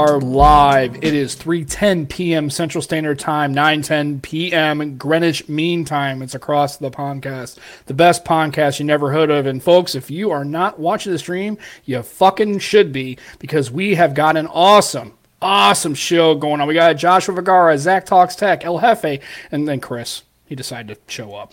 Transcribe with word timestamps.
Are 0.00 0.18
live. 0.18 0.96
It 1.04 1.12
is 1.12 1.36
3:10 1.36 2.08
p.m. 2.08 2.48
Central 2.48 2.80
Standard 2.80 3.18
Time, 3.18 3.54
9:10 3.54 4.22
p.m. 4.22 4.96
Greenwich 4.96 5.46
Mean 5.46 5.84
Time. 5.84 6.22
It's 6.22 6.34
across 6.34 6.78
the 6.78 6.90
Pondcast, 6.90 7.58
the 7.84 7.92
best 7.92 8.24
podcast 8.24 8.78
you 8.78 8.86
never 8.86 9.12
heard 9.12 9.30
of. 9.30 9.44
And 9.44 9.62
folks, 9.62 9.94
if 9.94 10.10
you 10.10 10.30
are 10.30 10.42
not 10.42 10.78
watching 10.78 11.12
the 11.12 11.18
stream, 11.18 11.58
you 11.84 12.02
fucking 12.02 12.60
should 12.60 12.94
be 12.94 13.18
because 13.40 13.70
we 13.70 13.94
have 13.96 14.14
got 14.14 14.38
an 14.38 14.46
awesome, 14.46 15.18
awesome 15.42 15.94
show 15.94 16.34
going 16.34 16.62
on. 16.62 16.66
We 16.66 16.72
got 16.72 16.94
Joshua 16.94 17.34
Vergara, 17.34 17.76
Zach 17.76 18.06
Talks 18.06 18.34
Tech, 18.34 18.64
El 18.64 18.80
Jefe, 18.80 19.20
and 19.52 19.68
then 19.68 19.80
Chris. 19.80 20.22
He 20.46 20.54
decided 20.54 20.96
to 20.96 21.12
show 21.12 21.34
up. 21.34 21.52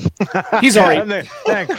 He's 0.61 0.77
already, 0.77 1.27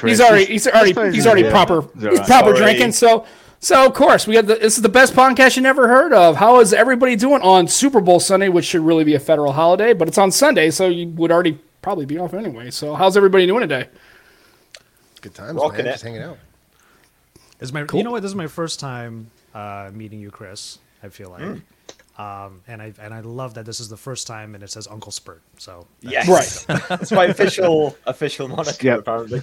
he's 0.05 0.21
already, 0.21 0.45
he's 0.45 0.67
already, 0.69 1.15
he's 1.17 1.27
already 1.27 1.49
proper, 1.49 1.89
he's 1.99 2.21
proper 2.27 2.53
drinking. 2.53 2.93
So. 2.93 3.25
So 3.61 3.87
of 3.87 3.95
course 3.95 4.27
we 4.27 4.37
have 4.37 4.47
the 4.47 4.55
this 4.55 4.77
is 4.77 4.83
the 4.83 4.89
best 4.89 5.15
podcast 5.15 5.57
you 5.57 5.63
never 5.63 5.89
heard 5.89 6.13
of. 6.13 6.37
How 6.37 6.61
is 6.61 6.73
everybody 6.73 7.17
doing 7.17 7.43
on 7.43 7.67
Super 7.67 8.01
Bowl 8.01 8.21
Sunday, 8.21 8.49
which 8.49 8.65
should 8.65 8.83
really 8.83 9.05
be 9.05 9.15
a 9.15 9.21
federal 9.21 9.53
holiday, 9.53 9.93
but 9.93 10.07
it's 10.09 10.19
on 10.19 10.31
Sunday, 10.31 10.71
so 10.71 10.89
you 10.89 11.09
would 11.09 11.33
already 11.33 11.59
probably 11.83 12.07
be 12.07 12.19
off 12.19 12.35
anyway. 12.35 12.71
So 12.71 12.95
how's 12.95 13.17
everybody 13.17 13.47
doing 13.47 13.63
today? 13.63 13.89
Good 15.21 15.35
times, 15.35 15.57
Rocking 15.57 15.79
man. 15.79 15.87
it. 15.89 15.93
Just 15.93 16.05
hanging 16.05 16.23
out. 16.23 16.39
This 17.59 17.71
is 17.71 17.73
my, 17.73 17.85
You 17.93 18.05
know 18.05 18.13
what? 18.13 18.23
This 18.23 18.31
is 18.31 18.37
my 18.37 18.47
first 18.47 18.79
time 18.79 19.31
uh, 19.53 19.91
meeting 19.93 20.21
you, 20.21 20.31
Chris. 20.31 20.79
I 21.03 21.09
feel 21.09 21.31
like, 21.31 21.61
um, 22.19 22.63
and 22.67 22.83
I 22.83 22.93
and 23.01 23.15
I 23.15 23.21
love 23.21 23.55
that 23.55 23.65
this 23.65 23.79
is 23.81 23.89
the 23.89 23.97
first 23.97 24.27
time, 24.27 24.55
and 24.55 24.65
it 24.65 24.71
says 24.71 24.89
Uncle 24.91 25.13
Spurt. 25.13 25.41
So 25.59 25.87
Yes. 26.01 26.29
Right. 26.69 26.83
That's 26.89 27.13
my 27.13 27.27
official 27.27 27.97
official 28.07 28.49
moniker, 28.49 28.87
Yep. 28.87 28.99
apparently. 28.99 29.43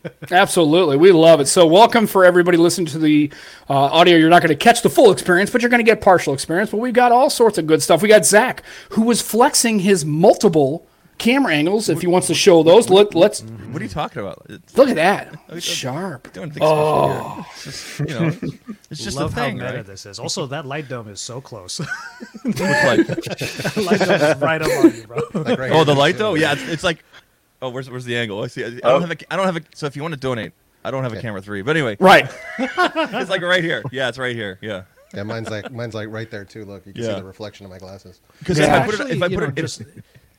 Absolutely, 0.30 0.96
we 0.96 1.12
love 1.12 1.40
it. 1.40 1.46
So 1.46 1.66
welcome 1.66 2.06
for 2.06 2.24
everybody 2.24 2.56
listening 2.56 2.86
to 2.88 2.98
the 2.98 3.32
uh, 3.68 3.74
audio. 3.74 4.16
You're 4.16 4.30
not 4.30 4.42
going 4.42 4.56
to 4.56 4.56
catch 4.56 4.82
the 4.82 4.90
full 4.90 5.10
experience, 5.12 5.50
but 5.50 5.60
you're 5.62 5.70
going 5.70 5.84
to 5.84 5.90
get 5.90 6.00
partial 6.00 6.32
experience. 6.34 6.70
But 6.70 6.78
we've 6.78 6.94
got 6.94 7.12
all 7.12 7.30
sorts 7.30 7.58
of 7.58 7.66
good 7.66 7.82
stuff. 7.82 8.00
We 8.02 8.08
got 8.08 8.24
Zach, 8.24 8.62
who 8.90 9.02
was 9.02 9.20
flexing 9.20 9.80
his 9.80 10.04
multiple 10.04 10.86
camera 11.18 11.52
angles. 11.54 11.88
If 11.88 12.00
he 12.00 12.06
wants 12.06 12.26
to 12.28 12.34
show 12.34 12.62
those, 12.62 12.88
Look, 12.90 13.14
let's 13.14 13.42
What 13.42 13.80
are 13.80 13.84
you 13.84 13.90
talking 13.90 14.22
about? 14.22 14.44
It's 14.48 14.76
look 14.76 14.88
at 14.88 14.96
that. 14.96 15.34
Oh, 15.48 15.58
Sharp. 15.58 16.32
doing 16.32 16.50
things 16.50 16.56
special 16.66 17.08
here. 17.08 17.20
Oh. 17.22 17.46
It's 17.54 17.64
just, 17.64 17.98
you 18.00 18.06
know, 18.06 18.26
it's 18.90 19.04
just 19.04 19.16
love 19.16 19.32
a 19.32 19.34
thing, 19.34 19.58
how 19.58 19.66
meta 19.66 19.76
right? 19.78 19.86
this 19.86 20.06
is. 20.06 20.18
Also, 20.18 20.46
that 20.46 20.66
light 20.66 20.88
dome 20.88 21.08
is 21.08 21.20
so 21.20 21.40
close. 21.40 21.78
Which 22.42 22.60
light? 22.60 22.98
light 23.78 24.00
dome 24.00 24.20
is 24.20 24.36
right 24.40 24.62
up 24.62 24.84
on 24.84 24.94
you, 24.94 25.06
bro. 25.06 25.20
Like 25.34 25.58
right 25.58 25.72
Oh, 25.72 25.84
the 25.84 25.94
light 25.94 26.12
too. 26.12 26.18
though. 26.18 26.34
Yeah, 26.34 26.52
it's, 26.52 26.62
it's 26.68 26.84
like, 26.84 27.04
oh, 27.62 27.70
where's 27.70 27.88
where's 27.90 28.04
the 28.04 28.16
angle? 28.16 28.42
I 28.42 28.46
see. 28.48 28.64
I, 28.64 28.68
I 28.68 28.70
Oh. 28.84 28.98
don't 28.98 29.00
have 29.02 29.10
a. 29.12 29.32
I 29.32 29.36
don't 29.36 29.46
have 29.46 29.56
a. 29.56 29.60
So 29.74 29.86
if 29.86 29.96
you 29.96 30.02
want 30.02 30.14
to 30.14 30.20
donate, 30.20 30.52
I 30.84 30.90
don't 30.90 31.02
have 31.02 31.12
a 31.12 31.20
camera 31.20 31.40
three. 31.40 31.62
But 31.62 31.76
anyway, 31.76 31.96
Right. 32.00 32.30
it's 32.58 33.30
like 33.30 33.42
right 33.42 33.62
here. 33.64 33.82
Yeah, 33.90 34.08
it's 34.08 34.18
right 34.18 34.34
here. 34.36 34.58
Yeah. 34.60 34.82
Yeah, 35.14 35.22
mine's 35.22 35.48
like 35.48 35.70
mine's 35.70 35.94
like 35.94 36.08
right 36.10 36.28
there 36.30 36.44
too. 36.44 36.64
Look, 36.64 36.84
you 36.86 36.92
can 36.92 37.02
Yeah. 37.02 37.10
see 37.14 37.20
the 37.20 37.24
reflection 37.24 37.64
of 37.66 37.70
my 37.72 37.78
glasses. 37.78 38.20
Because 38.40 38.58
Yeah. 38.58 38.64
if 38.64 38.82
I 38.82 38.86
put 38.96 39.00
it, 39.10 39.16
if 39.16 39.22
I 39.22 39.28
put 39.28 39.38
know, 39.38 39.44
it, 39.44 39.54
just 39.54 39.82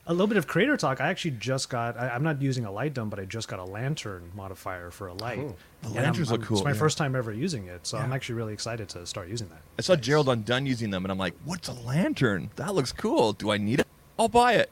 a 0.06 0.12
little 0.12 0.26
bit 0.26 0.36
of 0.36 0.46
creator 0.46 0.76
talk. 0.76 1.00
I 1.00 1.08
actually 1.08 1.32
just 1.32 1.68
got. 1.68 1.96
I, 1.98 2.10
I'm 2.10 2.22
not 2.22 2.40
using 2.40 2.64
a 2.64 2.70
light 2.70 2.94
dome, 2.94 3.10
but 3.10 3.18
I 3.18 3.24
just 3.24 3.48
got 3.48 3.58
a 3.58 3.64
lantern 3.64 4.30
modifier 4.34 4.90
for 4.90 5.08
a 5.08 5.14
light. 5.14 5.38
The 5.38 5.42
And 5.88 5.96
I'm- 5.98 6.04
lanterns 6.04 6.30
look 6.30 6.40
I'm- 6.40 6.46
cool, 6.48 6.58
It's 6.58 6.64
my 6.64 6.72
yeah. 6.72 6.76
first 6.78 6.98
time 6.98 7.16
ever 7.16 7.32
using 7.32 7.66
it, 7.66 7.86
so 7.86 7.98
I'm 7.98 8.12
actually 8.12 8.36
really 8.36 8.52
excited 8.52 8.88
to 8.90 9.04
start 9.06 9.28
using 9.28 9.48
that. 9.48 9.60
I 9.78 9.82
saw 9.82 9.96
Gerald 9.96 10.28
Undone 10.28 10.66
using 10.66 10.90
them, 10.90 11.04
and 11.04 11.12
I'm 11.12 11.18
like, 11.18 11.34
what's 11.44 11.68
a 11.68 11.72
lantern? 11.72 12.50
That 12.56 12.74
looks 12.74 12.92
cool. 12.92 13.32
Do 13.32 13.50
I 13.50 13.58
need 13.58 13.80
it? 13.80 13.86
I'll 14.18 14.28
buy 14.28 14.54
it. 14.54 14.70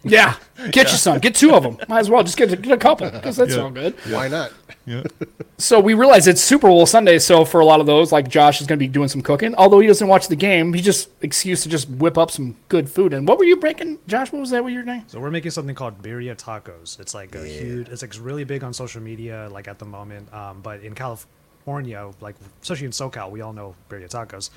Yeah. 0.04 0.36
Get 0.70 0.90
you 0.92 0.98
some. 0.98 1.18
Get 1.18 1.34
two 1.34 1.54
of 1.54 1.62
them. 1.62 1.78
Might 1.88 2.00
as 2.00 2.10
well 2.10 2.22
just 2.22 2.36
get, 2.36 2.48
get 2.62 2.72
a 2.72 2.76
couple 2.78 3.10
because 3.10 3.36
that's 3.36 3.54
all 3.56 3.70
good. 3.70 3.94
Why 4.08 4.28
not? 4.28 4.52
Yeah. 4.86 5.02
So 5.58 5.78
we 5.78 5.92
realize 5.92 6.26
it's 6.26 6.40
Super 6.40 6.68
Bowl 6.68 6.86
Sunday, 6.86 7.18
so 7.18 7.44
for 7.44 7.60
a 7.60 7.66
lot 7.66 7.80
of 7.80 7.86
those, 7.86 8.12
like 8.12 8.30
Josh 8.30 8.62
is 8.62 8.66
going 8.66 8.78
to 8.78 8.82
be 8.82 8.88
doing 8.88 9.08
some 9.08 9.20
cooking. 9.20 9.54
Although 9.56 9.80
he 9.80 9.86
doesn't 9.86 10.08
watch 10.08 10.28
the 10.28 10.34
game, 10.36 10.72
he 10.72 10.80
just 10.80 11.10
excuse 11.20 11.62
to 11.64 11.68
just 11.68 11.86
whip 11.90 12.16
up 12.16 12.30
some 12.30 12.56
good 12.68 12.88
food. 12.88 13.12
And 13.12 13.28
what 13.28 13.36
were 13.36 13.44
you 13.44 13.56
breaking, 13.56 13.98
Josh? 14.06 14.32
What 14.32 14.40
was 14.40 14.48
that? 14.52 14.62
What 14.62 14.72
your 14.72 14.84
name? 14.84 15.04
So 15.08 15.20
we're 15.20 15.30
making 15.30 15.50
something 15.50 15.74
called 15.74 16.00
birria 16.00 16.34
tacos. 16.34 16.98
It's 16.98 17.12
like 17.12 17.34
a 17.34 17.46
huge. 17.46 17.90
It's 17.90 18.00
like 18.00 18.14
really 18.18 18.44
big 18.44 18.64
on 18.64 18.72
social 18.72 19.02
media, 19.02 19.50
like 19.52 19.68
at 19.68 19.78
the 19.78 19.84
moment. 19.84 20.32
Um, 20.32 20.62
but 20.62 20.80
in 20.80 20.94
California, 20.94 22.10
like 22.22 22.36
especially 22.62 22.86
in 22.86 22.92
SoCal, 22.92 23.30
we 23.30 23.42
all 23.42 23.52
know 23.52 23.74
birria 23.90 24.08
tacos. 24.08 24.48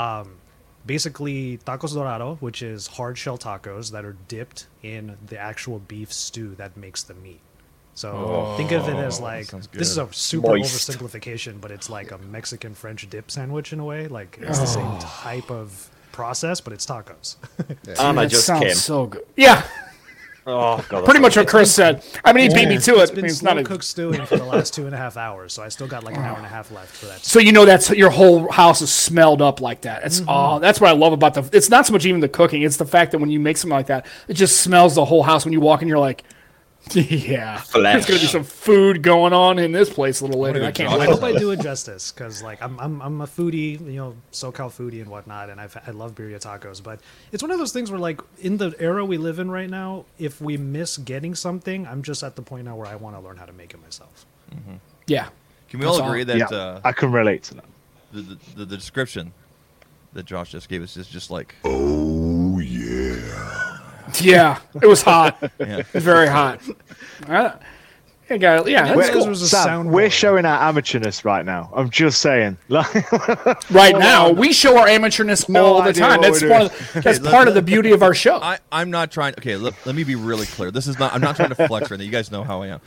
Um, 0.00 0.36
basically, 0.86 1.58
tacos 1.58 1.94
dorado, 1.94 2.36
which 2.40 2.62
is 2.62 2.86
hard 2.86 3.18
shell 3.18 3.38
tacos 3.38 3.90
that 3.92 4.04
are 4.04 4.16
dipped 4.28 4.66
in 4.82 5.16
the 5.26 5.38
actual 5.38 5.78
beef 5.80 6.12
stew 6.12 6.54
that 6.56 6.76
makes 6.76 7.02
the 7.02 7.14
meat. 7.14 7.40
So 7.94 8.54
think 8.56 8.72
of 8.72 8.88
it 8.88 8.96
as 8.96 9.20
like 9.20 9.48
this 9.72 9.90
is 9.90 9.98
a 9.98 10.10
super 10.12 10.48
Moist. 10.48 10.90
oversimplification, 10.90 11.60
but 11.60 11.70
it's 11.70 11.90
like 11.90 12.10
a 12.10 12.18
Mexican 12.18 12.74
French 12.74 13.08
dip 13.10 13.30
sandwich 13.30 13.72
in 13.72 13.80
a 13.80 13.84
way. 13.84 14.08
Like 14.08 14.38
it's 14.40 14.58
the 14.58 14.66
same 14.66 14.86
oh. 14.86 14.98
type 15.00 15.50
of 15.50 15.90
process, 16.10 16.60
but 16.60 16.72
it's 16.72 16.86
tacos. 16.86 17.36
and 17.98 18.18
I 18.18 18.24
That 18.24 18.30
just 18.30 18.46
sounds 18.46 18.64
came. 18.64 18.74
so 18.74 19.06
good. 19.06 19.26
Yeah, 19.36 19.62
Oh, 20.44 20.84
God, 20.88 21.04
pretty 21.04 21.20
much 21.20 21.36
what 21.36 21.46
Chris 21.46 21.72
said. 21.72 22.04
I 22.24 22.32
mean, 22.32 22.50
he 22.50 22.54
beat 22.56 22.68
me 22.68 22.78
to 22.78 22.94
it. 22.96 23.02
It's 23.02 23.12
I 23.12 23.14
been 23.14 23.22
mean, 23.22 23.30
it's 23.30 23.38
slow 23.38 23.54
not 23.54 23.62
a, 23.62 23.64
cooked 23.64 23.84
stewing 23.84 24.26
for 24.26 24.36
the 24.36 24.44
last 24.44 24.74
two 24.74 24.86
and 24.86 24.94
a 24.94 24.98
half 24.98 25.16
hours, 25.16 25.52
so 25.52 25.62
I 25.62 25.68
still 25.68 25.86
got 25.86 26.02
like 26.02 26.16
an 26.16 26.22
hour 26.22 26.36
and 26.36 26.44
a 26.44 26.48
half 26.48 26.72
left 26.72 26.96
for 26.96 27.06
that. 27.06 27.24
so 27.24 27.38
you 27.38 27.52
know 27.52 27.64
that's 27.64 27.90
your 27.90 28.10
whole 28.10 28.50
house 28.50 28.82
is 28.82 28.92
smelled 28.92 29.40
up 29.40 29.60
like 29.60 29.82
that. 29.82 30.04
It's 30.04 30.20
oh, 30.26 30.58
that's 30.58 30.80
what 30.80 30.90
I 30.90 30.94
love 30.94 31.12
about 31.12 31.34
the. 31.34 31.48
It's 31.56 31.70
not 31.70 31.86
so 31.86 31.92
much 31.92 32.06
even 32.06 32.20
the 32.20 32.28
cooking; 32.28 32.62
it's 32.62 32.76
the 32.76 32.86
fact 32.86 33.12
that 33.12 33.18
when 33.18 33.30
you 33.30 33.38
make 33.38 33.56
something 33.56 33.76
like 33.76 33.86
that, 33.86 34.06
it 34.26 34.34
just 34.34 34.60
smells 34.60 34.96
the 34.96 35.04
whole 35.04 35.22
house 35.22 35.44
when 35.44 35.52
you 35.52 35.60
walk 35.60 35.82
in. 35.82 35.88
You're 35.88 35.98
like, 35.98 36.24
yeah, 36.94 37.62
there's 37.72 38.06
gonna 38.06 38.20
be 38.20 38.26
some 38.26 38.42
food 38.44 39.02
going 39.02 39.32
on 39.32 39.58
in 39.60 39.70
this 39.72 39.88
place 39.88 40.20
a 40.20 40.26
little 40.26 40.40
later. 40.40 40.64
I 40.64 40.72
can't 40.72 40.92
I 40.92 41.04
hope 41.06 41.22
I 41.22 41.32
do 41.32 41.52
it 41.52 41.60
justice 41.60 42.10
because 42.12 42.42
like 42.42 42.60
I'm, 42.60 42.78
I'm 42.80 43.00
I'm 43.00 43.20
a 43.20 43.26
foodie, 43.26 43.80
you 43.80 43.96
know, 43.96 44.16
SoCal 44.32 44.68
foodie 44.68 45.00
and 45.00 45.08
whatnot, 45.08 45.48
and 45.48 45.60
I've, 45.60 45.76
I 45.86 45.92
love 45.92 46.14
birria 46.16 46.40
tacos. 46.40 46.82
But 46.82 47.00
it's 47.30 47.42
one 47.42 47.52
of 47.52 47.58
those 47.58 47.72
things 47.72 47.90
where 47.90 48.00
like 48.00 48.20
in 48.40 48.56
the 48.56 48.74
era 48.80 49.04
we 49.04 49.16
live 49.16 49.38
in 49.38 49.50
right 49.50 49.70
now, 49.70 50.06
if 50.18 50.40
we 50.40 50.56
miss 50.56 50.98
getting 50.98 51.34
something, 51.36 51.86
I'm 51.86 52.02
just 52.02 52.22
at 52.24 52.34
the 52.36 52.42
point 52.42 52.64
now 52.64 52.74
where 52.76 52.88
I 52.88 52.96
want 52.96 53.14
to 53.16 53.20
learn 53.20 53.36
how 53.36 53.46
to 53.46 53.52
make 53.52 53.72
it 53.74 53.80
myself. 53.80 54.26
Yeah, 55.06 55.28
Can 55.68 55.78
we 55.80 55.86
all 55.86 55.92
That's 55.94 56.02
all. 56.02 56.08
agree 56.10 56.24
that 56.24 56.36
yeah, 56.36 56.46
uh, 56.56 56.80
I 56.84 56.92
can 56.92 57.12
relate 57.12 57.44
to 57.44 57.54
that. 57.54 57.64
the, 58.12 58.22
the, 58.22 58.38
the 58.56 58.64
the 58.66 58.76
description 58.76 59.32
that 60.14 60.26
Josh 60.26 60.50
just 60.50 60.68
gave 60.68 60.82
us 60.82 60.96
is 60.96 61.06
just 61.08 61.30
like, 61.30 61.54
oh 61.64 62.58
yeah, 62.58 63.61
it 64.82 64.86
was 64.86 65.02
hot, 65.02 65.38
yeah. 65.58 65.82
very 65.92 66.28
hot. 66.28 66.60
Uh, 67.26 67.52
I 68.32 68.36
yeah. 68.66 68.84
that's 68.84 68.96
We're- 68.96 69.12
cool. 69.12 69.30
A 69.30 69.36
Sam, 69.36 69.86
soundboard. 69.86 69.90
we're 69.90 70.10
showing 70.10 70.44
our 70.44 70.72
amateurness 70.72 71.24
right 71.24 71.44
now. 71.44 71.70
I'm 71.74 71.90
just 71.90 72.20
saying. 72.20 72.56
Right 73.70 73.96
now, 73.96 74.30
we 74.30 74.52
show 74.52 74.78
our 74.78 74.86
amateurness 74.86 75.48
No 75.48 75.64
all 75.66 75.82
the 75.82 75.92
time. 75.92 76.20
That's 76.20 76.42
one. 76.42 76.62
Of, 76.62 76.92
that's 76.94 77.20
let- 77.20 77.32
part 77.32 77.48
of 77.48 77.54
the 77.54 77.62
beauty 77.62 77.92
of 77.92 78.02
our 78.02 78.14
show. 78.14 78.36
I, 78.36 78.58
I'm 78.70 78.90
not 78.90 79.10
trying. 79.10 79.34
Okay, 79.34 79.56
let, 79.56 79.74
let 79.86 79.94
me 79.94 80.04
be 80.04 80.14
really 80.14 80.46
clear. 80.46 80.70
This 80.70 80.86
is 80.86 80.98
not. 80.98 81.12
I'm 81.12 81.20
not 81.20 81.36
trying 81.36 81.50
to 81.50 81.66
flex 81.66 81.90
or 81.90 81.94
anything. 81.94 82.06
You 82.06 82.12
guys 82.12 82.30
know 82.30 82.44
how 82.44 82.62
I 82.62 82.68
am. 82.68 82.80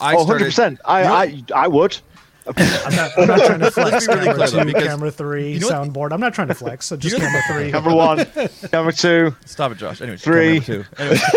I 0.00 0.14
oh, 0.14 0.24
100%. 0.24 0.78
I, 0.84 1.04
I, 1.04 1.44
I 1.54 1.68
would. 1.68 1.98
I'm 2.56 2.96
not, 2.96 3.18
I'm 3.18 3.26
not 3.26 3.46
trying 3.46 3.60
to 3.60 3.70
flex. 3.70 4.06
be 4.06 4.14
really 4.14 4.26
camera 4.26 4.46
clear, 4.46 4.60
two, 4.60 4.66
because- 4.66 4.84
camera 4.84 5.10
three, 5.10 5.52
you 5.52 5.60
know 5.60 5.68
soundboard. 5.68 6.12
I'm 6.12 6.20
not 6.20 6.34
trying 6.34 6.48
to 6.48 6.54
flex. 6.54 6.86
So 6.86 6.96
just 6.96 7.16
camera 7.16 7.42
three. 7.48 7.70
Number 7.72 7.94
one, 7.94 8.26
number 8.72 8.92
two. 8.92 9.36
Stop 9.44 9.72
it, 9.72 9.78
Josh. 9.78 10.00
Anyway, 10.00 10.16
Three. 10.16 10.60
Two. 10.60 10.84
Anyway, 10.98 11.18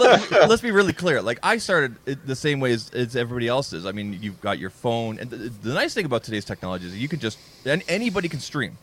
let, 0.00 0.50
us 0.50 0.60
be 0.60 0.70
really 0.70 0.92
clear. 0.92 1.22
Like 1.22 1.38
I 1.42 1.56
started 1.56 1.96
it 2.06 2.26
the 2.26 2.36
same 2.36 2.60
way 2.60 2.72
as, 2.72 2.90
as 2.90 3.16
everybody 3.16 3.48
else 3.48 3.72
is. 3.72 3.86
I 3.86 3.92
mean, 3.92 4.18
you've 4.20 4.40
got 4.40 4.58
your 4.58 4.70
phone, 4.70 5.18
and 5.18 5.30
the, 5.30 5.36
the 5.36 5.74
nice 5.74 5.94
thing 5.94 6.04
about 6.04 6.22
today's 6.22 6.44
technology 6.44 6.86
is 6.86 6.96
you 6.96 7.08
can 7.08 7.18
just 7.18 7.38
and 7.64 7.82
anybody 7.88 8.28
can 8.28 8.40
stream. 8.40 8.76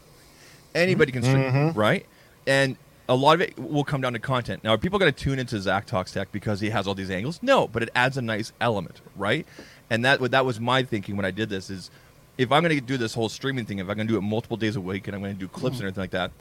Anybody 0.74 1.12
can 1.12 1.24
stream, 1.24 1.44
mm-hmm. 1.44 1.80
right? 1.80 2.06
And 2.46 2.78
a 3.10 3.16
lot 3.16 3.34
of 3.34 3.42
it 3.42 3.58
will 3.58 3.84
come 3.84 4.02
down 4.02 4.14
to 4.14 4.20
content. 4.20 4.64
Now, 4.64 4.76
are 4.76 4.78
people 4.78 5.00
going 5.00 5.12
to 5.12 5.18
tune 5.18 5.40
into 5.40 5.60
Zach 5.60 5.88
Talks 5.88 6.12
Tech 6.12 6.32
because 6.32 6.60
he 6.60 6.70
has 6.70 6.88
all 6.88 6.94
these 6.94 7.10
angles? 7.10 7.40
No, 7.42 7.68
but 7.68 7.82
it 7.82 7.90
adds 7.96 8.18
a 8.18 8.22
nice 8.22 8.54
element, 8.62 9.02
right? 9.16 9.48
And 9.90 10.06
that 10.06 10.32
that 10.32 10.46
was 10.46 10.60
my 10.60 10.84
thinking 10.84 11.16
when 11.16 11.26
I 11.26 11.32
did 11.32 11.50
this 11.50 11.70
is 11.70 11.90
if 12.38 12.52
I'm 12.52 12.64
going 12.64 12.74
to 12.74 12.82
do 12.82 12.98
this 12.98 13.14
whole 13.14 13.30
streaming 13.30 13.66
thing, 13.66 13.80
if 13.80 13.90
I'm 13.90 13.96
going 13.96 14.08
to 14.08 14.14
do 14.14 14.18
it 14.18 14.22
multiple 14.22 14.56
days 14.56 14.76
a 14.76 14.82
week 14.82 15.08
and 15.08 15.16
I'm 15.16 15.22
going 15.22 15.34
to 15.34 15.40
do 15.40 15.48
clips 15.48 15.64
and 15.64 15.74
mm-hmm. 15.76 15.88
everything 15.88 16.02
like 16.04 16.12
that, 16.12 16.32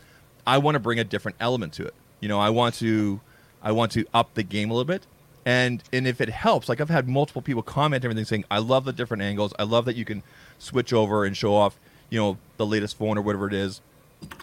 I 0.47 0.59
want 0.59 0.77
to 0.77 0.81
bring 0.81 0.99
a 0.99 1.05
different 1.05 1.37
element 1.41 1.73
to 1.75 1.87
it. 1.87 1.95
You 2.21 2.29
know, 2.29 2.39
I 2.39 2.51
want 2.51 2.77
to 2.77 3.21
I 3.63 3.73
want 3.73 3.93
to 3.93 4.07
up 4.15 4.35
the 4.35 4.43
game 4.43 4.71
a 4.71 4.75
little 4.75 4.85
bit. 4.85 5.07
And 5.45 5.83
and 5.93 6.07
if 6.07 6.21
it 6.21 6.29
helps, 6.29 6.69
like 6.69 6.81
I've 6.81 6.91
had 6.91 7.09
multiple 7.09 7.43
people 7.43 7.63
comment 7.63 8.05
everything 8.05 8.25
saying, 8.25 8.45
I 8.51 8.59
love 8.59 8.85
the 8.85 8.93
different 8.93 9.23
angles. 9.23 9.53
I 9.59 9.65
love 9.65 9.87
that 9.87 9.97
you 9.97 10.05
can 10.05 10.23
switch 10.59 10.93
over 10.93 11.25
and 11.25 11.37
show 11.37 11.55
off, 11.55 11.79
you 12.11 12.19
know, 12.19 12.39
the 12.59 12.67
latest 12.67 12.97
phone 12.97 13.19
or 13.19 13.23
whatever 13.23 13.49
it 13.49 13.55
is. 13.55 13.81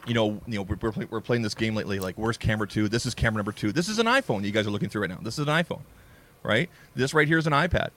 You 0.07 0.13
know, 0.13 0.41
you 0.47 0.55
know, 0.55 0.61
we're, 0.61 0.77
we're, 0.81 0.91
play, 0.91 1.07
we're 1.09 1.21
playing 1.21 1.41
this 1.41 1.53
game 1.53 1.75
lately. 1.75 1.99
Like, 1.99 2.15
where's 2.15 2.37
camera 2.37 2.67
two? 2.67 2.87
This 2.87 3.05
is 3.05 3.13
camera 3.13 3.37
number 3.37 3.51
two. 3.51 3.71
This 3.71 3.89
is 3.89 3.99
an 3.99 4.07
iPhone. 4.07 4.43
You 4.43 4.51
guys 4.51 4.67
are 4.67 4.71
looking 4.71 4.89
through 4.89 5.01
right 5.01 5.09
now. 5.09 5.19
This 5.21 5.37
is 5.37 5.47
an 5.47 5.53
iPhone, 5.53 5.81
right? 6.43 6.69
This 6.95 7.13
right 7.13 7.27
here 7.27 7.37
is 7.37 7.45
an 7.45 7.53
iPad. 7.53 7.89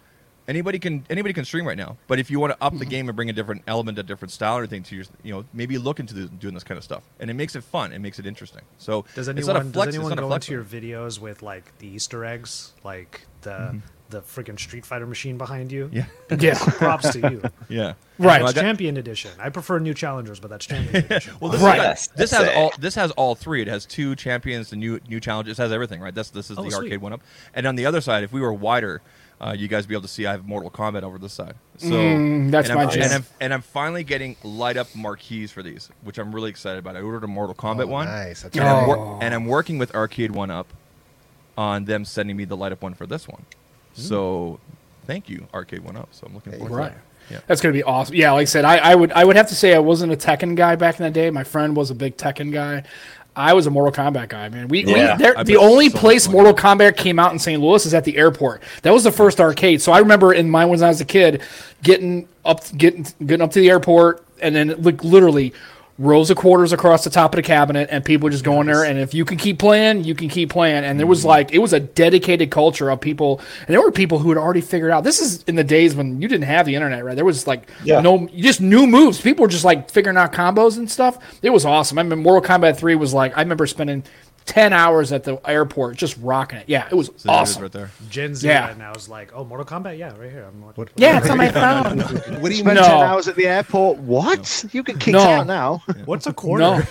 Anybody 0.48 0.78
can 0.78 1.04
anybody 1.10 1.34
can 1.34 1.44
stream 1.44 1.66
right 1.68 1.76
now. 1.76 1.96
But 2.08 2.18
if 2.18 2.30
you 2.30 2.40
want 2.40 2.54
to 2.54 2.64
up 2.64 2.72
the 2.72 2.78
Mm-hmm. 2.80 2.90
game 2.90 3.08
and 3.10 3.14
bring 3.16 3.28
a 3.30 3.34
different 3.34 3.62
element, 3.66 3.98
a 3.98 4.02
different 4.02 4.32
style 4.32 4.56
or 4.56 4.60
anything 4.60 4.82
to 4.84 4.96
your, 4.96 5.04
you 5.22 5.32
know, 5.34 5.44
maybe 5.52 5.76
look 5.78 6.00
into 6.00 6.14
the, 6.14 6.24
doing 6.26 6.54
this 6.54 6.64
kind 6.64 6.78
of 6.78 6.84
stuff, 6.84 7.02
and 7.20 7.30
it 7.30 7.34
makes 7.34 7.54
it 7.54 7.62
fun. 7.62 7.92
It 7.92 7.98
makes 8.00 8.18
it 8.18 8.26
interesting. 8.26 8.62
So 8.78 9.04
Does 9.14 9.28
it's 9.28 9.46
not 9.46 9.56
a 9.56 9.58
anyone 9.60 9.72
flex, 9.74 9.86
does 9.88 9.94
anyone 9.96 10.12
it's 10.12 10.16
not 10.20 10.24
a 10.26 10.28
go 10.28 10.34
into 10.34 10.52
your 10.52 10.64
videos 10.64 11.20
with 11.20 11.42
like 11.42 11.76
the 11.78 11.86
Easter 11.88 12.24
eggs, 12.24 12.72
like 12.82 13.26
the 13.42 13.50
Mm-hmm. 13.50 13.78
the 14.10 14.22
freaking 14.22 14.58
Street 14.58 14.86
Fighter 14.86 15.06
machine 15.06 15.36
behind 15.36 15.70
you. 15.70 15.90
Yeah. 15.92 16.06
Yeah. 16.40 16.58
Props 16.58 17.10
to 17.12 17.20
you. 17.30 17.42
Yeah. 17.68 17.92
Right. 18.18 18.40
Well, 18.40 18.48
I 18.48 18.52
got- 18.54 18.62
Champion 18.62 18.96
Edition. 18.96 19.30
I 19.38 19.50
prefer 19.50 19.78
new 19.80 19.92
challengers, 19.92 20.40
but 20.40 20.48
that's 20.48 20.64
Champion 20.64 21.04
Edition. 21.04 21.34
Well, 21.40 21.52
this, 21.52 21.60
Right. 21.60 21.78
has, 21.78 22.08
this 22.16 22.30
has 22.30 22.46
sick. 22.46 22.56
all. 22.56 22.72
This 22.78 22.94
has 22.94 23.10
all 23.12 23.34
three. 23.34 23.60
It 23.60 23.68
has 23.68 23.84
two 23.84 24.16
champions, 24.16 24.70
the 24.70 24.76
new 24.76 24.98
new 25.10 25.20
challenges. 25.20 25.58
It 25.58 25.62
has 25.62 25.72
everything, 25.72 26.00
right? 26.00 26.14
That's 26.14 26.30
this 26.30 26.50
is 26.50 26.56
Oh, 26.58 26.62
the 26.62 26.70
sweet. 26.70 26.84
arcade 26.84 27.02
one 27.02 27.12
up. 27.12 27.20
And 27.52 27.66
on 27.66 27.74
the 27.76 27.84
other 27.84 28.00
side, 28.00 28.24
if 28.24 28.32
we 28.32 28.40
were 28.40 28.52
wider, 28.54 29.02
uh, 29.40 29.54
you 29.56 29.68
guys 29.68 29.86
be 29.86 29.94
able 29.94 30.02
to 30.02 30.08
see 30.08 30.26
I 30.26 30.32
have 30.32 30.46
Mortal 30.46 30.70
Kombat 30.70 31.02
over 31.02 31.18
this 31.18 31.32
side. 31.32 31.54
So 31.76 31.90
Mm, 31.90 32.50
that's 32.50 32.68
and 32.68 32.76
my 32.76 32.84
I'm, 32.84 32.90
jam. 32.90 33.02
and 33.04 33.12
I'm, 33.12 33.24
and 33.40 33.54
I'm 33.54 33.62
finally 33.62 34.02
getting 34.04 34.36
light 34.42 34.76
up 34.76 34.88
marquees 34.96 35.52
for 35.52 35.62
these, 35.62 35.88
which 36.02 36.18
I'm 36.18 36.34
really 36.34 36.50
excited 36.50 36.78
about. 36.80 36.96
I 36.96 37.00
ordered 37.02 37.22
a 37.24 37.28
Mortal 37.28 37.54
Kombat 37.54 37.84
Oh, 37.84 37.86
one, 37.86 38.06
Nice. 38.06 38.42
That's 38.42 38.56
and, 38.56 38.66
I'm 38.66 38.86
wor- 38.88 39.18
and 39.22 39.32
I'm 39.34 39.46
working 39.46 39.78
with 39.78 39.94
Arcade 39.94 40.32
One 40.32 40.50
Up 40.50 40.66
on 41.56 41.84
them 41.84 42.04
sending 42.04 42.36
me 42.36 42.44
the 42.44 42.56
light 42.56 42.72
up 42.72 42.82
one 42.82 42.94
for 42.94 43.06
this 43.06 43.26
one. 43.28 43.44
So 43.94 44.60
thank 45.06 45.28
you, 45.28 45.46
Arcade 45.54 45.80
One 45.84 45.96
Up. 45.96 46.08
So 46.12 46.26
I'm 46.26 46.34
looking 46.34 46.52
forward 46.52 46.70
Right. 46.72 46.88
to 46.88 46.94
that. 46.94 47.02
Yeah. 47.30 47.40
That's 47.46 47.60
gonna 47.60 47.74
be 47.74 47.82
awesome. 47.82 48.14
Yeah, 48.14 48.32
like 48.32 48.42
I 48.42 48.44
said, 48.46 48.64
I, 48.64 48.78
I 48.78 48.94
would 48.94 49.12
I 49.12 49.22
would 49.24 49.36
have 49.36 49.48
to 49.48 49.54
say 49.54 49.74
I 49.74 49.78
wasn't 49.80 50.12
a 50.12 50.16
Tekken 50.16 50.56
guy 50.56 50.76
back 50.76 50.98
in 50.98 51.04
the 51.04 51.10
day. 51.10 51.28
My 51.30 51.44
friend 51.44 51.76
was 51.76 51.90
a 51.90 51.94
big 51.94 52.16
Tekken 52.16 52.52
guy. 52.52 52.84
I 53.38 53.52
was 53.52 53.66
a 53.66 53.70
Mortal 53.70 53.92
Kombat 53.92 54.28
guy, 54.28 54.48
man. 54.48 54.66
We, 54.66 54.84
Yeah. 54.84 55.16
we 55.16 55.22
there, 55.22 55.44
the 55.44 55.56
only 55.56 55.90
so 55.90 55.98
place. 55.98 56.28
Mortal 56.28 56.52
Kombat 56.52 56.96
came 56.96 57.20
out 57.20 57.32
in 57.32 57.38
St. 57.38 57.62
Louis 57.62 57.86
is 57.86 57.94
at 57.94 58.02
the 58.04 58.16
airport. 58.16 58.62
That 58.82 58.92
was 58.92 59.04
the 59.04 59.12
first 59.12 59.40
arcade. 59.40 59.80
So 59.80 59.92
I 59.92 60.00
remember 60.00 60.34
in 60.34 60.50
mine 60.50 60.68
when 60.68 60.82
I 60.82 60.88
was 60.88 61.00
a 61.00 61.04
kid, 61.04 61.40
getting 61.82 62.28
up 62.44 62.64
getting 62.76 63.06
getting 63.24 63.42
up 63.42 63.52
to 63.52 63.60
the 63.60 63.70
airport 63.70 64.24
and 64.40 64.56
then 64.56 64.82
like 64.82 65.04
literally 65.04 65.54
rows 65.98 66.30
of 66.30 66.36
quarters 66.36 66.72
across 66.72 67.02
the 67.02 67.10
top 67.10 67.32
of 67.34 67.36
the 67.36 67.42
cabinet 67.42 67.88
and 67.90 68.04
people 68.04 68.28
just 68.28 68.44
going 68.44 68.68
there 68.68 68.84
and 68.84 69.00
if 69.00 69.12
you 69.12 69.24
can 69.24 69.36
keep 69.36 69.58
playing 69.58 70.04
you 70.04 70.14
can 70.14 70.28
keep 70.28 70.48
playing. 70.48 70.84
And 70.84 70.98
there 70.98 71.08
was 71.08 71.20
Mm-hmm. 71.20 71.28
like 71.28 71.52
it 71.52 71.58
was 71.58 71.72
a 71.72 71.80
dedicated 71.80 72.50
culture 72.52 72.88
of 72.88 73.00
people 73.00 73.40
and 73.66 73.68
there 73.68 73.82
were 73.82 73.90
people 73.90 74.20
who 74.20 74.28
had 74.28 74.38
already 74.38 74.60
figured 74.60 74.92
out 74.92 75.02
this 75.02 75.20
is 75.20 75.42
in 75.44 75.56
the 75.56 75.64
days 75.64 75.96
when 75.96 76.22
you 76.22 76.28
didn't 76.28 76.44
have 76.44 76.66
the 76.66 76.76
internet 76.76 77.04
right? 77.04 77.16
There 77.16 77.24
was 77.24 77.46
like 77.48 77.68
Yeah. 77.82 78.00
no 78.00 78.28
you 78.32 78.44
just 78.44 78.60
new 78.60 78.86
moves. 78.86 79.20
People 79.20 79.42
were 79.42 79.48
just 79.48 79.64
like 79.64 79.90
figuring 79.90 80.16
out 80.16 80.32
combos 80.32 80.78
and 80.78 80.88
stuff. 80.88 81.18
It 81.42 81.50
was 81.50 81.64
awesome. 81.64 81.98
I 81.98 82.04
mean 82.04 82.20
mortal 82.22 82.48
kombat 82.48 82.76
3 82.76 82.94
was 82.94 83.12
like 83.12 83.36
i 83.36 83.40
remember 83.40 83.66
spending 83.66 84.04
10 84.48 84.72
hours 84.72 85.12
at 85.12 85.24
the 85.24 85.38
airport 85.48 85.94
just 85.96 86.16
rocking 86.22 86.58
it 86.58 86.64
yeah 86.68 86.88
it 86.90 86.94
was 86.94 87.08
So 87.16 87.28
there 87.28 87.38
it 87.38 87.42
is 87.42 87.50
awesome 87.50 87.62
right 87.62 87.72
there. 87.72 87.90
Gen 88.08 88.34
Z 88.34 88.48
Yeah. 88.48 88.68
right 88.68 88.78
now 88.78 88.92
is 88.94 89.08
like, 89.08 89.30
oh, 89.34 89.44
Mortal 89.44 89.66
Kombat, 89.66 89.98
yeah, 89.98 90.16
right 90.16 90.30
here. 90.30 90.44
I'm 90.48 90.62
watching. 90.62 90.88
yeah 90.96 91.18
it's 91.18 91.28
on 91.28 91.36
my 91.36 91.50
phone 91.50 91.98
What 92.40 92.48
do 92.48 92.54
you 92.56 92.62
Spent 92.64 92.76
No. 92.76 92.82
10 92.82 92.90
hours 92.92 93.28
at 93.28 93.36
the 93.36 93.46
airport. 93.46 93.98
What? 93.98 94.64
You 94.72 94.82
get 94.82 94.98
kicked 95.00 95.12
No. 95.12 95.20
out 95.20 95.46
now. 95.46 95.82
What's 96.06 96.26
a 96.26 96.32
quarter? 96.32 96.62
No. 96.64 96.82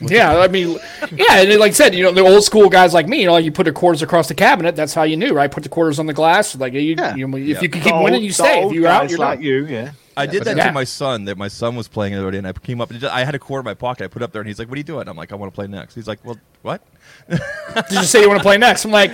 Yeah, 0.00 0.38
I 0.38 0.48
mean, 0.48 0.76
yeah, 1.12 1.42
and 1.42 1.60
like 1.60 1.70
I 1.70 1.72
said, 1.72 1.94
you 1.94 2.02
know, 2.02 2.10
the 2.10 2.20
old 2.22 2.42
school 2.42 2.68
guys 2.68 2.92
like 2.92 3.06
me, 3.06 3.20
you 3.20 3.26
know, 3.26 3.36
you 3.36 3.52
put 3.52 3.62
the 3.62 3.70
quarters 3.72 4.02
across 4.02 4.26
the 4.26 4.34
cabinet. 4.34 4.74
That's 4.74 4.92
how 4.92 5.04
you 5.04 5.16
knew, 5.16 5.32
right? 5.32 5.48
Put 5.48 5.62
the 5.62 5.68
quarters 5.68 6.00
on 6.00 6.06
the 6.06 6.12
glass. 6.12 6.56
Like, 6.56 6.72
you, 6.72 6.80
Yeah. 6.80 7.14
you 7.14 7.28
if 7.36 7.46
Yeah. 7.46 7.60
you 7.60 7.68
can 7.68 7.80
keep 7.80 7.94
The 7.94 8.02
winning, 8.02 8.24
you 8.24 8.32
stay. 8.32 8.64
If 8.64 8.72
you're 8.72 8.88
out, 8.88 9.08
you're 9.08 9.20
like 9.20 9.38
done. 9.38 9.44
you. 9.44 9.66
Yeah. 9.66 9.92
I 10.16 10.26
did 10.26 10.42
that 10.44 10.56
Yeah. 10.56 10.66
to 10.66 10.72
my 10.72 10.82
son. 10.84 11.26
That 11.26 11.38
my 11.38 11.46
son 11.46 11.76
was 11.76 11.86
playing 11.86 12.14
the 12.14 12.20
other 12.20 12.32
day, 12.32 12.38
and 12.38 12.46
I 12.46 12.52
came 12.52 12.80
up 12.80 12.90
and 12.90 12.98
just, 12.98 13.14
I 13.14 13.24
had 13.24 13.36
a 13.36 13.38
quarter 13.38 13.60
in 13.60 13.64
my 13.66 13.74
pocket. 13.74 14.04
I 14.04 14.08
put 14.08 14.22
it 14.22 14.24
up 14.24 14.32
there, 14.32 14.40
and 14.42 14.48
he's 14.48 14.58
like, 14.58 14.68
"What 14.68 14.74
are 14.74 14.78
you 14.78 14.84
doing?" 14.84 15.06
I'm 15.08 15.16
like, 15.16 15.30
"I 15.32 15.36
want 15.36 15.52
to 15.52 15.54
play 15.54 15.68
next." 15.68 15.94
He's 15.94 16.08
like, 16.08 16.18
"Well, 16.24 16.38
what?" 16.62 16.82
Did 17.28 17.90
you 17.90 18.02
say 18.04 18.20
you 18.20 18.28
want 18.28 18.38
to 18.38 18.44
play 18.44 18.58
next? 18.58 18.84
I'm 18.84 18.90
like, 18.90 19.10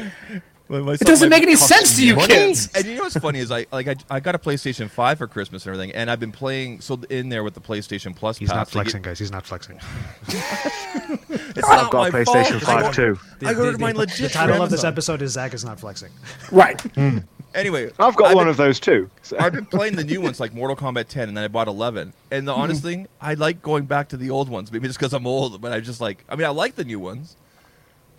it 0.71 1.01
doesn't 1.01 1.29
make 1.29 1.43
any 1.43 1.57
sense 1.57 1.97
to 1.97 2.07
you 2.07 2.17
kids. 2.17 2.69
And 2.75 2.85
you 2.85 2.95
know 2.95 3.03
what's 3.03 3.19
funny 3.19 3.41
is 3.41 3.51
I 3.51 3.67
like 3.73 3.89
I, 3.89 3.97
I 4.09 4.21
got 4.21 4.35
a 4.35 4.39
PlayStation 4.39 4.89
Five 4.89 5.19
for 5.19 5.27
Christmas 5.27 5.67
and 5.67 5.75
everything, 5.75 5.95
and 5.95 6.11
I've 6.11 6.21
been 6.21 6.33
playing 6.33 6.81
so 6.81 7.01
in 7.11 7.29
there 7.29 7.43
with 7.43 7.55
the 7.55 7.61
PlayStation 7.61 8.15
Plus. 8.15 8.39
He's 8.39 8.49
pass, 8.49 8.57
not 8.57 8.71
flexing, 8.71 9.03
get- 9.03 9.11
guys. 9.11 9.19
He's 9.19 9.33
not 9.33 9.47
flexing. 9.47 9.81
It's 11.57 11.69
I've 11.69 11.83
not 11.83 11.91
got 11.91 12.09
a 12.09 12.13
my 12.13 12.21
PlayStation 12.21 12.61
fault. 12.61 12.95
5 12.95 12.95
too. 12.95 13.19
I 13.45 13.53
The- 13.53 13.59
ordered 13.59 13.75
the- 13.75 13.79
mine 13.79 13.95
the- 13.95 14.01
legit. 14.01 14.17
The 14.19 14.29
from 14.29 14.49
title 14.49 14.63
of 14.63 14.71
this 14.71 14.85
episode 14.85 15.21
is 15.23 15.33
Zach 15.33 15.53
is 15.53 15.65
not 15.65 15.81
flexing. 15.81 16.11
Right. 16.53 16.81
Hmm. 16.81 17.19
Anyway, 17.55 17.91
I've 17.99 18.15
got 18.15 18.29
I've 18.29 18.35
one 18.37 18.45
been- 18.45 18.51
of 18.51 18.57
those 18.57 18.79
too. 18.79 19.11
So- 19.23 19.37
I've 19.41 19.53
been 19.53 19.67
playing 19.67 19.97
the 19.97 20.05
new 20.05 20.21
ones 20.21 20.39
like 20.39 20.55
Mortal 20.55 20.77
Kombat 20.77 21.09
10, 21.09 21.29
and 21.29 21.37
then 21.37 21.43
I 21.45 21.49
bought 21.49 21.67
11. 21.67 22.13
And 22.31 22.47
the 22.47 22.55
hmm. 22.55 22.61
honest 22.61 22.83
thing, 22.83 23.09
I 23.21 23.35
like 23.35 23.63
going 23.63 23.87
back 23.87 24.09
to 24.11 24.17
the 24.17 24.31
old 24.31 24.49
ones. 24.49 24.71
Maybe 24.71 24.87
just 24.87 24.99
because 25.01 25.13
I'm 25.13 25.27
old, 25.27 25.61
but 25.61 25.73
I 25.73 25.81
just 25.81 26.01
like. 26.01 26.25
I 26.29 26.37
mean, 26.37 26.47
I 26.47 26.51
like 26.51 26.77
the 26.77 26.85
new 26.85 27.01
ones, 27.01 27.37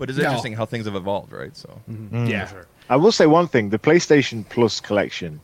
but 0.01 0.09
it's 0.09 0.17
No. 0.17 0.23
interesting 0.23 0.53
how 0.53 0.65
things 0.65 0.85
have 0.85 0.95
evolved, 0.95 1.31
right? 1.31 1.55
So 1.55 1.69
mm-hmm. 1.87 2.25
Yeah. 2.25 2.47
Sure. 2.47 2.65
I 2.89 2.95
will 2.95 3.11
say 3.11 3.27
one 3.27 3.47
thing: 3.47 3.69
the 3.69 3.77
PlayStation 3.77 4.43
Plus 4.49 4.79
collection 4.79 5.39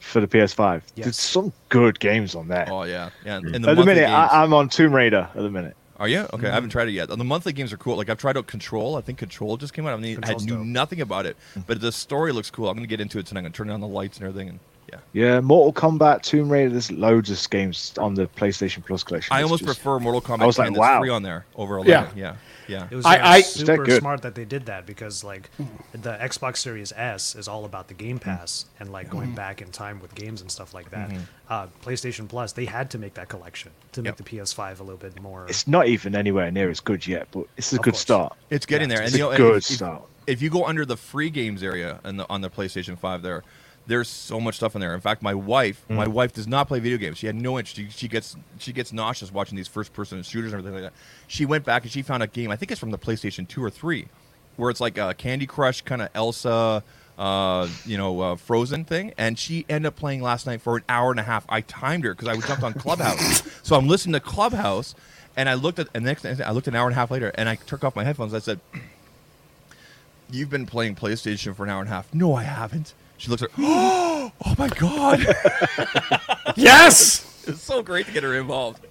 for 0.00 0.20
the 0.20 0.26
PS5. 0.26 0.82
Yes. 0.94 1.04
There's 1.06 1.18
some 1.18 1.50
good 1.70 1.98
games 1.98 2.34
on 2.34 2.46
there. 2.48 2.68
Oh 2.70 2.82
yeah, 2.82 3.08
yeah. 3.24 3.38
And 3.38 3.64
the 3.64 3.70
at 3.70 3.76
the 3.78 3.86
minute, 3.86 4.02
games, 4.02 4.12
I, 4.12 4.42
I'm 4.42 4.52
on 4.52 4.68
Tomb 4.68 4.94
Raider. 4.94 5.30
At 5.34 5.40
the 5.40 5.48
minute, 5.48 5.74
are 5.98 6.08
you 6.08 6.26
okay? 6.34 6.48
I 6.48 6.52
haven't 6.52 6.68
mm-hmm. 6.68 6.72
tried 6.72 6.88
it 6.88 6.92
yet. 6.92 7.08
The 7.08 7.16
monthly 7.16 7.54
games 7.54 7.72
are 7.72 7.78
cool. 7.78 7.96
Like 7.96 8.10
I've 8.10 8.18
tried 8.18 8.36
out 8.36 8.46
Control. 8.46 8.96
I 8.96 9.00
think 9.00 9.16
Control 9.16 9.56
just 9.56 9.72
came 9.72 9.86
out. 9.86 9.94
I 9.94 9.96
mean, 9.96 10.20
I 10.24 10.34
knew 10.34 10.56
dope. 10.56 10.66
nothing 10.66 11.00
about 11.00 11.24
it, 11.24 11.38
mm. 11.54 11.64
but 11.66 11.80
the 11.80 11.90
story 11.90 12.32
looks 12.32 12.50
cool. 12.50 12.68
I'm 12.68 12.76
gonna 12.76 12.86
get 12.86 13.00
into 13.00 13.18
it 13.18 13.24
tonight. 13.24 13.40
I'm 13.40 13.44
gonna 13.44 13.54
turn 13.54 13.70
on 13.70 13.80
the 13.80 13.88
lights 13.88 14.18
and 14.18 14.28
everything. 14.28 14.50
And 14.50 14.60
yeah, 14.92 14.98
yeah, 15.14 15.40
Mortal 15.40 15.72
Kombat, 15.72 16.20
Tomb 16.20 16.52
Raider. 16.52 16.68
There's 16.68 16.92
loads 16.92 17.30
of 17.30 17.50
games 17.50 17.94
on 17.96 18.12
the 18.12 18.26
PlayStation 18.26 18.84
Plus 18.84 19.02
collection. 19.02 19.34
I 19.34 19.40
It's 19.40 19.44
almost 19.44 19.64
just- 19.64 19.80
prefer 19.80 19.98
Mortal 19.98 20.20
Kombat 20.20 20.42
I 20.42 20.46
was 20.46 20.56
10 20.56 20.66
like, 20.66 20.74
that's 20.74 20.80
wow. 20.80 21.00
three 21.00 21.08
on 21.08 21.22
there 21.22 21.46
over 21.56 21.78
Yeah. 21.78 22.02
11. 22.02 22.18
Yeah, 22.18 22.36
yeah. 22.68 22.88
It 22.90 22.94
was 22.94 23.06
I- 23.06 23.22
I- 23.36 23.40
super 23.42 23.84
good. 23.84 24.00
smart 24.00 24.22
that 24.22 24.34
they 24.34 24.44
did 24.44 24.66
that 24.66 24.86
because 24.86 25.24
like 25.24 25.50
the 25.92 26.12
Xbox 26.20 26.58
Series 26.58 26.92
S 26.92 27.34
is 27.34 27.48
all 27.48 27.64
about 27.64 27.88
the 27.88 27.94
Game 27.94 28.18
mm-hmm. 28.18 28.30
Pass 28.30 28.66
and 28.80 28.90
like 28.92 29.08
going 29.10 29.28
mm-hmm. 29.28 29.36
back 29.36 29.62
in 29.62 29.70
time 29.70 30.00
with 30.00 30.14
games 30.14 30.40
and 30.40 30.50
stuff 30.50 30.74
like 30.74 30.90
that. 30.90 31.10
Mm-hmm. 31.10 31.22
Uh, 31.48 31.66
PlayStation 31.84 32.28
Plus, 32.28 32.52
they 32.52 32.64
had 32.64 32.90
to 32.90 32.98
make 32.98 33.14
that 33.14 33.28
collection 33.28 33.72
to 33.92 34.02
make 34.02 34.10
Yep. 34.10 34.16
the 34.16 34.24
PS5 34.24 34.80
a 34.80 34.82
little 34.82 34.96
bit 34.98 35.20
more. 35.20 35.46
It's 35.48 35.66
not 35.66 35.86
even 35.88 36.14
anywhere 36.16 36.50
near 36.50 36.70
as 36.70 36.80
good 36.80 37.06
yet, 37.06 37.28
but 37.30 37.46
it's 37.56 37.72
a 37.72 37.76
Of 37.76 37.82
good 37.82 37.92
course. 37.94 38.00
start. 38.00 38.36
It's 38.50 38.66
getting 38.66 38.88
there, 38.88 39.02
It's 39.02 39.12
and 39.12 39.18
you 39.18 39.28
a 39.28 39.32
know, 39.32 39.36
good 39.36 39.56
if, 39.58 39.70
if- 39.70 39.76
start. 39.76 40.02
If 40.26 40.42
you 40.42 40.50
go 40.50 40.64
under 40.64 40.84
the 40.84 40.96
free 40.96 41.30
games 41.30 41.62
area 41.62 42.00
and 42.02 42.18
the, 42.18 42.28
on 42.28 42.40
the 42.40 42.50
PlayStation 42.50 42.98
Five, 42.98 43.22
there, 43.22 43.44
there's 43.86 44.08
so 44.08 44.40
much 44.40 44.56
stuff 44.56 44.74
in 44.74 44.80
there. 44.80 44.94
In 44.94 45.00
fact, 45.00 45.22
my 45.22 45.34
wife, 45.34 45.84
Hmm. 45.88 45.94
my 45.96 46.06
wife 46.08 46.32
does 46.32 46.46
not 46.48 46.68
play 46.68 46.80
video 46.80 46.98
games. 46.98 47.18
She 47.18 47.26
had 47.26 47.36
no 47.36 47.58
interest. 47.58 47.76
She, 47.76 47.88
she 47.90 48.08
gets 48.08 48.36
she 48.58 48.72
gets 48.72 48.92
nauseous 48.92 49.32
watching 49.32 49.56
these 49.56 49.68
first 49.68 49.92
person 49.92 50.22
shooters 50.22 50.52
and 50.52 50.58
everything 50.60 50.82
like 50.82 50.92
that. 50.92 50.98
She 51.28 51.46
went 51.46 51.64
back 51.64 51.82
and 51.84 51.92
she 51.92 52.02
found 52.02 52.22
a 52.22 52.26
game. 52.26 52.50
I 52.50 52.56
think 52.56 52.70
it's 52.72 52.80
from 52.80 52.90
the 52.90 52.98
PlayStation 52.98 53.46
Two 53.46 53.62
or 53.62 53.70
Three, 53.70 54.08
where 54.56 54.70
it's 54.70 54.80
like 54.80 54.98
a 54.98 55.14
Candy 55.14 55.46
Crush 55.46 55.82
kind 55.82 56.02
of 56.02 56.08
Elsa. 56.14 56.82
Uh, 57.18 57.66
you 57.86 57.96
know, 57.96 58.20
uh, 58.20 58.36
Frozen 58.36 58.84
thing, 58.84 59.14
and 59.16 59.38
she 59.38 59.64
ended 59.70 59.86
up 59.88 59.96
playing 59.96 60.20
last 60.20 60.46
night 60.46 60.60
for 60.60 60.76
an 60.76 60.82
hour 60.86 61.10
and 61.10 61.18
a 61.18 61.22
half. 61.22 61.46
I 61.48 61.62
timed 61.62 62.04
her 62.04 62.12
because 62.12 62.28
I 62.28 62.34
was 62.34 62.44
jumped 62.46 62.62
on 62.62 62.74
Clubhouse, 62.74 63.42
so 63.62 63.74
I'm 63.74 63.88
listening 63.88 64.12
to 64.12 64.20
Clubhouse, 64.20 64.94
and 65.34 65.48
I 65.48 65.54
looked 65.54 65.78
at 65.78 65.88
and 65.94 66.04
the 66.04 66.10
next 66.10 66.26
I 66.26 66.50
looked 66.50 66.68
an 66.68 66.74
hour 66.74 66.86
and 66.86 66.92
a 66.92 66.94
half 67.00 67.10
later, 67.10 67.32
and 67.36 67.48
I 67.48 67.54
took 67.54 67.84
off 67.84 67.96
my 67.96 68.04
headphones. 68.04 68.34
I 68.34 68.38
said, 68.40 68.60
"You've 70.30 70.50
been 70.50 70.66
playing 70.66 70.96
PlayStation 70.96 71.54
for 71.56 71.64
an 71.64 71.70
hour 71.70 71.80
and 71.80 71.88
a 71.88 71.92
half." 71.92 72.12
No, 72.12 72.34
I 72.34 72.42
haven't. 72.42 72.92
She 73.18 73.30
looks 73.30 73.42
at, 73.42 73.50
"Oh, 73.58 74.30
oh 74.44 74.54
my 74.58 74.68
god!" 74.68 75.26
Yes. 76.56 77.44
it's 77.46 77.62
so 77.62 77.82
great 77.82 78.06
to 78.06 78.12
get 78.12 78.22
her 78.22 78.34
involved. 78.34 78.86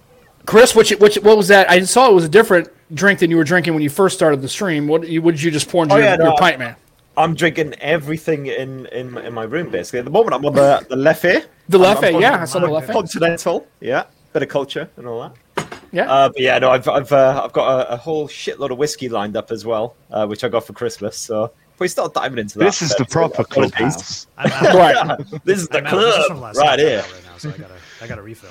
Chris, 0.46 0.74
what, 0.74 0.90
you, 0.90 0.96
what, 0.98 1.36
was 1.36 1.48
that? 1.48 1.68
I 1.68 1.80
saw 1.82 2.08
it 2.08 2.14
was 2.14 2.24
a 2.24 2.28
different 2.28 2.68
drink 2.94 3.18
than 3.18 3.30
you 3.30 3.36
were 3.36 3.44
drinking 3.44 3.74
when 3.74 3.82
you 3.82 3.90
first 3.90 4.14
started 4.14 4.40
the 4.40 4.48
stream. 4.48 4.86
What, 4.86 5.08
you, 5.08 5.20
what 5.20 5.32
did 5.32 5.42
you 5.42 5.50
just 5.50 5.68
pour 5.68 5.82
into 5.82 5.96
Oh, 5.96 5.98
your, 5.98 6.06
yeah, 6.06 6.16
no, 6.16 6.24
your 6.26 6.34
I- 6.34 6.38
pint, 6.38 6.58
man? 6.60 6.76
I'm 7.18 7.34
drinking 7.34 7.74
everything 7.80 8.46
in, 8.46 8.84
in 8.86 9.16
in 9.16 9.32
my 9.32 9.44
room 9.44 9.70
basically. 9.70 10.00
At 10.00 10.04
the 10.04 10.10
moment, 10.10 10.34
I'm 10.34 10.44
on 10.44 10.52
the 10.52 10.86
the 10.90 10.96
Leffe. 10.96 11.46
The 11.68 11.78
I'm- 11.80 11.96
Leffe, 11.96 12.14
I'm 12.14 12.20
yeah, 12.20 12.34
on- 12.34 12.40
I 12.40 12.44
saw 12.44 12.58
the 12.58 12.66
Leffe. 12.66 12.92
Continental, 12.92 13.66
yeah, 13.80 14.04
bit 14.34 14.42
of 14.42 14.50
culture 14.50 14.90
and 14.98 15.06
all 15.08 15.22
that. 15.56 15.66
Yeah. 15.92 16.12
Uh, 16.12 16.28
but 16.28 16.40
yeah, 16.42 16.58
no, 16.58 16.70
I've 16.70 16.86
I've 16.86 17.10
uh, 17.10 17.40
I've 17.42 17.54
got 17.54 17.80
a, 17.88 17.94
a 17.94 17.96
whole 17.96 18.28
shitload 18.28 18.70
of 18.70 18.76
whiskey 18.76 19.08
lined 19.08 19.34
up 19.34 19.50
as 19.50 19.64
well, 19.64 19.96
uh, 20.10 20.26
which 20.26 20.44
I 20.44 20.48
got 20.48 20.66
for 20.66 20.74
Christmas. 20.74 21.16
So 21.16 21.44
if 21.44 21.50
we 21.78 21.88
start 21.88 22.14
diving 22.14 22.38
into 22.38 22.58
that, 22.58 22.64
This 22.64 22.82
is 22.82 22.94
the 22.96 23.04
proper 23.04 23.42
apologies. 23.42 24.26
clubhouse. 24.36 24.72
Right. 24.76 25.18
This 25.44 25.60
is 25.60 25.68
the 25.68 25.78
I'm 25.78 25.86
out. 25.86 25.92
This 26.00 26.16
is 26.16 26.26
from 26.26 26.36
club 26.38 26.42
last 26.42 26.56
right 26.58 26.66
night. 26.66 26.72
I'm 26.72 26.78
here. 26.86 26.98
right 27.00 27.24
now, 27.24 27.38
so 27.38 27.48
I 27.50 27.56
gotta, 27.58 27.74
I 28.02 28.06
gotta 28.06 28.22
refill. 28.22 28.50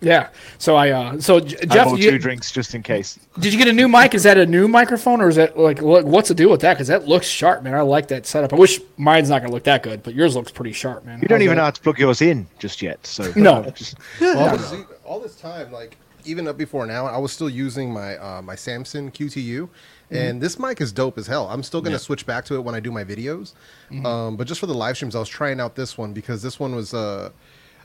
Yeah. 0.00 0.28
So 0.58 0.76
I, 0.76 0.90
uh, 0.90 1.20
so 1.20 1.40
J- 1.40 1.56
I 1.62 1.66
Jeff, 1.66 1.86
bought 1.88 1.98
you- 1.98 2.10
two 2.12 2.18
drinks 2.20 2.52
just 2.52 2.72
in 2.76 2.84
case. 2.84 3.18
did 3.40 3.52
you 3.52 3.58
get 3.58 3.66
a 3.66 3.72
new 3.72 3.88
mic? 3.88 4.14
Is 4.14 4.22
that 4.22 4.38
a 4.38 4.46
new 4.46 4.68
microphone 4.68 5.20
or 5.20 5.28
is 5.28 5.34
that 5.36 5.58
like, 5.58 5.80
what, 5.82 6.04
what's 6.04 6.28
the 6.28 6.36
deal 6.36 6.50
with 6.50 6.60
that? 6.60 6.74
Because 6.74 6.86
that 6.86 7.08
looks 7.08 7.26
sharp, 7.26 7.64
man. 7.64 7.74
I 7.74 7.80
like 7.80 8.06
that 8.08 8.24
setup. 8.24 8.52
I 8.52 8.56
wish 8.56 8.78
mine's 8.96 9.28
not 9.28 9.40
going 9.40 9.50
to 9.50 9.54
look 9.54 9.64
that 9.64 9.82
good, 9.82 10.04
but 10.04 10.14
yours 10.14 10.36
looks 10.36 10.52
pretty 10.52 10.72
sharp, 10.72 11.04
man. 11.04 11.20
You 11.20 11.26
don't 11.26 11.38
How's 11.40 11.44
even 11.46 11.56
know 11.56 11.64
how 11.64 11.70
to 11.72 11.80
plug 11.80 11.98
yours 11.98 12.22
in 12.22 12.46
just 12.60 12.80
yet. 12.80 13.04
So 13.04 13.32
No. 13.34 13.62
just 13.74 13.96
all, 14.22 14.56
this, 14.56 14.74
all 15.04 15.18
this 15.20 15.34
time, 15.34 15.72
like 15.72 15.96
even 16.24 16.46
up 16.48 16.56
before 16.56 16.86
now, 16.86 17.06
I 17.06 17.18
was 17.18 17.32
still 17.32 17.48
using 17.50 17.92
my 17.92 18.16
uh, 18.16 18.42
my 18.42 18.54
Samson 18.54 19.10
Q2U, 19.10 19.68
and 20.10 20.40
this 20.40 20.58
mic 20.58 20.80
is 20.80 20.92
dope 20.92 21.18
as 21.18 21.26
hell. 21.26 21.48
I'm 21.48 21.62
still 21.62 21.80
gonna 21.80 21.98
switch 21.98 22.26
back 22.26 22.44
to 22.46 22.54
it 22.56 22.60
when 22.60 22.74
I 22.74 22.80
do 22.80 22.90
my 22.92 23.04
videos, 23.04 23.54
um, 24.04 24.36
but 24.36 24.46
just 24.46 24.60
for 24.60 24.66
the 24.66 24.74
live 24.74 24.96
streams, 24.96 25.14
I 25.16 25.18
was 25.18 25.28
trying 25.28 25.60
out 25.60 25.74
this 25.74 25.96
one 25.98 26.12
because 26.12 26.42
this 26.42 26.58
one 26.58 26.74
was. 26.74 26.94
Uh, 26.94 27.30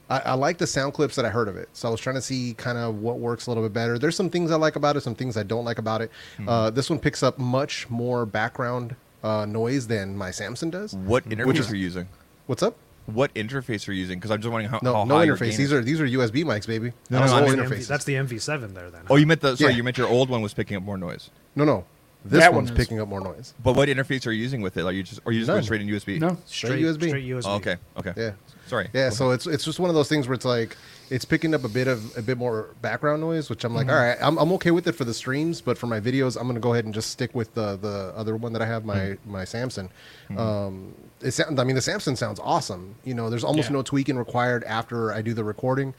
I, 0.10 0.20
I 0.20 0.34
like 0.34 0.58
the 0.58 0.68
sound 0.68 0.94
clips 0.94 1.16
that 1.16 1.24
I 1.24 1.30
heard 1.30 1.48
of 1.48 1.56
it, 1.56 1.70
so 1.72 1.88
I 1.88 1.92
was 1.92 2.02
trying 2.02 2.16
to 2.16 2.22
see 2.22 2.54
kind 2.56 2.78
of 2.78 2.96
what 2.96 3.20
works 3.20 3.48
a 3.48 3.50
little 3.50 3.64
bit 3.64 3.72
better. 3.72 3.98
There's 3.98 4.18
some 4.18 4.30
things 4.30 4.52
I 4.52 4.58
like 4.58 4.76
about 4.76 4.98
it, 4.98 5.02
some 5.02 5.16
things 5.16 5.38
I 5.38 5.44
don't 5.44 5.64
like 5.64 5.78
about 5.78 6.02
it. 6.02 6.12
Uh, 6.46 6.70
this 6.70 6.90
one 6.90 7.00
picks 7.00 7.24
up 7.24 7.40
much 7.40 7.90
more 7.90 8.26
background 8.26 8.98
uh, 9.24 9.46
noise 9.46 9.88
than 9.88 10.18
my 10.18 10.30
Samson 10.30 10.70
does. 10.70 10.94
What 10.94 11.24
interface 11.30 11.72
are 11.72 11.76
you 11.76 11.84
using? 11.84 12.10
What's 12.48 12.62
up? 12.64 12.76
What 13.06 13.34
interface 13.36 13.88
are 13.90 13.92
using? 13.94 14.18
Because 14.18 14.32
I'm 14.32 14.40
just 14.42 14.52
wondering 14.52 14.70
how, 14.72 14.80
No, 14.82 14.94
how 14.94 15.04
no 15.04 15.16
high 15.18 15.24
your 15.26 15.36
interface. 15.36 15.40
gain 15.40 15.58
These 15.58 15.60
is. 15.60 15.74
are 15.74 15.82
these 15.84 16.00
are 16.02 16.06
USB 16.08 16.44
mics, 16.46 16.66
baby. 16.68 16.94
No, 17.10 17.20
That's 17.20 17.32
no, 17.32 17.38
all 17.40 17.44
I'm- 17.50 17.58
The 17.58 17.64
MV 17.76 17.88
that's 17.88 18.06
the 18.06 18.14
MV7 18.16 18.74
there 18.74 18.90
then. 18.90 19.02
Oh, 19.10 19.16
you 19.18 19.28
meant 19.28 19.42
the 19.42 19.56
sorry. 19.58 19.72
Yeah. 19.72 19.78
You 19.78 19.84
meant 19.84 19.98
your 19.98 20.08
old 20.08 20.30
one 20.30 20.42
was 20.42 20.54
picking 20.54 20.78
up 20.78 20.84
more 20.84 20.98
noise. 20.98 21.30
No, 21.56 21.66
no. 21.66 21.86
This 22.26 22.40
That 22.40 22.54
one's 22.54 22.70
one 22.72 22.78
picking 22.78 23.02
up 23.02 23.10
more 23.10 23.20
noise. 23.20 23.54
But 23.62 23.76
what 23.76 23.90
interface 23.90 24.26
are 24.26 24.32
you 24.32 24.42
using 24.42 24.62
with 24.62 24.78
it? 24.78 24.86
Are 24.86 24.94
you 24.94 25.04
just, 25.04 25.20
or 25.26 25.34
you 25.34 25.42
just 25.42 25.50
going 25.50 25.62
straight 25.64 25.82
in 25.82 25.88
USB? 25.90 26.20
No. 26.22 26.38
Straight 26.46 26.82
USB. 26.82 27.10
Straight 27.10 27.26
USB. 27.26 27.44
Oh, 27.46 27.56
okay. 27.56 27.76
Okay. 27.98 28.14
Yeah. 28.16 28.32
Sorry. 28.68 28.88
Yeah, 28.94 29.10
so 29.10 29.32
it's 29.32 29.46
it's 29.46 29.66
just 29.66 29.78
one 29.78 29.90
of 29.90 29.96
those 29.96 30.08
things 30.08 30.26
where 30.30 30.34
it's 30.34 30.46
like 30.46 30.78
it's 31.10 31.26
picking 31.26 31.54
up 31.54 31.66
a 31.66 31.68
bit 31.70 31.90
of 31.90 32.18
a 32.18 32.22
bit 32.22 32.38
more 32.38 32.70
background 32.82 33.22
noise, 33.22 33.50
which 33.50 33.66
I'm 33.66 33.76
like, 33.76 33.88
Mm-hmm. 33.88 33.96
all 33.96 34.02
right, 34.02 34.18
I'm, 34.22 34.38
I'm 34.38 34.54
okay 34.54 34.72
with 34.72 34.88
it 34.88 34.94
for 34.94 35.04
the 35.04 35.14
streams, 35.14 35.60
but 35.60 35.78
for 35.78 35.88
my 35.88 36.00
videos, 36.00 36.40
I'm 36.40 36.48
gonna 36.48 36.62
go 36.62 36.72
ahead 36.72 36.86
and 36.86 36.94
just 36.94 37.10
stick 37.10 37.36
with 37.36 37.54
the 37.56 37.76
the 37.76 38.14
other 38.16 38.38
one 38.38 38.54
that 38.54 38.62
I 38.62 38.68
have, 38.68 38.86
my 38.86 38.96
Mm-hmm. 38.96 39.32
my 39.32 39.44
Samson. 39.44 39.90
Um, 40.38 40.94
it 41.24 41.40
I 41.60 41.64
mean, 41.64 41.76
the 41.76 41.82
Samson 41.82 42.16
sounds 42.16 42.40
awesome. 42.42 42.96
You 43.04 43.14
know, 43.14 43.30
there's 43.30 43.44
almost 43.44 43.70
Yeah. 43.70 43.74
no 43.78 43.82
tweaking 43.82 44.18
required 44.18 44.64
after 44.66 45.12
I 45.14 45.22
do 45.22 45.34
the 45.34 45.44
recording. 45.44 45.94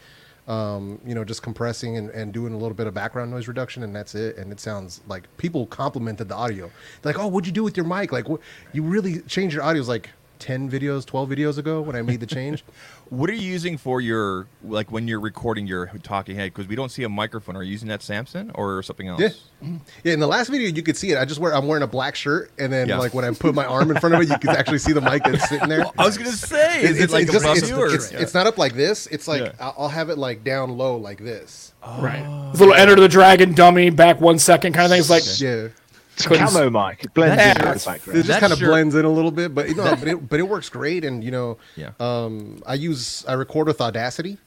Um, 0.46 1.00
you 1.06 1.14
know, 1.14 1.24
just 1.24 1.42
compressing 1.42 1.96
and, 1.96 2.10
and 2.10 2.30
doing 2.30 2.52
a 2.52 2.58
little 2.58 2.74
bit 2.74 2.86
of 2.86 2.92
background 2.92 3.30
noise 3.30 3.48
reduction, 3.48 3.82
and 3.82 3.96
that's 3.96 4.14
it. 4.14 4.36
And 4.36 4.52
it 4.52 4.60
sounds 4.60 5.00
like 5.08 5.24
people 5.38 5.64
complimented 5.66 6.28
the 6.28 6.34
audio. 6.34 6.70
They're 7.00 7.14
like, 7.14 7.18
"Oh, 7.22 7.28
what'd 7.28 7.46
you 7.46 7.52
do 7.52 7.64
with 7.64 7.78
your 7.78 7.86
mic? 7.86 8.12
Like, 8.12 8.28
what, 8.28 8.40
you 8.74 8.82
really 8.82 9.20
changed 9.22 9.54
your 9.54 9.62
audio?" 9.64 9.76
It 9.78 9.80
was 9.80 9.88
like 9.88 10.10
ten 10.38 10.70
videos, 10.70 11.04
twelve 11.06 11.28
videos 11.28 11.58
ago 11.58 11.80
when 11.80 11.96
I 11.96 12.02
made 12.02 12.20
the 12.20 12.26
change. 12.26 12.64
What 13.10 13.28
are 13.28 13.34
you 13.34 13.42
using 13.42 13.76
for 13.76 14.00
your 14.00 14.46
like 14.64 14.90
when 14.90 15.06
you're 15.06 15.20
recording 15.20 15.66
your 15.66 15.86
talking 16.02 16.36
head? 16.36 16.52
Because 16.54 16.66
we 16.66 16.74
don't 16.74 16.88
see 16.88 17.02
a 17.04 17.08
microphone. 17.08 17.54
Are 17.54 17.62
you 17.62 17.70
using 17.70 17.88
that 17.88 18.02
Samson 18.02 18.50
or 18.54 18.82
something 18.82 19.06
else? 19.08 19.20
Yeah. 19.20 19.28
Mm-hmm. 19.62 19.76
Yeah, 20.04 20.12
in 20.14 20.20
the 20.20 20.26
last 20.26 20.48
video 20.48 20.68
you 20.70 20.82
could 20.82 20.96
see 20.96 21.10
it. 21.12 21.18
I 21.18 21.26
just 21.26 21.38
wear 21.38 21.54
I'm 21.54 21.66
wearing 21.68 21.82
a 21.84 21.86
black 21.86 22.16
shirt 22.16 22.50
and 22.58 22.72
then 22.72 22.88
Yeah. 22.88 22.96
like 22.98 23.12
when 23.12 23.26
I 23.26 23.30
put 23.32 23.54
my 23.54 23.66
arm 23.66 23.90
in 23.90 24.00
front 24.00 24.14
of 24.14 24.22
it, 24.22 24.30
you 24.30 24.38
can 24.38 24.50
actually 24.56 24.78
see 24.78 24.92
the 24.92 25.02
mic 25.02 25.22
that's 25.22 25.46
sitting 25.50 25.68
there. 25.68 25.84
I 25.98 26.06
was 26.06 26.16
gonna 26.16 26.32
say, 26.32 26.82
is 26.82 26.98
it 26.98 27.10
like 27.10 27.26
just- 27.26 27.44
above 27.44 27.58
it's, 27.58 27.70
or? 27.70 27.88
it's, 27.94 28.10
it's 28.10 28.32
not 28.34 28.46
up 28.46 28.56
like 28.56 28.72
this. 28.72 29.06
It's 29.08 29.28
like 29.28 29.42
Yeah. 29.42 29.52
I'll 29.60 29.74
I'll 29.80 29.88
have 29.90 30.08
it 30.08 30.16
like 30.16 30.42
down 30.42 30.70
low 30.78 30.96
like 30.96 31.18
this. 31.18 31.74
Right. 31.86 32.24
This 32.52 32.60
little 32.60 32.74
Enter 32.74 32.96
the 32.96 33.06
Dragon 33.06 33.52
dummy 33.52 33.90
back 33.90 34.18
one 34.18 34.38
second 34.38 34.72
kind 34.72 34.86
of 34.86 34.90
thing. 34.90 35.00
It's 35.00 35.10
like 35.10 35.24
Yeah. 35.38 35.68
It's 36.16 36.26
a 36.26 36.28
camo 36.36 36.70
mic. 36.70 37.04
It 37.04 37.14
blends 37.14 37.36
Yeah, 37.36 37.50
in 37.50 37.68
with 37.68 37.76
it's- 37.76 37.84
the 38.04 38.10
It 38.10 38.14
just 38.14 38.28
That 38.28 38.40
kind 38.40 38.52
of 38.52 38.58
shirt- 38.58 38.68
blends 38.68 38.94
in 38.94 39.04
a 39.04 39.10
little 39.10 39.30
bit, 39.30 39.54
but 39.54 39.68
you 39.68 39.74
know, 39.74 39.96
but 39.96 40.08
it, 40.08 40.28
but 40.28 40.38
it 40.40 40.48
works 40.48 40.68
great. 40.68 41.04
And 41.04 41.22
you 41.24 41.30
know, 41.30 41.58
Yeah. 41.76 41.90
um, 42.00 42.62
I 42.66 42.74
use 42.74 43.24
I 43.26 43.32
record 43.34 43.66
with 43.66 43.80
Audacity, 43.80 44.38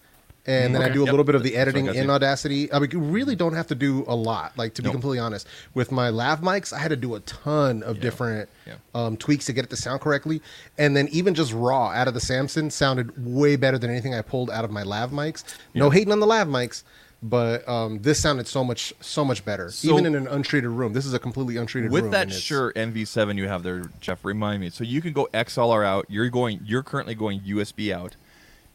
and 0.45 0.74
then 0.74 0.81
I 0.81 0.88
do 0.88 1.01
a 1.01 1.05
Yep. 1.05 1.12
little 1.12 1.24
bit 1.25 1.36
of 1.36 1.43
the 1.43 1.57
editing 1.57 1.88
in. 1.88 2.09
Audacity. 2.09 2.71
I 2.71 2.79
mean, 2.79 2.89
you 2.91 3.00
really 3.00 3.36
don't 3.36 3.53
have 3.53 3.67
to 3.67 3.75
do 3.75 4.05
a 4.07 4.15
lot. 4.15 4.53
Like 4.57 4.74
to 4.75 4.81
be 4.81 4.86
Nope. 4.88 4.93
completely 4.93 5.19
honest, 5.19 5.45
with 5.74 5.91
my 5.91 6.09
lav 6.09 6.39
mics, 6.39 6.71
I 6.71 6.79
had 6.79 6.88
to 6.89 6.95
do 6.95 7.15
a 7.15 7.19
ton 7.19 7.83
of 7.83 8.00
different 8.00 8.47
Yeah. 8.65 8.75
um, 8.95 9.17
tweaks 9.17 9.45
to 9.47 9.53
get 9.53 9.65
it 9.65 9.69
to 9.71 9.75
sound 9.75 10.00
correctly, 10.00 10.41
and 10.77 10.95
then 10.95 11.09
even 11.12 11.33
just 11.33 11.51
raw 11.51 11.89
out 11.89 12.07
of 12.07 12.13
the 12.13 12.21
Samson 12.21 12.71
sounded 12.71 13.12
way 13.17 13.57
better 13.57 13.77
than 13.77 13.89
anything 13.89 14.15
I 14.15 14.21
pulled 14.21 14.50
out 14.50 14.63
of 14.63 14.71
my 14.71 14.83
lav 14.83 15.12
mics. 15.12 15.43
No 15.74 15.89
hating 15.89 16.13
on 16.13 16.21
the 16.21 16.27
lav 16.27 16.47
mics. 16.47 16.83
But 17.24 17.67
um, 17.67 18.00
this 18.03 18.19
sounded 18.21 18.47
so 18.47 18.63
much, 18.63 18.93
so 19.01 19.25
much 19.25 19.43
better, 19.43 19.71
So- 19.71 19.91
even 19.91 20.05
in 20.05 20.15
an 20.15 20.27
untreated 20.27 20.69
room. 20.69 20.93
This 20.93 21.05
is 21.05 21.13
a 21.15 21.19
completely 21.19 21.57
untreated 21.57 21.91
room. 21.91 22.03
With 22.03 22.12
that 22.12 22.24
and 22.24 22.31
it's- 22.31 22.43
shirt 22.43 22.75
MV7 22.75 23.38
you 23.38 23.47
have 23.47 23.63
there, 23.63 23.83
Jeff, 24.00 24.24
remind 24.24 24.62
me. 24.62 24.69
So 24.69 24.83
you 24.83 25.01
can 25.01 25.13
go 25.13 25.27
XLR 25.33 25.83
out. 25.83 26.05
You're 26.09 26.29
going. 26.29 26.59
You're 26.63 26.83
currently 26.83 27.15
going 27.15 27.39
USB 27.41 27.91
out. 27.91 28.15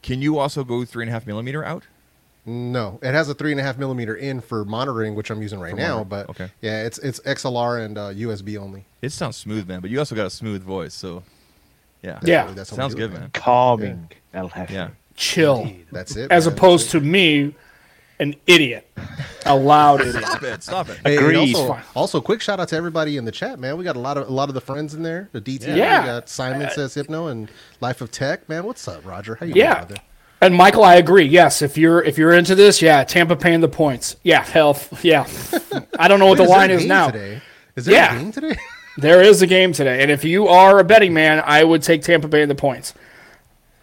Can 0.02 0.20
you 0.20 0.38
also 0.38 0.64
go 0.64 0.84
three 0.84 1.04
and 1.04 1.11
a 1.11 1.12
half 1.12 1.26
millimeter 1.26 1.64
out? 1.64 1.84
No, 2.44 2.99
it 3.00 3.12
has 3.14 3.28
a 3.28 3.34
three 3.34 3.52
and 3.52 3.61
a 3.61 3.62
half 3.62 3.78
millimeter 3.78 4.16
in 4.16 4.40
for 4.40 4.64
monitoring, 4.64 5.14
which 5.14 5.30
I'm 5.30 5.40
using 5.40 5.61
right 5.61 5.70
For 5.70 5.76
now. 5.76 6.02
monitoring, 6.02 6.08
But 6.08 6.30
okay. 6.30 6.50
yeah, 6.61 6.82
it's 6.82 6.99
it's 6.99 7.20
XLR 7.20 7.84
and 7.84 7.96
uh, 7.96 8.08
USB 8.11 8.58
only. 8.58 8.84
It 9.00 9.12
sounds 9.12 9.37
smooth, 9.37 9.68
man. 9.68 9.80
But 9.80 9.90
you 9.90 10.00
also 10.00 10.16
got 10.16 10.26
a 10.26 10.30
smooth 10.30 10.64
voice, 10.64 10.92
so 10.92 11.22
yeah, 12.02 12.18
Yeah. 12.25 12.50
That's 12.52 12.70
how 12.70 12.76
we 12.76 12.80
sounds 12.80 12.94
do 12.96 13.04
it, 13.04 13.08
good, 13.11 13.20
man. 13.20 13.30
Calming, 13.32 14.11
El 14.34 14.50
Yeah. 14.68 14.88
chill. 15.14 15.70
That's 15.92 16.16
it. 16.16 16.32
As 16.32 16.46
man. 16.49 16.56
opposed 16.56 16.90
to 16.90 17.00
me, 17.00 17.54
an 18.22 18.34
idiot. 18.46 18.88
A 19.44 19.54
loud 19.56 20.00
idiot. 20.00 20.24
Stop 20.24 20.42
it! 20.44 20.62
Stop 20.62 20.88
it! 20.88 20.98
Hey, 21.04 21.16
Agreed. 21.16 21.54
Also, 21.56 21.80
also, 21.94 22.20
quick 22.20 22.40
shout 22.40 22.60
out 22.60 22.68
to 22.68 22.76
everybody 22.76 23.16
in 23.16 23.24
the 23.24 23.32
chat, 23.32 23.58
man. 23.58 23.76
We 23.76 23.84
got 23.84 23.96
a 23.96 24.00
lot 24.00 24.16
of 24.16 24.28
a 24.28 24.32
lot 24.32 24.48
of 24.48 24.54
the 24.54 24.60
friends 24.60 24.94
in 24.94 25.02
there. 25.02 25.28
The 25.32 25.40
DT, 25.40 25.76
Yeah. 25.76 26.00
we 26.00 26.06
got 26.06 26.28
Simon 26.28 26.70
says 26.70 26.94
Hypno 26.94 27.26
and 27.26 27.50
Life 27.80 28.00
of 28.00 28.10
Tech, 28.12 28.48
man. 28.48 28.64
What's 28.64 28.86
up, 28.86 29.04
Roger? 29.04 29.34
How 29.34 29.46
you 29.46 29.54
Yeah. 29.54 29.74
doing, 29.74 29.86
brother? 29.88 30.02
And 30.40 30.54
Michael, 30.56 30.82
I 30.84 30.94
agree. 30.96 31.24
Yes, 31.24 31.60
if 31.62 31.76
you're 31.76 32.02
if 32.02 32.18
you're 32.18 32.32
into 32.32 32.54
this, 32.54 32.80
yeah, 32.82 33.04
Tampa 33.04 33.36
paying 33.36 33.60
the 33.60 33.68
points. 33.68 34.16
Yeah, 34.22 34.42
hell, 34.44 34.78
yeah. 35.02 35.26
I 35.98 36.08
don't 36.08 36.18
know 36.20 36.26
what 36.26 36.38
the 36.38 36.44
is 36.44 36.50
line 36.50 36.70
is 36.70 36.84
now. 36.86 37.10
Today? 37.10 37.42
Is 37.76 37.84
there 37.86 37.94
Yeah. 37.94 38.14
a 38.14 38.18
game 38.18 38.32
today? 38.32 38.56
There 38.98 39.22
is 39.22 39.40
a 39.40 39.46
game 39.46 39.72
today, 39.72 40.02
and 40.02 40.10
if 40.10 40.22
you 40.22 40.48
are 40.48 40.78
a 40.78 40.84
betting 40.84 41.14
man, 41.14 41.42
I 41.46 41.64
would 41.64 41.82
take 41.82 42.02
Tampa 42.02 42.28
Bay 42.28 42.42
in 42.42 42.50
the 42.50 42.54
points. 42.54 42.92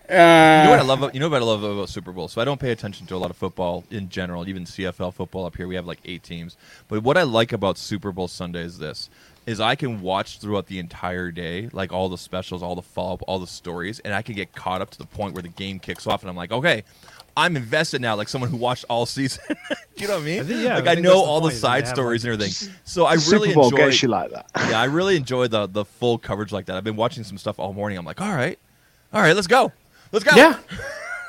You 0.10 0.16
know 0.16 0.70
what 0.72 0.80
I 0.80 0.82
Uh, 0.82 0.86
love? 0.86 1.14
You 1.14 1.20
know 1.20 1.30
what 1.30 1.42
I 1.42 1.46
love 1.46 1.64
about 1.64 1.90
Super 1.90 2.12
Bowl? 2.12 2.28
So 2.28 2.42
I 2.42 2.46
don't 2.46 2.60
pay 2.60 2.72
attention 2.72 3.06
to 3.08 3.16
a 3.16 3.18
lot 3.18 3.30
of 3.30 3.38
football 3.38 3.84
in 3.92 4.10
general, 4.10 4.48
even 4.50 4.66
CFL 4.66 5.14
football 5.14 5.46
up 5.46 5.56
here. 5.56 5.68
We 5.68 5.76
have 5.76 5.86
like 5.86 6.00
eight 6.06 6.24
teams. 6.24 6.58
But 6.88 7.04
what 7.04 7.18
I 7.18 7.24
like 7.24 7.52
about 7.54 7.78
Super 7.78 8.12
Bowl 8.12 8.28
Sunday 8.28 8.62
is 8.64 8.80
this: 8.80 9.10
is 9.46 9.60
I 9.60 9.76
can 9.76 10.02
watch 10.02 10.40
throughout 10.40 10.66
the 10.68 10.80
entire 10.80 11.30
day, 11.32 11.70
like 11.74 11.92
all 11.94 12.10
the 12.10 12.18
specials, 12.18 12.64
all 12.64 12.76
the 12.76 12.82
follow 12.82 13.14
up, 13.16 13.24
all 13.28 13.38
the 13.40 13.48
stories, 13.48 14.00
and 14.00 14.14
I 14.14 14.22
can 14.24 14.34
get 14.36 14.54
caught 14.54 14.82
up 14.82 14.90
to 14.92 14.98
the 14.98 15.06
point 15.06 15.34
where 15.36 15.44
the 15.44 15.50
game 15.50 15.80
kicks 15.80 16.08
off, 16.08 16.22
and 16.24 16.30
I'm 16.30 16.36
like, 16.36 16.52
okay. 16.52 16.84
I'm 17.38 17.56
invested 17.56 18.02
now, 18.02 18.16
like 18.18 18.28
someone 18.28 18.50
who 18.50 18.58
watched 18.58 18.86
all 18.90 19.06
season. 19.06 19.44
You 19.96 20.08
know 20.08 20.14
what 20.16 20.24
I 20.24 20.26
mean? 20.26 20.40
I 20.40 20.44
think- 20.44 20.64
yeah, 20.64 20.76
like 20.76 20.88
I 20.88 20.92
I 20.92 20.96
know 20.96 21.02
that's 21.10 21.22
the 21.24 21.28
all 21.30 21.40
the 21.42 21.44
point, 21.44 21.54
is 21.56 21.60
side 21.62 21.88
stories 21.88 22.24
like- 22.26 22.34
and 22.34 22.42
everything. 22.42 22.74
So 22.86 23.06
I 23.06 23.16
Super 23.18 23.42
really 23.44 23.54
Bowl 23.54 23.66
enjoy. 23.66 23.78
gets 23.78 24.02
you 24.02 24.08
like 24.10 24.32
that. 24.32 24.46
yeah, 24.70 24.80
I 24.82 24.86
really 24.86 25.16
enjoy 25.18 25.48
the 25.48 25.68
the 25.68 25.86
full 25.86 26.18
coverage 26.18 26.52
like 26.52 26.66
that. 26.66 26.76
I've 26.78 26.84
been 26.84 26.96
watching 26.98 27.24
some 27.24 27.38
stuff 27.38 27.60
all 27.60 27.72
morning. 27.74 27.98
I'm 27.98 28.06
like, 28.06 28.20
all 28.20 28.34
right, 28.34 28.58
all 29.14 29.22
right, 29.22 29.36
let's 29.36 29.48
go, 29.48 29.72
let's 30.12 30.24
go. 30.26 30.36
yeah, 30.36 30.58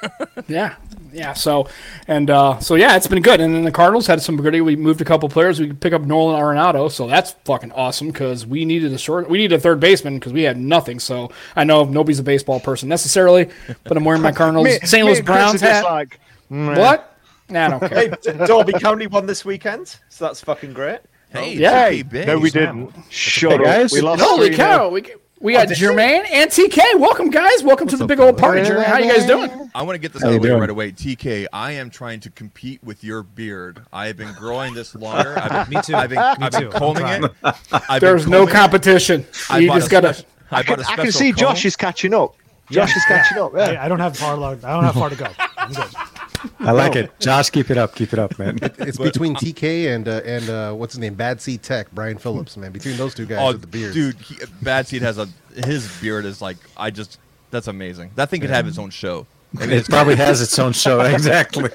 yeah, 0.48 0.74
yeah. 1.12 1.32
So, 1.34 1.68
and 2.08 2.30
uh, 2.30 2.58
so 2.60 2.74
yeah, 2.74 2.96
it's 2.96 3.06
been 3.06 3.22
good. 3.22 3.40
And 3.40 3.54
then 3.54 3.64
the 3.64 3.72
Cardinals 3.72 4.06
had 4.06 4.22
some 4.22 4.36
good. 4.36 4.58
We 4.60 4.76
moved 4.76 5.00
a 5.00 5.04
couple 5.04 5.28
players. 5.28 5.60
We 5.60 5.68
could 5.68 5.80
pick 5.80 5.92
up 5.92 6.02
Nolan 6.02 6.40
Arenado, 6.40 6.90
so 6.90 7.06
that's 7.06 7.32
fucking 7.44 7.72
awesome 7.72 8.08
because 8.08 8.46
we 8.46 8.64
needed 8.64 8.92
a 8.92 8.98
short. 8.98 9.28
We 9.28 9.38
needed 9.38 9.56
a 9.56 9.60
third 9.60 9.80
baseman 9.80 10.14
because 10.18 10.32
we 10.32 10.42
had 10.42 10.56
nothing. 10.58 10.98
So 11.00 11.30
I 11.56 11.64
know 11.64 11.84
nobody's 11.84 12.18
a 12.18 12.22
baseball 12.24 12.60
person 12.60 12.88
necessarily, 12.88 13.50
but 13.84 13.96
I'm 13.96 14.04
wearing 14.04 14.22
my 14.22 14.32
Cardinals 14.40 14.64
Me- 14.66 14.78
St. 14.84 15.04
Louis 15.06 15.20
Browns 15.20 15.60
hat. 15.60 15.84
Like, 15.84 16.18
meh. 16.48 16.78
what? 16.78 17.06
Nah, 17.48 17.66
I 17.66 17.68
don't 17.68 17.80
care. 17.80 17.88
Hey, 17.88 18.08
D- 18.22 18.46
Derby 18.46 18.72
County 18.74 19.06
won 19.08 19.26
this 19.26 19.44
weekend, 19.44 19.88
so 20.08 20.24
that's 20.26 20.40
fucking 20.40 20.72
great. 20.72 21.00
Hey, 21.30 21.54
Yeah. 21.54 21.86
it's. 21.88 22.26
No, 22.26 22.38
we 22.38 22.50
didn't. 22.50 22.92
Shut 23.10 23.52
up. 23.54 23.62
guys. 23.64 23.92
We 23.92 24.00
lost 24.00 24.22
Holy 24.22 24.50
3-0. 24.50 24.54
cow! 24.56 24.88
We, 24.88 25.02
we 25.40 25.54
got 25.54 25.68
oh, 25.68 25.74
Jermaine 25.74 26.24
and 26.30 26.50
TK. 26.50 26.78
Welcome, 26.98 27.30
guys. 27.30 27.62
Welcome 27.62 27.88
to 27.88 27.96
the 27.96 28.06
big 28.06 28.20
old 28.20 28.36
party, 28.36 28.60
Jermaine. 28.60 28.84
How 28.84 28.98
you 28.98 29.10
guys 29.10 29.26
doing? 29.26 29.70
I 29.74 29.82
want 29.82 29.94
to 29.94 29.98
get 29.98 30.12
this 30.12 30.22
How 30.22 30.28
out 30.28 30.34
of 30.36 30.42
the 30.42 30.48
way 30.48 30.60
right 30.60 30.68
away. 30.70 30.92
TK, 30.92 31.46
I 31.52 31.72
am 31.72 31.88
trying 31.90 32.20
to 32.20 32.30
compete 32.30 32.82
with 32.84 33.02
your 33.02 33.22
beard. 33.22 33.82
I 33.92 34.06
have 34.08 34.16
been 34.18 34.34
growing 34.34 34.74
this 34.74 34.94
longer. 34.94 35.38
I've 35.38 35.68
been, 35.68 35.76
Me 35.78 35.82
too. 35.82 35.94
I've 35.94 36.10
been, 36.10 36.18
Me 36.18 36.24
I've 36.24 36.52
been 36.52 36.60
too. 36.60 36.66
I'm 36.72 36.72
combing 36.78 37.06
it. 37.24 37.32
I've 37.88 38.00
There's 38.00 38.26
no 38.26 38.40
combing 38.40 38.54
it. 38.54 38.58
competition. 38.58 39.26
I 39.48 39.58
You 39.60 39.68
just 39.68 39.90
gotta. 39.90 40.14
special- 40.14 40.30
I, 40.50 40.58
I 40.58 40.62
can, 40.62 40.76
bought 40.76 40.86
a 40.86 40.90
I 40.90 40.96
can 40.96 41.12
see 41.12 41.32
comb. 41.32 41.38
Josh 41.38 41.64
is 41.64 41.76
catching 41.76 42.12
up. 42.12 42.34
Josh 42.70 42.94
is 42.96 43.04
catching 43.06 43.38
up. 43.38 43.52
Yeah. 43.54 43.60
I, 43.62 43.86
I 43.86 43.88
don't 43.88 44.00
have 44.00 44.16
far. 44.16 44.36
Lo- 44.36 44.58
I 44.62 44.72
don't 44.72 44.84
have 44.84 44.94
far 44.94 45.08
to 45.10 45.16
go. 45.16 45.26
I'm 45.56 45.72
good. 45.72 45.86
I 46.58 46.72
like 46.72 46.96
it. 46.96 47.10
Josh, 47.20 47.50
keep 47.50 47.70
it 47.70 47.76
up. 47.78 47.94
Keep 47.94 48.12
it 48.12 48.18
up, 48.18 48.38
man. 48.38 48.58
It's 48.62 48.98
between 48.98 49.34
TK 49.34 49.94
and 49.94 50.08
uh, 50.08 50.20
and 50.24 50.48
uh, 50.50 50.72
what's 50.74 50.94
his 50.94 50.98
name, 51.00 51.14
Bad 51.14 51.40
Seed 51.40 51.62
Tech, 51.62 51.90
Brian 51.92 52.18
Phillips, 52.18 52.56
man. 52.56 52.72
Between 52.72 52.96
those 52.96 53.14
two 53.14 53.26
guys 53.26 53.38
Oh, 53.40 53.52
with 53.52 53.60
the 53.60 53.66
beard, 53.66 53.92
dude, 53.94 54.16
he, 54.16 54.36
Bad 54.62 54.86
Seed 54.86 55.02
has 55.02 55.18
a 55.18 55.28
his 55.64 56.00
beard 56.00 56.24
is 56.24 56.40
like 56.40 56.56
I 56.76 56.90
just 56.90 57.18
that's 57.50 57.66
amazing. 57.66 58.10
That 58.14 58.30
thing 58.30 58.40
could 58.40 58.50
have 58.50 58.66
its 58.66 58.78
own 58.78 58.90
show. 58.90 59.26
Maybe 59.52 59.74
It 59.74 59.86
probably 59.88 60.14
has 60.16 60.40
its 60.40 60.56
own 60.58 60.72
show. 60.72 61.00
Exactly. 61.04 61.68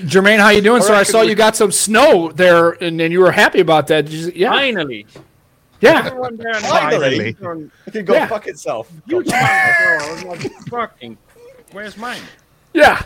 Jermaine, 0.00 0.38
how 0.40 0.48
you 0.48 0.60
doing, 0.60 0.82
sir? 0.82 0.92
I 0.92 0.98
reckon 0.98 1.12
saw 1.12 1.20
we- 1.22 1.28
you 1.28 1.34
got 1.36 1.54
some 1.54 1.70
snow 1.70 2.32
there, 2.32 2.70
and, 2.72 3.00
and 3.00 3.12
you 3.12 3.20
were 3.20 3.30
happy 3.30 3.60
about 3.60 3.86
that. 3.88 4.06
Did 4.06 4.12
you- 4.14 4.32
yeah, 4.34 4.50
Finally. 4.50 5.06
yeah. 5.80 6.02
Everyone 6.06 6.36
there 6.36 6.54
Finally. 6.54 7.34
Finally. 7.34 7.70
It 7.86 7.92
can 7.92 8.04
go 8.04 8.14
Yeah. 8.14 8.26
fuck 8.26 8.48
itself. 8.48 8.90
You 9.06 9.22
girl, 9.22 10.36
fucking. 10.68 11.16
Where's 11.70 11.96
mine? 11.96 12.20
Yeah. 12.74 13.02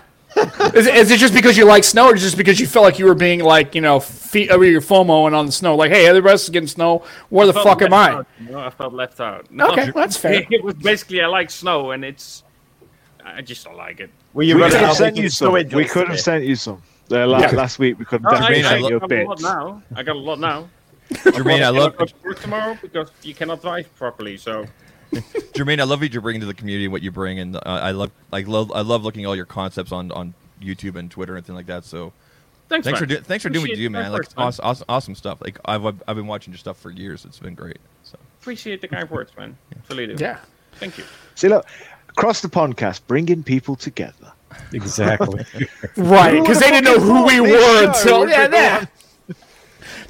is, 0.74 0.86
it, 0.86 0.94
is 0.94 1.10
it 1.10 1.18
just 1.18 1.32
because 1.34 1.56
you 1.56 1.64
like 1.64 1.84
snow, 1.84 2.06
or 2.08 2.14
just 2.14 2.36
because 2.36 2.58
you 2.60 2.66
felt 2.66 2.84
like 2.84 2.98
you 2.98 3.06
were 3.06 3.14
being 3.14 3.40
like, 3.40 3.74
you 3.74 3.80
know, 3.80 3.98
feet 4.00 4.50
over 4.50 4.64
your 4.64 4.80
FOMOing 4.80 5.32
on 5.34 5.46
the 5.46 5.52
snow? 5.52 5.74
Like, 5.76 5.90
hey, 5.90 6.06
everybody 6.06 6.32
else 6.32 6.44
is 6.44 6.50
getting 6.50 6.66
snow. 6.68 7.04
Where 7.28 7.46
the 7.46 7.52
fuck 7.54 7.82
am 7.82 7.92
I? 7.94 8.10
out, 8.10 8.26
you 8.40 8.50
know, 8.50 8.60
I 8.60 8.70
felt 8.70 8.92
left 8.92 9.20
out. 9.20 9.50
No, 9.50 9.70
Okay, 9.72 9.90
that's 9.90 10.16
fair. 10.16 10.44
It 10.50 10.62
was 10.64 10.74
basically 10.74 11.20
I 11.22 11.26
like 11.26 11.50
snow, 11.50 11.90
and 11.92 12.04
it's. 12.04 12.44
I 13.24 13.42
just 13.42 13.64
don't 13.64 13.76
like 13.76 14.00
it. 14.00 14.10
Were 14.32 14.42
you 14.42 14.56
We 14.56 14.62
could 14.62 14.72
have 14.74 14.96
sent 14.96 15.16
you 15.16 15.28
some. 15.28 15.52
We 15.52 15.84
could 15.84 16.08
have 16.08 16.20
sent 16.20 16.44
you 16.44 16.56
some. 16.56 16.82
Uh, 17.10 17.26
la- 17.26 17.40
Yeah. 17.40 17.50
Last 17.50 17.78
week 17.78 17.98
we 17.98 18.04
could 18.04 18.22
have 18.22 18.32
I, 18.32 18.38
definitely 18.52 18.62
Jermaine, 18.62 18.64
I 18.64 18.68
I, 18.68 18.80
sent 18.80 18.88
you 18.90 18.98
a 18.98 19.04
a 19.04 19.08
bit. 19.08 19.28
lot 19.28 19.40
now. 19.40 19.82
I 19.94 20.02
got 20.02 20.16
a 20.16 20.18
lot 20.18 20.38
now. 20.40 20.68
Jermaine, 21.10 21.62
I 21.62 21.68
love 21.70 21.96
cannot 21.96 22.12
go 22.22 22.28
work 22.28 22.40
tomorrow 22.40 22.78
because 22.80 23.10
you 23.22 23.34
cannot 23.34 23.62
drive 23.62 23.94
properly. 23.96 24.36
So 24.36 24.66
Jermaine, 25.54 25.80
I 25.80 25.84
love 25.84 26.00
what 26.00 26.12
you're 26.12 26.22
bringing 26.22 26.40
to 26.40 26.46
the 26.46 26.54
community, 26.54 26.84
and 26.84 26.92
what 26.92 27.02
you 27.02 27.10
bring, 27.10 27.38
and 27.38 27.56
uh, 27.56 27.60
I 27.64 27.92
love, 27.92 28.10
like, 28.30 28.46
love, 28.46 28.70
I 28.72 28.82
love 28.82 29.04
looking 29.04 29.24
at 29.24 29.28
all 29.28 29.36
your 29.36 29.46
concepts 29.46 29.92
on 29.92 30.12
on 30.12 30.34
YouTube 30.60 30.96
and 30.96 31.10
Twitter 31.10 31.36
and 31.36 31.44
things 31.46 31.56
like 31.56 31.66
that. 31.66 31.84
So, 31.84 32.12
thanks, 32.68 32.84
thanks 32.84 32.98
for 32.98 33.04
man. 33.04 33.08
doing, 33.08 33.22
thanks 33.22 33.42
for 33.42 33.48
doing 33.48 33.64
what 33.64 33.70
you 33.70 33.76
do, 33.76 33.90
man. 33.90 34.12
Like, 34.12 34.20
words, 34.20 34.34
awesome, 34.36 34.64
awesome, 34.64 34.84
awesome 34.88 35.14
stuff. 35.14 35.40
Like, 35.42 35.58
I've 35.64 35.84
I've 35.84 36.16
been 36.16 36.26
watching 36.26 36.52
your 36.52 36.58
stuff 36.58 36.78
for 36.78 36.90
years. 36.90 37.24
It's 37.24 37.38
been 37.38 37.54
great. 37.54 37.78
So, 38.02 38.18
Appreciate 38.40 38.80
the 38.80 38.88
kind 38.88 39.08
words, 39.10 39.32
man. 39.36 39.56
Really 39.88 40.06
do. 40.06 40.16
Yeah. 40.18 40.38
Thank 40.74 40.98
you. 40.98 41.04
See, 41.34 41.48
look, 41.48 41.66
across 42.10 42.40
the 42.40 42.48
Pondcast, 42.48 43.00
bringing 43.06 43.42
people 43.42 43.76
together. 43.76 44.32
exactly. 44.72 45.44
Right, 45.96 46.40
because 46.40 46.60
they 46.60 46.70
didn't 46.70 46.84
know 46.84 47.00
who 47.00 47.26
we 47.26 47.40
were 47.40 47.86
until 47.86 48.20
would 48.20 48.30
yeah, 48.30 48.46
that. 48.46 48.90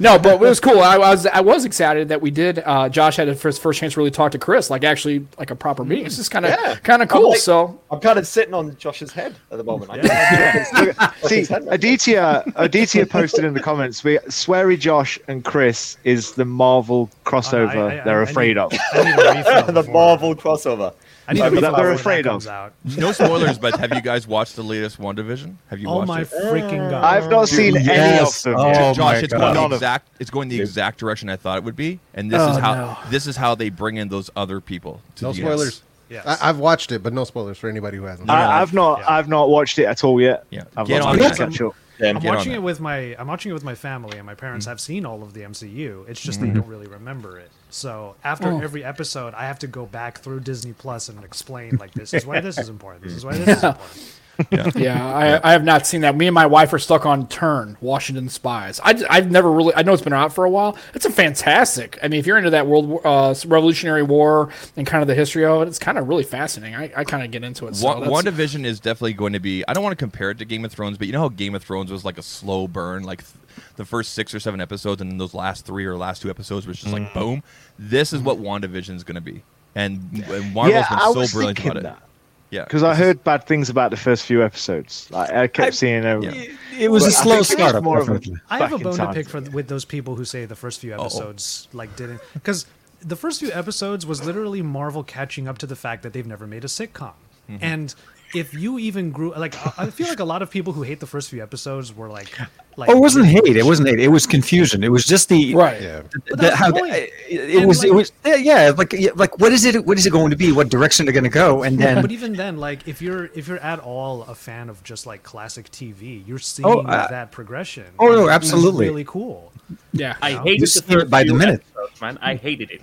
No, 0.01 0.19
but 0.19 0.35
it 0.35 0.41
was 0.41 0.61
cool. 0.61 0.81
I 0.81 0.97
was 0.99 1.27
I 1.27 1.41
was 1.41 1.65
excited 1.65 2.09
that 2.09 2.21
we 2.21 2.31
did. 2.31 2.61
Uh, 2.65 2.89
Josh 2.89 3.17
had 3.17 3.29
his 3.29 3.41
first, 3.41 3.61
first 3.61 3.81
chance 3.81 3.95
to 3.95 4.01
really 4.01 4.11
talk 4.11 4.33
to 4.33 4.39
Chris, 4.39 4.71
like 4.71 4.85
actually 4.85 5.27
like 5.39 5.51
a 5.51 5.57
proper 5.57 5.85
meeting. 5.85 6.05
This 6.05 6.19
is 6.19 6.29
kind 6.29 6.45
of 6.45 6.53
Yeah. 6.53 6.77
kind 6.77 7.03
of 7.03 7.11
I'm 7.11 7.19
cool. 7.21 7.31
like- 7.31 7.39
so 7.41 7.81
I'm 7.91 8.01
kind 8.01 8.19
of 8.19 8.27
sitting 8.27 8.55
on 8.55 8.77
Josh's 8.79 9.13
head 9.13 9.35
at 9.51 9.59
the 9.59 9.65
moment. 9.65 9.91
I 9.93 11.03
See, 11.27 11.47
Aditya, 11.69 12.45
Aditya 12.57 13.07
posted 13.07 13.45
in 13.45 13.55
the 13.55 13.61
comments, 13.61 14.05
we, 14.05 14.19
Sweary 14.29 14.79
Josh 14.79 15.19
and 15.29 15.45
Chris 15.45 15.97
is 16.05 16.33
the 16.33 16.45
Marvel 16.45 17.11
crossover 17.25 17.77
I- 17.77 18.01
I- 18.01 18.05
they're 18.05 18.21
I 18.21 18.25
afraid 18.25 18.49
need- 18.57 18.59
of. 18.59 18.73
I 18.93 19.05
need 19.05 19.19
a 19.19 19.59
refill 19.63 19.73
the 19.83 19.91
Marvel 19.91 20.35
crossover. 20.35 20.93
I 21.29 21.35
need 21.35 21.43
I 21.43 21.47
a 21.47 21.51
mean, 21.51 21.61
refill 21.63 21.77
they're 21.77 21.93
afraid 21.93 22.25
that 22.25 22.33
of. 22.33 22.47
Out. 22.47 22.73
No 22.97 23.13
spoilers, 23.13 23.59
but 23.59 23.79
have 23.79 23.93
you 23.93 24.01
guys 24.01 24.27
watched 24.27 24.57
the 24.57 24.63
latest 24.65 24.99
WandaVision? 24.99 25.55
Have 25.69 25.79
you 25.79 25.89
Oh 25.89 25.97
watched 25.99 26.09
my 26.09 26.21
it? 26.23 26.31
freaking 26.31 26.91
god! 26.91 27.05
I've 27.05 27.31
not 27.31 27.49
seen 27.49 27.77
any 27.77 27.85
Yes. 27.87 28.47
of 28.47 28.53
them. 28.57 28.61
Oh. 28.61 28.95
Josh, 28.95 28.97
my 28.99 29.17
it's 29.17 29.33
God. 29.33 29.55
going 29.55 29.69
the 29.71 29.77
exact. 29.77 30.09
It's 30.19 30.31
going 30.31 30.49
the 30.49 30.61
exact 30.61 30.99
direction 30.99 31.29
I 31.29 31.37
thought 31.37 31.59
it 31.59 31.65
would 31.65 31.77
be, 31.77 32.01
and 32.15 32.31
this 32.31 32.41
Oh, 32.41 32.53
is 32.53 32.59
how 32.59 32.75
no. 32.75 32.97
this 33.11 33.27
is 33.27 33.37
how 33.37 33.55
they 33.55 33.69
bring 33.69 33.97
in 33.99 34.09
those 34.09 34.31
other 34.37 34.61
people. 34.61 35.03
To 35.17 35.25
No 35.25 35.33
the 35.33 35.41
spoilers. 35.43 35.83
Yes. 36.09 36.25
I, 36.27 36.49
I've 36.49 36.59
watched 36.59 36.91
it, 36.93 37.03
but 37.03 37.13
no 37.13 37.25
spoilers 37.25 37.59
for 37.59 37.69
anybody 37.69 37.99
who 37.99 38.05
hasn't. 38.05 38.31
I, 38.31 38.63
I've 38.63 38.73
not, 38.73 39.01
Yeah. 39.01 39.11
I've 39.13 39.29
not 39.29 39.51
watched 39.51 39.79
it 39.79 39.85
at 39.85 40.03
all 40.03 40.19
yet. 40.19 40.45
Yeah. 40.49 40.63
I've 40.75 40.87
Get 40.87 41.01
got 41.03 41.09
on 41.09 41.15
to 41.19 41.23
that. 41.25 41.37
catch 41.37 41.61
up. 41.61 41.75
Yeah, 42.01 42.11
I'm 42.11 42.23
watching 42.23 42.53
it 42.53 42.63
with 42.63 42.81
my 42.81 43.15
I'm 43.19 43.27
watching 43.27 43.51
it 43.51 43.55
with 43.55 43.65
my 43.65 43.75
family, 43.75 44.17
and 44.17 44.25
my 44.25 44.35
parents 44.35 44.65
have 44.65 44.81
seen 44.81 45.05
all 45.05 45.23
of 45.23 45.35
the 45.35 45.43
MCU. 45.43 46.09
It's 46.09 46.21
just 46.21 46.41
Mm-hmm. 46.41 46.49
they 46.55 46.61
don't 46.61 46.69
really 46.69 46.87
remember 46.87 47.39
it. 47.39 47.51
So 47.71 48.17
after 48.25 48.49
oh. 48.49 48.61
every 48.61 48.85
episode, 48.85 49.35
I 49.35 49.47
have 49.47 49.59
to 49.61 49.67
go 49.67 49.87
back 49.87 50.19
through 50.19 50.41
Disney 50.41 50.73
Plus 50.73 51.09
and 51.09 51.23
explain 51.25 51.77
like 51.77 51.93
this 51.93 52.15
is 52.15 52.25
why 52.27 52.41
this 52.43 52.59
is 52.59 52.69
important. 52.69 53.05
This 53.05 53.15
is 53.15 53.25
why 53.25 53.37
this 53.37 53.59
is 53.59 53.65
important. 53.65 54.13
yeah, 54.51 55.05
I, 55.43 55.49
I 55.49 55.53
have 55.53 55.65
not 55.65 55.87
seen 55.87 56.03
that. 56.03 56.17
Me 56.17 56.29
and 56.29 56.35
my 56.35 56.47
wife 56.47 56.73
are 56.73 56.79
stuck 56.79 57.05
on 57.07 57.27
Turn, 57.27 57.77
Washington 57.81 58.29
Spies. 58.29 58.81
I, 58.85 58.95
I've 59.11 59.31
never 59.31 59.51
really. 59.51 59.75
I 59.75 59.83
know 59.83 59.93
it's 59.93 60.03
been 60.03 60.13
out 60.13 60.33
for 60.33 60.45
a 60.45 60.51
while. 60.51 60.77
It's 60.95 61.05
a 61.07 61.11
fantastic. 61.11 61.99
I 62.03 62.09
mean, 62.09 62.21
if 62.21 62.27
you're 62.27 62.39
into 62.39 62.51
that 62.51 62.67
World 62.67 63.01
uh, 63.05 63.35
Revolutionary 63.47 64.03
War 64.05 64.51
and 64.77 64.87
kind 64.87 65.03
of 65.03 65.09
the 65.09 65.15
history 65.17 65.45
of 65.45 65.63
it, 65.63 65.69
it's 65.69 65.79
kind 65.81 65.99
of 65.99 66.09
really 66.09 66.23
fascinating. 66.23 66.77
I, 66.77 66.93
I 66.97 67.05
kind 67.05 67.25
of 67.25 67.31
get 67.31 67.43
into 67.43 67.67
it. 67.67 67.77
So 67.77 67.87
One, 67.87 68.01
that's- 68.01 68.25
WandaVision 68.25 68.65
is 68.65 68.79
definitely 68.79 69.15
going 69.15 69.33
to 69.33 69.41
be. 69.41 69.65
I 69.67 69.73
don't 69.75 69.83
want 69.83 69.93
to 69.99 70.03
compare 70.03 70.31
it 70.31 70.39
to 70.39 70.45
Game 70.45 70.65
of 70.65 70.71
Thrones, 70.73 70.99
but 70.99 71.07
you 71.09 71.13
know 71.13 71.21
how 71.21 71.29
Game 71.31 71.55
of 71.55 71.63
Thrones 71.65 71.91
was 71.91 72.05
like 72.05 72.19
a 72.19 72.23
slow 72.23 72.69
burn, 72.69 73.03
like 73.03 73.25
th- 73.25 73.35
the 73.75 73.85
first 73.85 74.13
six 74.13 74.33
or 74.35 74.39
seven 74.41 74.61
episodes, 74.61 75.01
and 75.01 75.11
then 75.11 75.19
those 75.19 75.35
last 75.35 75.67
three 75.67 75.85
or 75.85 75.97
last 75.97 76.23
two 76.23 76.31
episodes 76.31 76.65
was 76.67 76.79
just 76.79 76.93
like 76.93 77.13
boom. 77.13 77.43
This 77.77 78.13
is 78.13 78.21
what 78.21 78.39
WandaVision 78.39 78.95
is 78.95 79.03
going 79.03 79.17
to 79.17 79.21
be, 79.21 79.43
and, 79.75 80.01
and 80.29 80.55
Marvel's 80.55 80.75
Yeah, 80.75 80.89
been 80.89 81.13
so 81.13 81.19
was 81.19 81.33
brilliant 81.33 81.59
thinking 81.59 81.79
about 81.81 81.99
that. 81.99 82.03
It. 82.51 82.55
Yeah, 82.57 82.65
Because 82.65 82.83
I 82.83 82.95
heard 82.95 83.23
bad 83.25 83.47
things 83.47 83.69
about 83.69 83.91
the 83.91 83.97
first 83.97 84.25
few 84.25 84.43
episodes. 84.43 85.09
Like, 85.11 85.31
I 85.31 85.47
kept 85.49 85.75
seeing 85.75 86.05
a, 86.05 86.21
Yeah. 86.21 86.33
It 86.79 86.91
was 86.91 87.05
But 87.05 87.13
a 87.13 87.17
I 87.19 87.23
slow 87.23 87.25
think 87.25 87.35
it 87.35 87.39
was 87.39 87.49
startup, 87.49 87.83
more 87.85 87.99
of 88.01 88.09
a- 88.09 88.21
I 88.51 88.59
have 88.59 88.73
a 88.73 88.79
bone 88.79 88.97
to 88.97 89.13
pick 89.13 89.29
for 89.29 89.41
with 89.41 89.69
those 89.69 89.85
people 89.85 90.15
who 90.17 90.25
say 90.25 90.45
the 90.45 90.57
first 90.57 90.81
few 90.81 90.95
Uh-oh. 90.95 91.03
episodes 91.07 91.69
like 91.73 91.95
didn't 91.97 92.21
because 92.35 92.67
the 93.01 93.17
first 93.17 93.41
few 93.41 93.51
episodes 93.53 94.05
was 94.07 94.25
literally 94.25 94.63
Marvel 94.63 95.03
catching 95.05 95.47
up 95.49 95.59
to 95.59 95.67
the 95.67 95.77
fact 95.77 96.03
that 96.03 96.13
they've 96.13 96.27
never 96.27 96.47
made 96.47 96.65
a 96.65 96.69
sitcom, 96.69 97.13
Mm-hmm. 97.51 97.57
and 97.65 97.95
if 98.35 98.53
you 98.55 98.79
even 98.79 99.11
grew 99.11 99.33
like 99.35 99.55
I 99.79 99.85
I 99.87 99.91
feel 99.91 100.09
like 100.09 100.21
a 100.21 100.25
lot 100.25 100.43
of 100.43 100.51
people 100.51 100.73
who 100.73 100.83
hate 100.83 101.01
the 101.01 101.07
first 101.07 101.31
few 101.31 101.43
episodes 101.43 101.95
were 101.95 102.09
like, 102.09 102.31
like 102.77 102.89
Oh, 102.91 102.97
it 102.97 103.01
wasn't 103.01 103.27
hate. 103.27 103.57
It 103.57 103.65
wasn't 103.65 103.89
hate. 103.89 104.01
It 104.01 104.09
was 104.09 104.27
confusion. 104.27 104.85
It 104.85 104.91
was 104.91 105.05
just 105.05 105.29
the 105.29 105.55
right. 105.55 105.81
Yeah. 105.81 106.03
the- 106.27 106.37
that's 106.37 106.57
how 106.57 106.71
the 106.71 106.81
the- 106.81 107.03
it, 107.35 107.51
it 107.51 107.57
And, 107.59 107.69
was. 107.69 107.85
it 107.85 107.95
was. 107.95 108.13
Yeah, 108.25 108.37
yeah, 108.37 108.73
like 108.77 108.93
yeah, 108.93 109.11
like 109.15 109.39
what 109.39 109.53
is 109.53 109.65
it? 109.65 109.85
What 109.87 109.99
is 109.99 110.07
it 110.07 110.11
going 110.11 110.31
to 110.31 110.37
be? 110.37 110.53
What 110.53 110.69
direction 110.69 111.07
they're 111.07 111.13
going 111.13 111.25
to 111.25 111.31
go? 111.31 111.63
And 111.63 111.79
then 111.79 112.03
but 112.03 112.13
even 112.13 112.33
then, 112.35 112.57
like 112.59 112.87
if 112.87 113.01
you're 113.03 113.27
if 113.35 113.49
you're 113.49 113.59
at 113.61 113.79
all 113.81 114.23
a 114.25 114.35
fan 114.35 114.69
of 114.69 114.83
just 114.85 115.07
like 115.07 115.23
classic 115.23 115.71
TV, 115.71 116.27
you're 116.27 116.39
seeing 116.39 116.67
Oh, 116.69 116.81
uh, 116.81 117.09
that 117.09 117.31
progression. 117.33 117.87
oh, 117.99 118.09
no, 118.09 118.29
absolutely. 118.29 118.87
really 118.87 119.05
cool. 119.05 119.53
Yeah, 119.93 120.17
I 120.23 120.35
know? 120.35 120.43
hated 120.45 120.75
You 120.75 120.81
the 120.83 120.99
it 121.01 121.11
by 121.11 121.25
the 121.25 121.35
minute. 121.35 121.63
episodes, 121.77 122.01
man. 122.01 122.19
I 122.23 122.35
hated 122.37 122.71
it. 122.71 122.83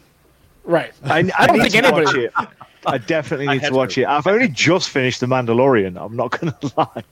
right. 0.64 0.94
I, 1.04 1.32
I, 1.38 1.48
don't 1.48 1.60
think 1.62 1.76
anybody- 1.76 2.06
watch 2.06 2.16
it. 2.16 2.34
I 2.88 2.98
definitely 2.98 3.48
need 3.54 3.62
had 3.62 3.70
to 3.70 3.76
watch 3.76 3.96
to. 3.96 4.02
it. 4.02 4.08
I've 4.08 4.28
only 4.28 4.48
just 4.48 4.90
finished 4.90 5.20
The 5.20 5.26
Mandalorian. 5.28 5.98
I'm 6.04 6.16
not 6.16 6.40
going 6.40 6.54
to 6.62 6.74
lie. 6.78 7.04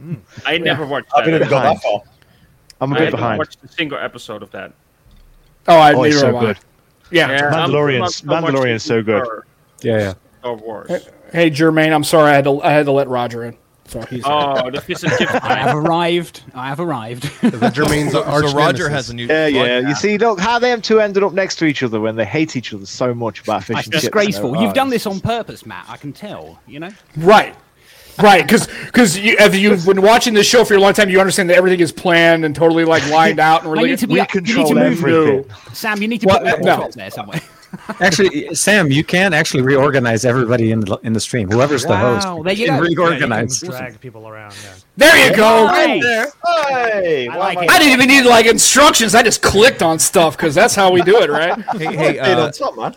Hmm. 0.00 0.14
I 0.46 0.58
never 0.58 0.86
watched 0.86 1.08
I 1.14 1.20
that. 1.20 1.30
haven't 1.30 1.34
even 1.46 1.48
got 1.50 1.62
behind. 1.62 1.76
that 1.78 1.82
far. 1.82 2.02
I'm 2.80 2.92
a 2.92 2.94
I 2.94 2.98
bit 2.98 3.04
haven't 3.06 3.20
behind. 3.20 3.38
watched 3.38 3.58
a 3.64 3.68
single 3.68 3.98
episode 3.98 4.42
of 4.42 4.50
that. 4.52 4.72
Oh, 5.68 5.76
I 5.78 5.92
Oh, 5.94 6.02
it's 6.02 6.18
so 6.18 6.38
good. 6.38 6.58
Yeah. 7.10 7.26
I'm 7.52 7.70
Mandalorian's- 7.70 8.16
so 8.16 8.26
Mandalorian's 8.26 8.82
so 8.82 9.02
good. 9.02 9.26
yeah, 9.82 9.98
yeah. 9.98 10.14
Star 10.40 10.54
Wars. 10.54 10.90
Hey, 11.32 11.50
Jermaine, 11.50 11.92
I'm 11.92 12.04
sorry. 12.04 12.30
I 12.32 12.34
had 12.34 12.44
to. 12.44 12.60
I 12.62 12.70
had 12.72 12.86
to 12.86 12.92
let 12.92 13.08
Roger 13.08 13.44
in. 13.44 13.56
So 13.86 14.00
he's. 14.02 14.22
Oh, 14.24 14.70
the 14.70 14.80
fish 14.80 15.02
and 15.02 15.12
chips. 15.18 15.32
I 15.34 15.56
have 15.56 15.76
arrived. 15.76 16.42
I 16.54 16.68
have 16.68 16.80
arrived. 16.80 17.24
The 17.42 17.70
Jermaine's 17.70 18.12
So, 18.12 18.22
arch 18.24 18.46
so 18.46 18.56
Roger 18.56 18.88
has 18.88 19.10
a 19.10 19.14
new. 19.14 19.26
Yeah, 19.26 19.46
yeah. 19.48 19.60
Roger- 19.76 19.88
You 19.88 19.94
see, 19.94 20.18
look 20.18 20.40
how 20.40 20.58
them 20.58 20.80
two 20.80 21.00
ended 21.00 21.22
up 21.22 21.32
next 21.32 21.56
to 21.56 21.64
each 21.66 21.82
other 21.82 22.00
when 22.00 22.16
they 22.16 22.24
hate 22.24 22.56
each 22.56 22.72
other 22.72 22.86
so 22.86 23.12
much 23.12 23.40
about 23.42 23.64
fish 23.64 23.74
That's 23.76 23.86
and 23.86 23.92
chips. 23.94 24.04
disgraceful. 24.04 24.56
Oh, 24.56 24.62
You've 24.62 24.74
done 24.74 24.86
oh, 24.88 24.90
this 24.90 25.06
on 25.06 25.20
purpose, 25.20 25.66
Matt. 25.66 25.84
I 25.88 25.96
can 25.96 26.12
tell. 26.12 26.60
You 26.66 26.80
know. 26.80 26.90
Right. 27.16 27.54
Right, 28.22 28.42
because 28.46 28.66
because 28.86 29.18
you, 29.18 29.36
if 29.38 29.54
you've 29.56 29.86
been 29.86 30.02
watching 30.02 30.34
this 30.34 30.46
show 30.46 30.64
for 30.66 30.74
a 30.74 30.78
long 30.78 30.92
time, 30.92 31.08
you 31.08 31.18
understand 31.18 31.48
that 31.48 31.56
everything 31.56 31.80
is 31.80 31.92
planned 31.92 32.44
and 32.44 32.54
totally 32.54 32.84
like 32.84 33.06
lined 33.08 33.40
out 33.50 33.62
and 33.62 33.70
I 33.70 33.72
really. 33.72 33.90
need 33.90 33.98
to 34.00 34.06
be. 34.06 34.12
we 34.14 34.18
you 34.20 34.22
need 34.22 34.28
control 34.30 34.68
to 34.68 34.74
move. 34.74 35.04
everything. 35.04 35.44
Sam, 35.72 36.00
you 36.02 36.08
need 36.08 36.20
to 36.20 36.26
Well, 36.26 36.38
put 36.38 36.44
that 36.44 36.60
no. 36.62 36.76
no. 36.76 36.90
there 36.90 37.10
somewhere. 37.10 37.40
Actually, 38.00 38.54
Sam, 38.54 38.90
you 38.90 39.04
can 39.04 39.32
actually 39.32 39.62
reorganize 39.62 40.24
everybody 40.24 40.72
in 40.72 40.80
the 40.80 40.98
in 41.02 41.12
the 41.12 41.20
stream. 41.20 41.50
Whoever's 41.50 41.84
the 41.84 41.96
host, 41.96 42.26
Wow, 42.26 42.42
there 42.42 42.52
you 42.52 42.66
can 42.66 42.78
go. 42.78 42.82
Yeah, 42.82 42.88
you 42.88 42.96
can 42.96 43.04
reorganize. 43.04 43.60
drag 43.60 44.00
people 44.00 44.28
around. 44.28 44.54
Yeah. 44.62 44.74
there 44.96 45.30
you 45.30 45.36
go. 45.36 45.66
Nice. 45.66 46.32
Hey, 46.68 47.28
I 47.28 47.36
like. 47.36 47.58
I 47.58 47.78
didn't 47.78 47.92
even 47.92 48.08
need 48.08 48.24
like 48.28 48.46
instructions. 48.46 49.14
I 49.14 49.22
just 49.22 49.42
clicked 49.42 49.82
on 49.82 49.98
stuff 49.98 50.36
because 50.36 50.54
that's 50.54 50.74
how 50.74 50.92
we 50.92 51.02
do 51.02 51.16
it, 51.18 51.30
right? 51.30 51.58
Hey, 51.82 51.96
hey, 51.96 52.18
I 52.18 52.32
uh, 52.34 52.46
on 52.46 52.52
top, 52.52 52.76
man? 52.76 52.94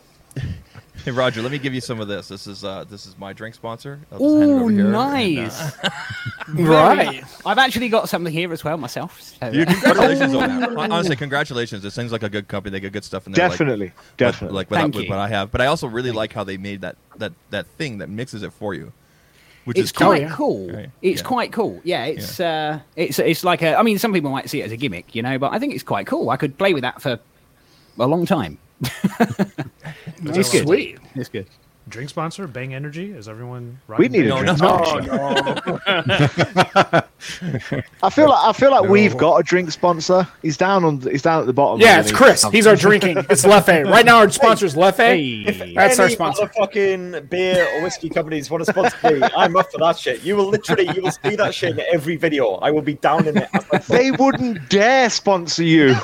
Hey, 1.06 1.12
Roger. 1.12 1.42
Let 1.42 1.52
me 1.52 1.60
give 1.60 1.74
you 1.74 1.82
some 1.82 2.02
of 2.02 2.08
this. 2.08 2.28
This 2.28 2.48
is 2.48 2.64
uh, 2.64 2.84
this 2.84 3.06
is 3.06 3.18
my 3.18 3.32
drink 3.32 3.56
sponsor. 3.56 4.00
I'll 4.12 4.20
just 4.20 4.36
hand 4.38 4.44
it 4.44 4.54
Ooh, 4.54 4.60
over 4.62 4.72
here, 4.72 4.86
and, 4.88 4.96
uh, 4.96 5.12
nice. 5.12 5.74
right. 6.50 7.24
I've 7.46 7.58
actually 7.58 7.90
got 7.90 8.10
something 8.10 8.34
here 8.34 8.52
as 8.52 8.64
well 8.64 8.78
myself. 8.78 9.22
So, 9.22 9.50
You, 9.52 9.62
uh, 9.62 9.66
congratulations 9.66 10.34
on 10.36 10.60
that. 10.60 10.78
Honestly, 10.92 11.16
congratulations. 11.16 11.84
This 11.84 11.94
seems 11.94 12.12
like 12.12 12.24
a 12.24 12.30
good 12.30 12.48
company. 12.48 12.72
They 12.74 12.80
get 12.80 12.92
good 12.92 13.04
stuff 13.06 13.28
in 13.28 13.34
there. 13.34 13.48
Definitely, 13.48 13.88
like- 13.88 14.18
definitely. 14.18 14.56
Like, 14.56 14.72
what, 14.72 14.78
I- 14.78 14.82
Thank 14.82 14.96
with 14.96 15.04
you. 15.06 15.10
what 15.12 15.20
I 15.20 15.28
have, 15.30 15.52
but 15.52 15.62
I 15.62 15.68
also 15.68 15.88
really 15.88 16.12
like 16.12 16.34
how 16.34 16.44
they 16.44 16.58
made 16.58 16.82
that 16.82 16.98
that 17.18 17.34
that 17.52 17.68
thing 17.78 18.00
that 18.00 18.10
mixes 18.10 18.44
it 18.44 18.52
for 18.52 18.74
you, 18.74 18.92
which 19.66 19.78
it's 19.78 19.86
is 19.86 19.92
cool. 19.92 20.08
quite 20.08 20.22
yeah. 20.24 20.36
cool. 20.36 20.72
Right. 20.72 20.90
It's 21.02 21.22
Yeah. 21.22 21.28
quite 21.28 21.52
cool. 21.54 21.80
Yeah, 21.84 22.06
it's 22.06 22.40
uh, 22.40 22.80
it's 22.96 23.20
it's 23.20 23.44
like 23.44 23.62
a. 23.62 23.76
I 23.78 23.84
mean, 23.84 24.00
some 24.00 24.12
people 24.12 24.32
might 24.32 24.50
see 24.50 24.62
it 24.62 24.66
as 24.66 24.72
a 24.72 24.78
gimmick, 24.78 25.14
you 25.14 25.22
know, 25.22 25.38
but 25.38 25.54
I 25.54 25.60
think 25.60 25.74
it's 25.76 25.84
quite 25.84 26.08
cool. 26.08 26.30
I 26.32 26.38
could 26.38 26.58
play 26.58 26.74
with 26.74 26.82
that 26.82 27.02
for 27.02 27.20
a 28.00 28.08
long 28.08 28.26
time. 28.26 28.58
Good. 30.24 30.46
sweet. 30.46 31.00
It's 31.16 31.30
good. 31.30 31.48
Drink 31.88 32.10
sponsor, 32.10 32.48
Bang 32.48 32.74
Energy. 32.74 33.12
Is 33.12 33.30
everyone? 33.30 33.80
Right? 33.88 34.00
We 34.00 34.08
need 34.10 34.26
a 34.26 34.30
No, 34.30 34.40
drink 34.44 34.60
no. 34.60 34.76
sponsor. 34.76 35.12
I 38.02 38.10
feel 38.10 38.28
like 38.30 38.44
I 38.44 38.54
feel 38.54 38.72
like 38.72 38.90
we've 38.90 39.16
got 39.16 39.38
a 39.38 39.44
drink 39.44 39.72
sponsor. 39.72 40.28
He's 40.42 40.58
down 40.58 40.84
on 40.84 41.00
he's 41.02 41.22
down 41.22 41.42
at 41.42 41.46
the 41.46 41.54
bottom. 41.54 41.80
Yeah, 41.80 42.00
it's 42.00 42.12
underneath. 42.12 42.40
Chris. 42.42 42.52
He's 42.52 42.66
our 42.68 42.76
drinking. 42.76 43.18
It's 43.30 43.46
Leffe. 43.46 43.86
Right 43.90 44.04
now, 44.06 44.18
our 44.18 44.30
sponsor 44.32 44.66
is 44.66 44.74
Leffe. 44.76 44.98
Hey. 44.98 45.74
That's 45.76 46.00
our 46.00 46.06
Any 46.06 46.16
sponsor. 46.16 46.48
Fucking 46.58 47.28
beer 47.30 47.68
or 47.76 47.84
whiskey 47.84 48.10
companies 48.10 48.50
want 48.50 48.66
to 48.66 48.72
sponsor 48.72 48.98
me, 49.20 49.22
I'm 49.36 49.56
up 49.56 49.72
for 49.72 49.78
that 49.80 50.00
shit. 50.00 50.24
You 50.24 50.36
will 50.38 50.48
literally, 50.48 50.90
you 50.96 51.04
will 51.04 51.12
see 51.12 51.36
that 51.36 51.54
shit 51.54 51.74
in 51.78 51.86
every 51.92 52.16
video. 52.16 52.56
I 52.56 52.72
will 52.72 52.82
be 52.82 52.96
down 52.96 53.28
in 53.28 53.38
it. 53.38 53.50
They 53.88 54.10
wouldn't 54.12 54.70
dare 54.70 55.10
sponsor 55.12 55.64
you. 55.64 55.96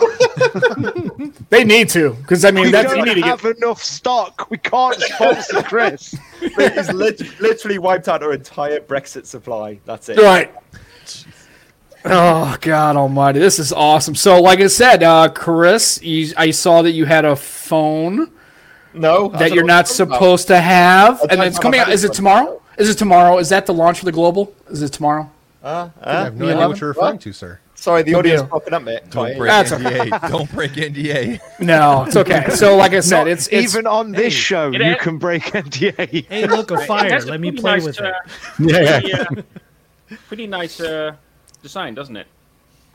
They 1.50 1.64
need 1.64 1.90
to 1.90 2.12
because 2.14 2.46
I 2.46 2.52
mean 2.52 2.66
We 2.66 2.72
that's 2.72 2.90
you 2.92 2.98
don't 2.98 3.08
need 3.08 3.22
to 3.22 3.28
have 3.28 3.42
get 3.42 3.58
enough 3.58 3.82
stock. 3.84 4.48
We 4.50 4.58
can't 4.58 4.96
sponsor 5.02 5.62
Chris. 5.72 6.14
He's 6.42 6.92
lit- 6.92 7.40
literally 7.40 7.78
wiped 7.78 8.10
out 8.10 8.22
our 8.22 8.34
entire 8.34 8.82
Brexit 8.82 9.26
supply. 9.26 9.80
That's 9.86 10.10
it. 10.10 10.18
right. 10.18 10.54
Oh 12.04 12.58
God 12.60 12.98
Almighty, 12.98 13.40
this 13.40 13.58
is 13.58 13.72
awesome. 13.72 14.14
So, 14.16 14.42
like 14.42 14.60
I 14.60 14.68
said, 14.68 15.02
uh, 15.02 15.30
Chris, 15.30 16.02
you, 16.04 16.34
I 16.36 16.52
saw 16.52 16.82
that 16.82 16.92
you 16.92 17.06
had 17.06 17.24
a 17.24 17.38
phone 17.38 18.32
No, 18.94 19.30
that 19.30 19.54
you're 19.54 19.64
not 19.64 19.88
supposed 19.88 20.48
to 20.48 20.60
have, 20.60 21.22
and 21.30 21.42
it's 21.42 21.58
coming 21.58 21.80
out. 21.80 21.90
Is 21.90 22.04
it 22.04 22.12
tomorrow? 22.12 22.62
Is 22.78 22.90
it 22.90 22.98
tomorrow? 22.98 23.38
Is 23.38 23.48
that 23.50 23.66
the 23.66 23.74
launch 23.74 24.00
for 24.00 24.06
the 24.06 24.12
global? 24.12 24.54
Is 24.70 24.82
it 24.82 24.92
tomorrow? 24.92 25.32
Uh, 25.64 25.90
I 26.02 26.10
uh, 26.10 26.24
have 26.26 26.36
no 26.36 26.50
idea 26.50 26.68
what 26.68 26.82
you're 26.82 26.90
referring 26.90 27.20
to, 27.20 27.32
sir. 27.32 27.60
Sorry, 27.82 28.04
the 28.04 28.12
No 28.12 28.20
audience 28.20 28.42
deal. 28.42 28.50
broken 28.50 28.74
up, 28.76 28.84
mate. 28.84 29.02
Don't 29.10 29.38
break 29.38 29.50
That's 29.50 29.72
NDA. 29.72 30.30
Don't 30.30 30.52
break 30.52 30.72
NDA. 30.74 31.40
No, 31.60 32.04
it's 32.06 32.16
okay. 32.16 32.46
So, 32.56 32.78
like 32.78 32.94
I 32.94 33.00
said, 33.02 33.28
it's, 33.28 33.48
it's 33.48 33.74
Even 33.74 33.88
on 33.88 34.12
this 34.12 34.34
show, 34.34 34.70
you 34.72 34.82
ain't- 34.82 35.00
can 35.00 35.18
break 35.18 35.44
NDA. 35.44 36.26
Hey, 36.28 36.48
look, 36.48 36.72
a 36.72 36.78
fire. 36.86 37.12
has 37.12 37.26
a 37.26 37.32
Let 37.32 37.42
me 37.42 37.52
play 37.52 37.74
nice, 37.78 37.86
with 37.86 38.00
uh, 38.02 38.14
it. 38.60 38.70
Yeah, 38.72 39.00
pretty, 39.00 39.42
uh, 39.42 40.16
pretty 40.28 40.48
nice 40.48 40.80
uh, 40.80 41.16
design, 41.62 41.94
doesn't 41.96 42.16
it? 42.16 42.28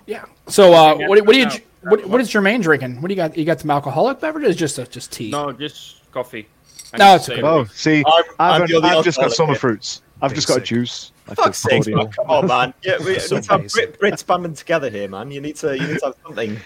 yeah. 0.06 0.24
So, 0.48 0.72
uh, 0.72 0.94
what, 0.96 1.26
what 1.26 1.32
do 1.32 1.38
you 1.40 1.48
what, 1.82 2.04
what 2.06 2.20
is 2.20 2.30
Jermaine 2.30 2.62
drinking? 2.62 3.00
What 3.00 3.08
do 3.08 3.14
you 3.14 3.16
got? 3.16 3.36
You 3.36 3.44
got 3.44 3.60
some 3.60 3.70
alcoholic 3.70 4.20
beverages? 4.20 4.56
Just 4.56 4.78
a, 4.78 4.86
just 4.86 5.12
tea. 5.12 5.30
No, 5.30 5.52
just 5.52 6.10
coffee. 6.12 6.46
And 6.92 7.00
No, 7.00 7.14
it's 7.16 7.28
okay. 7.28 7.42
Oh, 7.42 7.64
see, 7.66 8.02
I'm- 8.06 8.24
I've, 8.38 8.62
I'm 8.62 8.66
the 8.68 8.76
only 8.76 8.88
I've 8.90 9.04
just 9.04 9.18
got 9.18 9.32
summer 9.32 9.52
here. 9.52 9.60
fruits. 9.60 10.02
I've 10.22 10.32
just 10.34 10.48
got 10.48 10.58
a 10.58 10.60
juice. 10.62 11.12
Like 11.28 11.36
Fuck's 11.36 11.62
the 11.62 11.70
sake, 11.82 11.94
man. 11.94 12.08
Come 12.12 12.30
on, 12.30 12.46
man. 12.46 12.74
Yeah, 12.82 12.98
we, 13.04 13.18
So 13.18 13.36
need 13.36 13.44
to 13.44 13.50
have 13.52 13.62
basic. 13.62 13.98
Brit, 13.98 14.12
Brits 14.14 14.26
banding 14.26 14.54
together 14.54 14.88
here, 14.90 15.08
man. 15.08 15.30
You 15.30 15.40
need 15.40 15.56
to, 15.56 15.76
you 15.76 15.86
need 15.86 15.98
to 15.98 16.06
have 16.06 16.14
something. 16.24 16.56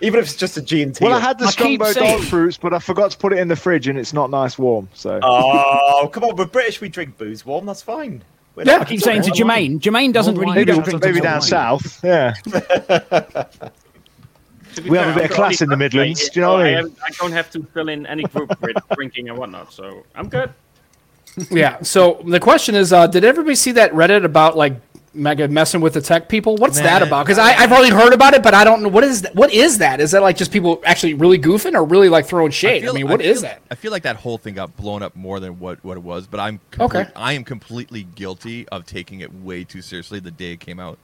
Even 0.00 0.18
if 0.20 0.26
it's 0.26 0.36
just 0.36 0.56
a 0.56 0.62
G 0.62 0.82
and 0.82 0.94
T. 0.94 1.04
Well, 1.04 1.12
I 1.14 1.20
had 1.20 1.38
the 1.38 1.44
I 1.44 1.48
keep 1.48 1.52
Strongbow 1.82 1.92
saying- 1.92 2.16
Dark 2.18 2.28
Fruits, 2.28 2.56
but 2.56 2.72
I 2.72 2.78
forgot 2.78 3.10
to 3.12 3.18
put 3.18 3.32
it 3.32 3.38
in 3.38 3.48
the 3.48 3.56
fridge, 3.56 3.86
and 3.86 3.98
it's 3.98 4.12
not 4.12 4.30
nice 4.30 4.58
warm. 4.58 4.88
So 4.94 5.20
Oh, 5.22 6.08
come 6.12 6.24
on, 6.24 6.36
we're 6.36 6.46
British. 6.46 6.80
We 6.80 6.88
drink 6.88 7.18
booze 7.18 7.44
warm. 7.44 7.66
That's 7.66 7.82
fine. 7.82 8.22
We're 8.56 8.64
Yeah, 8.64 8.78
I 8.78 8.84
keep 8.84 9.00
saying 9.00 9.22
to 9.22 9.30
Jermaine, 9.30 9.78
Jermaine 9.78 10.12
doesn't 10.12 10.36
really. 10.36 10.54
maybe, 10.56 10.72
you 10.72 10.78
Worldwide. 10.78 11.00
don't 11.00 11.04
maybe 11.04 11.20
drink 11.20 11.24
down 11.24 11.34
wine. 11.34 11.42
south. 11.42 12.00
Yeah, 12.02 12.32
To 14.74 14.82
be 14.82 14.90
We 14.90 14.98
have 14.98 15.08
a 15.08 15.14
bit 15.14 15.24
I'm 15.24 15.30
of 15.30 15.36
class 15.36 15.60
in 15.62 15.68
the 15.68 15.76
Midlands, 15.76 16.20
here, 16.20 16.30
do 16.32 16.40
you 16.40 16.46
know 16.46 16.52
what 16.54 16.66
I 16.66 16.82
mean? 16.82 16.96
I 17.04 17.10
don't 17.18 17.32
have 17.32 17.50
to 17.50 17.62
fill 17.74 17.88
in 17.88 18.06
any 18.06 18.22
group 18.22 18.58
with 18.60 18.76
drinking 18.94 19.28
and 19.28 19.36
whatnot, 19.36 19.72
so 19.72 20.04
I'm 20.14 20.28
good. 20.28 20.52
Yeah. 21.50 21.82
So 21.82 22.22
the 22.26 22.40
question 22.40 22.74
is, 22.74 22.92
uh, 22.92 23.06
did 23.06 23.24
everybody 23.24 23.54
see 23.54 23.72
that 23.72 23.92
Reddit 23.92 24.24
about 24.24 24.56
like 24.56 24.74
mega 25.12 25.48
messing 25.48 25.80
with 25.80 25.94
the 25.94 26.00
tech 26.00 26.28
people? 26.28 26.56
What's 26.56 26.78
that 26.80 27.02
about? 27.02 27.24
Because 27.26 27.38
I've 27.38 27.72
only 27.72 27.90
heard 27.90 28.12
about 28.12 28.34
it, 28.34 28.42
but 28.42 28.54
I 28.54 28.62
don't 28.64 28.82
know 28.82 28.88
what 28.88 29.02
is 29.04 29.22
that, 29.22 29.34
what 29.34 29.52
is 29.52 29.78
that? 29.78 30.00
Is 30.00 30.10
that 30.12 30.22
like 30.22 30.36
just 30.36 30.52
people 30.52 30.80
actually 30.84 31.14
really 31.14 31.38
goofing 31.38 31.74
or 31.74 31.84
really 31.84 32.08
like 32.08 32.26
throwing 32.26 32.50
shade? 32.52 32.82
I, 32.82 32.86
feel- 32.86 32.94
mean, 32.94 33.08
what 33.08 33.20
is 33.20 33.40
feel- 33.40 33.50
that? 33.50 33.62
I 33.70 33.74
feel 33.74 33.90
like 33.90 34.02
that 34.04 34.16
whole 34.16 34.38
thing 34.38 34.54
got 34.54 34.76
blown 34.76 35.02
up 35.02 35.16
more 35.16 35.40
than 35.40 35.58
what, 35.58 35.82
what 35.84 35.96
it 35.96 36.02
was, 36.02 36.26
but 36.26 36.38
I'm 36.40 36.60
complete, 36.70 37.00
Okay. 37.00 37.10
I 37.16 37.32
am 37.32 37.44
completely 37.44 38.04
guilty 38.04 38.68
of 38.68 38.86
taking 38.86 39.20
it 39.20 39.32
way 39.34 39.64
too 39.64 39.82
seriously 39.82 40.20
the 40.20 40.30
day 40.30 40.52
it 40.52 40.60
came 40.60 40.78
out, 40.78 40.98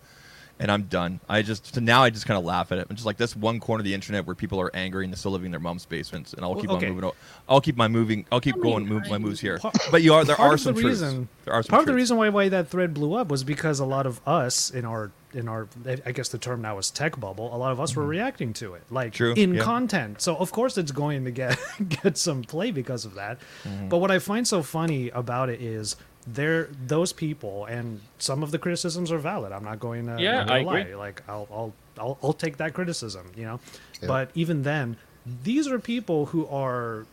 and 0.59 0.71
I'm 0.71 0.85
done. 0.85 1.21
I 1.29 1.43
just 1.43 1.75
so 1.75 1.81
now 1.81 2.03
I 2.03 2.11
just 2.11 2.27
kind 2.27 2.39
of 2.39 2.45
laugh 2.45 2.73
at 2.73 2.79
it. 2.79 2.87
I'm 2.89 2.97
just 2.97 3.07
like 3.07 3.17
this 3.19 3.37
one 3.37 3.61
corner 3.61 3.81
of 3.81 3.85
the 3.85 3.95
internet 3.95 4.25
where 4.27 4.35
people 4.35 4.61
are 4.61 4.71
angry 4.75 5.05
and 5.05 5.13
they're 5.13 5.19
still 5.19 5.33
living 5.33 5.47
in 5.47 5.51
their 5.51 5.61
mom's 5.61 5.85
basements, 5.87 6.33
and 6.33 6.43
I'll 6.45 6.53
Well, 6.55 6.61
keep 6.63 6.71
okay. 6.71 6.87
on 6.89 6.95
moving. 6.95 7.11
I'll 7.49 7.61
keep 7.61 7.77
my 7.77 7.89
moving. 7.89 8.25
I'll 8.33 8.41
keep 8.41 8.57
I 8.57 8.61
going, 8.61 8.85
mean, 8.85 8.95
move 8.95 9.11
my 9.11 9.19
moves 9.19 9.41
here. 9.41 9.59
Part- 9.59 9.77
But 9.91 10.03
you 10.03 10.15
are 10.15 10.25
there 10.25 10.41
are 10.41 10.57
some 10.57 10.75
the 10.75 10.81
truths. 10.83 11.03
reason. 11.03 11.29
There 11.45 11.55
are 11.55 11.63
some 11.63 11.71
part 11.71 11.81
of 11.83 11.87
the 11.87 11.95
reason 11.95 12.17
why, 12.17 12.29
why 12.31 12.49
that 12.49 12.69
thread 12.69 12.95
blew 12.95 13.15
up 13.15 13.29
was 13.29 13.45
because 13.45 13.79
a 13.81 13.85
lot 13.85 14.07
of 14.07 14.21
us 14.27 14.71
in 14.71 14.85
our 14.85 15.11
in 15.35 15.49
our 15.49 15.69
I 16.07 16.13
guess 16.13 16.29
the 16.31 16.39
term 16.39 16.63
now 16.63 16.79
is 16.79 16.91
tech 16.91 17.21
bubble. 17.21 17.55
A 17.55 17.59
lot 17.59 17.71
of 17.73 17.79
us 17.81 17.95
were 17.95 18.07
reacting 18.07 18.53
to 18.55 18.73
it, 18.75 18.83
like 18.91 19.09
Mm-hmm. 19.13 19.17
True, 19.17 19.35
in 19.35 19.55
yeah. 19.55 19.63
content. 19.63 20.23
So 20.23 20.35
of 20.37 20.51
course 20.53 20.79
it's 20.79 20.93
going 20.93 21.25
to 21.27 21.31
get 21.31 21.59
get 22.03 22.17
some 22.17 22.43
play 22.43 22.71
because 22.71 23.05
of 23.05 23.15
that. 23.17 23.39
Mm-hmm. 23.65 23.89
But 23.89 23.99
what 23.99 24.11
I 24.11 24.19
find 24.19 24.49
so 24.49 24.63
funny 24.63 25.11
about 25.11 25.51
it 25.51 25.61
is 25.61 25.97
there 26.27 26.69
those 26.87 27.13
people 27.13 27.67
and 27.67 28.01
some 28.19 28.43
of 28.43 28.51
the 28.51 28.59
criticisms 28.59 29.13
are 29.13 29.19
valid. 29.19 29.53
I'm 29.53 29.65
not 29.65 29.79
going 29.79 30.07
to 30.07 30.21
Yeah, 30.21 30.41
I'm 30.41 30.47
not 30.47 30.49
gonna 30.49 30.61
I 30.61 30.63
lie. 30.65 30.79
agree. 30.81 30.95
Like 30.97 31.23
I'll 31.29 31.47
I'll 31.51 31.73
I'll, 31.99 32.19
I'll 32.23 32.33
take 32.33 32.57
that 32.59 32.75
criticism, 32.75 33.27
you 33.37 33.45
know. 33.45 33.61
Yeah. 34.01 34.09
But 34.09 34.31
even 34.35 34.63
then, 34.63 34.97
these 35.45 35.67
are 35.69 35.79
people 35.79 36.27
who 36.27 36.47
are 36.49 37.07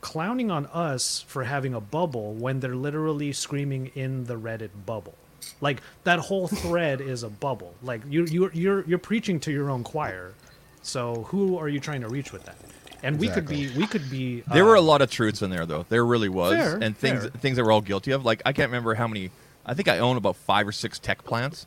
clowning 0.00 0.50
on 0.50 0.66
us 0.66 1.24
for 1.26 1.44
having 1.44 1.74
a 1.74 1.80
bubble 1.80 2.32
when 2.34 2.60
they're 2.60 2.76
literally 2.76 3.32
screaming 3.32 3.90
in 3.94 4.24
the 4.24 4.34
Reddit 4.38 4.70
bubble. 4.86 5.14
Like 5.60 5.80
that 6.04 6.18
whole 6.18 6.48
thread 6.48 7.00
is 7.00 7.22
a 7.22 7.28
bubble. 7.28 7.74
Like 7.82 8.02
you 8.08 8.24
you 8.26 8.50
you're 8.52 8.84
you're 8.86 8.98
preaching 8.98 9.40
to 9.40 9.52
your 9.52 9.70
own 9.70 9.84
choir. 9.84 10.34
So 10.82 11.24
who 11.28 11.58
are 11.58 11.68
you 11.68 11.80
trying 11.80 12.02
to 12.02 12.08
reach 12.08 12.32
with 12.32 12.44
that? 12.44 12.56
And 13.02 13.18
we 13.18 13.28
could 13.28 13.46
be 13.46 13.68
we 13.76 13.86
could 13.86 14.10
be 14.10 14.40
There 14.52 14.64
were 14.64 14.74
a 14.74 14.80
uh, 14.80 14.82
lot 14.82 15.02
of 15.02 15.10
truths 15.10 15.42
in 15.42 15.50
there, 15.50 15.66
though. 15.66 15.86
There 15.88 16.04
really 16.04 16.28
was, 16.28 16.54
Fair, 16.54 16.78
and 16.80 16.96
things 16.96 17.22
fair. 17.22 17.30
things 17.30 17.56
that 17.56 17.64
we're 17.64 17.72
all 17.72 17.80
guilty 17.80 18.12
of. 18.12 18.24
Like 18.24 18.42
I 18.46 18.52
can't 18.52 18.68
remember 18.70 18.94
how 18.94 19.06
many. 19.06 19.30
I 19.64 19.74
think 19.74 19.88
I 19.88 19.98
own 19.98 20.16
about 20.16 20.36
five 20.36 20.66
or 20.66 20.72
six 20.72 20.98
tech 20.98 21.24
plants, 21.24 21.66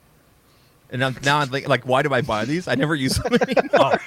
and 0.90 1.04
I'm, 1.04 1.18
now 1.24 1.40
I'm 1.40 1.50
like, 1.52 1.68
like, 1.68 1.86
why 1.86 2.02
do 2.02 2.14
I 2.14 2.22
buy 2.22 2.46
these? 2.46 2.68
I 2.68 2.76
never 2.76 2.96
use 2.96 3.18
them 3.18 3.34
anymore. 3.42 4.00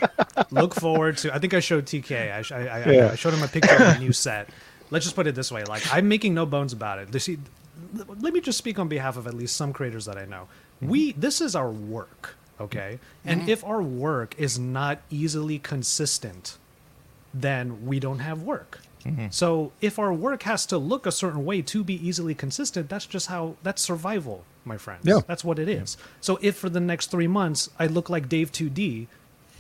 look 0.51 0.75
forward 0.75 1.19
to. 1.19 1.35
I 1.35 1.39
think 1.39 1.55
I 1.55 1.61
showed 1.61 1.87
TK. 1.87 2.13
I, 2.53 2.57
I, 2.57 2.67
I, 2.67 2.91
Yeah. 2.91 3.11
I 3.13 3.15
showed 3.15 3.35
him 3.35 3.43
a 3.43 3.49
picture 3.49 3.75
of 3.75 3.97
a 3.97 3.99
new 3.99 4.13
set. 4.25 4.49
Let's 4.91 5.05
just 5.05 5.15
put 5.17 5.27
it 5.27 5.35
this 5.35 5.53
way: 5.53 5.65
like 5.65 5.83
I'm 5.93 6.09
making 6.09 6.35
no 6.35 6.47
bones 6.47 6.73
about 6.73 6.99
it. 6.99 7.13
This, 7.13 7.29
let 7.95 8.33
me 8.33 8.41
just 8.41 8.59
speak 8.59 8.79
on 8.79 8.89
behalf 8.89 9.17
of 9.17 9.27
at 9.27 9.35
least 9.35 9.57
some 9.57 9.73
creators 9.73 10.07
that 10.07 10.19
I 10.19 10.25
know. 10.25 10.49
We 10.81 11.13
this 11.13 11.41
is 11.41 11.55
our 11.55 11.71
work, 11.71 12.37
okay? 12.61 12.99
And 13.25 13.49
if 13.49 13.65
our 13.65 13.83
work 13.83 14.35
is 14.39 14.59
not 14.59 15.01
easily 15.11 15.59
consistent, 15.59 16.59
then 17.35 17.87
we 17.87 17.99
don't 18.01 18.19
have 18.21 18.43
work. 18.43 18.81
Mm-hmm. 19.05 19.27
So 19.31 19.73
if 19.81 19.99
our 19.99 20.13
work 20.13 20.45
has 20.45 20.65
to 20.67 20.79
look 20.79 21.07
a 21.07 21.13
certain 21.13 21.45
way 21.45 21.61
to 21.63 21.83
be 21.83 21.95
easily 22.07 22.35
consistent, 22.35 22.89
that's 22.89 23.07
just 23.07 23.27
how 23.27 23.57
that's 23.65 23.83
survival, 23.83 24.45
my 24.65 24.77
friends. 24.79 25.03
Yeah. 25.05 25.21
That's 25.27 25.43
what 25.45 25.59
it 25.59 25.69
is. 25.69 25.97
So 26.21 26.39
if 26.41 26.57
for 26.57 26.69
the 26.71 26.79
next 26.81 27.11
three 27.11 27.27
months 27.27 27.69
I 27.81 27.87
look 27.89 28.09
like 28.09 28.29
Dave 28.29 28.53
2D, 28.53 29.09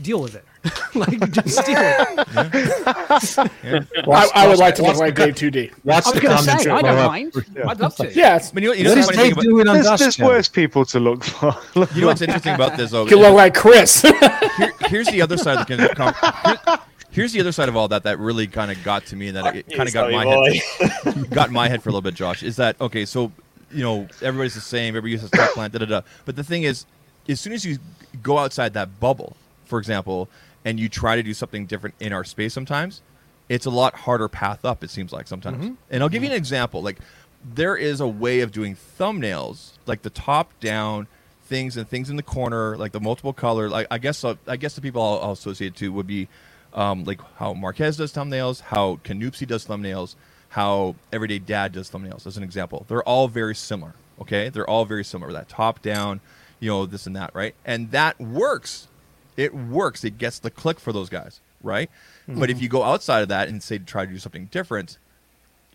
deal 0.00 0.22
with 0.22 0.36
it. 0.36 0.44
like 0.94 1.18
just 1.32 1.66
deal 1.66 1.74
with 1.74 2.54
it. 2.54 2.78
I, 4.08 4.30
I 4.34 4.46
would 4.48 4.58
like 4.58 4.76
to 4.76 4.82
look 4.82 4.96
like 4.96 5.14
Dave 5.16 5.34
2D. 5.34 5.72
Watch 5.84 6.06
I 6.06 6.10
was 6.10 6.14
the 6.14 6.20
going 6.20 6.36
to 6.36 6.42
comments 6.44 6.64
say, 6.64 6.70
I 6.70 6.82
don't 6.82 6.98
up. 6.98 7.10
mind. 7.10 7.32
I'd 7.66 7.80
love 7.80 7.96
to. 7.96 8.12
Yes. 8.14 8.44
it's, 8.44 8.52
But 8.52 8.62
you 8.62 8.68
know, 8.68 8.74
you 8.74 8.84
know 8.84 8.90
What 8.90 8.98
what's 8.98 9.10
is 9.10 9.16
funny 9.16 9.28
Dave 9.28 9.32
about, 9.32 9.42
doing 9.42 9.68
on 9.68 9.74
there's, 9.74 9.86
Dust 9.86 10.02
there's 10.02 10.16
Channel? 10.16 10.32
worse 10.32 10.48
people 10.48 10.84
to 10.86 11.00
look 11.00 11.24
for. 11.24 11.56
Look 11.74 11.94
you 11.94 12.02
know 12.02 12.06
what's 12.08 12.22
interesting 12.22 12.54
about 12.54 12.76
this 12.76 12.92
though? 12.92 13.06
you 13.06 13.18
look 13.18 13.34
like 13.34 13.54
Chris. 13.54 14.02
Here- 14.02 14.72
here's 14.86 15.08
the 15.08 15.20
other 15.22 15.36
side 15.36 15.58
of 15.58 15.66
the 15.66 15.88
con- 15.96 16.14
here- 16.44 16.78
here's 17.12 17.32
the 17.32 17.40
other 17.40 17.52
side 17.52 17.68
of 17.68 17.76
all 17.76 17.88
that 17.88 18.02
that 18.02 18.18
really 18.18 18.46
kind 18.46 18.70
of 18.70 18.82
got 18.82 19.06
to 19.06 19.16
me 19.16 19.28
and 19.28 19.36
that 19.36 19.54
it 19.54 19.68
kind 19.70 19.88
of 19.88 19.92
got 19.94 20.10
my 20.10 20.26
head 20.26 21.30
got 21.30 21.48
in 21.48 21.54
my 21.54 21.68
head 21.68 21.82
for 21.82 21.90
a 21.90 21.92
little 21.92 22.02
bit 22.02 22.14
josh 22.14 22.42
is 22.42 22.56
that 22.56 22.78
okay 22.80 23.04
so 23.04 23.30
you 23.70 23.82
know 23.82 24.08
everybody's 24.20 24.54
the 24.54 24.60
same 24.60 24.96
everybody 24.96 25.12
uses 25.12 25.30
tech 25.30 25.50
plant 25.50 25.72
da 25.72 25.78
da 25.78 25.86
da 25.86 26.00
but 26.24 26.34
the 26.36 26.44
thing 26.44 26.64
is 26.64 26.86
as 27.28 27.40
soon 27.40 27.52
as 27.52 27.64
you 27.64 27.78
go 28.22 28.38
outside 28.38 28.74
that 28.74 28.98
bubble 28.98 29.36
for 29.64 29.78
example 29.78 30.28
and 30.64 30.80
you 30.80 30.88
try 30.88 31.16
to 31.16 31.22
do 31.22 31.34
something 31.34 31.66
different 31.66 31.94
in 32.00 32.12
our 32.12 32.24
space 32.24 32.52
sometimes 32.52 33.02
it's 33.48 33.66
a 33.66 33.70
lot 33.70 33.94
harder 33.94 34.28
path 34.28 34.64
up 34.64 34.82
it 34.82 34.90
seems 34.90 35.12
like 35.12 35.28
sometimes. 35.28 35.56
And 35.90 36.02
i'll 36.02 36.08
give 36.08 36.22
you 36.22 36.30
an 36.30 36.36
example 36.36 36.82
like 36.82 36.98
there 37.44 37.76
is 37.76 38.00
a 38.00 38.06
way 38.08 38.40
of 38.40 38.52
doing 38.52 38.76
thumbnails 38.98 39.72
like 39.86 40.02
the 40.02 40.10
top 40.10 40.52
down 40.60 41.06
things 41.44 41.76
and 41.76 41.88
things 41.88 42.08
in 42.08 42.16
the 42.16 42.22
corner 42.22 42.76
like 42.76 42.92
the 42.92 43.00
multiple 43.00 43.32
color 43.32 43.68
like 43.68 43.86
i 43.90 43.98
guess 43.98 44.24
uh, 44.24 44.36
i 44.46 44.56
guess 44.56 44.74
the 44.74 44.80
people 44.80 45.02
I'll, 45.02 45.20
I'll 45.20 45.32
associate 45.32 45.74
to 45.76 45.92
would 45.92 46.06
be 46.06 46.28
um, 46.74 47.04
like 47.04 47.20
how 47.36 47.52
Marques 47.54 47.96
does 47.96 48.12
thumbnails 48.12 48.60
how 48.60 48.96
canoopsy 49.04 49.46
does 49.46 49.66
thumbnails 49.66 50.14
how 50.50 50.94
everyday 51.12 51.38
dad 51.38 51.72
does 51.72 51.90
thumbnails 51.90 52.26
as 52.26 52.36
an 52.36 52.42
example. 52.42 52.84
They're 52.88 53.02
all 53.02 53.28
very 53.28 53.54
similar 53.54 53.94
okay? 54.20 54.48
They're 54.50 54.68
all 54.68 54.84
very 54.84 55.04
similar. 55.04 55.32
That 55.32 55.48
top 55.48 55.82
down 55.82 56.20
you 56.60 56.70
know 56.70 56.86
this 56.86 57.06
and 57.06 57.16
that 57.16 57.34
right? 57.34 57.54
And 57.64 57.90
that 57.90 58.20
works. 58.20 58.88
It 59.36 59.54
works. 59.54 60.04
It 60.04 60.18
gets 60.18 60.38
the 60.38 60.50
click 60.50 60.78
for 60.80 60.92
those 60.92 61.08
guys 61.08 61.40
right? 61.62 61.90
But 62.28 62.50
if 62.50 62.60
you 62.62 62.68
go 62.68 62.82
outside 62.82 63.20
of 63.22 63.28
that 63.28 63.48
and 63.48 63.62
say 63.62 63.78
try 63.78 64.04
to 64.06 64.10
do 64.12 64.18
something 64.18 64.46
different 64.46 64.98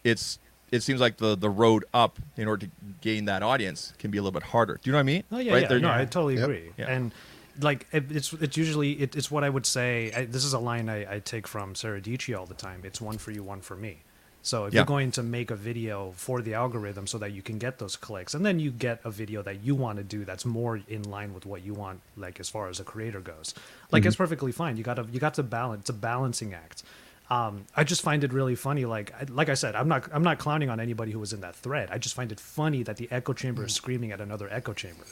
it's 0.04 0.40
it 0.72 0.82
seems 0.84 1.00
like 1.00 1.18
the 1.18 1.36
the 1.36 1.50
road 1.50 1.86
up 1.94 2.20
in 2.36 2.48
order 2.48 2.66
to 2.66 2.72
gain 3.02 3.26
that 3.26 3.42
audience 3.42 3.94
can 4.00 4.12
be 4.12 4.18
a 4.18 4.22
little 4.22 4.38
bit 4.38 4.44
harder. 4.44 4.76
Do 4.82 4.90
you 4.90 4.92
know 4.92 4.98
what 4.98 5.02
i 5.02 5.04
mean? 5.04 5.24
Oh 5.32 5.40
yeah, 5.40 5.54
right? 5.54 5.62
yeah. 5.64 5.68
There- 5.70 5.80
no, 5.80 5.90
I 5.92 6.06
totally 6.06 6.36
Yep. 6.36 6.44
agree. 6.44 6.72
Yeah. 6.78 6.88
And 6.90 7.14
like 7.62 7.88
it, 7.92 8.12
it's 8.12 8.34
it's 8.34 8.58
usually 8.58 8.92
it, 8.94 9.16
it's 9.16 9.30
what 9.32 9.44
I 9.44 9.50
would 9.50 9.66
say. 9.66 10.12
I, 10.16 10.26
this 10.26 10.44
is 10.46 10.54
a 10.54 10.60
line 10.60 10.90
I, 10.90 11.16
I 11.16 11.20
take 11.20 11.48
from 11.48 11.76
Sara 11.76 12.02
Dietschy 12.02 12.38
all 12.38 12.46
the 12.46 12.54
time. 12.54 12.82
It's 12.84 13.02
one 13.02 13.18
for 13.18 13.32
you, 13.32 13.44
one 13.44 13.62
for 13.62 13.76
me. 13.76 14.00
So 14.44 14.66
if 14.66 14.74
Yeah. 14.74 14.80
you're 14.82 14.86
going 14.86 15.12
to 15.12 15.24
make 15.24 15.52
a 15.52 15.56
video 15.56 16.14
for 16.16 16.42
the 16.42 16.54
algorithm 16.54 17.06
so 17.08 17.18
that 17.18 17.32
you 17.34 17.42
can 17.42 17.58
get 17.58 17.80
those 17.80 17.96
clicks, 17.98 18.34
and 18.34 18.46
then 18.46 18.60
you 18.60 18.72
get 18.72 19.02
a 19.04 19.12
video 19.12 19.42
that 19.44 19.62
you 19.62 19.76
want 19.76 19.98
to 19.98 20.04
do 20.04 20.24
that's 20.24 20.46
more 20.46 20.80
in 20.88 21.04
line 21.04 21.34
with 21.34 21.46
what 21.46 21.64
you 21.66 21.74
want, 21.74 22.00
like 22.16 22.40
as 22.40 22.48
far 22.48 22.70
as 22.70 22.80
a 22.80 22.84
creator 22.86 23.20
goes, 23.20 23.54
like 23.92 24.02
Mm-hmm. 24.02 24.08
it's 24.08 24.16
perfectly 24.16 24.52
fine. 24.54 24.78
You 24.78 24.84
got 24.84 24.94
to 24.96 25.06
you 25.12 25.20
got 25.20 25.34
to 25.36 25.44
balance. 25.44 25.82
It's 25.82 25.90
a 25.90 25.94
balancing 25.94 26.54
act. 26.54 26.84
Um, 27.30 27.66
I 27.76 27.84
just 27.84 28.02
find 28.04 28.24
it 28.24 28.32
really 28.32 28.56
funny. 28.56 28.86
Like 28.86 29.12
I- 29.20 29.26
like 29.30 29.50
I 29.50 29.56
said, 29.56 29.76
I'm 29.76 29.90
not 29.90 30.08
I'm 30.14 30.24
not 30.24 30.38
clowning 30.40 30.70
on 30.70 30.80
anybody 30.80 31.12
who 31.12 31.20
was 31.20 31.34
in 31.34 31.42
that 31.42 31.56
thread. 31.56 31.90
I 31.92 31.98
just 31.98 32.16
find 32.16 32.32
it 32.32 32.40
funny 32.40 32.84
that 32.84 32.96
the 32.96 33.10
echo 33.12 33.34
chamber 33.34 33.66
is 33.66 33.74
screaming 33.74 34.14
at 34.14 34.22
another 34.22 34.48
echo 34.50 34.72
chamber. 34.74 35.04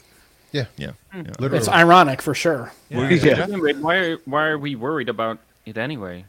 Yeah, 0.56 0.64
yeah, 0.76 0.90
hmm. 1.12 1.18
yeah. 1.26 1.32
literally. 1.38 1.58
it's 1.58 1.68
ironic 1.68 2.22
for 2.22 2.34
sure. 2.34 2.72
What 2.88 2.98
were 3.04 3.10
you 3.10 3.18
gonna 3.20 3.36
say, 3.36 3.46
Jeff? 3.52 3.60
Wait, 3.60 3.76
why 3.78 3.96
are, 3.96 4.16
why 4.24 4.46
are 4.46 4.58
we 4.58 4.74
worried 4.74 5.08
about 5.08 5.38
it 5.66 5.76
anyway? 5.76 6.24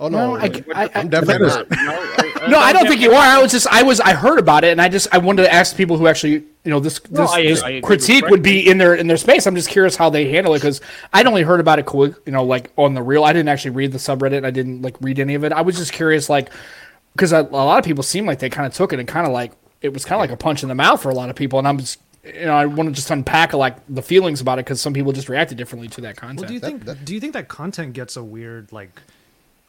oh 0.00 0.08
no, 0.08 0.36
No, 0.36 0.40
I- 0.40 0.62
I- 0.74 0.90
I'm 0.94 1.08
definitely 1.08 1.48
No, 1.48 1.64
not. 1.64 1.66
I, 1.72 2.46
No, 2.48 2.58
I 2.58 2.72
don't 2.72 2.86
think 2.86 3.00
you 3.00 3.12
are. 3.12 3.26
I 3.36 3.42
was 3.42 3.50
just, 3.50 3.66
I 3.66 3.82
was, 3.82 3.98
I 4.00 4.12
heard 4.14 4.38
about 4.38 4.62
it, 4.62 4.70
and 4.70 4.80
I 4.80 4.88
just, 4.88 5.08
I 5.12 5.18
wanted 5.18 5.42
to 5.42 5.52
ask 5.52 5.76
people 5.76 5.96
who 5.98 6.06
actually, 6.06 6.34
you 6.34 6.70
know, 6.70 6.78
this, 6.78 7.00
No, 7.10 7.22
this, 7.22 7.30
I- 7.32 7.42
this 7.42 7.62
I 7.62 7.68
agree 7.70 7.80
critique 7.82 8.26
would 8.28 8.42
be 8.42 8.68
in 8.68 8.78
their, 8.78 8.94
in 8.94 9.06
their 9.08 9.16
space. 9.16 9.46
I'm 9.46 9.56
just 9.56 9.68
curious 9.70 9.96
how 9.96 10.08
they 10.10 10.30
handle 10.30 10.54
it 10.54 10.58
because 10.58 10.80
I'd 11.12 11.26
only 11.26 11.42
heard 11.42 11.58
about 11.60 11.78
it, 11.80 11.86
quick, 11.86 12.14
you 12.26 12.32
know, 12.32 12.44
like 12.44 12.70
on 12.76 12.94
the 12.94 13.02
real. 13.02 13.24
I 13.24 13.32
didn't 13.32 13.48
actually 13.48 13.72
read 13.72 13.90
the 13.92 13.98
subreddit. 13.98 14.44
I 14.44 14.50
didn't 14.52 14.82
like 14.82 14.96
read 15.00 15.18
any 15.18 15.34
of 15.34 15.42
it. 15.44 15.52
I 15.52 15.62
was 15.62 15.76
just 15.76 15.92
curious, 15.92 16.28
like, 16.28 16.50
because 17.14 17.32
a, 17.32 17.40
a 17.40 17.64
lot 17.66 17.78
of 17.80 17.84
people 17.84 18.04
seem 18.04 18.24
like 18.24 18.38
they 18.38 18.50
kind 18.50 18.66
of 18.66 18.74
took 18.74 18.92
it 18.92 19.00
and 19.00 19.08
kind 19.08 19.26
of 19.26 19.32
like 19.32 19.52
it 19.82 19.92
was 19.92 20.04
kind 20.04 20.18
of 20.18 20.20
like 20.20 20.30
a 20.30 20.40
punch 20.40 20.62
in 20.62 20.68
the 20.68 20.74
mouth 20.76 21.02
for 21.02 21.10
a 21.10 21.14
lot 21.14 21.30
of 21.30 21.36
people, 21.36 21.58
and 21.58 21.66
I'm 21.66 21.78
just. 21.78 21.98
You 22.24 22.46
know, 22.46 22.54
I 22.54 22.66
want 22.66 22.88
to 22.88 22.94
just 22.94 23.10
unpack 23.10 23.52
like 23.52 23.76
the 23.88 24.02
feelings 24.02 24.40
about 24.40 24.58
it 24.58 24.64
because 24.64 24.80
some 24.80 24.92
people 24.92 25.12
just 25.12 25.28
reacted 25.28 25.56
differently 25.56 25.88
to 25.88 26.00
that 26.02 26.16
content. 26.16 26.40
Well, 26.40 26.48
do 26.48 26.54
you 26.54 26.60
That- 26.60 26.66
think 26.66 26.84
that- 26.84 27.04
do 27.04 27.14
you 27.14 27.20
think 27.20 27.32
that 27.32 27.48
content 27.48 27.92
gets 27.92 28.16
a 28.16 28.24
weird 28.24 28.72
like 28.72 29.00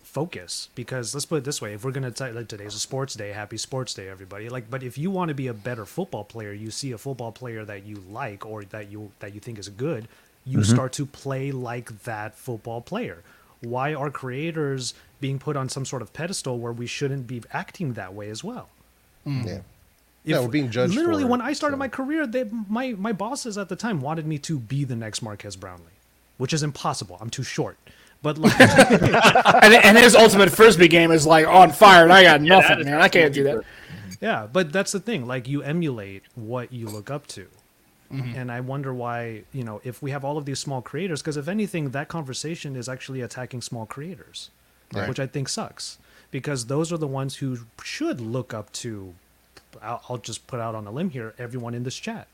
focus? 0.04 0.70
Because 0.76 1.14
let's 1.14 1.26
put 1.26 1.38
it 1.38 1.44
this 1.44 1.62
way: 1.62 1.74
if 1.74 1.86
we're 1.86 1.92
gonna 1.92 2.12
t- 2.12 2.32
like 2.32 2.48
today's 2.48 2.74
a 2.74 2.80
sports 2.80 3.14
day, 3.14 3.32
happy 3.32 3.58
sports 3.58 3.94
day, 3.94 4.10
everybody. 4.10 4.50
Like, 4.50 4.70
but 4.70 4.84
if 4.84 4.98
you 4.98 5.12
want 5.12 5.30
to 5.30 5.36
be 5.36 5.48
a 5.48 5.54
better 5.54 5.86
football 5.86 6.24
player, 6.24 6.52
you 6.52 6.72
see 6.72 6.92
a 6.92 6.98
football 6.98 7.32
player 7.32 7.64
that 7.66 7.86
you 7.86 8.04
like 8.10 8.46
or 8.46 8.64
that 8.66 8.92
you 8.92 9.12
that 9.20 9.34
you 9.34 9.40
think 9.40 9.60
is 9.60 9.70
good, 9.70 10.08
you 10.46 10.60
mm-hmm. 10.60 10.74
start 10.74 10.92
to 10.94 11.06
play 11.06 11.52
like 11.52 12.04
that 12.04 12.36
football 12.36 12.82
player. 12.82 13.20
Why 13.62 13.94
are 13.94 14.10
creators 14.10 14.94
being 15.22 15.38
put 15.38 15.56
on 15.56 15.70
some 15.70 15.86
sort 15.86 16.02
of 16.02 16.14
pedestal 16.14 16.58
where 16.60 16.72
we 16.72 16.88
shouldn't 16.88 17.28
be 17.28 17.44
acting 17.52 17.94
that 17.94 18.14
way 18.14 18.30
as 18.30 18.44
well? 18.44 18.70
Mm. 19.28 19.46
Yeah. 19.46 19.52
Yeah, 19.52 19.60
If- 20.38 20.42
we're 20.44 20.48
being 20.50 20.70
judged 20.72 20.94
Literally, 20.96 21.24
for 21.24 21.30
when 21.30 21.42
it, 21.42 21.46
I 21.46 21.54
started 21.54 21.76
so. 21.76 21.80
my 21.80 21.88
career, 21.88 22.26
they, 22.28 22.46
my 22.70 22.94
my 22.94 23.12
bosses 23.12 23.58
at 23.58 23.70
the 23.70 23.76
time 23.76 24.02
wanted 24.02 24.26
me 24.28 24.38
to 24.40 24.60
be 24.60 24.84
the 24.84 24.96
next 24.96 25.22
Marques 25.22 25.56
Brownlee. 25.56 25.98
which 26.38 26.54
is 26.54 26.64
impossible. 26.64 27.18
I'm 27.22 27.30
too 27.30 27.44
short. 27.44 27.78
But 28.22 28.38
like, 28.38 28.60
and, 28.60 29.74
and 29.74 29.98
his 29.98 30.16
ultimate 30.16 30.50
frisbee 30.52 30.88
game 30.90 31.12
is 31.12 31.26
like 31.26 31.48
on 31.48 31.72
fire, 31.72 32.04
and 32.04 32.12
I 32.14 32.24
got 32.24 32.42
nothing, 32.56 32.80
is 32.80 32.86
man. 32.86 33.00
I 33.02 33.08
can't 33.08 33.34
do 33.34 33.44
that. 33.46 33.64
yeah, 34.22 34.48
but 34.52 34.74
that's 34.74 34.92
the 34.92 35.00
thing. 35.00 35.26
Like, 35.26 35.48
you 35.48 35.62
emulate 35.62 36.24
what 36.36 36.74
you 36.74 36.88
look 36.88 37.10
up 37.10 37.28
to. 37.28 37.48
Mm-hmm. 38.12 38.36
And 38.38 38.52
I 38.52 38.60
wonder 38.60 38.94
why, 38.94 39.44
you 39.54 39.64
know, 39.64 39.80
if 39.84 40.02
we 40.02 40.12
have 40.12 40.26
all 40.26 40.38
of 40.38 40.46
these 40.46 40.60
small 40.60 40.82
creators, 40.82 41.22
because 41.22 41.38
if 41.38 41.48
anything, 41.48 41.92
that 41.92 42.08
conversation 42.10 42.76
is 42.76 42.90
actually 42.90 43.22
attacking 43.22 43.62
small 43.62 43.86
creators, 43.86 44.50
Right. 44.94 45.08
which 45.08 45.20
I 45.20 45.28
think 45.28 45.48
sucks. 45.48 46.00
Because 46.32 46.66
those 46.66 46.92
are 46.92 46.98
the 46.98 47.08
ones 47.08 47.36
who 47.38 47.60
should 47.84 48.20
look 48.20 48.54
up 48.54 48.72
to, 48.74 49.14
I'll, 49.82 50.02
I'll 50.10 50.18
just 50.18 50.48
put 50.48 50.60
out 50.60 50.76
on 50.76 50.88
a 50.88 50.92
limb 50.92 51.10
here, 51.10 51.34
everyone 51.38 51.74
in 51.74 51.84
this 51.84 51.96
chat, 51.96 52.28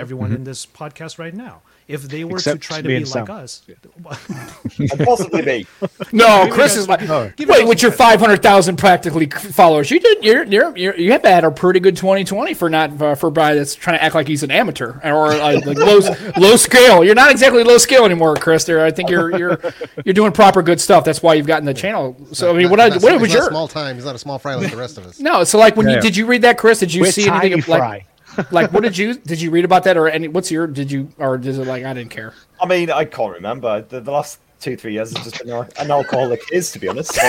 everyone 0.00 0.32
in 0.32 0.44
this 0.44 0.66
podcast 0.66 1.18
right 1.18 1.34
now. 1.34 1.62
If 1.88 2.02
they 2.02 2.22
were 2.22 2.36
Except 2.36 2.62
to 2.62 2.68
try 2.68 2.76
to 2.80 2.86
be 2.86 2.94
and 2.94 3.08
Sam. 3.08 3.22
like 3.24 3.30
us, 3.30 3.62
And 4.78 4.90
possibly 5.04 5.42
be. 5.42 5.66
No, 6.12 6.48
Chris 6.50 6.76
is 6.76 6.88
like, 6.88 7.02
no. 7.02 7.32
wait, 7.38 7.66
with 7.66 7.82
your 7.82 7.90
five 7.90 8.20
hundred 8.20 8.42
thousand 8.42 8.76
practically 8.76 9.26
followers, 9.26 9.90
you 9.90 9.98
did, 9.98 10.22
you're, 10.24 10.44
you're, 10.44 10.76
you're, 10.76 10.96
you 10.96 11.10
have 11.12 11.22
had 11.24 11.42
a 11.44 11.50
pretty 11.50 11.80
good 11.80 11.96
twenty 11.96 12.22
twenty 12.24 12.54
for 12.54 12.70
not 12.70 13.00
uh, 13.02 13.14
for 13.16 13.28
a 13.28 13.32
guy 13.32 13.54
that's 13.54 13.74
trying 13.74 13.98
to 13.98 14.02
act 14.04 14.14
like 14.14 14.28
he's 14.28 14.42
an 14.44 14.50
amateur 14.52 15.00
or 15.02 15.32
uh, 15.32 15.60
like 15.66 15.76
low 15.78 15.98
low 16.36 16.56
scale. 16.56 17.02
You're 17.04 17.14
not 17.16 17.30
exactly 17.32 17.64
low 17.64 17.78
scale 17.78 18.04
anymore, 18.04 18.36
Chris. 18.36 18.64
There, 18.64 18.84
I 18.84 18.90
think 18.92 19.10
you're 19.10 19.36
you're 19.36 19.60
you're 20.04 20.14
doing 20.14 20.30
proper 20.32 20.62
good 20.62 20.80
stuff. 20.80 21.04
That's 21.04 21.22
why 21.22 21.34
you've 21.34 21.46
gotten 21.48 21.64
the 21.66 21.74
channel. 21.74 22.16
So 22.32 22.50
I 22.50 22.52
mean, 22.54 22.62
Not- 22.62 22.70
what 22.70 22.80
I 22.80 22.88
not- 22.90 23.02
what 23.02 23.12
he's 23.14 23.22
was 23.22 23.32
your 23.32 23.48
small 23.48 23.66
time? 23.68 23.96
He's 23.96 24.04
not 24.04 24.14
a 24.14 24.18
small 24.18 24.38
fry 24.38 24.54
like 24.54 24.70
the 24.70 24.76
rest 24.76 24.96
of 24.96 25.06
us. 25.06 25.18
no? 25.18 25.42
So 25.42 25.58
like 25.58 25.76
when 25.76 25.88
Yeah. 25.88 25.96
you 25.96 26.00
did 26.02 26.16
you 26.16 26.26
read 26.26 26.42
that, 26.42 26.56
Chris? 26.56 26.78
Did 26.78 26.94
you 26.94 27.02
We're 27.02 27.10
see 27.10 27.24
tiny 27.24 27.52
anything 27.52 27.70
like 27.72 27.80
fry. 27.80 28.06
like 28.50 28.72
what 28.72 28.82
did 28.82 28.96
you 28.96 29.14
did 29.14 29.40
you 29.40 29.50
read 29.50 29.64
about 29.64 29.84
that 29.84 29.96
or 29.96 30.08
any? 30.08 30.28
What's 30.28 30.50
your 30.50 30.66
did 30.66 30.90
you 30.90 31.08
or 31.18 31.36
is 31.36 31.58
it 31.58 31.66
like 31.66 31.84
I 31.84 31.94
didn't 31.94 32.10
care? 32.10 32.34
I 32.60 32.66
mean, 32.66 32.90
I 32.90 33.04
can't 33.04 33.32
remember. 33.32 33.82
The, 33.82 34.00
the 34.00 34.10
last 34.10 34.38
two, 34.60 34.76
three 34.76 34.92
years 34.92 35.16
has 35.16 35.24
just 35.24 35.42
been 35.42 35.50
an 35.50 35.90
alcoholic 35.90 36.42
is, 36.52 36.70
to 36.72 36.78
be 36.78 36.88
honest. 36.88 37.14
So 37.14 37.20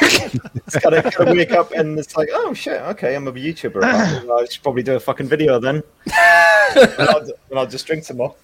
it's 0.00 0.78
kind 0.78 0.94
of, 0.94 1.12
kind 1.12 1.28
of 1.30 1.36
wake 1.36 1.50
up 1.50 1.72
and 1.72 1.98
it's 1.98 2.16
like, 2.16 2.28
oh 2.32 2.54
shit, 2.54 2.80
okay, 2.82 3.14
I'm 3.16 3.26
a 3.26 3.32
YouTuber. 3.32 3.82
I 3.82 4.44
should 4.50 4.62
probably 4.62 4.82
do 4.82 4.94
a 4.94 5.00
fucking 5.00 5.26
video 5.26 5.58
then. 5.58 5.82
and, 6.76 7.08
I'll, 7.08 7.20
and 7.20 7.58
I'll 7.58 7.66
just 7.66 7.86
drink 7.86 8.04
some 8.04 8.18
more. 8.18 8.34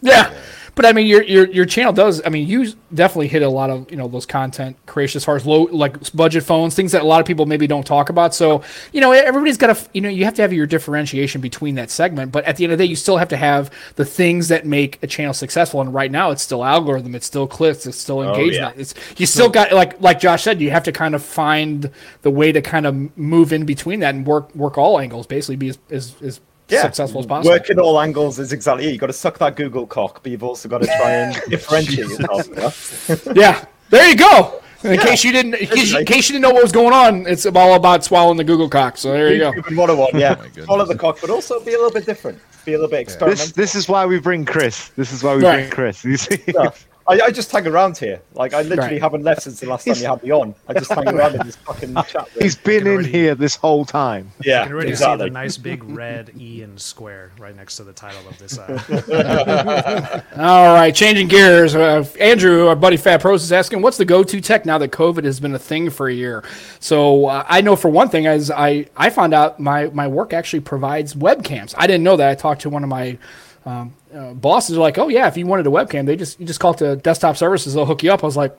Yeah, 0.00 0.34
but 0.74 0.86
I 0.86 0.92
mean, 0.92 1.06
your 1.06 1.22
your 1.22 1.46
your 1.48 1.66
channel 1.66 1.92
does. 1.92 2.22
I 2.24 2.30
mean, 2.30 2.48
you 2.48 2.72
definitely 2.94 3.28
hit 3.28 3.42
a 3.42 3.48
lot 3.48 3.68
of 3.68 3.90
you 3.90 3.96
know 3.96 4.08
those 4.08 4.24
content 4.24 4.76
creation 4.86 5.18
as 5.18 5.24
far 5.24 5.36
as 5.36 5.44
low 5.44 5.64
like 5.64 6.12
budget 6.14 6.44
phones, 6.44 6.74
things 6.74 6.92
that 6.92 7.02
a 7.02 7.04
lot 7.04 7.20
of 7.20 7.26
people 7.26 7.44
maybe 7.44 7.66
don't 7.66 7.86
talk 7.86 8.08
about. 8.08 8.34
So 8.34 8.62
you 8.92 9.00
know, 9.00 9.12
everybody's 9.12 9.58
got 9.58 9.76
to 9.76 9.88
you 9.92 10.00
know 10.00 10.08
you 10.08 10.24
have 10.24 10.34
to 10.34 10.42
have 10.42 10.52
your 10.52 10.66
differentiation 10.66 11.42
between 11.42 11.74
that 11.74 11.90
segment. 11.90 12.32
But 12.32 12.44
at 12.44 12.56
the 12.56 12.64
end 12.64 12.72
of 12.72 12.78
the 12.78 12.84
day, 12.84 12.88
you 12.88 12.96
still 12.96 13.18
have 13.18 13.28
to 13.28 13.36
have 13.36 13.70
the 13.96 14.04
things 14.06 14.48
that 14.48 14.64
make 14.64 15.02
a 15.02 15.06
channel 15.06 15.34
successful. 15.34 15.82
And 15.82 15.92
right 15.92 16.10
now, 16.10 16.30
it's 16.30 16.42
still 16.42 16.64
algorithm, 16.64 17.14
it's 17.14 17.26
still 17.26 17.46
clicks, 17.46 17.84
it's 17.86 17.98
still 17.98 18.20
oh, 18.20 18.32
engagement. 18.32 18.78
It's 18.78 18.94
you 19.18 19.26
still 19.26 19.50
got 19.50 19.72
like 19.72 20.00
like 20.00 20.20
Josh 20.20 20.42
said, 20.42 20.60
you 20.60 20.70
have 20.70 20.84
to 20.84 20.92
kind 20.92 21.14
of 21.14 21.22
find 21.22 21.90
the 22.22 22.30
way 22.30 22.50
to 22.50 22.62
kind 22.62 22.86
of 22.86 23.16
move 23.18 23.52
in 23.52 23.66
between 23.66 24.00
that 24.00 24.14
and 24.14 24.26
work 24.26 24.54
work 24.54 24.78
all 24.78 24.98
angles, 24.98 25.26
basically 25.26 25.56
be 25.56 25.68
as 25.68 25.78
as, 25.90 26.22
as 26.22 26.40
Yeah, 26.72 26.82
successful 26.82 27.20
as 27.20 27.26
possible. 27.26 27.52
Work 27.54 27.70
in 27.70 27.78
all 27.78 28.00
angles 28.00 28.38
is 28.38 28.52
exactly 28.52 28.86
it. 28.86 28.92
You've 28.92 29.00
got 29.00 29.06
to 29.08 29.12
suck 29.12 29.38
that 29.38 29.56
Google 29.56 29.86
cock, 29.86 30.22
but 30.22 30.32
you've 30.32 30.42
also 30.44 30.68
got 30.68 30.78
to 30.82 30.86
try 30.86 31.10
and 31.12 31.40
differentiate 31.48 32.08
yourself. 32.08 32.48
you 32.48 32.54
know? 32.54 33.32
Yeah, 33.40 33.64
there 33.90 34.08
you 34.08 34.16
go. 34.16 34.58
In 34.84 34.98
case 34.98 35.22
you 35.22 35.30
didn't, 35.30 35.54
in 35.54 35.68
case, 35.68 35.94
in 35.94 36.04
case 36.04 36.28
you 36.28 36.32
didn't 36.32 36.42
know 36.42 36.50
what 36.50 36.64
was 36.64 36.72
going 36.72 36.92
on, 36.92 37.24
it's 37.28 37.46
all 37.46 37.74
about 37.74 38.02
swallowing 38.02 38.36
the 38.36 38.42
Google 38.42 38.68
cock. 38.68 38.96
So 38.96 39.12
there 39.12 39.32
you 39.32 39.38
go. 39.38 39.52
YouTube 39.52 39.68
and 39.68 39.76
101, 39.76 40.20
yeah. 40.20 40.34
Oh 40.36 40.38
my 40.40 40.46
goodness. 40.48 40.66
Follow 40.66 40.84
the 40.86 40.96
cock, 40.96 41.18
but 41.20 41.30
also 41.30 41.60
be 41.60 41.74
a 41.74 41.76
little 41.76 41.92
bit 41.92 42.04
different. 42.04 42.40
Be 42.64 42.72
a 42.72 42.78
little 42.78 42.90
bit 42.90 42.98
experimental. 43.02 43.44
This 43.46 43.52
this 43.52 43.74
is 43.76 43.88
why 43.88 44.04
we 44.06 44.18
bring 44.18 44.44
Chris. 44.44 44.88
This 44.96 45.12
is 45.12 45.22
why 45.22 45.36
we 45.36 45.44
Right. 45.44 45.58
bring 45.58 45.70
Chris. 45.70 46.04
You 46.04 46.16
see? 46.16 46.36
stuff. 46.50 46.88
I, 47.08 47.20
I 47.26 47.30
just 47.30 47.50
hang 47.50 47.66
around 47.66 47.98
here. 47.98 48.20
Like 48.34 48.54
I 48.54 48.62
literally 48.62 48.92
Right. 48.92 49.02
haven't 49.02 49.22
left 49.24 49.42
since 49.42 49.60
the 49.60 49.66
last 49.68 49.84
time 49.86 49.96
you 49.96 50.06
had 50.06 50.22
me 50.22 50.30
on. 50.30 50.54
I 50.68 50.74
just 50.74 50.90
hang 50.92 51.08
around 51.08 51.34
in 51.34 51.46
this 51.46 51.56
fucking 51.56 51.94
chat. 52.08 52.14
room. 52.14 52.26
He's 52.40 52.54
been 52.56 52.78
can 52.80 52.86
in 52.86 52.92
already- 52.94 53.10
here 53.10 53.34
this 53.34 53.56
whole 53.56 53.84
time. 53.84 54.30
yeah, 54.44 54.60
you 54.60 54.66
can 54.66 54.74
already 54.74 54.94
see 54.94 55.16
the 55.16 55.30
nice 55.30 55.56
big 55.56 55.82
red 55.84 56.30
E 56.38 56.62
and 56.62 56.80
square 56.80 57.32
right 57.38 57.54
next 57.56 57.76
to 57.78 57.84
the 57.84 57.92
title 57.92 58.26
of 58.28 58.38
this. 58.38 58.58
Uh, 58.58 60.22
All 60.36 60.74
right, 60.74 60.94
changing 60.94 61.28
gears. 61.28 61.74
Uh, 61.74 62.04
Andrew, 62.20 62.66
our 62.68 62.76
buddy 62.76 62.96
Fat 62.96 63.20
Pros, 63.20 63.42
is 63.42 63.52
asking, 63.52 63.82
"What's 63.82 63.96
the 63.96 64.04
go-to 64.04 64.40
tech 64.40 64.64
now 64.66 64.78
that 64.78 64.90
COVID 64.92 65.24
has 65.24 65.40
been 65.40 65.54
a 65.54 65.58
thing 65.58 65.90
for 65.90 66.08
a 66.08 66.14
year?" 66.14 66.44
So 66.80 67.26
uh, 67.26 67.44
I 67.48 67.60
know 67.60 67.76
for 67.76 67.88
one 67.88 68.08
thing, 68.08 68.26
as 68.26 68.50
I 68.50 68.86
I 68.96 69.10
found 69.10 69.34
out 69.34 69.58
my 69.60 69.86
my 69.86 70.06
work 70.08 70.32
actually 70.32 70.60
provides 70.60 71.14
webcams. 71.14 71.74
I 71.76 71.86
didn't 71.86 72.04
know 72.04 72.16
that. 72.16 72.28
I 72.30 72.34
talked 72.34 72.62
to 72.62 72.70
one 72.70 72.82
of 72.82 72.88
my 72.88 73.18
um, 73.66 73.94
uh, 74.14 74.32
bosses. 74.34 74.70
They're 74.74 74.80
like, 74.80 74.98
"Oh 74.98 75.08
yeah, 75.08 75.26
if 75.28 75.36
you 75.36 75.46
wanted 75.46 75.66
a 75.66 75.70
webcam, 75.70 76.06
they 76.06 76.16
just 76.16 76.38
you 76.40 76.46
just 76.46 76.60
call 76.60 76.72
it 76.72 76.78
to 76.78 76.96
desktop 76.96 77.36
services. 77.36 77.74
They'll 77.74 77.86
hook 77.86 78.02
you 78.02 78.12
up." 78.12 78.22
I 78.22 78.26
was 78.26 78.36
like, 78.36 78.56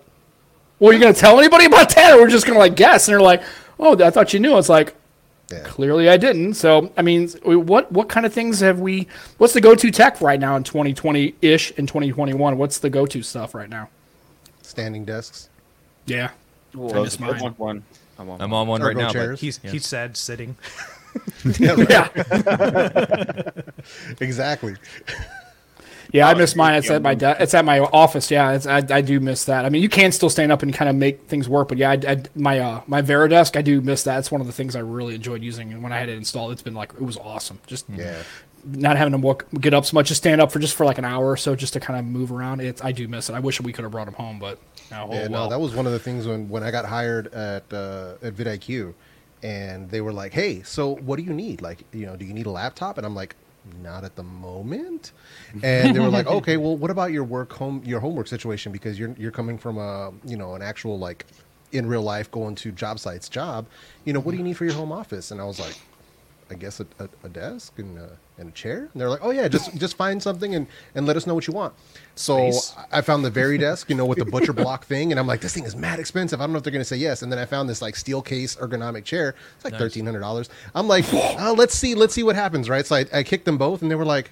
"Well, 0.80 0.92
you're 0.94 1.02
gonna 1.02 1.14
tell 1.14 1.40
anybody 1.40 1.66
about 1.66 1.94
that, 1.96 2.14
or 2.14 2.22
we're 2.22 2.30
just 2.30 2.46
gonna 2.48 2.60
like 2.60 2.76
guess?" 2.76 3.08
And 3.08 3.14
they're 3.14 3.22
like, 3.22 3.44
"Oh, 3.80 4.02
I 4.04 4.10
thought 4.10 4.34
you 4.34 4.40
knew." 4.40 4.58
It's 4.58 4.70
like. 4.70 4.96
Yeah. 5.52 5.60
Clearly, 5.66 6.10
I 6.10 6.16
didn't. 6.18 6.54
So, 6.56 6.92
I 6.98 7.02
mean, 7.04 7.28
what 7.44 7.92
what 7.92 8.08
kind 8.10 8.26
of 8.26 8.34
things 8.34 8.62
have 8.62 8.80
we? 8.80 9.08
What's 9.38 9.54
the 9.54 9.62
go-to 9.62 9.92
tech 9.92 10.20
right 10.22 10.40
now 10.40 10.56
in 10.56 10.64
2020 10.64 11.36
ish 11.44 11.70
in 11.72 11.86
2021? 11.86 12.58
What's 12.58 12.80
the 12.80 12.90
go-to 12.90 13.22
stuff 13.22 13.54
right 13.54 13.70
now? 13.70 13.90
Standing 14.64 15.04
desks. 15.06 15.50
Yeah, 16.06 16.32
Well, 16.74 17.04
miss 17.04 17.22
I 17.22 17.28
mine. 17.32 17.42
want 17.42 17.60
one. 17.60 17.84
I 18.18 18.24
want 18.24 18.42
I'm 18.42 18.54
on 18.54 18.68
one 18.68 18.82
right 18.82 18.96
now. 18.96 19.08
But 19.08 19.14
chairs. 19.14 19.42
he's, 19.42 19.60
Yeah. 19.64 19.72
He 19.72 19.80
said 19.80 20.16
sitting. 20.18 20.56
yeah, 21.60 22.10
Exactly. 24.20 24.76
yeah. 26.12 26.28
I 26.28 26.34
miss 26.34 26.56
mine. 26.56 26.76
It's 26.76 26.90
at 26.90 27.02
my 27.02 27.16
de- 27.16 27.42
it's 27.42 27.54
at 27.54 27.66
my 27.66 27.80
office. 27.80 28.30
Yeah, 28.32 28.52
it's, 28.54 28.66
I 28.68 28.78
I 28.90 29.02
do 29.02 29.20
miss 29.20 29.46
that. 29.46 29.66
I 29.66 29.70
mean, 29.70 29.82
you 29.82 29.90
can 29.90 30.12
still 30.12 30.30
stand 30.30 30.52
up 30.52 30.62
and 30.64 30.74
kind 30.74 30.90
of 30.90 30.96
make 30.96 31.24
things 31.28 31.50
work, 31.50 31.68
but 31.70 31.78
yeah, 31.78 31.92
I, 31.92 32.00
I, 32.08 32.24
my 32.36 32.60
uh 32.60 32.82
my 32.88 33.02
VariDesk, 33.02 33.56
I 33.58 33.62
do 33.62 33.82
miss 33.82 34.04
that. 34.04 34.20
It's 34.20 34.32
one 34.32 34.42
of 34.42 34.48
the 34.48 34.54
things 34.54 34.76
I 34.76 34.80
really 34.80 35.16
enjoyed 35.16 35.42
using, 35.44 35.72
and 35.74 35.84
when 35.84 35.92
I 35.92 36.00
had 36.00 36.10
it 36.10 36.18
installed, 36.18 36.52
it's 36.52 36.62
been 36.62 36.76
like 36.76 36.94
it 36.94 37.02
was 37.02 37.18
awesome. 37.18 37.60
Just 37.68 37.86
Yeah. 37.90 38.22
not 38.66 38.96
having 38.98 39.12
to 39.12 39.18
walk, 39.18 39.46
get 39.60 39.74
up 39.74 39.86
so 39.86 39.96
much, 39.96 40.08
just 40.08 40.22
stand 40.22 40.40
up 40.40 40.52
for 40.52 40.60
just 40.60 40.76
for 40.76 40.86
like 40.86 40.98
an 40.98 41.06
hour 41.06 41.26
or 41.32 41.38
so, 41.38 41.56
just 41.56 41.74
to 41.74 41.80
kind 41.80 42.00
of 42.00 42.06
move 42.06 42.32
around. 42.32 42.62
It's 42.62 42.84
I 42.84 42.92
do 42.92 43.08
miss 43.08 43.30
it. 43.30 43.34
I 43.34 43.40
wish 43.40 43.60
we 43.60 43.74
could 43.74 43.84
have 43.84 43.92
brought 43.92 44.08
him 44.08 44.14
home, 44.14 44.40
but 44.40 44.58
oh, 44.92 45.12
Yeah, 45.12 45.28
well. 45.28 45.30
no, 45.30 45.50
that 45.50 45.60
was 45.60 45.74
one 45.76 45.86
of 45.86 45.92
the 45.92 46.00
things 46.00 46.26
when, 46.28 46.48
when 46.50 46.64
I 46.64 46.72
got 46.72 46.86
hired 46.86 47.28
at 47.34 47.72
uh, 47.74 48.14
at 48.22 48.34
vidIQ, 48.36 48.94
and 49.44 49.90
they 49.90 50.02
were 50.02 50.14
like, 50.14 50.34
"Hey, 50.34 50.64
so 50.64 50.96
what 50.96 51.18
do 51.18 51.24
you 51.24 51.34
need? 51.34 51.62
Like, 51.62 51.84
you 51.92 52.06
know, 52.06 52.16
do 52.16 52.26
you 52.26 52.34
need 52.34 52.46
a 52.46 52.52
laptop?" 52.52 52.98
And 52.98 53.06
I'm 53.06 53.14
like, 53.14 53.36
"Not 53.82 54.04
at 54.04 54.16
the 54.16 54.24
moment." 54.24 55.12
And 55.62 55.96
they 55.96 56.00
were 56.00 56.10
like, 56.10 56.28
"Okay, 56.40 56.58
well, 56.58 56.76
what 56.76 56.90
about 56.90 57.12
your 57.12 57.24
work 57.24 57.52
home 57.54 57.84
your 57.86 58.00
homework 58.00 58.28
situation? 58.28 58.72
Because 58.72 58.98
you're 58.98 59.14
you're 59.18 59.32
coming 59.32 59.58
from 59.58 59.78
a 59.78 60.12
you 60.26 60.38
know 60.38 60.56
an 60.56 60.62
actual 60.62 60.98
like 60.98 61.26
in 61.74 61.86
real 61.86 62.04
life 62.04 62.32
going 62.32 62.56
to 62.56 62.72
job 62.72 63.00
sites 63.00 63.28
job. 63.30 63.68
You 64.06 64.14
know, 64.14 64.20
what 64.20 64.32
do 64.32 64.38
you 64.38 64.44
need 64.44 64.58
for 64.58 64.66
your 64.66 64.76
home 64.76 64.92
office?" 64.92 65.30
And 65.32 65.42
I 65.42 65.44
was 65.46 65.60
like, 65.60 65.78
I 66.54 66.56
guess 66.56 66.80
a, 66.80 66.86
a, 67.00 67.10
a 67.24 67.30
desk 67.30 67.80
and 67.80 67.98
a, 67.98 68.18
and 68.38 68.50
a 68.50 68.52
chair. 68.52 68.90
And 68.92 69.02
they're 69.02 69.10
like, 69.10 69.20
oh 69.24 69.32
yeah, 69.32 69.48
just 69.48 69.76
just 69.76 69.98
find 69.98 70.22
something 70.22 70.54
and, 70.56 70.68
and 70.96 71.06
let 71.06 71.18
us 71.18 71.26
know 71.26 71.34
what 71.34 71.48
you 71.48 71.54
want. 71.54 71.74
So 72.16 72.52
Space. 72.52 72.76
I 72.92 73.02
found 73.02 73.26
the 73.26 73.32
very 73.32 73.58
desk, 73.68 73.90
you 73.90 73.96
know, 73.96 74.06
with 74.06 74.20
the 74.20 74.26
butcher 74.26 74.54
block 74.54 74.86
thing, 74.86 75.12
and 75.12 75.20
I'm 75.20 75.28
like, 75.28 75.42
this 75.42 75.54
thing 75.54 75.64
is 75.66 75.76
mad 75.76 76.00
expensive. 76.00 76.40
I 76.40 76.44
don't 76.46 76.54
know 76.54 76.58
if 76.58 76.64
they're 76.64 76.72
gonna 76.72 76.86
say 76.86 76.98
yes. 76.98 77.24
And 77.24 77.32
then 77.32 77.40
I 77.40 77.46
found 77.46 77.68
this 77.70 77.82
like 77.82 77.96
Steelcase 77.96 78.58
ergonomic 78.60 79.04
chair. 79.04 79.36
It's 79.56 79.66
like 79.66 79.78
thirteen 79.78 80.06
hundred 80.06 80.22
dollars. 80.22 80.50
I'm 80.76 80.88
like, 80.88 81.12
uh, 81.14 81.54
let's 81.58 81.74
see, 81.76 81.96
let's 81.96 82.14
see 82.14 82.24
what 82.24 82.36
happens, 82.36 82.70
right? 82.70 82.86
So 82.86 82.96
I, 82.96 83.06
I 83.12 83.24
kicked 83.24 83.46
them 83.46 83.58
both, 83.58 83.82
and 83.82 83.90
they 83.90 83.96
were 83.96 84.06
like, 84.06 84.32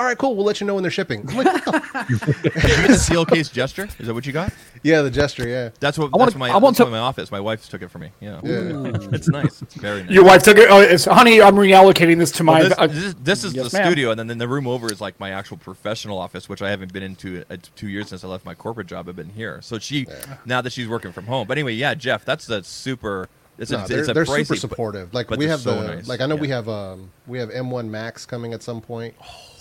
all 0.00 0.06
right, 0.06 0.16
cool, 0.16 0.34
we'll 0.34 0.46
let 0.46 0.62
you 0.62 0.66
know 0.66 0.72
when 0.74 0.82
they're 0.82 0.90
shipping. 0.90 1.28
I'm 1.28 1.36
like, 1.36 1.66
you 2.08 2.18
get 2.18 2.86
the 2.88 2.96
seal 2.98 3.26
case 3.26 3.50
gesture? 3.50 3.86
Is 3.98 4.06
that 4.06 4.14
what 4.14 4.24
you 4.24 4.32
got? 4.32 4.50
yeah, 4.82 5.02
the 5.02 5.10
gesture, 5.10 5.46
yeah. 5.46 5.68
That's 5.78 5.98
what. 5.98 6.06
I 6.06 6.16
wanna- 6.16 6.30
that's 6.30 6.38
my. 6.38 6.48
I 6.48 6.56
want 6.56 6.76
that's 6.78 6.86
to- 6.88 6.90
my 6.90 6.98
office. 6.98 7.30
My 7.30 7.40
wife 7.40 7.68
took 7.68 7.82
it 7.82 7.88
for 7.90 7.98
me. 7.98 8.10
Yeah. 8.18 8.40
Yeah. 8.42 8.92
it's 9.12 9.28
nice. 9.28 9.60
It's 9.60 9.74
very 9.74 10.02
nice. 10.04 10.10
Your 10.10 10.24
wife 10.24 10.42
took 10.42 10.56
it. 10.56 10.68
Oh, 10.70 10.80
it's 10.80 11.04
honey. 11.04 11.42
I'm 11.42 11.54
reallocating 11.56 12.16
this 12.18 12.32
to 12.32 12.44
my. 12.44 12.60
Well, 12.60 12.68
this, 12.70 12.78
uh, 12.78 12.86
this 12.86 12.96
is, 13.04 13.14
this 13.16 13.44
is 13.44 13.54
yes, 13.54 13.70
the 13.72 13.78
ma'am. 13.78 13.86
studio, 13.86 14.10
and 14.10 14.18
then, 14.18 14.26
then 14.28 14.38
the 14.38 14.48
room 14.48 14.66
over 14.66 14.90
is 14.90 15.02
like 15.02 15.20
my 15.20 15.32
actual 15.32 15.58
professional 15.58 16.16
office, 16.18 16.48
which 16.48 16.62
I 16.62 16.70
haven't 16.70 16.94
been 16.94 17.02
into 17.02 17.44
uh, 17.50 17.58
two 17.76 17.88
years 17.88 18.08
since 18.08 18.24
I 18.24 18.28
left 18.28 18.46
my 18.46 18.54
corporate 18.54 18.86
job. 18.86 19.06
I've 19.06 19.16
been 19.16 19.28
here, 19.28 19.60
so 19.60 19.78
she 19.78 20.06
now 20.46 20.62
that 20.62 20.72
she's 20.72 20.88
working 20.88 21.12
from 21.12 21.26
home. 21.26 21.46
But 21.46 21.58
anyway, 21.58 21.74
yeah, 21.74 21.94
Jeff, 21.94 22.24
that's 22.24 22.46
the 22.46 22.64
super. 22.64 23.28
It's 23.58 23.70
No, 23.70 23.84
a, 23.84 23.86
they're, 23.86 23.98
it's 24.00 24.08
a 24.08 24.14
they're 24.14 24.24
pricey, 24.24 24.46
super 24.46 24.54
but- 24.54 24.60
supportive. 24.60 25.12
Like 25.12 25.26
but 25.28 25.38
we 25.38 25.44
have 25.44 25.60
so 25.60 25.78
the 25.82 25.94
nice. 25.96 26.08
like 26.08 26.22
I 26.22 26.26
know 26.26 26.36
we 26.36 26.48
have 26.48 26.66
um 26.70 27.10
we 27.26 27.38
have 27.38 27.50
M1 27.50 27.88
Max 27.90 28.24
coming 28.24 28.54
at 28.54 28.62
some 28.62 28.80
point, 28.80 29.14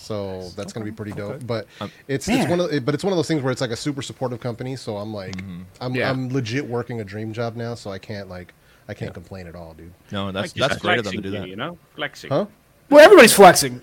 so 0.09 0.49
that's 0.55 0.73
gonna 0.73 0.85
be 0.85 0.91
pretty 0.91 1.11
dope. 1.11 1.45
But 1.45 1.67
Um, 1.79 1.91
it's 2.07 2.27
Man. 2.27 2.41
it's 2.41 2.49
one 2.49 2.59
of 2.59 2.85
but 2.85 2.93
it's 2.95 3.03
one 3.03 3.13
of 3.13 3.17
those 3.17 3.27
things 3.27 3.41
where 3.43 3.51
it's 3.51 3.61
like 3.61 3.69
a 3.71 3.75
super 3.75 4.01
supportive 4.01 4.39
company. 4.39 4.75
So 4.75 4.97
I'm 4.97 5.13
like 5.13 5.35
Mm-hmm. 5.37 5.61
I'm 5.79 5.95
Yeah. 5.95 6.09
I'm 6.09 6.29
legit 6.29 6.67
working 6.67 6.99
a 6.99 7.03
dream 7.03 7.31
job 7.31 7.55
now, 7.55 7.75
so 7.75 7.91
I 7.91 7.99
can't 7.99 8.27
like 8.27 8.53
I 8.87 8.93
can't 8.95 9.13
complain 9.13 9.45
at 9.47 9.55
all, 9.55 9.75
dude. 9.75 9.93
No, 10.11 10.31
that's 10.31 10.55
Like, 10.57 10.69
that's 10.69 10.81
great 10.81 10.97
of 10.97 11.05
them 11.05 11.13
to 11.13 11.21
do 11.21 11.29
that. 11.31 11.47
You 11.47 11.55
know, 11.55 11.77
flexing. 11.95 12.31
Huh? 12.31 12.45
well, 12.89 13.05
everybody's 13.05 13.33
flexing, 13.33 13.81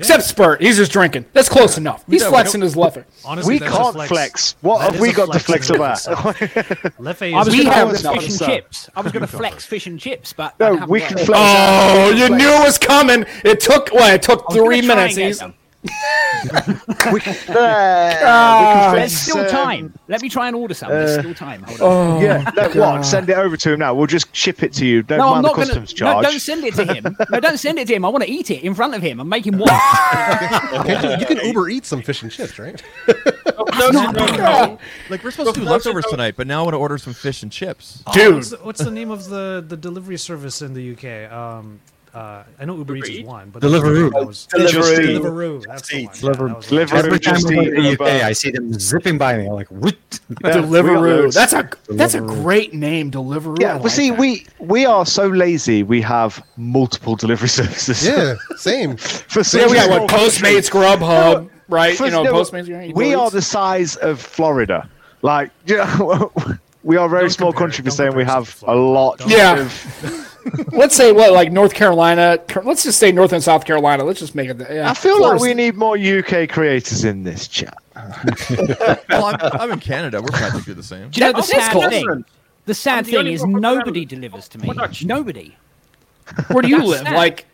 except 0.00 0.24
Spurt. 0.24 0.60
He's 0.60 0.76
just 0.76 0.90
drinking. 0.92 1.26
That's 1.32 1.48
close 1.48 1.78
enough. 1.78 2.04
He's 2.08 2.22
don't- 2.22 2.30
flexing 2.30 2.60
his 2.60 2.76
left. 2.76 2.98
Honestly, 3.24 3.54
We 3.54 3.58
that's 3.60 3.72
a 3.72 3.76
can't 3.76 3.94
flex. 3.94 4.08
flex. 4.08 4.56
What 4.60 4.78
That 4.80 4.92
have 4.92 5.00
we 5.00 5.12
got 5.12 5.32
to 5.32 5.38
flex 5.38 5.68
flex 5.68 5.70
about? 5.70 5.96
itself. 5.98 6.24
Leffe 6.98 7.32
I 7.34 7.38
was 7.38 7.48
is 7.48 7.54
We 7.56 7.64
have 7.66 7.90
fish 7.90 8.04
and 8.24 8.32
stuff. 8.32 8.48
chips. 8.48 8.90
I 8.96 9.00
was 9.02 9.12
going 9.12 9.20
to 9.26 9.26
flex 9.28 9.64
fish 9.64 9.86
and 9.86 9.98
chips, 10.00 10.32
but 10.32 10.58
No, 10.58 10.84
we 10.88 11.00
can 11.00 11.16
flex. 11.18 11.30
Oh, 11.34 12.10
you 12.16 12.28
knew 12.28 12.48
it 12.48 12.62
was 12.64 12.78
coming. 12.78 13.24
It 13.44 13.60
took 13.60 13.90
what? 13.92 14.12
It 14.14 14.22
took 14.22 14.40
I 14.40 14.44
was 14.48 14.56
gonna 14.56 14.66
three 14.66 14.80
minutes. 14.82 15.42
Get 15.84 15.94
He's, 16.42 16.66
some. 16.66 17.12
we 17.12 17.20
uh, 17.48 18.94
There's 18.94 19.16
still 19.16 19.38
um, 19.38 19.48
time. 19.48 19.94
Let 20.08 20.22
me 20.22 20.28
try 20.28 20.48
and 20.48 20.56
order 20.56 20.74
some. 20.74 20.90
There's 20.90 21.18
uh, 21.18 21.20
still 21.20 21.34
time. 21.34 21.62
Hold 21.62 21.80
on. 21.80 22.22
yeah, 22.22 22.50
no, 22.56 22.68
what? 22.80 23.04
Send 23.04 23.28
it 23.30 23.36
over 23.36 23.56
to 23.56 23.72
him 23.72 23.80
now. 23.80 23.94
We'll 23.94 24.06
just 24.06 24.34
ship 24.34 24.62
it 24.62 24.72
to 24.74 24.86
you. 24.86 25.02
Don't 25.02 25.18
no, 25.18 25.28
I'm 25.28 25.42
mind 25.42 25.44
the 25.44 25.48
not 25.48 25.56
going 25.56 25.68
customs 25.68 25.92
to. 25.94 26.04
No, 26.04 26.12
charge. 26.12 26.26
don't 26.26 26.40
send 26.40 26.64
it 26.64 26.74
to 26.74 26.94
him. 26.94 27.16
No, 27.30 27.40
don't 27.40 27.58
send 27.58 27.78
it 27.78 27.88
to 27.88 27.94
him. 27.94 28.04
I 28.04 28.08
want 28.08 28.24
to 28.24 28.30
eat 28.30 28.50
it 28.50 28.62
in 28.62 28.74
front 28.74 28.94
of 28.94 29.02
him 29.02 29.20
and 29.20 29.28
make 29.28 29.46
him 29.46 29.58
watch. 29.58 29.70
You, 30.86 31.10
you 31.18 31.26
can 31.26 31.38
Uber 31.44 31.68
eat 31.68 31.86
some 31.86 32.02
fish 32.02 32.22
and 32.22 32.30
chips, 32.30 32.58
right? 32.58 32.82
No, 33.78 33.90
no, 33.90 34.10
no, 34.10 34.26
no. 34.26 34.78
Like 35.08 35.24
we're 35.24 35.30
supposed 35.30 35.54
to 35.54 35.60
do 35.60 35.66
leftovers 35.66 36.04
no. 36.06 36.10
tonight, 36.12 36.34
but 36.36 36.46
now 36.46 36.60
I 36.60 36.62
want 36.64 36.74
to 36.74 36.78
order 36.78 36.98
some 36.98 37.14
fish 37.14 37.42
and 37.42 37.50
chips. 37.50 38.02
Oh, 38.06 38.12
Dude. 38.12 38.34
what's 38.34 38.50
the, 38.50 38.56
what's 38.58 38.84
the 38.84 38.90
name 38.90 39.10
of 39.10 39.28
the 39.28 39.64
the 39.66 39.76
delivery 39.76 40.18
service 40.18 40.62
in 40.62 40.74
the 40.74 40.92
UK? 40.92 41.32
Um, 41.32 41.80
uh, 42.14 42.42
I 42.58 42.64
know 42.64 42.76
Uber 42.76 42.96
Eats 42.96 43.08
is 43.08 43.24
one, 43.24 43.50
but 43.50 43.62
Deliveroo. 43.62 44.10
That 44.12 44.26
was, 44.26 44.48
Deliveroo. 44.52 45.18
Deliveroo. 45.20 45.64
That's 45.66 45.88
the 45.88 45.94
one. 45.96 46.02
Eats. 46.04 46.22
Yeah, 46.22 46.32
Deliver- 46.32 46.48
that 46.48 46.56
was 46.56 46.66
the 46.68 46.76
one. 46.76 46.86
Deliveroo. 46.86 47.04
Every 47.04 47.20
time 47.20 47.36
I 47.36 47.40
go 47.40 47.48
to 47.48 47.62
eat 47.62 47.96
the 47.98 48.04
UK, 48.04 48.22
I 48.24 48.32
see 48.32 48.50
them 48.50 48.72
zipping 48.74 49.18
by 49.18 49.36
me. 49.36 49.46
I'm 49.46 49.52
like, 49.52 49.68
what? 49.68 49.94
Yeah, 50.28 50.36
Deliveroo. 50.52 51.32
That's 51.32 51.52
a 51.52 51.68
that's 51.90 52.14
a 52.14 52.20
great 52.20 52.74
name, 52.74 53.10
Deliveroo. 53.10 53.58
I 53.58 53.62
Yeah, 53.62 53.74
well, 53.74 53.82
like 53.84 53.92
see, 53.92 54.10
that. 54.10 54.18
we 54.18 54.46
we 54.58 54.86
are 54.86 55.06
so 55.06 55.28
lazy. 55.28 55.82
We 55.82 56.00
have 56.02 56.42
multiple 56.56 57.14
delivery 57.16 57.48
services. 57.60 58.04
Yeah, 58.06 58.34
same. 58.56 58.96
for 59.28 59.44
So 59.44 59.58
yeah, 59.58 59.66
we 59.68 59.76
such 59.78 59.88
got 59.88 60.00
what. 60.02 60.10
Postmates, 60.10 60.70
Grubhub, 60.70 61.48
right? 61.68 61.96
For- 61.96 62.06
you 62.06 62.10
know, 62.10 62.22
no, 62.24 62.32
Postmates. 62.34 62.66
you 62.88 62.94
We 62.94 63.14
are 63.14 63.30
the 63.30 63.42
size 63.42 63.96
of 63.96 64.20
Florida. 64.20 64.88
Like, 65.22 65.50
you 65.66 65.76
know, 65.76 66.32
we 66.82 66.96
are 66.96 67.06
a 67.06 67.08
very 67.08 67.24
Don't 67.24 67.30
small 67.30 67.52
compare- 67.52 67.66
country 67.68 67.84
for 67.84 67.90
saying 67.90 68.14
we 68.16 68.24
have 68.24 68.62
a 68.66 68.74
lot. 68.74 69.18
Don't- 69.18 69.28
Yeah. 69.30 69.60
of- 69.60 70.26
Let's 70.72 70.94
say 70.96 71.12
what, 71.12 71.32
like 71.32 71.52
North 71.52 71.74
Carolina. 71.74 72.38
Let's 72.64 72.82
just 72.82 72.98
say 72.98 73.12
North 73.12 73.32
and 73.32 73.42
South 73.42 73.64
Carolina. 73.64 74.04
Let's 74.04 74.20
just 74.20 74.34
make 74.34 74.48
it. 74.50 74.58
Yeah. 74.70 74.90
I 74.90 74.94
feel 74.94 75.20
like 75.20 75.40
we 75.40 75.54
need 75.54 75.76
more 75.76 75.96
UK 75.98 76.48
creators 76.48 77.04
in 77.04 77.22
this 77.24 77.46
chat. 77.48 77.76
Well, 79.10 79.26
I'm, 79.26 79.36
I'm 79.60 79.72
in 79.72 79.80
Canada. 79.80 80.20
We're 80.20 80.28
practically 80.28 80.74
the 80.74 80.82
same. 80.82 81.10
Do 81.10 81.20
you 81.20 81.26
know 81.26 81.32
the 81.32 81.38
Oh, 81.38 81.42
sad 81.42 81.72
cool. 81.72 81.88
thing? 81.90 82.24
The 82.66 82.74
sad 82.74 83.04
the 83.04 83.12
thing 83.12 83.26
is 83.26 83.44
nobody 83.44 84.04
delivers 84.04 84.48
to 84.50 84.58
me. 84.58 84.70
Nobody. 85.04 85.56
Where 86.48 86.62
do 86.62 86.68
you 86.68 86.78
That's 86.78 86.88
live? 86.88 87.00
sad. 87.02 87.16
Like, 87.16 87.46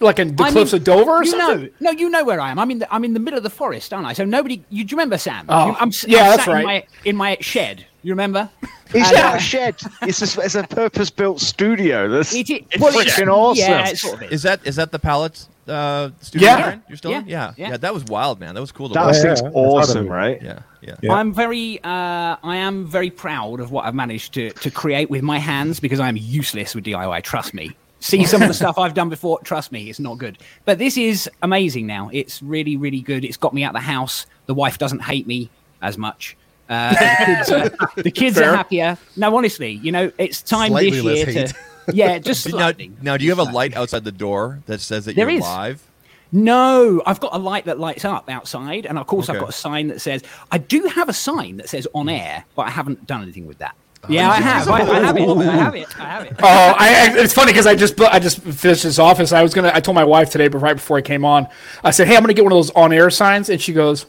like 0.00 0.18
in 0.18 0.36
the 0.36 0.44
I 0.44 0.50
cliffs 0.50 0.72
mean, 0.72 0.80
of 0.80 0.84
Dover 0.84 1.10
or 1.12 1.24
you 1.24 1.30
something? 1.30 1.64
know, 1.64 1.70
no, 1.80 1.90
you 1.92 2.08
know 2.08 2.24
where 2.24 2.40
I 2.40 2.50
am. 2.50 2.58
I'm 2.58 2.70
in 2.70 2.78
the 2.80 2.94
I'm 2.94 3.04
in 3.04 3.14
the 3.14 3.20
middle 3.20 3.36
of 3.36 3.42
the 3.42 3.50
forest, 3.50 3.92
aren't 3.92 4.06
I? 4.06 4.12
So 4.12 4.24
nobody. 4.24 4.62
You, 4.70 4.84
do 4.84 4.92
you 4.92 4.96
remember 4.96 5.18
Sam? 5.18 5.46
Oh, 5.48 5.68
You- 5.68 5.76
I'm, 5.80 5.90
yeah, 6.06 6.18
I'm 6.22 6.30
that's 6.30 6.44
sat 6.44 6.52
right. 6.52 6.60
In 6.60 6.66
my, 6.66 6.84
in 7.04 7.16
my 7.16 7.36
shed. 7.40 7.86
You 8.02 8.12
remember? 8.12 8.48
It's 8.94 9.06
And, 9.10 9.18
not 9.18 9.34
uh, 9.34 9.36
a 9.36 9.40
shed. 9.40 9.74
It's 10.00 10.22
a, 10.38 10.40
it's 10.40 10.54
a 10.54 10.62
purpose-built 10.62 11.42
studio. 11.42 12.08
That's 12.08 12.34
It, 12.34 12.48
it, 12.48 12.64
it's 12.70 12.82
well, 12.82 12.98
it's- 12.98 13.14
freaking 13.20 13.28
awesome. 13.30 13.58
Yeah, 13.70 13.86
it 13.90 13.98
sort 13.98 14.14
of 14.14 14.22
is. 14.22 14.32
Is 14.32 14.42
that 14.44 14.66
is 14.66 14.76
that 14.76 14.92
the 14.92 14.98
pallet 14.98 15.46
uh, 15.66 16.08
studio? 16.22 16.48
Yeah. 16.48 16.70
you're? 16.70 16.82
You're 16.88 16.96
still 16.96 17.12
in? 17.12 17.28
Yeah. 17.28 17.52
Yeah. 17.58 17.68
Yeah. 17.68 17.76
That 17.76 17.92
was 17.92 18.04
wild, 18.04 18.40
man. 18.40 18.54
That 18.54 18.62
was 18.62 18.72
cool. 18.72 18.88
To 18.88 18.94
that 18.94 19.04
watch. 19.04 19.16
Yeah, 19.16 19.22
thing's 19.24 19.42
yeah, 19.42 19.48
I 19.48 19.50
thought 19.52 19.66
of 19.82 19.90
awesome, 19.90 20.08
right? 20.08 20.40
Yeah. 20.40 20.60
Yeah. 20.80 20.94
Yeah. 21.02 21.12
I'm 21.12 21.34
very, 21.34 21.84
uh, 21.84 22.36
I 22.42 22.56
am 22.56 22.86
very 22.86 23.10
proud 23.10 23.60
of 23.60 23.72
what 23.72 23.84
I've 23.84 23.94
managed 23.94 24.32
to, 24.34 24.52
to 24.52 24.70
create 24.70 25.10
with 25.10 25.22
my 25.22 25.38
hands 25.38 25.80
because 25.80 26.00
I 26.00 26.08
am 26.08 26.16
useless 26.16 26.74
with 26.74 26.84
DIY. 26.84 27.22
Trust 27.24 27.52
me. 27.52 27.76
See 28.00 28.24
some 28.24 28.42
of 28.42 28.48
the 28.48 28.54
stuff 28.62 28.78
I've 28.78 28.94
done 28.94 29.08
before. 29.08 29.40
Trust 29.42 29.72
me, 29.72 29.90
it's 29.90 29.98
not 30.00 30.18
good. 30.18 30.38
But 30.64 30.78
this 30.78 30.96
is 30.96 31.28
amazing 31.42 31.86
now. 31.86 32.10
It's 32.12 32.42
really, 32.42 32.76
really 32.76 33.00
good. 33.00 33.24
It's 33.24 33.36
got 33.36 33.52
me 33.54 33.64
out 33.64 33.70
of 33.70 33.80
the 33.80 33.86
house. 33.86 34.26
The 34.46 34.54
wife 34.54 34.78
doesn't 34.78 35.00
hate 35.00 35.26
me 35.26 35.50
as 35.82 35.98
much. 35.98 36.36
Uh, 36.68 36.90
the 36.90 37.24
kids, 37.24 37.50
are, 37.50 37.92
the 38.02 38.10
kids 38.10 38.38
are 38.38 38.54
happier. 38.54 38.98
No, 39.16 39.34
honestly, 39.36 39.72
you 39.72 39.90
know, 39.90 40.12
it's 40.18 40.42
time 40.42 40.70
Slightly 40.72 41.00
this 41.00 41.34
year 41.34 41.46
to. 41.46 41.54
Yeah, 41.90 42.18
just 42.18 42.44
Now, 42.46 42.50
slightly. 42.50 42.92
now, 43.00 43.16
do 43.16 43.24
you 43.24 43.30
have 43.34 43.38
a 43.38 43.50
light 43.50 43.74
outside 43.74 44.04
the 44.04 44.12
door 44.12 44.60
that 44.66 44.82
says 44.82 45.06
that 45.06 45.16
There 45.16 45.26
you're 45.30 45.38
is. 45.38 45.42
live? 45.42 45.82
No, 46.30 47.00
I've 47.06 47.18
got 47.18 47.34
a 47.34 47.38
light 47.38 47.64
that 47.64 47.78
lights 47.80 48.04
up 48.04 48.28
outside, 48.28 48.84
and 48.84 48.98
of 48.98 49.06
course 49.06 49.30
I've 49.30 49.40
got 49.40 49.48
a 49.48 49.52
sign 49.52 49.88
that 49.88 50.02
says. 50.02 50.22
I 50.52 50.58
do 50.58 50.82
have 50.94 51.08
a 51.08 51.14
sign 51.14 51.56
that 51.56 51.70
says 51.70 51.88
on 51.94 52.10
air, 52.10 52.44
but 52.54 52.66
I 52.66 52.70
haven't 52.70 53.06
done 53.06 53.22
anything 53.22 53.46
with 53.46 53.56
that. 53.58 53.74
Yeah, 54.08 54.30
I 54.30 54.36
have. 54.40 54.68
I, 54.68 54.80
I 54.80 55.00
have 55.00 55.16
it. 55.16 55.28
I 55.28 55.42
have 55.56 55.74
it. 55.74 56.00
I 56.00 56.04
have 56.04 56.24
it. 56.24 56.32
Oh, 56.38 56.46
I, 56.46 57.10
I- 57.10 57.18
it's 57.18 57.32
funny 57.32 57.52
because 57.52 57.66
I 57.66 57.74
just 57.74 58.00
I 58.00 58.18
just 58.18 58.40
finished 58.40 58.82
this 58.84 58.98
office. 58.98 59.32
I 59.32 59.42
was 59.42 59.52
gonna. 59.54 59.70
I 59.74 59.80
told 59.80 59.94
my 59.96 60.04
wife 60.04 60.30
today, 60.30 60.48
but 60.48 60.58
right 60.58 60.74
before 60.76 60.96
I 60.98 61.02
came 61.02 61.24
on, 61.24 61.48
I 61.84 61.90
said, 61.90 62.06
"Hey, 62.06 62.16
I'm 62.16 62.22
gonna 62.22 62.32
get 62.34 62.44
one 62.44 62.52
of 62.52 62.56
those 62.56 62.70
on-air 62.70 63.10
signs," 63.10 63.48
and 63.50 63.60
she 63.60 63.72
goes, 63.72 64.06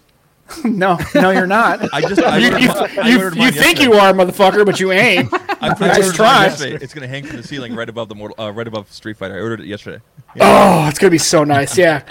"No, 0.64 0.98
no, 1.16 1.32
you're 1.32 1.48
not. 1.48 1.90
I 1.94 2.02
just 2.02 2.22
I 2.22 2.38
you 2.38 2.46
you, 2.46 2.52
mi- 2.52 3.10
you, 3.12 3.18
ordered 3.18 3.36
you 3.36 3.52
think 3.52 3.80
yesterday. 3.80 3.84
you 3.84 3.94
are, 3.94 4.14
motherfucker, 4.14 4.66
but 4.66 4.80
you 4.80 4.92
ain't." 4.92 5.34
I 5.62 5.74
put 5.74 5.90
I 5.90 5.94
I 5.94 5.96
just 5.98 6.16
tried. 6.16 6.62
It's 6.62 6.94
gonna 6.94 7.08
hang 7.08 7.26
from 7.26 7.38
the 7.38 7.44
ceiling 7.44 7.76
right 7.76 7.90
above 7.90 8.08
the 8.10 8.16
mortal, 8.16 8.42
uh, 8.42 8.52
right 8.52 8.68
above 8.68 8.90
Street 8.92 9.18
Fighter. 9.18 9.36
I 9.36 9.42
ordered 9.42 9.60
it 9.62 9.66
yesterday. 9.68 10.02
Oh, 10.40 10.88
it's 10.88 11.00
gonna 11.00 11.12
be 11.12 11.18
so 11.18 11.44
nice. 11.44 11.78
Yeah. 11.78 12.04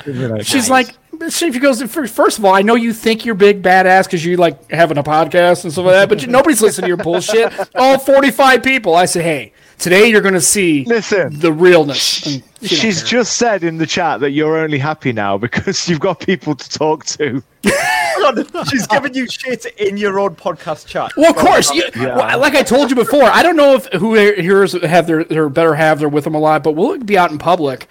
She's 0.42 0.68
Nice. 0.68 0.70
like, 0.70 0.88
she 1.30 1.50
goes, 1.58 1.82
first 1.82 2.38
of 2.38 2.44
all, 2.44 2.54
I 2.54 2.62
know 2.62 2.74
you 2.74 2.92
think 2.92 3.24
you're 3.24 3.34
big 3.34 3.62
badass 3.62 4.04
because 4.04 4.24
you 4.24 4.36
like 4.36 4.70
having 4.70 4.98
a 4.98 5.02
podcast 5.02 5.64
and 5.64 5.72
stuff 5.72 5.86
like 5.86 5.94
that, 5.94 6.08
but 6.08 6.22
you, 6.22 6.28
nobody's 6.28 6.60
listening 6.60 6.84
to 6.84 6.88
your 6.88 6.96
bullshit. 6.96 7.52
All 7.74 7.98
45 7.98 8.62
people. 8.62 8.94
I 8.94 9.04
said, 9.04 9.22
hey, 9.22 9.52
today 9.78 10.08
you're 10.08 10.20
going 10.20 10.34
to 10.34 10.40
see 10.40 10.84
Listen. 10.84 11.38
the 11.38 11.52
realness. 11.52 12.26
And 12.26 12.42
she 12.62 12.76
She's 12.76 13.02
just 13.02 13.36
said 13.36 13.62
in 13.62 13.78
the 13.78 13.86
chat 13.86 14.20
that 14.20 14.30
you're 14.30 14.56
only 14.58 14.78
happy 14.78 15.12
now 15.12 15.38
because 15.38 15.88
you've 15.88 16.00
got 16.00 16.20
people 16.20 16.54
to 16.54 16.68
talk 16.68 17.04
to. 17.06 17.42
She's 18.68 18.86
giving 18.86 19.14
you 19.14 19.28
shit 19.28 19.64
in 19.78 19.96
your 19.96 20.18
own 20.18 20.34
podcast 20.34 20.86
chat. 20.86 21.12
Well, 21.16 21.30
of 21.30 21.36
course. 21.36 21.72
You, 21.72 21.84
well, 21.96 22.38
like 22.38 22.54
I 22.54 22.62
told 22.62 22.90
you 22.90 22.96
before, 22.96 23.24
I 23.24 23.42
don't 23.42 23.56
know 23.56 23.74
if 23.74 23.86
who 23.94 24.14
here 24.14 24.62
is 24.62 24.72
have 24.72 25.06
their, 25.06 25.24
their 25.24 25.48
better 25.48 25.74
half 25.74 25.98
they're 25.98 26.08
with 26.08 26.24
them 26.24 26.34
a 26.34 26.38
lot, 26.38 26.62
but 26.62 26.72
we'll 26.72 26.98
be 26.98 27.16
out 27.16 27.30
in 27.30 27.38
public, 27.38 27.88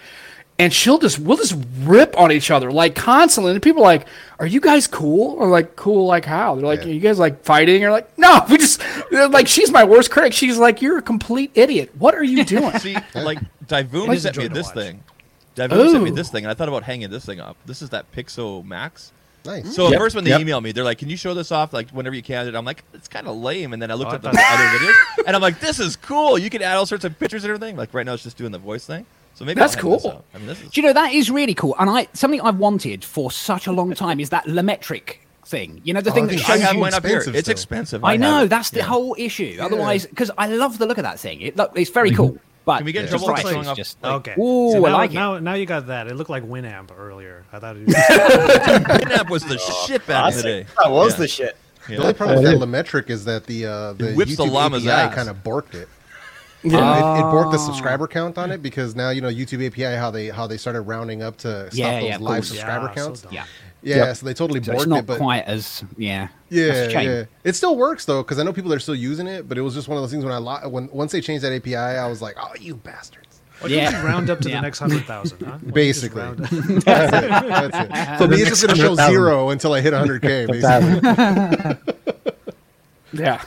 and 0.58 0.72
she'll 0.72 0.98
just 0.98 1.18
we'll 1.18 1.36
just 1.36 1.54
rip 1.80 2.16
on 2.18 2.32
each 2.32 2.50
other 2.50 2.70
like 2.72 2.94
constantly. 2.94 3.52
And 3.52 3.62
people 3.62 3.82
are 3.82 3.86
like, 3.86 4.06
"Are 4.40 4.46
you 4.46 4.60
guys 4.60 4.86
cool?" 4.86 5.36
Or 5.38 5.48
like, 5.48 5.76
"Cool 5.76 6.06
like 6.06 6.24
how?" 6.24 6.54
They're 6.56 6.66
like, 6.66 6.80
Yeah. 6.80 6.86
"Are 6.86 6.92
you 6.94 7.00
guys 7.00 7.18
like 7.18 7.44
fighting?" 7.44 7.84
Or 7.84 7.90
like, 7.90 8.16
"No, 8.18 8.44
we 8.50 8.58
just 8.58 8.82
like 9.12 9.46
she's 9.46 9.70
my 9.70 9.84
worst 9.84 10.10
critic." 10.10 10.32
She's 10.32 10.58
like, 10.58 10.82
"You're 10.82 10.98
a 10.98 11.02
complete 11.02 11.50
idiot. 11.54 11.90
What 11.98 12.14
are 12.14 12.24
you 12.24 12.44
doing?" 12.44 12.72
See, 12.78 12.96
like 13.14 13.38
Divoom 13.66 14.08
Like- 14.08 14.18
sent 14.20 14.36
me 14.36 14.48
this 14.48 14.66
watch. 14.66 14.74
thing. 14.74 15.02
Divoom 15.56 15.90
sent 15.92 16.04
me 16.04 16.10
this 16.10 16.28
thing, 16.30 16.44
and 16.44 16.50
I 16.50 16.54
thought 16.54 16.68
about 16.68 16.84
hanging 16.84 17.10
this 17.10 17.24
thing 17.24 17.40
up. 17.40 17.56
This 17.66 17.82
is 17.82 17.90
that 17.90 18.10
Pixoo 18.12 18.64
Max. 18.64 19.12
Nice. 19.44 19.74
So 19.74 19.86
at 19.86 19.92
Yep, 19.92 20.00
first, 20.00 20.14
when 20.16 20.24
they 20.24 20.30
yep. 20.30 20.40
emailed 20.40 20.62
me, 20.62 20.72
they're 20.72 20.84
like, 20.84 20.98
"Can 20.98 21.08
you 21.08 21.16
show 21.16 21.32
this 21.34 21.50
off 21.52 21.72
like 21.72 21.90
whenever 21.90 22.14
you 22.16 22.22
can?" 22.22 22.46
And 22.48 22.56
I'm 22.56 22.64
like, 22.64 22.82
"It's 22.92 23.08
kind 23.08 23.26
of 23.28 23.36
lame." 23.36 23.72
And 23.72 23.80
then 23.80 23.90
I 23.90 23.94
looked 23.94 24.08
Oh, 24.10 24.14
I 24.14 24.16
at 24.16 24.22
the 24.22 24.28
other 24.28 24.34
videos, 24.78 25.26
and 25.26 25.34
I'm 25.36 25.42
like, 25.42 25.60
"This 25.60 25.78
is 25.78 25.94
cool. 25.96 26.36
You 26.38 26.50
can 26.50 26.62
add 26.62 26.76
all 26.76 26.86
sorts 26.86 27.04
of 27.04 27.18
pictures 27.18 27.44
and 27.44 27.52
everything." 27.52 27.76
Like 27.76 27.94
right 27.94 28.04
now, 28.04 28.14
it's 28.14 28.24
just 28.24 28.36
doing 28.36 28.50
the 28.52 28.58
voice 28.58 28.84
thing. 28.84 29.06
So 29.38 29.44
maybe 29.44 29.60
That's 29.60 29.76
I'll 29.76 29.90
this 29.92 30.02
cool. 30.02 30.24
I 30.34 30.38
mean, 30.38 30.48
this 30.48 30.60
is 30.60 30.70
Do 30.70 30.80
you 30.80 30.86
know 30.88 30.92
that 30.94 31.12
is 31.12 31.30
really 31.30 31.54
cool? 31.54 31.76
And 31.78 31.88
I 31.88 32.08
something 32.12 32.40
I've 32.40 32.58
wanted 32.58 33.04
for 33.04 33.30
such 33.30 33.68
a 33.68 33.72
long 33.72 33.94
time 33.94 34.18
is 34.18 34.30
that 34.30 34.46
LaMetric 34.46 35.18
thing. 35.46 35.80
You 35.84 35.94
know, 35.94 36.00
the 36.00 36.10
thing 36.10 36.24
that 36.26 36.30
think 36.34 36.42
shows 36.42 36.60
I 36.62 36.72
you. 36.72 36.80
mine 36.80 36.92
up 36.92 37.06
here. 37.06 37.18
expensive 37.18 37.36
It's 37.36 37.44
still. 37.46 37.52
expensive. 37.52 38.04
I 38.04 38.12
have 38.12 38.20
know 38.20 38.42
it. 38.42 38.48
that's 38.48 38.70
the 38.70 38.78
Yeah. 38.80 38.86
whole 38.86 39.14
issue. 39.16 39.58
Otherwise, 39.60 40.06
because 40.06 40.32
I 40.36 40.48
love 40.48 40.78
the 40.78 40.86
look 40.86 40.98
of 40.98 41.04
that 41.04 41.20
thing. 41.20 41.40
It 41.40 41.56
look, 41.56 41.70
it's 41.76 41.88
very 41.90 42.10
cool. 42.10 42.36
But 42.64 42.78
Can 42.78 42.86
we 42.86 42.92
get 42.92 43.04
in 43.04 43.04
the 43.06 43.10
trouble 43.10 43.28
for 43.28 43.32
price 43.34 43.44
showing 43.44 43.60
is 43.62 43.68
off- 43.68 43.76
just 43.76 43.96
Okay. 44.04 44.32
Ooh, 44.40 44.72
So 44.72 44.84
I 44.84 44.90
now, 44.90 44.96
like 44.96 45.10
it. 45.12 45.14
now, 45.14 45.38
now 45.38 45.54
you 45.54 45.66
got 45.66 45.86
that. 45.86 46.08
It 46.08 46.16
looked 46.16 46.30
like 46.30 46.42
Winamp 46.42 46.90
earlier. 46.98 47.44
I 47.52 47.60
thought 47.60 47.76
it 47.76 47.86
was. 47.86 47.94
Winamp 47.94 49.30
was 49.30 49.44
the 49.44 49.56
shit 49.58 50.04
back 50.06 50.32
in 50.32 50.36
the 50.36 50.42
day. 50.42 50.66
That 50.82 50.90
was 50.90 51.12
Yeah. 51.14 51.18
the 51.20 51.28
shit. 51.28 51.56
The 51.88 51.96
only 51.96 52.12
problem 52.12 52.42
with 52.42 52.60
that 52.60 52.66
LaMetric 52.68 53.08
is 53.08 53.24
that 53.24 53.46
the 53.46 53.64
uh, 53.66 53.92
the 53.94 54.12
whips 54.14 54.36
the 54.36 54.44
YouTube 54.44 54.50
llama's 54.50 54.86
API 54.86 55.14
kind 55.14 55.28
of 55.30 55.42
borked 55.42 55.74
it. 55.74 55.88
Um, 56.64 56.70
it, 56.70 56.74
it 56.76 57.24
borked 57.24 57.52
the 57.52 57.58
subscriber 57.58 58.08
count 58.08 58.36
on 58.36 58.50
it 58.50 58.60
because 58.62 58.96
now 58.96 59.10
you 59.10 59.20
know 59.20 59.28
YouTube 59.28 59.64
API 59.66 59.96
how 59.96 60.10
they 60.10 60.28
how 60.28 60.46
they 60.48 60.56
started 60.56 60.80
rounding 60.82 61.22
up 61.22 61.36
to 61.38 61.66
stop 61.70 61.74
Yeah, 61.74 62.00
those 62.00 62.08
yeah, 62.08 62.14
of 62.16 62.20
live 62.20 62.34
course. 62.38 62.48
subscriber 62.48 62.86
Yeah, 62.86 62.94
so 62.94 63.00
counts. 63.06 63.20
dumb. 63.22 63.32
yeah. 63.32 63.44
yeah, 63.82 64.12
so 64.12 64.26
they 64.26 64.34
totally 64.34 64.62
So 64.62 64.72
borked 64.72 64.76
it's 64.78 64.86
not 64.86 64.98
it, 65.00 65.06
but 65.06 65.18
quite 65.18 65.44
as 65.44 65.84
yeah. 65.96 66.28
yeah, 66.48 66.66
That's 66.66 66.78
a 66.78 66.90
shame. 66.90 67.10
yeah, 67.10 67.24
it 67.44 67.52
still 67.54 67.76
works 67.76 68.06
though 68.06 68.22
because 68.24 68.40
I 68.40 68.42
know 68.42 68.52
people 68.52 68.72
are 68.72 68.80
still 68.80 68.96
using 68.96 69.28
it. 69.28 69.48
But 69.48 69.56
it 69.56 69.60
was 69.60 69.74
just 69.74 69.86
one 69.86 69.96
of 69.98 70.02
those 70.02 70.10
things 70.10 70.24
when 70.24 70.34
I 70.34 70.38
lo- 70.38 70.68
when 70.68 70.88
once 70.92 71.12
they 71.12 71.20
changed 71.20 71.44
that 71.44 71.52
API, 71.52 71.76
I 71.76 72.08
was 72.08 72.20
like, 72.20 72.34
oh, 72.40 72.50
you 72.58 72.74
bastards. 72.74 73.40
Why 73.60 73.68
don't 73.68 73.78
Yeah. 73.78 74.00
you 74.02 74.06
round 74.06 74.28
up 74.30 74.40
to 74.40 74.48
Yeah. 74.48 74.56
the 74.56 74.62
next 74.62 74.80
hundred 74.80 75.04
thousand? 75.04 75.38
Huh? 75.38 75.44
Why 75.44 75.50
don't 75.52 75.62
you 75.62 75.66
just 75.66 75.74
Basically. 75.74 76.22
round 76.22 76.40
up- 76.42 76.50
That's 76.50 77.12
it. 77.24 77.30
That's 77.30 77.76
it. 77.78 78.18
So 78.18 78.26
me, 78.26 78.36
it's 78.40 78.50
just 78.50 78.62
gonna 78.66 78.76
show 78.76 78.90
100,000. 78.96 79.12
zero 79.12 79.50
until 79.50 79.72
I 79.74 79.80
hit 79.80 79.92
100k. 79.94 80.46
Basically. 81.92 83.22
Yeah. 83.24 83.42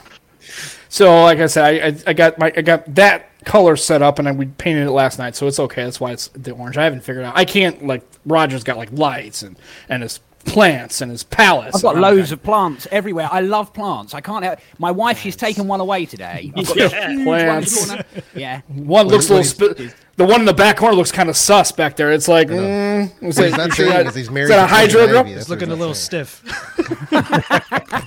So, 0.92 1.22
like 1.22 1.38
I 1.38 1.46
said, 1.46 1.82
I, 2.06 2.10
I, 2.10 2.12
got 2.12 2.38
my 2.38 2.52
I 2.54 2.60
got 2.60 2.94
that 2.96 3.42
color 3.46 3.76
set 3.76 4.02
up, 4.02 4.18
and 4.18 4.28
I, 4.28 4.32
we 4.32 4.44
painted 4.44 4.86
it 4.86 4.90
last 4.90 5.18
night, 5.18 5.34
so 5.34 5.46
it's 5.46 5.58
okay. 5.58 5.84
That's 5.84 6.00
why 6.00 6.12
it's 6.12 6.28
the 6.34 6.50
orange. 6.50 6.76
I 6.76 6.84
haven't 6.84 7.00
figured 7.00 7.24
out. 7.24 7.34
I 7.34 7.46
can't 7.46 7.86
like 7.86 8.02
Roger's 8.26 8.62
got 8.62 8.76
like 8.76 8.92
lights 8.92 9.42
and 9.42 9.58
and 9.88 10.02
his 10.02 10.20
plants 10.44 11.00
and 11.00 11.10
his 11.10 11.22
palace. 11.24 11.74
I've 11.76 11.82
got 11.82 11.96
loads 11.96 12.32
of 12.32 12.42
plants 12.42 12.86
everywhere. 12.90 13.28
I 13.30 13.40
love 13.40 13.72
plants. 13.72 14.12
I 14.14 14.20
can't. 14.20 14.44
Help. 14.44 14.58
My 14.78 14.90
wife, 14.90 15.18
she's 15.18 15.36
taken 15.36 15.66
one 15.68 15.80
away 15.80 16.04
today. 16.06 16.52
I've 16.56 16.66
got 16.66 16.76
Yeah, 16.76 17.08
huge 17.10 17.26
one 17.26 17.40
in 17.40 17.46
the 17.46 17.50
plants. 17.52 17.86
corner. 17.86 18.04
Yeah. 18.34 18.60
One 18.68 19.06
looks 19.08 19.30
a 19.30 19.34
what 19.34 19.58
little. 19.58 19.74
Spi- 19.88 19.94
the 20.16 20.26
one 20.26 20.40
in 20.40 20.46
the 20.46 20.52
back 20.52 20.76
corner 20.76 20.94
looks 20.94 21.10
kind 21.10 21.30
of 21.30 21.36
sus 21.38 21.72
back 21.72 21.96
there. 21.96 22.12
It's 22.12 22.28
like, 22.28 22.48
mm, 22.48 23.04
is, 23.22 23.36
What 23.38 23.46
it, 23.46 23.48
he's 23.48 23.56
not 23.56 23.68
is 23.70 23.76
saying 23.76 23.88
that- 23.90 24.06
is 24.08 24.14
he's 24.14 24.28
is 24.28 24.48
that 24.48 24.58
a 24.58 24.66
hydro 24.66 25.02
Ivy. 25.04 25.10
grip? 25.12 25.26
That's 25.26 25.40
It's 25.40 25.48
looking 25.48 25.70
a 25.70 25.74
little 25.76 25.94
saying. 25.94 26.26
stiff. 26.26 26.44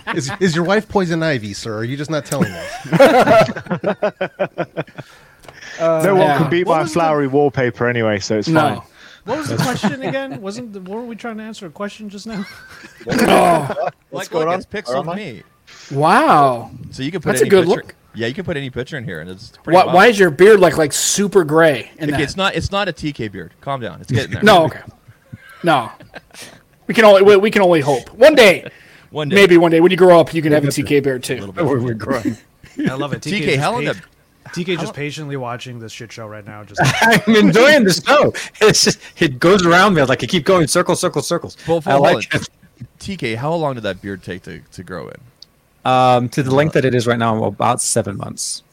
Is, 0.16 0.32
is 0.40 0.56
your 0.56 0.64
wife 0.64 0.88
poison 0.88 1.22
ivy, 1.24 1.52
sir? 1.54 1.76
Are 1.78 1.84
you 1.84 1.98
just 1.98 2.10
not 2.10 2.26
telling 2.26 2.52
us? 2.52 2.86
no 5.80 6.16
one 6.16 6.22
yeah. 6.28 6.38
can 6.38 6.50
beat 6.50 6.66
What 6.68 6.76
my 6.76 6.82
was 6.84 6.90
the- 6.92 7.00
flowery 7.00 7.28
wallpaper 7.28 7.88
anyway, 7.90 8.20
so 8.20 8.38
it's 8.38 8.48
No. 8.48 8.60
fine. 8.62 8.82
What 9.26 9.38
was 9.40 9.50
the 9.50 9.58
question 9.58 10.02
again? 10.04 10.40
Wasn't 10.42 10.72
the, 10.74 10.80
weren't 10.82 11.08
we 11.08 11.16
trying 11.16 11.38
to 11.38 11.44
answer 11.44 11.66
a 11.66 11.70
question 11.70 12.10
just 12.10 12.28
now? 12.28 12.46
Oh, 13.08 13.90
like, 14.12 14.30
going 14.30 14.46
look, 14.46 14.54
on? 14.54 14.60
it's 14.60 14.72
Where 14.72 14.82
pixel 14.82 15.08
am 15.12 15.16
me. 15.18 15.44
wow. 15.92 16.72
So 16.92 17.04
you 17.04 17.12
can 17.12 17.22
put 17.22 17.30
That's 17.32 17.42
a 17.42 17.50
good 17.50 17.66
picture. 17.68 17.82
look. 17.84 17.96
Yeah, 18.16 18.28
you 18.28 18.34
can 18.34 18.46
put 18.46 18.56
any 18.56 18.70
picture 18.70 18.98
in 18.98 19.04
here, 19.04 19.20
and 19.20 19.30
it's 19.30 19.50
pretty. 19.64 19.76
Why, 19.76 19.86
why 19.94 20.08
is 20.08 20.18
your 20.18 20.30
beard 20.32 20.60
like 20.62 20.78
like 20.78 20.94
super 20.94 21.44
gray? 21.44 21.92
In 21.98 22.04
Okay, 22.06 22.12
that? 22.12 22.22
it's 22.22 22.38
not. 22.38 22.56
It's 22.56 22.72
not 22.72 22.88
a 22.88 22.94
TK 22.94 23.30
beard. 23.32 23.54
Calm 23.62 23.82
down. 23.82 24.00
It's 24.02 24.10
getting 24.12 24.32
there. 24.32 24.42
No, 24.44 24.66
okay. 24.66 24.80
No. 25.64 25.92
We 26.88 26.94
can 26.94 27.04
only 27.04 27.24
we, 27.24 27.36
we 27.36 27.52
can 27.52 27.62
only 27.62 27.82
hope. 27.82 28.10
One 28.14 28.36
day, 28.36 28.70
One 29.12 29.28
day. 29.30 29.36
maybe 29.36 29.58
one 29.58 29.70
day 29.72 29.82
when 29.82 29.92
you 29.92 29.98
grow 29.98 30.20
up, 30.20 30.34
you 30.34 30.42
can 30.42 30.52
have 30.54 30.64
a 30.64 30.68
TK 30.68 31.04
beard 31.04 31.24
too. 31.24 31.48
Where 31.52 31.66
we're 31.80 31.94
growing. 31.94 32.38
I 32.90 32.94
love 32.94 33.12
it. 33.14 33.22
TK, 33.22 33.42
TK, 33.48 33.58
how 33.58 33.74
long 33.74 33.86
the- 33.86 34.02
TK 34.56 34.80
just 34.80 34.93
patiently 34.93 35.36
watching 35.36 35.80
this 35.80 35.91
shit 35.91 36.12
show 36.12 36.28
right 36.28 36.45
now. 36.45 36.64
Just 36.64 36.82
I'm 37.01 37.36
enjoying 37.36 37.84
the 37.84 37.93
show. 37.93 38.34
It's 38.62 38.84
just 38.84 38.99
it 39.22 39.39
goes 39.39 39.66
around 39.66 39.93
me 39.93 40.03
like 40.03 40.24
I 40.24 40.28
keep 40.28 40.45
going 40.45 40.68
circle, 40.68 40.95
circle, 40.95 41.22
circles. 41.22 41.58
Well, 41.68 41.84
I 41.86 41.95
like 41.95 42.34
it. 42.34 42.49
TK, 42.99 43.36
how 43.36 43.53
long 43.53 43.76
did 43.76 43.84
that 43.84 44.01
beard 44.01 44.24
take 44.24 44.43
to, 44.43 44.60
to 44.72 44.84
grow 44.84 45.10
in? 45.10 45.18
Um, 45.86 46.30
to 46.30 46.41
the 46.41 46.53
length 46.53 46.74
that 46.74 46.84
it 46.86 46.95
is 46.95 47.06
right 47.06 47.20
now, 47.20 47.43
about 47.43 47.82
seven 47.82 48.18
months. 48.18 48.64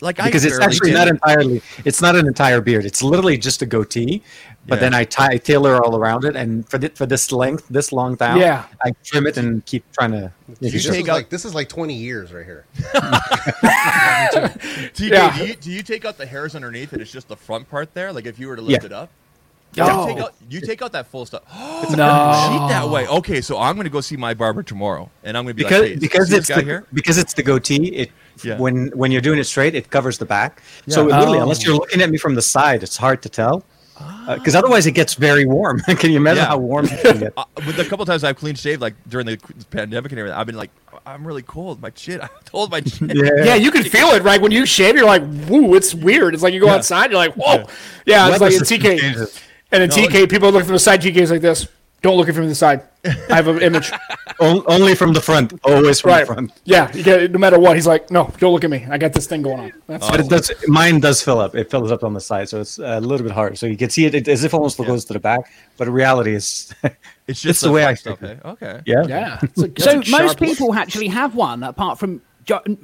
Like 0.00 0.16
Because 0.16 0.44
I 0.44 0.48
it's 0.48 0.58
actually 0.60 0.90
did. 0.90 0.96
not 0.98 1.08
entirely. 1.08 1.60
It's 1.84 2.00
not 2.00 2.14
an 2.16 2.26
entire 2.26 2.60
beard. 2.60 2.84
It's 2.84 3.02
literally 3.02 3.36
just 3.36 3.62
a 3.62 3.66
goatee, 3.66 4.22
but 4.66 4.76
Yeah. 4.76 4.80
then 4.80 4.94
I 4.94 5.04
tie 5.04 5.36
tailor 5.38 5.82
all 5.84 5.96
around 5.96 6.24
it, 6.24 6.36
and 6.36 6.68
for 6.68 6.78
the, 6.78 6.88
for 6.90 7.04
this 7.06 7.32
length, 7.32 7.66
this 7.68 7.90
long 7.92 8.14
down, 8.14 8.38
Yeah. 8.38 8.64
I 8.84 8.92
trim 9.02 9.26
it 9.26 9.36
and 9.36 9.64
keep 9.66 9.84
trying 9.92 10.12
to. 10.12 10.32
make 10.48 10.60
You 10.60 10.68
it 10.68 10.72
This 10.72 10.86
take 10.86 11.02
is 11.04 11.08
out- 11.08 11.14
like 11.14 11.28
this 11.30 11.44
is 11.44 11.54
like 11.54 11.68
20 11.68 11.94
years 11.94 12.32
right 12.32 12.44
here. 12.46 12.64
TK, 14.94 15.10
Yeah. 15.10 15.36
do, 15.36 15.46
you, 15.46 15.54
do 15.54 15.70
you 15.70 15.82
take 15.82 16.04
out 16.04 16.16
the 16.18 16.26
hairs 16.26 16.54
underneath 16.54 16.92
and 16.92 17.02
it's 17.02 17.12
just 17.12 17.28
the 17.28 17.36
front 17.36 17.68
part 17.68 17.92
there? 17.94 18.12
Like 18.12 18.26
if 18.26 18.38
you 18.38 18.48
were 18.48 18.56
to 18.56 18.62
lift 18.62 18.82
Yeah. 18.82 18.86
it 18.86 18.92
up? 18.92 19.10
No. 19.76 19.86
You, 20.08 20.14
take 20.14 20.22
out, 20.22 20.34
you 20.50 20.60
take 20.60 20.82
out 20.82 20.92
that 20.92 21.06
full 21.06 21.26
stuff. 21.26 21.42
No. 21.90 22.48
Cheat 22.50 22.68
that 22.68 22.88
way. 22.90 23.06
Okay, 23.06 23.40
so 23.40 23.58
I'm 23.58 23.74
going 23.76 23.84
to 23.84 23.90
go 23.90 24.00
see 24.00 24.16
my 24.16 24.34
barber 24.34 24.62
tomorrow, 24.62 25.10
and 25.22 25.36
I'm 25.36 25.44
going 25.44 25.54
to 25.56 25.56
be 25.56 25.62
because 25.62 25.80
like, 25.82 25.90
hey, 25.92 25.96
because 25.98 26.32
it's 26.32 26.48
this 26.48 26.56
guy 26.56 26.62
the, 26.62 26.66
here. 26.66 26.86
because 26.92 27.16
it's 27.18 27.34
the 27.34 27.42
goatee. 27.42 27.86
It 27.88 28.10
Yeah. 28.42 28.58
when 28.58 28.88
when 28.88 29.10
you're 29.12 29.20
doing 29.20 29.38
it 29.38 29.44
straight, 29.44 29.74
it 29.74 29.90
covers 29.90 30.18
the 30.18 30.26
back. 30.26 30.62
So 30.88 31.06
Yeah. 31.06 31.14
it 31.14 31.18
literally, 31.18 31.38
Oh. 31.38 31.42
unless 31.42 31.64
you're 31.64 31.74
looking 31.74 32.00
at 32.02 32.10
me 32.10 32.18
from 32.18 32.34
the 32.34 32.42
side, 32.42 32.82
it's 32.82 32.96
hard 32.96 33.22
to 33.22 33.28
tell. 33.28 33.64
Because 34.28 34.54
otherwise, 34.54 34.86
it 34.86 34.92
gets 34.92 35.14
very 35.14 35.44
warm. 35.44 35.80
Can 36.00 36.10
you 36.10 36.18
imagine 36.18 36.42
Yeah. 36.44 36.48
how 36.50 36.58
warm 36.58 36.86
it 36.86 37.00
can 37.02 37.18
get? 37.18 37.32
Uh, 37.36 37.44
with 37.66 37.76
the 37.76 37.84
couple 37.84 38.04
times 38.06 38.22
I've 38.22 38.36
clean 38.36 38.54
shaved, 38.54 38.80
like 38.80 38.94
during 39.08 39.26
the 39.26 39.38
pandemic 39.70 40.12
and 40.12 40.18
everything, 40.20 40.38
I've 40.38 40.46
been 40.46 40.56
like, 40.56 40.70
I'm 41.04 41.26
really 41.26 41.42
cold. 41.42 41.80
My 41.80 41.90
chin. 41.90 42.20
I 42.22 42.28
told 42.44 42.70
my 42.70 42.80
chin. 42.80 43.10
Yeah, 43.14 43.54
you 43.56 43.70
can 43.72 43.82
feel 43.82 44.08
it, 44.10 44.22
right? 44.22 44.40
When 44.40 44.52
you 44.52 44.66
shave, 44.66 44.94
you're 44.96 45.06
like, 45.06 45.22
"Woo!" 45.48 45.74
It's 45.74 45.94
weird. 45.94 46.34
It's 46.34 46.42
like 46.44 46.52
you 46.54 46.60
go 46.60 46.68
outside, 46.68 47.10
you're 47.10 47.18
like, 47.18 47.34
"Whoa!" 47.34 47.66
Yeah, 48.06 48.28
it's 48.28 48.32
Weather 48.40 48.44
like 48.44 48.52
in 48.54 48.64
system 48.64 48.80
TK. 48.80 49.42
Changes. 49.70 49.96
And 49.96 50.06
in 50.06 50.12
No, 50.12 50.18
TK, 50.20 50.30
people 50.30 50.50
look 50.50 50.64
from 50.64 50.72
the 50.74 50.78
side. 50.78 51.00
TK 51.02 51.16
is 51.16 51.30
like 51.30 51.40
this. 51.40 51.68
Don't 52.00 52.16
look 52.16 52.28
at 52.28 52.34
from 52.36 52.48
the 52.48 52.54
side. 52.54 52.82
I 53.04 53.34
have 53.34 53.48
an 53.48 53.60
image. 53.68 53.90
Only 54.40 54.94
from 54.94 55.12
the 55.12 55.20
front, 55.20 55.52
always 55.64 55.98
from 56.00 56.10
right. 56.12 56.20
the 56.26 56.32
front. 56.32 56.52
Yeah, 56.64 56.94
you 56.94 57.02
get, 57.02 57.32
no 57.32 57.40
matter 57.40 57.58
what, 57.58 57.74
he's 57.74 57.88
like, 57.88 58.08
"No, 58.08 58.32
don't 58.38 58.52
look 58.52 58.62
at 58.62 58.70
me. 58.70 58.86
I 58.88 58.96
got 58.96 59.12
this 59.12 59.26
thing 59.26 59.42
going 59.42 59.58
on." 59.58 59.72
That's 59.88 60.08
But 60.08 60.20
it 60.20 60.28
does. 60.28 60.52
Mine 60.68 61.00
does 61.00 61.20
fill 61.20 61.40
up. 61.40 61.56
It 61.56 61.68
fills 61.72 61.90
up 61.90 62.04
on 62.04 62.14
the 62.14 62.20
side, 62.20 62.48
so 62.48 62.60
it's 62.60 62.78
a 62.78 63.00
little 63.00 63.26
bit 63.26 63.32
hard. 63.34 63.58
So 63.58 63.66
you 63.66 63.76
can 63.76 63.90
see 63.90 64.04
it, 64.04 64.14
it 64.14 64.28
as 64.28 64.44
if 64.44 64.54
almost 64.54 64.78
goes 64.78 65.04
to 65.06 65.12
the 65.12 65.18
back. 65.18 65.40
But 65.76 65.88
in 65.88 65.94
reality, 65.94 66.34
is 66.36 66.72
It's 67.26 67.40
just 67.42 67.62
the 67.62 67.72
way 67.72 67.84
I 67.84 67.94
stuff. 67.94 68.20
think 68.20 68.38
eh? 68.44 68.48
Okay. 68.50 68.80
yeah. 68.86 69.02
yeah. 69.08 69.40
So 69.78 69.96
most 70.08 70.38
people 70.38 70.72
actually 70.74 71.08
have 71.08 71.34
one 71.34 71.64
apart 71.64 71.98
from 71.98 72.18
jo- 72.18 72.22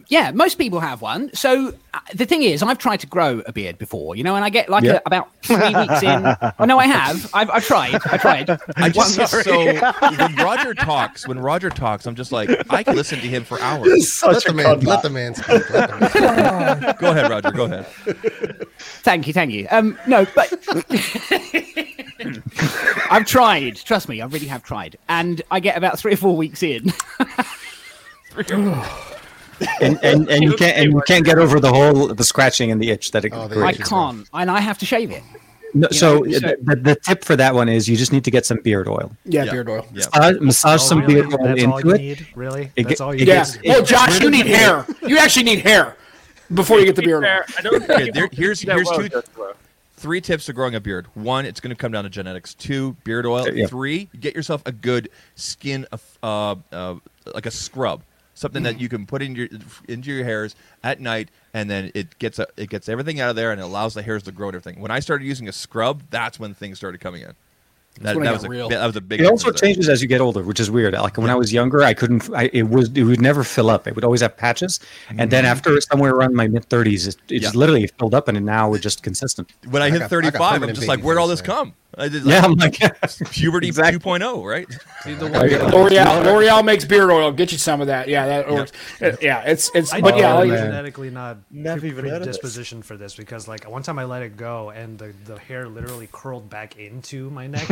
yeah 0.09 0.31
most 0.33 0.59
people 0.59 0.81
have 0.81 1.01
one 1.01 1.31
so 1.35 1.73
uh, 1.95 1.99
the 2.15 2.27
thing 2.27 2.43
is 2.43 2.63
i've 2.63 2.79
tried 2.79 2.99
to 2.99 3.07
grow 3.07 3.41
a 3.47 3.53
beard 3.53 3.79
before 3.79 4.15
you 4.15 4.23
know 4.23 4.37
and 4.37 4.45
i 4.45 4.51
get 4.51 4.69
like 4.69 4.85
Yeah. 4.85 4.95
a, 4.97 5.01
about 5.07 5.29
three 5.43 5.57
weeks 5.75 6.03
in 6.03 6.27
oh 6.59 6.65
no 6.67 6.79
i 6.79 6.87
have 6.87 7.31
i've, 7.35 7.49
I've 7.51 7.65
tried 7.65 7.95
i 8.13 8.17
tried 8.19 8.51
I 8.77 8.89
just 8.91 9.17
get 9.17 9.29
so 9.29 9.65
when 10.17 10.35
Roger 10.37 10.75
talks, 10.75 11.27
when 11.27 11.39
Roger 11.39 11.71
talks, 11.71 12.07
I'm 12.07 12.15
just 12.15 12.33
like 12.33 12.51
I 12.71 12.83
can 12.83 12.95
listen 12.97 13.19
to 13.21 13.27
him 13.27 13.45
for 13.45 13.59
hours. 13.61 14.23
Let 14.23 14.45
the 14.45 14.53
man 14.53 14.81
let 14.81 15.03
the 15.03 15.11
man 15.11 15.35
speak. 15.35 15.71
Let 15.71 15.91
the 15.91 16.21
man. 16.21 16.95
Go 16.99 17.11
ahead, 17.11 17.31
Roger. 17.31 17.51
Go 17.53 17.65
ahead. 17.65 17.87
thank 19.03 19.27
you 19.27 19.33
thank 19.33 19.53
you 19.53 19.67
um 19.71 19.99
no 20.07 20.27
but 20.35 20.53
i've 23.11 23.25
tried 23.27 23.77
trust 23.77 24.09
me 24.09 24.21
i 24.21 24.27
really 24.27 24.47
have 24.47 24.63
tried 24.63 24.97
and 25.09 25.43
i 25.51 25.61
get 25.61 25.77
about 25.77 25.99
three 25.99 26.13
or 26.13 26.17
four 26.17 26.37
weeks 26.37 26.63
in 26.63 26.93
And, 29.81 29.99
and, 30.03 30.29
and 30.31 30.43
you 30.43 30.55
can't 30.57 30.77
and 30.77 30.93
you 30.93 31.03
can't 31.07 31.25
get 31.25 31.39
over 31.39 31.61
the 31.61 31.73
whole 31.73 32.09
the 32.09 32.25
scratching 32.25 32.71
and 32.71 32.81
the 32.81 32.91
itch 32.91 33.11
that 33.13 33.25
it 33.25 33.33
Oh, 33.35 33.49
the 33.49 33.63
i 33.63 33.73
can't 33.73 34.27
and 34.33 34.51
i 34.51 34.61
have 34.61 34.79
to 34.79 34.87
shave 34.87 35.11
it 35.11 35.23
No, 35.75 35.89
so 35.91 36.21
know, 36.21 36.33
so- 36.33 36.41
the, 36.41 36.57
the, 36.63 36.77
the 36.77 36.95
tip 36.97 37.25
for 37.25 37.37
that 37.37 37.55
one 37.55 37.69
is 37.69 37.89
you 37.89 37.97
just 37.97 38.13
need 38.13 38.25
to 38.25 38.31
get 38.31 38.47
some 38.47 38.59
beard 38.63 38.87
oil. 38.89 39.11
Yeah, 39.25 39.45
Yeah. 39.45 39.51
beard 39.53 39.69
oil. 39.69 39.87
Yeah. 39.93 40.05
Massage, 40.15 40.41
massage 40.41 40.81
Oh, 40.83 40.85
some 40.85 41.01
really? 41.01 41.15
beard 41.15 41.27
oil 41.27 41.31
That's 41.47 41.65
all 41.65 41.77
into 41.79 41.89
you 41.89 41.95
it. 41.95 41.99
need, 42.01 42.27
really? 42.37 42.71
It 42.77 42.89
That's 42.89 43.01
all 43.01 43.11
it 43.11 43.21
you 43.21 43.27
Yeah. 43.27 43.43
need. 43.43 43.55
It- 43.65 43.69
Well, 43.71 43.81
it- 43.83 43.87
Josh, 43.87 44.21
you 44.21 44.31
need 44.31 44.47
hair. 44.47 44.87
You 45.07 45.19
actually 45.19 45.43
need 45.45 45.61
hair 45.61 45.97
before 46.53 46.79
you 46.79 46.87
get 46.87 46.95
the 46.97 47.03
beard. 47.03 47.25
oil. 47.25 47.41
I 47.59 47.63
don't 47.63 47.91
Okay, 47.91 48.11
there- 48.11 48.29
here's 48.33 48.61
here's 48.61 48.89
two 48.91 49.09
three 49.97 50.21
tips 50.21 50.47
to 50.47 50.53
growing 50.53 50.75
a 50.77 50.81
beard. 50.81 51.07
One, 51.15 51.45
it's 51.47 51.59
going 51.61 51.75
to 51.75 51.81
come 51.81 51.91
down 51.91 52.05
to 52.05 52.11
genetics. 52.11 52.55
Two, 52.55 52.95
beard 53.05 53.27
oil. 53.27 53.49
Yeah. 53.53 53.67
Three, 53.67 54.09
get 54.21 54.35
yourself 54.37 54.63
a 54.67 54.73
good 54.73 55.09
skin, 55.35 55.87
uh, 56.23 56.55
uh, 56.73 56.95
like 57.35 57.47
a 57.47 57.51
scrub, 57.51 58.03
something 58.35 58.63
that 58.65 58.77
mm. 58.77 58.81
you 58.81 58.89
can 58.89 59.07
put 59.07 59.23
in 59.23 59.35
your 59.35 59.49
into 59.89 60.13
your 60.13 60.25
hairs 60.25 60.55
at 60.83 61.01
night, 61.01 61.31
and 61.53 61.71
then 61.71 61.91
it 61.95 62.19
gets 62.19 62.39
a, 62.39 62.47
it 62.57 62.69
gets 62.69 62.89
everything 62.89 63.21
out 63.21 63.31
of 63.31 63.37
there, 63.37 63.53
and 63.53 63.61
it 63.61 63.65
allows 63.65 63.95
the 63.95 64.03
hairs 64.03 64.23
to 64.25 64.33
grow 64.33 64.49
and 64.49 64.57
everything. 64.57 64.81
When 64.81 64.91
I 64.91 65.01
started 65.01 65.25
using 65.25 65.49
a 65.49 65.53
scrub, 65.53 66.03
that's 66.11 66.39
when 66.39 66.55
things 66.55 66.77
started 66.77 67.01
coming 67.01 67.23
in. 67.23 67.35
That, 68.01 68.17
it 68.17 68.23
that 68.23 68.33
was 68.33 68.45
a 68.45 68.49
real. 68.49 68.69
that 68.69 68.87
was 68.87 68.97
a 68.97 69.01
big. 69.01 69.21
It 69.21 69.27
also 69.27 69.47
difference 69.47 69.61
changes 69.61 69.89
as 69.89 70.03
you 70.03 70.09
get 70.09 70.21
older, 70.21 70.43
which 70.43 70.59
is 70.59 70.71
weird. 70.71 70.95
Like 70.95 71.17
when 71.17 71.31
I 71.31 71.35
was 71.37 71.53
younger, 71.53 71.83
I 71.83 71.95
couldn't. 71.95 72.29
I, 72.35 72.51
it 72.53 72.65
was 72.69 72.91
it 72.95 73.05
would 73.05 73.21
never 73.21 73.45
fill 73.45 73.71
up. 73.71 73.87
It 73.87 73.95
would 73.95 74.05
always 74.05 74.21
have 74.21 74.37
patches, 74.37 74.81
and 75.09 75.31
then 75.31 75.45
mm-hmm. 75.45 75.53
after 75.53 75.81
somewhere 75.81 76.13
around 76.13 76.35
my 76.35 76.49
mid 76.49 76.65
thirties, 76.65 77.07
it, 77.07 77.17
it 77.29 77.41
just 77.41 77.55
literally 77.55 77.87
filled 77.87 78.15
up, 78.15 78.29
and 78.29 78.45
now 78.45 78.75
it's 78.75 78.83
just 78.83 79.03
consistent. 79.03 79.53
When 79.71 79.83
I, 79.83 79.91
hit 79.91 80.01
got- 80.01 80.13
I 80.13 80.31
got 80.31 80.41
35, 80.41 80.63
I'm 80.63 80.75
just 80.75 80.89
like, 80.89 81.01
where'd 81.01 81.19
all 81.19 81.29
this 81.29 81.41
man. 81.41 81.57
come? 81.57 81.75
I 81.97 82.09
did 82.09 82.25
Yeah, 82.25 82.45
I'm 82.45 82.55
like, 82.55 82.79
puberty 83.31 83.69
Exactly. 83.69 83.99
2.0, 83.99 84.45
right? 84.45 84.69
L'Oreal, 85.07 86.25
L'Oreal 86.25 86.65
makes 86.65 86.85
beard 86.85 87.11
oil. 87.11 87.31
Get 87.33 87.53
you 87.53 87.59
some 87.59 87.81
of 87.81 87.87
that. 87.87 88.09
Yeah, 88.09 88.27
that 88.27 88.51
works. 88.51 88.73
Uh, 89.01 89.13
yeah, 89.21 89.43
it's 89.43 89.71
it's. 89.75 89.93
I 89.93 90.01
but 90.01 90.15
know 90.15 90.21
yeah, 90.21 90.37
I'm 90.37 90.49
like, 90.49 90.59
genetically 90.59 91.11
not 91.11 91.39
Never 91.51 91.87
even 91.87 92.07
heard 92.07 92.27
of 92.27 92.85
for 92.85 92.97
this 92.97 93.15
because 93.15 93.49
like 93.49 93.69
one 93.69 93.83
time 93.83 93.99
I 93.99 94.05
let 94.05 94.23
it 94.23 94.37
go 94.37 94.71
and 94.71 94.99
the, 94.99 95.13
the 95.25 95.39
hair 95.39 95.69
literally 95.69 96.09
curled 96.11 96.51
back 96.51 96.79
into 96.79 97.31
my 97.31 97.47
neck. 97.47 97.69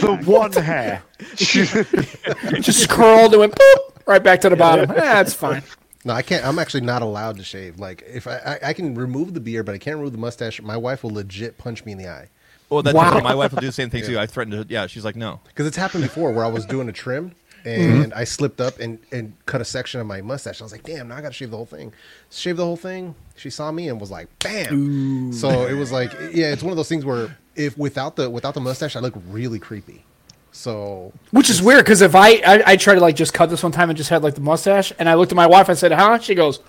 The 0.00 0.22
one 0.24 0.52
hair. 0.52 1.02
just 1.36 2.88
curled 2.88 3.32
and 3.32 3.40
went 3.40 3.54
boop, 3.54 3.78
right 4.06 4.22
back 4.22 4.40
to 4.42 4.48
the 4.48 4.56
bottom. 4.56 4.90
Yeah, 4.90 5.14
that's 5.22 5.34
fine. 5.34 5.62
No, 6.04 6.14
I 6.14 6.22
can't. 6.22 6.44
I'm 6.46 6.58
actually 6.58 6.82
not 6.82 7.02
allowed 7.02 7.36
to 7.38 7.44
shave. 7.44 7.78
Like, 7.78 8.02
if 8.06 8.26
I, 8.26 8.58
I, 8.62 8.68
I 8.68 8.72
can 8.72 8.94
remove 8.94 9.34
the 9.34 9.40
beard, 9.40 9.66
but 9.66 9.74
I 9.74 9.78
can't 9.78 9.96
remove 9.96 10.12
the 10.12 10.18
mustache. 10.18 10.62
My 10.62 10.76
wife 10.76 11.02
will 11.02 11.10
legit 11.10 11.58
punch 11.58 11.84
me 11.84 11.92
in 11.92 11.98
the 11.98 12.08
eye 12.08 12.28
Well, 12.70 12.82
that's 12.82 12.94
Wow. 12.94 13.18
my 13.20 13.34
wife 13.34 13.52
will 13.52 13.60
do 13.60 13.66
the 13.66 13.72
same 13.72 13.90
thing 13.90 14.04
too. 14.04 14.18
I 14.18 14.26
threatened 14.26 14.68
to, 14.68 14.72
yeah, 14.72 14.86
she's 14.86 15.04
like, 15.04 15.16
no. 15.16 15.40
because 15.48 15.66
it's 15.66 15.76
happened 15.76 16.04
before 16.04 16.32
where 16.32 16.44
I 16.44 16.48
was 16.48 16.64
doing 16.64 16.88
a 16.88 16.92
trim 16.92 17.32
Mm-hmm. 17.64 18.02
and 18.02 18.14
I 18.14 18.24
slipped 18.24 18.60
up 18.60 18.78
and, 18.78 18.98
and 19.12 19.34
cut 19.46 19.60
a 19.60 19.64
section 19.64 20.00
of 20.00 20.06
my 20.06 20.20
mustache. 20.22 20.60
I 20.60 20.64
was 20.64 20.72
like, 20.72 20.84
damn, 20.84 21.08
now 21.08 21.16
I 21.16 21.20
got 21.20 21.28
to 21.28 21.34
shave 21.34 21.50
the 21.50 21.56
whole 21.56 21.66
thing. 21.66 21.92
Shave 22.30 22.56
the 22.56 22.64
whole 22.64 22.76
thing. 22.76 23.14
She 23.36 23.50
saw 23.50 23.70
me 23.72 23.88
and 23.88 24.00
was 24.00 24.10
like, 24.10 24.28
bam. 24.38 25.32
So 25.32 25.66
it 25.66 25.74
was 25.74 25.92
like, 25.92 26.12
yeah, 26.32 26.52
it's 26.52 26.62
one 26.62 26.70
of 26.70 26.76
those 26.76 26.88
things 26.88 27.04
where 27.04 27.36
if 27.56 27.76
without 27.76 28.16
the 28.16 28.30
without 28.30 28.54
the 28.54 28.60
mustache, 28.60 28.96
I 28.96 29.00
look 29.00 29.14
really 29.28 29.58
creepy. 29.58 30.04
So 30.52 31.12
Which 31.30 31.50
is 31.50 31.60
weird 31.60 31.84
because 31.84 32.00
if 32.00 32.14
I, 32.14 32.30
I 32.46 32.62
I 32.66 32.76
tried 32.76 32.94
to 32.94 33.00
like 33.00 33.16
just 33.16 33.34
cut 33.34 33.50
this 33.50 33.62
one 33.62 33.72
time 33.72 33.90
and 33.90 33.96
just 33.96 34.10
had 34.10 34.22
like 34.22 34.34
the 34.34 34.40
mustache, 34.40 34.92
and 34.98 35.08
I 35.08 35.14
looked 35.14 35.32
at 35.32 35.36
my 35.36 35.46
wife, 35.46 35.68
I 35.68 35.74
said, 35.74 35.92
"Huh?" 35.92 36.18
She 36.18 36.34
goes, 36.34 36.60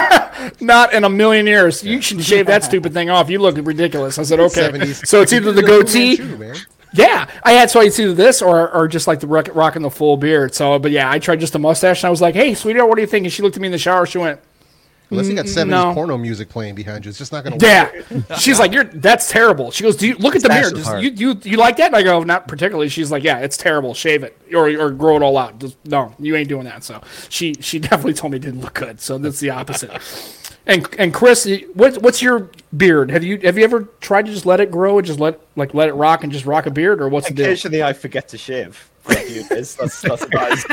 "Not 0.60 0.92
in 0.92 1.04
a 1.04 1.08
million 1.08 1.46
years. 1.46 1.84
You 1.84 2.00
should 2.00 2.22
shave 2.22 2.46
that 2.46 2.64
stupid 2.70 2.92
thing 2.92 3.08
off. 3.08 3.30
You 3.30 3.38
look 3.38 3.56
ridiculous." 3.56 4.18
I 4.18 4.24
said, 4.24 4.40
"Okay." 4.40 4.70
70s. 4.70 5.06
So 5.06 5.22
it's 5.22 5.32
either 5.32 5.52
the 5.52 5.62
goatee. 5.62 6.16
Yeah, 6.92 7.30
I 7.44 7.52
had 7.52 7.70
so 7.70 7.80
it's 7.80 7.98
either 7.98 8.14
this 8.14 8.42
or 8.42 8.70
or 8.70 8.88
just 8.88 9.06
like 9.06 9.20
the 9.20 9.26
rock, 9.26 9.48
rocking 9.54 9.82
the 9.82 9.90
full 9.90 10.16
beard. 10.16 10.54
So, 10.54 10.78
but 10.78 10.90
yeah, 10.90 11.10
I 11.10 11.18
tried 11.18 11.40
just 11.40 11.52
the 11.52 11.58
mustache, 11.58 12.02
and 12.02 12.08
I 12.08 12.10
was 12.10 12.20
like, 12.20 12.34
"Hey, 12.34 12.54
sweetheart, 12.54 12.88
what 12.88 12.96
do 12.96 13.02
you 13.02 13.06
think?" 13.06 13.24
And 13.24 13.32
she 13.32 13.42
looked 13.42 13.56
at 13.56 13.62
me 13.62 13.68
in 13.68 13.72
the 13.72 13.78
shower. 13.78 14.06
She 14.06 14.18
went, 14.18 14.40
Unless 15.10 15.28
you 15.28 15.34
got 15.34 15.46
mm, 15.46 15.64
70s 15.64 15.68
no. 15.68 15.92
porno 15.92 16.16
music 16.16 16.48
playing 16.48 16.76
behind 16.76 17.04
you, 17.04 17.08
it's 17.08 17.18
just 17.18 17.32
not 17.32 17.42
going 17.42 17.58
to 17.58 17.66
work. 17.66 18.24
"Yeah." 18.30 18.36
She's 18.38 18.60
like, 18.60 18.72
"You're 18.72 18.84
that's 18.84 19.28
terrible." 19.28 19.72
She 19.72 19.82
goes, 19.82 19.96
"Do 19.96 20.06
you 20.06 20.14
look 20.14 20.36
at 20.36 20.42
the 20.42 20.48
mirror? 20.48 20.70
Just, 20.70 20.98
you 21.00 21.10
you 21.10 21.40
you 21.42 21.56
like 21.56 21.76
that?" 21.78 21.86
And 21.86 21.96
I 21.96 22.02
go, 22.02 22.22
"Not 22.22 22.46
particularly." 22.46 22.88
She's 22.88 23.10
like, 23.10 23.24
"Yeah, 23.24 23.38
it's 23.38 23.56
terrible. 23.56 23.92
Shave 23.92 24.22
it 24.22 24.38
or 24.54 24.68
or 24.68 24.90
grow 24.90 25.16
it 25.16 25.22
all 25.22 25.36
out." 25.36 25.58
Just, 25.58 25.76
no, 25.84 26.14
you 26.20 26.36
ain't 26.36 26.48
doing 26.48 26.64
that. 26.64 26.84
So 26.84 27.02
she 27.28 27.54
she 27.54 27.78
definitely 27.80 28.14
told 28.14 28.32
me 28.32 28.36
it 28.36 28.42
didn't 28.42 28.60
look 28.60 28.74
good. 28.74 29.00
So 29.00 29.18
that's 29.18 29.40
the 29.40 29.50
opposite. 29.50 29.90
And 30.70 30.88
and 30.98 31.12
Chris, 31.12 31.48
what 31.74 31.98
what's 32.00 32.22
your 32.22 32.48
beard? 32.76 33.10
Have 33.10 33.24
you 33.24 33.38
have 33.40 33.58
you 33.58 33.64
ever 33.64 33.88
tried 34.00 34.26
to 34.26 34.32
just 34.32 34.46
let 34.46 34.60
it 34.60 34.70
grow 34.70 34.98
and 34.98 35.06
just 35.06 35.18
let 35.18 35.40
like 35.56 35.74
let 35.74 35.88
it 35.88 35.94
rock 35.94 36.22
and 36.22 36.32
just 36.32 36.46
rock 36.46 36.66
a 36.66 36.70
beard, 36.70 37.02
or 37.02 37.08
what's 37.08 37.26
the 37.28 37.34
deal? 37.34 37.46
Occasionally, 37.46 37.82
I 37.82 37.92
forget 37.92 38.28
to 38.28 38.38
shave. 38.38 38.86
For 39.00 39.14
a 39.14 39.16
few 39.16 39.42
days. 39.48 39.74
That's 39.76 40.00
that's 40.00 40.22
about 40.24 40.52
as, 40.52 40.64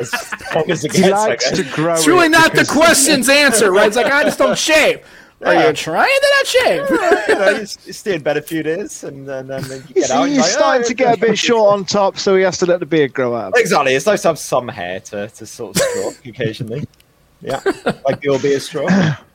as 0.00 0.32
long 0.54 0.70
as 0.70 0.84
it 0.84 0.92
gets. 0.92 1.08
I 1.08 1.28
likes 1.28 1.48
guess. 1.50 1.58
to 1.58 1.74
grow. 1.74 1.94
It's 1.94 2.06
really 2.06 2.26
it 2.26 2.30
not 2.30 2.52
the 2.52 2.66
question's 2.66 3.28
answer, 3.30 3.72
right? 3.72 3.86
It's 3.86 3.96
like 3.96 4.12
I 4.12 4.24
just 4.24 4.38
don't 4.38 4.58
shave. 4.58 5.00
Are 5.42 5.54
Yeah. 5.54 5.68
you 5.68 5.72
trying 5.72 6.08
to 6.08 6.28
not 6.36 6.46
shave? 6.46 6.90
you 7.28 7.34
know, 7.36 7.48
you, 7.50 7.60
you 7.60 7.92
stay 7.92 8.14
in 8.16 8.22
bed 8.22 8.36
a 8.38 8.42
few 8.42 8.62
days, 8.62 9.04
and 9.04 9.26
then, 9.28 9.46
then 9.46 9.62
you 9.64 9.70
He's, 9.94 10.08
get 10.08 10.10
out. 10.10 10.24
he's 10.28 10.38
like, 10.38 10.46
starting 10.50 10.84
"Oh, 10.84 10.88
to 10.88 10.94
get 10.94 11.16
a 11.16 11.20
bit 11.20 11.38
short 11.38 11.74
on 11.74 11.84
top, 11.84 12.18
so 12.18 12.34
he 12.36 12.42
has 12.42 12.56
to 12.58 12.66
let 12.66 12.80
the 12.80 12.86
beard 12.86 13.12
grow 13.14 13.34
out. 13.36 13.52
Exactly. 13.56 13.94
It's 13.94 14.06
nice 14.06 14.22
to 14.22 14.28
have 14.28 14.38
some 14.38 14.66
hair 14.68 14.98
to, 15.00 15.28
to 15.28 15.46
sort 15.46 15.76
of 15.76 15.82
stroke 15.82 16.26
occasionally. 16.26 16.84
Yeah, 17.42 17.60
like 18.06 18.20
the 18.20 18.28
old 18.30 18.42
beard 18.42 18.60
stroke. 18.62 18.90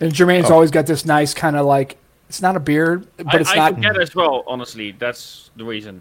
And 0.00 0.12
Jermaine's 0.12 0.50
oh. 0.50 0.54
always 0.54 0.70
got 0.70 0.86
this 0.86 1.04
nice 1.04 1.34
kind 1.34 1.56
of 1.56 1.66
like 1.66 1.96
it's 2.28 2.40
not 2.40 2.56
a 2.56 2.60
beard, 2.60 3.06
but 3.16 3.34
I, 3.34 3.38
it's 3.38 3.50
I 3.50 3.56
not. 3.56 3.74
forget 3.74 4.00
as 4.00 4.14
well. 4.14 4.44
Honestly, 4.46 4.92
that's 4.92 5.50
the 5.56 5.64
reason. 5.64 6.00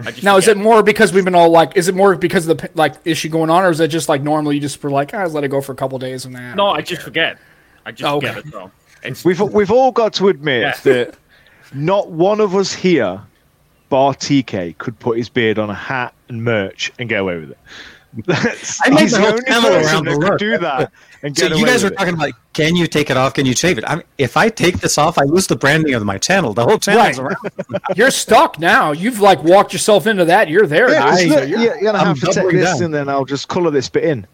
I 0.00 0.10
just 0.10 0.22
Now, 0.24 0.36
is 0.36 0.48
it 0.48 0.56
more 0.56 0.82
because 0.82 1.12
we've 1.12 1.24
been 1.24 1.34
all 1.34 1.50
like? 1.50 1.76
Is 1.76 1.88
it 1.88 1.94
more 1.94 2.16
because 2.16 2.48
of 2.48 2.58
the 2.58 2.70
like 2.74 2.94
issue 3.04 3.28
going 3.28 3.50
on, 3.50 3.62
or 3.62 3.70
is 3.70 3.80
it 3.80 3.88
just 3.88 4.08
like 4.08 4.22
normally 4.22 4.56
you 4.56 4.60
just 4.60 4.82
were 4.82 4.90
like, 4.90 5.14
I 5.14 5.24
just 5.24 5.34
let 5.34 5.44
it 5.44 5.48
go 5.48 5.60
for 5.60 5.72
a 5.72 5.76
couple 5.76 5.98
days 5.98 6.24
and 6.24 6.34
then? 6.34 6.56
No, 6.56 6.68
I 6.68 6.80
just 6.80 7.02
forget. 7.02 7.38
I 7.84 7.92
just 7.92 8.10
oh, 8.10 8.16
Okay. 8.16 8.28
forget 8.28 8.46
as 8.46 8.52
well. 8.52 8.70
It's, 9.02 9.24
We've 9.24 9.40
we've 9.40 9.70
all 9.70 9.92
got 9.92 10.12
to 10.14 10.28
admit 10.28 10.62
Yeah. 10.62 10.74
that 10.84 11.16
not 11.72 12.10
one 12.10 12.40
of 12.40 12.56
us 12.56 12.72
here, 12.72 13.20
bar 13.88 14.14
TK, 14.14 14.78
could 14.78 14.98
put 14.98 15.18
his 15.18 15.28
beard 15.28 15.58
on 15.58 15.70
a 15.70 15.74
hat 15.74 16.14
and 16.28 16.42
merch 16.42 16.90
and 16.98 17.08
get 17.08 17.20
away 17.20 17.38
with 17.38 17.50
it. 17.50 17.58
That's, 18.24 18.80
I 18.84 18.90
made 18.90 19.08
the 19.10 19.16
the 19.16 19.20
whole 19.20 19.30
only 19.32 19.42
channel 19.44 19.70
person 19.70 19.94
around 19.94 20.04
the 20.06 20.10
could 20.12 20.20
look. 20.30 20.38
do 20.38 20.58
that 20.58 20.92
and 21.22 21.36
So 21.36 21.48
get 21.48 21.58
you 21.58 21.66
guys 21.66 21.82
were 21.82 21.86
with 21.90 21.92
it. 21.94 21.96
talking 21.98 22.14
about, 22.14 22.32
can 22.52 22.76
you 22.76 22.86
take 22.86 23.10
it 23.10 23.16
off? 23.16 23.34
Can 23.34 23.44
you 23.46 23.54
shave 23.54 23.78
it? 23.78 23.84
I 23.86 23.96
mean, 23.96 24.04
if 24.18 24.36
I 24.36 24.48
take 24.48 24.80
this 24.80 24.96
off, 24.98 25.18
I 25.18 25.24
lose 25.24 25.46
the 25.46 25.56
branding 25.56 25.94
of 25.94 26.04
my 26.04 26.18
channel. 26.18 26.54
The 26.54 26.64
whole 26.64 26.78
channel's 26.78 27.18
Right. 27.18 27.36
around. 27.36 27.82
You're 27.96 28.10
stuck 28.10 28.58
now. 28.58 28.92
You've 28.92 29.20
like 29.20 29.42
walked 29.42 29.72
yourself 29.72 30.06
into 30.06 30.24
that. 30.24 30.48
You're 30.48 30.66
there. 30.66 30.90
Yeah, 30.90 30.98
now. 31.00 31.12
it's 31.12 31.22
So 31.22 31.28
not- 31.28 31.48
you're- 31.48 31.62
you're 31.64 31.80
gonna 31.82 31.98
I'm 31.98 32.06
have 32.08 32.20
to 32.20 32.26
take 32.26 32.34
doubling 32.36 32.56
this 32.56 32.70
down. 32.74 32.82
and 32.84 32.94
then 32.94 33.08
I'll 33.08 33.24
just 33.24 33.48
colour 33.48 33.70
this 33.70 33.88
bit 33.88 34.04
in. 34.04 34.26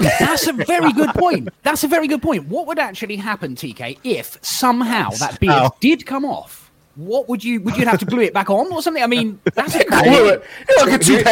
That's 0.00 0.46
a 0.46 0.52
very 0.52 0.92
good 0.92 1.10
point. 1.14 1.48
That's 1.62 1.82
a 1.84 1.88
very 1.88 2.06
good 2.08 2.22
point. 2.22 2.46
What 2.48 2.66
would 2.68 2.78
actually 2.78 3.16
happen, 3.16 3.54
TK, 3.56 3.98
if 4.04 4.38
somehow 4.42 5.10
that 5.18 5.40
beard 5.40 5.52
How? 5.54 5.74
did 5.80 6.06
come 6.06 6.24
off? 6.24 6.61
What 6.94 7.26
would 7.28 7.42
you 7.42 7.60
would 7.62 7.76
you 7.78 7.86
have 7.86 7.98
to 8.00 8.04
glue 8.04 8.20
it 8.20 8.34
back 8.34 8.50
on 8.50 8.70
or 8.70 8.82
something? 8.82 9.02
I 9.02 9.06
mean, 9.06 9.40
that's 9.54 9.74
a 9.74 9.84
Glue 9.88 10.28
it. 10.28 10.42
Hey, 10.68 10.74
Look 10.78 10.90
at 10.90 11.08
you. 11.08 11.22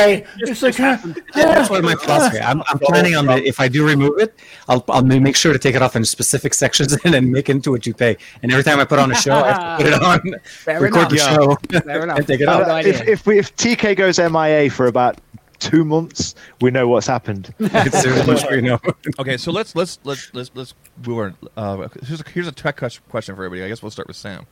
It's 0.46 0.62
like, 0.62 0.80
uh, 0.80 0.96
That's 1.34 1.68
what 1.68 1.84
my 1.84 1.94
philosophy. 1.96 2.38
I'm, 2.40 2.62
I'm 2.68 2.78
planning 2.78 3.14
on 3.14 3.26
the, 3.26 3.42
if 3.46 3.60
I 3.60 3.68
do 3.68 3.86
remove 3.86 4.18
it, 4.20 4.34
I'll, 4.68 4.82
I'll 4.88 5.02
make 5.04 5.36
sure 5.36 5.52
to 5.52 5.58
take 5.58 5.74
it 5.74 5.82
off 5.82 5.96
in 5.96 6.04
specific 6.06 6.54
sections 6.54 6.96
and 7.04 7.12
then 7.12 7.30
make 7.30 7.50
it 7.50 7.52
into 7.52 7.74
a 7.74 7.78
toupee. 7.78 8.16
And 8.42 8.50
every 8.50 8.64
time 8.64 8.80
I 8.80 8.86
put 8.86 8.98
on 8.98 9.12
a 9.12 9.14
show, 9.14 9.34
I 9.34 9.52
have 9.52 9.78
to 9.78 9.84
put 9.84 9.92
it 9.92 10.02
on, 10.34 10.40
Fair 10.44 10.80
record 10.80 10.98
enough. 10.98 11.10
the 11.10 11.18
show, 11.18 11.80
Fair 11.80 12.02
enough. 12.04 12.18
and 12.18 12.26
take 12.26 12.40
it 12.40 12.46
Good 12.46 12.48
off. 12.48 12.66
idea. 12.68 12.94
if 12.94 13.08
if 13.08 13.26
we 13.26 13.38
if 13.38 13.54
TK 13.56 13.96
goes 13.96 14.18
MIA 14.18 14.70
for 14.70 14.86
about 14.86 15.20
two 15.58 15.84
months, 15.84 16.34
we 16.62 16.70
know 16.70 16.88
what's 16.88 17.06
happened. 17.06 17.52
It's 17.58 18.26
much, 18.26 18.50
you 18.50 18.62
know. 18.62 18.80
Okay, 19.18 19.36
so 19.36 19.52
let's 19.52 19.76
let's 19.76 19.98
let's 20.04 20.32
let's 20.32 20.50
let's 20.54 20.74
move 21.06 21.18
on. 21.18 21.36
Uh, 21.54 21.88
here's 22.04 22.20
a, 22.22 22.28
here's 22.30 22.48
a 22.48 22.52
tech 22.52 22.76
question 22.78 23.02
for 23.36 23.44
everybody. 23.44 23.62
I 23.62 23.68
guess 23.68 23.82
we'll 23.82 23.90
start 23.90 24.08
with 24.08 24.16
Sam. 24.16 24.46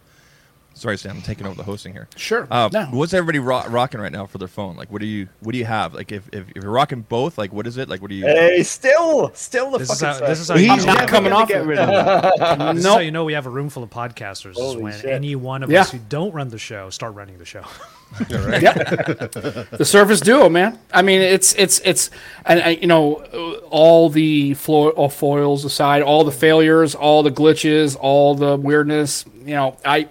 Sorry, 0.78 0.96
Sam, 0.96 1.16
I'm 1.16 1.22
taking 1.22 1.46
over 1.46 1.56
the 1.56 1.62
hosting 1.64 1.92
here. 1.92 2.08
Sure. 2.16 2.46
Uh, 2.50 2.68
No. 2.72 2.84
What's 2.86 3.12
everybody 3.12 3.38
ro- 3.40 3.66
rocking 3.68 4.00
right 4.00 4.12
now 4.12 4.26
for 4.26 4.38
their 4.38 4.48
phone? 4.48 4.76
Like, 4.76 4.90
what 4.92 5.00
do 5.00 5.06
you 5.06 5.28
what 5.40 5.52
do 5.52 5.58
you 5.58 5.64
have? 5.64 5.92
Like, 5.94 6.12
if, 6.12 6.28
if, 6.32 6.48
if 6.50 6.62
you're 6.62 6.70
rocking 6.72 7.02
both, 7.02 7.36
like, 7.36 7.52
what 7.52 7.66
is 7.66 7.76
it? 7.78 7.88
Like, 7.88 8.00
what 8.00 8.10
do 8.10 8.14
you? 8.14 8.24
Hey, 8.26 8.62
still, 8.62 9.32
still 9.34 9.70
the 9.72 9.78
This 9.78 9.90
is 9.90 10.00
how, 10.00 10.20
this 10.20 10.38
is 10.40 10.48
how 10.48 10.54
stuff. 10.54 10.60
you 10.64 10.72
He's 10.72 10.86
know, 10.86 10.94
not 10.94 11.08
coming 11.08 11.30
gonna 11.30 11.42
off 11.42 11.48
get 11.48 11.66
rid 11.66 11.78
of 11.78 11.88
it. 11.88 12.38
this 12.74 12.78
is 12.78 12.84
Nope. 12.84 12.94
how 12.94 12.98
you 13.00 13.10
know 13.10 13.24
we 13.24 13.32
have 13.32 13.46
a 13.46 13.50
room 13.50 13.68
full 13.68 13.82
of 13.82 13.90
podcasters. 13.90 14.52
Is 14.52 14.58
Holy 14.58 14.82
when 14.84 14.92
shit. 14.92 15.06
any 15.10 15.34
one 15.36 15.62
of 15.62 15.70
Yeah. 15.70 15.80
us 15.80 15.90
who 15.90 15.98
don't 16.08 16.32
run 16.32 16.48
the 16.48 16.58
show 16.58 16.90
start 16.90 17.14
running 17.14 17.38
the 17.38 17.44
show. 17.44 17.64
yeah. 18.30 18.72
the 18.72 19.84
Surface 19.84 20.20
Duo, 20.20 20.48
man. 20.48 20.78
I 20.92 21.02
mean, 21.02 21.20
it's 21.20 21.54
it's 21.54 21.80
it's, 21.84 22.10
and 22.46 22.60
I, 22.62 22.68
you 22.70 22.86
know, 22.86 23.16
uh, 23.16 23.66
all 23.68 24.08
the 24.08 24.54
flo- 24.54 24.90
all 24.90 25.08
foils 25.10 25.64
aside, 25.64 26.02
all 26.02 26.24
the 26.24 26.32
failures, 26.32 26.94
all 26.94 27.22
the 27.22 27.30
glitches, 27.30 27.96
all 28.00 28.34
the 28.34 28.56
weirdness. 28.56 29.24
You 29.44 29.54
know, 29.54 29.76
I, 29.84 30.08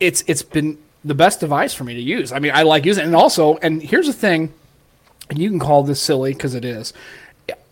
it's 0.00 0.22
it's 0.26 0.42
been 0.42 0.78
the 1.04 1.14
best 1.14 1.40
device 1.40 1.72
for 1.72 1.84
me 1.84 1.94
to 1.94 2.00
use. 2.00 2.32
I 2.32 2.38
mean, 2.38 2.52
I 2.54 2.62
like 2.62 2.84
using 2.84 3.04
it, 3.04 3.06
and 3.06 3.16
also, 3.16 3.56
and 3.58 3.82
here's 3.82 4.06
the 4.06 4.12
thing, 4.12 4.52
and 5.30 5.38
you 5.38 5.48
can 5.48 5.58
call 5.58 5.82
this 5.82 6.00
silly 6.00 6.32
because 6.32 6.54
it 6.54 6.64
is. 6.64 6.92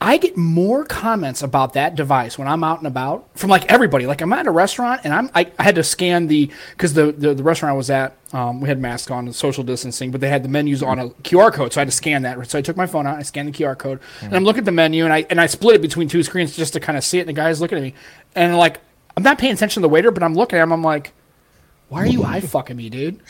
I 0.00 0.18
get 0.18 0.36
more 0.36 0.84
comments 0.84 1.42
about 1.42 1.72
that 1.72 1.94
device 1.94 2.38
when 2.38 2.46
I'm 2.46 2.62
out 2.62 2.78
and 2.78 2.86
about 2.86 3.26
from 3.36 3.50
like 3.50 3.70
everybody. 3.72 4.06
Like 4.06 4.20
I'm 4.20 4.32
at 4.32 4.46
a 4.46 4.50
restaurant 4.50 5.00
and 5.02 5.12
I'm 5.12 5.30
I, 5.34 5.50
I 5.58 5.62
had 5.62 5.74
to 5.76 5.82
scan 5.82 6.26
the 6.26 6.50
because 6.72 6.94
the, 6.94 7.10
the 7.10 7.34
the 7.34 7.42
restaurant 7.42 7.72
I 7.72 7.76
was 7.76 7.90
at 7.90 8.16
um, 8.32 8.60
we 8.60 8.68
had 8.68 8.78
masks 8.80 9.10
on 9.10 9.24
and 9.24 9.34
social 9.34 9.64
distancing, 9.64 10.10
but 10.10 10.20
they 10.20 10.28
had 10.28 10.44
the 10.44 10.48
menus 10.48 10.82
on 10.82 10.98
a 10.98 11.08
QR 11.08 11.52
code, 11.52 11.72
so 11.72 11.80
I 11.80 11.82
had 11.82 11.88
to 11.88 11.96
scan 11.96 12.22
that. 12.22 12.50
So 12.50 12.58
I 12.58 12.62
took 12.62 12.76
my 12.76 12.86
phone 12.86 13.06
out, 13.06 13.16
I 13.16 13.22
scanned 13.22 13.48
the 13.48 13.52
QR 13.52 13.76
code, 13.76 13.98
and 14.20 14.36
I'm 14.36 14.44
looking 14.44 14.60
at 14.60 14.64
the 14.66 14.72
menu 14.72 15.04
and 15.04 15.12
I 15.12 15.26
and 15.30 15.40
I 15.40 15.46
split 15.46 15.76
it 15.76 15.82
between 15.82 16.06
two 16.06 16.22
screens 16.22 16.54
just 16.54 16.74
to 16.74 16.80
kind 16.80 16.98
of 16.98 17.02
see 17.02 17.18
it. 17.18 17.22
And 17.22 17.30
the 17.30 17.32
guy's 17.32 17.60
looking 17.60 17.78
at 17.78 17.82
me, 17.82 17.94
and 18.36 18.56
like 18.58 18.80
I'm 19.16 19.22
not 19.22 19.38
paying 19.38 19.54
attention 19.54 19.80
to 19.80 19.84
the 19.84 19.88
waiter, 19.88 20.10
but 20.10 20.22
I'm 20.22 20.34
looking 20.34 20.58
at 20.58 20.62
him. 20.62 20.72
I'm 20.72 20.82
like, 20.82 21.12
why 21.94 22.02
are 22.02 22.06
you 22.06 22.24
eye 22.24 22.40
fucking 22.40 22.76
me, 22.76 22.90
dude? 22.90 23.20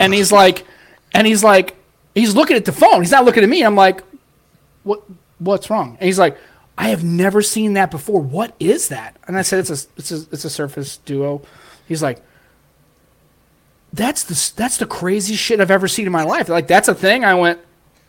and 0.00 0.12
he's 0.12 0.30
like, 0.30 0.66
and 1.14 1.26
he's 1.26 1.42
like, 1.42 1.76
he's 2.14 2.34
looking 2.36 2.54
at 2.58 2.66
the 2.66 2.72
phone. 2.72 3.00
He's 3.00 3.10
not 3.10 3.24
looking 3.24 3.42
at 3.42 3.48
me. 3.48 3.62
I'm 3.62 3.74
like, 3.74 4.04
what 4.82 5.02
what's 5.38 5.70
wrong? 5.70 5.96
And 5.98 6.04
he's 6.04 6.18
like, 6.18 6.36
I 6.76 6.88
have 6.90 7.02
never 7.02 7.40
seen 7.40 7.72
that 7.72 7.90
before. 7.90 8.20
What 8.20 8.54
is 8.60 8.88
that? 8.88 9.16
And 9.26 9.34
I 9.34 9.40
said, 9.40 9.60
it's 9.60 9.70
a 9.70 9.88
it's 9.96 10.12
a 10.12 10.16
it's 10.30 10.44
a 10.44 10.50
Surface 10.50 10.98
Duo. 10.98 11.40
He's 11.88 12.02
like, 12.02 12.22
that's 13.94 14.24
the 14.24 14.52
that's 14.56 14.76
the 14.76 14.84
craziest 14.84 15.42
shit 15.42 15.58
I've 15.58 15.70
ever 15.70 15.88
seen 15.88 16.04
in 16.04 16.12
my 16.12 16.24
life. 16.24 16.50
Like 16.50 16.66
that's 16.66 16.88
a 16.88 16.94
thing. 16.94 17.24
I 17.24 17.32
went, 17.32 17.60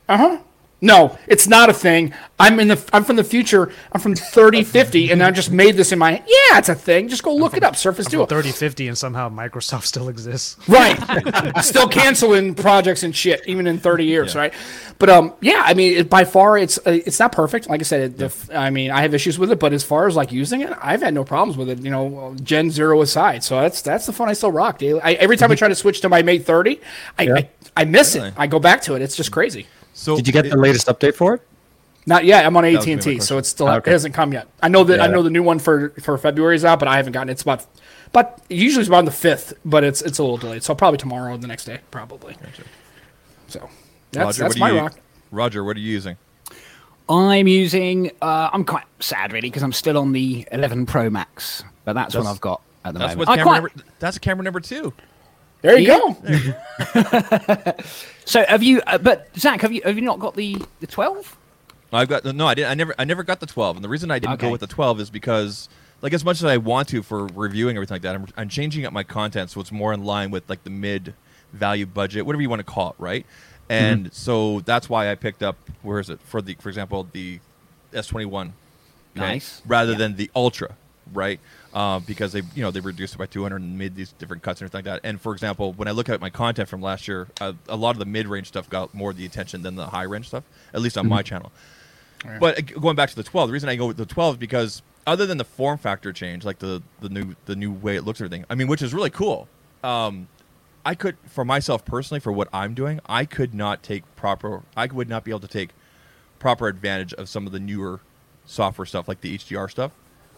uh 0.09 0.17
huh. 0.17 0.38
No, 0.84 1.15
it's 1.27 1.47
not 1.47 1.69
a 1.69 1.73
thing. 1.73 2.11
I'm 2.39 2.59
in 2.59 2.69
the 2.69 2.89
I'm 2.91 3.03
from 3.03 3.15
the 3.15 3.23
future. 3.23 3.71
I'm 3.91 4.01
from 4.01 4.15
3050 4.15 5.11
and 5.11 5.21
I 5.21 5.29
just 5.29 5.51
made 5.51 5.77
this 5.77 5.91
in 5.91 5.99
my 5.99 6.13
Yeah, 6.13 6.57
it's 6.57 6.69
a 6.69 6.75
thing. 6.75 7.07
Just 7.07 7.21
go 7.21 7.36
look 7.36 7.55
it 7.55 7.63
up. 7.63 7.75
Surface 7.75 8.07
Duo. 8.07 8.25
3050 8.25 8.88
and 8.88 8.97
somehow 8.97 9.29
Microsoft 9.29 9.84
still 9.93 10.09
exists. 10.09 10.57
Right. 10.67 10.97
Still 11.63 11.88
canceling 11.88 12.55
projects 12.55 13.03
and 13.03 13.15
shit, 13.15 13.41
even 13.45 13.67
in 13.67 13.77
30 13.77 14.05
years, 14.05 14.36
right? 14.36 14.53
But 14.97 15.09
um, 15.09 15.34
yeah, 15.39 15.61
I 15.63 15.75
mean, 15.75 15.97
it, 15.99 16.09
by 16.09 16.25
far, 16.25 16.57
it's 16.57 16.79
uh, 16.79 16.99
it's 17.05 17.19
not 17.19 17.32
perfect. 17.32 17.69
Like 17.69 17.82
I 17.82 17.84
said, 17.84 18.01
it, 18.01 18.17
the 18.17 18.25
f 18.25 18.49
I 18.51 18.71
mean, 18.71 18.89
I 18.89 19.01
have 19.01 19.13
issues 19.13 19.38
with 19.38 19.51
it, 19.51 19.59
but 19.59 19.73
as 19.73 19.84
far 19.84 20.07
as 20.07 20.15
like 20.15 20.32
using 20.32 20.61
it, 20.61 20.71
I've 20.82 21.01
had 21.01 21.13
no 21.13 21.23
problems 21.23 21.57
with 21.57 21.69
it. 21.69 21.79
You 21.79 21.91
know, 21.91 22.36
Gen 22.41 22.71
Zero 22.71 23.01
aside, 23.01 23.43
so 23.43 23.59
that's 23.61 23.82
that's 23.82 24.05
the 24.07 24.13
phone 24.13 24.29
I 24.29 24.34
still 24.34 24.51
rock. 24.51 24.79
Daily. 24.79 24.99
I, 25.01 25.13
every 25.13 25.38
time 25.38 25.51
I 25.51 25.55
try 25.61 25.67
to 25.67 25.75
switch 25.75 26.01
to 26.01 26.09
my 26.09 26.21
Mate 26.23 26.45
30, 26.45 26.79
I 27.19 27.23
I, 27.32 27.49
I 27.77 27.86
miss 27.86 28.15
Really? 28.15 28.29
it. 28.29 28.34
I 28.38 28.47
go 28.47 28.59
back 28.59 28.82
to 28.84 28.95
it. 28.95 29.01
It's 29.03 29.15
just 29.15 29.32
crazy. 29.32 29.67
So 30.02 30.16
Did 30.16 30.26
you 30.26 30.34
get 30.34 30.47
it- 30.47 30.49
the 30.49 30.58
latest 30.58 30.88
update 30.88 31.14
for 31.16 31.36
it? 31.36 31.41
Not 32.08 32.26
yet. 32.26 32.43
I'm 32.47 32.58
on 32.58 32.66
AT 32.66 32.91
and 32.91 32.99
T, 32.99 33.20
so 33.20 33.38
it's 33.38 33.47
still 33.49 33.70
Okay. 33.70 33.91
it 33.91 33.93
hasn't 33.93 34.16
come 34.16 34.34
yet. 34.34 34.47
I 34.64 34.68
know 34.70 34.84
that 34.86 34.99
I 34.99 35.06
Yeah. 35.06 35.12
know 35.12 35.22
the 35.22 35.30
new 35.30 35.43
one 35.43 35.60
for 35.60 35.93
for 36.02 36.18
February 36.18 36.56
is 36.56 36.66
out, 36.66 36.80
but 36.80 36.88
I 36.88 36.97
haven't 36.97 37.14
gotten 37.14 37.30
it. 37.30 37.34
It's 37.34 37.43
about, 37.43 37.64
but 38.12 38.39
usually 38.49 38.82
it's 38.82 38.88
about 38.88 39.06
the 39.06 39.12
fifth, 39.12 39.54
but 39.64 39.84
it's 39.84 40.02
it's 40.02 40.18
a 40.18 40.24
little 40.24 40.38
delayed. 40.38 40.64
So 40.64 40.74
probably 40.74 40.97
tomorrow, 40.97 41.34
or 41.36 41.38
the 41.38 41.45
next 41.47 41.66
day, 41.66 41.82
probably. 41.91 42.36
So 43.49 43.70
that's 44.12 44.26
Roger, 44.26 44.43
that's 44.43 44.56
what 44.56 44.60
my 44.60 44.72
are 44.72 44.74
you, 44.74 44.80
rock. 44.82 44.93
Roger, 45.30 45.64
what 45.64 45.78
are 45.78 45.80
you 45.80 45.91
using? 45.91 46.18
I'm 47.08 47.47
using. 47.47 48.10
Uh, 48.20 48.49
I'm 48.52 48.64
quite 48.66 48.86
sad 48.99 49.32
really 49.32 49.49
because 49.49 49.62
I'm 49.62 49.74
still 49.74 49.99
on 49.99 50.12
the 50.12 50.47
11 50.52 50.88
Pro 50.88 51.12
Max, 51.12 51.64
but 51.86 51.93
that's, 51.93 52.16
what 52.16 52.26
I've 52.26 52.41
got 52.41 52.62
at 52.84 52.93
the 52.93 52.99
That's 52.99 53.12
moment. 53.16 53.20
what 53.20 53.30
I 53.30 53.36
camera 53.43 53.60
quite- 53.60 53.76
number. 53.78 53.93
That's 53.99 54.18
camera 54.18 54.43
number 54.43 54.60
two. 54.60 54.91
There 55.62 55.78
you 55.78 55.88
Yeah. 55.88 55.99
go. 56.95 57.74
So 58.26 58.43
have 58.45 58.63
you? 58.63 58.82
Uh, 58.88 58.97
but 58.97 59.30
Zach, 59.38 59.61
have 59.61 59.72
you 59.72 59.82
have 59.84 59.95
you 59.95 60.01
not 60.03 60.19
got 60.19 60.36
the 60.36 60.57
the 60.80 60.88
12? 60.88 61.38
I've 61.93 62.07
got 62.07 62.24
no. 62.24 62.47
I 62.47 62.53
didn't. 62.53 62.72
I 62.72 62.74
never. 62.76 62.95
I 62.97 63.03
never 63.03 63.24
got 63.24 63.39
the 63.41 63.45
twelve, 63.45 63.76
and 63.76 63.84
the 63.84 63.89
reason 63.89 64.11
I 64.11 64.19
didn't 64.19 64.39
go 64.39 64.49
with 64.49 64.61
the 64.61 64.67
twelve 64.67 65.01
is 65.01 65.09
because, 65.09 65.67
like, 66.01 66.13
as 66.13 66.24
much 66.24 66.38
as 66.38 66.45
I 66.45 66.55
want 66.57 66.88
to 66.89 67.03
for 67.03 67.28
reviewing 67.28 67.76
everything 67.76 67.95
like 67.95 68.01
that, 68.03 68.15
I'm, 68.15 68.28
I'm 68.38 68.47
changing 68.49 68.86
up 68.86 68.93
my 68.93 69.03
content 69.03 69.49
so 69.49 69.59
it's 69.59 69.74
more 69.74 69.91
in 69.91 70.05
line 70.05 70.32
with 70.32 70.49
like 70.49 70.63
the 70.63 70.69
mid 70.69 71.13
value 71.51 71.86
budget, 71.86 72.26
whatever 72.26 72.41
you 72.41 72.49
want 72.49 72.61
to 72.61 72.63
call 72.63 72.91
it, 72.91 72.95
right? 72.97 73.26
And 73.69 74.13
so 74.13 74.61
that's 74.61 74.89
why 74.89 75.11
I 75.11 75.15
picked 75.15 75.43
up. 75.43 75.57
Where 75.82 75.99
is 75.99 76.09
it 76.09 76.19
for 76.22 76.41
the? 76.41 76.53
For 76.55 76.69
example, 76.69 77.07
the 77.11 77.39
S 77.93 78.07
twenty 78.07 78.26
one. 78.26 78.53
Nice. 79.13 79.61
Rather 79.67 79.91
Yeah. 79.91 79.97
than 79.97 80.15
the 80.15 80.32
Ultra, 80.34 80.76
right? 81.11 81.41
Uh, 81.74 81.99
because 81.99 82.34
they, 82.34 82.41
you 82.53 82.61
know, 82.61 82.69
they 82.69 82.82
reduced 82.82 83.15
it 83.15 83.17
by 83.17 83.26
200 83.26 83.61
and 83.61 83.78
made 83.78 83.95
these 83.95 84.11
different 84.13 84.43
cuts 84.43 84.59
and 84.59 84.67
everything 84.67 84.86
like 84.86 85.01
that. 85.01 85.07
And 85.07 85.22
for 85.22 85.32
example, 85.32 85.72
when 85.72 85.88
I 85.88 85.91
look 85.91 86.09
at 86.09 86.19
my 86.19 86.30
content 86.30 86.67
from 86.67 86.82
last 86.82 87.07
year, 87.07 87.30
uh, 87.39 87.53
a 87.69 87.78
lot 87.78 87.91
of 87.91 87.99
the 87.99 88.05
mid-range 88.05 88.47
stuff 88.47 88.69
got 88.69 88.93
more 88.93 89.11
of 89.11 89.17
the 89.17 89.26
attention 89.26 89.61
than 89.61 89.76
the 89.76 89.88
high-range 89.88 90.28
stuff, 90.28 90.43
at 90.74 90.82
least 90.82 90.97
on 90.97 91.07
my 91.07 91.22
channel. 91.22 91.51
But 92.39 92.57
uh, 92.57 92.80
going 92.80 92.95
back 92.95 93.09
to 93.09 93.15
the 93.15 93.24
12, 93.24 93.49
the 93.49 93.53
reason 93.53 93.69
I 93.69 93.76
go 93.78 93.88
with 93.88 93.97
the 93.97 94.05
12 94.05 94.36
is 94.36 94.38
because 94.39 94.82
other 95.07 95.26
than 95.26 95.38
the 95.38 95.45
form 95.45 95.78
factor 95.78 96.13
change, 96.13 96.45
like 96.45 96.59
the 96.59 96.84
the 96.99 97.09
new 97.09 97.36
the 97.45 97.55
new 97.55 97.72
way 97.72 97.95
it 97.95 98.03
looks 98.03 98.22
everything, 98.22 98.45
I 98.49 98.55
mean, 98.55 98.67
which 98.67 98.82
is 98.82 98.93
really 98.93 99.09
cool. 99.09 99.47
Um, 99.84 100.28
I 100.86 100.95
could, 100.95 101.17
for 101.28 101.45
myself 101.45 101.86
personally, 101.86 102.19
for 102.19 102.32
what 102.32 102.47
I'm 102.53 102.74
doing, 102.74 102.99
I 103.07 103.26
could 103.26 103.53
not 103.53 103.84
take 103.84 104.03
proper. 104.15 104.63
I 104.76 104.88
would 104.88 105.09
not 105.09 105.24
be 105.24 105.32
able 105.32 105.39
to 105.41 105.47
take 105.47 105.69
proper 106.39 106.67
advantage 106.67 107.13
of 107.13 107.30
some 107.30 107.45
of 107.45 107.51
the 107.51 107.59
newer 107.59 107.99
software 108.45 108.86
stuff, 108.86 109.07
like 109.07 109.22
the 109.22 109.38
HDR 109.38 109.69
stuff. 109.69 109.91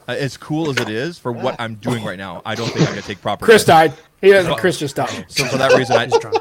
Uh, 0.08 0.12
as 0.14 0.36
cool 0.38 0.70
as 0.70 0.78
it 0.78 0.90
is 0.90 1.18
for 1.18 1.32
what 1.32 1.56
I'm 1.60 1.76
doing 1.76 2.04
right 2.04 2.18
now, 2.18 2.42
I 2.46 2.56
don't 2.56 2.68
think 2.70 2.82
I'm 2.82 2.94
gonna 2.94 3.02
take 3.02 3.22
proper. 3.22 3.46
Chris 3.46 3.62
advantage. 3.64 3.96
died. 3.98 4.06
He 4.22 4.30
doesn't. 4.32 4.56
Chris 4.58 4.78
just 4.78 4.96
died. 4.96 5.26
So 5.30 5.46
for 5.46 5.58
that 5.58 5.74
reason, 5.78 5.96
I 5.96 6.06
He's 6.06 6.18
drunk. 6.20 6.38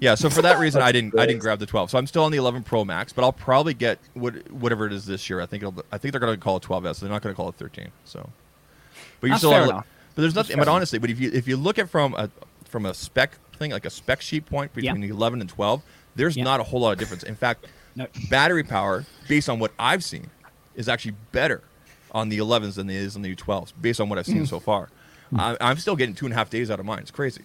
yeah. 0.00 0.14
So 0.14 0.28
for 0.30 0.42
that 0.42 0.58
reason, 0.58 0.82
I 0.82 0.90
didn't 0.92 1.18
I 1.18 1.26
didn't 1.26 1.40
grab 1.40 1.58
the 1.58 1.66
12. 1.66 1.90
So 1.90 1.98
I'm 1.98 2.06
still 2.06 2.24
on 2.24 2.32
the 2.32 2.38
11 2.38 2.62
Pro 2.64 2.84
Max, 2.84 3.12
but 3.12 3.22
I'll 3.24 3.32
probably 3.32 3.74
get 3.74 3.98
what 4.14 4.50
whatever 4.50 4.86
it 4.86 4.92
is 4.92 5.06
this 5.06 5.28
year. 5.30 5.40
I 5.40 5.46
think 5.46 5.62
it'll 5.62 5.84
I 5.92 5.98
think 5.98 6.12
they're 6.12 6.20
going 6.20 6.34
to 6.34 6.40
call 6.40 6.56
it 6.56 6.62
12s. 6.64 6.96
So 6.96 7.06
They're 7.06 7.12
not 7.12 7.22
going 7.22 7.32
to 7.32 7.36
call 7.36 7.48
it 7.48 7.54
13. 7.56 7.88
So, 8.04 8.28
but 9.20 9.26
you're 9.28 9.34
That's 9.34 9.40
still 9.40 9.50
fair 9.52 9.62
on. 9.72 9.84
But 10.14 10.22
there's 10.22 10.34
nothing. 10.34 10.56
But 10.58 10.68
honestly, 10.68 10.98
but 10.98 11.10
if 11.10 11.18
you 11.20 11.30
if 11.32 11.46
you 11.48 11.56
look 11.56 11.78
at 11.78 11.88
from 11.88 12.14
a 12.14 12.30
from 12.68 12.86
a 12.86 12.94
spec 12.94 13.32
thing, 13.58 13.70
like 13.70 13.84
a 13.86 13.90
spec 13.90 14.20
sheet 14.22 14.46
point 14.46 14.72
between 14.74 14.96
Yeah. 15.02 15.08
the 15.08 15.12
11 15.14 15.40
and 15.40 15.48
12, 15.48 15.82
there's 16.16 16.36
Yeah. 16.36 16.44
not 16.44 16.58
a 16.60 16.64
whole 16.64 16.80
lot 16.80 16.92
of 16.92 16.98
difference. 16.98 17.22
In 17.22 17.36
fact, 17.36 17.66
No. 17.96 18.06
battery 18.28 18.64
power, 18.64 19.04
based 19.28 19.48
on 19.48 19.58
what 19.60 19.70
I've 19.78 20.02
seen, 20.02 20.30
is 20.74 20.88
actually 20.88 21.14
better 21.32 21.62
on 22.14 22.28
the 22.30 22.38
11s 22.38 22.76
than 22.76 22.88
it 22.88 22.96
is 22.96 23.16
on 23.16 23.22
the 23.22 23.34
12s, 23.34 23.72
based 23.80 24.00
on 24.00 24.08
what 24.08 24.18
I've 24.18 24.26
seen 24.26 24.44
Mm. 24.44 24.48
so 24.48 24.60
far. 24.60 24.88
I, 25.36 25.56
I'm 25.60 25.78
still 25.78 25.96
getting 25.96 26.14
two 26.14 26.26
and 26.26 26.32
a 26.32 26.36
half 26.36 26.48
days 26.48 26.70
out 26.70 26.78
of 26.78 26.86
mine. 26.86 27.00
It's 27.00 27.10
crazy, 27.10 27.42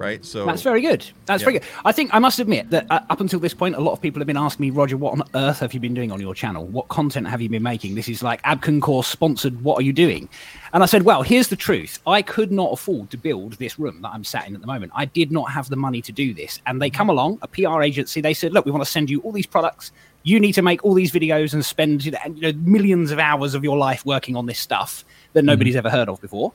right? 0.00 0.24
So 0.24 0.46
That's 0.46 0.62
very 0.62 0.80
good. 0.80 1.06
That's 1.26 1.42
Yeah. 1.42 1.44
very 1.44 1.58
good. 1.58 1.68
I 1.84 1.92
think 1.92 2.12
I 2.14 2.18
must 2.18 2.38
admit 2.38 2.70
that 2.70 2.86
uh, 2.90 3.00
up 3.10 3.20
until 3.20 3.38
this 3.38 3.52
point, 3.52 3.76
a 3.76 3.80
lot 3.80 3.92
of 3.92 4.00
people 4.00 4.18
have 4.20 4.26
been 4.26 4.36
asking 4.36 4.66
me, 4.66 4.70
Roger, 4.70 4.96
what 4.96 5.12
on 5.12 5.22
earth 5.34 5.60
have 5.60 5.74
you 5.74 5.78
been 5.78 5.92
doing 5.94 6.10
on 6.10 6.20
your 6.20 6.34
channel? 6.34 6.64
What 6.66 6.88
content 6.88 7.28
have 7.28 7.42
you 7.42 7.48
been 7.50 7.62
making? 7.62 7.94
This 7.94 8.08
is 8.08 8.22
like 8.22 8.42
Abcon 8.42 8.80
Core 8.80 9.04
sponsored. 9.04 9.62
What 9.62 9.78
are 9.78 9.82
you 9.82 9.92
doing? 9.92 10.28
And 10.72 10.82
I 10.82 10.86
said, 10.86 11.02
well, 11.02 11.22
here's 11.22 11.48
the 11.48 11.56
truth. 11.56 12.00
I 12.06 12.22
could 12.22 12.50
not 12.50 12.72
afford 12.72 13.10
to 13.10 13.18
build 13.18 13.52
this 13.54 13.78
room 13.78 14.00
that 14.02 14.08
I'm 14.08 14.24
sat 14.24 14.48
in 14.48 14.54
at 14.54 14.62
the 14.62 14.66
moment. 14.66 14.92
I 14.94 15.04
did 15.04 15.30
not 15.30 15.50
have 15.52 15.68
the 15.68 15.76
money 15.76 16.00
to 16.02 16.12
do 16.12 16.32
this. 16.32 16.60
And 16.66 16.80
they 16.80 16.88
come 16.90 17.10
along, 17.10 17.38
a 17.42 17.48
PR 17.48 17.82
agency. 17.82 18.20
They 18.22 18.34
said, 18.34 18.52
look, 18.54 18.64
we 18.64 18.70
want 18.72 18.84
to 18.84 18.90
send 18.90 19.10
you 19.10 19.20
all 19.20 19.32
these 19.32 19.46
products. 19.46 19.92
You 20.22 20.40
need 20.40 20.52
to 20.52 20.62
make 20.62 20.82
all 20.84 20.94
these 20.94 21.12
videos 21.12 21.52
and 21.52 21.64
spend 21.64 22.04
you 22.06 22.12
know, 22.12 22.52
millions 22.52 23.10
of 23.10 23.18
hours 23.18 23.54
of 23.54 23.64
your 23.64 23.76
life 23.76 24.04
working 24.06 24.36
on 24.36 24.46
this 24.46 24.58
stuff 24.58 25.04
that 25.32 25.44
nobody's 25.44 25.76
ever 25.76 25.90
heard 25.90 26.08
of 26.08 26.20
before. 26.20 26.52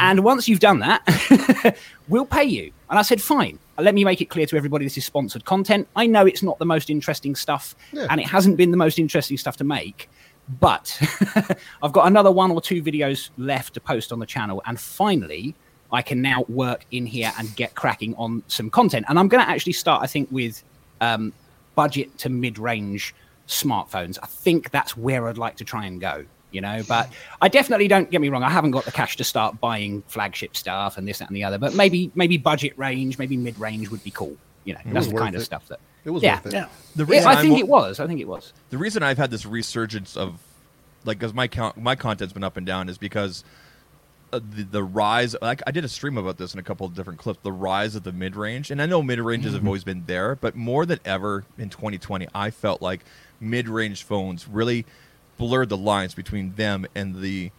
And 0.00 0.24
once 0.24 0.48
you've 0.48 0.60
done 0.60 0.78
that, 0.80 1.76
we'll 2.08 2.24
pay 2.26 2.44
you. 2.44 2.72
And 2.90 2.98
I 2.98 3.02
said, 3.02 3.20
fine. 3.20 3.58
Let 3.78 3.94
me 3.94 4.04
make 4.04 4.20
it 4.20 4.26
clear 4.26 4.46
to 4.46 4.56
everybody 4.56 4.84
this 4.86 4.96
is 4.96 5.04
sponsored 5.04 5.44
content. 5.44 5.88
I 5.96 6.06
know 6.06 6.26
it's 6.26 6.42
not 6.42 6.58
the 6.58 6.64
most 6.66 6.90
interesting 6.90 7.34
stuff, 7.34 7.74
Yeah. 7.92 8.06
and 8.08 8.20
it 8.20 8.26
hasn't 8.28 8.56
been 8.56 8.70
the 8.70 8.76
most 8.76 8.98
interesting 8.98 9.36
stuff 9.36 9.56
to 9.58 9.64
make. 9.64 10.08
But 10.60 10.96
I've 11.82 11.92
got 11.92 12.06
another 12.06 12.30
one 12.30 12.50
or 12.50 12.60
two 12.60 12.82
videos 12.82 13.30
left 13.36 13.74
to 13.74 13.80
post 13.80 14.12
on 14.12 14.18
the 14.18 14.26
channel. 14.26 14.62
And 14.66 14.78
finally, 14.78 15.54
I 15.92 16.02
can 16.02 16.20
now 16.22 16.44
work 16.48 16.84
in 16.90 17.06
here 17.06 17.32
and 17.38 17.54
get 17.56 17.74
cracking 17.74 18.14
on 18.16 18.42
some 18.48 18.70
content. 18.70 19.06
And 19.08 19.18
I'm 19.18 19.28
going 19.28 19.44
to 19.44 19.50
actually 19.50 19.72
start, 19.72 20.02
I 20.02 20.06
think, 20.06 20.28
with 20.30 20.62
um, 21.00 21.32
budget 21.74 22.16
to 22.18 22.28
mid 22.28 22.58
range 22.58 23.14
smartphones. 23.48 24.18
I 24.22 24.26
think 24.26 24.70
that's 24.70 24.96
where 24.96 25.28
I'd 25.28 25.38
like 25.38 25.56
to 25.56 25.64
try 25.64 25.86
and 25.86 26.00
go. 26.00 26.24
You 26.54 26.60
know, 26.62 26.82
but 26.88 27.10
I 27.42 27.48
definitely 27.48 27.88
don't 27.88 28.10
get 28.10 28.20
me 28.20 28.28
wrong. 28.30 28.42
I 28.42 28.50
haven't 28.50 28.70
got 28.70 28.84
the 28.84 28.92
cash 28.92 29.16
to 29.16 29.24
start 29.24 29.60
buying 29.60 30.02
flagship 30.06 30.56
stuff 30.56 30.96
and 30.98 31.06
this, 31.06 31.18
that, 31.18 31.28
and 31.28 31.36
the 31.36 31.44
other. 31.44 31.58
But 31.58 31.74
maybe, 31.74 32.10
maybe 32.14 32.36
budget 32.38 32.78
range, 32.78 33.18
maybe 33.18 33.36
mid 33.36 33.58
range 33.58 33.90
would 33.90 34.02
be 34.04 34.10
cool. 34.12 34.36
You 34.64 34.74
know, 34.74 34.80
that's 34.86 35.08
the 35.08 35.14
worth 35.14 35.22
kind 35.24 35.34
of 35.34 35.42
stuff 35.42 35.68
that. 35.68 35.80
It 36.04 36.10
was 36.10 36.22
yeah, 36.22 36.36
worth 36.36 36.46
it. 36.46 36.52
Yeah. 36.54 36.68
the 36.96 37.04
Yeah, 37.06 37.10
reason 37.16 37.28
I 37.28 37.34
I'm 37.34 37.42
think 37.42 37.58
it 37.58 37.68
was. 37.68 38.00
I 38.00 38.06
think 38.06 38.20
it 38.20 38.28
was. 38.28 38.52
the 38.70 38.78
reason 38.78 39.02
I've 39.02 39.18
had 39.18 39.30
this 39.30 39.44
resurgence 39.44 40.16
of 40.16 40.40
like 41.04 41.18
because 41.18 41.34
my 41.34 41.48
count 41.48 41.76
my 41.76 41.96
content's 41.96 42.32
been 42.32 42.44
up 42.44 42.56
and 42.56 42.66
down 42.66 42.88
is 42.88 42.96
because 42.98 43.44
uh, 44.32 44.40
the, 44.50 44.62
the 44.64 44.82
rise 44.82 45.36
like 45.42 45.62
I 45.66 45.70
did 45.70 45.84
a 45.84 45.88
stream 45.88 46.16
about 46.18 46.38
this 46.38 46.54
in 46.54 46.60
a 46.60 46.62
couple 46.62 46.86
of 46.86 46.94
different 46.94 47.18
clips 47.18 47.40
the 47.42 47.52
rise 47.52 47.94
of 47.94 48.02
the 48.04 48.12
mid 48.12 48.36
range 48.36 48.70
and 48.70 48.80
I 48.80 48.86
know 48.86 49.02
mid 49.02 49.18
ranges 49.18 49.54
have 49.54 49.66
always 49.66 49.84
been 49.84 50.04
there 50.06 50.34
but 50.36 50.56
more 50.56 50.86
than 50.86 50.98
ever 51.04 51.44
in 51.58 51.68
2020 51.68 52.26
I 52.34 52.50
felt 52.50 52.80
like 52.82 53.04
mid 53.40 53.68
range 53.68 54.02
phones 54.02 54.48
really 54.48 54.86
blurred 55.36 55.68
the 55.68 55.76
lines 55.76 56.14
between 56.14 56.54
them 56.54 56.86
and 56.94 57.16
the 57.20 57.50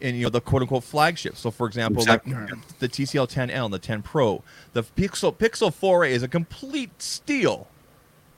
and 0.00 0.16
you 0.16 0.24
know 0.24 0.30
the 0.30 0.40
quote 0.40 0.62
unquote 0.62 0.84
flagship. 0.84 1.36
So 1.36 1.50
for 1.50 1.66
example, 1.66 2.02
Exactly. 2.02 2.34
like 2.34 2.78
the 2.78 2.88
TCL 2.88 3.28
10L 3.28 3.64
and 3.66 3.74
the 3.74 3.78
10 3.78 4.02
Pro, 4.02 4.42
the 4.72 4.82
Pixel 4.82 5.34
Pixel 5.34 5.72
4a 5.72 6.10
is 6.10 6.22
a 6.22 6.28
complete 6.28 7.00
steal. 7.00 7.68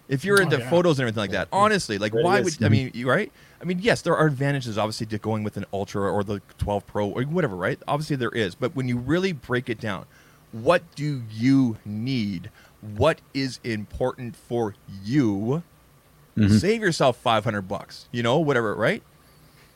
If 0.07 0.23
you're 0.25 0.39
Oh, 0.39 0.43
into 0.43 0.59
yeah. 0.59 0.69
photos 0.69 0.99
and 0.99 1.09
everything 1.09 1.23
like 1.23 1.31
that, 1.31 1.49
honestly, 1.51 1.97
like 1.97 2.15
It 2.15 2.23
why 2.23 2.41
is. 2.41 2.45
would 2.45 2.55
I 2.55 2.57
mm-hmm. 2.67 2.73
mean, 2.73 2.91
you 2.95 3.09
right? 3.09 3.33
I 3.61 3.65
mean, 3.65 3.79
yes, 3.81 4.03
there 4.03 4.15
are 4.15 4.27
advantages 4.27 4.77
obviously 4.77 5.07
to 5.07 5.19
going 5.19 5.43
with 5.45 5.57
an 5.57 5.65
Ultra 5.73 6.13
or 6.13 6.23
the 6.23 6.43
12 6.59 6.87
Pro 6.87 7.09
or 7.09 7.23
whatever, 7.23 7.57
right? 7.57 7.79
Obviously 7.89 8.17
there 8.17 8.31
is, 8.31 8.55
but 8.55 8.77
when 8.77 8.87
you 8.89 8.99
really 8.99 9.33
break 9.33 9.71
it 9.71 9.81
down, 9.81 10.05
what 10.53 10.83
do 10.95 11.23
you 11.31 11.79
need? 11.87 12.51
What 12.83 13.23
is 13.33 13.59
important 13.65 14.37
for 14.37 14.75
you? 15.03 15.63
Mm-hmm. 16.37 16.57
Save 16.57 16.81
yourself 16.83 17.17
500 17.19 17.63
bucks, 17.63 18.09
you 18.13 18.23
know, 18.23 18.39
whatever, 18.41 18.75
right? 18.75 19.03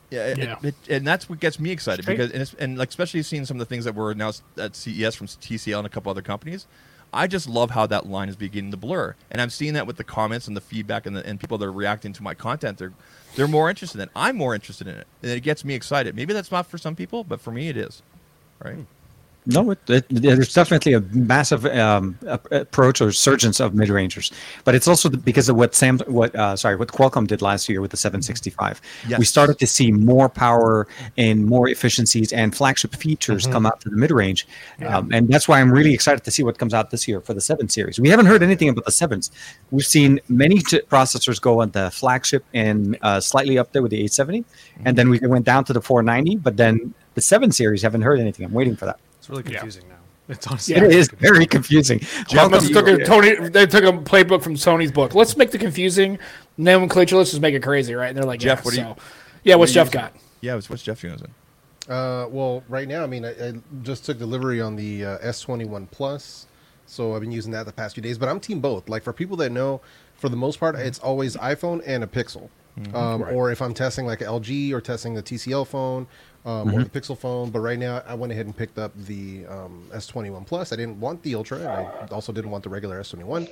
Yeah, 0.09 0.33
Yeah. 0.37 0.55
it- 0.63 0.75
and 0.89 1.07
that's 1.07 1.29
what 1.29 1.39
gets 1.39 1.59
me 1.59 1.69
excited 1.71 2.03
Straight- 2.03 2.17
because 2.17 2.31
and, 2.31 2.41
it's, 2.41 2.53
and 2.55 2.77
like 2.77 2.89
especially 2.89 3.21
seeing 3.23 3.45
some 3.45 3.55
of 3.57 3.59
the 3.59 3.65
things 3.73 3.85
that 3.85 3.95
were 3.95 4.11
announced 4.11 4.43
at 4.57 4.75
CES 4.75 5.15
from 5.15 5.27
TCL 5.27 5.77
and 5.77 5.85
a 5.85 5.89
couple 5.89 6.09
other 6.09 6.21
companies. 6.21 6.65
I 7.11 7.25
just 7.27 7.47
love 7.49 7.71
how 7.71 7.87
that 7.87 8.05
line 8.07 8.29
is 8.29 8.35
beginning 8.35 8.69
to 8.71 8.77
blur, 8.77 9.15
and 9.31 9.41
I'm 9.41 9.49
seeing 9.49 9.73
that 9.73 9.87
with 9.87 9.97
the 9.97 10.03
comments 10.03 10.47
and 10.47 10.55
the 10.55 10.61
feedback 10.61 11.07
and 11.07 11.15
the 11.15 11.25
and 11.25 11.39
people 11.39 11.57
that 11.57 11.65
are 11.65 11.71
reacting 11.71 12.13
to 12.13 12.21
my 12.23 12.35
content. 12.35 12.77
They're 12.77 12.93
they're 13.35 13.47
more 13.47 13.67
interested 13.69 13.97
in 13.99 14.03
it. 14.03 14.09
I'm 14.15 14.35
more 14.35 14.53
interested 14.53 14.87
in 14.87 14.93
it, 14.95 15.07
and 15.23 15.31
it 15.31 15.39
gets 15.41 15.65
me 15.65 15.73
excited. 15.73 16.15
Maybe 16.15 16.33
that's 16.33 16.51
not 16.51 16.67
for 16.67 16.77
some 16.77 16.95
people, 16.95 17.23
but 17.23 17.41
for 17.41 17.49
me, 17.51 17.67
it 17.69 17.77
is. 17.77 18.03
Right? 18.63 18.75
Hmm. 18.75 18.81
No, 19.45 19.71
it, 19.71 19.79
it, 19.89 20.05
there's 20.09 20.53
definitely 20.53 20.93
a 20.93 20.99
massive 20.99 21.65
um, 21.65 22.17
approach 22.51 23.01
or 23.01 23.05
resurgence 23.07 23.59
of 23.59 23.73
mid 23.73 23.89
rangers, 23.89 24.31
but 24.63 24.75
it's 24.75 24.87
also 24.87 25.09
because 25.09 25.49
of 25.49 25.55
what 25.55 25.73
Sam, 25.73 25.99
what 26.07 26.35
uh, 26.35 26.55
sorry, 26.55 26.75
what 26.75 26.89
Qualcomm 26.89 27.25
did 27.25 27.41
last 27.41 27.69
year 27.69 27.81
with 27.81 27.91
the 27.91 27.97
765. 27.97 28.81
We 29.17 29.25
started 29.25 29.57
to 29.59 29.67
see 29.67 29.91
more 29.91 30.29
power 30.29 30.87
and 31.17 31.45
more 31.45 31.69
efficiencies 31.69 32.33
and 32.33 32.55
flagship 32.55 32.95
features 32.95 33.47
come 33.47 33.65
out 33.65 33.79
to 33.81 33.89
the 33.89 33.95
mid 33.95 34.11
range, 34.11 34.45
um, 34.85 35.09
and 35.11 35.29
that's 35.29 35.47
why 35.47 35.59
I'm 35.61 35.71
really 35.71 35.93
excited 35.93 36.23
to 36.25 36.31
see 36.31 36.43
what 36.43 36.57
comes 36.57 36.73
out 36.73 36.91
this 36.91 37.07
year 37.07 37.21
for 37.21 37.33
the 37.33 37.41
seven 37.41 37.69
series. 37.69 37.99
We 37.99 38.09
haven't 38.09 38.27
heard 38.27 38.43
anything 38.43 38.69
about 38.69 38.85
the 38.85 38.91
sevens. 38.91 39.31
We've 39.71 39.85
seen 39.85 40.19
many 40.27 40.59
t- 40.59 40.81
processors 40.81 41.41
go 41.41 41.61
on 41.61 41.71
the 41.71 41.89
flagship 41.91 42.43
and 42.53 42.97
uh, 43.01 43.19
slightly 43.21 43.57
up 43.57 43.71
there 43.71 43.81
with 43.81 43.91
the 43.91 43.97
870, 43.97 44.45
and 44.85 44.97
then 44.97 45.09
we 45.09 45.19
went 45.19 45.45
down 45.45 45.63
to 45.65 45.73
the 45.73 45.81
490, 45.81 46.35
but 46.37 46.57
then 46.57 46.93
the 47.15 47.21
seven 47.21 47.51
series 47.51 47.81
haven't 47.81 48.01
heard 48.01 48.19
anything. 48.19 48.45
I'm 48.45 48.53
waiting 48.53 48.75
for 48.75 48.85
that. 48.85 48.99
It's 49.29 49.37
really 49.37 49.43
Yeah. 49.53 49.59
confusing 49.59 49.89
now. 49.89 49.95
It's 50.27 50.45
honestly 50.47 50.75
It 50.75 50.83
is 50.83 51.09
very 51.19 51.45
confusing. 51.45 51.99
Jeff 52.27 52.51
Welcome- 52.51 52.67
took 52.73 52.87
a 52.87 53.03
Tony. 53.03 53.35
They 53.49 53.65
took 53.65 53.83
a 53.83 53.91
playbook 53.93 54.41
from 54.43 54.55
Sony's 54.55 54.91
book. 54.91 55.15
Let's 55.15 55.35
make 55.37 55.51
the 55.51 55.57
confusing 55.57 56.19
nomenclature. 56.57 57.15
Let's 57.17 57.31
just 57.31 57.41
make 57.41 57.55
it 57.55 57.63
crazy, 57.63 57.93
right? 57.95 58.09
And 58.09 58.17
they're 58.17 58.23
like, 58.25 58.39
Jeff, 58.39 58.59
yeah, 58.59 58.65
what 58.65 58.73
do 58.73 58.79
you- 58.79 58.83
so, 58.83 58.95
yeah, 59.43 59.55
what's 59.55 59.71
what 59.71 59.73
Jeff 59.75 59.91
do 59.91 59.97
got? 59.97 60.13
Yeah. 60.41 60.55
What's, 60.55 60.69
what's 60.69 60.83
Jeff 60.83 61.03
using? 61.03 61.29
Uh, 61.87 62.27
well, 62.29 62.63
right 62.69 62.87
now, 62.87 63.03
I 63.03 63.07
mean, 63.07 63.25
I, 63.25 63.29
I 63.31 63.53
just 63.81 64.05
took 64.05 64.19
delivery 64.19 64.61
on 64.61 64.75
the 64.75 65.03
uh, 65.05 65.17
S21 65.19 65.87
Plus, 65.89 66.45
so 66.85 67.15
I've 67.15 67.21
been 67.21 67.31
using 67.31 67.51
that 67.53 67.65
the 67.65 67.73
past 67.73 67.95
few 67.95 68.03
days. 68.03 68.17
But 68.19 68.29
I'm 68.29 68.39
team 68.39 68.59
both. 68.59 68.87
Like 68.89 69.03
for 69.03 69.11
people 69.13 69.35
that 69.37 69.51
know, 69.51 69.81
for 70.15 70.29
the 70.29 70.37
most 70.37 70.59
part, 70.59 70.75
it's 70.75 70.99
always 70.99 71.35
iPhone 71.37 71.81
and 71.85 72.03
a 72.03 72.07
Pixel. 72.07 72.49
Um, 72.93 73.23
Or 73.23 73.51
if 73.51 73.61
I'm 73.61 73.73
testing 73.73 74.05
like 74.05 74.19
LG 74.19 74.71
or 74.71 74.79
testing 74.79 75.13
the 75.15 75.21
TCL 75.23 75.65
phone 75.67 76.07
um, 76.45 76.73
or 76.73 76.83
the 76.83 76.89
Pixel 76.89 77.17
phone. 77.17 77.49
But 77.49 77.59
right 77.59 77.79
now, 77.79 78.01
I 78.07 78.13
went 78.15 78.31
ahead 78.31 78.45
and 78.45 78.55
picked 78.55 78.77
up 78.77 78.91
the 78.95 79.45
um, 79.47 79.87
S21 79.91 80.45
Plus. 80.45 80.71
I 80.71 80.75
didn't 80.75 80.99
want 80.99 81.21
the 81.23 81.35
Ultra. 81.35 81.59
and 81.59 81.67
I 82.11 82.13
also 82.13 82.31
didn't 82.31 82.51
want 82.51 82.63
the 82.63 82.69
regular 82.69 82.99
S21, 83.01 83.49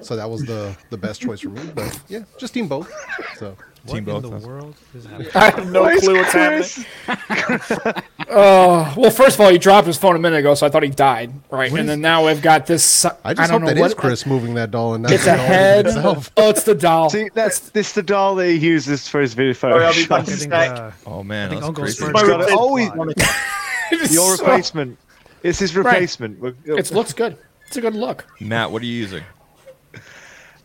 so 0.00 0.16
that 0.16 0.28
was 0.28 0.44
the 0.44 0.76
the 0.90 0.98
best 0.98 1.20
choice 1.20 1.40
for 1.40 1.50
me. 1.50 1.62
But 1.74 2.00
yeah, 2.08 2.24
just 2.38 2.54
team 2.54 2.68
both. 2.68 2.90
So. 3.36 3.56
What 3.84 3.94
Team 3.94 3.98
in 3.98 4.04
both, 4.04 4.22
the 4.22 4.28
that's- 4.30 4.46
world 4.46 4.74
is 4.94 5.04
happening? 5.04 5.28
I 5.34 5.44
have 5.50 5.70
no 5.70 5.98
clue 5.98 6.16
what's 6.16 6.32
happening. 6.32 8.02
Oh, 8.30 8.94
well, 8.96 9.10
first 9.10 9.36
of 9.36 9.40
all, 9.42 9.50
he 9.50 9.58
dropped 9.58 9.86
his 9.86 9.98
phone 9.98 10.16
a 10.16 10.18
minute 10.18 10.38
ago, 10.38 10.54
so 10.54 10.66
I 10.66 10.70
thought 10.70 10.82
he 10.82 10.88
died, 10.90 11.32
right? 11.50 11.70
and 11.72 11.88
then 11.88 12.00
now 12.00 12.26
we've 12.26 12.40
got 12.40 12.66
this. 12.66 13.04
I 13.04 13.34
just 13.34 13.50
don't 13.50 13.60
hope 13.60 13.68
that 13.68 13.76
know 13.76 13.84
is 13.84 13.90
what- 13.92 13.98
Chris 13.98 14.24
moving 14.26 14.54
that 14.54 14.70
doll 14.70 14.94
and 14.94 15.02
not 15.02 15.12
It's 15.12 15.24
the 15.24 15.34
a 15.34 15.36
doll 15.36 15.46
head. 15.46 15.86
itself. 15.86 16.30
Oh, 16.36 16.48
it's 16.50 16.62
the 16.64 16.74
doll. 16.74 17.10
See, 17.10 17.28
that's 17.34 17.70
this 17.70 17.92
the 17.92 18.02
doll 18.02 18.34
that 18.36 18.46
he 18.48 18.56
uses 18.56 19.06
for 19.06 19.20
his 19.20 19.34
video 19.34 19.52
Sorry, 19.52 19.84
I'll 19.84 19.92
be 19.94 20.06
back 20.06 20.20
in 20.28 20.34
think, 20.36 20.52
sec. 20.52 20.70
uh, 20.70 20.90
Oh 21.06 21.22
man, 21.22 21.46
I 21.46 21.50
think 21.50 21.60
that's 21.60 21.68
Uncle 21.68 21.84
crazy. 21.84 21.96
Spurs 21.96 22.10
It's 22.14 22.22
got 22.22 22.40
got 22.40 22.50
a 22.50 22.56
always- 22.56 22.90
Your 24.12 24.32
replacement. 24.32 24.98
It's 25.42 25.58
his 25.58 25.76
replacement. 25.76 26.42
It 26.64 26.90
looks 26.92 27.12
good. 27.12 27.36
It's 27.66 27.76
a 27.76 27.80
good 27.82 27.94
look. 27.94 28.24
Matt, 28.40 28.70
what 28.70 28.80
are 28.82 28.86
you 28.86 28.94
using? 28.94 29.22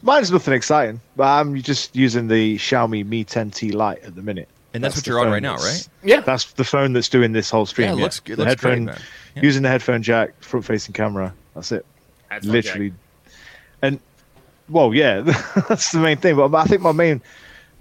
Mine's 0.01 0.31
nothing 0.31 0.53
exciting, 0.53 1.01
but 1.15 1.25
I'm 1.25 1.61
just 1.61 1.95
using 1.95 2.27
the 2.27 2.57
Xiaomi 2.57 3.05
Mi 3.05 3.25
10T 3.25 3.73
Lite 3.73 4.03
at 4.03 4.15
the 4.15 4.21
minute. 4.21 4.47
And 4.73 4.83
that's, 4.83 4.95
That's 4.95 5.07
what 5.07 5.11
you're 5.11 5.19
on 5.19 5.31
right 5.31 5.41
now, 5.41 5.55
right? 5.55 5.87
Yeah. 6.03 6.21
That's 6.21 6.53
the 6.53 6.63
phone 6.63 6.93
that's 6.93 7.09
doing 7.09 7.31
this 7.31 7.49
whole 7.49 7.65
stream. 7.65 7.87
Yeah, 7.87 7.93
it 7.93 7.97
looks 7.97 8.19
good- 8.19 8.37
The 8.37 8.43
looks 8.43 8.61
headphone, 8.61 8.85
man. 8.85 9.01
Yeah. 9.35 9.41
using 9.43 9.63
the 9.63 9.69
headphone 9.69 10.03
jack, 10.03 10.31
front-facing 10.41 10.93
camera. 10.93 11.33
That's 11.55 11.71
it. 11.71 11.85
That's 12.29 12.45
not 12.45 12.53
Literally. 12.53 12.93
And 13.81 13.99
well, 14.69 14.93
yeah, 14.93 15.21
that's 15.67 15.91
the 15.91 15.99
main 15.99 16.17
thing. 16.17 16.35
But 16.35 16.53
I 16.53 16.65
think 16.65 16.81
my 16.81 16.91
main, 16.91 17.21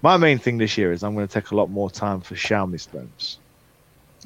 my 0.01 0.17
main 0.17 0.39
thing 0.39 0.57
this 0.57 0.77
year 0.77 0.91
is 0.91 1.03
I'm 1.03 1.13
going 1.13 1.27
to 1.27 1.33
take 1.33 1.51
a 1.51 1.55
lot 1.55 1.69
more 1.69 1.91
time 1.91 2.21
for 2.21 2.33
Xiaomi 2.35 2.87
phones 2.89 3.37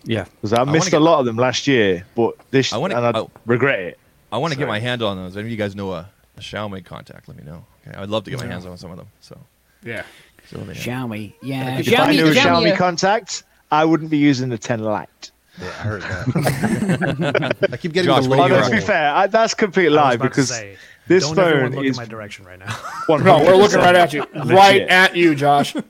Yeah. 0.05 0.23
because 0.23 0.53
I 0.53 0.59
wanna 0.59 0.71
missed 0.71 0.91
get- 0.91 1.01
a 1.01 1.03
lot 1.03 1.19
of 1.19 1.25
them 1.25 1.35
last 1.35 1.67
year. 1.67 2.05
But 2.15 2.35
this, 2.51 2.71
I 2.71 2.77
wanna- 2.77 2.95
and 2.95 3.17
I 3.17 3.19
oh. 3.19 3.29
regret 3.45 3.79
it. 3.79 3.99
I 4.31 4.37
want 4.37 4.53
to 4.53 4.57
get 4.57 4.67
my 4.67 4.79
handle 4.79 5.09
on 5.09 5.17
those. 5.17 5.35
If 5.35 5.45
you 5.45 5.57
guys 5.57 5.75
know 5.75 5.91
a, 5.91 6.09
a 6.37 6.39
Xiaomi 6.39 6.83
contact, 6.83 7.27
let 7.27 7.37
me 7.37 7.43
know. 7.43 7.65
Okay, 7.87 7.97
I'd 7.97 8.09
love 8.09 8.23
to 8.25 8.31
get 8.31 8.39
my 8.39 8.45
hands 8.45 8.65
on 8.65 8.77
some 8.77 8.91
of 8.91 8.97
them. 8.97 9.07
So, 9.19 9.37
Yeah. 9.83 10.03
so 10.49 10.57
they 10.59 10.65
know. 10.65 10.71
Xiaomi, 10.73 11.33
yeah. 11.41 11.79
If 11.79 11.99
I 11.99 12.11
knew 12.13 12.27
a 12.27 12.31
Xiaomi 12.31 12.73
uh, 12.73 12.77
contact, 12.77 13.43
I 13.71 13.85
wouldn't 13.85 14.09
be 14.09 14.17
using 14.17 14.49
the 14.49 14.57
10 14.57 14.79
Lite. 14.81 15.31
Yeah, 15.59 15.67
I 15.67 15.71
heard 15.71 16.01
that. 16.01 17.55
I 17.71 17.77
keep 17.77 17.93
getting 17.93 18.07
Josh, 18.07 18.23
the 18.23 18.29
what 18.29 18.47
do 18.47 18.53
you 18.55 18.59
no, 18.59 18.69
to 18.69 18.71
be 18.75 18.81
fair, 18.81 19.13
I, 19.13 19.27
that's 19.27 19.53
complete 19.53 19.87
I 19.87 19.89
lie 19.89 20.13
about 20.13 20.23
to 20.23 20.29
because 20.29 20.49
say, 20.49 20.77
this 21.07 21.23
don't 21.23 21.37
everyone 21.37 21.73
phone 21.73 21.75
look 21.81 21.85
is 21.85 21.97
in 21.97 22.01
my 22.03 22.07
direction 22.07 22.43
right 22.45 22.57
now. 22.57 22.65
100%. 23.07 23.23
No, 23.23 23.37
we're 23.37 23.55
looking 23.55 23.77
right 23.77 23.95
at 23.95 24.13
you. 24.13 24.25
Right 24.33 24.81
at 24.81 25.15
you, 25.15 25.35
Josh. 25.35 25.75
I 25.75 25.81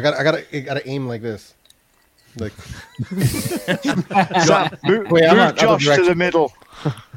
got 0.00 0.14
I 0.14 0.22
got 0.24 0.32
to 0.32 0.56
I 0.56 0.60
got 0.60 0.74
to 0.74 0.88
aim 0.88 1.06
like 1.06 1.22
this. 1.22 1.54
Like, 2.36 2.52
Sam, 3.20 4.76
move, 4.82 5.08
Wait, 5.12 5.22
I'm 5.24 5.36
move 5.36 5.36
not- 5.36 5.56
Josh 5.56 5.84
to 5.84 6.04
the 6.04 6.16
middle. 6.16 6.52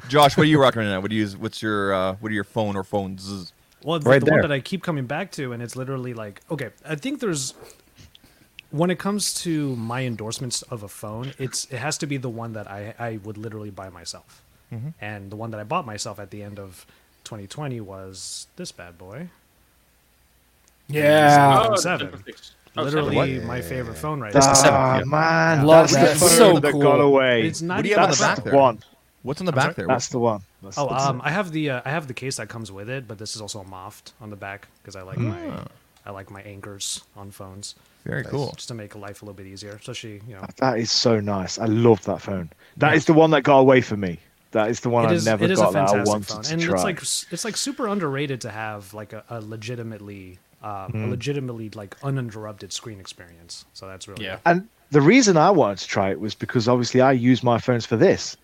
Josh, 0.07 0.37
what 0.37 0.43
are 0.43 0.49
you 0.49 0.61
rocking 0.61 0.83
right 0.83 0.89
now? 0.89 0.99
What 0.99 1.09
do 1.09 1.15
you 1.15 1.21
use? 1.21 1.35
What's 1.35 1.61
your 1.63 1.93
uh, 1.93 2.15
what 2.19 2.31
are 2.31 2.35
your 2.35 2.43
phone 2.43 2.75
or 2.75 2.83
phones? 2.83 3.51
Well, 3.83 3.99
the, 3.99 4.09
Right 4.09 4.19
the 4.19 4.25
one 4.27 4.41
that 4.41 4.51
I 4.51 4.59
keep 4.59 4.83
coming 4.83 5.05
back 5.05 5.31
to, 5.33 5.53
and 5.53 5.61
it's 5.63 5.75
literally 5.75 6.13
like, 6.13 6.41
okay, 6.51 6.71
I 6.85 6.95
think 6.95 7.19
there's 7.19 7.53
when 8.71 8.89
it 8.89 8.99
comes 8.99 9.33
to 9.43 9.75
my 9.77 10.03
endorsements 10.05 10.61
of 10.63 10.83
a 10.83 10.87
phone, 10.89 11.33
it's 11.37 11.65
it 11.65 11.77
has 11.77 11.97
to 11.99 12.07
be 12.07 12.17
the 12.17 12.29
one 12.29 12.53
that 12.53 12.69
I 12.69 12.93
I 12.99 13.17
would 13.17 13.37
literally 13.37 13.71
buy 13.71 13.89
myself, 13.89 14.43
and 15.01 15.31
the 15.31 15.35
one 15.37 15.51
that 15.51 15.59
I 15.59 15.63
bought 15.63 15.85
myself 15.85 16.19
at 16.19 16.31
the 16.31 16.43
end 16.43 16.59
of 16.59 16.85
2020 17.23 17.81
was 17.81 18.47
this 18.57 18.71
bad 18.71 18.97
boy, 18.97 19.29
Yeah. 20.87 21.67
Oh, 21.69 21.75
seven. 21.75 22.23
Oh, 22.77 22.83
literally 22.83 23.15
seven. 23.15 23.45
my 23.45 23.61
favorite 23.61 23.97
phone 23.97 24.19
right 24.21 24.33
That's 24.33 24.47
the 24.47 24.53
now. 24.53 24.53
seven, 24.53 24.81
Ah, 24.81 24.99
yeah. 24.99 25.03
man, 25.05 25.65
Love 25.65 25.91
that's 25.91 25.93
that. 25.93 26.13
the 26.13 26.15
phone 26.15 26.29
So 26.29 26.59
that 26.59 26.73
cool. 26.73 26.81
got 26.81 27.01
away. 27.01 27.47
It's 27.47 27.61
not 27.61 27.77
What 27.77 27.83
do 27.83 27.89
you 27.89 27.95
even 27.95 27.99
have 27.99 28.09
on 28.09 28.11
the 28.11 28.15
back 28.17 28.43
there? 28.43 28.55
one. 28.55 28.83
What's 29.23 29.41
on 29.41 29.45
the 29.45 29.51
I'm 29.51 29.55
back 29.55 29.63
sorry? 29.65 29.73
there? 29.75 29.87
That's 29.87 30.07
the 30.09 30.19
one. 30.19 30.41
That's 30.61 30.77
Oh, 30.77 30.87
the 30.87 30.95
um, 30.95 31.21
I 31.23 31.31
have 31.31 31.51
the 31.51 31.69
uh, 31.71 31.81
I 31.85 31.89
have 31.89 32.07
the 32.07 32.13
case 32.13 32.37
that 32.37 32.49
comes 32.49 32.71
with 32.71 32.89
it, 32.89 33.07
but 33.07 33.17
this 33.17 33.35
is 33.35 33.41
also 33.41 33.59
a 33.61 33.65
moft 33.65 34.13
on 34.21 34.29
the 34.29 34.35
back 34.35 34.67
because 34.81 34.95
I 34.95 35.01
like 35.01 35.17
my 35.17 35.65
I 36.05 36.11
like 36.11 36.31
my 36.31 36.41
anchors 36.41 37.03
on 37.15 37.31
phones 37.31 37.75
Very 38.05 38.23
cool. 38.23 38.53
just 38.55 38.69
to 38.69 38.73
make 38.73 38.95
life 38.95 39.21
a 39.21 39.25
little 39.25 39.35
bit 39.35 39.47
easier, 39.47 39.71
especially 39.73 40.21
you 40.27 40.35
know. 40.35 40.45
That 40.57 40.79
is 40.79 40.91
so 40.91 41.19
nice. 41.19 41.59
I 41.59 41.65
love 41.65 42.03
that 42.05 42.21
phone. 42.21 42.49
That 42.77 42.93
is 42.95 43.05
the 43.05 43.13
one 43.13 43.31
that 43.31 43.43
got 43.43 43.59
away 43.59 43.81
for 43.81 43.97
me. 43.97 44.19
That 44.51 44.69
is 44.69 44.79
the 44.79 44.89
one 44.89 45.03
It 45.05 45.07
I 45.21 45.23
never 45.25 45.43
it 45.43 45.51
is 45.51 45.59
got 45.59 45.69
a 45.69 45.73
that 45.73 45.83
I 45.83 45.87
fantastic 45.87 46.07
wanted 46.07 46.27
phone, 46.27 46.43
to 46.43 46.53
and 46.53 46.61
try. 46.61 46.75
it's 46.75 46.83
like 46.83 47.33
it's 47.33 47.45
like 47.45 47.57
super 47.57 47.87
underrated 47.87 48.39
to 48.41 48.49
have 48.49 48.93
like 48.93 49.11
a, 49.13 49.23
a 49.29 49.41
legitimately 49.41 50.39
um, 50.63 50.91
Hmm. 50.91 51.03
a 51.03 51.07
legitimately 51.07 51.69
like 51.71 51.95
uninterrupted 52.03 52.71
screen 52.73 52.99
experience. 52.99 53.65
So 53.73 53.87
that's 53.87 54.07
really 54.07 54.23
Yeah. 54.25 54.39
and 54.45 54.67
the 54.91 55.01
reason 55.01 55.35
I 55.37 55.51
wanted 55.51 55.79
to 55.79 55.87
try 55.87 56.11
it 56.11 56.19
was 56.19 56.33
because 56.33 56.67
obviously 56.69 57.01
I 57.01 57.11
use 57.11 57.43
my 57.43 57.59
phones 57.59 57.85
for 57.85 57.97
this. 57.97 58.37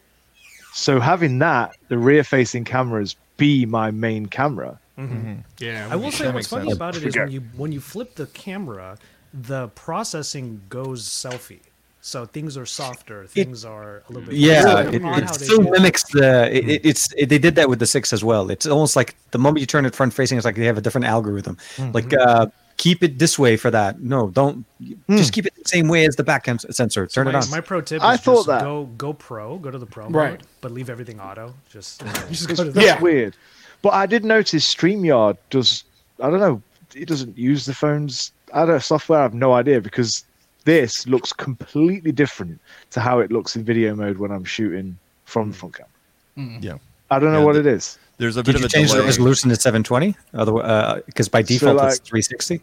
So 0.74 1.00
having 1.00 1.40
that, 1.40 1.78
the 1.88 1.98
rear-facing 1.98 2.66
cameras 2.66 3.16
be 3.38 3.66
my 3.66 3.92
main 3.92 4.26
camera. 4.26 4.80
Mm-hmm. 4.98 5.14
Mm-hmm. 5.16 5.40
Yeah. 5.60 5.88
I 5.90 5.96
will 5.96 6.12
say 6.12 6.32
what's 6.32 6.48
funny 6.48 6.66
sense. 6.66 6.76
about 6.76 6.96
it 6.96 7.04
is 7.04 7.16
when 7.16 7.32
you 7.32 7.42
when 7.58 7.72
you 7.72 7.80
flip 7.80 8.16
the 8.16 8.28
camera, 8.28 8.98
the 9.34 9.70
processing 9.70 10.62
goes 10.70 11.08
selfie. 11.08 11.62
So 12.02 12.26
things 12.26 12.58
are 12.58 12.66
softer. 12.66 13.26
Things 13.28 13.64
are 13.64 14.04
a 14.10 14.12
little 14.12 14.28
bit. 14.28 14.36
Yeah, 14.38 14.82
it, 14.82 14.96
it 14.96 15.02
how 15.02 15.22
they 15.22 15.46
still 15.46 15.62
mimics 15.62 16.04
the. 16.12 16.52
It, 16.52 16.58
it- 16.58 16.64
mm-hmm. 16.82 16.88
it's 16.90 17.14
it, 17.18 17.30
they 17.30 17.40
did 17.40 17.56
that 17.56 17.70
with 17.70 17.80
the 17.80 17.86
six 17.86 18.12
as 18.12 18.24
well. 18.24 18.52
It's 18.52 18.68
almost 18.68 18.96
like 18.96 19.16
the 19.32 19.38
moment 19.40 19.62
you 19.62 19.66
turn 19.66 19.86
it 19.86 19.96
front 19.96 20.14
facing, 20.14 20.38
it's 20.38 20.44
like 20.44 20.56
they 20.56 20.66
have 20.66 20.78
a 20.78 20.82
different 20.82 21.08
algorithm. 21.08 21.58
Like 21.94 22.14
uh, 22.14 22.48
keep 22.78 23.04
it 23.04 23.20
this 23.20 23.38
way 23.38 23.58
for 23.58 23.72
that. 23.72 24.02
No, 24.02 24.30
don't. 24.30 24.66
Just 25.10 25.30
hmm. 25.30 25.34
keep 25.34 25.46
it 25.46 25.54
the 25.56 25.68
same 25.68 25.88
way 25.88 26.06
as 26.06 26.16
the 26.16 26.24
back 26.24 26.46
cam 26.46 26.60
sensor. 26.60 27.08
Turn 27.08 27.26
my, 27.26 27.32
it 27.32 27.36
on. 27.36 27.50
My 27.50 27.62
pro 27.62 27.82
tip 27.82 27.98
is 27.98 28.04
I 28.04 28.18
thought 28.18 28.46
that. 28.48 28.62
go 28.62 28.86
go 28.98 29.14
pro, 29.14 29.58
go 29.58 29.72
to 29.72 29.78
the 29.78 29.86
pro 29.86 30.08
Right. 30.08 30.32
mode, 30.32 30.44
but 30.62 30.72
leave 30.72 30.90
everything 30.90 31.20
auto. 31.20 31.54
Just, 31.70 32.04
just 32.30 32.48
go 32.50 32.56
to 32.56 32.72
the 32.72 32.82
Yeah. 32.82 33.00
weird. 33.08 33.36
But 33.82 33.94
I 33.94 34.06
did 34.06 34.24
notice 34.24 34.74
StreamYard 34.74 35.38
does. 35.50 35.84
I 36.22 36.30
don't 36.30 36.40
know. 36.40 36.62
It 36.96 37.08
doesn't 37.08 37.38
use 37.38 37.66
the 37.66 37.74
phone's. 37.74 38.32
I 38.54 38.60
don't 38.60 38.70
know 38.70 38.80
software. 38.80 39.20
I 39.20 39.24
have 39.24 39.34
no 39.34 39.54
idea 39.54 39.82
because 39.82 40.24
this 40.66 41.08
looks 41.08 41.34
completely 41.34 42.12
different 42.12 42.60
to 42.92 43.00
how 43.00 43.20
it 43.20 43.32
looks 43.32 43.56
in 43.56 43.64
video 43.64 43.96
mode 43.96 44.18
when 44.18 44.32
I'm 44.32 44.46
shooting 44.46 44.98
from 45.26 45.46
hmm. 45.46 45.52
the 45.52 45.58
front 45.58 45.76
camera. 45.76 45.90
Hmm. 46.36 46.58
Yeah. 46.62 46.78
I 47.12 47.20
don't 47.20 47.32
know 47.32 47.40
Yeah, 47.40 47.46
what 47.46 47.54
the- 47.54 47.60
it 47.60 47.68
is. 47.68 47.98
There's 48.24 48.38
a 48.38 48.42
bit 48.44 48.54
Did 48.54 48.60
you 48.62 48.66
of 48.66 48.72
a 48.72 48.74
change 48.74 48.92
the 48.94 49.04
resolution 49.04 49.50
to 49.50 49.56
720? 49.58 50.16
Otherwise, 50.34 51.04
because 51.06 51.28
by 51.28 51.42
default 51.42 51.74
it's 51.76 52.00
like- 52.00 52.08
360. 52.08 52.62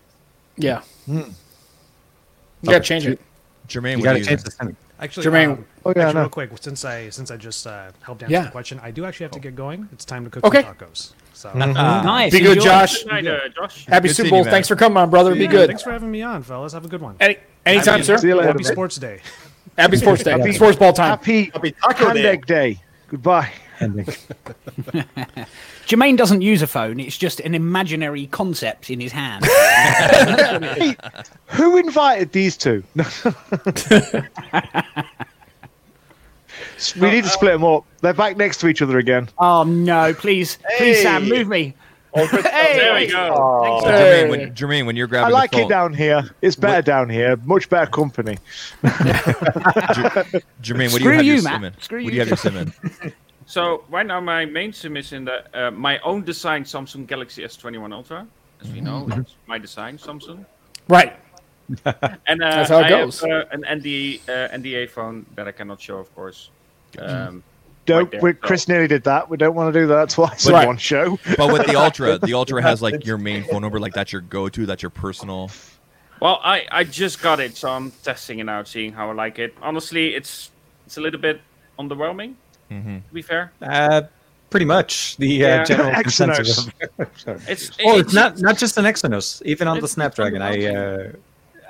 Yeah. 0.56 0.80
You 1.06 1.24
gotta 2.64 2.80
change 2.80 3.06
it. 3.06 3.20
Jermaine, 3.68 3.98
You 3.98 4.02
gotta 4.04 4.18
you 4.20 4.24
change 4.24 4.42
the 4.42 4.50
setting. 4.50 4.74
Actually, 4.98 5.26
Jermaine- 5.26 5.50
um, 5.52 5.64
Oh, 5.84 5.92
yeah, 5.94 6.02
actually, 6.02 6.14
know. 6.14 6.20
real 6.20 6.28
quick, 6.30 6.50
since 6.60 6.84
I 6.84 7.08
since 7.10 7.30
I 7.30 7.36
just 7.36 7.66
uh, 7.66 7.90
helped 8.00 8.22
answer 8.22 8.32
Yeah. 8.32 8.42
the 8.44 8.50
question, 8.50 8.80
I 8.82 8.90
do 8.90 9.04
actually 9.04 9.24
have 9.24 9.32
to 9.32 9.40
get 9.40 9.54
going. 9.54 9.86
It's 9.92 10.04
time 10.06 10.24
to 10.24 10.30
cook 10.30 10.44
Okay. 10.44 10.62
some 10.62 10.74
tacos. 10.74 11.12
So, 11.34 11.52
nice. 11.54 12.32
Be 12.32 12.40
good, 12.40 12.56
enjoy. 12.58 12.64
Josh. 12.70 13.02
Good 13.04 13.06
night, 13.12 13.26
uh, 13.26 13.38
Josh. 13.54 13.84
Happy 13.86 14.08
Good 14.08 14.16
Super 14.16 14.30
Bowl. 14.30 14.38
you. 14.44 14.50
Thanks 14.50 14.68
for 14.68 14.76
coming 14.76 14.96
on, 14.98 15.08
brother. 15.10 15.34
Be 15.34 15.46
good. 15.46 15.68
Thanks 15.68 15.82
for 15.82 15.90
having 15.92 16.10
me 16.10 16.22
on, 16.22 16.42
fellas. 16.42 16.72
Have 16.72 16.84
a 16.84 16.88
good 16.88 17.00
one. 17.02 17.16
Any, 17.20 17.36
anytime, 17.66 17.92
Happy- 17.94 18.04
sir. 18.04 18.16
See 18.18 18.28
you 18.28 18.34
later. 18.34 18.48
Happy 18.48 18.62
man. 18.64 18.72
Sports 18.72 18.96
Day. 18.96 19.20
Happy 19.78 19.96
Sports 19.96 20.22
Day. 20.24 20.52
Sports 20.60 20.76
ball 20.78 20.92
time. 20.92 21.10
Happy 21.10 21.44
Happy 21.54 21.72
Taco 21.72 22.06
Hand 22.06 22.18
Day. 22.18 22.26
Egg 22.28 22.46
Day. 22.46 22.80
Goodbye. 23.08 23.50
Jermaine 25.86 26.16
doesn't 26.16 26.42
use 26.42 26.60
a 26.62 26.66
phone. 26.66 27.00
It's 27.00 27.16
just 27.16 27.40
an 27.40 27.54
imaginary 27.54 28.26
concept 28.26 28.90
in 28.90 29.00
his 29.00 29.12
hand. 29.12 29.44
Hey, 29.46 30.94
who 31.46 31.76
invited 31.78 32.32
these 32.32 32.56
two? 32.56 32.82
we 32.94 33.02
need 37.10 37.24
to 37.24 37.30
split 37.30 37.52
them 37.52 37.64
up. 37.64 37.84
They're 38.02 38.12
back 38.12 38.36
next 38.36 38.58
to 38.60 38.68
each 38.68 38.82
other 38.82 38.98
again. 38.98 39.28
oh 39.38 39.62
no! 39.64 40.12
Please, 40.14 40.58
please, 40.78 41.00
Sam, 41.02 41.28
move 41.28 41.48
me. 41.48 41.74
Hey, 42.14 42.26
There 42.76 42.94
we 42.94 43.06
go. 43.06 43.34
Oh. 43.36 43.80
So 43.82 43.88
Hey. 43.88 44.24
Jermaine, 44.24 44.30
when, 44.30 44.54
Jermaine, 44.54 44.86
when 44.86 44.96
you're 44.96 45.06
grabbing, 45.06 45.32
I 45.32 45.38
like 45.38 45.50
the 45.52 45.58
phone, 45.58 45.66
it 45.66 45.68
down 45.68 45.94
here. 45.94 46.28
It's 46.42 46.56
better 46.56 46.82
down 46.82 47.08
here. 47.08 47.36
Much 47.44 47.68
better 47.68 47.88
company. 47.90 48.36
Jermaine, 50.60 50.62
what 50.62 50.62
do 50.62 50.74
you 50.74 50.88
Screw 50.98 51.12
have 51.12 51.24
you, 51.24 51.34
your 51.34 51.42
Matt. 51.42 51.54
sim 51.54 51.64
in? 51.64 51.80
Screw 51.80 51.98
what 51.98 52.04
you. 52.04 52.10
do 52.10 52.14
you 52.14 52.20
have 52.20 52.28
your 52.28 52.36
sim 52.36 52.56
in? 52.56 52.72
So 53.50 53.82
right 53.90 54.06
now 54.06 54.20
my 54.20 54.44
main 54.44 54.72
sim 54.72 54.96
is 54.96 55.12
in 55.12 55.24
the 55.24 55.38
uh, 55.52 55.70
my 55.72 55.98
own 56.00 56.22
design 56.22 56.62
Samsung 56.62 57.04
Galaxy 57.04 57.42
S21 57.42 57.92
Ultra. 57.92 58.24
As 58.62 58.70
we 58.70 58.80
know, 58.80 59.06
Mm-hmm. 59.06 59.20
it's 59.22 59.34
my 59.48 59.58
design 59.58 59.98
Samsung. 59.98 60.44
Right. 60.88 61.16
And 62.30 62.42
uh, 62.42 62.50
That's 62.50 62.70
how 62.70 62.78
it 62.80 62.86
I 62.86 62.90
goes. 62.90 63.20
have 63.20 63.30
uh, 63.30 63.44
an 63.56 63.62
NDA 63.62 64.20
uh, 64.28 64.56
NDA 64.58 64.88
phone 64.90 65.26
that 65.34 65.48
I 65.48 65.52
cannot 65.52 65.80
show, 65.80 65.98
of 65.98 66.14
course. 66.14 66.50
Um, 66.98 67.42
Don't. 67.86 68.02
Right 68.04 68.10
there. 68.12 68.20
we, 68.20 68.34
Chris 68.34 68.68
nearly 68.68 68.86
did 68.88 69.02
that. 69.04 69.28
We 69.28 69.36
don't 69.36 69.54
want 69.56 69.72
to 69.74 69.80
do 69.80 69.86
that 69.88 70.10
twice 70.16 70.48
Right. 70.48 70.62
in 70.62 70.66
one 70.68 70.76
show. 70.78 71.18
But 71.36 71.52
with 71.52 71.66
the 71.66 71.74
Ultra, 71.76 72.18
the 72.18 72.34
Ultra 72.40 72.62
has 72.62 72.80
like 72.82 73.04
your 73.04 73.18
main 73.18 73.42
phone 73.44 73.62
number, 73.62 73.80
like 73.80 73.94
that's 73.94 74.12
your 74.12 74.22
go-to, 74.22 74.64
that's 74.66 74.82
your 74.82 74.90
personal. 74.90 75.50
well, 76.20 76.38
I, 76.44 76.66
I 76.70 76.84
just 76.84 77.20
got 77.22 77.40
it, 77.40 77.56
so 77.56 77.68
I'm 77.70 77.90
testing 78.02 78.38
it 78.38 78.48
out, 78.48 78.68
seeing 78.68 78.92
how 78.92 79.10
I 79.10 79.14
like 79.14 79.38
it. 79.40 79.54
Honestly, 79.62 80.14
it's 80.14 80.50
it's 80.86 80.98
a 80.98 81.00
little 81.00 81.20
bit 81.20 81.40
underwhelming. 81.80 82.34
To 82.70 83.02
be 83.12 83.22
fair, 83.22 83.50
Uh, 83.60 84.02
pretty 84.50 84.66
much 84.66 85.16
the 85.16 85.44
uh, 85.44 85.64
general 85.64 85.90
Exynos. 86.02 86.36
consensus. 86.36 86.68
Of, 87.26 87.48
it's 87.48 87.70
oh, 87.84 87.98
it's 87.98 88.12
not 88.14 88.38
not 88.40 88.56
just 88.58 88.78
an 88.78 88.84
Exynos. 88.84 89.42
Even 89.44 89.66
on 89.68 89.80
the 89.80 89.88
Snapdragon, 89.88 90.40
I, 90.42 90.66
uh, 90.66 91.12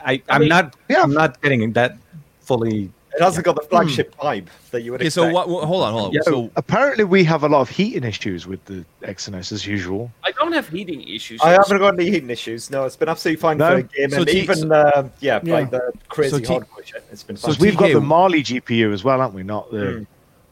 I, 0.05 0.13
I 0.13 0.23
I'm 0.29 0.41
mean- 0.41 0.49
not, 0.51 0.77
Yeah. 0.89 1.03
I'm 1.03 1.13
not 1.15 1.41
getting 1.41 1.73
that 1.73 1.97
fully. 2.41 2.91
It 3.13 3.21
hasn't 3.21 3.45
got 3.45 3.57
the 3.57 3.63
flagship 3.63 4.15
vibe 4.19 4.47
that 4.71 4.83
you 4.83 4.93
would 4.93 5.01
Okay, 5.01 5.09
expect. 5.09 5.27
so 5.31 5.33
what? 5.35 5.49
what- 5.49 5.65
Hold 5.65 5.83
on, 5.83 5.93
hold 5.93 6.05
on. 6.07 6.13
Yeah. 6.13 6.21
So 6.23 6.49
Apparently, 6.55 7.03
we 7.03 7.25
have 7.25 7.43
a 7.43 7.49
lot 7.49 7.61
of 7.63 7.69
heating 7.69 8.05
issues 8.05 8.47
with 8.47 8.65
the 8.67 8.85
Exynos 9.03 9.51
as 9.51 9.67
usual. 9.67 10.13
I 10.23 10.31
don't 10.31 10.53
have 10.53 10.69
heating 10.69 11.03
issues. 11.09 11.41
I 11.43 11.51
haven't 11.51 11.79
got 11.79 11.95
any 11.95 12.09
heating 12.09 12.31
issues. 12.31 12.71
No, 12.71 12.85
it's 12.85 12.95
been 12.95 13.09
absolutely 13.09 13.41
fine 13.41 13.59
No? 13.59 13.69
for 13.79 13.83
gaming. 13.83 14.11
So 14.11 14.25
T- 14.25 14.39
even 14.41 14.71
uh, 14.71 15.09
yeah, 15.21 15.41
Yeah. 15.43 15.55
like 15.55 15.71
the 15.71 15.93
crazy 16.09 16.31
So 16.31 16.39
T- 16.39 16.45
hardcore 16.47 16.85
shit. 16.85 17.03
It's 17.11 17.25
been 17.25 17.37
so 17.37 17.49
fun. 17.49 17.57
T- 17.57 17.63
We've 17.63 17.77
got 17.77 17.93
the 17.93 18.01
Mali 18.01 18.43
GPU 18.45 18.93
as 18.93 19.03
well, 19.03 19.19
haven't 19.19 19.35
we? 19.35 19.43
Not 19.43 19.71
the 19.73 20.07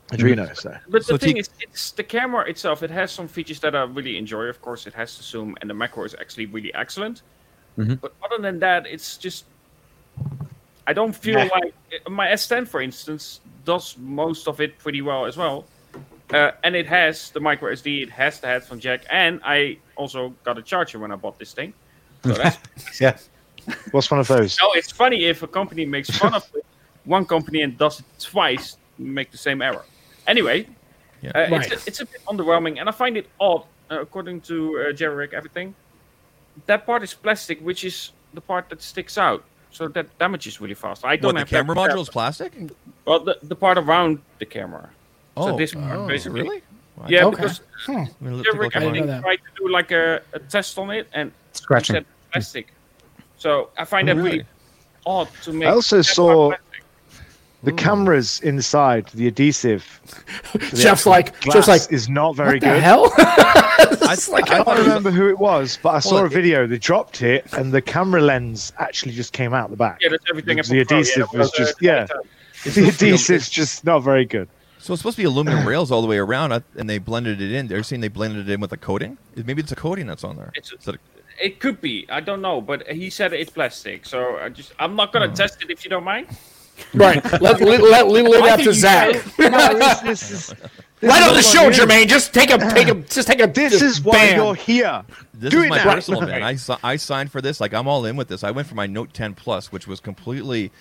Adreno. 0.09 0.57
So. 0.57 0.77
But 0.89 1.05
So 1.05 1.13
the 1.15 1.19
thing 1.19 1.35
T- 1.35 1.41
is, 1.41 1.51
it's 1.61 1.91
the 1.93 2.03
camera 2.03 2.49
itself. 2.49 2.83
It 2.83 2.91
has 2.91 3.13
some 3.13 3.29
features 3.29 3.61
that 3.61 3.75
I 3.77 3.83
really 3.85 4.17
enjoy. 4.17 4.45
Of 4.45 4.61
course, 4.63 4.87
it 4.87 4.95
has 4.95 5.17
the 5.17 5.23
zoom, 5.23 5.57
and 5.61 5.69
the 5.69 5.75
macro 5.75 6.05
is 6.05 6.15
actually 6.19 6.47
really 6.47 6.73
excellent. 6.75 7.23
Mhm. 7.79 8.01
But 8.01 8.15
other 8.25 8.41
than 8.43 8.59
that, 8.61 8.87
it's 8.87 9.17
just 9.19 9.45
I 10.87 10.93
don't 10.95 11.15
feel 11.15 11.35
Meh. 11.35 11.51
like 11.53 11.75
my 12.09 12.29
S10, 12.29 12.67
for 12.67 12.81
instance, 12.81 13.41
does 13.67 13.97
most 13.99 14.49
of 14.49 14.61
it 14.61 14.79
pretty 14.79 15.03
well 15.03 15.27
as 15.27 15.37
well. 15.37 15.67
Uh, 16.33 16.53
and 16.65 16.75
it 16.75 16.87
has 16.87 17.31
the 17.31 17.41
micro 17.41 17.71
SD, 17.73 18.03
it 18.03 18.11
has 18.11 18.41
the 18.41 18.47
headphone 18.47 18.81
jack, 18.81 19.05
and 19.11 19.41
I 19.45 19.79
also 19.97 20.35
got 20.45 20.57
a 20.59 20.63
charger 20.63 20.99
when 20.99 21.13
I 21.13 21.17
bought 21.17 21.39
this 21.39 21.53
thing. 21.53 21.73
So 22.25 22.33
that's 22.33 22.59
Yeah. 23.01 23.17
What's 23.91 24.11
one 24.11 24.21
of 24.21 24.29
those? 24.29 24.57
no, 24.63 24.73
it's 24.73 24.91
funny 24.91 25.27
if 25.27 25.43
a 25.43 25.47
company 25.47 25.85
makes 25.85 26.09
fun 26.11 26.33
of 26.35 26.49
it, 26.55 26.65
one 27.05 27.27
company 27.27 27.61
and 27.63 27.77
does 27.77 28.01
it 28.01 28.07
twice, 28.19 28.79
make 28.99 29.31
the 29.31 29.39
same 29.39 29.61
error. 29.63 29.85
Anyway, 30.29 30.67
Yeah. 31.23 31.31
uh, 31.35 31.49
Right. 31.51 31.73
it's, 31.73 31.87
it's 31.89 32.01
a 32.01 32.07
bit 32.07 32.21
underwhelming, 32.27 32.79
and 32.79 32.89
I 32.89 32.93
find 32.93 33.17
it 33.17 33.27
odd, 33.41 33.63
uh, 33.91 34.01
according 34.01 34.43
to 34.43 34.55
uh, 34.79 34.93
JerryRig, 34.93 35.33
everything. 35.33 35.75
That 36.67 36.87
part 36.87 37.03
is 37.03 37.15
plastic, 37.15 37.61
which 37.61 37.83
is 37.85 38.13
the 38.35 38.41
part 38.41 38.69
that 38.69 38.83
sticks 38.83 39.17
out, 39.19 39.43
so 39.71 39.89
that 39.89 40.07
damages 40.19 40.61
really 40.61 40.75
fast. 40.75 41.05
I 41.05 41.17
don't 41.17 41.29
what? 41.29 41.33
The 41.35 41.39
have 41.41 41.49
camera 41.49 41.75
that- 41.75 41.91
module 41.97 42.03
is 42.03 42.11
plastic. 42.11 42.53
Well, 43.07 43.21
the, 43.21 43.39
the 43.43 43.57
part 43.57 43.79
around 43.79 44.21
the 44.39 44.45
camera. 44.47 44.91
Oh, 45.37 45.47
so 45.51 45.57
this 45.57 45.73
part, 45.73 45.97
oh, 45.97 46.07
basically. 46.07 46.43
really? 46.43 46.63
Yeah, 47.07 47.25
Okay. 47.27 47.37
because 47.37 47.61
Hmm. 47.87 47.93
I'm 47.97 48.07
gonna 48.23 48.37
look- 48.37 48.47
JerryRig, 48.47 48.77
I 48.77 48.81
didn't 48.81 48.93
mine. 48.93 49.07
know 49.07 49.13
think, 49.13 49.23
tried 49.25 49.37
to 49.37 49.51
do 49.57 49.69
like 49.71 49.91
a, 49.93 50.21
a 50.35 50.39
test 50.41 50.77
on 50.79 50.91
it, 50.91 51.09
and 51.13 51.31
he 51.31 51.59
Scratching. 51.59 51.95
said 51.95 52.05
plastic. 52.33 52.67
So 53.39 53.71
I 53.79 53.85
find 53.85 54.09
that 54.09 54.17
Oh, 54.17 54.21
really 54.23 54.31
really? 54.39 54.47
odd 55.07 55.29
to 55.45 55.53
make. 55.53 55.69
I 55.69 55.73
also 55.73 55.99
that 55.99 56.05
saw- 56.05 56.49
plastic. 56.49 56.83
The 57.65 57.73
cameras 57.73 58.41
inside 58.41 59.07
the 59.15 59.27
adhesive. 59.27 60.01
to 60.53 60.59
the 60.59 60.77
Jeff's 60.77 61.07
like- 61.07 61.41
glass 61.41 61.55
Jeff's 61.55 61.69
like, 61.69 61.93
is 61.93 62.09
not 62.09 62.37
very 62.37 62.55
what 62.57 62.61
the 62.61 62.67
good. 62.69 62.83
hell? 62.83 63.13
I, 63.19 64.11
It's 64.13 64.29
like, 64.29 64.49
I 64.51 64.61
I 64.61 64.65
thought 64.65 64.77
don't 64.77 64.87
remember 64.87 65.11
who 65.11 65.29
it 65.29 65.39
was, 65.39 65.79
but 65.83 65.91
I 65.91 65.99
saw 65.99 66.15
Well, 66.15 66.23
a 66.23 66.27
it- 66.27 66.33
video. 66.33 66.67
They 66.69 66.79
dropped 66.79 67.21
it, 67.23 67.53
and 67.55 67.73
the 67.73 67.83
camera 67.83 68.21
lens 68.21 68.73
actually 68.79 69.13
just 69.13 69.33
came 69.33 69.53
out 69.55 69.71
the 69.71 69.77
back. 69.77 69.99
Yeah, 70.01 70.11
that's 70.11 70.25
everything. 70.31 70.57
Because 70.57 70.69
Apple 70.71 70.79
the 70.79 70.85
Pro, 70.85 70.97
yeah, 70.97 71.01
adhesive 71.01 71.29
that 71.33 71.39
was 71.39 71.49
uh, 71.49 71.57
just 71.59 71.83
yeah. 71.83 72.07
it's 72.65 72.65
The 72.65 72.71
supposed 72.71 72.99
to 73.01 73.07
adhesive's 73.07 73.51
just 73.51 73.85
not 73.85 74.01
very 74.01 74.25
good. 74.25 74.49
So 74.79 74.93
it's 74.93 75.03
supposed 75.03 75.17
to 75.17 75.23
be 75.23 75.27
aluminum 75.27 75.67
rails 75.67 75.91
all 75.91 76.01
the 76.01 76.07
way 76.07 76.19
around, 76.19 76.53
uh, 76.53 76.61
and 76.77 76.89
they 76.89 76.99
blended 76.99 77.41
it 77.43 77.51
in. 77.51 77.67
They're 77.67 77.83
saying 77.83 78.01
they 78.03 78.09
blended 78.09 78.49
it 78.49 78.53
in 78.53 78.61
with 78.61 78.73
a 78.73 78.77
coating. 78.77 79.19
Maybe 79.35 79.61
it's 79.61 79.73
a 79.73 79.77
coating 79.77 80.07
that's 80.07 80.23
on 80.23 80.37
there. 80.37 80.53
It's- 80.55 80.73
Is 80.73 80.87
it 80.87 80.95
a- 80.95 81.45
It 81.45 81.59
could 81.59 81.81
be. 81.81 82.07
I 82.09 82.21
don't 82.21 82.41
know, 82.41 82.61
but 82.61 82.87
he 82.89 83.11
said 83.11 83.33
it's 83.33 83.51
plastic. 83.51 84.07
So 84.07 84.37
I 84.39 84.49
just 84.49 84.73
I'm 84.79 84.95
not 84.95 85.09
Hmm. 85.09 85.19
gonna 85.19 85.35
test 85.35 85.61
it 85.63 85.71
if 85.71 85.85
you 85.85 85.91
don't 85.91 86.05
mind. 86.05 86.29
Right. 86.95 87.23
Let, 87.41 87.61
let, 87.61 87.81
let, 87.83 88.09
leave 88.09 88.27
I 88.27 88.47
that 88.49 88.57
think 88.57 88.59
to 88.59 88.65
you 88.65 88.73
Zach. 88.73 89.39
No, 89.39 89.79
this, 89.79 90.01
this 90.01 90.31
is 90.31 90.47
this 90.49 90.61
Right 91.03 91.23
on 91.23 91.35
the 91.35 91.43
show, 91.43 91.65
you. 91.65 91.71
Jermaine. 91.71 92.09
Just 92.09 92.35
take 92.35 92.51
a, 92.51 92.59
take 92.59 92.89
a, 92.89 92.95
just 93.09 93.29
take 93.29 93.41
a. 93.41 93.47
This 93.47 93.73
just 93.73 93.85
is 93.85 94.01
why 94.03 94.15
bam. 94.31 94.37
you're 94.37 94.55
here. 94.55 95.05
This 95.33 95.51
Do 95.53 95.63
is 95.63 95.71
my 95.71 95.77
now. 95.77 95.95
personal 95.95 96.21
man. 96.27 96.43
I, 96.43 96.57
I 96.83 96.97
signed 96.97 97.31
for 97.31 97.41
this. 97.41 97.61
Like 97.61 97.73
I'm 97.73 97.87
all 97.87 98.05
in 98.05 98.17
with 98.17 98.27
this. 98.29 98.43
I 98.43 98.51
went 98.51 98.67
for 98.67 98.75
my 98.75 98.87
Note 98.87 99.13
10 99.15 99.35
Plus, 99.35 99.71
which 99.71 99.87
was 99.87 100.01
completely 100.01 100.73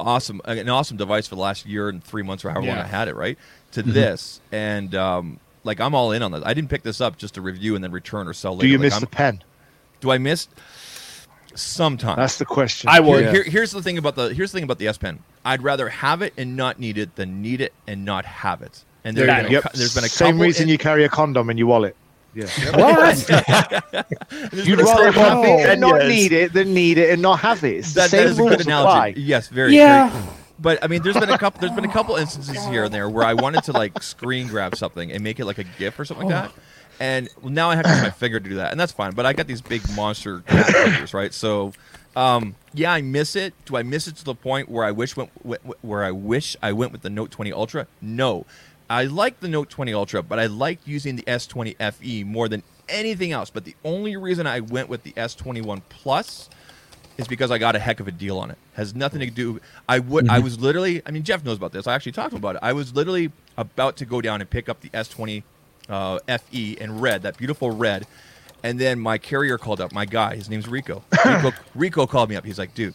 awesome, 0.00 0.40
an 0.46 0.68
awesome 0.68 0.96
device 0.96 1.28
for 1.28 1.36
the 1.36 1.40
last 1.40 1.64
year 1.64 1.88
and 1.88 2.02
three 2.02 2.22
months 2.24 2.44
or 2.44 2.50
however 2.50 2.66
long 2.66 2.78
I 2.78 2.86
had 2.86 3.06
it. 3.08 3.14
Right 3.14 3.38
to 3.72 3.82
this, 3.82 4.40
and 4.50 4.94
um, 4.96 5.38
like 5.64 5.80
I'm 5.80 5.94
all 5.94 6.10
in 6.10 6.22
on 6.22 6.32
this. 6.32 6.42
I 6.44 6.54
didn't 6.54 6.68
pick 6.70 6.82
this 6.82 7.00
up 7.00 7.16
just 7.16 7.34
to 7.34 7.40
review 7.40 7.76
and 7.76 7.84
then 7.84 7.92
return 7.92 8.26
or 8.26 8.32
sell 8.32 8.54
later. 8.54 8.62
Do 8.62 8.68
you 8.68 8.78
Like, 8.78 8.82
miss 8.82 8.94
I'm- 8.94 9.00
the 9.00 9.06
pen? 9.06 9.42
Do 10.00 10.10
I 10.10 10.18
miss? 10.18 10.48
Sometimes. 11.54 12.16
That's 12.16 12.38
the 12.38 12.44
question. 12.44 12.90
I 12.90 13.00
would. 13.00 13.22
Here, 13.22 13.32
here- 13.32 13.42
here's 13.44 13.70
the 13.70 13.82
thing 13.82 13.98
about 13.98 14.14
the 14.16 14.34
here's 14.34 14.52
the 14.52 14.56
thing 14.56 14.64
about 14.64 14.78
the 14.78 14.88
S 14.88 14.98
Pen. 14.98 15.18
I'd 15.44 15.62
rather 15.62 15.88
have 15.88 16.22
it 16.22 16.32
and 16.36 16.56
not 16.56 16.78
need 16.78 16.98
it 16.98 17.16
than 17.16 17.42
need 17.42 17.60
it 17.60 17.72
and 17.86 18.04
not 18.04 18.24
have 18.24 18.62
it. 18.62 18.84
And 19.04 19.16
there, 19.16 19.26
yeah. 19.26 19.48
yep. 19.48 19.72
there's 19.72 19.94
been 19.94 20.04
a 20.04 20.08
Same 20.08 20.40
reason 20.40 20.64
in- 20.64 20.68
you 20.68 20.78
carry 20.78 21.04
a 21.04 21.08
condom 21.08 21.50
in 21.50 21.58
your 21.58 21.66
wallet. 21.66 21.96
Yeah. 22.34 22.46
What? 22.74 23.28
You'd 24.52 24.78
been 24.78 24.80
a 24.80 24.84
rather 24.84 25.12
have 25.12 25.44
it 25.44 25.68
and 25.68 25.80
not 25.80 26.02
Yes. 26.02 26.08
need 26.08 26.32
it 26.32 26.52
than 26.52 26.72
need 26.72 26.96
it 26.96 27.10
and 27.10 27.20
not 27.20 27.40
have 27.40 27.62
it. 27.64 27.78
It's 27.78 27.94
That, 27.94 28.10
that 28.10 28.10
same 28.10 28.28
is 28.28 28.38
a 28.38 28.42
good 28.42 28.60
analogy. 28.62 28.90
apply. 28.90 29.14
Yes, 29.16 29.48
very. 29.48 29.76
Yeah. 29.76 30.08
very- 30.08 30.28
but 30.62 30.82
I 30.82 30.86
mean, 30.86 31.02
there's 31.02 31.18
been 31.18 31.28
a 31.28 31.38
couple. 31.38 31.60
There's 31.60 31.74
been 31.74 31.84
a 31.84 31.92
couple 31.92 32.14
instances 32.16 32.64
here 32.66 32.84
and 32.84 32.94
there 32.94 33.08
where 33.08 33.26
I 33.26 33.34
wanted 33.34 33.64
to 33.64 33.72
like 33.72 34.00
screen 34.02 34.46
grab 34.46 34.76
something 34.76 35.10
and 35.10 35.22
make 35.22 35.40
it 35.40 35.44
like 35.44 35.58
a 35.58 35.64
GIF 35.64 35.98
or 35.98 36.04
something 36.04 36.28
like 36.28 36.36
oh. 36.36 36.48
that. 36.48 36.52
And 37.02 37.28
now 37.42 37.68
I 37.68 37.74
have 37.74 37.84
to 37.84 37.90
use 37.90 38.02
my 38.02 38.10
finger 38.24 38.38
to 38.38 38.48
do 38.48 38.54
that, 38.54 38.70
and 38.70 38.78
that's 38.78 38.92
fine. 38.92 39.12
But 39.12 39.26
I 39.26 39.32
got 39.32 39.48
these 39.48 39.60
big 39.60 39.82
monster 39.96 40.38
cat 40.42 40.66
fingers, 40.66 41.12
right? 41.12 41.34
So, 41.34 41.72
um, 42.14 42.54
yeah, 42.74 42.92
I 42.92 43.02
miss 43.02 43.34
it. 43.34 43.54
Do 43.64 43.76
I 43.76 43.82
miss 43.82 44.06
it 44.06 44.14
to 44.18 44.24
the 44.24 44.36
point 44.36 44.68
where 44.68 44.84
I 44.84 44.92
wish 44.92 45.16
went 45.16 45.32
wh- 45.44 45.56
wh- 45.66 45.84
where 45.84 46.04
I 46.04 46.12
wish 46.12 46.56
I 46.62 46.72
went 46.72 46.92
with 46.92 47.02
the 47.02 47.10
Note 47.10 47.32
20 47.32 47.52
Ultra? 47.52 47.88
No, 48.00 48.46
I 48.88 49.02
like 49.02 49.40
the 49.40 49.48
Note 49.48 49.68
20 49.68 49.92
Ultra, 49.92 50.22
but 50.22 50.38
I 50.38 50.46
like 50.46 50.78
using 50.86 51.16
the 51.16 51.24
S20 51.24 51.92
FE 51.92 52.22
more 52.22 52.48
than 52.48 52.62
anything 52.88 53.32
else. 53.32 53.50
But 53.50 53.64
the 53.64 53.74
only 53.84 54.16
reason 54.16 54.46
I 54.46 54.60
went 54.60 54.88
with 54.88 55.02
the 55.02 55.10
S21 55.14 55.82
Plus 55.88 56.50
is 57.18 57.26
because 57.26 57.50
I 57.50 57.58
got 57.58 57.74
a 57.74 57.80
heck 57.80 57.98
of 57.98 58.06
a 58.06 58.12
deal 58.12 58.38
on 58.38 58.52
it. 58.52 58.58
Has 58.74 58.94
nothing 58.94 59.18
to 59.18 59.26
do. 59.26 59.60
I 59.88 59.98
would. 59.98 60.28
I 60.28 60.38
was 60.38 60.60
literally. 60.60 61.02
I 61.04 61.10
mean, 61.10 61.24
Jeff 61.24 61.44
knows 61.44 61.56
about 61.56 61.72
this. 61.72 61.88
I 61.88 61.96
actually 61.96 62.12
talked 62.12 62.34
about 62.34 62.54
it. 62.54 62.60
I 62.62 62.72
was 62.72 62.94
literally 62.94 63.32
about 63.56 63.96
to 63.96 64.04
go 64.04 64.20
down 64.20 64.40
and 64.40 64.48
pick 64.48 64.68
up 64.68 64.82
the 64.82 64.88
S20 64.90 65.42
uh, 65.88 66.18
FE 66.26 66.72
in 66.72 67.00
red, 67.00 67.22
that 67.22 67.36
beautiful 67.36 67.70
red, 67.70 68.06
and 68.62 68.78
then 68.78 68.98
my 69.00 69.18
carrier 69.18 69.58
called 69.58 69.80
up. 69.80 69.92
My 69.92 70.04
guy, 70.04 70.36
his 70.36 70.48
name's 70.48 70.68
Rico. 70.68 71.02
Rico, 71.24 71.52
Rico 71.74 72.06
called 72.06 72.30
me 72.30 72.36
up. 72.36 72.44
He's 72.44 72.58
like, 72.58 72.74
dude, 72.74 72.94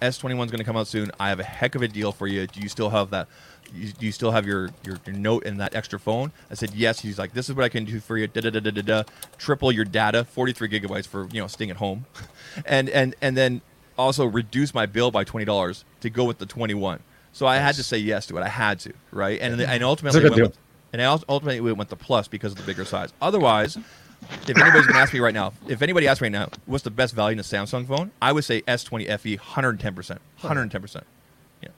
S21 0.00 0.46
is 0.46 0.50
going 0.50 0.58
to 0.58 0.64
come 0.64 0.76
out 0.76 0.86
soon. 0.86 1.10
I 1.20 1.28
have 1.28 1.40
a 1.40 1.44
heck 1.44 1.74
of 1.74 1.82
a 1.82 1.88
deal 1.88 2.12
for 2.12 2.26
you. 2.26 2.46
Do 2.46 2.60
you 2.60 2.68
still 2.68 2.90
have 2.90 3.10
that? 3.10 3.28
You, 3.72 3.92
do 3.92 4.06
you 4.06 4.12
still 4.12 4.32
have 4.32 4.46
your, 4.46 4.70
your, 4.84 4.98
your 5.06 5.14
note 5.14 5.44
and 5.44 5.60
that 5.60 5.74
extra 5.76 5.98
phone? 5.98 6.32
I 6.50 6.54
said 6.54 6.74
yes. 6.74 7.00
He's 7.00 7.18
like, 7.18 7.34
this 7.34 7.48
is 7.48 7.54
what 7.54 7.64
I 7.64 7.68
can 7.68 7.84
do 7.84 8.00
for 8.00 8.16
you. 8.16 8.26
Da 8.26 8.40
da 8.40 8.50
da 8.50 8.60
da 8.60 8.70
da 8.70 8.82
da. 8.82 9.02
Triple 9.38 9.70
your 9.70 9.84
data, 9.84 10.24
43 10.24 10.68
gigabytes 10.68 11.06
for 11.06 11.28
you 11.32 11.40
know 11.40 11.46
staying 11.46 11.70
at 11.70 11.76
home, 11.76 12.06
and 12.66 12.88
and 12.90 13.14
and 13.22 13.36
then 13.36 13.60
also 13.96 14.24
reduce 14.24 14.74
my 14.74 14.86
bill 14.86 15.10
by 15.10 15.22
twenty 15.22 15.44
dollars 15.44 15.84
to 16.00 16.10
go 16.10 16.24
with 16.24 16.38
the 16.38 16.46
21. 16.46 17.00
So 17.32 17.46
I 17.46 17.56
had 17.58 17.76
to 17.76 17.84
say 17.84 17.98
yes 17.98 18.26
to 18.26 18.36
it. 18.38 18.42
I 18.42 18.48
had 18.48 18.80
to, 18.80 18.92
right? 19.12 19.38
And 19.40 19.60
and 19.60 19.84
ultimately 19.84 20.20
good 20.20 20.30
went 20.30 20.36
deal. 20.36 20.46
with, 20.48 20.58
and 20.92 21.00
I 21.02 21.06
also 21.06 21.24
ultimately 21.28 21.60
we 21.60 21.70
went 21.70 21.78
with 21.78 21.88
the 21.88 21.96
plus 21.96 22.28
because 22.28 22.52
of 22.52 22.58
the 22.58 22.64
bigger 22.64 22.84
size. 22.84 23.12
Otherwise, 23.22 23.76
if 23.76 24.50
anybody's 24.50 24.86
gonna 24.86 24.98
ask 24.98 25.12
me 25.12 25.20
right 25.20 25.34
now, 25.34 25.52
if 25.68 25.82
anybody 25.82 26.06
asks 26.08 26.20
me 26.20 26.26
right 26.26 26.32
now, 26.32 26.48
what's 26.66 26.84
the 26.84 26.90
best 26.90 27.14
value 27.14 27.32
in 27.34 27.38
a 27.38 27.42
Samsung 27.42 27.86
phone? 27.86 28.10
I 28.20 28.32
would 28.32 28.44
say 28.44 28.62
S20 28.62 29.18
FE, 29.20 29.36
110 29.36 29.94
percent, 29.94 30.20
110 30.40 30.80
percent. 30.82 31.04
Yeah, 31.62 31.68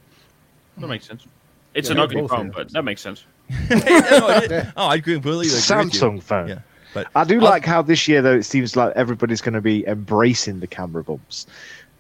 that 0.78 0.88
makes 0.88 1.06
sense. 1.06 1.26
It's 1.74 1.88
Yeah, 1.88 1.94
an 1.94 2.00
ugly 2.00 2.26
phone, 2.28 2.50
but 2.50 2.70
that 2.72 2.82
makes 2.82 3.00
sense. 3.00 3.24
oh, 3.70 4.72
I 4.76 5.00
completely 5.00 5.20
agree 5.20 5.38
with 5.38 5.42
you. 5.42 5.48
Samsung 5.50 6.22
phone. 6.22 6.48
Yeah, 6.48 6.58
but 6.94 7.06
I 7.14 7.24
do 7.24 7.36
I'll- 7.36 7.42
like 7.44 7.64
how 7.64 7.82
this 7.82 8.06
year 8.08 8.22
though 8.22 8.34
it 8.36 8.44
seems 8.44 8.76
like 8.76 8.92
everybody's 8.96 9.40
going 9.40 9.54
to 9.54 9.60
be 9.60 9.86
embracing 9.86 10.60
the 10.60 10.66
camera 10.66 11.02
bumps, 11.04 11.46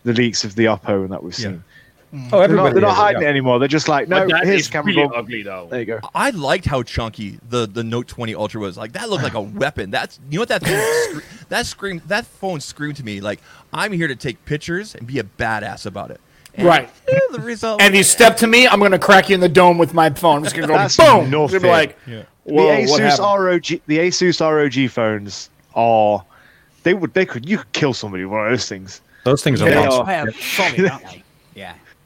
the 0.04 0.12
leaks 0.12 0.44
of 0.44 0.54
the 0.54 0.64
Oppo 0.66 1.02
and 1.04 1.12
that 1.12 1.22
we've 1.22 1.38
Yeah. 1.38 1.54
Seen. 2.12 2.28
Oh, 2.32 2.38
They're 2.38 2.40
not, 2.40 2.42
everybody. 2.50 2.72
they're 2.74 2.82
not 2.82 2.94
hiding 2.96 3.22
yeah. 3.22 3.28
anymore. 3.28 3.58
They're 3.58 3.68
just 3.68 3.88
like, 3.88 4.08
no, 4.08 4.20
but 4.20 4.28
that 4.30 4.44
here's 4.46 4.60
is 4.62 4.68
camera 4.68 4.92
really 4.94 5.10
ugly 5.14 5.42
though. 5.42 5.66
There 5.70 5.80
you 5.80 5.86
go. 5.86 6.00
I 6.14 6.30
liked 6.30 6.64
how 6.66 6.82
chunky 6.82 7.38
the, 7.48 7.66
the 7.66 7.82
Note 7.82 8.06
20 8.08 8.34
Ultra 8.34 8.60
was. 8.60 8.76
Like 8.76 8.92
that 8.92 9.08
looked 9.10 9.22
like 9.24 9.34
a 9.34 9.40
weapon. 9.40 9.90
That's 9.90 10.20
you 10.30 10.36
know 10.38 10.42
what 10.42 10.48
that 10.50 10.62
thing 10.62 11.20
scre- 11.20 11.26
that 11.48 11.66
screamed 11.66 12.02
that 12.08 12.26
phone 12.26 12.60
screamed 12.60 12.96
to 12.96 13.04
me 13.04 13.20
like 13.20 13.40
I'm 13.72 13.92
here 13.92 14.08
to 14.08 14.16
take 14.16 14.44
pictures 14.44 14.94
and 14.94 15.06
be 15.06 15.18
a 15.18 15.24
badass 15.24 15.86
about 15.86 16.10
it. 16.10 16.20
And, 16.54 16.66
Right. 16.66 16.90
the 17.32 17.40
result. 17.40 17.80
And 17.80 17.94
you 17.94 18.02
step 18.02 18.36
to 18.38 18.46
me, 18.46 18.68
I'm 18.68 18.78
going 18.78 18.92
to 18.92 18.98
crack 18.98 19.30
you 19.30 19.34
in 19.34 19.40
the 19.40 19.48
dome 19.48 19.78
with 19.78 19.94
my 19.94 20.10
phone. 20.10 20.36
I'm 20.36 20.42
just 20.44 20.54
going 20.54 20.68
to 20.68 20.74
go 20.74 20.78
That's 20.78 20.94
boom. 20.98 21.30
nothing. 21.30 21.44
It's 21.44 21.52
gonna 21.54 21.62
be 21.62 21.68
like, 21.68 21.98
Yeah. 22.06 22.22
the 22.44 22.52
Asus? 22.52 23.18
ROG, 23.18 23.80
the 23.86 23.98
Asus 23.98 24.40
ROG 24.42 24.90
phones 24.90 25.48
are, 25.74 26.22
they 26.82 26.92
would, 26.92 27.14
they 27.14 27.24
could, 27.24 27.48
you 27.48 27.56
could 27.56 27.72
kill 27.72 27.94
somebody 27.94 28.24
with 28.26 28.32
one 28.32 28.44
of 28.44 28.50
those 28.52 28.68
things. 28.68 29.00
Those 29.24 29.42
things 29.42 29.62
are 29.62 29.70
They 29.70 29.76
monsters. 29.76 29.98
are. 30.00 30.04
They 30.06 30.18
are 30.18 30.32
solid, 30.32 30.90
aren't 30.90 31.04
they? 31.06 31.24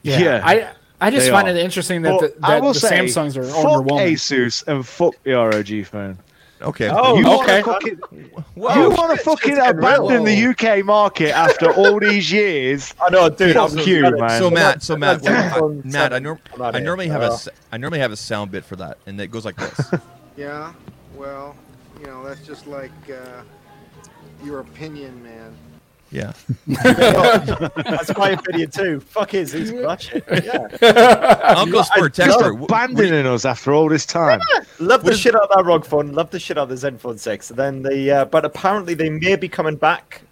Yeah. 0.06 0.18
Yeah. 0.20 0.40
I 0.44 0.70
I 1.00 1.10
just 1.10 1.28
find 1.30 1.46
are. 1.46 1.50
it 1.50 1.56
interesting 1.58 2.02
that, 2.02 2.10
Well, 2.10 2.20
the, 2.20 2.34
I 2.42 2.50
that 2.54 2.62
will 2.62 2.72
the 2.72 2.80
say, 2.80 2.98
Samsungs 3.00 3.36
are 3.36 3.44
fuck 3.44 3.64
overwhelming. 3.66 4.14
Asus 4.14 4.66
and 4.66 4.86
fuck 4.86 5.14
the 5.24 5.32
ROG 5.32 5.84
phone. 5.86 6.16
okay. 6.62 6.88
Oh, 6.90 7.18
you 7.18 7.26
okay. 7.26 7.62
want 7.62 7.82
to 7.82 7.96
fucking, 7.96 8.24
Whoa. 8.54 8.74
you 8.82 8.90
want 8.90 9.18
to 9.18 9.22
fucking 9.22 9.58
abandon 9.58 10.24
the 10.24 10.46
UK 10.46 10.82
market 10.86 11.32
after 11.36 11.70
all 11.70 12.00
these 12.00 12.32
years? 12.32 12.94
I 13.02 13.10
know, 13.10 13.28
dude. 13.28 13.56
I'm 13.58 13.74
was 13.74 13.86
you, 13.86 14.02
gonna- 14.02 14.16
man. 14.16 14.38
So 14.40 14.50
Matt, 14.50 14.82
so 14.82 14.96
Matt, 14.96 15.22
That's 15.22 15.60
what- 15.60 15.62
iPhone 15.70 15.84
Matt, 15.84 16.12
I, 16.12 16.16
7. 16.16 16.22
nor- 16.22 16.40
I'm 16.54 16.58
not 16.60 16.74
I 16.74 16.78
in. 16.78 16.84
normally 16.84 17.08
have 17.08 17.22
a 17.22 17.26
Uh, 17.30 17.34
s- 17.34 17.48
I 17.72 17.76
normally 17.76 17.98
have 18.00 18.12
a 18.12 18.16
sound 18.16 18.50
bit 18.50 18.64
for 18.64 18.76
that, 18.76 18.96
and 19.06 19.20
it 19.20 19.30
goes 19.30 19.44
like 19.44 19.56
this. 19.56 19.90
Yeah, 20.38 20.72
well, 21.14 21.54
you 22.00 22.06
know, 22.06 22.22
that's 22.24 22.40
just 22.46 22.66
like 22.66 22.90
uh, 23.10 23.42
your 24.44 24.60
opinion, 24.60 25.22
man. 25.22 25.54
Yeah. 26.16 26.32
That's 26.66 28.16
my 28.16 28.30
opinion 28.30 28.70
too. 28.70 29.00
Fuck 29.00 29.32
his, 29.32 29.52
he's 29.52 29.70
bullshit. 29.70 30.24
Yeah, 30.30 31.54
Uncle 31.56 31.84
Spur 31.84 32.08
Texter. 32.08 32.56
wh- 32.56 32.60
what 32.62 32.68
do 32.68 32.74
Abandoning 32.74 33.26
us 33.26 33.44
after 33.44 33.74
all 33.74 33.88
this 33.90 34.06
time. 34.06 34.40
love 34.78 35.00
the 35.02 35.04
What 35.04 35.12
is- 35.12 35.20
shit 35.20 35.34
out 35.34 35.42
of 35.42 35.50
that 35.56 35.64
ROG 35.66 35.84
phone. 35.84 36.12
Love 36.12 36.30
the 36.30 36.40
shit 36.40 36.56
out 36.56 36.70
of 36.70 36.80
the 36.80 36.90
Zenfone 36.90 37.18
Six. 37.18 37.50
And 37.50 37.58
then 37.58 37.82
the, 37.82 38.10
uh, 38.10 38.24
but 38.24 38.46
apparently 38.46 38.94
they 38.94 39.10
may 39.10 39.36
be 39.36 39.48
coming 39.48 39.76
back 39.76 40.22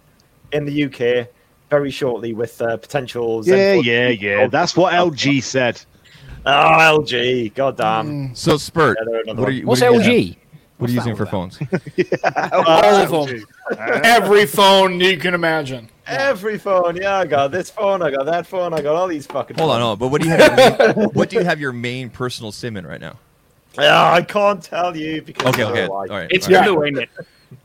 in 0.51 0.65
the 0.65 0.85
UK 0.85 1.27
very 1.69 1.91
shortly 1.91 2.33
with 2.33 2.59
uh, 2.63 2.77
potential. 2.77 3.43
Yeah, 3.45 3.53
Zenfone 3.75 3.83
yeah, 3.83 4.09
yeah. 4.09 4.47
That's 4.47 4.75
what 4.75 4.91
LG 4.93 5.43
said. 5.43 5.79
Oh, 6.47 6.49
LG, 6.51 7.53
goddamn. 7.53 8.33
So 8.35 8.57
Spurt, 8.57 8.97
Yeah, 9.25 9.33
what 9.33 9.49
are 9.49 9.51
you? 9.51 9.65
What's 9.67 9.81
what 9.81 9.91
are 9.93 10.01
you, 10.11 10.33
LG? 10.33 10.37
What 10.77 10.89
are 10.89 10.93
you 10.93 10.99
using 10.99 11.15
for 11.15 11.25
all 11.25 11.31
phones? 11.31 11.57
All 12.53 13.21
of 13.23 13.29
them. 13.29 13.45
Every 14.03 14.45
phone 14.45 14.99
you 14.99 15.17
can 15.17 15.33
imagine. 15.33 15.89
Every 16.07 16.57
phone, 16.57 16.97
yeah, 16.97 17.17
I 17.17 17.25
got 17.25 17.51
this 17.51 17.69
phone, 17.69 18.01
I 18.01 18.11
got 18.11 18.25
that 18.25 18.45
phone, 18.45 18.73
I 18.73 18.81
got 18.81 18.93
all 18.95 19.07
these 19.07 19.25
fucking. 19.25 19.57
Hold 19.57 19.71
on, 19.71 19.79
phones. 19.79 19.83
hold 19.83 19.91
on. 19.93 19.97
But 19.99 20.07
what 20.09 20.21
do 20.21 20.27
you 20.27 20.35
have? 20.35 20.57
Your 20.59 20.95
main, 20.95 21.09
what 21.13 21.29
do 21.29 21.37
you 21.37 21.43
have 21.45 21.59
your 21.59 21.71
main 21.71 22.09
personal 22.09 22.51
sim 22.51 22.77
in 22.77 22.85
right 22.85 23.01
now? 23.01 23.17
Yeah, 23.77 24.11
I 24.11 24.21
can't 24.21 24.61
tell 24.61 24.95
you 24.95 25.21
because. 25.21 25.47
Okay, 25.47 25.63
okay, 25.63 25.87
know 25.87 25.93
all 25.93 26.05
why. 26.07 26.19
right. 26.21 26.27
It's 26.31 26.47
all 26.47 26.53
right. 26.53 26.65
blue, 26.67 26.83
ain't 26.83 26.97
it? 26.99 27.09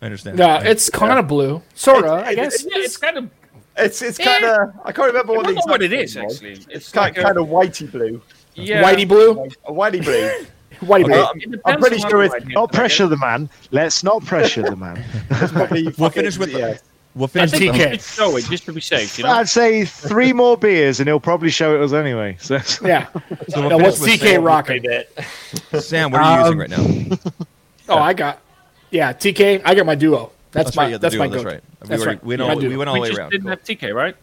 I 0.01 0.05
understand. 0.07 0.39
No, 0.39 0.45
All 0.49 0.57
right. 0.59 0.67
it's 0.67 0.89
kind 0.89 1.19
of 1.19 1.27
blue. 1.29 1.61
Sort 1.75 2.05
of, 2.05 2.11
I 2.25 2.31
It- 2.31 2.37
guess. 2.37 2.63
Yeah, 2.65 2.71
it's 2.77 2.97
kind 2.97 3.19
of. 3.19 3.31
It's 3.77 4.01
it's 4.03 4.19
kind 4.19 4.45
of. 4.45 4.73
I 4.85 4.93
can't 4.93 5.09
remember 5.09 5.33
what 5.35 5.45
don't 5.47 5.55
the 5.55 5.61
know 5.67 5.71
what 5.73 5.83
it 5.83 5.93
is 5.93 6.15
thing 6.15 6.25
was. 6.25 6.35
actually. 6.37 6.53
It's 6.53 6.67
It's 6.69 6.93
kind, 6.93 7.15
like 7.17 7.25
kind 7.25 7.37
of 7.39 7.49
whitey 7.49 7.91
blue, 7.91 8.23
yeah. 8.55 8.83
Whitey 8.83 9.07
blue? 9.07 9.33
a 9.67 9.73
whitey 9.73 10.03
blue. 10.03 10.47
Whitey 10.81 11.05
Okay. 11.05 11.47
blue. 11.47 11.61
I'm, 11.65 11.75
I'm 11.75 11.81
pretty 11.81 11.99
sure 11.99 12.27
how 12.27 12.35
it's 12.37 12.47
Not 12.49 12.71
it, 12.73 12.77
pressure 12.77 13.07
the 13.07 13.17
man. 13.17 13.49
Let's 13.71 14.03
not 14.03 14.25
pressure 14.25 14.63
the 14.63 14.77
man. 14.77 15.03
We'll 15.99 16.11
finish 16.11 16.39
with 16.39 16.53
the- 16.53 16.59
yeah. 16.59 16.79
We'll 17.15 17.25
I 17.25 17.29
finish 17.29 17.51
think 17.51 17.73
with 17.73 17.81
we 17.81 17.87
TK. 17.87 17.91
should 17.91 18.01
show 18.03 18.37
it 18.37 18.45
just 18.45 18.65
to 18.67 18.73
be 18.73 18.81
safe, 18.81 19.19
you 19.19 19.25
know. 19.25 19.31
I'd 19.31 19.49
say 19.49 19.85
three 19.85 20.33
more 20.33 20.57
beers 20.57 21.01
and 21.01 21.09
he'll 21.09 21.19
probably 21.19 21.51
show 21.51 21.75
it 21.75 21.81
us 21.83 21.93
anyway. 21.93 22.37
So 22.41 22.59
Yeah. 22.87 23.07
So 23.49 23.61
we'll 23.63 23.71
Now, 23.71 23.79
what's 23.79 23.99
finish 23.99 24.21
TK 24.21 24.35
Sam. 24.35 24.43
rocking? 24.45 24.83
the- 24.83 25.81
Sam, 25.81 26.13
what 26.13 26.21
are 26.23 26.39
you 26.49 26.55
using 26.55 26.73
Um, 26.75 26.99
right 27.01 27.19
now? 27.19 27.33
Oh, 27.89 27.99
I 27.99 28.13
got. 28.13 28.41
Yeah, 28.91 29.13
TK. 29.13 29.63
I 29.65 29.75
got 29.75 29.87
my 29.87 29.97
duo. 29.97 30.31
That's, 30.53 30.67
That's 30.67 30.77
my. 30.77 30.83
right, 30.85 30.93
the 30.93 30.99
that's 30.99 31.15
duo, 31.15 31.25
my 31.25 31.31
that's 31.33 31.45
right. 31.45 31.63
We 31.83 31.89
That's 31.89 32.03
already- 32.03 32.17
right. 32.17 32.25
we 32.25 32.35
Yeah, 32.37 32.55
know- 32.55 32.69
we 32.69 32.77
went 32.77 32.89
all 32.89 32.95
the 32.95 33.01
way 33.01 33.09
around. 33.11 33.31
we 33.31 33.39
just 33.39 33.45
didn't 33.45 33.49
have 33.49 33.65
TK, 33.65 33.93
right? 33.95 34.17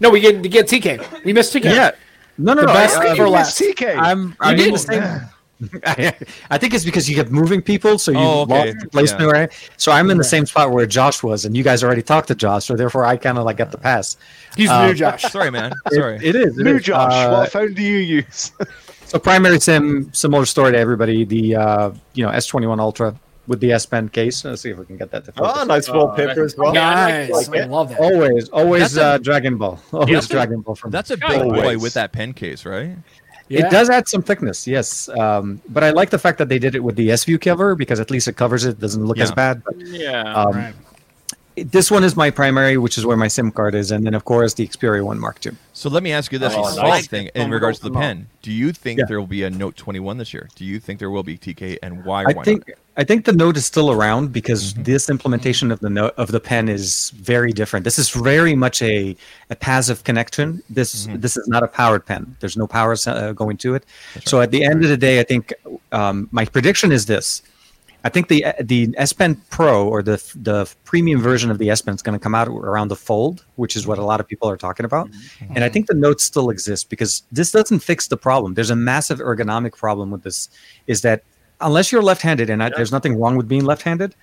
No, 0.00 0.10
we 0.10 0.18
get 0.20 0.42
to 0.42 0.48
get 0.48 0.66
TK. 0.66 1.24
We 1.24 1.32
missed 1.32 1.52
TK. 1.54 1.64
Yeah, 1.66 1.92
No, 2.38 2.54
no, 2.54 2.62
The 2.62 2.66
no. 2.66 2.72
best 2.72 2.96
I, 2.96 3.14
for 3.14 3.26
I, 3.26 3.28
last. 3.28 3.60
TK. 3.60 3.96
I'm, 3.96 4.36
I'm 4.40 4.58
in 4.58 4.72
the 4.72 4.78
same. 4.78 5.02
I 6.50 6.58
think 6.58 6.74
it's 6.74 6.84
because 6.84 7.08
you 7.08 7.16
kept 7.16 7.30
moving 7.30 7.62
people, 7.62 7.98
so 7.98 8.10
you 8.12 8.18
Oh, 8.18 8.42
okay. 8.42 8.54
lost 8.72 8.80
your 8.80 8.90
placement, 8.90 9.22
Yeah. 9.28 9.32
right? 9.40 9.70
So 9.76 9.92
I'm 9.92 10.10
in 10.10 10.18
the 10.18 10.24
same 10.24 10.46
spot 10.46 10.70
where 10.72 10.86
Josh 10.86 11.22
was, 11.22 11.44
and 11.44 11.56
you 11.56 11.62
guys 11.62 11.82
already 11.84 12.02
talked 12.02 12.28
to 12.28 12.34
Josh, 12.34 12.64
so 12.66 12.76
therefore 12.76 13.04
I 13.04 13.16
kind 13.16 13.38
of 13.38 13.44
like 13.44 13.56
got 13.56 13.70
the 13.70 13.78
pass. 13.78 14.16
He's 14.56 14.70
Uh, 14.70 14.86
new, 14.88 14.94
Josh. 14.94 15.22
Sorry, 15.22 15.50
man. 15.50 15.72
It- 15.86 15.94
Sorry. 15.94 16.18
it 16.22 16.34
is. 16.34 16.58
it 16.58 16.64
New 16.64 16.76
is. 16.76 16.82
Josh, 16.82 17.12
Uh, 17.12 17.30
what 17.38 17.52
phone 17.52 17.74
do 17.74 17.82
you 17.82 17.98
use? 17.98 18.52
So 19.06 19.18
primary 19.18 19.60
sim, 19.60 20.08
similar 20.14 20.46
story 20.46 20.72
to 20.72 20.78
everybody. 20.78 21.26
The 21.26 21.56
uh, 21.56 21.90
you 22.14 22.24
know 22.24 22.30
S21 22.32 22.80
Ultra 22.80 23.14
with 23.46 23.60
the 23.60 23.70
S 23.72 23.84
Pen 23.84 24.08
case. 24.08 24.42
Let's 24.42 24.62
see 24.62 24.70
if 24.70 24.78
we 24.78 24.86
can 24.86 24.96
get 24.96 25.10
that 25.10 25.26
to 25.26 25.32
focus. 25.32 25.52
Oh, 25.54 25.64
nice 25.64 25.86
wallpaper 25.90 26.42
as 26.42 26.56
well. 26.56 26.72
Nice. 26.72 27.28
like 27.48 27.60
I 27.60 27.64
love 27.66 27.90
that. 27.90 27.98
Always, 28.00 28.48
always 28.48 28.94
That's 28.94 28.96
a- 28.96 29.04
uh, 29.04 29.18
Dragon 29.18 29.58
Ball. 29.58 29.78
Always 29.92 30.08
That's 30.14 30.26
a- 30.26 30.32
Dragon 30.32 30.60
Ball 30.62 30.74
from. 30.76 30.92
That's 30.92 31.10
a 31.10 31.18
big 31.18 31.42
boy 31.42 31.76
with 31.76 31.92
that 31.92 32.12
pen 32.12 32.32
case, 32.32 32.64
right? 32.64 32.96
Yeah. 33.52 33.66
It 33.66 33.70
does 33.70 33.90
add 33.90 34.08
some 34.08 34.22
thickness, 34.22 34.66
yes. 34.66 35.08
Um, 35.10 35.60
but 35.68 35.84
I 35.84 35.90
like 35.90 36.08
the 36.08 36.18
fact 36.18 36.38
that 36.38 36.48
they 36.48 36.58
did 36.58 36.74
it 36.74 36.82
with 36.82 36.96
the 36.96 37.10
S 37.10 37.24
View 37.24 37.38
cover 37.38 37.74
because 37.74 38.00
at 38.00 38.10
least 38.10 38.26
it 38.26 38.36
covers 38.36 38.64
it, 38.64 38.80
doesn't 38.80 39.04
look 39.04 39.18
as 39.18 39.30
bad. 39.30 39.62
But 39.64 39.76
Yeah. 39.78 40.22
um, 40.32 40.56
Right. 40.56 40.74
It- 41.56 41.72
this 41.72 41.90
one 41.90 42.04
is 42.04 42.16
my 42.16 42.30
primary, 42.30 42.76
which 42.78 42.96
is 42.98 43.04
where 43.06 43.16
my 43.16 43.28
SIM 43.28 43.50
card 43.50 43.74
is, 43.74 43.90
and 43.90 44.04
then 44.06 44.14
of 44.14 44.24
course 44.24 44.54
the 44.54 44.66
Xperia 44.66 45.02
One 45.04 45.18
Mark 45.18 45.44
II. 45.44 45.52
So 45.72 45.88
let 45.88 46.02
me 46.02 46.12
ask 46.12 46.32
you 46.32 46.38
this 46.38 46.52
Oh, 46.56 46.62
one 46.62 46.76
nice. 46.76 47.06
thing 47.06 47.28
in 47.34 47.50
regards 47.50 47.78
to 47.80 47.84
the 47.88 47.98
pen. 47.98 48.26
Do 48.42 48.50
you 48.52 48.72
think 48.72 48.98
Yeah. 48.98 49.04
there 49.08 49.18
will 49.20 49.26
be 49.26 49.42
a 49.42 49.50
Note 49.50 49.76
21 49.76 50.18
this 50.18 50.32
year? 50.34 50.48
Do 50.54 50.64
you 50.64 50.78
think 50.80 50.98
there 50.98 51.10
will 51.10 51.22
be 51.22 51.36
TK 51.36 51.78
and 51.82 52.04
why? 52.04 52.22
I 52.22 52.32
why 52.32 52.44
think 52.44 52.68
not? 52.68 52.76
I 52.94 53.04
think 53.04 53.24
the 53.24 53.32
Note 53.32 53.56
is 53.56 53.64
still 53.64 53.90
around 53.90 54.32
because 54.34 54.74
Mm-hmm. 54.74 54.82
this 54.82 55.08
implementation 55.08 55.70
of 55.72 55.80
the 55.80 55.88
note 55.88 56.12
of 56.18 56.30
the 56.30 56.40
pen 56.40 56.68
is 56.68 57.10
very 57.16 57.50
different. 57.52 57.84
This 57.84 57.98
is 57.98 58.10
very 58.10 58.54
much 58.54 58.82
a, 58.82 59.16
a 59.48 59.56
passive 59.56 60.04
connection. 60.04 60.62
This 60.68 61.06
Mm-hmm. 61.06 61.20
this 61.20 61.36
is 61.38 61.48
not 61.48 61.62
a 61.62 61.68
powered 61.68 62.04
pen. 62.04 62.36
There's 62.40 62.56
no 62.56 62.66
power 62.66 62.94
uh, 63.06 63.32
going 63.32 63.56
to 63.58 63.74
it. 63.76 63.84
so 64.26 64.40
at 64.42 64.50
the 64.50 64.64
end 64.64 64.82
of 64.84 64.90
the 64.90 64.98
day, 64.98 65.20
I 65.20 65.22
think 65.24 65.52
um, 65.92 66.28
my 66.32 66.44
prediction 66.44 66.92
is 66.92 67.06
this. 67.06 67.42
I 68.04 68.08
think 68.08 68.28
the 68.28 68.44
the 68.60 68.92
S 68.96 69.12
Pen 69.12 69.40
Pro 69.50 69.86
or 69.86 70.02
the 70.02 70.22
the 70.34 70.72
premium 70.84 71.20
version 71.20 71.50
of 71.50 71.58
the 71.58 71.70
S 71.70 71.80
Pen 71.82 71.94
is 71.94 72.02
going 72.02 72.18
to 72.18 72.22
come 72.22 72.34
out 72.34 72.48
around 72.48 72.88
the 72.88 72.96
Fold, 72.96 73.44
which 73.56 73.76
is 73.76 73.86
what 73.86 73.98
a 73.98 74.04
lot 74.04 74.20
of 74.20 74.26
people 74.26 74.48
are 74.48 74.56
talking 74.56 74.84
about. 74.84 75.08
Mm-hmm. 75.10 75.52
And 75.54 75.64
I 75.64 75.68
think 75.68 75.86
the 75.86 75.94
Note 75.94 76.20
still 76.20 76.50
exists 76.50 76.84
because 76.84 77.22
this 77.30 77.52
doesn't 77.52 77.80
fix 77.80 78.08
the 78.08 78.16
problem. 78.16 78.54
There's 78.54 78.70
a 78.70 78.76
massive 78.76 79.20
ergonomic 79.20 79.76
problem 79.76 80.10
with 80.10 80.22
this. 80.24 80.48
Is 80.86 81.02
that 81.02 81.22
unless 81.60 81.92
you're 81.92 82.02
left-handed, 82.02 82.50
and 82.50 82.62
I, 82.62 82.70
there's 82.70 82.92
nothing 82.92 83.20
wrong 83.20 83.36
with 83.36 83.46
being 83.46 83.64
left-handed, 83.64 84.14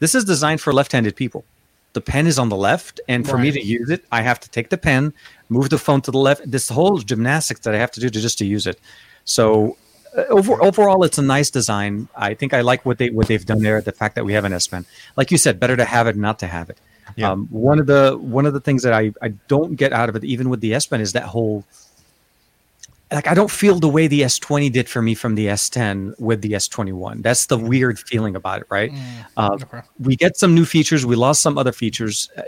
this 0.00 0.14
is 0.14 0.24
designed 0.24 0.60
for 0.60 0.72
left-handed 0.72 1.14
people. 1.14 1.44
The 1.92 2.00
pen 2.00 2.26
is 2.26 2.38
on 2.38 2.48
the 2.48 2.56
left, 2.56 3.00
and 3.08 3.26
for 3.26 3.38
me 3.38 3.50
to 3.50 3.64
use 3.64 3.88
it, 3.88 4.04
I 4.12 4.20
have 4.20 4.38
to 4.40 4.50
take 4.50 4.68
the 4.68 4.76
pen, 4.76 5.12
move 5.48 5.70
the 5.70 5.78
phone 5.78 6.00
to 6.02 6.10
the 6.10 6.18
left. 6.18 6.48
This 6.48 6.68
whole 6.68 6.98
gymnastics 6.98 7.60
that 7.60 7.74
I 7.74 7.78
have 7.78 7.90
to 7.92 8.00
do 8.00 8.10
to 8.10 8.20
just 8.20 8.38
to 8.38 8.44
use 8.44 8.66
it. 8.66 8.78
So 9.24 9.76
over, 10.28 10.62
overall, 10.62 11.04
it's 11.04 11.18
a 11.18 11.22
nice 11.22 11.50
design. 11.50 12.08
I 12.16 12.34
think 12.34 12.54
I 12.54 12.60
like 12.60 12.84
what 12.84 12.98
they 12.98 13.10
what 13.10 13.26
they've 13.26 13.44
done 13.44 13.62
there. 13.62 13.80
The 13.80 13.92
fact 13.92 14.14
that 14.14 14.24
we 14.24 14.32
have 14.32 14.44
an 14.44 14.52
S 14.52 14.66
Pen, 14.66 14.84
like 15.16 15.30
you 15.30 15.38
said, 15.38 15.60
better 15.60 15.76
to 15.76 15.84
have 15.84 16.06
it 16.06 16.16
not 16.16 16.38
to 16.40 16.46
have 16.46 16.70
it. 16.70 16.78
Yeah. 17.16 17.30
Um, 17.30 17.46
one 17.50 17.78
of 17.78 17.86
the 17.86 18.18
one 18.20 18.46
of 18.46 18.52
the 18.52 18.60
things 18.60 18.82
that 18.82 18.92
I, 18.92 19.12
I 19.22 19.28
don't 19.48 19.76
get 19.76 19.92
out 19.92 20.08
of 20.08 20.16
it, 20.16 20.24
even 20.24 20.48
with 20.50 20.60
the 20.60 20.74
S 20.74 20.86
Pen, 20.86 21.00
is 21.00 21.12
that 21.12 21.24
whole 21.24 21.64
like 23.10 23.26
I 23.26 23.34
don't 23.34 23.50
feel 23.50 23.80
the 23.80 23.88
way 23.88 24.06
the 24.06 24.22
S20 24.22 24.72
did 24.72 24.88
for 24.88 25.00
me 25.00 25.14
from 25.14 25.34
the 25.34 25.46
S10 25.46 26.18
with 26.20 26.42
the 26.42 26.52
S21. 26.52 27.22
That's 27.22 27.46
the 27.46 27.56
weird 27.56 27.98
feeling 27.98 28.36
about 28.36 28.60
it, 28.60 28.66
right? 28.70 28.92
Uh, 29.36 29.56
okay. 29.62 29.80
We 29.98 30.16
get 30.16 30.36
some 30.36 30.54
new 30.54 30.64
features, 30.64 31.06
we 31.06 31.16
lost 31.16 31.42
some 31.42 31.56
other 31.56 31.72
features, 31.72 32.28
uh, 32.36 32.42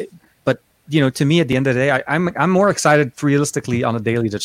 you 0.90 1.00
know, 1.00 1.08
to 1.10 1.24
me, 1.24 1.40
at 1.40 1.48
the 1.48 1.56
end 1.56 1.66
of 1.68 1.74
the 1.74 1.80
day, 1.80 1.90
I, 1.92 2.02
I'm 2.08 2.28
I'm 2.36 2.50
more 2.50 2.68
excited 2.70 3.12
realistically 3.22 3.84
on 3.84 3.94
a 3.96 4.00
daily 4.00 4.28
to 4.30 4.38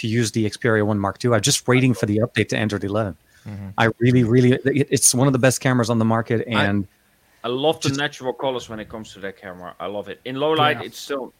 to 0.00 0.06
use 0.06 0.32
the 0.32 0.44
Xperia 0.50 0.84
One 0.84 0.98
Mark 0.98 1.24
II. 1.24 1.32
I'm 1.34 1.40
just 1.40 1.66
waiting 1.68 1.94
for 1.94 2.06
the 2.06 2.18
update 2.18 2.48
to 2.50 2.56
Android 2.58 2.84
11. 2.84 3.16
I 3.76 3.88
really, 3.98 4.22
really, 4.22 4.52
it, 4.52 4.86
it's 4.90 5.12
one 5.14 5.26
of 5.26 5.32
the 5.32 5.38
best 5.38 5.60
cameras 5.60 5.90
on 5.90 5.98
the 5.98 6.04
market, 6.04 6.44
and 6.46 6.86
I 7.42 7.48
love 7.48 7.80
the 7.80 7.88
Just- 7.88 7.98
natural 8.00 8.32
colors 8.32 8.68
when 8.68 8.78
it 8.78 8.88
comes 8.88 9.12
to 9.14 9.18
that 9.20 9.36
camera. 9.36 9.74
I 9.80 9.86
love 9.86 10.08
it. 10.08 10.20
In 10.24 10.36
low 10.36 10.52
light, 10.52 10.76
Yeah. 10.78 10.86
it's 10.86 10.98
still. 10.98 11.32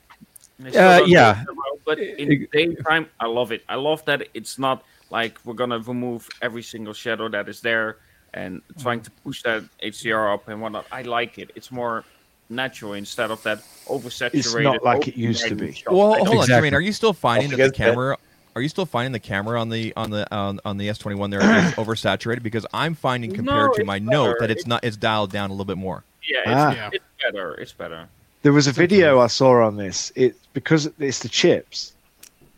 it 0.58 0.66
Uh, 0.66 0.70
still 0.70 0.82
doesn't 0.82 1.08
yeah. 1.08 1.44
well, 1.46 1.78
but 1.84 1.98
in 2.00 2.48
daytime, 2.52 3.06
I 3.20 3.26
love 3.26 3.52
it. 3.52 3.62
I 3.68 3.76
love 3.76 4.04
that 4.06 4.26
it's 4.34 4.58
not 4.58 4.82
like 5.10 5.38
we're 5.44 5.54
gonna 5.62 5.78
remove 5.78 6.28
every 6.40 6.62
single 6.62 6.92
shadow 6.94 7.28
that 7.28 7.48
is 7.48 7.60
there 7.60 7.98
and 8.34 8.62
trying 8.80 9.00
to 9.02 9.10
push 9.24 9.42
that 9.42 9.62
HDR 9.82 10.34
up 10.34 10.48
and 10.48 10.60
whatnot. 10.62 10.86
I 10.90 11.02
like 11.02 11.38
it. 11.38 11.50
It's 11.54 11.70
more 11.70 12.04
natural 12.52 12.92
instead 12.94 13.30
of 13.30 13.42
that 13.42 13.58
oversaturated. 13.86 14.34
It's 14.34 14.54
not 14.54 14.82
like 14.84 15.08
it 15.08 15.16
used 15.16 15.46
to 15.48 15.54
be. 15.54 15.72
shot. 15.72 15.92
Well, 15.92 16.14
hold 16.14 16.26
don't- 16.26 16.36
on, 16.36 16.42
Exactly. 16.44 16.70
Jermaine. 16.70 16.74
Are 16.74 16.80
you 16.80 16.92
still 16.92 17.12
finding 17.12 17.50
that 17.50 17.56
the 17.56 17.62
forget 17.64 17.76
that- 17.78 17.90
camera? 17.92 18.16
Are 18.54 18.60
you 18.60 18.68
still 18.68 18.84
finding 18.84 19.12
the 19.12 19.18
camera 19.18 19.58
on 19.58 19.70
the 19.70 19.94
on 19.96 20.10
the 20.10 20.30
on, 20.34 20.60
on 20.66 20.76
the 20.76 20.88
S21 20.88 21.30
there 21.30 21.40
is 21.40 21.72
oversaturated? 21.76 22.42
Because 22.42 22.66
I'm 22.74 22.94
finding 22.94 23.32
compared 23.32 23.68
No, 23.70 23.74
to 23.74 23.80
it's 23.80 23.86
my 23.86 23.98
Note 23.98 24.36
that 24.40 24.50
it's 24.50 24.60
It's- 24.60 24.66
not 24.68 24.84
it's 24.84 24.96
dialed 24.98 25.32
down 25.32 25.48
a 25.50 25.52
little 25.54 25.64
bit 25.64 25.78
more. 25.78 26.04
Yeah, 26.28 26.38
it's, 26.40 26.48
Ah. 26.48 26.72
Yeah. 26.74 26.90
it's 26.92 27.04
better. 27.24 27.54
It's 27.54 27.72
better. 27.72 28.06
There 28.42 28.52
was 28.52 28.66
a 28.66 28.72
video 28.72 29.20
I 29.20 29.28
saw 29.28 29.64
on 29.66 29.76
this. 29.76 30.12
It 30.16 30.36
because 30.52 30.90
it's 30.98 31.20
the 31.20 31.28
chips, 31.30 31.94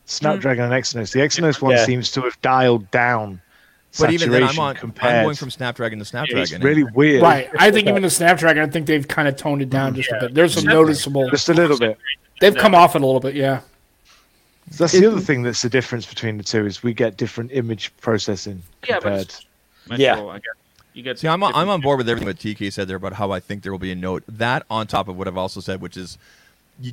Snapdragon 0.07 0.72
and 0.72 0.74
Exynos. 0.82 1.12
The 1.12 1.20
Exynos 1.20 1.62
one 1.62 1.72
Yeah. 1.76 1.84
seems 1.84 2.11
to 2.12 2.22
have 2.22 2.40
dialed 2.42 2.90
down. 2.90 3.40
But 3.99 4.12
even 4.12 4.30
then, 4.30 4.42
I'm 4.42 4.59
on. 4.59 4.74
compared. 4.74 5.14
I'm 5.14 5.24
going 5.24 5.36
from 5.36 5.51
Snapdragon 5.51 5.99
to 6.01 6.05
Snapdragon. 6.05 6.42
it's 6.42 6.53
and- 6.53 6.64
really 6.64 6.82
weird. 6.84 7.22
Right. 7.22 7.49
I 7.59 7.70
think 7.70 7.88
even 7.88 8.03
the 8.03 8.11
Snapdragon, 8.11 8.62
I 8.62 8.66
think 8.66 8.86
they've 8.86 9.07
kind 9.07 9.28
of 9.28 9.36
toned 9.36 9.62
it 9.62 9.70
down 9.70 9.95
just 9.95 10.11
a 10.11 10.18
bit. 10.20 10.34
There's 10.34 10.55
some 10.55 10.64
noticeable. 10.64 11.30
Just 11.30 11.49
a 11.49 11.55
little 11.55 11.78
bit. 11.78 11.99
They've 12.40 12.55
come 12.55 12.74
off 12.74 12.97
it 12.97 13.03
a 13.03 13.07
little 13.07 13.20
bit, 13.20 13.34
yeah. 13.34 13.61
That's 14.78 14.92
the 14.92 15.07
other 15.07 15.20
thing 15.20 15.42
that's 15.42 15.62
the 15.62 15.68
difference 15.68 16.07
between 16.07 16.38
the 16.38 16.42
two 16.42 16.66
is 16.66 16.82
we 16.82 16.95
get 16.95 17.16
different 17.16 17.53
image 17.53 17.95
processing 17.99 18.62
Yeah, 18.88 18.95
but 18.97 19.03
compared. 19.03 19.20
it's 19.22 19.47
natural, 19.88 20.30
I. 20.30 20.40
You 20.95 21.03
get 21.03 21.18
See, 21.18 21.28
I'm 21.28 21.42
on, 21.42 21.53
I'm 21.55 21.68
on 21.68 21.80
board 21.80 21.99
with 21.99 22.09
everything 22.09 22.28
that 22.28 22.38
TK 22.38 22.72
said 22.72 22.86
there 22.88 22.97
about 22.97 23.12
how 23.14 23.30
I 23.32 23.40
think 23.40 23.62
there 23.62 23.72
will 23.72 23.80
be 23.80 23.90
a 23.90 23.97
note. 23.97 24.22
That 24.28 24.64
on 24.70 24.86
top 24.86 25.09
of 25.09 25.18
what 25.18 25.26
I've 25.28 25.36
also 25.36 25.61
said, 25.61 25.80
which 25.80 25.97
is 25.97 26.18
you, 26.80 26.92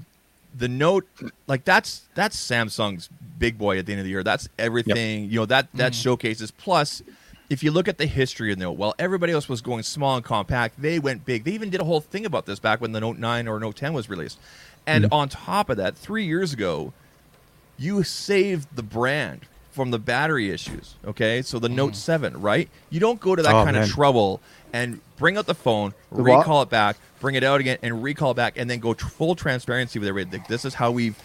the 0.55 0.67
note, 0.67 1.07
like 1.47 1.63
that's 1.65 2.07
that's 2.15 2.35
Samsung's 2.35 3.09
big 3.39 3.57
boy 3.57 3.77
at 3.77 3.85
the 3.85 3.93
end 3.93 3.99
of 3.99 4.05
the 4.05 4.11
year. 4.11 4.23
That's 4.23 4.49
everything. 4.59 5.29
You 5.29 5.39
know 5.39 5.45
that 5.45 5.67
that 5.73 5.93
mm-hmm. 5.93 6.01
showcases. 6.01 6.51
Plus, 6.51 7.01
if 7.49 7.63
you 7.63 7.71
look 7.71 7.87
at 7.87 7.97
the 7.97 8.05
history 8.05 8.51
of 8.51 8.59
the 8.59 8.65
note, 8.65 8.73
while 8.73 8.95
everybody 8.97 9.33
else 9.33 9.49
was 9.49 9.61
going 9.61 9.83
small 9.83 10.15
and 10.15 10.25
compact, 10.25 10.81
they 10.81 10.99
went 10.99 11.25
big. 11.25 11.43
They 11.43 11.51
even 11.51 11.69
did 11.69 11.81
a 11.81 11.83
whole 11.83 12.01
thing 12.01 12.25
about 12.25 12.45
this 12.45 12.59
back 12.59 12.79
when 12.79 12.93
the 12.93 13.01
Note 13.01 13.17
9 13.17 13.47
or 13.47 13.59
Note 13.59 13.75
10 13.75 13.93
was 13.93 14.09
released. 14.09 14.39
And 14.87 15.05
mm-hmm. 15.05 15.13
on 15.13 15.29
top 15.29 15.69
of 15.69 15.77
that, 15.77 15.95
three 15.97 16.25
years 16.25 16.53
ago, 16.53 16.93
you 17.77 18.03
saved 18.03 18.75
the 18.75 18.83
brand 18.83 19.41
from 19.71 19.91
the 19.91 19.99
battery 19.99 20.49
issues. 20.49 20.95
Okay, 21.05 21.41
so 21.41 21.59
the 21.59 21.69
Note 21.69 21.87
mm-hmm. 21.87 21.95
Seven, 21.95 22.41
right? 22.41 22.69
You 22.89 22.99
don't 22.99 23.19
go 23.19 23.35
to 23.35 23.41
that 23.41 23.53
Oh, 23.53 23.63
kind 23.63 23.75
man. 23.75 23.83
of 23.83 23.89
trouble 23.89 24.41
and 24.71 25.01
bring 25.17 25.37
out 25.37 25.45
the 25.45 25.55
phone, 25.55 25.93
The 26.11 26.23
what? 26.23 26.39
recall 26.39 26.61
it 26.61 26.69
back, 26.69 26.97
bring 27.21 27.35
it 27.35 27.43
out 27.43 27.61
again, 27.61 27.77
and 27.81 28.03
recall 28.03 28.33
back, 28.33 28.57
and 28.57 28.69
then 28.69 28.79
go 28.79 28.93
full 28.93 29.35
transparency 29.35 29.99
with 29.99 30.09
everybody. 30.09 30.39
Like, 30.39 30.47
This 30.47 30.65
is 30.65 30.73
how 30.73 30.91
we've, 30.91 31.17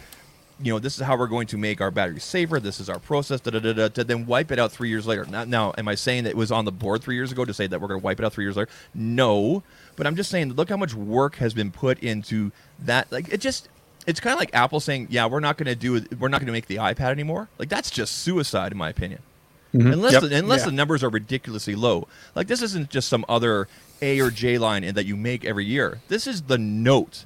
you 0.62 0.72
know, 0.72 0.78
this 0.78 0.96
is 0.96 1.04
how 1.04 1.18
we're 1.18 1.26
going 1.26 1.48
to 1.48 1.58
make 1.58 1.80
our 1.80 1.90
batteries 1.90 2.22
safer. 2.22 2.60
This 2.60 2.78
is 2.78 2.88
our 2.88 3.00
process. 3.00 3.40
Da 3.40 3.50
da 3.50 3.58
da 3.58 3.72
da. 3.72 3.88
To 3.88 4.04
then 4.04 4.26
wipe 4.26 4.52
it 4.52 4.58
out 4.60 4.70
three 4.70 4.88
years 4.88 5.06
later. 5.06 5.24
Now, 5.24 5.44
now, 5.44 5.74
am 5.76 5.88
I 5.88 5.96
saying 5.96 6.24
that 6.24 6.30
it 6.30 6.36
was 6.36 6.52
on 6.52 6.64
the 6.64 6.72
board 6.72 7.02
three 7.02 7.16
years 7.16 7.32
ago 7.32 7.44
to 7.44 7.52
say 7.52 7.66
that 7.66 7.80
we're 7.80 7.88
going 7.88 8.00
to 8.00 8.04
wipe 8.04 8.20
it 8.20 8.24
out 8.24 8.32
three 8.32 8.44
years 8.44 8.56
later? 8.56 8.70
No, 8.94 9.64
but 9.96 10.06
I'm 10.06 10.14
just 10.14 10.30
saying, 10.30 10.52
look 10.52 10.68
how 10.68 10.76
much 10.76 10.94
work 10.94 11.36
has 11.36 11.52
been 11.52 11.72
put 11.72 11.98
into 11.98 12.52
that. 12.78 13.10
Like, 13.10 13.28
it 13.30 13.40
just 13.40 13.68
it's 14.06 14.20
kind 14.20 14.32
of 14.32 14.38
like 14.38 14.54
Apple 14.54 14.80
saying, 14.80 15.08
"Yeah, 15.10 15.26
we're 15.26 15.40
not 15.40 15.56
going 15.56 15.66
to 15.66 15.74
do 15.74 16.04
we're 16.18 16.28
not 16.28 16.40
going 16.40 16.46
to 16.46 16.52
make 16.52 16.66
the 16.66 16.76
iPad 16.76 17.10
anymore." 17.10 17.48
Like 17.58 17.68
that's 17.68 17.90
just 17.90 18.18
suicide, 18.18 18.72
in 18.72 18.78
my 18.78 18.88
opinion. 18.88 19.20
Mm-hmm. 19.78 19.92
Unless 19.92 20.12
Yep. 20.14 20.22
the, 20.22 20.36
unless 20.36 20.60
Yeah. 20.60 20.66
the 20.66 20.72
numbers 20.72 21.02
are 21.04 21.08
ridiculously 21.10 21.74
low. 21.74 22.06
Like 22.34 22.46
this 22.46 22.62
isn't 22.62 22.90
just 22.90 23.08
some 23.08 23.24
other 23.28 23.68
A 24.02 24.20
or 24.20 24.30
J 24.30 24.58
line 24.58 24.82
that 24.94 25.06
you 25.06 25.16
make 25.16 25.44
every 25.44 25.64
year. 25.64 26.00
This 26.08 26.26
is 26.26 26.42
the 26.42 26.58
Note. 26.58 27.24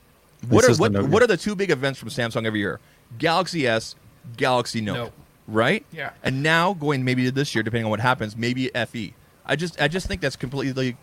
What 0.48 0.62
This 0.62 0.68
are 0.68 0.70
is 0.72 0.76
the 0.78 0.80
what, 0.82 0.92
Note, 0.92 1.08
what 1.10 1.20
yeah. 1.20 1.24
are 1.24 1.28
the 1.28 1.36
two 1.36 1.54
big 1.54 1.70
events 1.70 1.98
from 1.98 2.08
Samsung 2.08 2.46
every 2.46 2.60
year? 2.60 2.80
Galaxy 3.18 3.66
S, 3.66 3.94
Galaxy 4.36 4.80
Note, 4.80 4.94
Note. 4.94 5.12
right? 5.48 5.84
Yeah. 5.92 6.10
And 6.22 6.42
now 6.42 6.74
going 6.74 7.04
maybe 7.04 7.24
to 7.24 7.30
this 7.32 7.54
year, 7.54 7.62
depending 7.62 7.84
on 7.84 7.90
what 7.90 8.00
happens, 8.00 8.36
maybe 8.36 8.68
FE. 8.74 9.14
I 9.44 9.56
just 9.56 9.80
I 9.80 9.88
just 9.88 10.06
think 10.06 10.20
that's 10.20 10.36
completely 10.36 10.96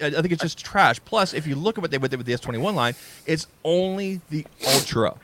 I 0.00 0.06
I 0.06 0.10
think 0.10 0.32
it's 0.32 0.42
just 0.42 0.58
trash. 0.58 0.98
Plus, 1.04 1.34
if 1.34 1.46
you 1.46 1.54
look 1.54 1.76
at 1.78 1.82
what 1.82 1.90
they 1.90 1.98
did 1.98 2.16
with 2.16 2.26
the 2.26 2.32
S21 2.32 2.74
line, 2.74 2.94
it's 3.26 3.46
only 3.62 4.20
the 4.30 4.44
Ultra, 4.66 5.14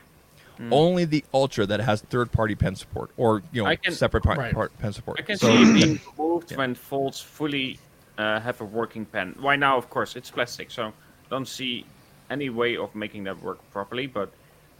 only 0.71 1.05
the 1.05 1.23
Ultra 1.33 1.65
that 1.65 1.79
has 1.79 2.01
third-party 2.01 2.55
pen 2.55 2.75
support 2.75 3.09
or 3.17 3.41
you 3.51 3.63
know 3.63 3.75
can- 3.77 3.93
separate 3.93 4.23
part, 4.23 4.37
Right. 4.37 4.53
part 4.53 4.77
pen 4.79 4.93
support. 4.93 5.19
I 5.19 5.23
can 5.23 5.37
So- 5.37 5.47
see 5.47 5.61
it 5.63 5.73
being 5.73 5.99
removed 6.17 6.55
when 6.55 6.75
folds 6.75 7.19
fully 7.21 7.79
uh, 8.17 8.39
have 8.41 8.61
a 8.61 8.65
working 8.65 9.05
pen. 9.05 9.35
Why 9.39 9.55
now, 9.55 9.77
of 9.77 9.89
course, 9.89 10.15
it's 10.15 10.29
plastic, 10.29 10.69
so 10.69 10.93
don't 11.29 11.47
see 11.47 11.85
any 12.29 12.49
way 12.49 12.77
of 12.77 12.93
making 12.93 13.23
that 13.23 13.41
work 13.41 13.59
properly. 13.71 14.05
But 14.05 14.31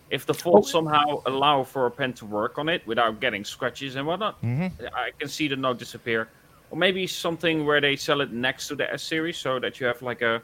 if 0.09 0.25
the 0.25 0.33
folds 0.33 0.69
somehow 0.69 1.21
allow 1.25 1.63
for 1.63 1.85
a 1.87 1.91
pen 1.91 2.13
to 2.13 2.25
work 2.25 2.57
on 2.59 2.69
it 2.69 2.85
without 2.85 3.19
getting 3.19 3.43
scratches 3.45 3.95
and 3.95 4.05
whatnot, 4.05 4.37
I 4.43 5.11
can 5.17 5.29
see 5.29 5.47
the 5.47 5.55
note 5.55 5.79
disappear. 5.79 6.27
Or 6.69 6.77
maybe 6.77 7.07
something 7.07 7.65
where 7.65 7.81
they 7.81 7.95
sell 7.95 8.21
it 8.21 8.31
next 8.31 8.67
to 8.67 8.75
the 8.75 8.91
S 8.93 9.03
series, 9.03 9.37
so 9.37 9.59
that 9.59 9.79
you 9.79 9.87
have 9.87 10.01
like 10.01 10.21
a 10.21 10.41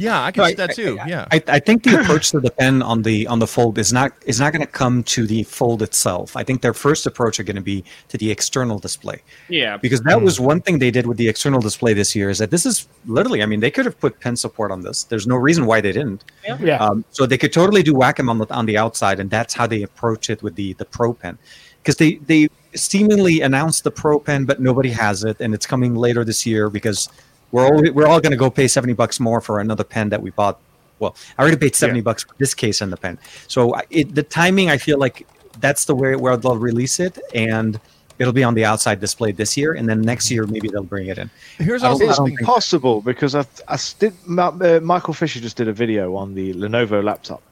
Yeah, 0.00 0.22
I 0.24 0.30
can 0.32 0.42
No, 0.42 0.48
see 0.48 0.54
that 0.54 0.74
too. 0.74 0.98
Yeah. 1.06 1.26
I, 1.30 1.42
I 1.46 1.58
think 1.60 1.82
the 1.84 2.00
approach 2.00 2.30
to 2.30 2.40
the 2.40 2.50
pen 2.50 2.82
on 2.82 3.02
the 3.02 3.26
on 3.26 3.38
the 3.38 3.46
fold 3.46 3.78
is 3.78 3.92
not 3.92 4.12
is 4.24 4.40
not 4.40 4.52
going 4.52 4.64
to 4.64 4.72
come 4.82 5.02
to 5.04 5.26
the 5.26 5.42
fold 5.44 5.82
itself. 5.82 6.36
I 6.36 6.42
think 6.42 6.62
their 6.62 6.74
first 6.74 7.06
approach 7.06 7.38
are 7.38 7.42
going 7.44 7.56
to 7.56 7.62
be 7.62 7.84
to 8.08 8.16
the 8.18 8.30
external 8.30 8.78
display 8.78 9.22
Yeah. 9.48 9.76
because 9.76 10.00
that 10.02 10.20
was 10.22 10.40
one 10.40 10.60
thing 10.60 10.78
they 10.78 10.90
did 10.90 11.06
with 11.06 11.18
the 11.18 11.28
external 11.28 11.60
display 11.60 11.92
this 11.94 12.16
year 12.16 12.30
is 12.30 12.38
that 12.38 12.50
this 12.50 12.64
is 12.64 12.88
literally 13.06 13.42
I 13.42 13.46
mean 13.46 13.60
they 13.60 13.70
could 13.70 13.84
have 13.84 13.98
put 14.00 14.18
pen 14.20 14.36
support 14.36 14.70
on 14.72 14.80
this. 14.80 15.04
There's 15.04 15.26
no 15.26 15.36
reason 15.36 15.66
why 15.66 15.80
they 15.80 15.92
didn't. 15.92 16.24
Yeah. 16.60 16.76
Um, 16.84 17.04
so 17.10 17.26
they 17.26 17.38
could 17.38 17.52
totally 17.52 17.82
do 17.82 17.92
Wacom 17.94 18.28
on 18.30 18.38
the 18.38 18.46
on 18.52 18.66
the 18.66 18.76
outside, 18.78 19.20
and 19.20 19.28
that's 19.30 19.54
how 19.54 19.66
they 19.66 19.82
approach 19.82 20.30
it 20.30 20.42
with 20.42 20.54
the 20.54 20.72
the 20.74 20.84
Pro 20.84 21.12
Pen, 21.12 21.38
because 21.82 21.96
they 21.96 22.14
they 22.26 22.48
seemingly 22.74 23.40
announced 23.40 23.84
the 23.84 23.90
Pro 23.90 24.18
Pen, 24.18 24.44
but 24.44 24.60
nobody 24.60 24.90
has 24.90 25.24
it, 25.24 25.40
and 25.40 25.54
it's 25.54 25.66
coming 25.66 25.94
later 25.94 26.24
this 26.24 26.46
year 26.46 26.70
because 26.70 27.08
we're 27.52 27.64
all 27.66 27.82
we're 27.92 28.06
all 28.06 28.20
going 28.20 28.32
to 28.32 28.36
go 28.36 28.50
pay 28.50 28.68
seventy 28.68 28.92
bucks 28.94 29.18
more 29.20 29.40
for 29.40 29.60
another 29.60 29.84
pen 29.84 30.08
that 30.10 30.22
we 30.22 30.30
bought. 30.30 30.58
Well, 30.98 31.16
I 31.38 31.42
already 31.42 31.56
paid 31.56 31.74
seventy 31.74 32.00
bucks 32.02 32.24
for 32.24 32.34
this 32.38 32.54
case 32.54 32.80
and 32.80 32.92
the 32.92 32.96
pen. 32.96 33.18
So 33.48 33.74
it, 33.90 34.14
the 34.14 34.22
timing, 34.22 34.70
I 34.70 34.76
feel 34.78 34.98
like 34.98 35.26
that's 35.60 35.84
the 35.86 35.94
way 35.94 36.14
where 36.16 36.36
they'll 36.36 36.56
release 36.58 37.00
it, 37.00 37.18
and 37.34 37.80
it'll 38.18 38.32
be 38.34 38.44
on 38.44 38.54
the 38.54 38.64
outside 38.66 39.00
display 39.00 39.32
this 39.32 39.56
year, 39.56 39.72
and 39.72 39.88
then 39.88 40.02
next 40.02 40.30
year 40.30 40.46
maybe 40.46 40.68
they'll 40.68 40.82
bring 40.82 41.06
it 41.08 41.16
in. 41.18 41.30
Here's 41.58 41.82
I 41.82 41.86
don't- 41.86 41.92
also 41.92 42.08
It's 42.08 42.18
don't 42.18 42.26
think- 42.28 42.42
possible 42.42 43.00
because 43.00 43.34
I, 43.34 43.44
I 43.66 43.78
did. 43.98 44.12
Uh, 44.38 44.80
Michael 44.82 45.14
Fisher 45.14 45.40
just 45.40 45.56
did 45.56 45.68
a 45.68 45.72
video 45.72 46.14
on 46.16 46.34
the 46.34 46.52
Lenovo 46.54 47.02
laptop, 47.02 47.42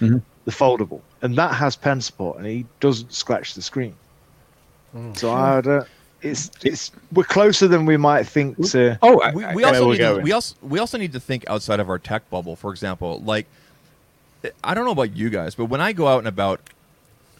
Mhm. 0.00 0.22
the 0.44 0.52
foldable, 0.52 1.00
and 1.22 1.36
that 1.36 1.54
has 1.54 1.74
pen 1.76 2.00
support, 2.00 2.38
and 2.38 2.46
he 2.46 2.64
doesn't 2.80 3.12
scratch 3.12 3.54
the 3.54 3.62
screen. 3.62 3.94
So 5.14 5.32
I 5.32 5.60
don't. 5.60 5.88
It's 6.24 6.50
it's 6.64 6.90
we're 7.12 7.24
closer 7.24 7.68
than 7.68 7.84
we 7.84 7.98
might 7.98 8.24
think 8.24 8.56
to. 8.70 8.98
Oh, 9.02 9.20
I, 9.20 9.32
we, 9.32 9.44
we 9.56 9.64
also 9.64 9.90
need 9.90 9.98
to, 9.98 10.20
we 10.20 10.32
also 10.32 10.56
we 10.62 10.78
also 10.78 10.96
need 10.96 11.12
to 11.12 11.20
think 11.20 11.44
outside 11.48 11.80
of 11.80 11.90
our 11.90 11.98
tech 11.98 12.28
bubble. 12.30 12.56
For 12.56 12.70
example, 12.70 13.20
like 13.20 13.46
I 14.62 14.74
don't 14.74 14.86
know 14.86 14.92
about 14.92 15.14
you 15.14 15.28
guys, 15.28 15.54
but 15.54 15.66
when 15.66 15.82
I 15.82 15.92
go 15.92 16.08
out 16.08 16.18
and 16.18 16.28
about, 16.28 16.60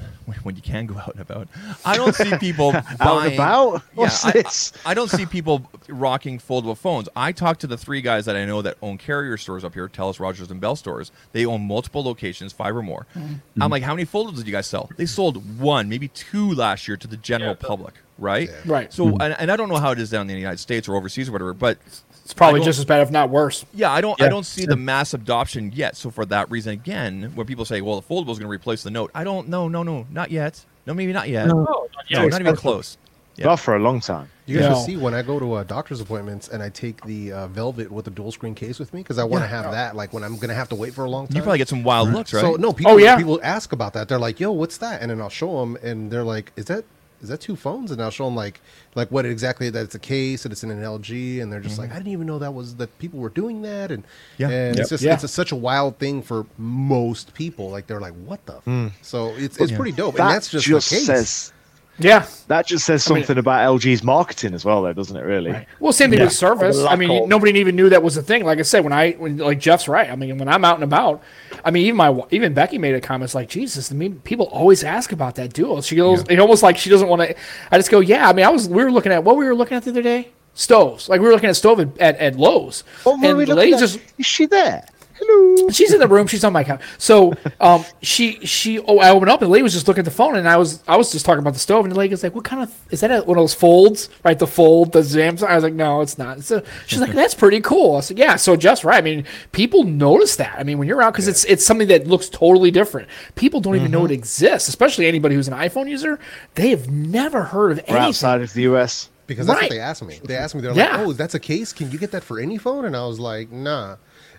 when 0.42 0.56
you 0.56 0.62
can 0.62 0.86
go 0.86 0.96
out 0.98 1.12
and 1.12 1.20
about, 1.20 1.48
I 1.84 1.96
don't 1.96 2.14
see 2.14 2.36
people 2.38 2.72
Out 3.00 3.26
and 3.26 3.34
about? 3.34 3.82
What's 3.94 4.24
I, 4.24 4.32
this? 4.32 4.72
I, 4.84 4.92
I 4.92 4.94
don't 4.94 5.10
see 5.10 5.26
people 5.36 5.68
rocking 5.88 6.38
foldable 6.38 6.76
phones. 6.76 7.08
I 7.14 7.32
talk 7.32 7.58
to 7.58 7.66
the 7.66 7.76
three 7.76 8.00
guys 8.00 8.24
that 8.26 8.36
I 8.36 8.44
know 8.44 8.62
that 8.62 8.76
own 8.82 8.98
carrier 8.98 9.36
stores 9.36 9.64
up 9.64 9.74
here, 9.74 9.88
Telus, 9.88 10.20
Rogers, 10.20 10.50
and 10.50 10.60
Bell 10.60 10.76
stores. 10.76 11.12
They 11.32 11.44
own 11.44 11.62
multiple 11.66 12.02
locations, 12.02 12.52
five 12.52 12.76
or 12.76 12.82
more. 12.82 13.06
Mm-hmm. 13.14 13.62
I'm 13.62 13.70
like, 13.70 13.82
how 13.82 13.94
many 13.94 14.06
foldables 14.06 14.36
did 14.36 14.46
you 14.46 14.52
guys 14.52 14.66
sell? 14.66 14.90
They 14.96 15.06
sold 15.06 15.58
one, 15.58 15.88
maybe 15.88 16.08
two 16.08 16.52
last 16.52 16.88
year 16.88 16.96
to 16.96 17.06
the 17.06 17.16
general 17.16 17.54
public, 17.54 17.94
right? 18.18 18.50
Right. 18.64 18.92
So, 18.92 19.08
and, 19.08 19.36
and 19.38 19.50
I 19.50 19.56
don't 19.56 19.68
know 19.68 19.76
how 19.76 19.92
it 19.92 19.98
is 19.98 20.10
down 20.10 20.22
in 20.22 20.28
the 20.28 20.34
United 20.34 20.58
States 20.60 20.88
or 20.88 20.96
overseas 20.96 21.28
or 21.28 21.32
whatever, 21.32 21.54
but 21.54 21.78
It's 22.24 22.32
probably 22.34 22.60
just 22.62 22.78
as 22.78 22.84
bad, 22.86 23.02
if 23.02 23.10
not 23.10 23.28
worse. 23.28 23.66
yeah, 23.74 23.92
I 23.92 24.00
don't 24.00 24.20
I 24.20 24.28
don't 24.28 24.44
see 24.46 24.64
the 24.64 24.76
mass 24.76 25.12
adoption 25.12 25.72
yet. 25.74 25.94
So 25.96 26.10
for 26.10 26.24
that 26.26 26.50
reason, 26.50 26.72
again, 26.72 27.32
where 27.34 27.44
people 27.44 27.64
say, 27.66 27.80
"Well, 27.82 28.00
the 28.00 28.06
foldable 28.06 28.30
is 28.30 28.38
going 28.38 28.48
to 28.48 28.48
replace 28.48 28.82
the 28.82 28.90
Note," 28.90 29.10
I 29.14 29.24
don't. 29.24 29.48
No, 29.48 29.68
no, 29.68 29.82
no, 29.82 30.06
not 30.10 30.30
yet. 30.30 30.64
No, 30.86 30.94
maybe 30.94 31.12
not 31.12 31.28
yet. 31.28 31.46
No, 31.48 31.66
Oh, 31.68 31.88
not 31.94 32.10
yet. 32.10 32.30
not 32.30 32.40
even 32.40 32.56
close. 32.56 32.96
Yeah. 33.36 33.46
Not 33.46 33.58
for 33.60 33.74
a 33.74 33.78
long 33.80 34.00
time. 34.00 34.28
You 34.46 34.58
guys 34.60 34.68
No. 34.70 34.74
should 34.76 34.84
see 34.86 34.96
when 34.96 35.12
I 35.12 35.22
go 35.22 35.40
to 35.40 35.54
uh, 35.54 35.64
doctor's 35.64 36.00
appointments 36.00 36.48
and 36.48 36.62
I 36.62 36.68
take 36.68 37.04
the 37.04 37.32
uh, 37.32 37.46
Velvet 37.48 37.90
with 37.90 38.04
the 38.04 38.10
dual 38.12 38.30
screen 38.30 38.54
case 38.54 38.78
with 38.78 38.94
me 38.94 39.00
because 39.02 39.18
I 39.18 39.24
want 39.24 39.42
to 39.42 39.48
have 39.48 39.70
that. 39.72 39.96
Like 39.96 40.12
when 40.12 40.22
I'm 40.22 40.36
gonna 40.38 40.54
have 40.54 40.68
to 40.70 40.76
wait 40.76 40.94
for 40.94 41.04
a 41.04 41.10
long 41.10 41.26
time. 41.26 41.36
You 41.36 41.42
probably 41.42 41.58
get 41.58 41.68
some 41.68 41.82
wild 41.82 42.10
looks, 42.10 42.32
right? 42.32 42.40
So 42.42 42.52
no, 42.54 42.72
people. 42.72 42.92
Oh, 42.92 42.96
yeah. 42.96 43.16
people 43.16 43.40
ask 43.42 43.72
about 43.72 43.92
that. 43.94 44.08
They're 44.08 44.18
like, 44.20 44.38
"Yo, 44.40 44.52
what's 44.52 44.78
that?" 44.78 45.02
And 45.02 45.10
then 45.10 45.20
I'll 45.20 45.28
show 45.30 45.60
them, 45.60 45.76
and 45.82 46.10
they're 46.10 46.22
like, 46.24 46.52
"Is 46.56 46.66
that 46.66 46.84
is 47.24 47.30
that 47.30 47.40
two 47.40 47.56
phones?" 47.56 47.90
And 47.90 48.00
I'll 48.00 48.10
show 48.12 48.24
them 48.26 48.36
like 48.36 48.60
like 48.94 49.10
what 49.10 49.26
exactly 49.26 49.68
that 49.70 49.82
it's 49.82 49.94
a 49.96 49.98
case 49.98 50.44
and 50.44 50.52
it's 50.52 50.62
in 50.62 50.70
an 50.70 50.80
LG, 50.82 51.40
and 51.42 51.52
they're 51.52 51.60
just 51.60 51.78
like, 51.78 51.88
mm-hmm. 51.88 51.96
"I 51.96 51.98
didn't 51.98 52.12
even 52.12 52.26
know 52.28 52.38
that 52.38 52.54
was 52.54 52.76
that 52.76 52.96
people 52.98 53.18
were 53.18 53.30
doing 53.30 53.62
that." 53.62 53.90
And 53.90 54.04
Yeah. 54.38 54.50
and 54.50 54.76
Yep. 54.76 54.82
it's 54.82 54.90
just 54.90 55.02
Yeah. 55.02 55.14
it's 55.14 55.24
a, 55.24 55.28
such 55.28 55.50
a 55.50 55.56
wild 55.56 55.98
thing 55.98 56.22
for 56.22 56.46
most 56.58 57.34
people. 57.34 57.70
Like 57.70 57.86
they're 57.88 58.00
like, 58.00 58.14
"What 58.26 58.44
the?" 58.46 58.56
f-" 58.58 58.64
mm. 58.66 58.92
So 59.02 59.34
it's 59.36 59.56
it's 59.58 59.70
Yeah. 59.72 59.76
pretty 59.76 59.92
dope, 59.92 60.14
That 60.16 60.22
and 60.26 60.30
that's 60.34 60.48
just, 60.50 60.66
just 60.66 60.90
the 60.90 60.96
case. 60.96 61.06
says 61.06 61.52
Yeah. 61.98 62.26
that 62.48 62.66
just 62.66 62.84
says 62.84 63.08
I 63.08 63.14
mean- 63.14 63.22
something 63.22 63.38
about 63.38 63.62
LG's 63.80 64.02
marketing 64.02 64.52
as 64.54 64.64
well, 64.64 64.82
though, 64.82 64.92
doesn't 64.92 65.16
it? 65.16 65.22
Really. 65.22 65.66
Well, 65.80 65.92
same 65.92 66.10
thing 66.10 66.18
Yeah. 66.18 66.24
with 66.26 66.34
service. 66.34 66.78
I 66.82 66.96
mean, 66.96 67.22
of- 67.22 67.28
nobody 67.28 67.58
even 67.60 67.76
knew 67.76 67.88
that 67.88 68.02
was 68.02 68.16
a 68.16 68.22
thing. 68.22 68.44
Like 68.44 68.58
I 68.58 68.62
said, 68.62 68.82
when 68.84 68.92
I, 68.92 69.12
when 69.12 69.38
like 69.38 69.60
Jeff's 69.60 69.86
right. 69.86 70.10
I 70.10 70.16
mean, 70.16 70.38
when 70.38 70.48
I'm 70.48 70.64
out 70.64 70.74
and 70.74 70.84
about, 70.84 71.22
I 71.64 71.70
mean, 71.70 71.86
even 71.86 71.96
my 71.96 72.20
even 72.30 72.52
Becky 72.52 72.78
made 72.78 72.94
a 72.94 73.00
comment 73.00 73.32
like, 73.34 73.48
"Jesus, 73.48 73.92
I 73.92 73.94
mean, 73.94 74.20
people 74.24 74.46
always 74.46 74.82
ask 74.84 75.12
about 75.12 75.36
that 75.36 75.52
duo." 75.52 75.80
She 75.80 75.96
goes, 75.96 76.24
it 76.28 76.38
almost 76.38 76.62
like 76.62 76.76
she 76.78 76.90
doesn't 76.90 77.08
want 77.08 77.22
to. 77.22 77.34
I 77.70 77.78
just 77.78 77.90
go, 77.90 78.00
"Yeah." 78.00 78.28
I 78.28 78.32
mean, 78.32 78.44
I 78.44 78.48
was 78.50 78.68
we 78.68 78.82
were 78.82 78.90
looking 78.92 79.12
at 79.12 79.22
what 79.24 79.36
we 79.36 79.44
were 79.46 79.54
looking 79.54 79.76
at 79.76 79.84
the 79.84 79.90
other 79.90 80.02
day. 80.02 80.28
Stoves. 80.56 81.08
Like 81.08 81.20
we 81.20 81.26
were 81.26 81.32
looking 81.32 81.48
at 81.48 81.56
stove 81.56 81.80
at, 81.80 81.98
at, 81.98 82.16
at 82.18 82.36
Lowe's. 82.36 82.84
What 83.02 83.24
and 83.24 83.36
we 83.36 83.44
the 83.44 83.56
lady 83.56 83.72
at? 83.74 83.80
just 83.80 83.98
Is 84.18 84.26
she 84.26 84.46
there? 84.46 84.84
Hello. 85.26 85.68
she's 85.70 85.92
in 85.92 86.00
the 86.00 86.08
room. 86.08 86.26
She's 86.26 86.44
on 86.44 86.52
my 86.52 86.64
couch. 86.64 86.82
So 86.98 87.32
um, 87.60 87.84
she 88.02 88.44
she 88.46 88.78
oh 88.80 88.98
I 88.98 89.10
opened 89.10 89.30
up 89.30 89.40
and 89.42 89.48
the 89.48 89.52
lady 89.52 89.62
was 89.62 89.72
just 89.72 89.88
looking 89.88 90.00
at 90.00 90.04
the 90.04 90.10
phone 90.10 90.36
and 90.36 90.48
I 90.48 90.56
was 90.56 90.82
I 90.86 90.96
was 90.96 91.10
just 91.12 91.24
talking 91.24 91.38
about 91.40 91.54
the 91.54 91.58
stove 91.60 91.84
and 91.84 91.92
the 91.92 91.98
lady 91.98 92.12
was 92.12 92.22
like, 92.22 92.34
"What 92.34 92.44
kind 92.44 92.62
of 92.62 92.74
is 92.90 93.00
that? 93.00 93.10
A, 93.10 93.20
one 93.24 93.36
of 93.38 93.42
those 93.42 93.54
folds? 93.54 94.08
Right? 94.24 94.38
The 94.38 94.46
fold, 94.46 94.92
the 94.92 95.00
Samsung." 95.00 95.44
I 95.48 95.54
was 95.54 95.64
like, 95.64 95.74
"No, 95.74 96.00
it's 96.00 96.18
not." 96.18 96.42
So 96.42 96.62
she's 96.86 97.00
like, 97.00 97.12
"That's 97.12 97.34
pretty 97.34 97.60
cool." 97.60 97.96
I 97.96 98.00
said, 98.00 98.18
"Yeah." 98.18 98.36
So 98.36 98.56
just 98.56 98.84
right. 98.84 98.98
I 98.98 99.00
mean, 99.02 99.24
people 99.52 99.84
notice 99.84 100.36
that. 100.36 100.54
I 100.58 100.62
mean, 100.62 100.78
when 100.78 100.88
you're 100.88 101.02
out 101.02 101.12
because 101.12 101.28
it's 101.28 101.44
it's 101.44 101.64
something 101.64 101.88
that 101.88 102.06
looks 102.06 102.28
totally 102.28 102.70
different. 102.70 103.08
People 103.34 103.60
don't 103.60 103.76
even 103.76 103.90
know 103.90 104.04
it 104.04 104.10
exists, 104.10 104.68
especially 104.68 105.06
anybody 105.06 105.34
who's 105.34 105.48
an 105.48 105.54
iPhone 105.54 105.88
user. 105.88 106.18
They 106.54 106.70
have 106.70 106.90
never 106.90 107.42
heard 107.44 107.72
of 107.72 107.78
We're 107.78 107.96
anything. 107.96 108.02
outside 108.08 108.40
of 108.42 108.52
the 108.52 108.62
US. 108.62 109.08
Because 109.26 109.46
that's 109.46 109.56
Right. 109.58 109.70
what 109.70 109.74
they 109.74 109.80
asked 109.80 110.02
me. 110.04 110.20
They 110.22 110.36
asked 110.36 110.54
me, 110.54 110.60
they're 110.60 110.74
Yeah. 110.74 110.98
like, 110.98 111.06
"Oh, 111.06 111.12
that's 111.14 111.34
a 111.34 111.40
case. 111.40 111.72
Can 111.72 111.90
you 111.90 111.96
get 111.98 112.10
that 112.10 112.22
for 112.22 112.38
any 112.38 112.58
phone?" 112.58 112.84
And 112.84 112.94
I 112.94 113.06
was 113.06 113.18
like, 113.18 113.50
"Nah." 113.50 113.96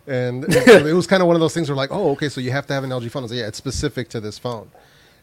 And 0.07 0.45
it 0.49 0.93
was 0.93 1.07
kind 1.07 1.21
of 1.21 1.27
one 1.27 1.35
of 1.35 1.39
those 1.39 1.53
things 1.53 1.69
where 1.69 1.75
like, 1.75 1.91
"Oh, 1.91 2.11
okay, 2.11 2.29
so 2.29 2.39
you 2.41 2.51
have 2.51 2.67
to 2.67 2.73
have 2.73 2.83
an 2.83 2.89
LG 2.91 3.09
phone." 3.09 3.23
I 3.23 3.25
was 3.25 3.31
like, 3.31 3.39
"Yeah, 3.39 3.47
it's 3.47 3.57
specific 3.57 4.09
to 4.09 4.19
this 4.19 4.37
phone." 4.37 4.69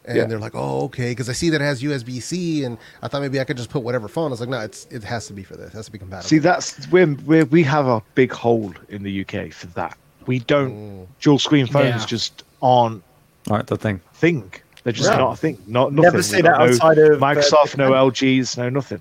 And 0.05 0.17
Yeah. 0.17 0.25
they're 0.25 0.39
like, 0.39 0.55
"Oh, 0.55 0.83
okay," 0.85 1.11
because 1.11 1.29
I 1.29 1.33
see 1.33 1.49
that 1.51 1.61
it 1.61 1.63
has 1.63 1.81
USB 1.81 2.21
C, 2.21 2.65
and 2.65 2.77
I 3.01 3.07
thought 3.07 3.21
maybe 3.21 3.39
I 3.39 3.45
could 3.45 3.55
just 3.55 3.69
put 3.69 3.83
whatever 3.83 4.09
phone. 4.09 4.27
I 4.27 4.31
was 4.31 4.41
like, 4.41 4.49
"No, 4.49 4.59
it's 4.59 4.85
it 4.91 5.03
has 5.05 5.27
to 5.27 5.33
be 5.33 5.43
for 5.43 5.55
this. 5.55 5.69
It 5.73 5.77
has 5.77 5.85
to 5.85 5.91
be 5.93 5.99
compatible." 5.99 6.27
See, 6.27 6.39
that's 6.39 6.85
we're, 6.91 7.15
we're 7.25 7.45
we 7.45 7.63
have 7.63 7.87
a 7.87 8.01
big 8.15 8.31
hole 8.33 8.73
in 8.89 9.03
the 9.03 9.21
UK 9.25 9.53
for 9.53 9.67
that. 9.67 9.97
We 10.25 10.39
don't 10.39 11.07
dual 11.21 11.39
screen 11.39 11.67
phones 11.67 12.01
Yeah. 12.01 12.05
just 12.05 12.43
aren't 12.61 13.01
All 13.49 13.57
right, 13.57 13.67
the 13.67 13.77
thing. 13.77 14.01
a 14.11 14.15
thing. 14.15 14.51
They're 14.83 14.91
just 14.91 15.09
Yeah. 15.09 15.17
not 15.17 15.31
a 15.33 15.35
thing. 15.37 15.57
Not 15.67 15.93
nothing. 15.93 16.03
Never 16.11 16.21
see 16.23 16.41
got 16.41 16.57
that 16.57 16.65
no 16.65 16.71
outside 16.73 16.97
of, 16.97 17.23
uh, 17.23 17.25
Microsoft, 17.25 17.77
no 17.77 17.91
LGs, 17.93 18.57
no 18.57 18.67
nothing. 18.67 18.99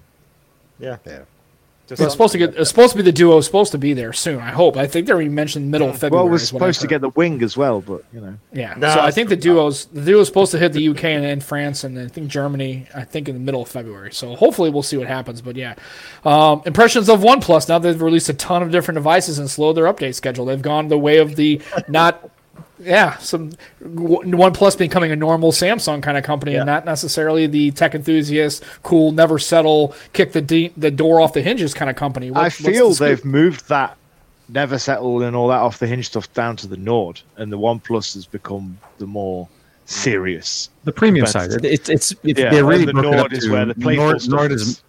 Yeah. 0.78 0.98
yeah. 1.04 1.20
Just 1.88 2.00
It's 2.00 2.12
supposed 2.12 2.32
to 2.32 2.38
get. 2.38 2.54
It's 2.54 2.70
supposed 2.70 2.92
to 2.92 2.96
be 2.96 3.02
the 3.02 3.12
duo. 3.12 3.38
is 3.38 3.46
Supposed 3.46 3.72
to 3.72 3.78
be 3.78 3.92
there 3.92 4.12
soon. 4.12 4.38
I 4.40 4.50
hope. 4.50 4.76
I 4.76 4.86
think 4.86 5.06
they 5.06 5.12
already 5.12 5.28
mentioned 5.28 5.70
middle 5.70 5.90
of 5.90 5.98
February. 5.98 6.24
Well, 6.24 6.30
we're 6.30 6.36
is 6.36 6.52
what 6.52 6.62
I 6.62 6.66
supposed 6.66 6.80
to 6.82 6.86
get 6.86 7.00
the 7.00 7.08
wing 7.10 7.42
as 7.42 7.56
well, 7.56 7.80
but 7.80 8.04
you 8.12 8.20
know. 8.20 8.38
Yeah. 8.52 8.74
No, 8.76 8.94
so 8.94 9.00
I 9.00 9.10
think 9.10 9.28
the 9.28 9.36
not. 9.36 9.42
duo's 9.42 9.86
the 9.86 10.02
duo's 10.02 10.28
supposed 10.28 10.52
to 10.52 10.58
hit 10.58 10.72
the 10.72 10.88
UK 10.88 11.04
and, 11.04 11.24
then 11.24 11.40
France 11.40 11.82
and 11.82 11.98
I 11.98 12.06
think 12.06 12.28
Germany. 12.28 12.86
I 12.94 13.02
think 13.04 13.28
in 13.28 13.34
the 13.34 13.40
middle 13.40 13.62
of 13.62 13.68
February. 13.68 14.12
So 14.12 14.36
hopefully 14.36 14.70
we'll 14.70 14.84
see 14.84 14.96
what 14.96 15.08
happens. 15.08 15.40
But 15.42 15.56
yeah, 15.56 15.74
um, 16.24 16.62
impressions 16.66 17.08
of 17.08 17.20
OnePlus. 17.20 17.68
Now 17.68 17.80
they've 17.80 18.00
released 18.00 18.28
a 18.28 18.34
ton 18.34 18.62
of 18.62 18.70
different 18.70 18.96
devices 18.96 19.38
and 19.38 19.50
slowed 19.50 19.76
their 19.76 19.84
update 19.84 20.14
schedule. 20.14 20.44
They've 20.44 20.62
gone 20.62 20.86
the 20.88 20.98
way 20.98 21.18
of 21.18 21.34
the 21.36 21.60
not. 21.88 22.30
Yeah, 22.78 23.16
some 23.18 23.52
OnePlus 23.82 24.76
becoming 24.76 25.12
a 25.12 25.16
normal 25.16 25.52
Samsung 25.52 26.02
kind 26.02 26.18
of 26.18 26.24
company, 26.24 26.56
and 26.56 26.66
not 26.66 26.84
necessarily 26.84 27.46
the 27.46 27.70
tech 27.70 27.94
enthusiast, 27.94 28.64
cool, 28.82 29.12
never 29.12 29.38
settle, 29.38 29.94
kick 30.12 30.32
the 30.32 30.40
de- 30.40 30.72
the 30.76 30.90
door 30.90 31.20
off 31.20 31.32
the 31.32 31.42
hinges 31.42 31.74
kind 31.74 31.90
of 31.90 31.96
company. 31.96 32.30
What- 32.30 32.42
I 32.44 32.48
feel 32.48 32.90
the 32.90 33.04
they've 33.04 33.24
moved 33.24 33.68
that 33.68 33.96
never 34.48 34.78
settle 34.78 35.22
and 35.22 35.36
all 35.36 35.48
that 35.48 35.58
off 35.58 35.78
the 35.78 35.86
hinge 35.86 36.06
stuff 36.06 36.32
down 36.34 36.56
to 36.56 36.66
the 36.66 36.76
Nord, 36.76 37.20
and 37.36 37.52
the 37.52 37.58
OnePlus 37.58 38.14
has 38.14 38.26
become 38.26 38.78
the 38.98 39.06
more 39.06 39.48
serious. 39.84 40.70
The 40.84 40.92
premium 40.92 41.26
side. 41.26 41.52
It, 41.52 41.64
it's 41.64 41.88
it's 41.88 42.12
it, 42.22 42.38
Yeah, 42.38 42.50
they 42.50 42.62
really 42.62 42.84
and 42.88 42.98
the 42.98 43.02
Nord 43.02 43.32
is 43.32 43.48
where 43.48 43.64
the 43.66 43.74
playful 43.74 44.06
Nord, 44.06 44.22
stuff 44.22 44.34
Nord 44.38 44.52
is. 44.52 44.82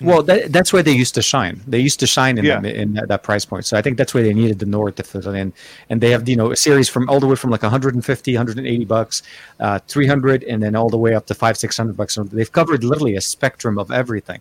Is. 0.00 0.06
Well, 0.06 0.22
that, 0.24 0.52
that's 0.52 0.72
where 0.72 0.82
they 0.82 0.92
used 0.92 1.14
to 1.16 1.22
shine. 1.22 1.60
They 1.66 1.78
used 1.80 2.00
to 2.00 2.06
shine 2.06 2.38
in, 2.38 2.44
Yeah. 2.44 2.60
that, 2.60 2.74
in 2.74 2.94
that, 2.94 3.08
that 3.08 3.22
price 3.22 3.44
point. 3.44 3.66
So 3.66 3.76
I 3.76 3.82
think 3.82 3.96
that's 3.98 4.14
where 4.14 4.22
they 4.22 4.32
needed 4.34 4.58
the 4.58 4.66
Nord 4.66 4.96
to 4.96 5.02
fit 5.02 5.26
it 5.26 5.34
in. 5.34 5.52
And 5.90 6.00
they 6.00 6.10
have 6.10 6.28
you 6.28 6.36
know 6.36 6.50
a 6.52 6.56
series 6.56 6.88
from 6.88 7.08
all 7.08 7.20
the 7.20 7.26
way 7.26 7.34
from 7.36 7.50
like 7.50 7.62
150, 7.62 8.32
180 8.34 8.84
bucks, 8.84 9.22
uh, 9.60 9.78
300, 9.88 10.44
and 10.44 10.62
then 10.62 10.76
all 10.76 10.88
the 10.88 10.98
way 10.98 11.14
up 11.14 11.26
to 11.26 11.34
five, 11.34 11.56
600 11.56 11.96
bucks. 11.96 12.14
So 12.14 12.24
they've 12.24 12.50
covered 12.50 12.84
literally 12.84 13.16
a 13.16 13.20
spectrum 13.20 13.78
of 13.78 13.90
everything. 13.90 14.40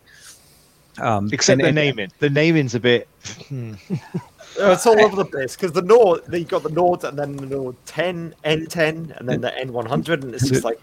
Um, 0.99 1.29
Except 1.31 1.53
and- 1.53 1.61
the 1.61 1.67
and- 1.67 1.75
naming. 1.75 2.11
The 2.19 2.29
naming's 2.29 2.73
a 2.75 2.79
bit. 2.79 3.07
Uh, 3.51 3.73
it's 4.57 4.85
all 4.87 4.99
over 4.99 5.15
the 5.15 5.25
place 5.25 5.55
because 5.55 5.71
the 5.71 5.81
Nord, 5.83 6.21
you 6.31 6.43
got 6.43 6.63
the 6.63 6.69
Nord 6.71 7.03
and 7.03 7.17
then 7.17 7.35
the 7.35 7.45
Nord 7.45 7.75
10, 7.85 8.33
N10, 8.43 9.19
and 9.19 9.29
then 9.29 9.41
the 9.41 9.51
N100, 9.51 10.23
and 10.23 10.33
it's 10.33 10.47
just 10.49 10.63
like, 10.63 10.79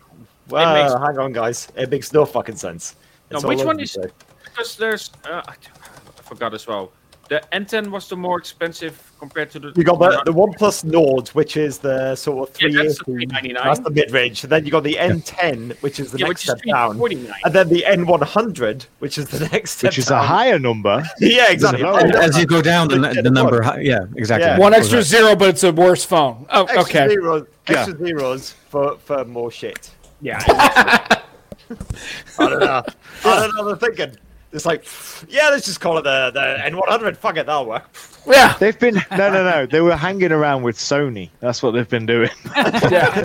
well, 0.49 0.73
makes- 0.75 0.93
hang 1.05 1.19
on, 1.19 1.33
guys, 1.33 1.69
it 1.77 1.91
makes 1.91 2.13
no 2.13 2.25
fucking 2.25 2.57
sense. 2.57 2.95
It's 3.31 3.43
all 3.43 3.49
which 3.49 3.65
one 3.65 3.81
is- 3.81 3.93
place. 3.97 4.13
Because 4.55 4.77
there's 4.77 5.11
uh, 5.25 5.43
I 5.47 5.53
I 5.53 6.23
forgot 6.23 6.55
as 6.55 6.67
well. 6.67 6.93
the 7.29 7.41
N10 7.53 7.91
was 7.91 8.09
the 8.09 8.17
more 8.17 8.39
expensive 8.39 8.95
compared 9.19 9.51
to 9.53 9.59
the. 9.59 9.73
You 9.77 9.85
got 9.85 9.99
the, 9.99 10.23
the 10.31 10.33
OnePlus 10.33 10.85
Nord, 10.85 11.29
which 11.29 11.57
is 11.57 11.79
the 11.79 12.15
sort 12.17 12.49
of 12.51 12.55
Yeah, 12.61 12.69
three 12.69 12.77
that's 12.77 12.99
the 12.99 13.05
399. 13.05 13.65
That's 13.65 13.81
the 13.81 13.91
mid 13.91 14.11
range. 14.11 14.43
And 14.45 14.53
then 14.53 14.65
you 14.67 14.71
got 14.71 14.83
the 14.85 14.95
N10, 14.95 15.81
which 15.83 15.99
is 16.01 16.13
the 16.13 16.19
Yeah, 16.19 16.27
next 16.29 16.47
which 16.47 16.49
is 16.49 16.61
step 16.61 16.75
down. 16.75 17.01
And 17.45 17.53
then 17.57 17.69
the 17.71 17.83
N100, 17.89 18.87
which 18.99 19.17
is 19.19 19.27
the 19.29 19.41
next 19.53 19.71
step 19.79 19.91
which 19.91 19.99
is 19.99 20.11
a 20.11 20.23
higher 20.23 20.59
number. 20.59 20.97
Yeah, 21.21 21.51
exactly. 21.51 21.83
And 21.85 22.15
As 22.15 22.37
you 22.39 22.47
go 22.47 22.61
down, 22.61 22.89
the, 22.89 22.99
the 22.99 23.31
number, 23.31 23.63
hi- 23.63 23.81
yeah, 23.81 24.05
exactly. 24.17 24.47
Yeah. 24.49 24.59
One 24.59 24.75
extra 24.75 25.03
zero, 25.03 25.35
but 25.35 25.49
it's 25.49 25.65
a 25.65 25.73
worse 25.73 26.05
phone. 26.05 26.47
Oh, 26.51 26.65
extra 26.65 26.81
okay. 26.83 27.09
zeros, 27.09 27.47
Yeah. 27.69 27.81
extra 27.81 27.97
zeros 28.07 28.43
for, 28.71 28.99
for 28.99 29.25
more 29.25 29.51
shit. 29.51 29.91
Yeah. 30.21 30.41
I 32.39 32.49
don't 32.51 32.61
know. 32.61 32.83
I 33.25 33.41
don't 33.41 33.55
know. 33.57 33.65
They're 33.75 33.77
thinking. 33.89 34.17
It's 34.55 34.65
like, 34.65 34.87
yeah, 35.29 35.49
let's 35.51 35.67
just 35.67 35.81
call 35.81 35.99
it 35.99 36.03
the, 36.03 36.31
the 36.33 36.41
N100. 36.41 37.17
Fuck 37.17 37.37
it, 37.37 37.47
that'll 37.47 37.67
work. 37.67 37.91
Yeah. 38.27 38.57
They've 38.59 38.79
been 38.79 38.95
no, 39.11 39.31
no, 39.31 39.45
no. 39.45 39.67
They 39.67 39.81
were 39.81 39.97
hanging 39.97 40.33
around 40.33 40.63
with 40.63 40.77
Sony. 40.79 41.29
That's 41.41 41.63
what 41.63 41.73
they've 41.73 41.89
been 41.89 42.07
doing. 42.07 42.31
Yeah. 42.55 43.25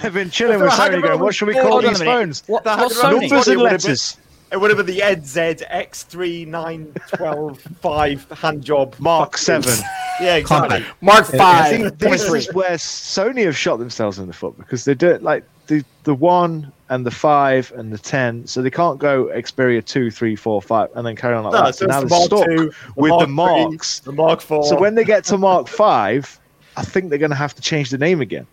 they've 0.00 0.14
been 0.14 0.30
chilling 0.30 0.60
with 0.60 0.70
Sony, 0.72 1.02
going, 1.02 1.20
"What 1.20 1.34
should 1.34 1.48
we 1.48 1.54
call 1.54 1.82
these 1.82 2.00
phones? 2.02 2.42
What, 2.46 2.64
They're 2.64 2.76
what's 2.76 3.00
hanging 3.00 3.14
around 3.18 3.20
Sony? 3.20 3.22
with 3.22 3.30
Numbers 3.30 3.46
Sony 3.46 3.52
and 3.52 3.60
would 3.62 3.72
have 3.72 3.80
been- 3.82 3.88
letters." 3.90 4.16
It 4.52 4.60
would 4.60 4.70
have 4.70 4.78
been 4.84 4.86
the 4.96 5.00
NZ 5.00 5.68
X3 5.70 6.46
9 6.48 6.92
12 7.14 7.60
5 7.80 8.30
hand 8.30 8.64
job. 8.64 8.96
Mark 8.98 9.36
Seven. 9.38 9.72
Yeah, 10.20 10.34
exactly. 10.36 10.80
Compact. 10.80 11.02
Mark 11.02 11.34
I 11.34 11.38
five. 11.38 11.70
think 11.70 11.98
this 11.98 12.26
point 12.28 12.36
is 12.42 12.52
where 12.52 12.70
Sony 12.72 13.46
have 13.46 13.56
shot 13.56 13.78
themselves 13.78 14.18
in 14.18 14.26
the 14.26 14.34
foot 14.34 14.54
because 14.58 14.84
they 14.84 14.92
do 14.92 15.08
it 15.08 15.22
like 15.22 15.44
the 15.66 15.82
the 16.04 16.14
one 16.14 16.70
and 16.90 17.06
the 17.06 17.10
five 17.10 17.72
and 17.76 17.92
the 17.92 17.96
ten, 17.98 18.46
so 18.46 18.60
they 18.60 18.70
can't 18.70 18.98
go 18.98 19.26
Xperia 19.26 19.82
two, 19.84 20.10
three, 20.10 20.36
four, 20.36 20.60
five, 20.60 20.90
and 20.94 21.06
then 21.06 21.16
carry 21.16 21.34
on 21.34 21.44
like 21.44 21.52
No, 21.54 21.62
that. 21.64 21.74
so 21.74 21.86
So 21.86 21.86
now 21.86 22.00
it's 22.02 22.10
they're 22.10 22.18
the 22.18 22.24
stuck 22.26 22.38
Mark 22.48 22.50
II, 22.50 22.56
the 22.66 22.74
with 22.96 23.10
Mark 23.10 23.20
the 23.20 23.26
marks. 23.28 23.98
The 24.00 24.12
Mark 24.12 24.40
4. 24.40 24.64
So 24.64 24.78
when 24.78 24.94
they 24.96 25.04
get 25.04 25.24
to 25.24 25.38
Mark 25.38 25.66
five, 25.84 26.38
I 26.76 26.82
think 26.82 27.08
they're 27.08 27.18
going 27.18 27.30
to 27.30 27.36
have 27.36 27.54
to 27.54 27.62
change 27.62 27.90
the 27.90 27.98
name 27.98 28.20
again. 28.20 28.46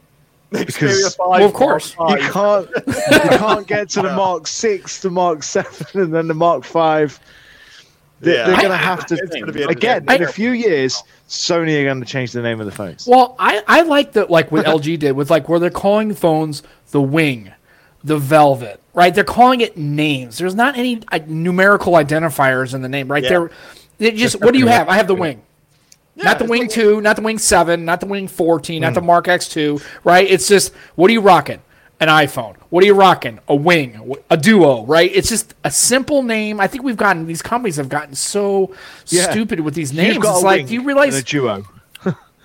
Xperia 0.51 0.65
because- 0.67 1.15
5, 1.15 1.27
Well, 1.29 1.43
of 1.45 1.53
course. 1.53 1.95
Mark 1.97 2.21
You 2.21 2.29
can't 2.29 2.69
you 2.87 3.37
can't 3.37 3.67
get 3.75 3.89
to 3.89 4.01
the 4.01 4.13
Mark 4.13 4.47
six, 4.47 5.01
the 5.01 5.09
Mark 5.09 5.43
seven, 5.43 6.01
and 6.01 6.13
then 6.13 6.27
the 6.27 6.33
Mark 6.33 6.63
five. 6.63 7.19
They- 8.21 8.33
Yeah. 8.35 8.45
They're 8.47 8.55
going 8.57 8.69
to 8.69 8.77
have 8.77 9.05
to 9.07 9.15
gonna 9.27 9.67
again 9.67 10.05
I- 10.07 10.15
in 10.15 10.23
a 10.23 10.27
few 10.31 10.51
years. 10.51 11.03
Sony 11.27 11.81
are 11.81 11.83
going 11.83 11.99
to 11.99 12.05
change 12.05 12.31
the 12.31 12.41
name 12.41 12.61
of 12.61 12.65
the 12.65 12.71
phones. 12.71 13.05
Well, 13.05 13.35
I, 13.37 13.61
I 13.67 13.81
like 13.81 14.13
that 14.13 14.29
like 14.29 14.49
what 14.51 14.65
LG 14.65 14.97
did 14.99 15.11
with 15.11 15.29
like 15.29 15.49
where 15.49 15.59
they're 15.59 15.69
calling 15.69 16.13
phones 16.13 16.63
the 16.91 17.01
wing, 17.01 17.51
the 18.07 18.17
velvet, 18.17 18.81
right? 18.93 19.13
They're 19.13 19.23
calling 19.23 19.61
it 19.61 19.77
names. 19.77 20.37
There's 20.37 20.55
not 20.55 20.77
any 20.77 21.01
uh, 21.11 21.19
numerical 21.27 21.93
identifiers 21.93 22.73
in 22.73 22.81
the 22.81 22.89
name, 22.89 23.09
right? 23.11 23.23
Yeah. 23.23 23.29
They're 23.29 23.51
they 23.99 24.11
just 24.11 24.41
what 24.41 24.53
do 24.53 24.59
you 24.59 24.67
have? 24.67 24.89
I 24.89 24.95
have 24.95 25.07
the 25.07 25.15
wing. 25.15 25.41
not 26.15 26.39
the 26.39 26.45
wing 26.45 26.61
like- 26.63 26.71
two, 26.71 27.01
not 27.01 27.15
the 27.15 27.21
wing 27.21 27.37
seven, 27.37 27.85
not 27.85 27.99
the 27.99 28.05
wing 28.07 28.27
fourteen, 28.27 28.81
not 28.81 28.93
the 28.93 28.99
Hmm. 29.01 29.07
Mark 29.07 29.27
X 29.27 29.49
two, 29.49 29.79
right? 30.03 30.27
It's 30.27 30.47
just 30.47 30.73
what 30.95 31.09
are 31.09 31.13
you 31.13 31.21
rocking? 31.21 31.61
An 31.99 32.09
iPhone. 32.09 32.55
What 32.69 32.83
are 32.83 32.85
you 32.85 32.93
rocking? 32.93 33.39
A 33.47 33.55
wing, 33.55 34.13
a 34.29 34.37
duo, 34.37 34.85
right? 34.85 35.09
It's 35.13 35.29
just 35.29 35.55
a 35.63 35.71
simple 35.71 36.21
name. 36.21 36.59
I 36.59 36.67
think 36.67 36.83
we've 36.83 36.95
gotten 36.97 37.25
these 37.25 37.41
companies 37.41 37.77
have 37.77 37.89
gotten 37.89 38.13
so 38.13 38.75
Yeah. 39.07 39.31
stupid 39.31 39.59
with 39.61 39.73
these 39.73 39.91
names. 39.93 40.17
It's 40.17 40.43
like, 40.43 40.57
wing 40.57 40.65
do 40.67 40.73
you 40.75 40.83
realize? 40.83 41.15
a 41.15 41.23
duo. 41.23 41.63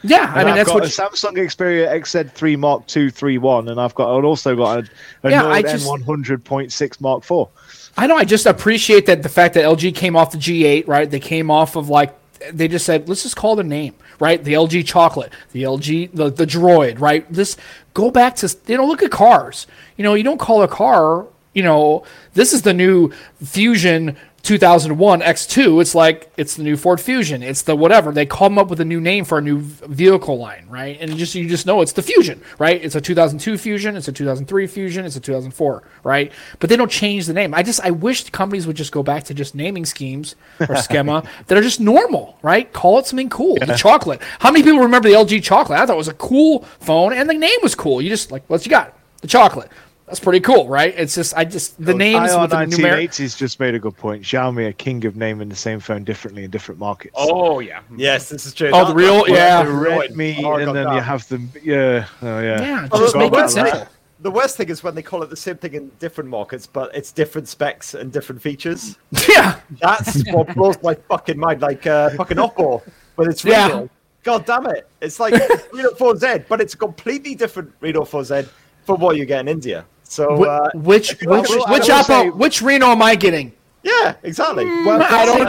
Yeah, 0.05 0.23
I 0.23 0.25
And 0.25 0.35
mean 0.37 0.47
I've 0.49 0.57
that's 0.57 0.69
got 0.69 0.75
what 0.75 0.85
a 0.85 0.87
Samsung 0.89 1.35
Xperia 1.35 1.89
XZ3 2.01 2.59
Mark 2.59 2.97
II 2.97 3.11
3.1, 3.11 3.71
and 3.71 3.81
I've 3.81 3.95
got 3.95 4.17
I've 4.17 4.25
also 4.25 4.57
got 4.57 4.79
a, 4.79 4.89
a 5.23 5.31
Yeah, 5.31 5.45
I 5.47 5.61
Nord 5.63 5.67
just- 5.73 5.87
N100.6 5.89 7.01
Mark 7.01 7.31
IV. 7.31 7.49
I 7.97 8.07
know. 8.07 8.17
I 8.17 8.25
just 8.25 8.47
appreciate 8.47 9.07
that 9.07 9.23
the 9.23 9.29
fact 9.29 9.55
that 9.55 9.65
LG 9.65 9.95
came 9.95 10.17
off 10.17 10.33
the 10.33 10.39
G8, 10.39 10.89
right? 10.89 11.11
They 11.11 11.21
came 11.21 11.51
off 11.51 11.77
of 11.77 11.89
like 11.91 12.15
they 12.51 12.67
just 12.67 12.87
said, 12.87 13.09
let's 13.09 13.23
just 13.23 13.37
call 13.37 13.55
the 13.55 13.63
name, 13.63 13.95
right? 14.19 14.43
The 14.43 14.55
LG 14.55 14.85
chocolate, 14.87 15.31
the 15.53 15.63
LG, 15.65 16.11
the, 16.13 16.31
the 16.31 16.47
Droid, 16.47 16.99
right? 17.01 17.31
This 17.33 17.57
go 17.95 18.11
back 18.11 18.35
to 18.37 18.57
you 18.67 18.77
know 18.79 18.87
look 18.87 19.03
at 19.03 19.11
cars. 19.11 19.67
You 19.97 20.05
know, 20.05 20.15
you 20.15 20.23
don't 20.25 20.41
call 20.41 20.63
a 20.63 20.69
car. 20.69 21.27
You 21.55 21.63
know, 21.63 22.05
this 22.33 22.55
is 22.55 22.63
the 22.63 22.73
new 22.73 23.13
Fusion 23.45 24.17
2001 24.43 25.21
X2. 25.21 25.81
It's 25.81 25.95
like 25.95 26.33
it's 26.37 26.57
the 26.57 26.65
new 26.65 26.77
Ford 26.77 27.01
Fusion. 27.01 27.43
It's 27.43 27.63
the 27.63 27.77
whatever 27.77 28.11
they 28.11 28.27
come 28.27 28.59
up 28.59 28.69
with 28.69 28.81
a 28.81 28.85
new 28.85 29.01
name 29.01 29.25
for 29.25 29.39
a 29.39 29.41
new 29.41 29.61
vehicle 29.61 30.37
line, 30.39 30.67
right? 30.69 30.99
And 31.01 31.17
just 31.17 31.35
you 31.35 31.49
just 31.49 31.65
know 31.65 31.81
it's 31.81 31.93
the 31.93 32.03
Fusion, 32.03 32.43
right? 32.59 32.83
It's 32.83 32.97
a 32.97 33.01
2002 33.01 33.57
Fusion. 33.57 33.97
It's 33.97 34.09
a 34.09 34.13
2003 34.13 34.67
Fusion. 34.67 35.05
It's 35.05 35.15
a 35.15 35.21
2004, 35.21 35.83
right? 36.03 36.33
But 36.59 36.71
they 36.71 36.77
don't 36.77 36.91
change 36.91 37.27
the 37.27 37.33
name. 37.33 37.55
I 37.55 37.63
just 37.63 37.81
I 37.83 37.91
wish 37.93 38.29
companies 38.31 38.67
would 38.67 38.77
just 38.77 38.91
go 38.91 39.03
back 39.03 39.25
to 39.25 39.35
just 39.35 39.55
naming 39.55 39.87
schemes 39.87 40.35
or 40.69 40.77
schema 40.77 41.23
that 41.47 41.57
are 41.57 41.63
just 41.63 41.81
normal, 41.81 42.39
right? 42.43 42.73
Call 42.73 42.99
it 42.99 43.07
something 43.07 43.29
cool. 43.29 43.57
The 43.57 43.75
chocolate. 43.75 44.21
How 44.41 44.51
many 44.51 44.65
people 44.65 44.81
remember 44.81 45.09
the 45.09 45.15
LG 45.15 45.43
chocolate? 45.45 45.79
I 45.79 45.87
thought 45.87 45.95
it 45.95 45.97
was 45.97 46.09
a 46.09 46.15
cool 46.15 46.63
phone, 46.81 47.13
and 47.13 47.31
the 47.31 47.35
name 47.35 47.59
was 47.63 47.75
cool. 47.77 48.03
You 48.03 48.09
just 48.09 48.33
like 48.33 48.45
what 48.49 48.67
you 48.67 48.71
got 48.71 48.99
the 49.21 49.29
chocolate. 49.29 49.71
That's 50.13 50.21
pretty 50.21 50.41
cool, 50.41 50.69
right? 50.69 50.93
It's 50.95 51.15
just 51.15 51.35
I 51.35 51.47
just 51.47 51.83
the 51.83 51.95
names 51.95 52.37
with 52.37 52.51
the 52.51 52.57
numeric. 52.57 53.09
IR1980's 53.09 53.35
just 53.35 53.59
made 53.59 53.75
a 53.75 53.79
good 53.79 53.97
point. 53.97 54.23
Xiaomi 54.23 54.69
a 54.69 54.73
king 54.75 55.07
of 55.07 55.17
naming 55.17 55.49
the 55.49 55.57
same 55.57 55.81
phone 55.81 56.05
differently 56.05 56.45
in 56.45 56.51
different 56.51 56.79
markets. 56.79 57.15
Oh 57.17 57.61
yeah. 57.61 57.81
Yes, 57.97 58.29
this 58.29 58.45
is 58.45 58.53
true. 58.53 58.69
Oh, 58.75 58.87
the 58.87 58.95
real- 58.95 59.27
yeah. 59.27 59.63
the 59.63 59.71
Redmi, 59.71 60.45
Oh, 60.45 60.57
and 60.57 60.77
then 60.77 60.85
that. 60.85 60.95
you 60.97 61.01
have 61.01 61.27
the 61.29 61.41
yeah, 61.63 62.05
oh 62.21 62.41
yeah. 62.41 62.61
Yeah, 62.61 62.89
Oh, 62.93 63.01
just 63.01 63.17
make 63.17 63.33
the 63.33 63.39
it 63.39 63.41
worst- 63.41 63.55
simple. 63.55 63.87
The 64.21 64.31
worst 64.31 64.59
thing 64.59 64.69
is 64.69 64.83
when 64.83 64.95
they 64.95 65.01
call 65.01 65.23
it 65.23 65.31
the 65.31 65.37
same 65.37 65.57
thing 65.57 65.73
in 65.73 65.91
different 65.99 66.29
markets, 66.29 66.67
but 66.67 66.95
it's 66.95 67.11
different 67.11 67.49
specs 67.49 67.95
and 67.95 68.13
different 68.13 68.43
features. 68.43 68.99
Yeah. 69.31 69.61
That's 69.81 70.31
what 70.31 70.55
blows 70.55 70.77
my 70.83 70.95
fucking 70.95 71.39
mind. 71.39 71.63
Like 71.63 71.87
uh, 71.87 72.11
fucking 72.11 72.37
Oppo, 72.37 72.83
but 73.17 73.29
it's 73.29 73.47
real. 73.47 73.55
Yeah. 73.55 73.87
God 74.25 74.45
damn 74.45 74.67
it! 74.67 74.87
It's 75.01 75.19
like 75.19 75.33
Reno 75.73 75.93
4Z, 75.93 76.49
but 76.49 76.61
it's 76.61 76.75
a 76.75 76.77
completely 76.77 77.35
different 77.35 77.73
Reno 77.81 78.03
4Z 78.03 78.47
from 78.85 79.01
what 79.01 79.17
you 79.17 79.25
get 79.25 79.41
in 79.41 79.49
India. 79.49 79.87
So 80.13 80.37
Wh- 80.37 80.47
uh, 80.49 80.71
which 80.75 81.17
which 81.23 81.49
like- 81.51 81.69
which 81.69 81.89
I 81.91 81.97
will 81.97 82.05
Oppo? 82.05 82.07
say- 82.25 82.31
which 82.31 82.61
Reno 82.61 82.87
am 82.89 83.01
I 83.01 83.15
getting? 83.15 83.53
yeah, 83.83 84.15
exactly. 84.23 84.65
I 84.67 85.25
don't 85.27 85.45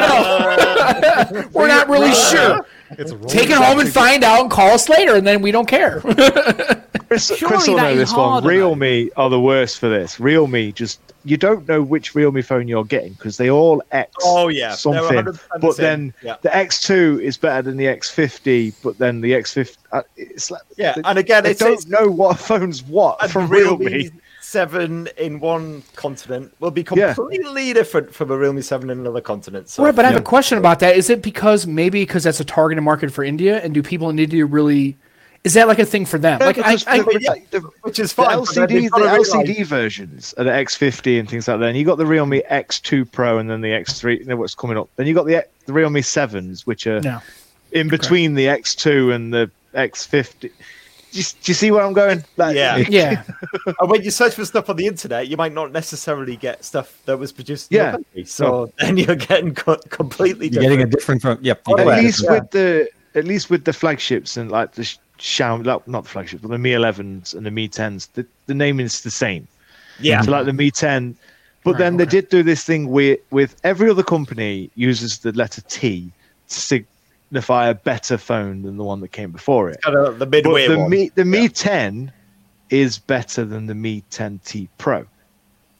know. 1.34 1.49
We're 1.53 1.68
not 1.68 1.90
really 1.90 2.14
sure. 2.14 2.65
It's 2.91 3.11
Take 3.31 3.49
it 3.49 3.57
home 3.57 3.80
and 3.80 3.91
find 3.91 4.23
out 4.23 4.41
and 4.41 4.49
call 4.52 4.69
us 4.72 4.88
later, 4.88 5.15
and 5.15 5.26
then 5.27 5.41
we 5.41 5.52
don't 5.52 5.68
care. 5.68 5.99
Chris, 7.07 7.27
Surely 7.35 7.56
Chris 7.56 7.68
will 7.68 7.77
know 7.77 7.95
this 7.95 8.11
one. 8.14 8.30
harder, 8.30 8.48
though. 8.48 8.49
Realme 8.76 9.10
are 9.18 9.30
the 9.30 9.40
worst 9.40 9.80
for 9.80 9.90
this. 9.90 10.19
Realme 10.19 10.72
just 10.73 10.99
you 11.26 11.38
don't 11.38 11.68
know 11.68 11.81
which 11.81 12.15
Realme 12.15 12.41
phone 12.44 12.68
you're 12.68 12.84
getting 12.84 13.14
because 13.14 13.38
they 13.38 13.49
all 13.49 13.81
X 13.91 14.11
Oh, 14.23 14.48
yeah. 14.49 14.73
Something. 14.76 15.26
But 15.61 15.77
then 15.77 16.14
Yeah. 16.22 16.35
the 16.41 16.49
X2 16.49 17.22
is 17.22 17.38
better 17.38 17.61
than 17.61 17.77
the 17.77 17.85
X50, 17.85 18.73
but 18.84 18.98
then 18.98 19.22
the 19.22 19.31
X50 19.34 19.77
uh, 19.91 20.02
it's 20.18 20.52
like 20.52 20.61
Yeah, 20.77 20.94
they, 20.94 21.02
and 21.06 21.18
again, 21.19 21.44
they 21.44 21.53
don't 21.53 21.88
know 21.88 22.07
what 22.10 22.40
phone's 22.40 22.84
what 22.84 23.30
from 23.31 23.48
the 23.48 23.56
Realme. 23.56 23.80
Realme 23.85 24.11
Seven 24.53 25.09
in 25.17 25.39
one 25.39 25.81
continent 25.95 26.53
will 26.59 26.69
be 26.69 26.85
Yeah. 26.95 27.15
completely 27.15 27.73
different 27.73 28.13
from 28.13 28.30
a 28.30 28.38
Realme 28.38 28.61
Seven 28.61 28.91
in 28.91 28.99
another 28.99 29.19
continent. 29.19 29.67
So 29.67 29.84
right, 29.84 29.95
but 29.95 30.05
I 30.05 30.09
have 30.11 30.21
a 30.21 30.21
question 30.21 30.59
about 30.59 30.77
that. 30.81 30.95
Is 30.95 31.09
it 31.09 31.23
because 31.23 31.65
maybe 31.65 32.03
because 32.03 32.23
that's 32.23 32.39
a 32.39 32.45
targeted 32.45 32.84
market 32.84 33.11
for 33.11 33.23
India, 33.23 33.59
and 33.63 33.73
do 33.73 33.81
people 33.81 34.11
in 34.11 34.19
India 34.19 34.45
really? 34.45 34.95
Is 35.43 35.55
that 35.55 35.67
like 35.67 35.80
a 35.80 35.85
thing 35.85 36.05
for 36.05 36.19
them? 36.19 36.38
Yeah, 36.39 36.45
like 36.45 36.59
I, 36.59 36.75
because 36.75 36.85
I, 36.88 36.99
the- 36.99 37.19
yeah, 37.19 37.34
the- 37.49 37.61
which 37.81 37.97
is 37.97 38.13
the 38.13 38.23
fine. 38.23 38.38
but 38.45 38.53
then 38.53 38.67
LCD, 38.69 38.81
the 38.84 38.89
gotta 38.89 39.05
realise- 39.05 39.34
LCD 39.34 39.65
versions 39.65 40.34
of 40.34 40.45
the 40.45 40.51
X50 40.51 41.19
and 41.19 41.27
things 41.27 41.47
like 41.47 41.59
that. 41.59 41.69
And 41.69 41.75
you 41.75 41.84
got 41.84 41.97
the 41.97 42.05
Realme 42.05 42.39
X2 42.51 43.11
Pro 43.11 43.39
and 43.39 43.49
then 43.49 43.61
the 43.61 43.69
X3. 43.71 44.19
You 44.19 44.25
know 44.25 44.35
what's 44.35 44.53
coming 44.53 44.77
up? 44.77 44.88
Then 44.97 45.07
you 45.07 45.15
got 45.15 45.25
the 45.25 45.43
the 45.65 45.73
Realme 45.73 46.03
Sevens, 46.03 46.67
which 46.67 46.85
are 46.85 47.01
no. 47.01 47.19
in 47.71 47.88
between 47.89 48.35
the 48.35 48.45
X2 48.45 49.15
and 49.15 49.34
the 49.34 49.49
X50. 49.73 50.51
Do 51.14 51.19
you, 51.19 51.26
do 51.44 51.49
you 51.52 51.53
see 51.53 51.69
where 51.72 51.84
I'm 51.84 51.94
going? 51.94 52.23
Like, 52.38 52.56
Yeah. 52.56 52.77
Yeah, 52.90 53.23
And 53.80 53.90
when 53.90 54.02
you 54.02 54.10
search 54.11 54.34
for 54.34 54.44
stuff 54.45 54.68
on 54.69 54.76
the 54.77 54.88
internet, 54.88 55.27
you 55.27 55.38
might 55.38 55.53
not 55.53 55.72
necessarily 55.72 56.35
get 56.35 56.65
stuff 56.65 56.99
that 57.06 57.18
was 57.19 57.31
produced 57.31 57.72
Yeah. 57.72 57.84
your 57.84 57.91
country. 57.91 58.26
So 58.26 58.72
then 58.80 58.98
you're 58.98 59.15
getting 59.15 59.53
co- 59.53 59.77
completely 59.90 60.48
You're 60.48 60.61
different. 60.64 60.69
getting 60.80 60.88
a 60.88 60.90
different 60.90 61.22
from. 61.22 61.38
Yep. 61.41 61.61
you 61.68 61.73
Oh, 61.76 61.77
at 61.80 61.88
a 61.88 61.90
yeah. 61.91 62.02
least 62.02 62.30
with 62.30 62.49
the 62.52 62.90
at 63.15 63.26
least 63.26 63.49
with 63.52 63.64
the 63.64 63.73
flagships 63.73 64.38
and 64.38 64.49
like 64.52 64.72
the 64.73 64.84
Sh- 64.84 64.98
Xiaomi, 65.19 65.64
like, 65.68 65.88
not 65.88 66.03
the 66.03 66.10
flagships, 66.10 66.41
but 66.41 66.49
the 66.49 66.57
Mi 66.57 66.72
11s 66.72 67.35
and 67.35 67.45
the 67.45 67.52
Mi 67.52 67.69
10s, 67.69 68.10
the, 68.14 68.26
the 68.48 68.56
naming 68.56 68.88
is 68.88 69.02
the 69.02 69.11
same. 69.11 69.48
yeah. 69.99 70.22
So 70.22 70.31
like 70.31 70.45
the 70.48 70.53
Mi 70.53 70.72
10, 70.72 71.15
but 71.64 71.72
Right, 71.73 71.77
then 71.77 71.98
they 71.98 72.03
okay. 72.06 72.22
did 72.22 72.30
do 72.30 72.41
this 72.41 72.64
thing 72.64 72.90
with 72.90 73.19
with 73.30 73.56
every 73.64 73.88
other 73.90 74.03
company 74.03 74.72
uses 74.76 75.19
the 75.19 75.31
letter 75.34 75.61
T 75.69 76.11
to 76.49 76.56
signify 77.34 77.69
a 77.69 77.73
better 77.73 78.15
phone 78.18 78.61
than 78.61 78.77
the 78.77 78.84
one 78.84 78.99
that 79.01 79.07
came 79.10 79.31
before 79.31 79.69
it. 79.69 79.81
Kind 79.81 79.97
of 79.97 80.19
the 80.19 80.26
But 80.26 80.43
midway 80.43 80.68
the 80.68 80.77
one. 80.77 80.89
Mi 80.89 81.10
the 81.15 81.26
Mi 81.26 81.49
10 81.49 82.11
is 82.69 82.99
better 82.99 83.43
than 83.43 83.65
the 83.65 83.73
Mi 83.73 84.03
10T 84.11 84.68
Pro. 84.77 85.05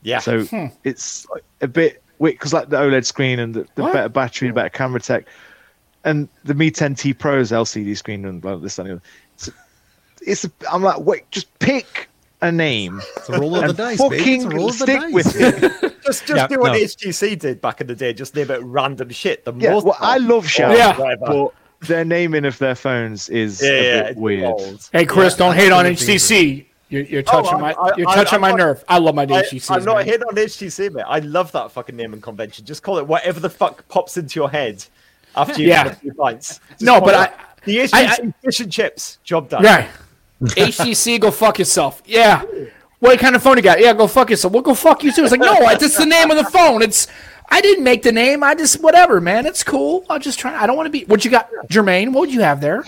yeah. 0.02 0.18
So 0.20 0.46
Hmm. 0.46 0.68
it's 0.84 1.28
like 1.30 1.44
a 1.62 1.68
bit 1.68 2.02
because 2.20 2.54
like 2.54 2.70
the 2.70 2.78
OLED 2.78 3.06
screen 3.06 3.38
and 3.40 3.54
the, 3.54 3.68
the 3.76 3.84
better 3.84 4.10
battery, 4.10 4.48
the 4.48 4.54
better 4.56 4.70
camera 4.70 5.00
tech, 5.00 5.26
and 6.04 6.28
the 6.44 6.54
Mi 6.56 6.72
10T 6.72 7.18
Pro's 7.20 7.52
LCD 7.52 7.96
screen 7.98 8.26
and 8.26 8.42
blah 8.42 8.56
this 8.56 8.80
and 8.80 8.88
the 8.90 8.94
other. 8.94 9.02
It's, 9.36 9.50
it's 10.26 10.46
a, 10.46 10.52
I'm 10.72 10.82
like, 10.82 11.00
wait, 11.02 11.30
just 11.32 11.48
pick 11.60 12.10
a 12.44 12.52
name 12.52 13.02
It's 13.18 13.30
a 13.30 13.40
roll 13.40 13.56
of 13.56 13.62
the 13.62 13.68
and 13.70 13.78
dice, 13.78 14.02
baby. 14.02 14.16
It's 14.16 14.44
fucking 14.44 14.46
a 14.52 14.56
roll 14.56 14.70
of 14.70 14.78
the 14.78 14.84
stick 14.86 15.00
dice. 15.02 15.14
with 15.14 15.36
it. 15.42 15.94
Just, 16.04 16.26
just 16.26 16.36
Yeah, 16.38 16.48
do 16.48 16.60
what 16.60 16.74
no. 16.74 16.78
HTC 16.80 17.40
did 17.40 17.62
back 17.62 17.80
in 17.80 17.88
the 17.88 17.96
day. 17.96 18.12
Just 18.12 18.36
name 18.36 18.52
it 18.52 18.60
random 18.62 19.10
shit. 19.10 19.46
The 19.46 19.54
Yeah, 19.54 19.72
most 19.72 19.86
well, 19.86 19.96
I 20.02 20.18
love 20.18 20.46
Xiaomi, 20.46 20.76
Yeah. 20.76 20.98
whatever. 21.00 21.26
but 21.80 21.88
their 21.88 22.04
naming 22.04 22.44
of 22.44 22.58
their 22.58 22.76
phones 22.76 23.30
is 23.30 23.62
yeah, 23.64 23.70
a 23.70 23.84
yeah, 23.84 24.04
bit 24.10 24.18
weird. 24.18 24.44
bold. 24.58 24.90
Hey, 24.92 25.06
Chris, 25.06 25.38
don't 25.38 25.56
hate 25.56 25.72
on 25.72 25.86
Absolutely 25.86 26.16
HTC. 26.16 26.66
You're, 26.90 27.02
you're 27.04 27.20
oh, 27.28 27.42
touching 27.42 27.54
Oh, 27.54 27.58
I- 27.58 27.62
my 27.62 27.72
I- 27.74 27.92
you're 27.98 28.10
I- 28.10 28.16
touching 28.16 28.36
I'm 28.36 28.42
my 28.42 28.50
not- 28.50 28.58
nerve. 28.60 28.84
I 28.90 28.98
love 28.98 29.16
my 29.16 29.26
HTC. 29.26 29.72
I'm 29.74 29.84
not 29.86 30.04
hitting 30.04 30.24
on 30.24 30.36
HTC, 30.36 30.92
mate. 30.92 31.06
I 31.08 31.20
love 31.20 31.52
that 31.54 31.72
fucking 31.72 31.96
naming 31.96 32.20
convention. 32.22 32.66
Just 32.66 32.84
call 32.84 32.98
it 32.98 33.08
whatever 33.08 33.40
the 33.40 33.50
fuck 33.50 33.88
pops 33.88 34.18
into 34.18 34.40
your 34.42 34.50
head 34.50 34.84
after 35.38 35.54
you've 35.62 35.70
Yeah. 35.70 35.84
had 35.84 35.88
a 35.88 35.96
few 35.96 36.14
pints. 36.14 36.60
Just 36.72 36.82
No, 36.82 37.00
but 37.00 37.14
it 37.14 37.18
I- 37.18 37.32
the 37.64 37.78
HTC 37.80 37.94
I- 37.94 38.34
fish 38.44 38.60
and 38.60 38.70
chips 38.72 39.20
job 39.24 39.48
done. 39.48 39.64
Right. 39.64 39.88
HTC, 40.52 41.20
go 41.20 41.32
fuck 41.32 41.60
yourself. 41.60 42.02
Yeah. 42.06 42.44
What 43.00 43.20
kind 43.20 43.36
of 43.36 43.44
phone 43.44 43.58
you 43.58 43.64
got? 43.64 43.80
Yeah, 43.80 43.94
go 43.94 44.08
fuck 44.08 44.30
yourself. 44.30 44.54
Well, 44.54 44.62
go 44.64 44.74
fuck 44.74 45.04
you 45.04 45.12
too. 45.12 45.24
It's 45.24 45.32
like, 45.32 45.42
no, 45.42 45.56
it's 45.70 45.84
just 45.84 45.98
the 45.98 46.06
name 46.06 46.32
of 46.32 46.38
the 46.38 46.46
phone. 46.46 46.82
It's, 46.82 47.08
I 47.50 47.60
didn't 47.62 47.84
make 47.84 48.02
the 48.02 48.12
name. 48.14 48.44
I 48.44 48.56
just, 48.56 48.82
whatever, 48.82 49.20
man. 49.20 49.46
It's 49.46 49.64
cool. 49.64 50.06
I'll 50.10 50.20
just 50.20 50.40
try. 50.40 50.56
I 50.62 50.66
don't 50.68 50.78
want 50.78 50.88
to 50.88 50.92
be. 50.92 51.04
What 51.06 51.26
you 51.26 51.32
got, 51.32 51.50
Jermaine? 51.70 52.14
What 52.14 52.22
would 52.22 52.34
you 52.34 52.42
have 52.42 52.62
there? 52.62 52.84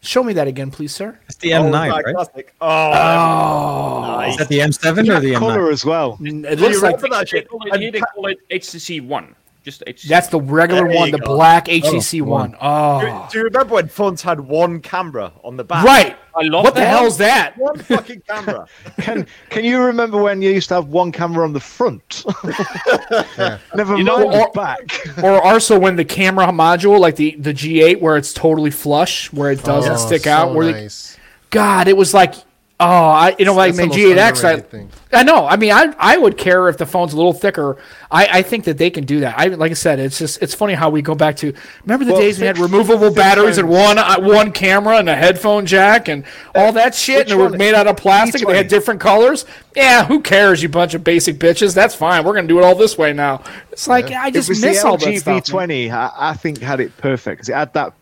Show 0.00 0.24
me 0.24 0.32
that 0.32 0.48
again, 0.48 0.70
please, 0.72 0.92
sir. 0.92 1.16
It's 1.26 1.36
the 1.36 1.54
Oh, 1.54 1.62
M9, 1.64 1.70
my 1.70 1.88
right? 2.00 2.14
classic. 2.14 2.54
Oh, 2.60 2.66
Oh, 2.66 4.20
Is 4.28 4.36
that 4.38 4.48
the 4.48 4.58
M7 4.58 5.08
or 5.14 5.20
the 5.20 5.32
M9? 5.34 5.38
Color 5.38 5.70
as 5.70 5.84
well. 5.84 6.18
it 6.20 6.58
looks 6.58 6.82
like 6.82 6.96
remember 6.96 7.08
that 7.16 7.20
They 7.30 7.38
shit? 7.38 7.48
call 7.48 7.60
it, 7.66 7.80
here 7.80 7.92
they 7.92 8.00
call 8.00 8.26
it 8.26 8.38
HTC 8.50 9.06
One. 9.06 9.34
Just 9.62 9.84
HTC. 9.86 10.08
that's 10.08 10.26
the 10.28 10.40
regular 10.40 10.88
There 10.88 10.96
one, 10.96 11.10
the 11.12 11.18
go. 11.18 11.26
black 11.36 11.68
oh, 11.68 11.72
HTC 11.72 12.20
one. 12.22 12.56
Oh, 12.60 13.00
Do, 13.00 13.06
ah. 13.08 13.28
do 13.30 13.38
you 13.38 13.44
remember 13.44 13.74
when 13.74 13.86
phones 13.88 14.20
had 14.20 14.40
one 14.40 14.80
camera 14.80 15.32
on 15.44 15.56
the 15.56 15.62
back? 15.62 15.84
right. 15.84 16.16
I 16.34 16.42
love 16.44 16.64
What 16.64 16.74
the 16.74 16.80
that. 16.80 16.88
hell's 16.88 17.18
that? 17.18 17.56
One 17.58 17.78
fucking 17.78 18.22
camera. 18.26 18.66
Can 19.00 19.26
Can 19.50 19.64
you 19.64 19.80
remember 19.82 20.20
when 20.20 20.40
you 20.42 20.50
used 20.50 20.68
to 20.70 20.74
have 20.76 20.88
one 20.88 21.12
camera 21.12 21.44
on 21.44 21.52
the 21.52 21.60
front? 21.60 22.24
Never 23.74 23.96
You 23.96 24.04
know, 24.04 24.18
mind 24.28 24.40
or- 24.40 24.50
back. 24.52 25.22
or 25.22 25.40
also 25.42 25.78
when 25.78 25.96
the 25.96 26.04
camera 26.04 26.46
module, 26.46 26.98
like 26.98 27.16
the 27.16 27.36
the 27.38 27.52
G8, 27.52 28.00
where 28.00 28.16
it's 28.16 28.32
totally 28.32 28.70
flush, 28.70 29.32
where 29.32 29.50
it 29.52 29.62
doesn't 29.62 29.92
Oh, 29.92 29.96
stick 29.96 30.22
so 30.22 30.30
out. 30.32 30.54
Where 30.54 30.66
the, 30.66 30.72
nice. 30.72 31.16
God, 31.50 31.86
it 31.86 31.96
was 31.96 32.14
like, 32.14 32.34
oh, 32.82 33.08
I 33.10 33.34
you 33.38 33.44
know, 33.44 33.54
like 33.54 33.74
That's 33.74 33.88
my 33.88 33.96
G8X. 33.96 34.44
I, 34.44 34.60
thing. 34.60 34.90
I 35.12 35.22
know. 35.22 35.46
I 35.46 35.56
mean, 35.56 35.72
I 35.72 35.94
I 35.98 36.16
would 36.18 36.36
care 36.38 36.68
if 36.68 36.78
the 36.78 36.86
phone's 36.86 37.12
a 37.12 37.16
little 37.16 37.32
thicker. 37.32 37.78
I, 38.10 38.38
I 38.38 38.42
think 38.42 38.64
that 38.64 38.78
they 38.78 38.90
can 38.90 39.04
do 39.04 39.20
that. 39.20 39.38
I 39.38 39.46
like 39.48 39.70
I 39.70 39.74
said, 39.74 39.98
it's 39.98 40.18
just 40.18 40.42
it's 40.42 40.54
funny 40.54 40.74
how 40.74 40.90
we 40.90 41.02
go 41.02 41.14
back 41.14 41.36
to 41.36 41.52
remember 41.84 42.04
the 42.04 42.12
Well, 42.12 42.20
days 42.20 42.38
we 42.40 42.46
had 42.46 42.58
removable 42.58 43.12
batteries 43.12 43.58
and 43.58 43.68
one 43.68 43.98
uh, 43.98 44.16
one 44.20 44.52
camera 44.52 44.96
and 44.98 45.08
a 45.08 45.14
headphone 45.16 45.66
jack 45.66 46.08
and 46.08 46.24
all 46.54 46.72
that 46.72 46.94
shit, 46.94 47.18
which 47.18 47.30
and 47.30 47.40
it 47.40 47.42
was 47.42 47.50
one? 47.52 47.58
made 47.58 47.74
out 47.74 47.86
of 47.86 47.96
plastic 47.96 48.42
and 48.42 48.50
they 48.50 48.56
had 48.56 48.68
different 48.68 49.00
colors. 49.00 49.44
Yeah, 49.76 50.04
who 50.04 50.20
cares, 50.20 50.62
you 50.62 50.68
bunch 50.68 50.94
of 50.94 51.02
basic 51.04 51.38
bitches? 51.38 51.74
That's 51.74 51.94
fine. 51.94 52.24
We're 52.24 52.34
gonna 52.34 52.48
do 52.48 52.58
it 52.58 52.64
all 52.64 52.74
this 52.74 52.98
way 52.98 53.12
now. 53.12 53.42
It's 53.70 53.88
like 53.88 54.10
I 54.10 54.30
It 54.32 54.34
just 54.34 54.48
was 54.48 54.60
the 54.60 54.66
miss 54.68 54.84
all 54.84 54.98
that 54.98 55.14
LG 55.14 55.18
stuff. 55.20 55.26
man. 55.26 55.68
V20. 55.68 55.90
I, 55.90 56.10
I 56.30 56.34
think 56.34 56.58
had 56.60 56.80
it 56.80 56.96
perfect 56.98 57.38
because 57.38 57.48
it 57.48 57.54
had 57.54 57.72
that 57.74 57.94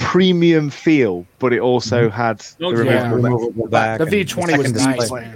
premium 0.00 0.70
feel, 0.70 1.26
but 1.38 1.52
it 1.52 1.60
also 1.60 2.10
had 2.10 2.38
the 2.58 2.66
removable 2.68 2.84
yeah. 2.92 3.12
Removable 3.12 3.68
back 3.68 3.98
The 3.98 4.06
V20 4.06 4.58
was 4.58 4.72
nice. 4.72 4.96
display. 4.98 5.32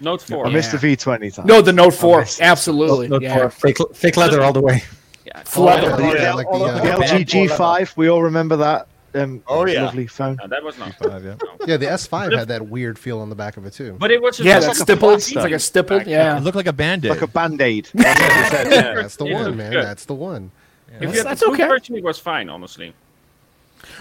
Note 0.00 0.22
Four. 0.22 0.46
I 0.46 0.50
missed 0.50 0.72
the 0.72 0.78
V20 0.78 1.34
time. 1.34 1.46
No, 1.46 1.60
the 1.60 1.72
Note 1.72 1.94
Four, 1.94 2.24
absolutely. 2.40 3.08
Note 3.08 3.22
yeah. 3.22 3.36
four, 3.36 3.50
fake, 3.50 3.76
fake 3.94 4.16
leather 4.16 4.42
all 4.42 4.52
the 4.52 4.60
way. 4.60 4.82
Yeah. 5.24 5.42
Oh, 5.56 5.64
yeah, 5.66 6.12
Yeah, 6.14 6.34
like 6.34 6.46
the, 6.48 6.54
uh, 6.54 6.96
The 6.98 7.04
LG 7.04 7.48
G5. 7.48 7.96
We 7.96 8.08
all 8.08 8.22
remember 8.22 8.56
that. 8.56 8.88
Um, 9.14 9.42
Oh, 9.46 9.66
yeah. 9.66 9.84
lovely 9.84 10.06
phone. 10.06 10.36
No, 10.40 10.48
that 10.48 10.62
was 10.64 10.78
not. 10.78 10.94
Five, 10.94 11.24
yeah. 11.24 11.36
yeah, 11.66 11.76
the 11.76 11.86
S5 11.86 12.36
had 12.36 12.48
that 12.48 12.66
weird 12.66 12.98
feel 12.98 13.20
on 13.20 13.28
the 13.28 13.34
back 13.34 13.56
of 13.56 13.66
it 13.66 13.72
too. 13.74 13.94
But 13.98 14.10
it 14.10 14.20
was 14.20 14.38
just 14.38 14.46
Yeah, 14.46 14.54
like 14.54 14.62
that's 14.64 14.80
a 14.80 14.82
stippled. 14.82 15.14
It's 15.14 15.34
like 15.34 15.52
a 15.52 15.58
stippled. 15.58 16.06
Yeah. 16.06 16.36
It 16.38 16.40
looked 16.42 16.56
like 16.56 16.66
a 16.66 16.72
band-aid. 16.72 17.10
Like 17.10 17.22
a 17.22 17.26
band-aid. 17.26 17.90
That's 17.94 19.16
the 19.16 19.26
one, 19.26 19.56
man. 19.56 19.72
That's 19.72 20.04
the 20.06 20.14
one. 20.14 20.50
If 20.88 21.02
you 21.02 21.06
That's- 21.08 21.18
had 21.18 21.26
that's 21.26 21.40
the 21.40 21.46
okay. 21.48 21.68
version, 21.68 21.96
it 21.96 22.04
was 22.04 22.18
fine, 22.18 22.48
honestly. 22.48 22.94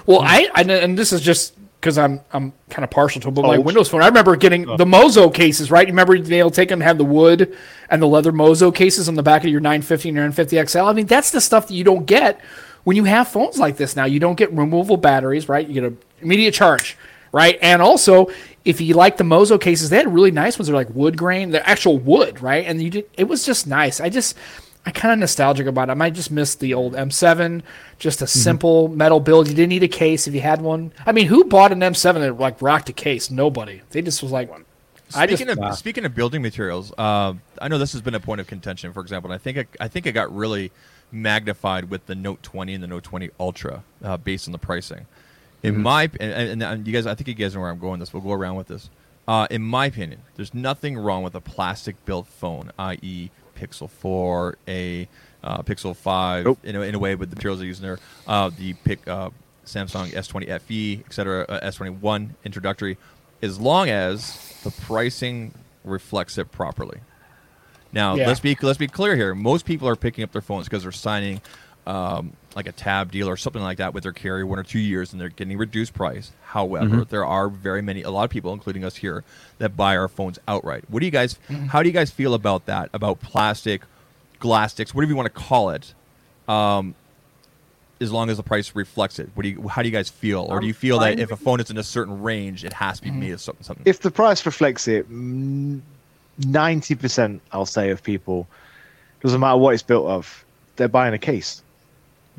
Well, 0.06 0.22
I, 0.22 0.49
I 0.53 0.61
and 0.64 0.98
this 0.98 1.14
is 1.14 1.22
just 1.22 1.56
because 1.82 1.98
I'm 1.98 2.22
I'm 2.32 2.53
kind 2.69 2.84
of 2.84 2.91
partial 2.91 3.22
to 3.22 3.28
it, 3.30 3.32
but 3.32 3.41
like 3.41 3.57
Old. 3.57 3.60
Oh, 3.60 3.61
Windows 3.61 3.90
Phone. 3.90 4.03
I 4.03 4.07
remember 4.07 4.36
getting 4.36 4.69
oh. 4.69 4.78
the 4.78 4.86
Mozo 4.86 5.30
cases, 5.30 5.72
right? 5.72 5.88
You 5.88 5.94
remember 5.94 6.18
they 6.19 6.41
all 6.41 6.52
take 6.52 6.69
them 6.69 6.80
had 6.80 6.98
the 6.98 7.03
wood 7.03 7.57
and 7.90 8.02
the 8.02 8.07
leather 8.07 8.32
Mozo 8.32 8.72
cases 8.72 9.10
on 9.10 9.15
the 9.15 9.23
back 9.23 9.44
of 9.44 9.49
your 9.49 9.60
950 9.60 10.10
and 10.10 10.15
your 10.15 10.23
950 10.26 10.68
XL. 10.68 10.80
I 10.80 10.94
mean, 10.94 11.07
that's 11.07 11.32
the 11.32 11.41
stuff 11.41 11.68
that 11.68 11.73
you 11.73 11.84
don't 11.84 12.06
get 12.06 12.40
when 12.84 12.95
you 12.95 13.03
have 13.06 13.28
phones 13.28 13.57
like 13.57 13.78
this. 13.78 13.95
Now 13.95 14.06
you 14.06 14.19
don't 14.19 14.36
get 14.36 14.53
removable 14.53 14.98
batteries, 14.98 15.49
right? 15.49 15.68
You 15.68 15.73
get 15.73 15.84
a 15.84 15.94
immediate 16.22 16.53
charge, 16.53 16.98
right? 17.32 17.57
And 17.61 17.82
also, 17.82 18.28
if 18.64 18.80
you 18.80 18.94
like 18.94 19.18
the 19.18 19.23
Mozo 19.23 19.57
cases, 19.57 19.90
they 19.90 19.98
had 19.98 20.14
really 20.14 20.32
nice 20.32 20.60
ones. 20.60 20.68
They're 20.68 20.76
like 20.76 20.90
wood 20.91 21.18
grain, 21.18 21.49
the 21.49 21.68
actual 21.68 21.98
wood, 21.98 22.41
right? 22.41 22.65
And 22.65 22.82
you 22.82 22.91
did, 22.91 23.10
it 23.18 23.23
was 23.23 23.45
just 23.45 23.65
nice. 23.65 23.99
I 23.99 24.10
just 24.10 24.38
I 24.86 24.91
kind 24.91 25.14
of 25.14 25.20
nostalgic 25.20 25.68
about 25.68 25.90
it. 25.90 25.91
I 25.91 25.95
might 25.95 26.14
just 26.14 26.32
miss 26.32 26.56
the 26.56 26.74
old 26.74 26.94
M7, 26.94 27.62
just 27.99 28.22
a 28.22 28.28
simple 28.28 28.88
metal 28.88 29.20
build. 29.20 29.48
You 29.48 29.53
didn't 29.53 29.70
need 29.70 29.84
a 29.84 29.88
case 29.88 30.28
if 30.28 30.34
you 30.34 30.41
had 30.41 30.62
one. 30.62 30.91
I 31.06 31.12
mean, 31.12 31.28
who 31.28 31.44
bought 31.44 31.72
an 31.72 31.82
M7 31.82 32.16
that 32.16 32.40
like 32.40 32.60
rocked 32.62 32.90
a 32.90 32.94
case? 32.94 33.30
Nobody. 33.30 33.82
They 33.91 34.02
just 34.02 34.24
was 34.24 34.32
like, 34.32 34.49
I 35.16 35.28
just 35.28 35.41
Speaking 35.41 35.64
of 35.64 35.78
speaking 35.78 36.06
of 36.06 36.16
building 36.16 36.41
materials, 36.41 36.91
uh, 36.98 37.34
I 37.62 37.68
know 37.68 37.78
this 37.78 37.94
has 37.94 38.02
been 38.02 38.16
a 38.16 38.20
point 38.20 38.41
of 38.41 38.48
contention. 38.48 38.91
For 38.94 39.02
example, 39.02 39.32
and 39.32 39.40
I 39.40 39.44
think 39.44 39.58
it, 39.58 39.68
I 39.80 39.88
think 39.88 40.08
it 40.08 40.14
got 40.14 40.34
really 40.36 40.72
magnified 41.12 41.90
with 41.90 42.06
the 42.06 42.16
Note 42.16 42.41
20 42.41 42.74
and 42.74 42.84
the 42.84 42.88
Note 42.88 43.03
20 43.03 43.30
Ultra, 43.40 43.84
uh, 44.03 44.18
based 44.18 44.48
on 44.48 44.52
the 44.52 44.58
pricing. 44.58 45.06
In 45.64 45.80
my 45.80 46.10
and, 46.20 46.32
and, 46.32 46.64
and 46.64 46.88
you 46.88 46.94
guys, 46.94 47.06
I 47.06 47.14
think 47.14 47.28
you 47.28 47.34
guys 47.36 47.53
know 47.53 47.62
where 47.62 47.70
I'm 47.70 47.80
going. 47.80 47.99
with 47.99 48.10
This 48.10 48.14
we'll 48.14 48.24
go 48.24 48.32
around 48.32 48.56
with 48.56 48.68
this. 48.68 48.90
Uh, 49.28 49.48
in 49.52 49.62
my 49.62 49.86
opinion, 49.86 50.22
there's 50.36 50.53
nothing 50.53 50.98
wrong 50.98 51.24
with 51.24 51.36
a 51.36 51.41
plastic 51.41 52.03
built 52.06 52.28
phone, 52.28 52.72
i.e., 52.80 53.30
Pixel 53.62 53.90
4, 53.90 54.58
a 54.68 55.08
uh, 55.44 55.62
Pixel 55.64 55.96
5, 55.96 56.46
Nope. 56.46 56.60
in, 56.64 56.76
a, 56.76 56.82
in 56.82 56.96
a 56.96 57.00
way 57.00 57.16
with 57.16 57.30
the 57.30 57.36
materials 57.36 57.60
they're 57.60 57.68
using 57.68 57.84
there, 57.86 58.00
uh, 58.28 58.50
the 58.58 58.74
pic, 58.74 59.08
uh, 59.08 59.30
Samsung 59.66 60.12
S20 60.12 60.60
FE, 60.62 61.04
etc., 61.06 61.46
uh, 61.48 61.60
S21 61.70 62.30
introductory, 62.44 62.98
as 63.42 63.60
long 63.60 63.90
as 63.90 64.60
the 64.64 64.72
pricing 64.72 65.54
reflects 65.84 66.38
it 66.38 66.52
properly. 66.52 67.00
Now 67.94 68.16
Yeah. 68.16 68.28
let's 68.28 68.40
be 68.40 68.56
let's 68.62 68.78
be 68.78 68.88
clear 68.88 69.16
here. 69.16 69.36
Most 69.36 69.66
people 69.66 69.88
are 69.88 69.96
picking 69.96 70.24
up 70.24 70.32
their 70.32 70.42
phones 70.42 70.66
because 70.68 70.84
they're 70.84 70.92
signing 70.92 71.42
um, 71.86 72.34
like 72.56 72.68
a 72.68 72.72
tab 72.72 73.11
deal 73.11 73.30
or 73.30 73.38
something 73.38 73.61
like 73.61 73.78
that 73.78 73.94
with 73.94 74.03
their 74.03 74.11
carrier 74.11 74.45
one 74.45 74.60
or 74.60 74.64
two 74.64 74.80
years, 74.80 75.11
and 75.11 75.22
they're 75.22 75.30
getting 75.30 75.57
reduced 75.57 75.94
price. 75.94 76.32
However, 76.44 76.86
mm-hmm. 76.86 77.10
there 77.10 77.26
are 77.26 77.49
very 77.49 77.82
many, 77.82 78.02
a 78.03 78.10
lot 78.10 78.23
of 78.23 78.30
people, 78.30 78.53
including 78.53 78.84
us 78.84 78.95
here, 78.95 79.23
that 79.60 79.78
buy 79.78 79.95
our 79.95 80.07
phones 80.07 80.40
outright. 80.48 80.84
What 80.90 80.99
do 80.99 81.06
you 81.06 81.11
guys? 81.11 81.40
Mm-hmm. 81.49 81.68
How 81.68 81.82
do 81.82 81.90
you 81.90 81.94
guys 81.94 82.11
feel 82.11 82.34
about 82.34 82.65
that? 82.65 82.90
About 82.94 83.22
plastic, 83.22 83.84
glastics, 84.40 84.94
whatever 84.94 85.11
you 85.11 85.15
want 85.15 85.34
to 85.34 85.41
call 85.41 85.69
it. 85.69 85.94
Um, 86.48 86.95
as 88.02 88.11
long 88.11 88.32
as 88.32 88.38
the 88.38 88.44
price 88.44 88.76
reflects 88.76 89.19
it, 89.19 89.30
what 89.36 89.44
do 89.44 89.49
you? 89.49 89.68
How 89.68 89.84
do 89.84 89.88
you 89.88 89.94
guys 89.94 90.10
feel? 90.10 90.41
Or 90.49 90.60
do 90.60 90.65
you 90.65 90.73
um, 90.73 90.78
feel 90.78 90.99
that 90.99 91.19
if 91.19 91.32
a 91.32 91.38
phone 91.38 91.60
is 91.60 91.69
in 91.69 91.78
a 91.78 91.84
certain 91.84 92.22
range, 92.22 92.65
it 92.65 92.73
has 92.73 92.98
to 92.98 93.03
be 93.03 93.10
mm-hmm. 93.11 93.19
made 93.19 93.32
of 93.32 93.41
something? 93.41 93.64
something? 93.64 93.84
If 93.86 93.99
the 93.99 94.11
price 94.11 94.45
reflects 94.45 94.88
it, 94.88 95.10
mm, 95.10 95.80
ninety 96.40 96.95
percent, 96.95 97.41
I'll 97.52 97.68
say, 97.68 97.91
of 97.91 98.02
people, 98.02 98.48
doesn't 99.22 99.40
matter 99.40 99.57
what 99.57 99.76
it's 99.76 99.84
built 99.84 100.07
of, 100.07 100.44
they're 100.76 100.88
buying 100.88 101.14
a 101.14 101.19
case. 101.19 101.61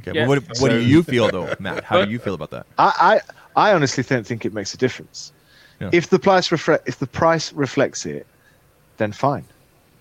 Okay, 0.06 0.16
Yeah. 0.16 0.26
but 0.26 0.42
what, 0.44 0.60
what 0.60 0.70
do 0.70 0.80
you 0.80 1.02
feel 1.02 1.30
though, 1.30 1.54
Matt? 1.58 1.84
How 1.84 2.04
do 2.04 2.10
you 2.10 2.18
feel 2.18 2.34
about 2.34 2.50
that? 2.50 2.66
I, 2.78 3.20
I, 3.56 3.70
I 3.70 3.74
honestly 3.74 4.02
don't 4.04 4.26
think 4.26 4.44
it 4.44 4.52
makes 4.52 4.74
a 4.74 4.76
difference. 4.76 5.32
Yeah. 5.80 5.90
If 5.92 6.10
the 6.10 6.18
price 6.18 6.52
reflect, 6.52 6.88
if 6.88 6.98
the 6.98 7.06
price 7.06 7.52
reflects 7.52 8.06
it, 8.06 8.26
then 8.98 9.12
fine. 9.12 9.44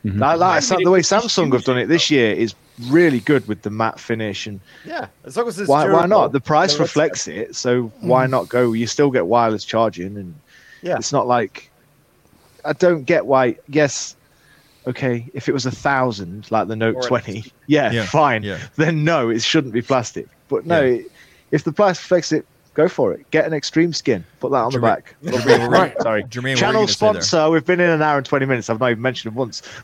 Mhm. 0.06 0.20
Like, 0.20 0.40
like 0.40 0.64
I 0.64 0.70
Maybe 0.70 0.84
the 0.84 0.92
way 0.92 1.00
Samsung 1.02 1.54
have 1.54 1.64
done 1.64 1.78
it, 1.78 1.84
it 1.84 1.88
this 1.88 2.10
year 2.10 2.34
is 2.34 2.56
really 2.88 3.20
good 3.20 3.48
with 3.48 3.62
the 3.62 3.70
matte 3.70 4.00
finish 4.00 4.48
and 4.48 4.60
Yeah, 4.86 5.08
as 5.26 5.38
long 5.38 5.48
as 5.48 5.60
it's 5.60 5.70
why, 5.70 5.92
why 5.92 6.08
not? 6.08 6.32
The 6.32 6.40
price 6.40 6.80
reflects 6.80 7.28
it, 7.28 7.56
so 7.56 7.92
why 8.02 8.26
not 8.26 8.50
go? 8.50 8.74
You 8.74 8.88
still 8.88 9.12
get 9.12 9.28
wireless 9.28 9.64
charging, 9.64 10.18
and 10.18 10.34
Yeah. 10.82 10.96
it's 10.98 11.12
not 11.12 11.28
like 11.28 11.70
I 12.66 12.74
don't 12.74 13.04
get 13.04 13.26
why. 13.26 13.58
Yes, 13.68 14.16
okay, 14.88 15.30
if 15.34 15.48
it 15.50 15.54
was 15.54 15.66
a 15.66 15.72
thousand, 15.72 16.50
like 16.52 16.68
the 16.68 16.76
Note 16.76 16.96
Or- 16.96 17.02
Twenty, 17.04 17.46
yeah, 17.68 17.92
Yeah, 17.92 18.06
fine. 18.06 18.44
yeah. 18.44 18.58
Then 18.76 19.04
no, 19.04 19.30
it 19.30 19.42
shouldn't 19.42 19.74
be 19.74 19.82
plastic. 19.82 20.28
But 20.50 20.66
no, 20.66 20.82
Yeah. 20.82 21.02
if 21.52 21.64
the 21.64 21.72
price 21.72 21.98
reflects 22.00 22.32
it, 22.32 22.46
go 22.74 22.88
for 22.88 23.14
it. 23.14 23.30
Get 23.32 23.46
an 23.46 23.54
extreme 23.54 23.92
skin, 23.94 24.24
put 24.40 24.52
that 24.52 24.58
on 24.58 24.72
the 24.72 24.80
back. 24.80 25.16
Jermaine, 25.24 25.70
Right. 25.70 25.94
Sorry, 26.02 26.24
Jermaine, 26.24 26.36
what 26.36 26.44
were 26.44 26.50
you 26.50 26.56
channel 26.56 26.74
gonna 26.82 26.88
say 26.88 27.12
there? 27.14 27.22
sponsor. 27.22 27.50
We've 27.52 27.66
been 27.66 27.80
in 27.80 27.90
an 27.90 28.02
hour 28.02 28.18
and 28.18 28.26
twenty 28.26 28.46
minutes. 28.46 28.70
I've 28.70 28.80
not 28.80 28.92
even 28.92 29.02
mentioned 29.02 29.34
it 29.34 29.38
once. 29.38 29.62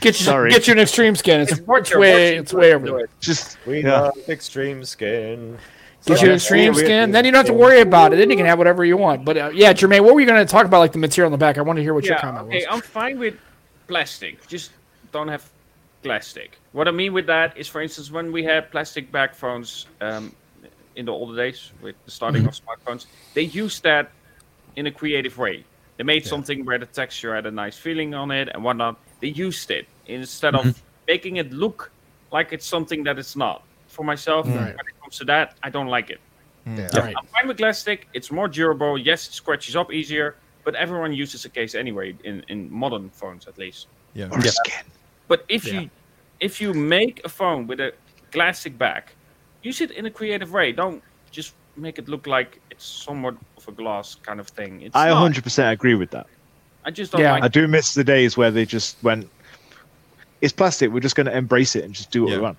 get 0.00 0.18
you 0.18 0.24
Sorry. 0.26 0.50
get 0.50 0.66
you 0.66 0.72
an 0.72 0.78
extreme 0.78 1.16
skin. 1.16 1.40
It's, 1.40 1.54
Support 1.56 1.80
it's 1.88 1.96
way 1.96 2.36
it's 2.36 2.52
way 2.52 2.74
over 2.74 2.86
do 2.86 2.92
there. 2.92 3.00
it. 3.04 3.10
Just 3.20 3.56
We 3.66 3.82
yeah. 3.82 4.00
love 4.02 4.18
extreme 4.28 4.84
skin. 4.84 5.58
Get 6.06 6.22
you 6.22 6.28
an 6.28 6.34
extreme 6.36 6.62
Yeah, 6.64 6.70
we- 6.70 6.84
skin, 6.84 7.10
then 7.10 7.24
you 7.24 7.32
don't 7.32 7.40
have 7.40 7.46
to 7.46 7.52
worry 7.52 7.80
about 7.80 8.12
it. 8.14 8.16
Then 8.16 8.30
you 8.30 8.36
can 8.36 8.46
have 8.46 8.56
whatever 8.56 8.84
you 8.84 8.96
want. 8.96 9.24
But 9.24 9.36
uh, 9.36 9.50
yeah, 9.52 9.72
Jermaine, 9.74 10.00
what 10.04 10.14
were 10.14 10.20
you 10.20 10.26
going 10.26 10.38
to 10.46 10.50
talk 10.50 10.64
about? 10.64 10.78
Like 10.78 10.92
the 10.92 10.98
material 10.98 11.26
on 11.26 11.32
the 11.32 11.38
back? 11.38 11.58
I 11.58 11.60
want 11.62 11.76
to 11.76 11.82
hear 11.82 11.92
what 11.92 12.04
your 12.04 12.14
Yeah, 12.14 12.20
comment 12.22 12.46
okay, 12.46 12.56
was. 12.58 12.66
I'm 12.70 12.80
fine 12.80 13.18
with 13.18 13.34
plastic. 13.88 14.46
Just 14.46 14.70
don't 15.12 15.28
have 15.28 15.48
plastic. 16.02 16.58
What 16.72 16.86
I 16.86 16.92
mean 16.92 17.12
with 17.12 17.26
that 17.26 17.56
is, 17.56 17.66
for 17.68 17.80
instance, 17.82 18.10
when 18.10 18.30
we 18.30 18.44
had 18.44 18.70
plastic 18.70 19.10
back 19.10 19.34
phones 19.34 19.86
um, 20.00 20.32
in 20.96 21.06
the 21.06 21.12
older 21.12 21.36
days 21.36 21.72
with 21.82 21.96
the 22.04 22.10
starting 22.10 22.42
Mm-hmm. 22.44 22.48
of 22.48 22.78
smartphones, 22.78 23.06
they 23.34 23.42
used 23.42 23.82
that 23.82 24.10
in 24.76 24.86
a 24.86 24.90
creative 24.92 25.36
way. 25.38 25.64
They 25.96 26.04
made 26.04 26.24
something 26.24 26.64
where 26.64 26.78
the 26.78 26.86
texture 26.86 27.34
had 27.34 27.46
a 27.46 27.50
nice 27.50 27.76
feeling 27.76 28.14
on 28.14 28.30
it 28.30 28.48
and 28.54 28.62
whatnot. 28.62 28.96
They 29.20 29.28
used 29.28 29.70
it 29.70 29.86
instead 30.06 30.54
Mm-hmm. 30.54 30.68
of 30.68 30.82
making 31.08 31.36
it 31.38 31.52
look 31.52 31.90
like 32.30 32.52
it's 32.52 32.66
something 32.66 33.02
that 33.04 33.18
it's 33.18 33.34
not. 33.34 33.62
For 33.88 34.04
myself, 34.04 34.46
when 34.46 34.68
it 34.68 34.76
comes 35.02 35.16
to 35.18 35.24
that, 35.24 35.56
I 35.62 35.70
don't 35.70 35.88
like 35.88 36.10
it. 36.10 36.20
Yeah. 36.66 36.86
Right. 36.94 37.14
I'm 37.18 37.26
fine 37.26 37.48
with 37.48 37.56
plastic. 37.56 38.06
It's 38.12 38.30
more 38.30 38.46
durable. 38.46 38.98
Yes, 38.98 39.26
it 39.26 39.32
scratches 39.32 39.74
up 39.74 39.90
easier, 39.90 40.36
but 40.68 40.74
everyone 40.74 41.14
uses 41.14 41.46
a 41.46 41.48
case 41.48 41.74
anyway 41.74 42.14
in, 42.24 42.44
in 42.48 42.70
modern 42.70 43.08
phones 43.08 43.48
at 43.48 43.56
least. 43.56 43.86
Yeah. 44.12 44.28
Or 44.30 44.42
skin. 44.42 44.84
But 45.26 45.46
if 45.48 45.64
you 45.64 45.88
if 46.40 46.60
you 46.60 46.74
make 46.74 47.22
a 47.24 47.28
phone 47.30 47.66
with 47.66 47.80
a 47.80 47.94
glastic 48.32 48.76
back, 48.76 49.14
use 49.62 49.80
it 49.80 49.90
in 49.92 50.04
a 50.04 50.10
creative 50.10 50.52
way. 50.52 50.72
Don't 50.72 51.02
just 51.30 51.54
make 51.76 51.98
it 51.98 52.06
look 52.06 52.26
like 52.26 52.60
it's 52.70 52.84
somewhat 52.84 53.34
of 53.56 53.66
a 53.66 53.72
glass 53.72 54.14
kind 54.16 54.40
of 54.40 54.48
thing. 54.48 54.82
It's 54.82 54.94
I 54.94 55.08
not. 55.08 55.32
100% 55.32 55.72
agree 55.72 55.94
with 55.94 56.10
that. 56.10 56.26
I 56.84 56.90
just 56.90 57.12
don't 57.12 57.22
Yeah. 57.22 57.32
like 57.32 57.44
I 57.44 57.48
do 57.48 57.66
miss 57.66 57.94
the 57.94 58.04
days 58.04 58.36
where 58.36 58.50
they 58.50 58.66
just 58.66 59.02
went, 59.02 59.26
it's 60.42 60.52
plastic. 60.52 60.90
We're 60.92 61.00
just 61.08 61.16
going 61.16 61.30
to 61.32 61.36
embrace 61.44 61.76
it 61.76 61.84
and 61.84 61.94
just 61.94 62.10
do 62.10 62.24
what 62.24 62.30
Yeah. 62.32 62.36
we 62.36 62.42
want. 62.42 62.58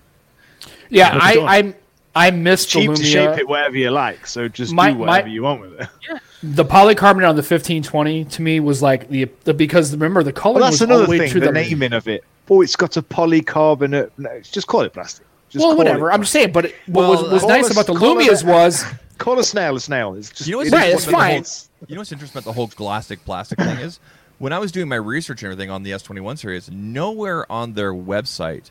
Yeah, 0.90 1.14
What's 1.14 1.26
I 1.26 1.36
going 1.36 1.76
on? 2.16 2.22
I 2.24 2.28
I 2.28 2.32
missed 2.32 2.74
the 2.74 2.82
Cheap 2.82 2.96
to 2.96 3.04
shape 3.04 3.38
it 3.38 3.48
whatever 3.48 3.78
you 3.78 3.92
like. 3.92 4.28
So 4.28 4.48
just 4.48 4.74
My- 4.74 4.92
do 4.92 4.98
whatever 5.00 5.28
my- 5.28 5.34
you 5.34 5.44
want 5.44 5.62
with 5.62 5.80
it. 5.82 5.88
Yeah. 6.10 6.20
The 6.42 6.64
polycarbonate 6.66 7.28
on 7.30 7.36
the 7.36 7.42
1520 7.44 8.24
to 8.26 8.42
me 8.42 8.60
was 8.62 8.82
like 8.82 9.10
the, 9.10 9.30
the 9.44 9.54
because 9.54 9.92
remember 9.92 10.24
the 10.24 10.32
color 10.34 10.60
Well, 10.62 10.70
was 10.70 10.80
that's 10.80 10.90
all 10.90 10.96
another 10.98 11.06
the 11.06 11.12
way 11.12 11.18
thing. 11.20 11.32
to 11.34 11.40
The, 11.42 11.46
the 11.48 11.52
naming 11.52 11.94
of 11.94 12.08
it. 12.08 12.24
Oh, 12.50 12.62
it's 12.62 12.76
got 12.76 12.96
a 12.98 13.02
polycarbonate. 13.02 14.12
No, 14.18 14.40
just 14.42 14.68
call 14.68 14.82
it 14.82 14.94
plastic. 14.94 15.26
Just 15.50 15.66
well, 15.66 15.76
whatever. 15.76 16.10
It 16.10 16.14
I'm 16.14 16.22
just 16.22 16.32
saying, 16.32 16.52
but 16.52 16.66
it, 16.66 16.76
what 16.88 17.02
Well, 17.10 17.24
was, 17.24 17.32
was 17.32 17.46
nice 17.46 17.66
us- 17.66 17.72
about 17.72 17.88
the 17.88 17.94
Lumias 17.94 18.44
a- 18.44 18.48
was 18.48 18.86
Call 19.18 19.38
a 19.38 19.44
snail 19.44 19.76
a 19.76 19.80
snail. 19.82 20.14
It's 20.16 20.30
just 20.30 20.48
You 20.48 20.54
know 20.54 20.58
what's 20.60 20.72
Right, 20.72 20.90
interesting 20.92 20.96
it's 20.96 21.08
about 21.10 21.18
the 21.20 21.34
fine. 21.34 21.44
whole- 21.44 21.88
you 21.90 21.96
know 21.96 22.00
what's 22.02 22.12
interesting 22.14 22.38
about 22.40 22.46
the 22.46 22.54
whole 22.54 22.68
plastic 22.70 23.26
plastic 23.26 23.60
thing 23.60 23.78
is 23.80 24.00
when 24.38 24.54
I 24.54 24.60
was 24.60 24.72
doing 24.72 24.88
my 24.88 24.96
research 24.96 25.44
and 25.44 25.52
everything 25.52 25.70
on 25.70 25.84
the 25.84 25.92
S21 25.92 26.38
series, 26.40 26.72
nowhere 26.72 27.50
on 27.52 27.74
their 27.74 27.94
website 27.94 28.70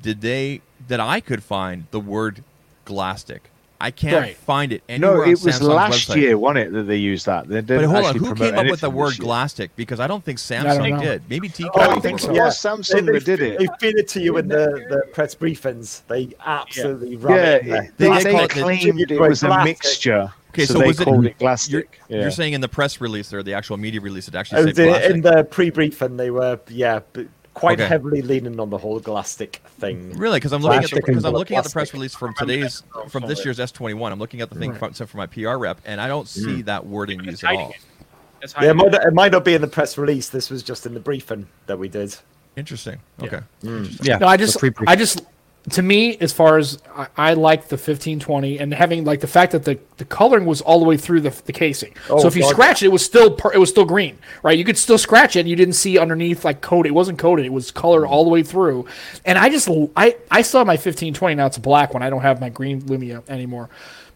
did 0.00 0.20
they 0.20 0.60
that 0.86 1.00
I 1.00 1.18
could 1.20 1.42
find 1.42 1.86
the 1.90 1.98
word 1.98 2.44
glastic. 2.88 3.42
I 3.80 3.92
can't 3.92 4.16
Right. 4.16 4.36
find 4.36 4.72
it 4.72 4.82
anywhere 4.88 5.14
no. 5.18 5.22
on 5.22 5.28
It 5.28 5.30
was 5.44 5.54
Samsung's 5.54 5.60
last 5.62 6.08
website. 6.08 6.16
year, 6.16 6.36
wasn't 6.36 6.58
it, 6.66 6.72
that 6.72 6.82
they 6.88 6.96
used 6.96 7.26
that? 7.26 7.46
They 7.46 7.60
But 7.60 7.66
didn't 7.68 7.90
hold 7.90 8.06
on, 8.06 8.16
who 8.16 8.34
came 8.34 8.58
up 8.58 8.66
with 8.66 8.80
the 8.80 8.90
word 8.90 9.10
this 9.12 9.18
glastic? 9.20 9.70
Because 9.76 10.00
I 10.00 10.08
don't 10.08 10.24
think 10.24 10.40
don't 10.44 10.64
Samsung 10.66 11.00
did. 11.00 11.22
Maybe 11.30 11.48
TK. 11.48 11.70
Oh, 11.74 11.80
I 11.96 12.00
think 12.00 12.24
it 12.24 12.34
Yeah. 12.34 12.46
was 12.46 12.56
Samsung 12.58 13.06
they, 13.06 13.12
that 13.12 13.24
did 13.24 13.40
it. 13.40 13.58
They 13.60 13.64
it. 13.66 13.70
feed 13.78 13.96
it 13.98 14.08
to 14.08 14.20
you 14.20 14.36
in 14.38 14.48
the, 14.48 14.84
the 14.90 15.02
press 15.12 15.36
briefings. 15.36 16.00
They 16.08 16.30
absolutely 16.44 17.10
Yeah, 17.12 17.18
run 17.20 17.38
it. 17.38 17.62
in 17.66 17.74
it- 17.74 17.92
they, 17.98 18.08
They 18.08 18.22
they 18.24 18.32
call 18.32 18.40
it- 18.44 18.50
claimed 18.50 19.00
it 19.00 19.10
Right, 19.16 19.28
was 19.30 19.42
a 19.44 19.62
mixture. 19.64 20.32
Okay, 20.50 20.64
so, 20.64 20.72
so 20.74 20.78
they 20.80 20.86
was 20.88 20.98
it- 21.00 21.04
called 21.04 21.26
it 21.26 21.38
You're, 21.70 21.84
yeah. 22.08 22.22
you're 22.22 22.30
saying 22.32 22.54
in 22.54 22.60
the 22.60 22.68
press 22.68 23.00
release 23.00 23.32
or 23.32 23.44
the 23.44 23.54
actual 23.54 23.76
media 23.76 24.00
release, 24.00 24.26
it 24.26 24.34
Oh, 24.34 24.38
actually 24.40 24.62
said 24.64 24.74
the- 24.74 24.86
plastic. 24.88 25.10
in 25.14 25.20
the 25.20 25.44
pre-briefing, 25.44 26.16
they 26.16 26.32
were 26.32 26.58
yeah, 26.68 26.98
but 27.12 27.26
quite 27.58 27.80
Okay. 27.80 27.88
heavily 27.88 28.22
leaning 28.22 28.58
on 28.60 28.70
the 28.70 28.78
whole 28.78 29.00
glastic 29.00 29.60
thing. 29.78 30.16
Really, 30.16 30.38
because 30.38 30.52
I'm 30.52 30.62
looking 30.62 30.84
at 30.84 30.90
the, 30.90 30.96
because 30.96 31.24
I'm 31.24 31.30
and 31.30 31.38
looking 31.38 31.56
at 31.56 31.64
the 31.64 31.70
press 31.70 31.92
release 31.92 32.14
from 32.14 32.34
today's 32.34 32.82
from 33.08 33.26
this 33.26 33.44
year's 33.44 33.58
S21. 33.58 34.12
I'm 34.12 34.18
looking 34.18 34.40
at 34.40 34.50
the 34.50 34.58
thing 34.58 34.74
from, 34.74 34.94
sent 34.94 35.10
from 35.10 35.18
my 35.18 35.26
PR 35.26 35.56
rep, 35.56 35.80
and 35.84 36.00
I 36.00 36.08
don't 36.08 36.28
see 36.28 36.62
mm. 36.62 36.64
that 36.66 36.86
wording 36.86 37.20
It's 37.20 37.42
used 37.42 37.44
at 37.44 37.54
all. 37.54 37.70
it. 37.70 38.54
Yeah, 38.60 38.70
it 38.70 38.74
might, 38.74 38.94
it. 38.94 39.02
it 39.02 39.14
might 39.14 39.32
not 39.32 39.44
be 39.44 39.54
in 39.54 39.60
the 39.60 39.68
press 39.68 39.98
release. 39.98 40.28
This 40.28 40.50
was 40.50 40.62
just 40.62 40.86
in 40.86 40.94
the 40.94 41.00
briefing 41.00 41.46
that 41.66 41.78
we 41.78 41.88
did. 41.88 42.14
Interesting. 42.56 42.98
Okay. 43.22 43.40
Mm. 43.62 44.04
Yeah. 44.06 44.18
no. 44.18 44.26
I 44.26 44.36
just. 44.36 44.62
I 44.86 44.96
just 44.96 45.22
to 45.72 45.82
me 45.82 46.16
as 46.18 46.32
far 46.32 46.58
as 46.58 46.80
I, 46.94 47.06
I 47.16 47.34
like 47.34 47.68
the 47.68 47.76
1520 47.76 48.58
and 48.58 48.72
having 48.72 49.04
like 49.04 49.20
the 49.20 49.26
fact 49.26 49.52
that 49.52 49.64
the, 49.64 49.78
the 49.96 50.04
coloring 50.04 50.44
was 50.44 50.60
all 50.60 50.78
the 50.78 50.84
way 50.84 50.96
through 50.96 51.22
the, 51.22 51.30
the 51.46 51.52
casing. 51.52 51.94
Oh, 52.10 52.20
so 52.20 52.28
if 52.28 52.36
you 52.36 52.42
God, 52.42 52.50
scratch 52.50 52.82
it, 52.82 52.86
it 52.86 52.92
was 52.92 53.04
still 53.04 53.30
per, 53.30 53.52
it 53.52 53.58
was 53.58 53.70
still 53.70 53.84
green, 53.84 54.18
right? 54.42 54.56
You 54.56 54.64
could 54.64 54.78
still 54.78 54.98
scratch 54.98 55.36
it, 55.36 55.40
and 55.40 55.48
you 55.48 55.56
didn't 55.56 55.74
see 55.74 55.98
underneath 55.98 56.44
like 56.44 56.60
coated. 56.60 56.90
It 56.90 56.94
wasn't 56.94 57.18
coated; 57.18 57.46
it 57.46 57.52
was 57.52 57.70
colored 57.70 58.06
all 58.06 58.24
the 58.24 58.30
way 58.30 58.42
through. 58.42 58.86
And 59.24 59.38
I 59.38 59.48
just 59.48 59.68
I 59.96 60.16
I 60.30 60.42
have 60.42 60.52
my 60.52 60.74
1520 60.74 61.34
now. 61.34 61.46
It's 61.46 61.56
a 61.56 61.60
black 61.60 61.94
one. 61.94 62.02
I 62.02 62.10
don't 62.10 62.22
have 62.22 62.40
my 62.40 62.48
green 62.48 62.82
Lumia 62.82 63.28
anymore. 63.28 63.68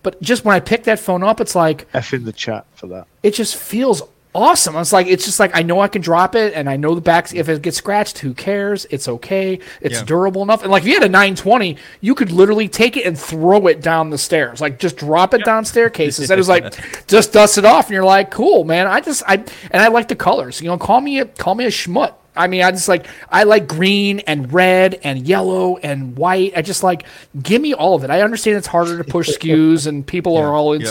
But 0.03 0.21
just 0.21 0.45
when 0.45 0.55
I 0.55 0.61
pick 0.61 0.85
that 0.85 0.99
phone 0.99 1.23
up, 1.23 1.41
it's 1.41 1.55
like 1.55 1.87
F 1.95 2.13
in 2.13 2.25
the 2.25 2.33
chat 2.33 2.67
for 2.75 2.89
that. 2.89 3.07
it 3.23 3.35
just 3.35 3.57
feels 3.57 4.03
awesome. 4.35 4.77
It's 4.77 4.93
like 4.93 5.07
it's 5.07 5.25
just 5.25 5.39
like 5.41 5.51
I 5.55 5.63
know 5.63 5.81
I 5.81 5.89
can 5.89 6.03
drop 6.03 6.35
it, 6.35 6.55
and 6.55 6.69
I 6.69 6.77
know 6.77 6.95
the 6.95 7.01
back. 7.01 7.35
If 7.35 7.49
it 7.49 7.63
gets 7.63 7.77
scratched, 7.77 8.19
who 8.19 8.35
cares? 8.35 8.87
It's 8.91 9.09
okay. 9.09 9.59
It's 9.81 9.99
Yeah. 9.99 10.05
durable 10.05 10.43
enough. 10.43 10.63
And 10.63 10.71
like 10.71 10.83
if 10.83 10.89
you 10.89 10.95
had 10.95 11.03
a 11.03 11.09
920, 11.09 11.77
you 12.01 12.15
could 12.15 12.33
literally 12.33 12.69
take 12.69 12.97
it 12.97 13.05
and 13.07 13.19
throw 13.19 13.67
it 13.67 13.81
down 13.83 14.11
the 14.11 14.19
stairs. 14.19 14.61
Like 14.61 14.79
just 14.79 14.97
drop 14.97 15.35
it 15.35 15.45
down 15.45 15.65
staircases. 15.65 16.31
and 16.31 16.39
it's 16.39 16.49
like 16.49 17.07
just 17.07 17.33
dust 17.33 17.59
it 17.59 17.65
off, 17.65 17.87
and 17.87 17.95
you're 17.95 18.05
like, 18.05 18.31
cool, 18.31 18.65
man. 18.65 18.87
I 18.87 19.01
just 19.01 19.23
I 19.27 19.35
and 19.37 19.83
I 19.83 19.89
like 19.89 20.09
the 20.09 20.17
colors. 20.17 20.61
You 20.61 20.69
know, 20.69 20.79
call 20.79 21.01
me 21.01 21.19
a 21.21 21.25
call 21.27 21.55
me 21.55 21.65
a 21.65 21.69
schmut. 21.71 22.15
I 22.35 22.47
mean, 22.47 22.63
I 22.63 22.71
just 22.71 22.89
like 22.89 23.07
I 23.31 23.43
like 23.43 23.69
green 23.69 24.21
and 24.21 24.51
red 24.55 24.99
and 25.05 25.29
yellow 25.29 25.77
and 25.77 26.17
white. 26.17 26.55
I 26.57 26.63
just 26.63 26.83
like 26.83 27.05
give 27.43 27.61
me 27.61 27.75
all 27.75 27.95
of 27.95 28.05
it. 28.05 28.11
I 28.11 28.23
understand 28.23 28.57
it's 28.57 28.67
harder 28.67 28.97
to 28.97 29.05
push 29.05 29.29
SKUs 29.39 29.87
and 29.87 30.07
people 30.07 30.39
are 30.39 30.55
all 30.55 30.75
yeah. 30.81 30.91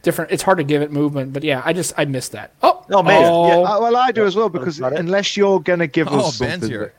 Into 0.00 0.10
different. 0.10 0.30
It's 0.30 0.42
hard 0.42 0.58
to 0.58 0.64
give 0.64 0.82
it 0.82 0.90
movement, 0.90 1.32
but 1.32 1.42
yeah, 1.44 1.62
I 1.64 1.72
just 1.72 1.92
I 1.96 2.04
miss 2.04 2.28
that. 2.30 2.52
Oh, 2.62 2.84
Oh, 2.90 3.02
man. 3.02 3.22
oh, 3.24 3.46
Yeah, 3.48 3.78
well, 3.78 3.96
I 3.96 4.10
do 4.12 4.24
as 4.26 4.34
well 4.36 4.48
because 4.48 4.78
unless 4.80 5.36
you're 5.36 5.60
gonna 5.60 5.86
give 5.86 6.08
Oh, 6.08 6.20
us 6.28 6.38
Ben's 6.38 6.52
something 6.62 6.70
here. 6.70 6.92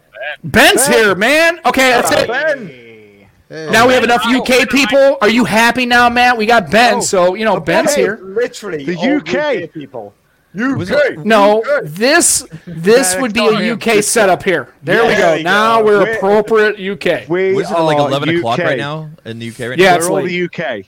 Ben's 0.44 0.88
here, 0.88 1.16
man. 1.16 1.60
Okay, 1.66 1.90
that's 1.90 2.12
it. 2.12 2.28
Ben, 2.28 3.72
Now 3.72 3.88
we 3.88 3.94
have 3.94 4.04
enough 4.04 4.26
UK 4.26 4.70
people. 4.70 5.18
Are 5.22 5.30
you 5.30 5.44
happy 5.46 5.86
now, 5.86 6.10
Matt? 6.10 6.38
We 6.38 6.46
got 6.46 6.72
Ben, 6.72 6.96
Oh, 6.96 7.02
so 7.02 7.36
you 7.36 7.44
know 7.46 7.60
Ben's 7.60 7.94
here. 7.94 8.20
Literally, 8.22 8.86
The 8.86 8.96
all 8.96 9.18
UK. 9.18 9.72
people. 9.74 10.14
UK. 10.54 10.90
it- 10.92 11.26
No, 11.26 11.64
this 11.84 12.46
this 12.68 13.16
would 13.18 13.34
be 13.34 13.46
a 13.46 13.74
UK 13.74 14.04
setup 14.04 14.44
here. 14.44 14.68
There 14.84 15.04
we 15.04 15.14
go. 15.14 15.18
there 15.18 15.44
Now 15.44 15.80
go. 15.80 15.86
we're 15.86 16.04
We're- 16.04 16.16
appropriate 16.18 16.76
UK. 16.80 17.28
we 17.30 17.54
Was 17.54 17.72
it 17.72 17.74
like 17.80 17.98
are 17.98 18.08
11 18.10 18.38
o'clock 18.38 18.60
right 18.60 18.78
now 18.78 19.10
in 19.26 19.40
the 19.40 19.50
UK 19.50 19.60
right 19.70 19.80
Yeah, 19.80 19.92
now? 19.92 19.96
it's 19.98 20.10
We're 20.10 20.20
all 20.20 20.26
the 20.26 20.44
UK. 20.46 20.86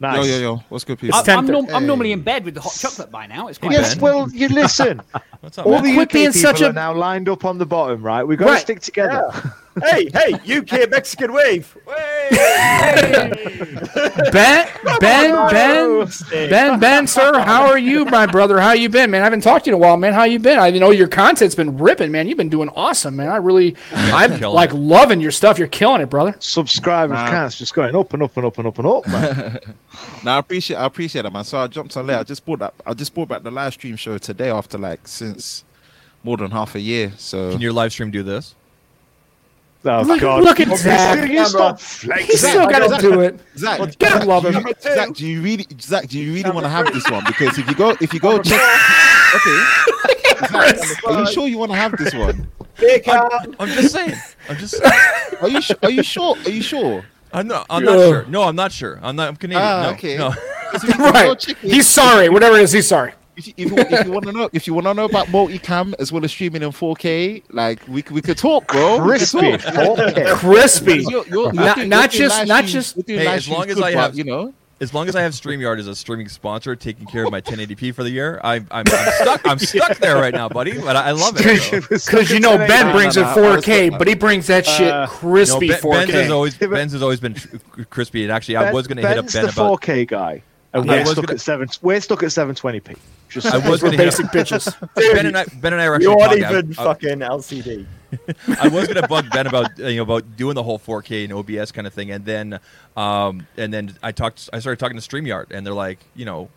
Nice. 0.00 0.26
Yo, 0.28 0.32
yo, 0.34 0.40
yo. 0.40 0.56
What's 0.68 0.84
good, 0.84 0.98
people? 0.98 1.16
I, 1.16 1.20
I'm, 1.32 1.46
10:30. 1.46 1.50
norm- 1.50 1.66
I'm 1.74 1.86
normally 1.86 2.12
in 2.12 2.20
bed 2.22 2.44
with 2.44 2.54
the 2.54 2.60
hot 2.60 2.72
chocolate 2.78 3.10
by 3.10 3.26
now. 3.26 3.48
It's 3.48 3.58
quite 3.58 3.72
Yes, 3.72 3.94
Ben. 3.94 4.02
well, 4.02 4.30
you 4.30 4.48
listen. 4.62 5.02
What's 5.40 5.58
up, 5.58 5.66
all 5.66 5.72
man? 5.72 5.82
the 5.84 5.94
Quit 5.94 6.08
UK 6.08 6.12
being 6.12 6.32
people 6.32 6.40
such 6.50 6.60
a- 6.60 6.70
are 6.70 6.72
now 6.72 6.94
lined 6.94 7.28
up 7.28 7.44
on 7.44 7.58
the 7.58 7.66
bottom, 7.66 8.02
right? 8.02 8.22
We've 8.22 8.38
got 8.38 8.44
to 8.46 8.50
Right. 8.52 8.60
stick 8.60 8.80
together. 8.80 9.30
hey, 9.84 10.08
hey, 10.12 10.58
UK 10.58 10.88
Mexican 10.90 11.32
wave. 11.32 11.76
Ben, 12.30 13.30
Ben, 14.32 15.50
Ben, 15.50 16.06
Ben, 16.50 16.80
Ben, 16.80 17.06
sir, 17.06 17.38
how 17.40 17.66
are 17.66 17.78
you, 17.78 18.04
my 18.06 18.26
brother? 18.26 18.58
How 18.60 18.72
you 18.72 18.88
been, 18.88 19.10
man? 19.10 19.20
I 19.22 19.24
haven't 19.24 19.42
talked 19.42 19.64
to 19.64 19.70
you 19.70 19.76
in 19.76 19.82
a 19.82 19.84
while, 19.86 19.96
man. 19.96 20.12
How 20.12 20.24
you 20.24 20.38
been? 20.38 20.58
I 20.58 20.70
know 20.70 20.90
your 20.90 21.08
content's 21.08 21.54
been 21.54 21.78
ripping, 21.78 22.10
man. 22.12 22.28
You've 22.28 22.38
been 22.38 22.48
doing 22.48 22.68
awesome, 22.70 23.16
man. 23.16 23.28
I 23.28 23.36
really, 23.36 23.76
I'm 23.92 24.40
like 24.40 24.70
it. 24.70 24.76
loving 24.76 25.20
your 25.20 25.30
stuff. 25.30 25.58
You're 25.58 25.68
killing 25.68 26.00
it, 26.00 26.06
brother. 26.10 26.34
Subscribers 26.38 27.14
Nah. 27.16 27.28
counts 27.30 27.58
just 27.58 27.74
going 27.74 27.94
up 27.94 28.12
and 28.12 28.22
up 28.22 28.36
and 28.36 28.46
up 28.46 28.58
and 28.58 28.66
up 28.66 28.78
and 28.78 28.86
up, 28.86 29.06
man. 29.08 29.58
No, 30.24 30.32
I 30.32 30.38
appreciate, 30.38 30.76
I 30.76 30.84
appreciate 30.84 31.24
it, 31.24 31.32
man. 31.32 31.44
So 31.44 31.58
I 31.58 31.66
jumped 31.66 31.96
on 31.96 32.06
late. 32.06 32.16
I 32.18 32.22
just 32.24 32.44
bought 32.44 32.58
that. 32.60 32.74
I 32.86 32.92
just 32.94 33.14
bought 33.14 33.28
back 33.28 33.42
the 33.42 33.50
live 33.50 33.72
stream 33.72 33.96
show 33.96 34.16
today 34.18 34.50
after 34.50 34.76
like 34.78 35.06
since 35.08 35.64
more 36.24 36.36
than 36.36 36.50
half 36.50 36.74
a 36.74 36.80
year. 36.80 37.12
So 37.16 37.52
Can 37.52 37.60
your 37.60 37.72
live 37.72 37.92
stream 37.92 38.10
do 38.10 38.22
this? 38.22 38.54
Oh, 39.84 40.02
Look- 40.02 40.20
God. 40.20 40.42
look 40.42 40.58
at 40.60 40.66
Okay, 40.68 40.76
Zach. 40.76 41.30
You 41.30 41.46
stop 41.46 41.78
He's 41.78 42.00
flexing. 42.00 42.36
still 42.36 42.68
got 42.68 42.96
to 42.96 43.00
do 43.00 43.20
it. 43.20 43.38
Zach, 43.56 43.78
Gotta 43.78 43.92
Zach, 44.18 44.26
love 44.26 44.42
do 44.42 44.48
him. 44.50 44.66
you, 44.66 44.74
Zach, 44.80 45.12
do 45.14 45.26
you 45.26 45.40
really, 45.40 45.66
Zach, 45.80 46.08
do 46.08 46.18
you 46.18 46.32
really 46.34 46.50
want 46.50 46.64
to 46.64 46.68
have 46.68 46.92
this 46.92 47.08
one? 47.08 47.22
Because 47.26 47.56
if 47.58 47.68
you 47.68 47.74
go, 47.76 47.90
if 48.00 48.12
you 48.12 48.18
go 48.20 48.42
check, 48.42 48.60
okay, 49.36 49.58
Zach, 50.48 51.04
are 51.06 51.20
you 51.20 51.26
sure 51.32 51.46
you 51.48 51.58
want 51.58 51.70
to 51.70 51.76
have 51.76 51.92
this 51.96 52.12
one? 52.14 52.48
I'm 53.60 53.68
just 53.68 53.92
saying. 53.92 54.14
I'm 54.48 54.56
just. 54.56 54.82
Are 55.40 55.48
you, 55.48 55.60
su- 55.62 55.74
are 55.84 55.90
you 55.90 56.02
sure? 56.02 56.36
Are 56.44 56.50
you 56.50 56.62
sure? 56.62 57.04
I'm 57.32 57.46
not. 57.46 57.66
I'm 57.70 57.84
not 57.84 57.92
sure. 57.94 58.24
No, 58.26 58.42
I'm 58.42 58.56
not 58.56 58.72
sure. 58.72 58.98
I'm 59.02 59.14
not. 59.14 59.28
I'm 59.28 59.36
Canadian. 59.36 59.62
Ah, 59.64 59.82
no, 59.84 59.90
okay. 59.90 60.16
No. 60.18 60.34
If 60.74 60.82
you 60.88 60.94
go 60.98 61.10
Right. 61.10 61.44
He's 61.60 61.86
sorry. 61.86 62.28
Whatever 62.28 62.56
it 62.56 62.62
is, 62.62 62.72
he's 62.72 62.88
sorry. 62.88 63.12
If 63.38 63.46
you, 63.46 63.54
if 63.56 63.70
you, 63.70 63.76
if 63.78 64.04
you 64.06 64.10
want 64.12 64.26
to 64.26 64.32
know, 64.32 64.50
if 64.52 64.66
you 64.66 64.74
want 64.74 64.86
to 64.88 64.94
know 64.94 65.04
about 65.04 65.28
multicam 65.28 65.94
as 66.00 66.10
well 66.10 66.24
as 66.24 66.32
streaming 66.32 66.62
in 66.62 66.70
4K, 66.70 67.44
like 67.50 67.80
we 67.86 68.02
could, 68.02 68.14
we 68.14 68.20
could 68.20 68.36
talk, 68.36 68.66
bro. 68.66 69.00
Crispy. 69.00 69.56
talk. 69.58 69.98
Crispy. 70.38 71.04
You're- 71.08 71.24
you're- 71.30 71.52
Not- 71.52 71.76
doing- 71.76 71.88
not 71.88 72.10
just- 72.10 72.36
live 72.36 72.48
not 72.48 72.64
just- 72.64 72.96
Hey, 73.06 73.26
as 73.28 73.48
long 73.48 73.68
as 73.70 73.76
good, 73.76 73.84
I 73.84 73.92
have- 73.92 74.16
you 74.18 74.24
know, 74.24 74.52
As 74.80 74.92
long 74.94 75.08
as 75.08 75.16
I 75.16 75.22
have 75.22 75.32
StreamYard 75.32 75.78
as 75.80 75.86
a 75.88 75.94
streaming 75.96 76.28
sponsor 76.28 76.74
taking 76.76 77.06
care 77.06 77.24
of 77.24 77.32
my 77.32 77.40
1080p 77.40 77.90
for 77.92 78.02
the 78.04 78.10
year, 78.10 78.40
I'm, 78.44 78.66
I'm, 78.70 78.84
I'm 78.88 79.12
stuck. 79.12 79.48
I'm 79.48 79.58
stuck 79.58 79.98
there 79.98 80.14
right 80.16 80.32
now, 80.34 80.48
buddy. 80.48 80.72
But 80.80 80.94
I, 80.96 81.08
I 81.08 81.10
love 81.12 81.34
it. 81.36 81.80
Because 81.80 82.30
you 82.30 82.38
know 82.40 82.56
Ben 82.70 82.92
brings 82.92 83.16
no, 83.16 83.22
it 83.22 83.24
no, 83.24 83.30
I 83.52 83.56
was 83.56 83.64
4K, 83.64 83.98
but 83.98 84.06
he 84.08 84.14
brings 84.14 84.46
that 84.48 84.66
shit 84.66 84.92
Uh, 84.92 85.06
No, 85.06 85.10
crispy 85.10 85.68
ben, 85.68 85.80
Ben's 85.82 86.04
has 86.06 86.28
4K. 86.28 86.30
always 86.32 86.52
Yeah, 86.60 86.66
but- 86.68 86.74
Ben's 86.74 86.92
has 86.92 87.02
always 87.02 87.18
been 87.20 87.34
tr- 87.34 87.56
crispy. 87.90 88.22
And 88.24 88.30
actually, 88.32 88.54
I 88.56 88.72
was 88.72 88.86
going 88.88 88.98
to 88.98 89.06
hit 89.08 89.18
up 89.18 89.24
Ben's 89.24 89.32
Ben 89.34 89.46
the 89.46 89.50
about. 89.52 89.80
4K 89.80 90.06
guy, 90.08 90.42
and 90.72 90.88
I 90.88 90.94
we're 90.94 91.00
was 91.02 91.10
stuck 91.12 91.26
gonna- 91.26 91.34
at 91.34 91.40
seven. 91.40 91.68
We're 91.82 92.00
stuck 92.00 92.22
at 92.22 92.28
720p. 92.30 92.96
Just 93.28 93.46
I 93.46 93.58
was 93.58 93.80
For 93.80 93.86
going 93.86 93.98
to 93.98 94.04
hit 94.04 94.10
basic 94.10 94.26
up, 94.26 94.32
bitches. 94.32 94.94
Ben 95.14 95.26
and 95.26 95.36
I. 95.36 95.44
Ben 95.60 95.72
and 95.72 95.82
I 95.82 95.88
were 95.88 96.00
You 96.00 96.12
actually 96.20 96.44
aren't 96.44 96.56
even 96.70 96.78
I- 96.78 96.82
I- 96.82 96.84
fucking 96.84 97.18
LCD. 97.20 97.86
I 98.60 98.68
was 98.68 98.88
gonna 98.88 99.06
bug 99.06 99.26
Ben 99.30 99.46
about 99.46 99.78
uh, 99.78 99.86
you 99.86 99.96
know 99.96 100.02
about 100.02 100.34
doing 100.36 100.54
the 100.54 100.62
whole 100.62 100.78
4K 100.78 101.24
and 101.24 101.32
OBS 101.34 101.72
kind 101.72 101.86
of 101.86 101.92
thing, 101.92 102.10
and 102.10 102.24
then 102.24 102.58
um, 102.96 103.46
and 103.58 103.70
then 103.72 103.94
I 104.02 104.12
talked. 104.12 104.48
I 104.52 104.60
started 104.60 104.78
talking 104.80 104.98
to 104.98 105.06
Streamyard, 105.06 105.50
and 105.50 105.66
they're 105.66 105.74
like, 105.74 105.98
you 106.14 106.24
know, 106.24 106.48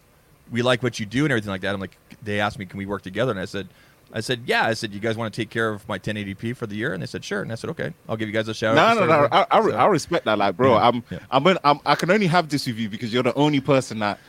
we 0.49 0.61
like 0.61 0.81
what 0.81 0.97
you 0.99 1.05
do 1.05 1.25
and 1.25 1.31
everything 1.31 1.49
like 1.51 1.59
that. 1.61 1.73
I'm 1.75 1.81
like, 1.81 1.97
they 2.23 2.39
asked 2.39 2.57
me, 2.57 2.65
can 2.65 2.77
we 2.77 2.85
work 2.85 3.01
together? 3.01 3.31
And 3.31 3.39
I 3.39 3.43
said, 3.45 3.67
I 4.13 4.21
said, 4.21 4.43
yeah. 4.45 4.65
I 4.65 4.73
said, 4.73 4.93
you 4.93 4.99
guys 5.01 5.17
want 5.17 5.33
to 5.33 5.41
take 5.41 5.49
care 5.49 5.69
of 5.69 5.85
my 5.89 5.99
1080p 5.99 6.55
for 6.55 6.67
the 6.67 6.75
year? 6.75 6.93
And 6.93 7.01
they 7.01 7.05
said, 7.07 7.23
sure. 7.23 7.41
And 7.41 7.51
I 7.51 7.55
said, 7.55 7.69
okay, 7.71 7.93
I'll 8.09 8.17
give 8.17 8.27
you 8.29 8.33
guys 8.33 8.47
a 8.49 8.53
shout. 8.53 8.75
No, 8.75 8.81
out 8.81 8.95
no, 8.95 9.01
to 9.01 9.07
no. 9.07 9.27
I, 9.31 9.45
I, 9.51 9.61
So- 9.61 9.71
I 9.75 9.85
respect 9.87 10.25
that. 10.25 10.37
Like, 10.37 10.55
bro, 10.57 10.73
Yeah, 10.75 10.87
I'm, 10.87 11.03
yeah. 11.09 11.19
I'm, 11.31 11.47
I'm, 11.65 11.79
I 11.85 11.95
can 11.95 12.11
only 12.11 12.27
have 12.27 12.47
this 12.49 12.65
with 12.67 12.77
you 12.77 12.89
because 12.89 13.13
you're 13.13 13.23
the 13.23 13.33
only 13.35 13.59
person 13.61 13.99
that 13.99 14.19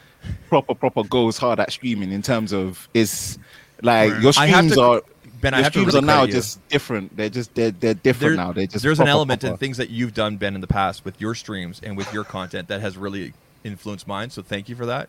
proper, 0.49 0.75
proper 0.75 1.05
goes 1.05 1.39
hard 1.39 1.61
at 1.61 1.73
streaming 1.73 2.13
in 2.13 2.23
terms 2.23 2.53
of 2.53 2.89
is 2.95 3.39
like 3.83 4.13
your 4.23 4.33
streams 4.33 4.75
to- 4.75 4.81
are. 4.81 5.03
Ben, 5.41 5.55
your 5.55 5.65
streams 5.65 5.87
really 5.89 5.99
are 5.99 6.03
now 6.07 6.23
you. 6.23 6.33
just 6.33 6.69
different. 6.69 7.17
They're 7.17 7.29
just 7.29 7.53
they're 7.57 7.73
they're 7.73 7.95
different 7.95 8.37
There- 8.37 8.47
now. 8.47 8.53
They're 8.53 8.67
just 8.67 8.85
there's 8.85 9.01
an 9.01 9.07
proper, 9.07 9.11
element 9.17 9.43
in 9.45 9.57
things 9.57 9.77
that 9.79 9.91
you've 9.91 10.15
done, 10.15 10.37
Ben, 10.37 10.55
in 10.55 10.61
the 10.61 10.69
past 10.69 11.05
with 11.05 11.21
your 11.21 11.35
streams 11.35 11.81
and 11.83 11.97
with 11.97 12.13
your 12.13 12.23
content 12.23 12.69
that 12.69 12.81
has 12.81 12.97
really 12.97 13.33
influenced 13.65 14.07
mine. 14.07 14.31
So 14.31 14.43
thank 14.43 14.69
you 14.69 14.77
for 14.77 14.87
that. 14.87 15.09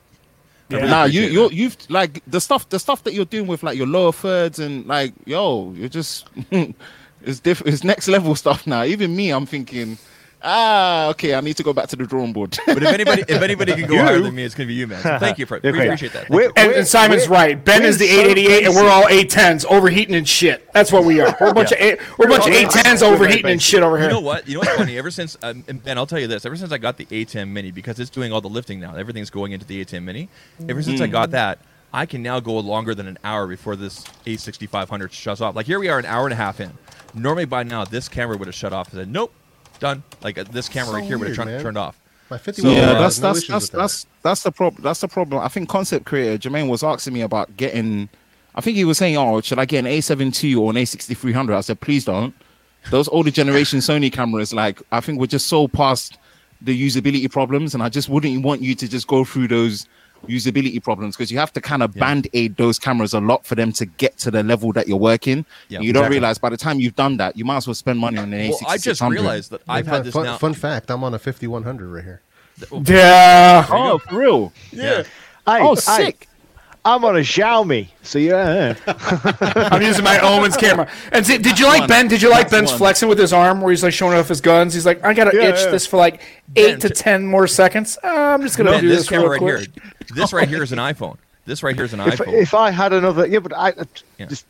I 0.72 0.76
really 0.76 0.88
Nah, 0.90 1.04
you 1.04 1.22
you 1.24 1.50
you've 1.52 1.78
like 1.90 2.24
the 2.26 2.42
stuff 2.42 2.68
the 2.70 2.80
stuff 2.80 3.04
that 3.04 3.14
you're 3.14 3.26
doing 3.26 3.46
with 3.46 3.62
like 3.62 3.78
your 3.78 3.86
lower 3.86 4.12
thirds 4.12 4.58
and 4.58 4.88
like 4.88 5.14
yo, 5.26 5.72
you're 5.74 5.88
just 5.90 6.28
it's 6.52 7.40
different 7.40 7.72
it's 7.72 7.84
next 7.84 8.08
level 8.08 8.34
stuff 8.44 8.66
now. 8.66 8.84
Even 8.84 9.16
me, 9.16 9.30
I'm 9.30 9.46
thinking, 9.46 10.00
ah, 10.44 11.10
okay, 11.10 11.34
I 11.34 11.42
need 11.42 11.58
to 11.58 11.64
go 11.64 11.74
back 11.74 11.88
to 11.90 11.96
the 11.96 12.06
drawing 12.06 12.34
board. 12.34 12.58
But 12.66 12.84
if 12.84 12.90
anybody 12.90 13.24
if 13.28 13.42
anybody 13.42 13.74
can 13.74 13.88
go 13.88 13.96
You? 13.96 14.02
higher 14.02 14.20
than 14.20 14.36
me, 14.36 14.44
it's 14.44 14.54
gonna 14.56 14.68
be 14.68 14.74
you, 14.74 14.88
man. 14.88 15.02
So 15.02 15.18
thank 15.20 15.38
you 15.40 15.46
for 15.46 15.58
it. 15.58 15.64
We 15.64 15.70
Okay. 15.70 15.86
appreciate 15.88 16.14
that. 16.14 16.30
We're- 16.30 16.52
And, 16.56 16.72
and 16.74 16.88
Simon's 16.88 17.28
right. 17.28 17.64
Ben 17.64 17.84
is 17.84 17.98
the 17.98 18.06
888, 18.06 18.66
and 18.66 18.76
we're 18.76 18.90
all 18.90 19.06
810s, 19.06 19.66
overheating 19.66 20.16
and 20.16 20.28
shit. 20.28 20.72
That's 20.74 20.92
what 20.92 21.06
we 21.06 21.22
are. 21.22 21.36
We're 21.40 21.50
a 21.50 21.54
bunch 21.54 21.72
of 21.72 21.78
eight, 21.80 22.00
we're 22.18 22.26
a 22.26 22.30
bunch 22.30 22.48
of 22.48 22.54
810s 22.54 23.02
overheating 23.02 23.52
and 23.52 23.62
shit 23.62 23.84
over 23.84 23.98
here. 23.98 24.08
You 24.08 24.14
know 24.14 24.20
what? 24.20 24.48
You 24.48 24.56
know 24.56 24.60
what's 24.60 24.76
funny? 24.76 24.98
Ever 24.98 25.12
since, 25.12 25.38
um, 25.44 25.64
and 25.68 25.84
Ben, 25.84 25.98
I'll 25.98 26.06
tell 26.08 26.20
you 26.20 26.28
this. 26.28 26.46
Ever 26.46 26.56
since 26.56 26.72
I 26.72 26.78
got 26.78 26.98
the 26.98 27.06
ATEM 27.06 27.50
Mini, 27.50 27.72
because 27.72 28.00
it's 28.00 28.10
doing 28.10 28.32
all 28.34 28.42
the 28.42 28.50
lifting 28.50 28.80
now, 28.80 28.96
everything's 28.96 29.30
going 29.30 29.52
into 29.54 29.66
the 29.66 29.84
ATEM 29.84 30.04
Mini. 30.04 30.30
Ever 30.68 30.82
since 30.84 31.02
I 31.02 31.08
Mm. 31.08 31.12
got 31.12 31.32
that, 31.32 31.60
I 31.94 32.06
can 32.08 32.24
now 32.24 32.40
go 32.40 32.58
longer 32.60 32.96
than 32.96 33.08
an 33.08 33.20
hour 33.24 33.46
before 33.48 33.76
this 33.76 34.04
A6500 34.26 35.12
shuts 35.12 35.42
off. 35.42 35.56
Like 35.56 35.68
here 35.68 35.80
we 35.80 35.90
are, 35.90 36.00
an 36.00 36.06
hour 36.06 36.26
and 36.26 36.34
a 36.34 36.36
half 36.36 36.60
in. 36.60 36.72
Normally 37.14 37.46
by 37.46 37.62
now, 37.64 37.86
this 37.86 38.10
camera 38.10 38.36
would 38.36 38.48
have 38.48 38.56
shut 38.56 38.74
off. 38.74 38.90
I 38.94 38.98
said, 38.98 39.10
nope, 39.10 39.32
done. 39.80 40.04
Like 40.22 40.38
uh, 40.38 40.44
this 40.44 40.70
camera 40.70 40.88
So 40.88 40.94
right 40.96 41.04
here 41.04 41.18
would 41.18 41.28
have 41.28 41.38
weird, 41.38 41.48
turned, 41.48 41.52
man. 41.52 41.62
turned 41.62 41.78
off. 41.78 42.00
My 42.30 42.38
50 42.38 42.62
So, 42.62 42.70
yeah, 42.72 42.94
that's 42.94 43.20
no 43.20 43.34
that's 43.34 43.48
that's 43.48 43.70
that. 43.70 43.78
that's 43.78 44.06
that's 44.22 44.44
the 44.44 44.52
problem. 44.52 44.84
That's 44.84 45.02
the 45.02 45.08
problem. 45.08 45.42
I 45.44 45.48
think 45.50 45.70
concept 45.70 46.06
creator 46.06 46.50
Jermaine 46.50 46.70
was 46.70 46.84
asking 46.84 47.14
me 47.14 47.22
about 47.22 47.56
getting. 47.58 48.10
I 48.56 48.62
think 48.62 48.78
he 48.78 48.86
was 48.86 48.98
saying, 48.98 49.18
"Oh, 49.18 49.42
should 49.42 49.60
I 49.60 49.66
get 49.66 49.80
an 49.80 49.86
A72 49.92 50.60
or 50.60 50.70
an 50.70 50.78
A6300?" 50.78 51.56
I 51.56 51.62
said, 51.62 51.80
"Please 51.82 52.06
don't." 52.06 52.34
Those 52.92 53.08
older 53.10 53.32
generation 53.32 53.80
Sony 53.88 54.12
cameras, 54.12 54.54
like 54.54 54.82
I 54.92 55.00
think, 55.00 55.20
we're 55.20 55.28
just 55.28 55.48
so 55.48 55.68
past 55.68 56.18
the 56.62 56.80
usability 56.88 57.30
problems, 57.32 57.74
and 57.74 57.84
I 57.84 57.90
just 57.90 58.10
wouldn't 58.10 58.44
want 58.44 58.62
you 58.62 58.74
to 58.76 58.88
just 58.88 59.08
go 59.08 59.26
through 59.26 59.50
those 59.50 59.88
usability 60.28 60.82
problems 60.84 61.16
because 61.16 61.32
you 61.32 61.38
have 61.38 61.52
to 61.54 61.62
kind 61.62 61.84
of 61.84 61.94
band 61.94 62.28
aid 62.34 62.56
those 62.58 62.80
cameras 62.80 63.14
a 63.14 63.20
lot 63.20 63.46
for 63.46 63.56
them 63.56 63.72
to 63.74 63.86
get 63.86 64.18
to 64.20 64.32
the 64.32 64.44
level 64.44 64.72
that 64.74 64.88
you're 64.88 64.98
working. 64.98 65.46
Yeah, 65.70 65.78
and 65.78 65.86
you 65.86 65.94
don't 65.94 66.10
realize 66.10 66.38
by 66.38 66.50
the 66.50 66.58
time 66.58 66.80
you've 66.80 66.96
done 66.96 67.18
that, 67.18 67.38
you 67.38 67.46
might 67.46 67.58
as 67.58 67.68
well 67.68 67.74
spend 67.74 68.00
money 68.00 68.18
on 68.18 68.34
an 68.34 68.50
Well, 68.50 68.60
A6600. 68.60 68.68
I 68.70 68.78
just 68.78 69.02
realized 69.02 69.52
that 69.52 69.62
I've 69.68 69.86
fun, 69.86 69.94
had 69.96 70.04
this 70.06 70.14
fun, 70.14 70.24
now. 70.26 70.38
fun 70.38 70.54
fact: 70.54 70.90
I'm 70.90 71.04
on 71.04 71.14
a 71.14 71.20
5100 71.20 71.88
right 71.90 72.04
here. 72.04 72.22
Yeah. 72.86 73.66
Oh, 73.70 73.98
for 73.98 74.18
real? 74.18 74.54
Yeah. 74.72 75.04
Hey, 75.46 75.60
Oh, 75.62 75.76
hey, 75.76 75.82
sick. 75.82 76.28
I'm 76.86 77.06
on 77.06 77.16
a 77.16 77.20
Xiaomi, 77.20 77.88
so 78.02 78.20
yeah. 78.20 78.76
I'm 79.72 79.82
using 79.82 80.04
my 80.04 80.20
Omen's 80.20 80.58
camera. 80.58 80.90
And 81.14 81.26
see, 81.26 81.38
did 81.38 81.58
you 81.58 81.66
like. 81.66 81.88
Ben? 81.88 82.10
Did 82.10 82.22
you 82.22 82.30
like 82.30 82.50
That's 82.50 82.70
Ben's 82.70 82.78
flexing 82.78 83.08
with 83.08 83.18
his 83.18 83.32
arm 83.32 83.62
where 83.62 83.72
he's 83.72 83.84
like 83.84 83.94
showing 83.94 84.18
off 84.18 84.28
his 84.28 84.42
guns? 84.42 84.74
He's 84.74 84.86
like, 84.86 85.02
I 85.04 85.14
gotta 85.14 85.32
Yeah, 85.36 85.50
itch 85.50 85.62
yeah. 85.62 85.72
this 85.72 85.86
for 85.86 85.96
like 85.98 86.22
eight 86.58 86.72
Ben, 86.72 86.80
to 86.82 86.90
ten 86.90 87.26
more 87.26 87.48
seconds. 87.48 87.98
Uh, 88.04 88.08
I'm 88.08 88.42
just 88.42 88.58
gonna 88.58 88.72
Ben, 88.72 88.82
do 88.82 88.90
this 88.90 89.00
this, 89.00 89.10
camera 89.10 89.30
real 89.30 89.32
right 89.32 89.40
quick. 89.70 89.70
here. 89.82 89.92
This 90.14 90.34
right 90.34 90.48
here 90.50 90.62
is 90.62 90.74
an 90.74 90.80
iPhone. 90.80 91.18
This 91.46 91.64
right 91.64 91.74
here 91.76 91.86
is 91.86 91.94
an 91.94 92.02
if, 92.02 92.20
iPhone. 92.20 92.34
if 92.42 92.54
I 92.54 92.70
had 92.72 92.92
another, 92.92 93.28
yeah, 93.28 93.40
but 93.40 93.54
I 93.54 93.70
uh, 93.72 93.86
Yeah. 94.18 94.26
just 94.26 94.46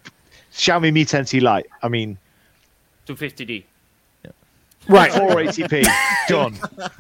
Xiaomi 0.54 0.92
Mi 0.92 1.06
10T 1.06 1.40
Lite. 1.42 1.68
I 1.84 1.88
mean, 1.88 2.18
250D. 3.08 3.64
Right. 4.88 5.12
480p, 5.12 5.86
done. 6.28 6.58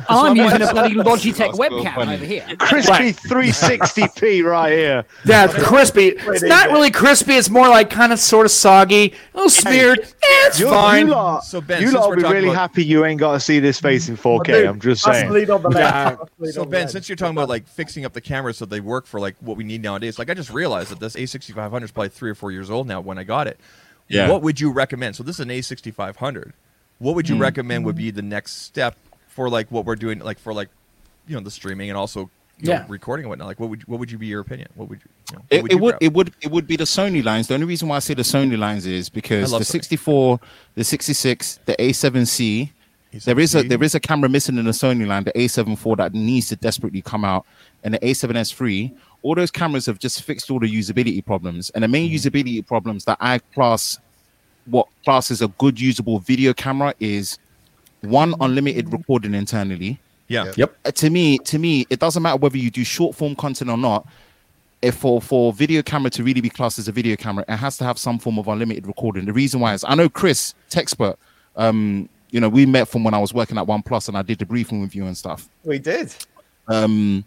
I'm 0.09 0.35
using 0.35 0.61
a 0.61 0.71
bloody 0.71 0.95
Logitech 0.95 1.51
webcam 1.53 1.97
over 2.13 2.25
here. 2.25 2.45
Crispy 2.59 3.11
360p 3.13 4.43
right 4.43 4.71
here. 4.71 5.05
That's 5.25 5.53
crispy. 5.63 6.09
It's 6.17 6.43
not 6.43 6.69
really 6.69 6.91
crispy. 6.91 7.33
It's 7.33 7.49
more 7.49 7.67
like 7.67 7.89
kind 7.89 8.13
of 8.13 8.19
sort 8.19 8.45
of 8.45 8.51
soggy, 8.51 9.13
a 9.33 9.37
little 9.37 9.49
smeared. 9.49 9.99
Eh, 9.99 10.05
it's 10.47 10.59
fine. 10.61 11.07
you 11.07 11.13
lot, 11.13 11.43
So, 11.43 11.61
Ben, 11.61 11.81
you 11.81 11.87
since 11.87 11.99
lot 11.99 12.09
we're 12.09 12.15
will 12.17 12.23
be 12.23 12.29
really 12.29 12.47
about- 12.49 12.55
happy 12.55 12.85
you 12.85 13.05
ain't 13.05 13.19
got 13.19 13.33
to 13.33 13.39
see 13.39 13.59
this 13.59 13.79
face 13.79 14.07
in 14.09 14.15
4K. 14.17 14.67
I'm 14.67 14.79
just 14.79 15.03
saying. 15.03 15.29
lead 15.31 15.49
on 15.49 15.61
the 15.61 15.69
left. 15.69 16.21
Yeah. 16.39 16.51
So 16.51 16.65
Ben, 16.65 16.87
since 16.87 17.09
you're 17.09 17.15
talking 17.15 17.35
about 17.35 17.49
like 17.49 17.67
fixing 17.67 18.05
up 18.05 18.13
the 18.13 18.21
cameras 18.21 18.57
so 18.57 18.65
they 18.65 18.79
work 18.79 19.05
for 19.05 19.19
like 19.19 19.35
what 19.41 19.57
we 19.57 19.63
need 19.63 19.81
nowadays, 19.81 20.17
like 20.17 20.29
I 20.29 20.33
just 20.33 20.51
realized 20.51 20.89
that 20.91 20.99
this 20.99 21.15
A6500 21.15 21.83
is 21.83 21.91
probably 21.91 22.09
three 22.09 22.29
or 22.29 22.35
four 22.35 22.51
years 22.51 22.69
old 22.69 22.87
now 22.87 23.01
when 23.01 23.17
I 23.17 23.23
got 23.23 23.47
it. 23.47 23.59
Yeah. 24.07 24.29
What 24.29 24.41
would 24.41 24.59
you 24.59 24.71
recommend? 24.71 25.15
So 25.15 25.23
this 25.23 25.35
is 25.37 25.39
an 25.41 25.49
A6500. 25.49 26.51
What 26.99 27.15
would 27.15 27.27
you 27.27 27.37
recommend 27.37 27.85
would 27.85 27.95
be 27.95 28.11
the 28.11 28.21
next 28.21 28.63
step 28.63 28.95
for 29.27 29.49
like 29.49 29.69
what 29.71 29.85
we're 29.85 29.95
doing, 29.95 30.19
like 30.19 30.39
for 30.39 30.53
like 30.53 30.69
you 31.27 31.35
know 31.35 31.41
the 31.41 31.51
streaming 31.51 31.89
and 31.89 31.97
also 31.97 32.29
you 32.59 32.69
know, 32.69 32.85
recording 32.87 33.25
and 33.25 33.29
whatnot? 33.29 33.47
Like 33.47 33.59
what 33.59 33.69
would 33.69 33.87
what 33.87 33.99
would 33.99 34.11
you 34.11 34.17
be 34.17 34.27
your 34.27 34.41
opinion? 34.41 34.69
What 34.75 34.89
would 34.89 34.99
you? 34.99 35.09
you 35.31 35.37
know, 35.37 35.41
what 35.41 35.51
It, 35.51 35.61
would 35.63 35.71
it 35.71 35.75
you 35.75 35.81
would 35.81 35.95
it 36.01 36.13
would 36.13 36.33
it 36.41 36.51
would 36.51 36.67
be 36.67 36.75
the 36.77 36.83
Sony 36.85 37.23
lines. 37.23 37.47
The 37.47 37.55
only 37.55 37.65
reason 37.65 37.87
why 37.89 37.97
I 37.97 37.99
say 37.99 38.13
the 38.13 38.21
Sony 38.21 38.57
lines 38.57 38.85
is 38.85 39.09
because 39.09 39.51
the 39.51 39.57
Sony. 39.59 39.65
64, 39.65 40.39
the 40.75 40.83
66, 40.83 41.59
the 41.65 41.75
A7C, 41.75 42.69
there 43.25 43.39
is 43.39 43.53
a 43.55 43.63
there 43.63 43.83
is 43.83 43.95
a 43.95 43.99
camera 43.99 44.29
missing 44.29 44.57
in 44.57 44.65
the 44.65 44.71
Sony 44.71 45.05
line, 45.05 45.23
the 45.23 45.33
A7 45.33 45.73
IV 45.73 45.97
that 45.97 46.13
needs 46.13 46.47
to 46.49 46.55
desperately 46.55 47.01
come 47.01 47.25
out, 47.25 47.45
and 47.83 47.93
the 47.93 47.99
A7S 47.99 48.59
III. 48.61 48.93
All 49.23 49.35
those 49.35 49.51
cameras 49.51 49.85
have 49.85 49.99
just 49.99 50.21
fixed 50.23 50.51
all 50.51 50.59
the 50.59 50.67
usability 50.69 51.25
problems, 51.25 51.69
and 51.71 51.83
the 51.83 51.87
main 51.87 52.09
Mm-hmm. 52.09 52.27
usability 52.27 52.65
problems 52.65 53.05
that 53.05 53.17
I 53.21 53.39
class 53.39 53.99
what 54.65 54.87
class 55.03 55.31
is 55.31 55.41
a 55.41 55.47
good 55.47 55.79
usable 55.79 56.19
video 56.19 56.53
camera 56.53 56.93
is 56.99 57.37
one 58.01 58.35
unlimited 58.39 58.91
recording 58.91 59.33
internally. 59.33 59.99
Yeah. 60.27 60.51
Yep. 60.55 60.75
Uh, 60.85 60.91
to 60.91 61.09
me, 61.09 61.37
to 61.39 61.59
me, 61.59 61.85
it 61.89 61.99
doesn't 61.99 62.23
matter 62.23 62.37
whether 62.37 62.57
you 62.57 62.71
do 62.71 62.83
short 62.83 63.15
form 63.15 63.35
content 63.35 63.69
or 63.69 63.77
not. 63.77 64.07
If 64.81 64.95
for 64.95 65.21
for 65.21 65.53
video 65.53 65.81
camera 65.81 66.09
to 66.11 66.23
really 66.23 66.41
be 66.41 66.49
classed 66.49 66.77
as 66.77 66.87
a 66.87 66.91
video 66.91 67.15
camera, 67.15 67.45
it 67.47 67.55
has 67.55 67.77
to 67.77 67.85
have 67.85 67.97
some 67.97 68.19
form 68.19 68.37
of 68.37 68.47
unlimited 68.47 68.85
recording. 68.85 69.25
The 69.25 69.33
reason 69.33 69.61
why 69.61 69.73
is 69.73 69.85
I 69.87 69.95
know 69.95 70.09
Chris 70.09 70.53
Techspurt. 70.69 71.15
Um, 71.55 72.09
you 72.31 72.39
know, 72.39 72.49
we 72.49 72.65
met 72.65 72.87
from 72.87 73.03
when 73.03 73.13
I 73.13 73.19
was 73.19 73.31
working 73.31 73.59
at 73.59 73.67
OnePlus 73.67 74.07
and 74.07 74.17
I 74.17 74.23
did 74.23 74.39
the 74.39 74.45
briefing 74.45 74.81
with 74.81 74.95
you 74.95 75.05
and 75.05 75.15
stuff. 75.15 75.47
we 75.63 75.77
did. 75.77 76.13
Um, 76.67 77.23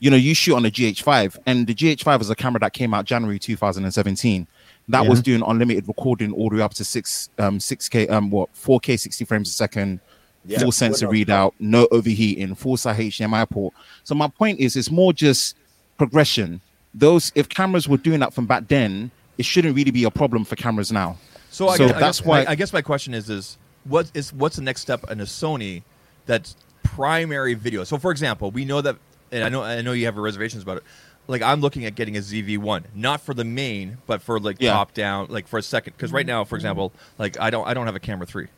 you 0.00 0.10
know, 0.10 0.16
you 0.16 0.34
shoot 0.34 0.54
on 0.54 0.64
a 0.66 0.70
GH5, 0.70 1.38
and 1.46 1.66
the 1.66 1.74
GH5 1.74 2.20
is 2.20 2.30
a 2.30 2.36
camera 2.36 2.60
that 2.60 2.72
came 2.72 2.94
out 2.94 3.04
January 3.04 3.38
2017. 3.38 4.46
That 4.88 5.06
was 5.06 5.20
doing 5.22 5.42
unlimited 5.46 5.86
recording 5.86 6.32
all 6.32 6.48
the 6.48 6.56
way 6.56 6.62
up 6.62 6.74
to 6.74 6.84
six 6.84 7.28
um 7.38 7.58
6K 7.58 8.10
um 8.10 8.30
what 8.30 8.52
4K 8.54 8.98
60 8.98 9.24
frames 9.26 9.48
a 9.50 9.52
second, 9.52 10.00
Yeah. 10.46 10.60
full 10.60 10.72
sensor 10.72 11.08
Would 11.08 11.16
readout, 11.28 11.52
no 11.58 11.86
overheating, 11.90 12.54
full 12.54 12.76
size 12.76 12.96
HDMI 12.98 13.48
port. 13.50 13.74
So 14.04 14.14
my 14.14 14.28
point 14.28 14.60
is, 14.60 14.76
it's 14.76 14.90
more 14.90 15.12
just 15.12 15.56
progression. 15.98 16.60
Those 16.94 17.32
if 17.34 17.48
cameras 17.48 17.88
were 17.88 17.98
doing 17.98 18.20
that 18.20 18.32
from 18.32 18.46
back 18.46 18.68
then, 18.68 19.10
it 19.36 19.44
shouldn't 19.44 19.76
really 19.76 19.90
be 19.90 20.04
a 20.04 20.10
problem 20.10 20.44
for 20.44 20.56
cameras 20.56 20.90
now. 20.90 21.16
So, 21.50 21.68
I, 21.68 21.76
So 21.76 21.86
guess, 21.86 21.96
I 21.96 22.00
that's 22.00 22.20
guess, 22.20 22.26
why- 22.26 22.42
I, 22.44 22.50
I 22.50 22.54
guess 22.54 22.72
my 22.72 22.82
question 22.82 23.14
is 23.14 23.28
is 23.30 23.58
what 23.84 24.10
is 24.14 24.32
what's 24.32 24.56
the 24.56 24.62
next 24.62 24.80
step 24.80 25.08
in 25.10 25.20
a 25.20 25.24
Sony 25.24 25.82
that's 26.26 26.56
primary 26.82 27.54
video? 27.54 27.84
So 27.84 27.98
for 27.98 28.10
example, 28.10 28.50
we 28.50 28.64
know 28.64 28.80
that 28.80 28.96
and 29.30 29.44
I 29.44 29.50
know 29.50 29.62
I 29.62 29.82
know 29.82 29.92
you 29.92 30.06
have 30.06 30.16
reservations 30.16 30.62
about 30.62 30.78
it. 30.78 30.84
Like 31.28 31.42
I'm 31.42 31.60
looking 31.60 31.84
at 31.84 31.94
getting 31.94 32.16
a 32.16 32.20
ZV1, 32.20 32.84
not 32.94 33.20
for 33.20 33.34
the 33.34 33.44
main, 33.44 33.98
but 34.06 34.22
for 34.22 34.40
like 34.40 34.56
Yeah. 34.58 34.72
top 34.72 34.94
down, 34.94 35.26
like 35.28 35.46
for 35.46 35.58
a 35.58 35.62
second. 35.62 35.92
Because 35.96 36.10
right 36.10 36.26
now, 36.26 36.44
for 36.44 36.56
example, 36.56 36.92
like 37.18 37.38
I 37.38 37.50
don't 37.50 37.66
I 37.68 37.74
don't 37.74 37.86
have 37.86 37.94
a 37.96 38.00
camera 38.00 38.26
three. 38.26 38.48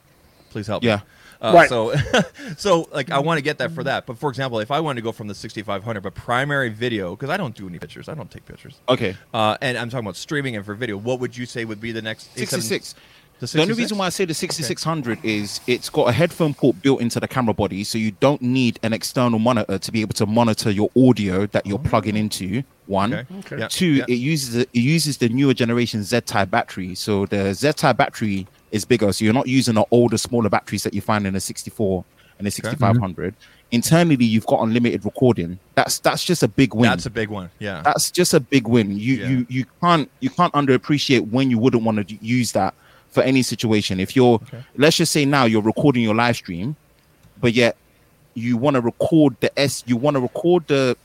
Please 0.50 0.66
help. 0.66 0.82
Yeah. 0.82 0.96
Me. 0.96 1.02
Uh, 1.42 1.52
Right. 1.54 1.68
So, 1.68 1.94
so 2.58 2.88
like 2.92 3.10
I 3.10 3.18
want 3.20 3.38
to 3.38 3.42
get 3.42 3.58
that 3.58 3.72
for 3.72 3.82
that. 3.84 4.06
But 4.06 4.18
for 4.18 4.28
example, 4.30 4.60
if 4.60 4.70
I 4.70 4.78
wanted 4.80 5.00
to 5.00 5.04
go 5.04 5.10
from 5.12 5.26
the 5.28 5.34
6500, 5.34 6.00
but 6.00 6.14
primary 6.14 6.68
video, 6.68 7.16
because 7.16 7.30
I 7.30 7.36
don't 7.36 7.54
do 7.56 7.66
any 7.68 7.78
pictures, 7.78 8.08
I 8.08 8.14
don't 8.14 8.30
take 8.30 8.46
pictures. 8.46 8.78
Okay. 8.88 9.16
Uh, 9.32 9.56
and 9.60 9.78
I'm 9.78 9.88
talking 9.90 10.04
about 10.06 10.16
streaming 10.16 10.54
and 10.56 10.64
for 10.64 10.74
video. 10.74 10.96
What 10.96 11.18
would 11.20 11.36
you 11.36 11.46
say 11.46 11.64
would 11.64 11.80
be 11.80 11.92
the 11.92 12.02
next 12.02 12.34
A7 12.34 12.38
66. 12.48 12.94
The, 13.40 13.46
The 13.46 13.62
only 13.62 13.72
66? 13.72 13.78
reason 13.78 13.98
why 13.98 14.06
I 14.06 14.08
say 14.10 14.24
the 14.26 14.34
6600 14.34 15.24
is 15.24 15.60
it's 15.66 15.88
got 15.88 16.08
a 16.08 16.12
headphone 16.12 16.52
port 16.52 16.80
built 16.82 17.00
into 17.00 17.18
the 17.18 17.26
camera 17.26 17.54
body, 17.54 17.84
so 17.84 17.96
you 17.96 18.10
don't 18.12 18.42
need 18.42 18.78
an 18.82 18.92
external 18.92 19.38
monitor 19.38 19.78
to 19.78 19.92
be 19.92 20.02
able 20.02 20.12
to 20.14 20.26
monitor 20.26 20.70
your 20.70 20.90
audio 20.94 21.46
that 21.46 21.66
you're 21.66 21.78
oh. 21.78 21.88
plugging 21.88 22.16
into. 22.16 22.62
One, 22.86 23.14
Okay. 23.14 23.26
Okay. 23.38 23.58
Yeah. 23.58 23.68
two, 23.68 23.86
Yeah. 23.86 24.04
it 24.08 24.14
uses 24.14 24.56
it 24.56 24.68
uses 24.74 25.16
the 25.18 25.28
newer 25.28 25.54
generation 25.54 26.02
Z-type 26.02 26.50
battery. 26.50 26.94
So 26.94 27.24
the 27.26 27.54
Z-type 27.54 27.96
battery 27.96 28.46
is 28.72 28.84
bigger, 28.84 29.12
so 29.12 29.24
you're 29.24 29.34
not 29.34 29.46
using 29.48 29.74
the 29.74 29.84
older, 29.90 30.18
smaller 30.18 30.48
batteries 30.50 30.82
that 30.82 30.92
you 30.92 31.00
find 31.00 31.26
in 31.26 31.32
the 31.34 31.40
64 31.40 32.04
and 32.38 32.46
the 32.46 32.50
6500. 32.50 33.34
Internally, 33.70 34.24
you've 34.24 34.46
got 34.46 34.60
unlimited 34.62 35.04
recording. 35.04 35.58
That's 35.76 35.98
that's 36.00 36.24
just 36.24 36.42
a 36.42 36.48
big 36.48 36.74
win. 36.74 36.90
That's 36.90 37.06
a 37.06 37.10
big 37.10 37.28
one. 37.28 37.50
Yeah. 37.60 37.80
That's 37.82 38.10
just 38.10 38.34
a 38.34 38.40
big 38.40 38.66
win. 38.66 38.98
You 38.98 39.14
Yeah. 39.14 39.28
you 39.28 39.46
you 39.48 39.64
can't 39.80 40.10
you 40.20 40.30
can't 40.30 40.52
underappreciate 40.52 41.30
when 41.30 41.50
you 41.50 41.58
wouldn't 41.58 41.84
want 41.84 42.06
to 42.08 42.18
use 42.20 42.52
that 42.52 42.74
for 43.10 43.22
any 43.22 43.42
situation. 43.42 44.00
If 44.00 44.16
you're 44.16 44.40
let's 44.76 44.96
just 44.96 45.12
say 45.12 45.24
now 45.24 45.44
you're 45.44 45.62
recording 45.62 46.02
your 46.02 46.14
live 46.14 46.36
stream, 46.36 46.76
but 47.40 47.52
yet 47.52 47.76
you 48.34 48.56
want 48.56 48.74
to 48.74 48.80
record 48.80 49.36
the 49.40 49.58
S 49.58 49.82
you 49.86 49.96
want 49.96 50.14
to 50.14 50.20
record 50.20 50.66
the 50.68 50.96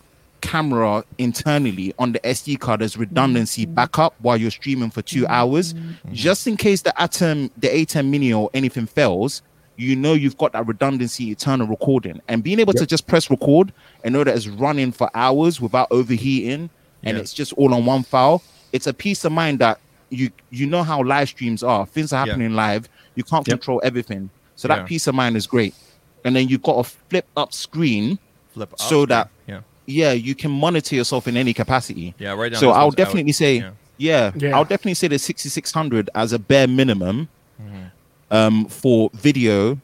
camera 0.41 1.03
internally 1.17 1.93
on 1.97 2.11
the 2.11 2.19
SD 2.19 2.59
card 2.59 2.81
as 2.81 2.97
redundancy 2.97 3.65
mm-hmm. 3.65 3.73
backup 3.73 4.13
while 4.19 4.37
you're 4.37 4.51
streaming 4.51 4.91
for 4.91 5.01
two 5.01 5.23
mm-hmm. 5.23 5.31
hours, 5.31 5.73
mm-hmm. 5.73 6.13
just 6.13 6.45
in 6.45 6.55
case 6.55 6.81
the 6.81 6.93
ATEM, 6.97 7.49
the 7.57 7.67
ATEM 7.67 8.09
Mini 8.09 8.31
or 8.31 8.49
anything 8.53 8.85
fails. 8.85 9.41
You 9.77 9.95
know 9.95 10.13
you've 10.13 10.37
got 10.37 10.53
that 10.53 10.65
redundancy 10.67 11.31
eternal 11.31 11.67
recording, 11.67 12.21
and 12.29 12.41
being 12.41 12.61
able 12.61 12.71
to 12.73 12.85
just 12.85 13.07
press 13.07 13.29
record 13.29 13.73
and 14.05 14.13
know 14.13 14.23
that 14.23 14.33
it's 14.33 14.47
running 14.47 14.93
for 14.93 15.09
hours 15.13 15.59
without 15.59 15.89
overheating, 15.91 16.69
and 17.03 17.17
it's 17.17 17.33
just 17.33 17.51
all 17.53 17.73
on 17.73 17.85
one 17.85 18.03
file. 18.03 18.41
It's 18.71 18.87
a 18.87 18.93
peace 18.93 19.25
of 19.25 19.33
mind 19.33 19.59
that 19.59 19.79
you 20.09 20.29
you 20.51 20.65
know 20.67 20.83
how 20.83 21.03
live 21.03 21.29
streams 21.29 21.63
are. 21.63 21.85
Things 21.85 22.13
are 22.13 22.25
Yeah. 22.25 22.31
happening 22.33 22.53
live. 22.53 22.87
You 23.15 23.23
can't 23.23 23.47
Yep. 23.47 23.59
control 23.59 23.81
everything, 23.83 24.29
so 24.55 24.67
that 24.67 24.79
Yeah. 24.79 24.83
peace 24.85 25.07
of 25.07 25.15
mind 25.15 25.35
is 25.37 25.47
great. 25.47 25.73
And 26.23 26.35
then 26.35 26.47
you've 26.47 26.63
got 26.63 26.77
a 26.79 26.83
flip 26.83 27.27
up 27.37 27.53
screen 27.53 28.17
Flip 28.53 28.71
up 28.73 28.79
so 28.79 28.85
screen. 29.03 29.07
that 29.09 29.29
yeah, 29.47 29.59
yeah, 29.85 30.11
you 30.13 30.33
can 30.35 30.51
monitor 30.51 30.95
yourself 30.95 31.27
in 31.27 31.37
any 31.37 31.53
capacity. 31.53 32.13
yeah, 32.17 32.31
right 32.33 32.51
down. 32.51 32.59
So 32.59 32.71
I'll 32.71 32.85
ones 32.85 32.93
out. 32.93 32.97
definitely 32.97 33.31
say, 33.33 33.57
Yeah. 33.57 33.71
yeah, 33.97 34.31
Yeah. 34.35 34.55
I'll 34.55 34.63
definitely 34.63 34.95
say 34.95 35.07
the 35.07 35.19
6600 35.19 36.09
as 36.15 36.33
a 36.33 36.39
bare 36.39 36.67
minimum 36.67 37.27
Mm-hmm. 37.61 38.35
um, 38.35 38.65
for 38.65 39.09
video 39.13 39.79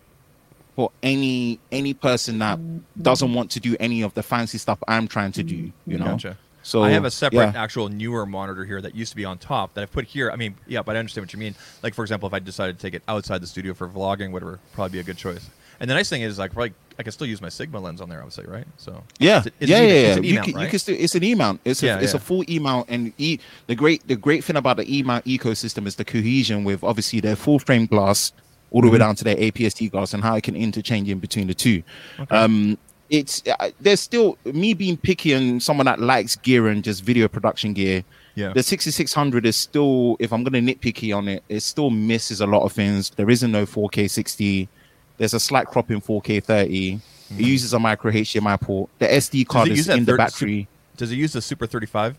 for 0.75 0.89
any 1.03 1.59
any 1.71 1.93
person 1.93 2.39
that 2.39 2.59
doesn't 3.01 3.33
want 3.33 3.51
to 3.51 3.59
do 3.59 3.75
any 3.79 4.01
of 4.01 4.13
the 4.13 4.23
fancy 4.23 4.57
stuff 4.57 4.79
I'm 4.87 5.07
trying 5.07 5.31
to 5.33 5.43
do. 5.43 5.71
You 5.85 5.97
know, 5.97 6.05
Gotcha. 6.05 6.37
So 6.63 6.83
I 6.83 6.91
have 6.91 7.05
a 7.05 7.11
separate 7.11 7.53
yeah. 7.53 7.61
actual 7.63 7.89
newer 7.89 8.25
monitor 8.25 8.65
here 8.65 8.81
that 8.81 8.95
used 8.95 9.11
to 9.11 9.15
be 9.15 9.25
on 9.25 9.37
top 9.37 9.73
that 9.73 9.81
I've 9.81 9.91
put 9.91 10.05
here. 10.05 10.31
I 10.31 10.35
mean, 10.35 10.55
yeah, 10.67 10.81
but 10.81 10.95
I 10.95 10.99
understand 10.99 11.23
what 11.25 11.33
you 11.33 11.39
mean. 11.39 11.55
Like 11.83 11.93
for 11.93 12.03
example, 12.03 12.27
if 12.27 12.33
I 12.33 12.39
decided 12.39 12.77
to 12.77 12.81
take 12.81 12.93
it 12.93 13.03
outside 13.07 13.41
the 13.41 13.47
studio 13.47 13.73
for 13.73 13.87
vlogging, 13.87 14.31
whatever, 14.31 14.59
probably 14.73 14.93
be 14.93 14.99
a 14.99 15.03
good 15.03 15.17
choice. 15.17 15.49
And 15.79 15.89
the 15.89 15.95
nice 15.95 16.09
thing 16.09 16.21
is, 16.21 16.37
like, 16.37 16.53
probably 16.53 16.73
I 16.99 17.01
can 17.01 17.11
still 17.11 17.25
use 17.25 17.41
my 17.41 17.49
Sigma 17.49 17.79
lens 17.79 18.01
on 18.01 18.09
there, 18.09 18.19
obviously, 18.19 18.45
right? 18.45 18.67
So 18.77 19.03
Yeah, 19.17 19.39
It's- 19.39 19.53
it's 19.59 19.69
yeah, 19.71 19.77
an 19.79 19.83
yeah, 19.87 19.93
yeah. 19.93 19.99
It's 20.09 20.17
an 20.17 20.23
you 20.23 20.29
E-mount, 20.33 20.45
can, 20.45 20.55
right? 20.55 20.63
you 20.65 20.69
can 20.69 20.79
still, 20.79 20.95
it's 20.99 21.15
an 21.15 21.23
E 21.23 21.33
mount. 21.33 21.61
It's 21.65 21.81
a, 21.81 21.85
Yeah, 21.87 21.99
it's 21.99 22.13
yeah. 22.13 22.17
a 22.17 22.19
full 22.19 22.43
E 22.47 22.59
mount, 22.59 22.85
and 22.87 23.13
e 23.17 23.39
the 23.65 23.73
great 23.73 24.07
the 24.07 24.15
great 24.15 24.43
thing 24.43 24.57
about 24.57 24.77
the 24.77 24.85
E 24.97 25.01
mount 25.01 25.25
ecosystem 25.25 25.87
is 25.87 25.95
the 25.95 26.05
cohesion 26.05 26.63
with 26.63 26.83
obviously 26.83 27.19
their 27.19 27.35
full 27.35 27.57
frame 27.57 27.87
glass 27.87 28.31
all 28.69 28.81
the 28.81 28.87
way 28.89 28.93
Mm-hmm. 28.93 28.99
down 28.99 29.15
to 29.15 29.23
their 29.23 29.35
APS-C 29.37 29.89
glass 29.89 30.13
and 30.13 30.21
how 30.21 30.35
it 30.35 30.43
can 30.43 30.55
interchange 30.55 31.09
in 31.09 31.17
between 31.17 31.47
the 31.47 31.55
two. 31.55 31.81
Um, 32.29 32.77
it's 33.11 33.43
uh, 33.47 33.69
there's 33.79 33.99
still 33.99 34.37
me 34.45 34.73
being 34.73 34.97
picky 34.97 35.33
and 35.33 35.61
someone 35.61 35.85
that 35.85 35.99
likes 35.99 36.35
gear 36.37 36.67
and 36.69 36.83
just 36.83 37.03
video 37.03 37.27
production 37.27 37.73
gear. 37.73 38.03
Yeah. 38.35 38.53
The 38.53 38.63
6600 38.63 39.45
is 39.45 39.57
still, 39.57 40.15
if 40.19 40.31
I'm 40.31 40.43
going 40.45 40.65
to 40.65 40.73
nitpicky 40.75 41.15
on 41.15 41.27
it, 41.27 41.43
it 41.49 41.59
still 41.59 41.89
misses 41.89 42.39
a 42.39 42.47
lot 42.47 42.63
of 42.63 42.71
things. 42.71 43.09
There 43.11 43.29
isn't 43.29 43.51
no 43.51 43.65
4K 43.65 44.09
60. 44.09 44.69
There's 45.17 45.33
a 45.33 45.39
slight 45.39 45.67
crop 45.67 45.91
in 45.91 45.99
4K 45.99 46.41
30. 46.41 46.93
It 46.93 47.01
uses 47.45 47.73
a 47.73 47.79
micro 47.79 48.09
HDMI 48.11 48.59
port. 48.61 48.89
The 48.99 49.07
SD 49.07 49.45
card 49.47 49.67
Mm-hmm. 49.67 49.77
Is 49.79 49.89
in 49.89 50.05
the 50.05 50.15
battery. 50.15 50.67
Does 50.95 51.11
it 51.11 51.15
use 51.17 51.33
the 51.33 51.41
Super 51.41 51.67
35? 51.67 52.17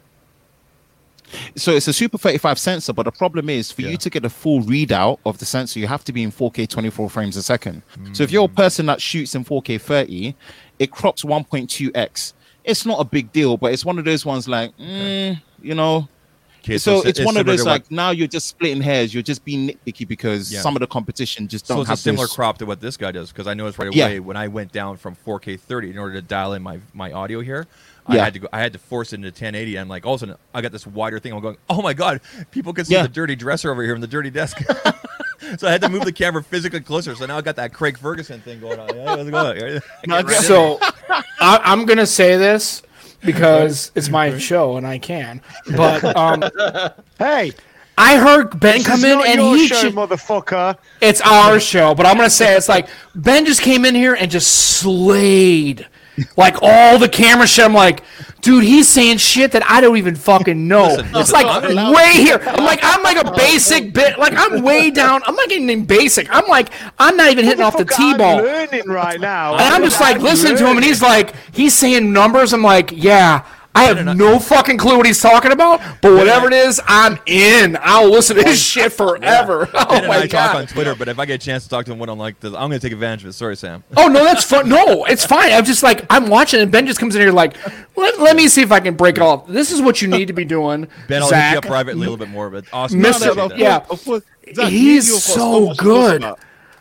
So 1.56 1.72
it's 1.72 1.88
a 1.88 1.92
Super 1.94 2.18
35 2.18 2.58
sensor, 2.58 2.92
but 2.92 3.04
the 3.04 3.12
problem 3.12 3.48
is 3.48 3.72
for 3.72 3.80
Yeah. 3.82 3.90
you 3.90 3.96
to 3.98 4.10
get 4.10 4.24
a 4.24 4.28
full 4.30 4.60
readout 4.62 5.18
of 5.24 5.38
the 5.38 5.46
sensor, 5.46 5.78
you 5.80 5.86
have 5.86 6.04
to 6.04 6.12
be 6.12 6.22
in 6.22 6.30
4K 6.30 6.66
24 6.68 7.08
frames 7.08 7.36
a 7.38 7.42
second. 7.42 7.82
So 8.12 8.22
if 8.22 8.30
you're 8.30 8.44
a 8.44 8.48
Mm. 8.48 8.54
person 8.56 8.86
that 8.86 9.00
shoots 9.00 9.34
in 9.34 9.44
4K 9.44 9.78
30, 9.80 10.34
it 10.78 10.90
crops 10.90 11.24
1.2x. 11.24 12.32
It's 12.64 12.86
not 12.86 13.00
a 13.00 13.04
big 13.04 13.32
deal, 13.32 13.56
but 13.56 13.72
it's 13.72 13.84
one 13.84 13.98
of 13.98 14.04
those 14.04 14.24
ones 14.24 14.48
like, 14.48 14.76
mm, 14.78 15.40
you 15.62 15.74
know. 15.74 16.08
Okay, 16.64 16.78
so 16.78 17.02
si- 17.02 17.08
it's, 17.08 17.20
one 17.24 17.36
of 17.36 17.44
those 17.44 17.58
to 17.60 17.64
what- 17.64 17.70
like 17.72 17.90
now 17.90 18.10
you're 18.10 18.28
just 18.28 18.46
splitting 18.46 18.80
hairs. 18.82 19.12
You're 19.12 19.24
just 19.24 19.44
being 19.44 19.68
nitpicky 19.70 20.06
because 20.06 20.52
Yeah. 20.52 20.60
some 20.60 20.76
of 20.76 20.80
the 20.80 20.86
competition 20.86 21.48
just 21.48 21.66
don't 21.66 21.78
So 21.78 21.80
it's 21.82 21.88
have 21.90 21.98
a 21.98 22.00
similar 22.00 22.26
this- 22.26 22.34
crop 22.36 22.58
to 22.58 22.66
what 22.66 22.80
this 22.80 22.96
guy 22.96 23.10
does 23.10 23.32
because 23.32 23.48
I 23.48 23.54
noticed 23.54 23.78
right 23.80 23.92
Yeah. 23.92 24.06
away 24.06 24.20
when 24.20 24.36
I 24.36 24.46
went 24.46 24.70
down 24.70 24.96
from 24.96 25.16
4K 25.16 25.56
30 25.56 25.90
in 25.90 25.98
order 25.98 26.14
to 26.14 26.22
dial 26.22 26.52
in 26.52 26.62
my 26.62 26.78
my 26.94 27.10
audio 27.10 27.40
here. 27.40 27.66
I 28.06 28.16
Yeah. 28.16 28.24
had 28.24 28.34
to 28.34 28.40
go. 28.40 28.48
I 28.52 28.60
had 28.60 28.72
to 28.72 28.78
force 28.78 29.12
it 29.12 29.16
into 29.16 29.28
1080, 29.28 29.76
and 29.76 29.88
like 29.88 30.04
all 30.04 30.14
of 30.14 30.18
a 30.18 30.26
sudden, 30.26 30.36
I 30.54 30.60
got 30.60 30.72
this 30.72 30.86
wider 30.86 31.18
thing. 31.20 31.32
I'm 31.32 31.40
going, 31.40 31.56
oh 31.70 31.82
my 31.82 31.92
god, 31.94 32.20
people 32.50 32.72
can 32.72 32.84
see 32.84 32.94
Yeah. 32.94 33.02
the 33.02 33.08
dirty 33.08 33.36
dresser 33.36 33.70
over 33.70 33.82
here 33.82 33.94
and 33.94 34.02
the 34.02 34.06
dirty 34.08 34.30
desk. 34.30 34.58
so 35.58 35.68
I 35.68 35.70
had 35.70 35.80
to 35.82 35.88
move 35.88 36.04
the 36.04 36.12
camera 36.12 36.42
physically 36.42 36.80
closer. 36.80 37.14
So 37.14 37.26
now 37.26 37.36
I 37.38 37.42
got 37.42 37.56
that 37.56 37.72
Craig 37.72 37.96
Ferguson 37.98 38.40
thing 38.40 38.60
going 38.60 38.80
on. 38.80 38.94
Yeah, 38.96 39.16
how's 39.16 39.26
it 39.28 39.30
going? 39.30 39.58
Get 40.04 40.24
right 40.24 40.28
So 40.36 40.78
I, 41.40 41.60
I'm 41.64 41.84
gonna 41.84 42.06
say 42.06 42.36
this 42.36 42.82
because 43.24 43.92
it's 43.94 44.08
my 44.08 44.36
show 44.38 44.76
and 44.76 44.86
I 44.86 44.98
can. 44.98 45.40
But 45.76 46.04
um, 46.16 46.42
Hey, 47.18 47.52
I 47.96 48.16
heard 48.18 48.58
Ben 48.58 48.78
this 48.78 48.86
come 48.86 48.98
is 48.98 49.04
in 49.04 49.20
and 49.20 49.40
your 49.40 49.56
he 49.56 49.68
show, 49.68 49.80
ju- 49.82 49.92
motherfucker. 49.92 50.76
It's 51.00 51.20
our 51.20 51.60
show, 51.60 51.94
but 51.94 52.04
I'm 52.06 52.16
gonna 52.16 52.30
say 52.30 52.56
it's 52.56 52.68
like 52.68 52.88
Ben 53.14 53.46
just 53.46 53.60
came 53.62 53.84
in 53.84 53.94
here 53.94 54.14
and 54.14 54.28
just 54.30 54.50
slayed 54.80 55.86
like 56.36 56.56
all 56.62 56.98
the 56.98 57.08
camera 57.08 57.46
shit. 57.46 57.64
I'm 57.64 57.74
like, 57.74 58.02
dude, 58.40 58.64
he's 58.64 58.88
saying 58.88 59.18
shit 59.18 59.52
that 59.52 59.62
I 59.68 59.80
don't 59.80 59.96
even 59.96 60.14
fucking 60.16 60.68
know. 60.68 60.84
Listen, 60.84 61.06
it's 61.06 61.14
listen, 61.14 61.32
like 61.34 61.46
I'm 61.46 61.70
allowed- 61.70 61.94
way 61.94 62.12
here. 62.12 62.40
I'm 62.44 62.64
like, 62.64 62.80
I'm 62.82 63.02
like 63.02 63.24
a 63.24 63.32
basic 63.32 63.92
bit. 63.92 64.18
Like 64.18 64.34
I'm 64.36 64.62
way 64.62 64.90
down. 64.90 65.22
I'm 65.26 65.34
not 65.34 65.48
getting 65.48 65.70
in 65.70 65.84
basic. 65.84 66.28
I'm 66.30 66.46
like, 66.48 66.68
I'm 66.98 67.16
not 67.16 67.30
even 67.30 67.44
hitting 67.44 67.62
off 67.62 67.76
the 67.76 67.84
Motherfucker, 67.84 68.12
T-ball. 68.12 68.36
Learning 68.38 68.88
right 68.88 69.20
now. 69.20 69.52
And 69.54 69.74
I'm 69.74 69.82
just 69.82 70.00
like 70.00 70.18
listening 70.20 70.56
to 70.56 70.66
him, 70.66 70.76
and 70.76 70.84
he's 70.84 71.02
like, 71.02 71.34
he's 71.52 71.74
saying 71.74 72.12
numbers. 72.12 72.52
I'm 72.52 72.62
like, 72.62 72.90
yeah, 72.94 73.46
I 73.74 73.84
have 73.84 74.16
no 74.16 74.38
fucking 74.38 74.76
clue 74.76 74.96
what 74.98 75.06
he's 75.06 75.20
talking 75.20 75.50
about, 75.50 75.80
but 76.02 76.12
whatever 76.14 76.46
it 76.46 76.52
is, 76.52 76.80
I'm 76.86 77.18
in. 77.26 77.78
I'll 77.80 78.10
listen 78.10 78.36
to 78.36 78.42
his 78.42 78.62
shit 78.62 78.92
forever. 78.92 79.66
Ben 79.66 79.74
Oh 79.88 79.94
and 79.96 80.06
my 80.08 80.18
I 80.20 80.26
talk 80.26 80.54
on. 80.54 80.66
Twitter, 80.66 80.94
but 80.94 81.08
if 81.08 81.18
I 81.18 81.24
get 81.24 81.42
a 81.42 81.44
chance 81.44 81.64
to 81.64 81.70
talk 81.70 81.86
to 81.86 81.92
him 81.92 81.98
one 81.98 82.08
on 82.10 82.18
like 82.18 82.38
this, 82.40 82.52
I'm 82.52 82.68
going 82.68 82.72
to 82.72 82.80
take 82.80 82.92
advantage 82.92 83.22
of 83.24 83.30
it. 83.30 83.32
Sorry, 83.32 83.56
Sam. 83.56 83.82
Oh 83.96 84.08
no, 84.08 84.24
that's 84.24 84.44
fun. 84.44 84.68
No, 84.68 85.04
it's 85.06 85.24
fine. 85.24 85.52
I'm 85.52 85.64
just 85.64 85.82
like 85.82 86.04
I'm 86.10 86.28
watching, 86.28 86.60
and 86.60 86.70
Ben 86.70 86.86
just 86.86 87.00
comes 87.00 87.14
in 87.16 87.22
here 87.22 87.32
like, 87.32 87.56
let, 87.96 88.20
let 88.20 88.36
me 88.36 88.48
see 88.48 88.60
if 88.62 88.72
I 88.72 88.80
can 88.80 88.94
break 88.94 89.16
it 89.16 89.22
off. 89.22 89.46
This 89.46 89.70
is 89.72 89.80
what 89.80 90.02
you 90.02 90.08
need 90.08 90.26
to 90.26 90.32
be 90.34 90.44
doing, 90.44 90.86
Ben, 91.08 91.22
I'll 91.22 91.28
Zach. 91.28 91.44
hit 91.44 91.52
you 91.54 91.58
up 91.58 91.64
privately 91.64 92.06
a 92.06 92.10
little 92.10 92.18
bit 92.18 92.28
more, 92.28 92.50
but 92.50 92.64
awesome. 92.72 93.00
Mr. 93.00 93.30
Appreciate 93.32 93.48
that. 93.48 93.58
yeah. 93.58 93.76
Of 93.88 94.04
course, 94.04 94.22
Zach, 94.54 94.68
He's 94.70 95.08
you- 95.08 95.14
you've 95.14 95.22
got 95.24 95.34
so 95.34 95.66
much 95.68 95.78
to 95.78 95.82
good. 95.84 96.24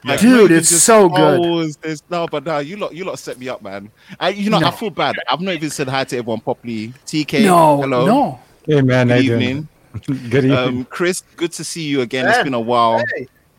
About. 0.03 0.21
Yeah. 0.23 0.29
Dude, 0.29 0.51
it's 0.51 0.69
just 0.69 0.85
so 0.85 1.09
good. 1.09 1.39
always 1.39 1.77
this- 1.77 2.03
no, 2.09 2.27
but 2.27 2.45
no, 2.45 2.59
you 2.59 2.77
lot, 2.77 2.93
you 2.93 3.03
lot 3.03 3.19
set 3.19 3.37
me 3.39 3.49
up, 3.49 3.61
man. 3.61 3.89
I, 4.19 4.29
you 4.29 4.49
know, 4.49 4.59
No. 4.59 4.67
I 4.67 4.71
feel 4.71 4.89
bad. 4.89 5.15
I've 5.29 5.41
not 5.41 5.53
even 5.53 5.69
said 5.69 5.87
hi 5.87 6.03
to 6.05 6.17
everyone 6.17 6.39
properly. 6.41 6.93
TK, 7.05 7.43
No, 7.45 7.81
hello, 7.81 8.05
no. 8.05 8.39
Hey 8.65 8.81
man, 8.81 9.07
good 9.07 9.23
you 9.25 9.33
evening. 9.33 9.67
Good 10.07 10.45
evening. 10.45 10.51
Um, 10.53 10.85
Chris, 10.85 11.21
good 11.35 11.51
to 11.53 11.63
see 11.65 11.81
you 11.83 11.99
again. 12.01 12.25
It's 12.27 12.43
been 12.43 12.53
a 12.53 12.59
while. 12.59 13.03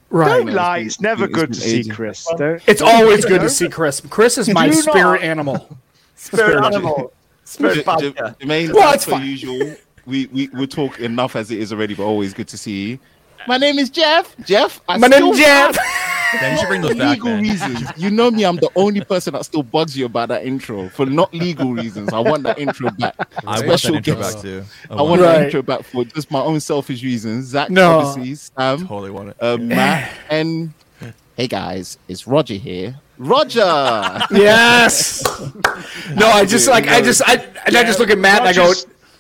Right. 0.09 0.45
Don't 0.45 0.55
lie. 0.55 0.79
It's 0.79 0.99
never 1.01 1.25
It's 1.27 1.35
good 1.35 1.49
been 1.51 1.59
to 1.59 1.61
see 1.61 1.79
ages. 1.81 1.95
Chris. 1.95 2.27
Don't. 2.39 2.63
It's 2.67 2.81
always 2.81 3.25
good 3.27 3.41
to 3.43 3.51
see 3.51 3.69
Chris. 3.69 4.01
Chris 4.01 4.39
is 4.39 4.49
my 4.49 4.71
spirit 4.71 5.21
not. 5.21 5.23
animal. 5.23 5.79
Spirit 6.17 6.65
animal. 6.65 7.13
Spirit 7.45 7.75
J- 7.77 7.83
vodka. 7.83 8.37
J- 8.41 8.47
Jermaine, 8.47 8.73
Well, 8.73 8.89
as 8.89 8.95
it's 8.95 9.05
per 9.05 9.11
fine. 9.11 9.27
usual, 9.27 9.77
we, 10.07 10.27
we 10.29 10.49
we 10.55 10.67
talk 10.67 10.99
enough 11.01 11.37
as 11.37 11.51
it 11.51 11.59
is 11.59 11.71
already, 11.73 11.95
but 11.95 12.05
always 12.05 12.33
good 12.33 12.49
to 12.49 12.57
see 12.57 12.89
you. 12.91 12.99
My 13.47 13.59
name 13.59 13.79
is 13.79 13.91
Jeff. 13.91 14.35
Jeff. 14.47 14.81
I 14.89 14.97
My 14.99 15.09
still 15.09 15.27
name's 15.35 15.39
Jeff. 15.39 15.77
Ben, 16.41 16.53
you 16.53 16.59
should 16.59 16.69
bring 16.69 16.81
those 16.83 16.93
for 16.93 16.99
back, 16.99 17.11
legal 17.17 17.29
man. 17.31 17.43
reasons. 17.43 17.91
You 17.97 18.11
know 18.11 18.31
me, 18.31 18.45
I'm 18.45 18.57
the 18.57 18.71
only 18.77 19.03
person 19.05 19.33
that 19.35 19.45
still 19.45 19.63
bugs 19.63 19.97
you 19.97 20.07
about 20.07 20.29
that 20.29 20.45
intro 20.47 20.89
for 20.89 21.07
not 21.07 21.33
legal 21.35 21.73
reasons. 21.73 22.13
I 22.13 22.21
want 22.21 22.43
that 22.45 22.59
intro 22.59 22.91
back. 22.91 23.15
I 23.47 23.65
want 23.67 23.81
that 23.83 23.85
intro 23.85 24.01
guest. 24.01 24.35
back 24.35 24.43
too. 24.43 24.65
I 24.91 25.03
want 25.03 25.21
Right. 25.23 25.33
that 25.39 25.45
intro 25.47 25.63
back 25.63 25.83
for 25.85 26.05
just 26.05 26.31
my 26.31 26.41
own 26.41 26.61
selfish 26.61 27.03
reasons. 27.03 27.47
Zach, 27.47 27.71
No. 27.71 27.99
obviously, 28.01 28.35
Sam, 28.35 28.87
totally 28.87 29.11
want 29.11 29.31
it. 29.31 29.37
uh, 29.41 29.57
Matt, 29.59 30.11
and 30.31 30.73
hey 31.37 31.47
guys, 31.49 31.99
it's 32.09 32.27
Roger 32.27 32.55
here. 32.55 32.97
Roger. 33.19 33.61
Yes. 34.31 35.23
No, 36.17 36.27
I 36.27 36.45
just 36.45 36.69
like 36.69 36.89
I 36.89 37.01
just 37.01 37.23
I 37.27 37.35
and 37.67 37.77
I 37.77 37.85
just 37.85 37.99
look 37.99 38.11
at 38.11 38.19
Matt 38.19 38.41
and 38.41 38.49
I 38.49 38.53
go, 38.53 38.73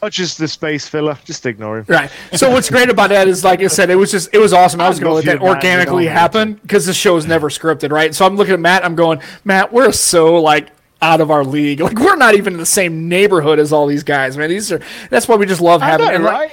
Oh, 0.02 0.06
Roger's- 0.06 0.18
Roger's 0.18 0.36
the 0.36 0.48
space 0.48 0.88
filler. 0.88 1.16
Just 1.24 1.46
ignore 1.46 1.78
him. 1.78 1.84
Right. 1.88 2.10
So 2.34 2.50
what's 2.50 2.68
great 2.68 2.90
about 2.90 3.10
that 3.10 3.28
is, 3.28 3.44
like 3.44 3.62
I 3.62 3.68
said, 3.68 3.88
it 3.88 3.94
was 3.96 4.10
just 4.10 4.30
it 4.32 4.38
was 4.38 4.52
awesome. 4.52 4.80
I 4.80 4.88
was 4.88 4.98
going 4.98 5.10
to 5.10 5.14
let 5.14 5.24
that 5.26 5.40
organically 5.46 6.06
happen 6.06 6.54
because 6.54 6.86
the 6.86 6.92
show 6.94 7.16
is 7.16 7.26
never 7.26 7.48
scripted, 7.48 7.90
right? 7.92 8.14
So 8.14 8.26
I'm 8.26 8.36
looking 8.36 8.54
at 8.54 8.60
Matt. 8.60 8.84
I'm 8.84 8.94
going, 8.96 9.20
Matt, 9.44 9.72
we're 9.72 9.92
so 9.92 10.36
like 10.40 10.70
out 11.00 11.20
of 11.20 11.30
our 11.30 11.44
league. 11.44 11.80
Like 11.82 11.98
we're 11.98 12.16
not 12.16 12.34
even 12.34 12.54
in 12.54 12.58
the 12.58 12.66
same 12.66 13.08
neighborhood 13.08 13.58
as 13.58 13.72
all 13.72 13.86
these 13.86 14.02
guys, 14.02 14.36
man. 14.36 14.50
These 14.50 14.72
are 14.72 14.80
that's 15.08 15.28
why 15.28 15.36
we 15.36 15.46
just 15.46 15.60
love 15.60 15.80
having. 15.82 16.06
know, 16.06 16.12
and, 16.14 16.24
like- 16.24 16.32
right? 16.32 16.52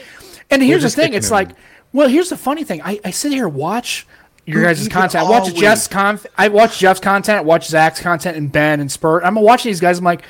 and 0.52 0.62
here's 0.62 0.84
the 0.84 0.90
thing: 0.90 1.14
it's 1.14 1.32
like, 1.32 1.50
well, 1.92 2.08
here's 2.08 2.30
the 2.30 2.38
funny 2.38 2.64
thing. 2.64 2.82
I, 2.84 3.00
I 3.04 3.12
sit 3.12 3.32
here 3.32 3.48
watch 3.50 4.06
your 4.46 4.64
guys' 4.64 4.88
content. 4.88 5.24
I 5.24 5.30
watch 5.30 5.54
Jeff's 5.56 5.88
con. 5.88 6.20
I 6.38 6.48
watch 6.48 6.80
Jeff's 6.80 7.00
content. 7.00 7.40
I 7.40 7.42
watch 7.42 7.68
Zach's 7.68 8.00
content 8.00 8.38
and 8.38 8.52
Ben 8.52 8.80
and 8.80 8.92
Spurt. 8.92 9.24
I'm 9.24 9.34
going 9.36 9.46
watching 9.46 9.70
these 9.70 9.80
guys. 9.80 10.00
I'm 10.00 10.06
like, 10.06 10.24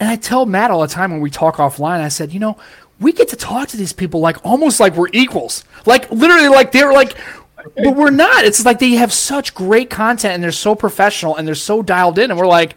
and 0.00 0.08
I 0.08 0.16
tell 0.16 0.46
Matt 0.46 0.70
all 0.70 0.80
the 0.80 0.86
time 0.88 1.10
when 1.10 1.20
we 1.20 1.30
talk 1.30 1.56
offline. 1.56 2.00
I 2.00 2.08
said, 2.08 2.32
you 2.32 2.40
know, 2.40 2.56
we 3.00 3.12
get 3.12 3.28
to 3.28 3.36
talk 3.36 3.68
to 3.68 3.76
these 3.76 3.92
people 3.92 4.20
like 4.20 4.44
almost 4.44 4.80
like 4.80 4.94
we're 4.96 5.08
equals. 5.12 5.64
Like 5.84 6.10
literally, 6.10 6.48
like 6.48 6.72
they're 6.72 6.92
like. 6.92 7.16
But 7.74 7.96
we're 7.96 8.10
not. 8.10 8.44
It's 8.44 8.64
like 8.64 8.78
they 8.78 8.92
have 8.92 9.12
such 9.12 9.52
great 9.52 9.90
content 9.90 10.34
and 10.34 10.42
they're 10.42 10.52
so 10.52 10.76
professional 10.76 11.34
and 11.34 11.48
they're 11.48 11.56
so 11.56 11.82
dialed 11.82 12.16
in. 12.16 12.30
And 12.30 12.38
we're 12.38 12.46
like, 12.46 12.76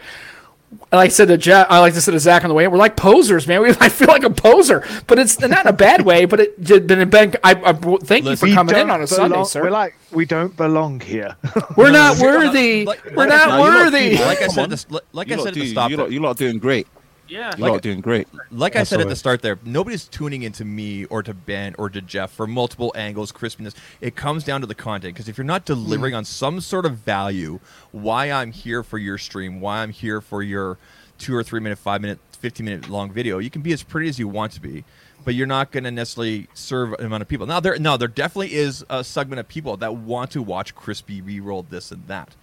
like 0.91 1.05
I 1.05 1.07
said 1.09 1.27
to 1.27 1.37
Jeff, 1.37 1.67
I 1.69 1.79
like 1.79 1.93
to 1.93 2.01
say 2.01 2.11
to 2.11 2.19
Zach 2.19 2.43
on 2.43 2.49
the 2.49 2.55
way. 2.55 2.67
We're 2.67 2.77
like 2.77 2.95
posers, 2.95 3.47
man. 3.47 3.61
We, 3.61 3.69
I 3.79 3.89
feel 3.89 4.07
like 4.07 4.23
a 4.23 4.31
poser, 4.31 4.83
but 5.05 5.19
it's 5.19 5.39
not 5.39 5.61
in 5.61 5.67
a 5.67 5.73
bad 5.73 6.01
way. 6.05 6.25
But 6.25 6.39
it 6.39 6.63
did. 6.63 6.87
But 6.87 7.07
Ben, 7.11 7.35
I, 7.43 7.51
I 7.53 7.73
thank 7.73 8.25
you 8.25 8.35
for 8.35 8.47
coming 8.47 8.75
in 8.77 8.89
on 8.89 9.03
a 9.03 9.07
Sunday, 9.07 9.43
sir. 9.43 9.61
We're 9.61 9.69
like 9.69 9.95
we 10.11 10.25
don't 10.25 10.57
belong 10.57 10.99
here. 11.01 11.35
We're 11.77 11.91
not 11.91 12.17
worthy. 12.21 12.85
We're 12.85 12.95
like 13.15 13.29
not 13.29 13.49
said- 13.49 13.59
worthy. 13.59 14.17
Like 14.17 14.41
I 14.41 14.47
said, 14.47 14.73
on. 14.73 14.99
like 15.13 15.27
you 15.27 15.35
I 15.35 15.37
lot 15.37 15.43
said 15.45 15.53
do, 15.53 15.59
at 15.61 15.63
the 15.65 15.71
stop. 15.71 15.91
you 15.91 15.97
lot, 15.97 16.11
you 16.11 16.19
lot 16.19 16.37
doing 16.37 16.57
great. 16.57 16.87
Yeah. 17.29 17.55
You 17.55 17.63
lot 17.63 17.77
are 17.77 17.79
doing 17.79 18.01
great. 18.01 18.27
Like 18.51 18.75
I 18.75 18.83
said 18.83 18.99
at 18.99 19.07
the 19.07 19.15
start 19.15 19.41
there, 19.41 19.59
nobody's 19.63 20.05
tuning 20.05 20.41
into 20.41 20.65
me 20.65 21.05
or 21.05 21.23
to 21.23 21.33
Ben 21.33 21.75
or 21.77 21.89
to 21.89 22.01
Jeff 22.01 22.31
for 22.31 22.47
multiple 22.47 22.91
angles, 22.95 23.31
crispiness. 23.31 23.75
It 24.01 24.15
comes 24.15 24.43
down 24.43 24.61
to 24.61 24.67
the 24.67 24.75
content 24.75 25.13
because 25.13 25.29
if 25.29 25.37
you're 25.37 25.45
not 25.45 25.65
delivering 25.65 26.13
hmm. 26.13 26.17
on 26.17 26.25
some 26.25 26.59
sort 26.59 26.85
of 26.85 26.97
value, 26.97 27.59
why 27.91 28.31
I'm 28.31 28.51
here 28.51 28.83
for 28.83 28.97
your 28.97 29.17
stream, 29.17 29.61
why 29.61 29.83
I'm 29.83 29.91
here 29.91 30.21
for 30.21 30.41
your 30.41 30.77
two 31.17 31.35
or 31.35 31.43
three 31.43 31.59
minute, 31.59 31.77
five 31.77 32.01
minute, 32.01 32.19
15 32.31 32.65
minute 32.65 32.89
long 32.89 33.11
video, 33.11 33.37
you 33.37 33.49
can 33.49 33.61
be 33.61 33.73
as 33.73 33.83
pretty 33.83 34.09
as 34.09 34.17
you 34.17 34.27
want 34.27 34.53
to 34.53 34.61
be, 34.61 34.83
but 35.23 35.35
you're 35.35 35.47
not 35.47 35.71
going 35.71 35.83
to 35.83 35.91
necessarily 35.91 36.47
serve 36.53 36.93
an 36.93 37.05
amount 37.05 37.21
of 37.21 37.27
people. 37.27 37.45
Now 37.45 37.59
there, 37.59 37.77
no, 37.77 37.97
there 37.97 38.07
definitely 38.07 38.53
is 38.53 38.83
a 38.89 39.03
segment 39.03 39.39
of 39.39 39.47
people 39.47 39.77
that 39.77 39.95
want 39.95 40.31
to 40.31 40.41
watch 40.41 40.73
crispy 40.73 41.21
re-rolled 41.21 41.69
this 41.69 41.91
and 41.91 42.07
that, 42.07 42.35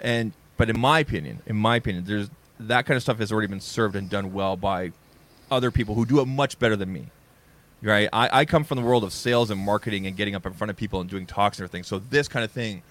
and 0.00 0.32
but 0.56 0.70
in 0.70 0.78
my 0.78 1.00
opinion, 1.00 1.42
in 1.46 1.56
my 1.56 1.76
opinion, 1.76 2.04
there's 2.04 2.30
that 2.60 2.86
kind 2.86 2.96
of 2.96 3.02
stuff 3.02 3.18
has 3.18 3.32
already 3.32 3.48
been 3.48 3.60
served 3.60 3.96
and 3.96 4.08
done 4.08 4.32
well 4.32 4.56
by 4.56 4.92
other 5.50 5.70
people 5.70 5.94
who 5.94 6.06
do 6.06 6.20
it 6.20 6.26
much 6.26 6.58
better 6.58 6.76
than 6.76 6.92
me. 6.92 7.06
Right? 7.82 8.08
I, 8.12 8.40
I 8.40 8.44
come 8.46 8.64
from 8.64 8.76
the 8.76 8.82
world 8.82 9.04
of 9.04 9.12
sales 9.12 9.50
and 9.50 9.60
marketing 9.60 10.06
and 10.06 10.16
getting 10.16 10.34
up 10.34 10.46
in 10.46 10.54
front 10.54 10.70
of 10.70 10.76
people 10.76 11.00
and 11.00 11.10
doing 11.10 11.26
talks 11.26 11.58
and 11.58 11.64
everything. 11.64 11.82
So 11.82 11.98
this 11.98 12.28
kind 12.28 12.42
of 12.44 12.50
thing 12.50 12.82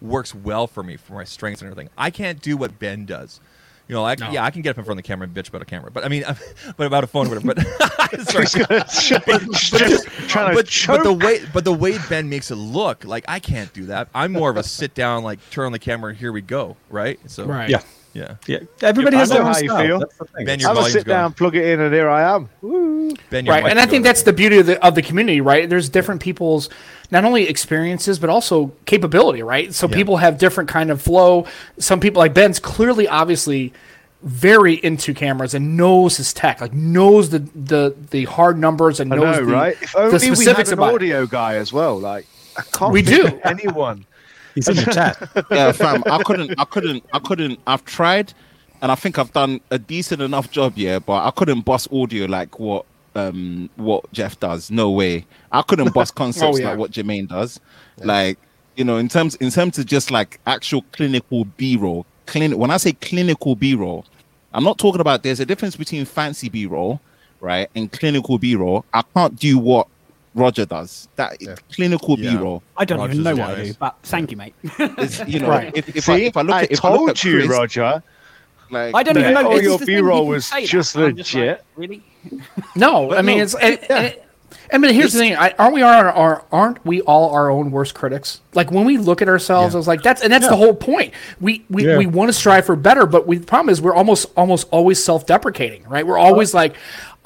works 0.00 0.34
well 0.34 0.66
for 0.68 0.82
me 0.84 0.96
for 0.96 1.14
my 1.14 1.24
strengths 1.24 1.62
and 1.62 1.70
everything. 1.70 1.90
I 1.98 2.10
can't 2.10 2.40
do 2.40 2.56
what 2.56 2.78
Ben 2.78 3.06
does. 3.06 3.40
You 3.88 3.94
know, 3.94 4.02
like 4.02 4.18
No. 4.20 4.30
yeah, 4.30 4.44
I 4.44 4.50
can 4.50 4.62
get 4.62 4.70
up 4.70 4.78
in 4.78 4.84
front 4.84 4.98
of 4.98 5.04
the 5.04 5.06
camera 5.06 5.26
and 5.26 5.34
bitch 5.36 5.48
about 5.48 5.62
a 5.62 5.64
camera, 5.64 5.90
but 5.90 6.04
I 6.04 6.08
mean, 6.08 6.24
but 6.76 6.86
about 6.86 7.02
a 7.02 7.06
phone 7.06 7.26
or 7.26 7.38
whatever. 7.40 7.54
But 7.54 8.20
sorry, 8.28 8.46
but, 8.68 9.50
Just 9.52 10.06
trying 10.28 10.50
to 10.50 10.54
but, 10.54 10.54
but 10.54 10.66
the 10.66 10.70
choke. 10.70 11.22
way 11.22 11.40
but 11.52 11.64
the 11.64 11.72
way 11.72 11.98
Ben 12.08 12.28
makes 12.28 12.50
it 12.50 12.56
look 12.56 13.04
like 13.04 13.24
I 13.26 13.38
can't 13.40 13.72
do 13.72 13.86
that. 13.86 14.08
I'm 14.14 14.32
more 14.32 14.50
of 14.50 14.56
a 14.56 14.62
sit 14.62 14.94
down, 14.94 15.24
like 15.24 15.38
turn 15.50 15.66
on 15.66 15.72
the 15.72 15.78
camera, 15.78 16.10
and 16.10 16.18
here 16.18 16.30
we 16.32 16.40
go, 16.40 16.76
right? 16.90 17.18
So 17.28 17.46
Right. 17.46 17.70
Yeah. 17.70 17.82
Yeah. 18.16 18.34
Yeah, 18.46 18.58
everybody 18.82 19.16
I 19.16 19.20
has 19.20 19.28
know 19.30 19.36
their 19.36 19.44
own 19.44 19.52
how 19.52 19.58
you 19.58 19.68
style. 19.68 19.86
feel. 19.86 19.98
That's 20.00 20.16
the 20.16 20.24
thing. 20.26 20.46
Ben, 20.46 20.60
your 20.60 20.68
I'm 20.70 20.74
gonna 20.74 20.80
volume's 20.82 20.92
sit 20.92 21.06
going. 21.06 21.16
down, 21.16 21.32
plug 21.34 21.56
it 21.56 21.64
in, 21.66 21.80
and 21.80 21.92
here 21.94 22.08
I 22.08 22.34
am. 22.34 22.48
Woo. 22.62 23.10
Ben, 23.30 23.44
your 23.46 23.54
right 23.54 23.62
mic's 23.64 23.70
and 23.70 23.78
i 23.78 23.82
think 23.82 23.90
going. 23.92 24.02
that's 24.02 24.22
the 24.24 24.32
beauty 24.32 24.58
of 24.58 24.66
the, 24.66 24.84
of 24.84 24.94
the 24.94 25.02
community 25.02 25.40
right 25.40 25.68
there's 25.70 25.88
different 25.88 26.20
people's 26.20 26.68
not 27.12 27.24
only 27.24 27.48
experiences 27.48 28.18
but 28.18 28.28
also 28.28 28.72
capability 28.84 29.42
right 29.42 29.72
so 29.72 29.86
people 29.88 30.16
have 30.16 30.38
different 30.38 30.68
kind 30.68 30.90
of 30.90 31.00
flow 31.00 31.46
some 31.78 32.00
people 32.00 32.18
like 32.20 32.34
ben's 32.34 32.58
clearly 32.58 33.06
obviously 33.08 33.72
very 34.22 34.74
into 34.84 35.14
cameras 35.14 35.54
and 35.54 35.76
knows 35.76 36.16
his 36.16 36.32
tech 36.34 36.60
like 36.60 36.72
knows 36.74 37.30
the 37.30 37.38
the 37.54 37.94
the 38.10 38.24
hard 38.24 38.58
numbers 38.58 38.98
and 38.98 39.12
I 39.12 39.16
knows 39.16 39.38
know, 39.38 39.46
the, 39.46 39.52
right? 39.52 39.76
If 39.80 39.92
the 39.92 39.98
only 40.00 40.18
we 40.18 40.26
had 40.28 40.36
specifics 40.36 40.68
an 40.70 40.78
about 40.78 40.90
it. 40.90 40.94
audio 40.96 41.26
guy 41.26 41.54
as 41.56 41.72
well. 41.72 41.98
Like, 41.98 42.26
I 42.56 42.62
can't 42.72 42.92
We 42.92 43.02
think 43.02 43.22
do. 43.22 43.26
of 43.36 43.40
anyone. 43.44 44.04
He's 44.56 44.68
in 44.68 44.76
the 44.76 44.86
chat. 44.86 45.46
yeah, 45.52 45.70
fam. 45.72 46.02
I 46.10 46.22
couldn't. 46.24 46.58
I 46.58 46.64
couldn't. 46.64 47.04
I 47.12 47.20
couldn't. 47.20 47.60
I've 47.68 47.84
tried, 47.84 48.34
and 48.82 48.90
I 48.90 48.96
think 48.96 49.18
I've 49.20 49.32
done 49.32 49.60
a 49.70 49.78
decent 49.78 50.22
enough 50.22 50.50
job. 50.50 50.72
Yeah, 50.76 50.98
but 50.98 51.24
I 51.24 51.30
couldn't 51.30 51.60
bust 51.62 51.88
audio 51.92 52.26
like 52.26 52.58
what 52.58 52.86
um 53.14 53.70
what 53.76 54.10
Jeff 54.12 54.40
does. 54.40 54.70
No 54.70 54.90
way. 54.90 55.26
I 55.52 55.62
couldn't 55.62 55.94
bust 55.94 56.14
concepts 56.16 56.56
Oh, 56.56 56.60
yeah. 56.60 56.70
like 56.70 56.78
what 56.78 56.90
Jermaine 56.90 57.28
does. 57.28 57.60
Like 57.98 58.38
you 58.76 58.84
know, 58.84 58.96
in 58.98 59.08
terms 59.08 59.36
in 59.36 59.50
terms 59.50 59.78
of 59.78 59.86
just 59.86 60.10
like 60.10 60.40
actual 60.46 60.82
clinical 60.92 61.44
B 61.44 61.76
roll. 61.76 62.06
Clinic. 62.26 62.58
When 62.58 62.72
I 62.72 62.78
say 62.78 62.92
clinical 62.94 63.54
B 63.54 63.74
roll, 63.76 64.04
I'm 64.52 64.64
not 64.64 64.78
talking 64.78 65.00
about. 65.00 65.22
There's 65.22 65.40
a 65.40 65.46
difference 65.46 65.76
between 65.76 66.04
fancy 66.06 66.48
B 66.48 66.66
roll, 66.66 67.00
right, 67.40 67.70
and 67.76 67.92
clinical 67.92 68.38
B 68.38 68.56
roll. 68.56 68.84
I 68.94 69.02
can't 69.14 69.38
do 69.38 69.58
what 69.58 69.86
Roger 70.36 70.66
does. 70.66 71.08
That 71.16 71.38
clinical 71.72 72.16
Yeah. 72.18 72.36
B 72.36 72.36
roll. 72.36 72.62
I 72.76 72.84
don't 72.84 72.98
Roger's 73.00 73.18
even 73.18 73.24
know 73.36 73.42
what 73.42 73.58
I 73.58 73.64
do, 73.64 73.74
but 73.74 73.96
thank 74.04 74.30
you, 74.30 74.36
mate. 74.36 74.54
You 75.26 75.40
know, 75.40 75.48
Right. 75.48 75.72
if, 75.74 75.88
if, 75.96 76.08
I, 76.08 76.18
See, 76.18 76.24
if 76.26 76.36
I 76.36 76.42
look 76.42 76.54
I 76.54 76.62
at, 76.64 76.70
if 76.72 76.84
I 76.84 76.88
look 76.90 76.98
told 76.98 77.10
at 77.10 77.24
you, 77.24 77.32
Chris, 77.38 77.48
Roger. 77.48 78.02
like, 78.70 78.94
I 78.94 79.02
don't 79.02 79.16
even 79.18 79.34
know. 79.34 79.40
Oh, 79.48 79.52
all 79.52 79.62
your 79.62 79.78
B-roll 79.78 80.26
was 80.26 80.46
say 80.46 80.60
that. 80.60 80.68
just 80.68 80.94
I'm 80.96 81.02
like, 81.04 81.16
legit. 81.16 81.64
really? 81.76 82.02
no 82.76 83.12
i 83.14 83.22
mean 83.22 83.40
it's 83.40 83.54
and, 83.54 83.78
and- 83.90 84.16
I 84.72 84.78
mean, 84.78 84.94
here's 84.94 85.12
the 85.12 85.18
thing: 85.20 85.36
I, 85.36 85.54
aren't 85.58 85.74
we 85.74 85.82
our, 85.82 86.08
our 86.10 86.44
aren't 86.50 86.84
we 86.84 87.00
all 87.02 87.30
our 87.30 87.50
own 87.50 87.70
worst 87.70 87.94
critics? 87.94 88.40
Like 88.54 88.72
when 88.72 88.84
we 88.84 88.98
look 88.98 89.22
at 89.22 89.28
ourselves, 89.28 89.76
I 89.76 89.78
was 89.78 89.86
like, 89.86 90.02
"That's 90.02 90.22
and 90.22 90.32
that's 90.32 90.48
the 90.48 90.56
whole 90.56 90.74
point." 90.74 91.14
We 91.40 91.64
we, 91.70 91.86
Yeah. 91.86 91.98
we 91.98 92.06
want 92.06 92.30
to 92.30 92.32
strive 92.32 92.66
for 92.66 92.74
better, 92.74 93.06
but 93.06 93.28
we, 93.28 93.38
the 93.38 93.46
problem 93.46 93.68
is 93.72 93.80
we're 93.80 93.94
almost 93.94 94.26
almost 94.36 94.66
always 94.72 95.02
self-deprecating, 95.02 95.84
right? 95.84 96.04
We're 96.04 96.18
always 96.18 96.52
like, 96.52 96.74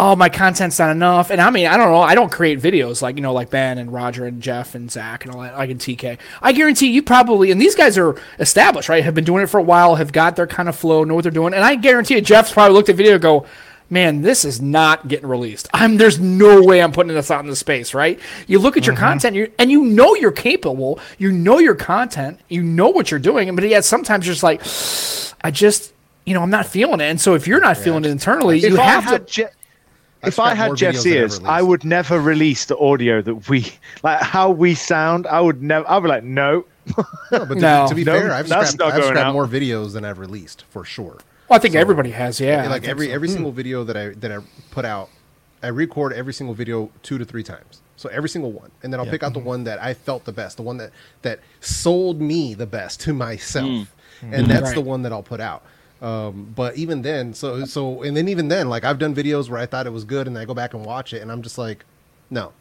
"Oh, 0.00 0.16
my 0.16 0.28
content's 0.28 0.78
not 0.78 0.90
enough." 0.90 1.30
And 1.30 1.40
I 1.40 1.50
mean, 1.50 1.66
I 1.66 1.76
don't 1.76 1.90
know. 1.90 2.00
I 2.00 2.14
don't 2.14 2.32
create 2.32 2.60
videos 2.60 3.02
like 3.02 3.16
you 3.16 3.22
know, 3.22 3.32
like 3.32 3.50
Ben 3.50 3.78
and 3.78 3.92
Roger 3.92 4.24
and 4.24 4.42
Jeff 4.42 4.74
and 4.74 4.90
Zach 4.90 5.24
and 5.24 5.34
all 5.34 5.42
that. 5.42 5.56
Like 5.56 5.70
in 5.70 5.78
TK, 5.78 6.18
I 6.42 6.52
guarantee 6.52 6.90
you 6.90 7.02
probably. 7.02 7.50
And 7.50 7.60
these 7.60 7.74
guys 7.74 7.98
are 7.98 8.16
established, 8.38 8.88
right? 8.88 9.04
Have 9.04 9.14
been 9.14 9.24
doing 9.24 9.42
it 9.42 9.48
for 9.48 9.58
a 9.58 9.62
while, 9.62 9.96
have 9.96 10.12
got 10.12 10.36
their 10.36 10.46
kind 10.46 10.68
of 10.68 10.76
flow, 10.76 11.04
know 11.04 11.14
what 11.14 11.22
they're 11.22 11.30
doing. 11.30 11.54
And 11.54 11.64
I 11.64 11.74
guarantee 11.76 12.14
you, 12.14 12.20
Jeff's 12.20 12.52
probably 12.52 12.74
looked 12.74 12.88
at 12.88 12.96
video, 12.96 13.14
and 13.14 13.22
go 13.22 13.46
man, 13.90 14.22
this 14.22 14.44
is 14.44 14.62
not 14.62 15.08
getting 15.08 15.28
released. 15.28 15.68
I'm 15.74 15.96
there's 15.96 16.18
no 16.18 16.62
way 16.62 16.80
I'm 16.80 16.92
putting 16.92 17.12
this 17.12 17.30
out 17.30 17.40
into 17.44 17.56
space, 17.56 17.92
right? 17.92 18.18
You 18.46 18.60
look 18.60 18.76
at 18.76 18.86
your 18.86 18.94
mm-hmm. 18.94 19.04
content, 19.04 19.36
you 19.36 19.52
and 19.58 19.70
you 19.70 19.84
know 19.84 20.14
you're 20.14 20.32
capable, 20.32 21.00
you 21.18 21.32
know 21.32 21.58
your 21.58 21.74
content, 21.74 22.40
you 22.48 22.62
know 22.62 22.88
what 22.88 23.10
you're 23.10 23.20
doing, 23.20 23.54
but 23.54 23.68
yet 23.68 23.84
sometimes 23.84 24.26
you're 24.26 24.34
just 24.34 24.42
like, 24.42 24.62
I 25.44 25.50
just, 25.50 25.92
you 26.24 26.34
know, 26.34 26.42
I'm 26.42 26.50
not 26.50 26.66
feeling 26.66 27.00
it. 27.00 27.04
And 27.04 27.20
so 27.20 27.34
if 27.34 27.46
you're 27.46 27.60
not 27.60 27.76
feeling 27.76 28.04
it 28.04 28.10
internally, 28.10 28.58
If 28.58 28.72
you 28.72 28.78
I 28.78 28.84
have 28.84 29.10
to. 29.10 29.18
Je- 29.18 29.48
I've 30.22 30.28
if 30.28 30.38
I 30.38 30.54
had 30.54 30.76
Jeff's 30.76 30.98
videos 30.98 31.06
I've 31.06 31.16
ears, 31.16 31.40
I 31.44 31.62
would 31.62 31.84
never 31.84 32.20
release 32.20 32.66
the 32.66 32.76
audio 32.76 33.22
that 33.22 33.48
we 33.48 33.72
like 34.02 34.20
how 34.20 34.50
we 34.50 34.74
sound. 34.74 35.26
I 35.26 35.40
would 35.40 35.62
never. 35.62 35.88
I'd 35.88 36.00
be 36.00 36.08
like, 36.08 36.24
no. 36.24 36.66
No, 36.86 37.04
but 37.30 37.48
to, 37.48 37.54
No. 37.60 37.86
to 37.88 37.94
be 37.94 38.04
No, 38.04 38.18
fair, 38.18 38.32
I've 38.32 38.48
that's 38.48 38.72
scrapped, 38.72 38.94
I've 38.94 39.04
scrapped 39.04 39.32
more 39.32 39.46
videos 39.46 39.92
than 39.92 40.04
I've 40.04 40.18
released 40.18 40.64
for 40.70 40.84
sure. 40.84 41.18
Well, 41.48 41.56
I 41.56 41.58
think 41.58 41.74
everybody 41.74 42.10
has, 42.10 42.40
yeah. 42.40 42.68
Like 42.68 42.86
every 42.86 43.06
so. 43.08 43.12
every 43.12 43.28
hmm. 43.28 43.34
single 43.34 43.52
video 43.52 43.82
that 43.84 43.96
I 43.96 44.10
that 44.10 44.30
I 44.30 44.38
put 44.70 44.84
out, 44.84 45.08
I 45.62 45.68
record 45.68 46.12
every 46.12 46.34
single 46.34 46.54
video 46.54 46.90
two 47.02 47.18
to 47.18 47.24
three 47.24 47.42
times. 47.42 47.80
So 47.96 48.08
every 48.08 48.28
single 48.30 48.52
one, 48.52 48.70
and 48.82 48.92
then 48.92 48.98
I'll 48.98 49.06
pick 49.06 49.22
out 49.22 49.34
the 49.34 49.40
mm-hmm. 49.40 49.48
one 49.48 49.64
that 49.64 49.82
I 49.82 49.92
felt 49.92 50.24
the 50.24 50.32
best, 50.32 50.56
the 50.56 50.62
one 50.62 50.78
that 50.78 50.90
that 51.22 51.40
sold 51.60 52.20
me 52.20 52.54
the 52.54 52.66
best 52.66 53.00
to 53.02 53.12
myself, 53.12 53.94
hmm. 54.20 54.32
and 54.34 54.46
hmm. 54.46 54.52
that's 54.52 54.72
the 54.74 54.80
one 54.80 55.02
that 55.02 55.12
I'll 55.12 55.22
put 55.22 55.40
out. 55.40 55.64
Um, 56.00 56.52
but 56.56 56.76
even 56.76 57.02
then, 57.02 57.34
so 57.34 57.64
so, 57.66 58.02
and 58.02 58.16
then 58.16 58.28
even 58.28 58.48
then, 58.48 58.68
like 58.70 58.84
I've 58.84 58.98
done 58.98 59.14
videos 59.14 59.50
where 59.50 59.60
I 59.60 59.66
thought 59.66 59.86
it 59.86 59.90
was 59.92 60.04
good, 60.04 60.26
and 60.26 60.38
I 60.38 60.44
go 60.46 60.54
back 60.54 60.72
and 60.74 60.84
watch 60.84 61.12
it, 61.12 61.20
and 61.22 61.30
I'm 61.30 61.42
just 61.42 61.58
like, 61.58 61.84
no, 62.30 62.52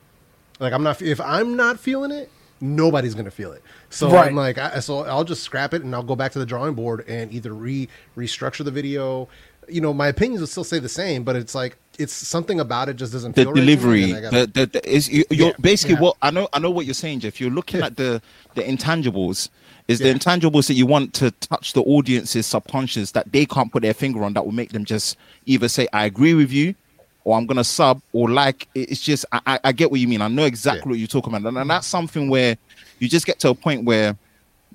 like 0.60 0.74
I'm 0.74 0.84
not. 0.84 1.02
If 1.02 1.22
I'm 1.22 1.56
not 1.56 1.80
feeling 1.80 2.11
it, 2.11 2.30
nobody's 2.60 3.16
gonna 3.16 3.32
feel 3.32 3.53
it. 3.53 3.64
So 3.90 4.11
Right. 4.11 4.28
I'm 4.28 4.36
like, 4.36 4.57
I, 4.57 4.80
so 4.82 5.06
I'll 5.06 5.24
just 5.24 5.41
scrap 5.44 5.74
it, 5.74 5.84
and 5.84 5.95
I'll 5.95 6.03
go 6.03 6.16
back 6.18 6.34
to 6.34 6.40
the 6.40 6.45
drawing 6.45 6.74
board 6.74 7.06
and 7.07 7.34
either 7.34 7.53
re 7.53 7.88
restructure 8.18 8.66
the 8.66 8.72
video. 8.72 9.30
You 9.70 9.80
know, 9.82 9.94
my 9.94 10.07
opinions 10.07 10.41
will 10.41 10.48
still 10.48 10.64
stay 10.66 10.80
the 10.80 10.90
same, 10.90 11.24
but 11.24 11.36
it's 11.38 11.56
like 11.56 11.78
it's 11.98 12.11
something 12.14 12.60
about 12.60 12.90
it 12.90 12.95
just 12.98 13.14
doesn't 13.14 13.36
the 13.36 13.44
feel 13.44 13.52
right 13.53 13.60
delivery, 13.60 14.03
and 14.03 14.16
I 14.16 14.22
gotta- 14.22 14.48
the, 14.48 14.52
the, 14.52 14.66
the 14.66 14.90
is 14.90 15.07
you, 15.07 15.24
you're 15.30 15.48
Yeah, 15.49 15.53
basically 15.61 15.94
yeah. 15.95 16.02
what 16.02 16.18
I 16.22 16.32
know. 16.32 16.49
I 16.52 16.60
know 16.60 16.72
what 16.72 16.86
you're 16.86 16.94
saying, 16.94 17.22
Jeff. 17.22 17.40
You're 17.40 17.52
looking 17.52 17.82
at 17.82 17.95
the 17.95 18.22
the 18.56 18.64
intangibles. 18.64 19.48
Is 19.90 19.99
Yeah. 19.99 20.14
the 20.14 20.20
intangibles 20.20 20.68
that 20.68 20.76
you 20.76 20.86
want 20.86 21.14
to 21.16 21.32
touch 21.32 21.74
the 21.74 21.82
audience's 21.82 22.45
subconscious 22.45 23.11
that 23.11 23.32
they 23.32 23.45
can't 23.45 23.72
put 23.72 23.82
their 23.82 23.94
finger 23.95 24.24
on 24.24 24.34
that 24.34 24.45
will 24.45 24.52
make 24.53 24.70
them 24.72 24.86
just 24.86 25.18
either 25.48 25.68
say 25.68 25.88
I 25.91 26.06
agree 26.06 26.36
with 26.36 26.52
you, 26.52 26.76
or 27.24 27.36
I'm 27.38 27.45
gonna 27.48 27.64
sub, 27.64 28.02
or 28.14 28.30
like 28.30 28.68
it's 28.76 29.02
just 29.02 29.26
I, 29.32 29.60
I, 29.64 29.72
get 29.72 29.90
what 29.91 29.99
you 29.99 30.07
mean. 30.07 30.22
I 30.22 30.28
know 30.28 30.45
exactly 30.45 30.82
Yeah. 30.82 30.90
what 30.91 30.99
you're 30.99 31.07
talking 31.07 31.34
about, 31.34 31.48
and, 31.49 31.57
and 31.57 31.70
that's 31.70 31.88
something 31.88 32.30
where 32.30 32.56
you 32.99 33.10
just 33.10 33.26
get 33.26 33.40
to 33.40 33.49
a 33.49 33.56
point 33.56 33.84
where 33.84 34.16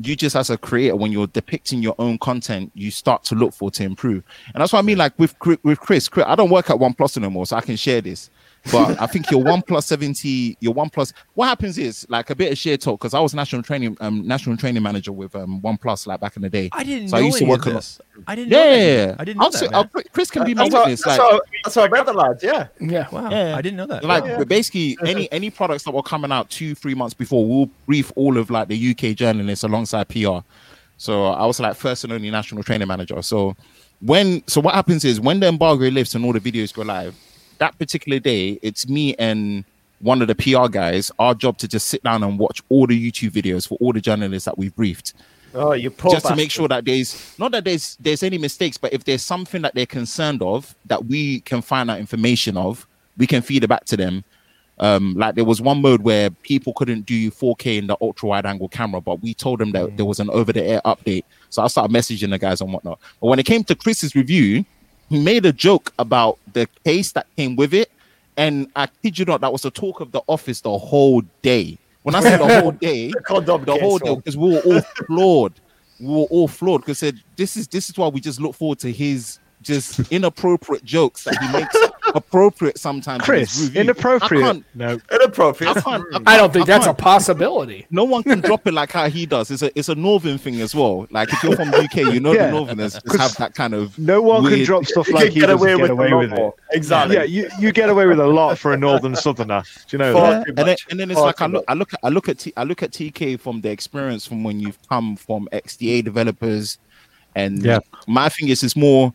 you 0.03 0.17
just 0.17 0.35
as 0.35 0.51
a 0.51 0.59
creator 0.59 0.97
when 0.97 1.13
you're 1.13 1.29
depicting 1.29 1.81
your 1.81 1.95
own 2.01 2.19
content 2.19 2.69
you 2.75 2.91
start 2.91 3.23
to 3.23 3.37
look 3.37 3.55
for 3.55 3.71
to 3.71 3.85
improve 3.85 4.25
and 4.53 4.61
that's 4.61 4.73
what 4.73 4.81
i 4.81 4.83
mean 4.83 4.99
like 4.99 5.17
with 5.21 5.33
with 5.63 5.79
chris 5.79 6.09
chris 6.09 6.25
i 6.27 6.35
don't 6.35 6.51
work 6.51 6.69
at 6.69 6.77
one 6.77 6.93
plus 6.93 7.17
anymore 7.17 7.47
so 7.47 7.55
i 7.57 7.61
can 7.61 7.77
share 7.77 8.01
this 8.01 8.29
but 8.73 9.01
i 9.01 9.07
think 9.07 9.31
your 9.31 9.43
one 9.43 9.61
plus 9.61 9.85
70 9.87 10.57
your 10.61 10.73
one 10.73 10.89
plus 10.89 11.13
what 11.35 11.47
happens 11.49 11.77
is 11.77 12.07
like 12.09 12.31
a 12.31 12.35
bit 12.35 12.51
of 12.51 12.57
share 12.57 12.77
talk 12.79 12.99
because 12.99 13.13
i 13.13 13.21
was 13.21 13.35
national 13.35 13.63
training 13.63 13.97
um 14.01 14.27
national 14.27 14.57
training 14.57 14.83
manager 14.83 15.13
with 15.13 15.37
um 15.37 15.61
one 15.61 15.77
plus 15.77 16.07
like 16.07 16.19
back 16.21 16.37
in 16.37 16.43
the 16.43 16.49
day 16.49 16.71
I 16.73 16.83
didn't 16.83 17.09
So 17.11 17.17
I 17.17 17.21
know 17.21 17.27
used 17.27 17.39
to 17.39 17.45
any 17.45 17.51
work 17.51 17.63
of 17.67 17.69
on- 17.69 17.75
this. 17.75 18.01
I 18.27 18.35
didn't 18.35 18.51
know 18.51 18.59
yeah, 18.65 18.75
yeah, 18.75 19.07
yeah. 19.07 19.17
I 19.19 19.25
didn't 19.25 19.39
know 19.39 19.45
I'll 19.45 19.51
that. 19.51 19.59
say- 19.59 19.69
I'll- 19.73 19.91
Chris 20.13 20.31
can 20.31 20.45
be 20.45 20.55
my 20.55 20.63
That's 20.69 20.75
witness 20.75 21.03
that's, 21.05 21.19
like 21.19 21.33
what, 21.33 21.43
that's 21.65 21.77
what 21.77 21.85
I 21.85 21.89
read 21.89 22.07
the 22.07 22.13
lads, 22.15 22.43
yeah. 22.43 22.67
yeah. 22.81 23.07
Wow, 23.11 23.31
Yeah. 23.31 23.57
I 23.57 23.61
didn't 23.63 23.77
know 23.77 23.87
that. 23.87 24.03
like 24.05 24.25
Yeah. 24.25 24.45
basically 24.45 24.97
any 25.05 25.31
any 25.33 25.51
products 25.51 25.83
that 25.85 25.93
were 25.93 26.03
coming 26.03 26.33
out 26.33 26.49
two 26.49 26.75
three 26.75 26.95
months 26.95 27.13
before 27.15 27.47
we'll 27.47 27.71
brief 27.87 28.13
all 28.17 28.39
of 28.39 28.51
like 28.51 28.69
the 28.69 28.91
uk 28.93 29.17
journalists 29.17 29.65
alongside 29.65 30.09
pr 30.09 30.39
so 30.97 31.27
i 31.27 31.45
was 31.45 31.61
like 31.61 31.77
first 31.77 32.05
and 32.05 32.13
only 32.13 32.31
national 32.31 32.63
training 32.63 32.89
manager 32.89 33.21
so 33.21 33.55
when 34.01 34.43
so 34.47 34.61
what 34.61 34.75
happens 34.75 35.05
is 35.05 35.21
when 35.21 35.41
the 35.41 35.47
embargo 35.49 35.89
lifts 35.89 36.15
and 36.15 36.25
all 36.25 36.33
the 36.33 36.41
videos 36.41 36.73
go 36.73 36.83
live 36.83 37.15
that 37.59 37.79
particular 37.79 38.19
day 38.19 38.59
it's 38.63 38.89
me 38.89 39.15
and 39.15 39.65
one 40.01 40.21
of 40.21 40.29
the 40.29 40.35
pr 40.35 40.69
guys 40.69 41.11
our 41.19 41.35
job 41.35 41.57
to 41.59 41.69
just 41.69 41.89
sit 41.89 42.03
down 42.03 42.23
and 42.23 42.39
watch 42.39 42.63
all 42.69 42.87
the 42.87 43.11
youtube 43.11 43.31
videos 43.31 43.67
for 43.67 43.77
all 43.81 43.93
the 43.93 44.01
journalists 44.01 44.45
that 44.45 44.59
we've 44.59 44.75
briefed 44.77 45.15
Oh, 45.55 45.73
you 45.73 45.91
poor 45.91 46.11
just 46.11 46.27
to 46.27 46.35
make 46.35 46.51
sure 46.51 46.67
that 46.69 46.85
there's 46.85 47.39
not 47.39 47.53
that 47.53 47.65
there's 47.65 47.97
there's 48.01 48.23
any 48.23 48.39
mistakes, 48.39 48.77
but 48.77 48.93
if 48.93 49.05
there's 49.05 49.23
something 49.23 49.63
that 49.63 49.75
they're 49.75 49.87
concerned 49.87 50.43
of 50.43 50.75
that 50.87 51.07
we 51.07 51.41
can 51.41 51.63
find 51.63 51.91
out 51.91 52.01
information 52.01 52.57
of, 52.57 52.87
we 53.17 53.27
can 53.27 53.41
feed 53.41 53.63
it 53.63 53.69
back 53.69 53.85
to 53.87 53.97
them. 53.97 54.25
Um, 54.81 55.15
like 55.15 55.37
there 55.37 55.45
was 55.45 55.61
one 55.61 55.81
mode 55.81 56.03
where 56.03 56.31
people 56.31 56.73
couldn't 56.73 57.07
do 57.07 57.31
4K 57.31 57.79
in 57.79 57.87
the 57.87 57.97
ultra 58.01 58.29
wide 58.29 58.45
angle 58.45 58.69
camera, 58.69 59.01
but 59.01 59.23
we 59.23 59.33
told 59.33 59.61
them 59.61 59.71
that 59.71 59.97
there 59.97 60.05
was 60.05 60.19
an 60.19 60.29
over 60.31 60.53
the 60.53 60.65
air 60.65 60.81
update. 60.85 61.23
So 61.51 61.63
I 61.63 61.69
started 61.69 61.95
messaging 61.95 62.31
the 62.31 62.39
guys 62.39 62.61
and 62.61 62.73
whatnot. 62.73 62.99
But 63.21 63.29
when 63.29 63.39
it 63.39 63.47
came 63.47 63.63
to 63.65 63.77
Chris's 63.77 64.17
review, 64.17 64.65
he 65.09 65.21
made 65.21 65.47
a 65.47 65.53
joke 65.53 65.93
about 65.99 66.39
the 66.53 66.69
case 66.85 67.13
that 67.13 67.27
came 67.37 67.57
with 67.57 67.75
it, 67.75 67.91
and 68.37 68.69
I 68.75 68.89
kid 69.03 69.19
you 69.19 69.25
not, 69.25 69.41
that 69.43 69.53
was 69.53 69.63
the 69.63 69.71
talk 69.71 70.01
of 70.01 70.13
the 70.13 70.23
office 70.27 70.61
the 70.61 70.77
whole 70.77 71.23
day. 71.43 71.79
When 72.03 72.15
I 72.15 72.21
say 72.21 72.37
the 72.37 72.61
whole 72.61 72.73
day, 72.73 73.09
The 73.29 73.59
the 73.65 73.79
whole 73.81 73.99
day, 73.99 74.15
because 74.15 74.37
we 74.37 74.51
were 74.53 74.61
all 74.61 74.81
floored. 75.07 75.55
We 76.01 76.09
were 76.09 76.25
all 76.25 76.49
floored 76.49 76.83
because 76.83 76.99
said 76.99 77.21
this 77.37 77.57
is 77.57 77.69
this 77.69 77.89
is 77.89 77.97
why 77.97 78.09
we 78.09 78.21
just 78.21 78.41
look 78.41 78.55
forward 78.55 78.79
to 78.81 78.93
his 78.93 79.39
just 79.65 80.01
inappropriate 80.13 80.85
jokes 80.85 81.25
that 81.25 81.37
he 81.43 81.53
makes 81.53 81.77
appropriate 82.15 82.79
sometimes. 82.79 83.27
in 83.29 83.35
his 83.35 83.49
Chris, 83.51 83.63
review. 83.63 83.81
I 83.81 83.85
inappropriate. 83.85 84.45
can't- 84.45 84.65
No. 84.75 84.99
Inappropriate. 85.11 85.77
I 85.77 85.81
can't- 85.81 86.05
I 86.27 86.37
don't 86.37 86.53
think 86.53 86.67
that's 86.67 86.85
a 86.87 86.89
can't. 86.91 86.99
possibility. 86.99 87.87
No 87.91 88.05
one 88.05 88.23
can 88.23 88.41
drop 88.41 88.67
it 88.67 88.75
like 88.75 88.93
how 88.93 89.09
he 89.09 89.27
does. 89.27 89.51
It's 89.51 89.63
a 89.63 89.77
it's 89.79 89.89
a 89.89 89.95
northern 89.95 90.39
thing 90.39 90.61
as 90.61 90.75
well. 90.75 91.07
Like 91.11 91.33
if 91.33 91.43
you're 91.43 91.57
from 91.57 91.71
the 91.71 91.79
UK, 91.83 91.97
you 92.15 92.21
know 92.21 92.33
Yeah. 92.33 92.47
the 92.47 92.53
northerners 92.53 92.93
just 93.07 93.19
have 93.19 93.37
that 93.37 93.55
kind 93.55 93.75
of 93.75 93.99
No 93.99 94.23
one 94.23 94.45
can 94.49 94.63
drop 94.65 94.85
stuff 94.87 95.09
like 95.11 95.25
can 95.25 95.33
he 95.33 95.41
get 95.41 95.47
does 95.47 95.61
away 95.61 95.73
and 95.73 95.81
with 95.83 95.91
get 95.91 95.93
away 95.99 96.11
lot 96.11 96.19
with 96.21 96.31
more. 96.31 96.55
it. 96.71 96.77
Exactly. 96.77 97.17
Yeah, 97.17 97.23
you, 97.25 97.49
you 97.59 97.73
get 97.73 97.89
away 97.89 98.07
with 98.07 98.21
a 98.21 98.27
lot 98.27 98.59
for 98.59 98.73
a 98.73 98.77
northern 98.77 99.17
southerner. 99.17 99.63
Do 99.89 99.97
you 99.97 99.99
know 99.99 100.13
Far 100.13 100.31
that? 100.33 100.49
and 100.49 100.57
then, 100.59 100.77
and 100.91 101.01
then 101.01 101.11
it's 101.11 101.19
Far 101.19 101.27
like 101.29 101.41
I 101.41 101.47
look. 101.47 101.65
I 101.69 101.75
look, 101.75 101.91
I 102.03 102.09
look 102.11 102.29
at, 102.29 102.39
T, 102.39 102.53
I 102.57 102.65
look 102.65 102.83
at 102.83 102.91
TK 102.93 103.41
from 103.41 103.61
the 103.61 103.71
experience 103.71 104.27
from 104.27 104.45
when 104.45 104.61
you've 104.61 104.79
come 104.89 105.17
from 105.17 105.49
XDA 105.53 106.05
developers, 106.05 106.79
and 107.35 107.63
Yeah. 107.65 107.79
my 108.07 108.29
thing 108.29 108.49
is, 108.49 108.63
it's 108.63 108.77
more. 108.77 109.13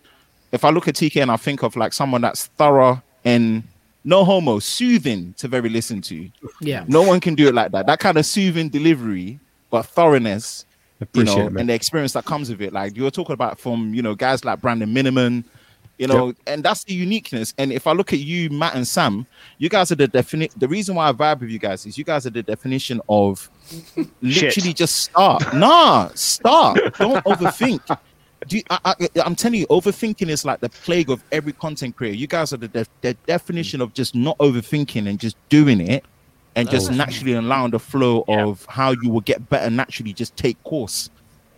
If 0.52 0.66
I 0.66 0.70
look 0.70 0.88
at 0.88 0.96
TK 0.96 1.22
and 1.22 1.32
I 1.32 1.38
think 1.38 1.64
of 1.64 1.76
like 1.76 1.94
someone 1.94 2.22
that's 2.22 2.48
thorough 2.48 3.02
and 3.26 3.64
no 4.04 4.24
homo, 4.24 4.60
soothing 4.60 5.34
to 5.38 5.48
very 5.48 5.70
listen 5.70 6.02
to. 6.02 6.30
Yeah. 6.62 6.86
No 6.88 7.04
one 7.04 7.20
can 7.20 7.36
do 7.36 7.48
it 7.48 7.54
like 7.54 7.72
that. 7.72 7.86
That 7.86 8.00
kind 8.00 8.18
of 8.18 8.26
soothing 8.26 8.70
delivery, 8.70 9.40
but 9.70 9.86
thoroughness, 9.86 10.66
you 11.14 11.24
know, 11.24 11.48
it, 11.48 11.56
and 11.56 11.70
the 11.70 11.74
experience 11.74 12.14
that 12.14 12.26
comes 12.26 12.50
with 12.50 12.62
it. 12.62 12.74
Like 12.74 12.96
you 12.96 13.04
were 13.04 13.12
talking 13.12 13.34
about 13.34 13.60
from 13.60 13.94
you 13.94 14.02
know 14.02 14.16
guys 14.16 14.44
like 14.44 14.62
Brandon 14.62 14.94
Miniman, 14.94 15.44
you 15.98 16.08
know, 16.08 16.34
and 16.48 16.64
that's 16.64 16.84
the 16.86 16.94
uniqueness. 16.94 17.54
And 17.58 17.72
if 17.72 17.86
I 17.86 17.92
look 17.92 18.14
at 18.14 18.20
you, 18.20 18.50
Matt 18.50 18.76
and 18.76 18.88
Sam, 18.88 19.28
you 19.58 19.70
guys 19.70 19.92
are 19.92 19.96
the 19.96 20.08
definition. 20.08 20.58
The 20.58 20.68
reason 20.68 20.96
why 20.96 21.10
I 21.10 21.12
vibe 21.12 21.42
with 21.42 21.50
you 21.50 21.60
guys 21.60 21.86
is 21.86 21.98
you 21.98 22.04
guys 22.04 22.26
are 22.26 22.32
the 22.32 22.44
definition 22.44 23.02
of 23.10 23.50
literally 24.22 24.74
just 24.74 24.96
start. 24.96 25.54
Nah, 25.54 26.10
start. 26.16 26.78
Don't 26.98 27.24
overthink. 27.26 27.98
Do 28.48 28.58
you, 28.58 28.64
I, 28.70 28.80
I, 28.86 29.08
I'm 29.26 29.36
telling 29.36 29.60
you, 29.60 29.68
overthinking 29.68 30.30
is 30.30 30.46
like 30.46 30.60
the 30.62 30.70
plague 30.70 31.10
of 31.10 31.24
every 31.32 31.54
content 31.54 31.96
creator. 31.96 32.16
You 32.16 32.28
guys 32.28 32.54
are 32.54 32.58
the, 32.58 32.68
def- 32.68 32.90
the 33.02 33.14
definition 33.26 33.82
of 33.82 33.94
just 33.94 34.16
not 34.16 34.38
overthinking 34.38 35.08
and 35.10 35.20
just 35.20 35.36
doing 35.50 35.82
it, 35.82 36.06
and 36.56 36.70
just 36.70 36.92
naturally 36.92 37.34
allowing 37.34 37.72
the 37.72 37.80
flow 37.80 38.24
of 38.28 38.66
how 38.66 38.92
you 38.92 39.10
will 39.10 39.22
get 39.22 39.50
better 39.50 39.70
naturally. 39.70 40.14
Just 40.14 40.36
take 40.36 40.62
course. 40.64 41.10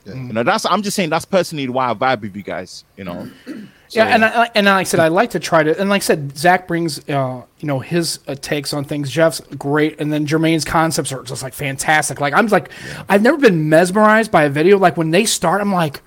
You 0.06 0.16
know, 0.16 0.44
that's 0.44 0.66
I'm 0.66 0.82
just 0.82 0.96
saying 0.96 1.12
that's 1.12 1.26
personally 1.26 1.70
why 1.70 1.92
I 1.92 1.94
vibe 1.94 2.22
with 2.22 2.36
you 2.36 2.42
guys. 2.42 2.84
You 2.98 3.04
know, 3.04 3.30
Yeah, 3.94 4.06
and 4.06 4.24
I, 4.24 4.50
and 4.56 4.66
like 4.68 4.76
I 4.76 4.84
said, 4.84 5.00
I 5.02 5.10
like 5.10 5.32
to 5.32 5.40
try 5.40 5.64
to, 5.64 5.78
and 5.80 5.90
like 5.90 6.02
I 6.02 6.06
said, 6.06 6.38
Zach 6.38 6.68
brings, 6.68 7.08
uh, 7.10 7.44
you 7.60 7.68
know, 7.68 7.80
his 7.80 8.20
uh, 8.28 8.36
takes 8.36 8.74
on 8.74 8.86
things. 8.86 9.12
Jeff's 9.12 9.42
great, 9.58 10.00
and 10.00 10.14
then 10.14 10.26
Jermaine's 10.26 10.64
concepts 10.64 11.12
are 11.12 11.24
just 11.24 11.44
like 11.44 11.54
fantastic. 11.54 12.22
Like 12.22 12.34
I'm 12.34 12.48
like, 12.48 12.70
I've 13.10 13.22
never 13.22 13.38
been 13.38 13.68
mesmerized 13.68 14.32
by 14.32 14.44
a 14.44 14.50
video. 14.50 14.78
Like 14.78 14.96
when 14.96 15.12
they 15.12 15.26
start, 15.26 15.60
I'm 15.60 15.74
like, 15.74 16.02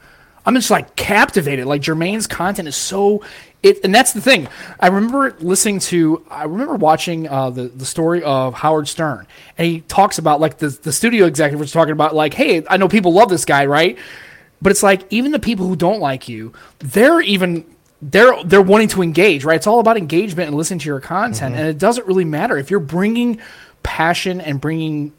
I'm 0.47 0.55
just 0.55 0.71
like 0.71 0.97
captivated. 0.97 1.67
Like 1.67 1.83
Jermaine's 1.83 2.27
content 2.27 2.69
is 2.69 2.77
so 2.77 3.23
it, 3.65 3.83
and 3.83 3.95
that's 3.95 4.13
the 4.13 4.21
thing. 4.21 4.47
I 4.79 4.89
remember 4.89 5.35
listening 5.41 5.79
to, 5.81 6.23
I 6.31 6.45
remember 6.45 6.75
watching 6.75 7.27
uh, 7.27 7.49
the 7.49 7.69
the 7.69 7.87
story 7.87 8.23
of 8.23 8.53
Howard 8.53 8.89
Stern, 8.89 9.27
and 9.57 9.67
he 9.67 9.81
talks 9.81 10.19
about 10.19 10.39
like 10.39 10.59
the 10.59 10.69
the 10.69 10.93
studio 10.93 11.25
executive 11.27 11.61
was 11.61 11.73
talking 11.73 11.93
about 11.93 12.15
like, 12.15 12.35
hey, 12.35 12.63
I 12.69 12.77
know 12.77 12.89
people 12.89 13.15
love 13.15 13.31
this 13.31 13.47
guy, 13.47 13.65
right? 13.65 13.99
But 14.61 14.71
it's 14.71 14.83
like 14.83 15.11
even 15.11 15.33
the 15.33 15.39
people 15.39 15.67
who 15.67 15.77
don't 15.77 16.01
like 16.01 16.29
you, 16.29 16.53
they're 16.81 17.23
even 17.23 17.65
they're 18.03 18.45
they're 18.45 18.61
wanting 18.61 18.89
to 18.89 19.03
engage, 19.03 19.45
right? 19.45 19.57
It's 19.57 19.67
all 19.67 19.81
about 19.81 19.97
engagement 19.97 20.49
and 20.49 20.57
listening 20.57 20.81
to 20.81 20.87
your 20.87 21.01
content, 21.01 21.55
and 21.55 21.67
it 21.67 21.79
doesn't 21.79 22.07
really 22.07 22.27
matter 22.27 22.59
if 22.59 22.71
you're 22.71 22.81
bringing 22.81 23.41
passion 23.83 24.43
and 24.43 24.61
bringing 24.61 25.15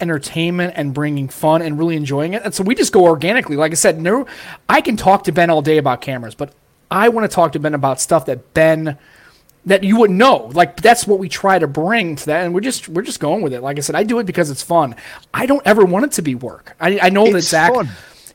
entertainment 0.00 0.74
and 0.76 0.92
bringing 0.92 1.28
fun 1.28 1.62
and 1.62 1.78
really 1.78 1.96
enjoying 1.96 2.34
it. 2.34 2.42
And 2.44 2.54
so 2.54 2.62
we 2.62 2.74
just 2.74 2.92
go 2.92 3.04
organically. 3.04 3.56
Like 3.56 3.72
I 3.72 3.76
said, 3.76 4.00
no, 4.00 4.26
I 4.68 4.80
can 4.80 4.96
talk 4.96 5.24
to 5.24 5.32
Ben 5.32 5.50
all 5.50 5.62
day 5.62 5.78
about 5.78 6.00
cameras, 6.00 6.34
but 6.34 6.52
I 6.90 7.08
want 7.08 7.28
to 7.30 7.34
talk 7.34 7.52
to 7.52 7.58
Ben 7.58 7.74
about 7.74 8.00
stuff 8.00 8.26
that 8.26 8.52
Ben 8.54 8.98
that 9.64 9.82
you 9.82 9.98
wouldn't 9.98 10.18
know. 10.18 10.50
Like 10.54 10.80
that's 10.80 11.06
what 11.06 11.18
we 11.18 11.28
try 11.28 11.58
to 11.58 11.66
bring 11.66 12.14
to 12.16 12.26
that, 12.26 12.44
and 12.44 12.54
we're 12.54 12.60
just 12.60 12.88
we're 12.88 13.02
just 13.02 13.18
going 13.18 13.42
with 13.42 13.52
it. 13.52 13.62
Like 13.62 13.78
I 13.78 13.80
said, 13.80 13.96
I 13.96 14.04
do 14.04 14.18
it 14.20 14.24
because 14.24 14.48
it's 14.50 14.62
fun. 14.62 14.94
I 15.34 15.46
don't 15.46 15.66
ever 15.66 15.84
want 15.84 16.04
it 16.04 16.12
to 16.12 16.22
be 16.22 16.34
work. 16.36 16.76
I, 16.78 16.98
I 17.02 17.08
know 17.10 17.24
that 17.24 17.38
It's 17.38 17.48
Zach. 17.48 17.74
fun. 17.74 17.88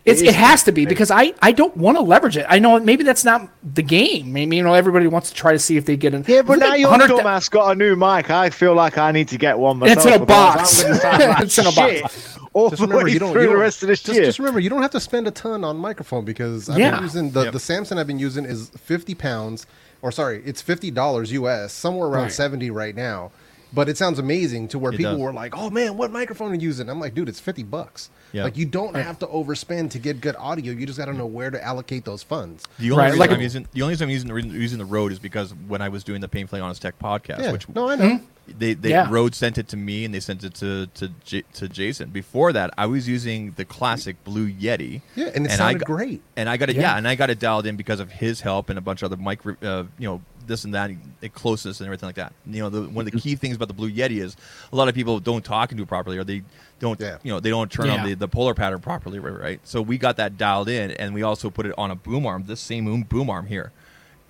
It's, 0.03 0.19
It 0.21 0.25
it 0.25 0.29
is 0.29 0.35
has 0.35 0.63
to 0.63 0.71
be 0.71 0.85
because 0.87 1.11
I, 1.11 1.33
I 1.43 1.51
don't 1.51 1.77
want 1.77 1.95
to 1.97 2.01
leverage 2.01 2.35
it. 2.35 2.45
I 2.49 2.57
know 2.57 2.79
maybe 2.79 3.03
that's 3.03 3.23
not 3.23 3.47
the 3.63 3.83
game. 3.83 4.33
Maybe 4.33 4.55
you 4.57 4.63
know 4.63 4.73
everybody 4.73 5.05
wants 5.07 5.29
to 5.29 5.35
try 5.35 5.51
to 5.51 5.59
see 5.59 5.77
if 5.77 5.85
they 5.85 5.95
get 5.95 6.13
an 6.15 6.25
Yeah, 6.27 6.41
but 6.41 6.57
now 6.57 6.73
your 6.73 6.89
100 6.89 7.15
dumbass 7.17 7.51
got 7.51 7.71
a 7.71 7.75
new 7.75 7.95
mic. 7.95 8.31
I 8.31 8.49
feel 8.49 8.73
like 8.73 8.97
I 8.97 9.11
need 9.11 9.27
to 9.27 9.37
get 9.37 9.59
one 9.59 9.77
myself. 9.77 10.05
It's 10.05 10.15
in 10.15 10.21
a 10.21 10.25
box. 10.25 10.83
I'm 10.83 10.87
gonna 10.89 10.99
sound 11.01 11.19
like 11.29 11.43
It's 11.43 11.57
in 11.59 11.67
a 11.67 11.71
box. 11.71 12.37
All 12.53 12.69
Just 12.71 12.81
remember, 12.81 13.07
you 13.07 13.19
don't. 13.19 13.31
through 13.31 13.43
You 13.43 13.47
the 13.47 13.53
don't 13.53 13.61
rest 13.61 13.81
of 13.83 13.87
this 13.89 14.01
just, 14.01 14.15
year. 14.15 14.25
just 14.25 14.39
remember, 14.39 14.59
you 14.59 14.69
don't 14.69 14.81
have 14.81 14.91
to 14.91 14.99
spend 14.99 15.25
a 15.27 15.31
ton 15.31 15.63
on 15.63 15.77
microphone 15.77 16.25
because 16.25 16.67
I've 16.69 16.79
Yeah. 16.79 16.95
been 16.95 17.03
using 17.03 17.31
the 17.31 17.43
Yep. 17.45 17.53
the 17.53 17.59
Samson 17.59 17.97
I've 17.97 18.07
been 18.07 18.19
using 18.19 18.43
is 18.43 18.71
fifty 18.77 19.13
pounds, 19.15 19.67
or 20.01 20.11
sorry, 20.11 20.41
it's 20.45 20.61
fifty 20.61 20.89
dollars 20.91 21.31
US, 21.31 21.71
somewhere 21.73 22.07
around 22.09 22.23
Right. 22.23 22.31
seventy 22.31 22.69
right 22.71 22.95
now. 22.95 23.31
But 23.73 23.87
it 23.87 23.97
sounds 23.97 24.19
amazing 24.19 24.67
to 24.69 24.79
where 24.79 24.91
It 24.93 24.97
people 24.97 25.13
does. 25.13 25.21
were 25.21 25.31
like, 25.33 25.53
"Oh 25.55 25.69
man, 25.69 25.95
what 25.95 26.11
microphone 26.11 26.51
are 26.51 26.55
you 26.55 26.61
using?" 26.61 26.89
I'm 26.89 26.99
like, 26.99 27.13
"Dude, 27.15 27.29
it's 27.29 27.39
fifty 27.39 27.63
bucks." 27.63 28.09
Yeah. 28.33 28.43
Like 28.43 28.57
you 28.57 28.65
don't 28.65 28.95
have 28.95 29.19
to 29.19 29.27
overspend 29.27 29.91
to 29.91 29.99
get 29.99 30.19
good 30.21 30.35
audio. 30.37 30.73
You 30.73 30.85
just 30.85 30.97
got 30.97 31.05
to 31.05 31.13
know 31.13 31.25
where 31.25 31.49
to 31.51 31.61
allocate 31.63 32.05
those 32.05 32.23
funds. 32.23 32.65
The 32.79 32.91
only 32.91 32.97
Right, 33.01 33.05
reason 33.07 33.19
like- 33.19 33.31
I'm 33.31 33.41
using 33.41 33.67
the 33.73 33.81
only 33.81 33.93
reason 33.93 34.05
I'm 34.05 34.09
using 34.09 34.27
the, 34.51 34.57
using 34.57 34.77
the 34.79 34.85
Rode 34.85 35.11
is 35.11 35.19
because 35.19 35.53
when 35.67 35.81
I 35.81 35.89
was 35.89 36.03
doing 36.03 36.21
the 36.21 36.27
Painfully 36.29 36.59
Honest 36.61 36.81
Tech 36.81 36.97
podcast, 36.99 37.39
Yeah. 37.39 37.51
which 37.53 37.67
no, 37.69 37.89
I 37.89 37.95
know. 37.95 38.19
they 38.57 38.73
they 38.73 38.89
Yeah. 38.89 39.07
Rode 39.09 39.35
sent 39.35 39.57
it 39.57 39.67
to 39.69 39.77
me 39.77 40.03
and 40.05 40.13
they 40.13 40.19
sent 40.19 40.43
it 40.43 40.53
to 40.55 40.87
to 40.95 41.09
J- 41.23 41.43
to 41.53 41.67
Jason. 41.69 42.09
Before 42.09 42.51
that, 42.53 42.73
I 42.77 42.85
was 42.87 43.07
using 43.07 43.51
the 43.55 43.63
classic 43.65 44.21
Blue 44.25 44.49
Yeti. 44.51 45.01
Yeah, 45.15 45.29
and 45.35 45.45
it 45.45 45.51
I 45.53 45.55
sounded 45.55 45.79
got- 45.79 45.85
great. 45.87 46.21
And 46.35 46.49
I 46.49 46.57
got 46.57 46.69
it, 46.69 46.75
Yeah. 46.75 46.81
yeah. 46.83 46.97
and 46.97 47.07
I 47.07 47.15
got 47.15 47.29
it 47.29 47.39
dialed 47.39 47.65
in 47.65 47.75
because 47.77 47.99
of 48.01 48.11
his 48.11 48.41
help 48.41 48.69
and 48.69 48.77
a 48.77 48.81
bunch 48.81 49.01
of 49.01 49.11
other 49.11 49.21
mic, 49.21 49.39
uh, 49.61 49.83
you 49.97 50.07
know, 50.07 50.21
this 50.47 50.65
and 50.65 50.73
that, 50.73 50.89
and 50.89 51.33
closeness 51.33 51.79
and 51.79 51.87
everything 51.87 52.07
like 52.07 52.15
that. 52.15 52.33
You 52.45 52.63
know, 52.63 52.69
the, 52.69 52.81
one 52.81 53.05
of 53.05 53.11
the 53.11 53.17
mm-hmm. 53.17 53.29
key 53.29 53.35
things 53.35 53.55
about 53.55 53.67
the 53.67 53.73
Blue 53.73 53.91
Yeti 53.91 54.21
is 54.21 54.35
a 54.71 54.75
lot 54.75 54.87
of 54.87 54.95
people 54.95 55.19
don't 55.19 55.43
talk 55.43 55.71
into 55.71 55.83
it 55.83 55.87
properly, 55.87 56.17
or 56.17 56.23
they 56.23 56.43
don't, 56.79 56.99
Yeah. 56.99 57.17
you 57.23 57.31
know, 57.31 57.39
they 57.39 57.49
don't 57.49 57.71
turn 57.71 57.87
Yeah. 57.87 58.01
on 58.01 58.05
the, 58.05 58.13
the 58.15 58.27
polar 58.27 58.53
pattern 58.53 58.79
properly, 58.79 59.19
right, 59.19 59.39
right? 59.39 59.59
So 59.63 59.81
we 59.81 59.97
got 59.97 60.17
that 60.17 60.37
dialed 60.37 60.69
in, 60.69 60.91
and 60.91 61.13
we 61.13 61.23
also 61.23 61.49
put 61.49 61.65
it 61.65 61.73
on 61.77 61.91
a 61.91 61.95
boom 61.95 62.25
arm, 62.25 62.45
this 62.47 62.59
same 62.59 62.85
boom- 62.85 63.03
boom 63.03 63.29
arm 63.29 63.47
here, 63.47 63.71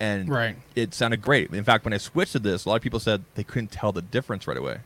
and 0.00 0.28
Right. 0.28 0.56
it 0.74 0.94
sounded 0.94 1.22
great. 1.22 1.52
In 1.52 1.64
fact, 1.64 1.84
when 1.84 1.92
I 1.92 1.98
switched 1.98 2.32
to 2.32 2.38
this, 2.38 2.64
a 2.64 2.68
lot 2.68 2.76
of 2.76 2.82
people 2.82 3.00
said 3.00 3.24
they 3.34 3.44
couldn't 3.44 3.70
tell 3.70 3.92
the 3.92 4.02
difference 4.02 4.46
right 4.46 4.56
away. 4.56 4.78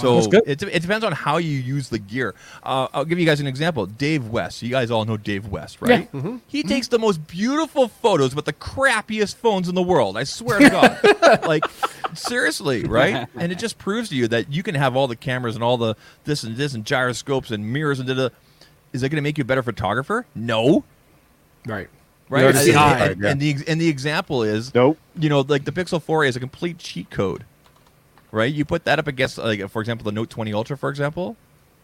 So 0.00 0.18
it, 0.44 0.60
it 0.62 0.82
depends 0.82 1.04
on 1.04 1.12
how 1.12 1.36
you 1.36 1.50
use 1.56 1.88
the 1.88 1.98
gear. 2.00 2.34
Uh, 2.64 2.88
I'll 2.92 3.04
give 3.04 3.18
you 3.18 3.26
guys 3.26 3.38
an 3.40 3.46
example. 3.46 3.86
Dave 3.86 4.26
West. 4.28 4.60
You 4.62 4.70
guys 4.70 4.90
all 4.90 5.04
know 5.04 5.16
Dave 5.16 5.46
West, 5.48 5.80
right? 5.80 6.08
Yeah. 6.12 6.38
He 6.48 6.62
takes 6.64 6.88
the 6.88 6.98
most 6.98 7.26
beautiful 7.28 7.86
photos 7.88 8.34
with 8.34 8.44
the 8.44 8.52
crappiest 8.52 9.36
phones 9.36 9.68
in 9.68 9.74
the 9.76 9.82
world. 9.82 10.16
I 10.16 10.24
swear 10.24 10.58
to 10.58 10.68
God. 11.22 11.46
like 11.46 11.62
seriously, 12.14 12.84
right? 12.84 13.26
And 13.36 13.52
it 13.52 13.58
just 13.58 13.78
proves 13.78 14.08
to 14.08 14.16
you 14.16 14.26
that 14.28 14.52
you 14.52 14.62
can 14.62 14.74
have 14.74 14.96
all 14.96 15.06
the 15.06 15.16
cameras 15.16 15.54
and 15.54 15.62
all 15.62 15.76
the 15.76 15.94
this 16.24 16.42
and 16.42 16.56
this 16.56 16.74
and 16.74 16.84
gyroscopes 16.84 17.50
and 17.50 17.72
mirrors 17.72 18.00
and 18.00 18.08
da 18.08 18.30
Is 18.92 19.02
that 19.02 19.10
going 19.10 19.16
to 19.16 19.22
make 19.22 19.38
you 19.38 19.42
a 19.42 19.44
better 19.44 19.62
photographer? 19.62 20.26
No. 20.34 20.84
Right. 21.66 21.88
Right. 22.28 22.44
already 22.44 22.70
And, 22.70 22.78
and- 22.78 23.02
and- 23.12 23.22
yeah. 23.22 23.30
and 23.30 23.40
the 23.40 23.56
and 23.68 23.80
the 23.80 23.88
example 23.88 24.42
is 24.42 24.74
Nope. 24.74 24.98
you 25.18 25.28
know, 25.28 25.40
like 25.40 25.64
the 25.64 25.72
Pixel 25.72 26.02
4a 26.02 26.28
is 26.28 26.36
a 26.36 26.40
complete 26.40 26.78
cheat 26.78 27.10
code, 27.10 27.44
right? 28.32 28.52
You 28.52 28.64
put 28.64 28.84
that 28.84 28.98
up 28.98 29.06
against, 29.06 29.38
like, 29.38 29.68
for 29.70 29.80
example, 29.80 30.04
the 30.04 30.12
Note 30.12 30.30
20 30.30 30.52
Ultra, 30.52 30.76
for 30.76 30.90
example. 30.90 31.36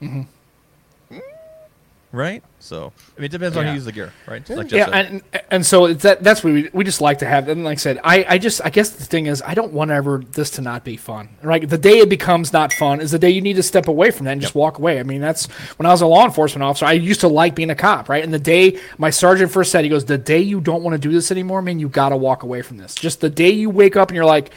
Mm-hmm. 0.03 0.23
Right. 2.13 2.45
So, 2.61 2.93
I 3.17 3.21
mean, 3.21 3.25
it 3.25 3.33
depends 3.33 3.57
on 3.57 3.65
how 3.65 3.71
Yeah. 3.71 3.73
you 3.73 3.79
use 3.79 3.87
the 3.87 3.91
gear, 3.91 4.13
right? 4.29 4.49
Like 4.49 4.71
yeah, 4.71 4.85
said. 4.85 4.95
and 4.95 5.23
and 5.51 5.67
so 5.67 5.93
that 5.95 6.23
that's 6.23 6.45
what 6.45 6.53
we, 6.53 6.71
we 6.73 6.85
just 6.85 7.01
like 7.01 7.19
to 7.19 7.27
have. 7.27 7.49
And 7.49 7.65
like 7.65 7.79
I 7.79 7.81
said, 7.81 7.99
I, 8.05 8.25
I 8.29 8.39
just 8.39 8.61
I 8.65 8.71
guess 8.71 8.91
the 8.91 9.05
thing 9.05 9.27
is 9.27 9.43
I 9.45 9.55
don't 9.55 9.73
want 9.73 9.91
ever 9.91 10.19
this 10.31 10.51
to 10.51 10.61
not 10.63 10.85
be 10.85 10.97
fun. 10.97 11.29
Right, 11.43 11.69
the 11.69 11.77
day 11.77 11.99
it 11.99 12.09
becomes 12.09 12.53
not 12.53 12.73
fun 12.73 13.01
is 13.01 13.11
the 13.11 13.19
day 13.19 13.31
you 13.31 13.41
need 13.41 13.55
to 13.57 13.65
step 13.65 13.89
away 13.89 14.13
from 14.13 14.27
that 14.27 14.33
and 14.33 14.41
just 14.41 14.55
walk 14.55 14.79
away. 14.79 15.01
I 15.01 15.03
mean, 15.03 15.21
that's 15.21 15.47
when 15.77 15.87
I 15.87 15.91
was 15.91 16.03
a 16.03 16.07
law 16.07 16.25
enforcement 16.25 16.63
officer. 16.63 16.87
I 16.87 16.93
used 16.93 17.19
to 17.23 17.29
like 17.29 17.57
being 17.57 17.71
a 17.71 17.75
cop, 17.75 18.09
right? 18.09 18.23
And 18.23 18.33
the 18.33 18.39
day 18.39 18.79
my 18.97 19.11
sergeant 19.11 19.51
first 19.51 19.73
said, 19.73 19.83
he 19.83 19.91
goes, 19.91 20.05
"The 20.05 20.17
day 20.17 20.39
you 20.41 20.61
don't 20.61 20.85
want 20.85 20.95
to 20.95 20.99
do 21.01 21.11
this 21.11 21.33
anymore, 21.33 21.63
man, 21.63 21.81
you 21.81 21.89
got 21.89 22.11
to 22.11 22.17
walk 22.17 22.45
away 22.45 22.63
from 22.63 22.77
this. 22.77 22.95
Just 22.95 23.23
the 23.23 23.31
day 23.31 23.51
you 23.51 23.71
wake 23.71 23.97
up 23.97 24.11
and 24.11 24.15
you're 24.15 24.25
like." 24.25 24.53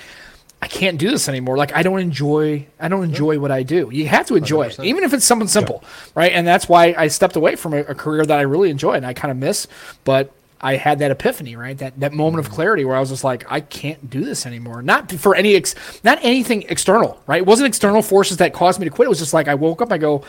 I 0.62 0.68
can't 0.68 0.98
do 0.98 1.10
this 1.10 1.30
anymore. 1.30 1.58
Like 1.58 1.76
I 1.76 1.84
don't 1.84 2.00
enjoy 2.00 2.68
I 2.80 2.88
don't 2.88 3.04
enjoy 3.04 3.40
what 3.40 3.52
I 3.52 3.64
do. 3.64 3.90
You 3.92 4.08
have 4.08 4.26
to 4.28 4.36
enjoy 4.36 4.64
it. 4.64 4.80
Even 4.80 5.04
if 5.04 5.14
it's 5.14 5.26
something 5.26 5.48
simple. 5.48 5.84
Right. 6.16 6.32
And 6.32 6.48
that's 6.48 6.68
why 6.68 6.96
I 6.98 7.08
stepped 7.08 7.36
away 7.36 7.56
from 7.56 7.74
a, 7.74 7.82
a 7.82 7.96
career 7.96 8.26
that 8.26 8.38
I 8.38 8.42
really 8.42 8.70
enjoy 8.70 8.94
and 8.94 9.06
I 9.06 9.14
kind 9.14 9.32
of 9.32 9.38
miss. 9.38 9.68
But 10.04 10.32
I 10.60 10.76
had 10.76 11.00
that 11.00 11.12
epiphany, 11.12 11.56
right? 11.56 11.78
That 11.78 12.00
that 12.00 12.14
moment 12.14 12.46
of 12.46 12.52
clarity 12.52 12.84
where 12.84 12.96
I 12.96 13.00
was 13.00 13.10
just 13.10 13.24
like, 13.24 13.46
I 13.50 13.62
can't 13.62 14.10
do 14.10 14.26
this 14.26 14.46
anymore. 14.46 14.82
Not 14.82 15.12
for 15.12 15.36
any 15.36 15.56
ex, 15.56 15.76
not 16.04 16.18
anything 16.24 16.64
external, 16.64 17.22
right? 17.28 17.42
It 17.42 17.46
wasn't 17.46 17.68
external 17.68 18.02
forces 18.02 18.38
that 18.38 18.54
caused 18.54 18.80
me 18.80 18.86
to 18.86 18.92
quit. 18.92 19.06
It 19.06 19.10
was 19.10 19.20
just 19.20 19.34
like 19.34 19.48
I 19.48 19.54
woke 19.54 19.82
up, 19.82 19.92
I 19.92 20.00
go, 20.00 20.24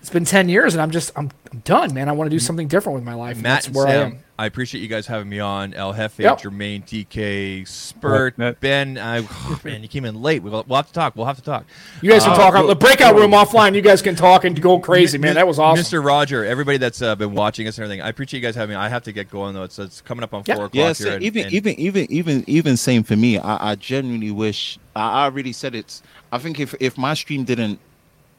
it's 0.00 0.10
been 0.10 0.24
ten 0.24 0.48
years, 0.48 0.74
and 0.74 0.82
I'm 0.82 0.90
just 0.90 1.12
I'm, 1.16 1.30
I'm 1.52 1.60
done, 1.60 1.94
man. 1.94 2.08
I 2.08 2.12
want 2.12 2.30
to 2.30 2.34
do 2.34 2.38
something 2.38 2.68
different 2.68 2.94
with 2.94 3.04
my 3.04 3.14
life. 3.14 3.36
Matt 3.36 3.64
that's 3.64 3.70
where 3.74 3.86
I 3.86 3.94
am. 3.94 4.18
I, 4.42 4.46
appreciate 4.46 4.80
you 4.80 4.88
guys 4.88 5.06
having 5.06 5.28
me 5.28 5.38
on. 5.40 5.74
El 5.74 5.92
Jefe, 5.92 6.18
Yep. 6.20 6.40
Jermaine, 6.40 6.84
DK, 6.84 7.66
Spurt, 7.68 8.36
Matt. 8.38 8.60
Ben. 8.60 8.98
I, 8.98 9.20
man, 9.64 9.82
you 9.82 9.88
came 9.88 10.04
in 10.04 10.20
late. 10.22 10.42
We'll, 10.42 10.64
we'll 10.66 10.76
have 10.76 10.86
to 10.88 10.92
talk. 10.92 11.16
We'll 11.16 11.26
have 11.26 11.36
to 11.36 11.42
talk. 11.42 11.64
You 12.02 12.10
guys 12.10 12.22
can 12.24 12.32
Uh, 12.32 12.36
talk 12.36 12.54
on 12.54 12.66
the 12.66 12.74
breakout 12.74 13.14
room 13.14 13.32
offline. 13.32 13.74
You 13.74 13.82
guys 13.82 14.02
can 14.02 14.16
talk 14.16 14.44
and 14.44 14.60
go 14.60 14.78
crazy, 14.78 15.18
man. 15.18 15.34
That 15.34 15.46
was 15.46 15.58
awesome. 15.58 15.84
Mr. 15.84 16.04
Roger, 16.04 16.44
everybody 16.44 16.78
that's 16.78 17.02
uh, 17.02 17.14
been 17.16 17.34
watching 17.34 17.66
us 17.68 17.76
and 17.78 17.84
everything, 17.84 18.02
I 18.02 18.08
appreciate 18.08 18.40
you 18.40 18.46
guys 18.46 18.54
having 18.54 18.74
me. 18.74 18.80
I 18.80 18.88
have 18.88 19.02
to 19.04 19.12
get 19.12 19.30
going 19.30 19.54
though. 19.54 19.64
It's, 19.64 19.78
it's 19.78 20.00
coming 20.00 20.22
up 20.24 20.32
on 20.34 20.42
Yeah. 20.46 20.56
four 20.56 20.64
o'clock 20.66 20.74
Yes, 20.74 20.98
here. 20.98 21.12
and- 21.14 21.22
even 21.22 21.44
and- 21.44 21.52
even 21.52 21.74
even 21.80 22.06
even 22.12 22.44
even 22.46 22.76
same 22.76 23.02
for 23.02 23.16
me. 23.16 23.38
I, 23.38 23.72
I 23.72 23.74
genuinely 23.74 24.30
wish. 24.30 24.78
I, 24.96 25.24
already 25.24 25.52
said 25.52 25.74
it. 25.74 26.00
I 26.32 26.38
think 26.38 26.58
if 26.60 26.74
if 26.80 26.96
my 26.98 27.14
stream 27.14 27.44
didn't 27.44 27.78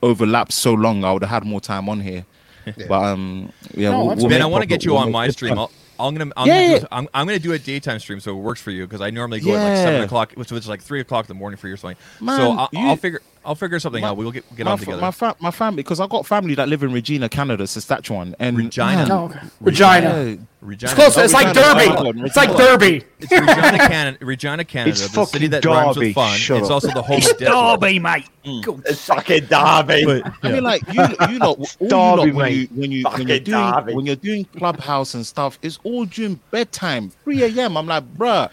overlap 0.03 0.51
so 0.51 0.73
long, 0.73 1.03
I 1.03 1.11
would 1.13 1.21
have 1.23 1.29
had 1.29 1.43
more 1.45 1.61
time 1.61 1.87
on 1.89 1.99
here. 2.01 2.25
But 2.87 2.91
um, 2.91 3.51
yeah, 3.73 3.89
No, 3.91 4.05
we'll, 4.05 4.15
we'll 4.17 4.29
Ben, 4.29 4.41
I 4.41 4.45
want 4.45 4.61
to 4.61 4.67
get 4.67 4.85
you 4.85 4.95
on 4.95 5.11
my 5.11 5.29
stream. 5.29 5.57
I'll, 5.57 5.71
I'm 6.07 6.15
gonna, 6.15 6.31
I'm, 6.37 6.47
Yeah, 6.47 6.61
gonna 6.61 6.73
yeah. 6.73 6.79
do, 6.79 6.87
I'm, 6.91 7.07
I'm 7.13 7.25
gonna 7.27 7.39
do 7.39 7.53
a 7.53 7.59
daytime 7.59 7.99
stream 7.99 8.19
so 8.19 8.31
it 8.31 8.41
works 8.41 8.61
for 8.61 8.71
you 8.71 8.85
because 8.85 9.01
I 9.01 9.09
normally 9.09 9.39
go 9.39 9.55
at 9.55 9.63
like 9.63 9.77
seven 9.77 10.01
o'clock, 10.01 10.33
which 10.33 10.51
is 10.51 10.67
like 10.67 10.81
three 10.81 10.99
o'clock 10.99 11.25
in 11.25 11.35
the 11.35 11.39
morning 11.39 11.57
for 11.57 11.67
you 11.67 11.73
or 11.73 11.77
something. 11.77 11.97
so 12.19 12.25
I'll, 12.51 12.69
you- 12.71 12.79
I'll 12.87 12.95
figure, 12.95 13.21
I'll 13.43 13.55
figure 13.55 13.79
something 13.79 14.01
My- 14.01 14.09
out. 14.09 14.17
We'll 14.17 14.31
get 14.31 14.43
get 14.55 14.65
my, 14.65 14.73
on 14.73 14.77
together. 14.77 15.01
my, 15.01 15.11
fa- 15.11 15.35
my 15.39 15.51
family, 15.51 15.77
because 15.83 15.99
I've 15.99 16.09
got 16.09 16.25
family 16.25 16.53
that 16.55 16.69
live 16.69 16.83
in 16.83 16.91
Regina, 16.93 17.27
Canada, 17.29 17.65
Saskatchewan, 17.65 18.35
and 18.39 18.55
Regina? 18.57 18.85
man, 18.97 19.11
Oh, 19.11 19.25
okay. 19.25 19.39
Regina. 19.59 20.01
yeah, 20.29 20.35
Regina, 20.61 20.91
It's 20.91 20.93
close. 20.93 21.17
Oh, 21.17 21.23
It's 21.23 21.33
like 21.33 21.47
Regina. 21.47 21.65
Derby. 21.73 21.85
Oh, 21.97 22.03
God, 22.13 22.25
It's 22.25 22.35
like 22.35 22.55
Derby. 22.55 23.03
It's 23.19 23.31
Regina, 23.31 23.77
Canada. 23.79 24.17
Regina, 24.25 24.63
Canada, 24.63 24.89
It's 24.91 25.01
the 25.09 25.25
city 25.25 25.47
fucking 25.47 25.49
that 25.51 25.65
rhymes 25.65 25.95
Derby. 25.95 26.07
with 26.09 26.15
fun. 26.15 26.37
Shut 26.37 26.57
it's 26.59 26.67
up. 26.67 26.71
also 26.73 26.87
the 26.89 27.01
home 27.01 27.17
It's 27.17 27.31
of 27.31 27.37
Derby, 27.39 27.97
mate. 27.99 28.25
Mm. 28.45 28.83
It's 28.85 29.05
fucking 29.05 29.45
Derby. 29.45 30.23
I 30.43 30.51
mean, 30.51 30.63
like 30.63 30.81
you, 30.93 31.03
you 31.31 31.39
know, 31.39 31.53
all 31.53 31.65
you 31.79 31.87
Derby, 31.89 31.89
lot, 31.89 32.17
when 32.19 32.27
you 32.27 32.33
mate. 32.35 32.71
when 32.73 32.91
you 32.91 33.03
when 33.05 33.27
you're 33.27 33.39
doing 33.39 33.71
Derby. 33.71 33.93
when 33.95 34.05
you're 34.05 34.15
doing 34.15 34.45
clubhouse 34.45 35.13
and 35.15 35.25
stuff, 35.25 35.57
it's 35.63 35.79
all 35.83 36.05
during 36.05 36.39
bedtime, 36.51 37.11
three 37.23 37.41
a.m. 37.43 37.75
I'm 37.77 37.87
like, 37.87 38.03
bruh, 38.15 38.49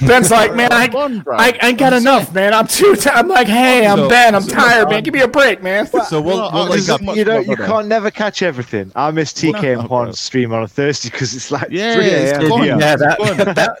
Ben's 0.00 0.30
like, 0.30 0.54
man, 0.56 0.72
I, 0.72 0.88
Come 0.88 0.96
on, 0.96 1.20
bro. 1.20 1.36
I, 1.36 1.56
I 1.62 1.68
ain't 1.68 1.78
got 1.78 1.92
enough, 1.92 2.32
man. 2.34 2.52
I'm 2.52 2.66
too. 2.66 2.96
T- 2.96 3.10
I'm 3.10 3.28
like, 3.28 3.46
hey, 3.46 3.86
I'm 3.86 3.98
So- 3.98 4.08
Ben. 4.08 4.34
I'm 4.34 4.42
so- 4.42 4.54
tired, 4.54 4.90
man. 4.90 5.02
Give 5.02 5.14
me 5.14 5.20
a 5.20 5.28
break, 5.28 5.62
man. 5.62 5.86
So 5.86 6.20
we'll, 6.20 6.36
No, 6.36 6.50
we'll 6.52 6.62
uh, 6.62 6.68
link 6.68 6.88
up. 6.88 7.00
you 7.16 7.24
know, 7.24 7.38
you 7.38 7.56
can't 7.56 7.86
never 7.86 8.10
catch 8.10 8.42
everything. 8.42 8.90
I 8.96 9.10
miss 9.10 9.32
TK 9.32 9.62
No, 9.74 9.80
and. 9.80 9.88
Juan's 9.88 10.18
stream 10.20 10.52
on 10.52 10.62
a 10.64 10.68
Thursday 10.68 11.10
because 11.10 11.34
it's 11.34 11.50
like 11.50 11.68
yeah, 11.70 11.94
3 11.94 12.04
it's 12.06 12.32
a.m. 12.38 12.80
Yeah, 12.80 12.96
that- 12.96 13.18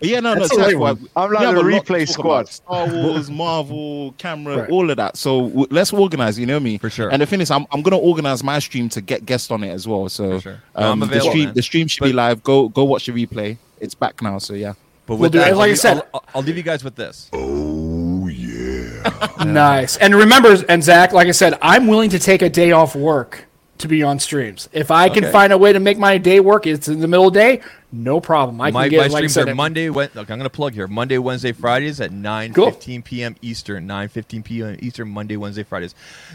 It's 0.00 0.08
yeah, 0.08 0.20
no, 0.20 0.34
no, 0.34 0.40
That's 0.40 0.52
a 0.54 0.56
that's 0.56 0.74
why 0.74 0.92
one. 0.92 1.08
I'm 1.16 1.28
we 1.30 1.34
like 1.36 1.44
have 1.46 1.54
the 1.56 1.60
a 1.60 1.62
lot 1.62 1.86
to 1.86 1.92
replay 1.92 2.08
squad. 2.08 2.48
Star 2.48 2.86
Wars, 2.88 3.30
Marvel, 3.30 4.12
camera, 4.18 4.66
all 4.70 4.90
of 4.90 4.96
that. 4.96 5.16
So 5.16 5.48
w- 5.48 5.66
let's 5.70 5.92
organize. 5.92 6.38
You 6.38 6.46
know 6.46 6.60
me 6.60 6.78
For 6.78 6.90
sure. 6.90 7.10
And 7.10 7.20
the 7.22 7.26
thing 7.26 7.40
is, 7.40 7.50
I'm, 7.50 7.66
I'm 7.72 7.82
gonna 7.82 7.98
organize 7.98 8.42
my 8.44 8.58
stream 8.58 8.88
to 8.90 9.00
get 9.00 9.26
guests 9.26 9.50
on 9.50 9.62
it 9.64 9.70
as 9.70 9.86
well. 9.88 10.08
So 10.08 10.36
For 10.36 10.40
sure. 10.40 10.62
No, 10.78 10.90
I'm 10.92 11.02
um, 11.02 11.08
the 11.08 11.20
stream 11.20 11.44
man. 11.46 11.54
the 11.54 11.62
stream 11.62 11.86
should 11.88 12.04
be 12.04 12.12
live. 12.12 12.42
Go 12.42 12.68
go 12.68 12.84
watch 12.84 13.06
the 13.06 13.12
replay. 13.12 13.56
It's 13.80 13.94
back 13.94 14.22
now. 14.22 14.38
So 14.38 14.54
yeah. 14.54 14.74
But 15.06 15.16
We'll 15.16 15.30
do 15.30 15.38
that, 15.38 15.52
it. 15.52 15.56
Like 15.56 15.68
I 15.68 15.70
I'll, 15.70 15.76
said- 15.76 15.96
I'll, 15.98 16.08
I'll, 16.14 16.24
I'll 16.36 16.42
leave 16.42 16.56
you 16.56 16.62
guys 16.62 16.82
with 16.84 16.94
this. 16.96 17.28
Oh 17.32 18.26
yeah, 18.28 19.02
nice. 19.44 19.96
And 19.98 20.14
remember, 20.14 20.56
and 20.68 20.82
Zach, 20.82 21.12
like 21.12 21.28
I 21.28 21.32
said, 21.32 21.58
I'm 21.60 21.86
willing 21.86 22.10
to 22.10 22.18
take 22.18 22.40
a 22.42 22.48
day 22.48 22.72
off 22.72 22.96
work 22.96 23.44
to 23.78 23.88
be 23.88 24.02
on 24.02 24.18
streams. 24.18 24.68
If 24.72 24.90
I 24.90 25.08
can 25.08 25.24
Okay. 25.24 25.32
find 25.32 25.52
a 25.52 25.58
way 25.58 25.72
to 25.72 25.80
make 25.80 25.98
my 25.98 26.16
day 26.16 26.40
work, 26.40 26.66
it's 26.66 26.88
in 26.88 27.00
the 27.00 27.08
middle 27.08 27.26
of 27.28 27.34
the 27.34 27.40
day, 27.40 27.60
no 27.92 28.20
problem. 28.20 28.60
I 28.60 28.68
can 28.68 28.74
my, 28.74 28.88
get 28.88 28.96
my 28.98 29.02
like 29.08 29.12
I 29.12 29.16
streams 29.26 29.32
said, 29.34 29.48
are 29.48 29.54
Monday. 29.54 29.90
Wed- 29.90 30.14
look, 30.14 30.30
I'm 30.30 30.38
going 30.38 30.48
to 30.48 30.50
plug 30.50 30.72
here. 30.74 30.86
Monday, 30.86 31.18
Wednesday, 31.18 31.52
Fridays 31.52 32.00
at 32.00 32.12
9 32.12 32.54
Cool. 32.54 32.70
15 32.70 33.02
p.m. 33.02 33.36
Eastern. 33.42 33.86
9 33.86 34.08
15 34.08 34.42
p.m. 34.44 34.76
Eastern. 34.80 35.08
Monday, 35.08 35.36
Wednesday, 35.36 35.64
Fridays. 35.64 35.94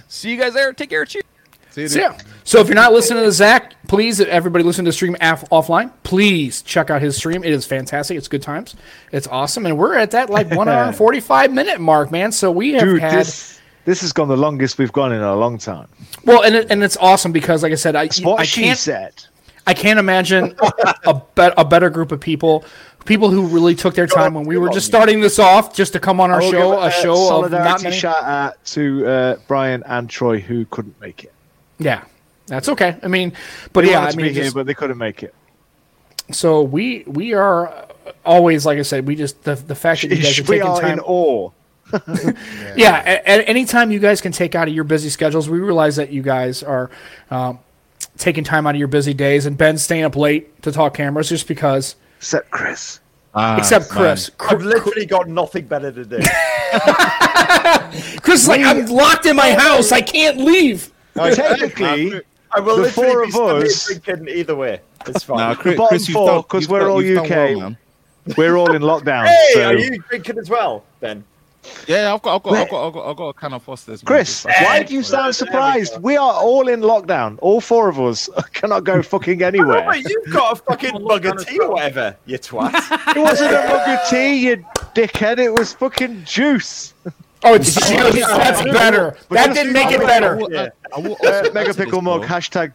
See 0.09 0.31
you 0.31 0.37
guys 0.37 0.53
there. 0.53 0.73
Take 0.73 0.89
care. 0.89 1.05
Cheers. 1.05 1.23
See 1.71 1.81
you, 1.81 1.87
So, 1.87 1.99
dude. 1.99 2.03
yeah. 2.17 2.17
So 2.43 2.59
if 2.59 2.67
you're 2.67 2.75
not 2.75 2.93
listening 2.93 3.23
to 3.23 3.31
Zach, 3.31 3.73
please, 3.87 4.19
everybody 4.19 4.63
listen 4.63 4.85
to 4.85 4.91
stream 4.91 5.15
af- 5.21 5.43
offline. 5.51 5.91
Please 6.03 6.61
check 6.63 6.89
out 6.89 7.01
his 7.01 7.15
stream. 7.15 7.43
It 7.43 7.51
is 7.51 7.65
fantastic. 7.65 8.17
It's 8.17 8.27
good 8.27 8.41
times. 8.41 8.75
It's 9.11 9.27
awesome. 9.27 9.65
And 9.67 9.77
we're 9.77 9.95
at 9.95 10.11
that 10.11 10.29
like 10.29 10.49
one 10.51 10.67
hour 10.67 10.85
and 10.85 10.95
45 10.95 11.53
minute 11.53 11.79
mark, 11.79 12.11
man. 12.11 12.31
So 12.31 12.49
we 12.51 12.73
have 12.73 12.83
Dude, 12.83 13.01
had. 13.01 13.19
this 13.19 13.59
this 13.85 14.01
has 14.01 14.11
gone 14.13 14.27
the 14.27 14.37
longest 14.37 14.77
we've 14.77 14.91
gone 14.91 15.11
in 15.13 15.21
a 15.21 15.35
long 15.35 15.57
time. 15.57 15.87
Well, 16.25 16.43
and, 16.43 16.53
it, 16.55 16.67
and 16.69 16.83
it's 16.83 16.97
awesome 16.97 17.31
because, 17.31 17.63
like 17.63 17.71
I 17.71 17.75
said, 17.75 17.95
I, 17.95 18.05
That's 18.05 18.21
what 18.21 18.39
I 18.39 18.43
she 18.43 18.61
can't 18.63 18.77
said. 18.77 19.23
I 19.65 19.73
can't 19.73 19.99
imagine 19.99 20.55
a, 21.05 21.13
bet 21.35 21.53
a 21.57 21.63
better 21.65 21.89
group 21.91 22.11
of 22.11 22.19
people, 22.19 22.65
people 23.05 23.29
who 23.29 23.45
really 23.47 23.75
took 23.75 23.93
their 23.93 24.07
time 24.07 24.33
when 24.33 24.45
we 24.45 24.57
were 24.57 24.69
just 24.69 24.85
starting 24.87 25.21
this 25.21 25.37
off, 25.39 25.75
just 25.75 25.93
to 25.93 25.99
come 25.99 26.19
on 26.19 26.29
our 26.31 26.41
show, 26.41 26.73
give 26.73 26.83
a 26.83 26.91
show 26.91 27.43
of 27.43 27.51
not 27.51 27.83
many. 27.83 27.95
shout 27.95 28.23
out 28.23 28.63
to 28.65 29.05
uh, 29.07 29.35
Brian 29.47 29.83
and 29.85 30.09
Troy 30.09 30.39
who 30.39 30.65
couldn't 30.65 30.99
make 30.99 31.23
it. 31.23 31.33
Yeah, 31.79 32.03
that's 32.47 32.69
okay. 32.69 32.97
I 33.01 33.07
mean, 33.07 33.33
but 33.73 33.85
They 33.85 33.91
yeah, 33.91 34.01
I 34.01 34.09
mean, 34.15 34.27
be 34.27 34.33
here, 34.33 34.43
just- 34.43 34.55
but 34.55 34.65
they 34.65 34.73
couldn't 34.73 34.97
make 34.97 35.23
it. 35.23 35.33
so 36.31 36.61
we 36.61 37.03
we 37.07 37.33
are 37.33 37.67
uh, 37.69 37.85
always 38.25 38.65
like 38.65 38.77
I 38.79 38.83
said, 38.83 39.07
we 39.07 39.15
just 39.15 39.43
the 39.43 39.55
the 39.55 39.75
fact 39.75 40.01
that 40.01 40.09
you 40.09 40.17
guys 40.21 40.39
are 40.39 40.43
we 40.43 40.47
taking 40.57 40.67
are 40.67 40.81
time. 40.81 40.93
in 40.93 40.99
awe. 40.99 41.51
yeah, 42.75 43.01
at, 43.03 43.25
at 43.25 43.49
any 43.49 43.65
time 43.65 43.91
you 43.91 43.97
guys 43.99 44.21
can 44.21 44.31
take 44.31 44.53
out 44.53 44.67
of 44.67 44.73
your 44.75 44.83
busy 44.83 45.09
schedules, 45.09 45.49
we 45.49 45.57
realize 45.59 45.95
that 45.95 46.11
you 46.11 46.21
guys 46.21 46.61
are 46.61 46.91
um, 47.31 47.57
taking 48.17 48.43
time 48.43 48.67
out 48.67 48.75
of 48.75 48.79
your 48.79 48.87
busy 48.87 49.13
days, 49.15 49.47
and 49.47 49.57
Ben's 49.57 49.81
staying 49.81 50.03
up 50.03 50.15
late 50.15 50.61
to 50.61 50.71
talk 50.71 50.93
cameras 50.93 51.29
just 51.29 51.47
because. 51.47 51.95
Except 52.17 52.51
Chris. 52.51 52.99
Ah, 53.33 53.57
Except 53.57 53.89
man. 53.89 53.97
Chris. 53.97 54.29
I've 54.39 54.61
literally 54.61 55.07
got 55.07 55.29
nothing 55.29 55.65
better 55.65 55.91
to 55.91 56.05
do. 56.05 56.17
Chris 58.21 58.43
is 58.43 58.47
like, 58.47 58.61
I'm 58.61 58.85
locked 58.87 59.25
in 59.25 59.35
my 59.35 59.51
house. 59.53 59.91
I 59.91 60.01
can't 60.01 60.37
leave. 60.37 60.91
Technically, 61.35 62.21
I 62.55 62.59
will 62.59 62.77
The 62.77 62.81
literally 62.83 63.31
four 63.31 63.53
be 63.55 63.61
of 63.65 63.71
stood 63.71 63.91
us- 63.91 63.99
drinking 64.03 64.27
either 64.35 64.55
way. 64.55 64.81
It's 65.07 65.23
fine. 65.23 65.37
Nah, 65.37 65.55
Chris, 65.55 65.77
bottom 65.77 65.89
Chris, 65.89 66.07
you've 66.09 66.13
four, 66.13 66.43
'cause 66.43 66.67
we're 66.67 66.79
done- 66.79 66.89
all 66.89 66.97
UK. 67.17 67.55
well, 67.55 67.75
we're 68.37 68.55
all 68.57 68.73
in 68.75 68.81
lockdown. 68.81 69.25
hey, 69.27 69.47
so. 69.53 69.67
are 69.69 69.77
you 69.77 69.97
drinking 70.09 70.37
as 70.39 70.49
well, 70.49 70.83
Ben? 70.99 71.23
Yeah, 71.87 72.13
I've 72.13 72.21
got, 72.21 72.35
I've 72.37 72.43
got, 72.43 72.53
I've 72.55 72.69
got, 72.69 72.87
I've 72.87 72.93
got, 72.93 73.09
I've 73.11 73.17
got 73.17 73.27
a 73.29 73.33
can 73.33 73.53
of 73.53 73.63
Foster's. 73.63 74.01
man. 74.01 74.07
Chris, 74.07 74.45
It's 74.47 74.61
why 74.61 74.81
do 74.81 74.93
you 74.93 75.03
sound 75.03 75.35
surprised? 75.35 76.01
We 76.01 76.15
are 76.15 76.33
all 76.33 76.67
in 76.69 76.79
lockdown. 76.81 77.37
All 77.41 77.59
four 77.59 77.89
of 77.89 77.99
us 77.99 78.29
cannot 78.53 78.85
go 78.85 79.01
fucking 79.03 79.43
anywhere. 79.43 79.85
Wait, 79.87 80.07
you've 80.09 80.33
got 80.33 80.53
a 80.53 80.55
fucking 80.63 81.03
mug 81.03 81.25
of 81.25 81.45
tea 81.45 81.59
or 81.59 81.71
whatever, 81.71 82.15
you 82.25 82.37
twat. 82.39 82.71
It 83.15 83.19
wasn't 83.19 83.51
a 83.51 83.67
mug 83.67 83.89
of 83.99 84.09
tea, 84.09 84.35
you 84.47 84.65
dickhead. 84.95 85.37
It 85.39 85.53
was 85.53 85.73
fucking 85.73 86.23
juice. 86.25 86.93
Oh, 87.43 87.53
it's 87.55 87.73
juice. 87.73 87.89
That's 88.27 88.63
better. 88.63 89.17
That 89.29 89.53
didn't 89.53 89.73
make 89.73 89.91
it 89.91 90.01
better. 90.01 90.39
Yeah. 90.49 90.69
I 90.93 90.99
Uh, 90.99 91.49
Mega 91.53 91.73
Pickle 91.73 91.99
this, 91.99 92.03
Mug, 92.03 92.23
hashtag 92.23 92.73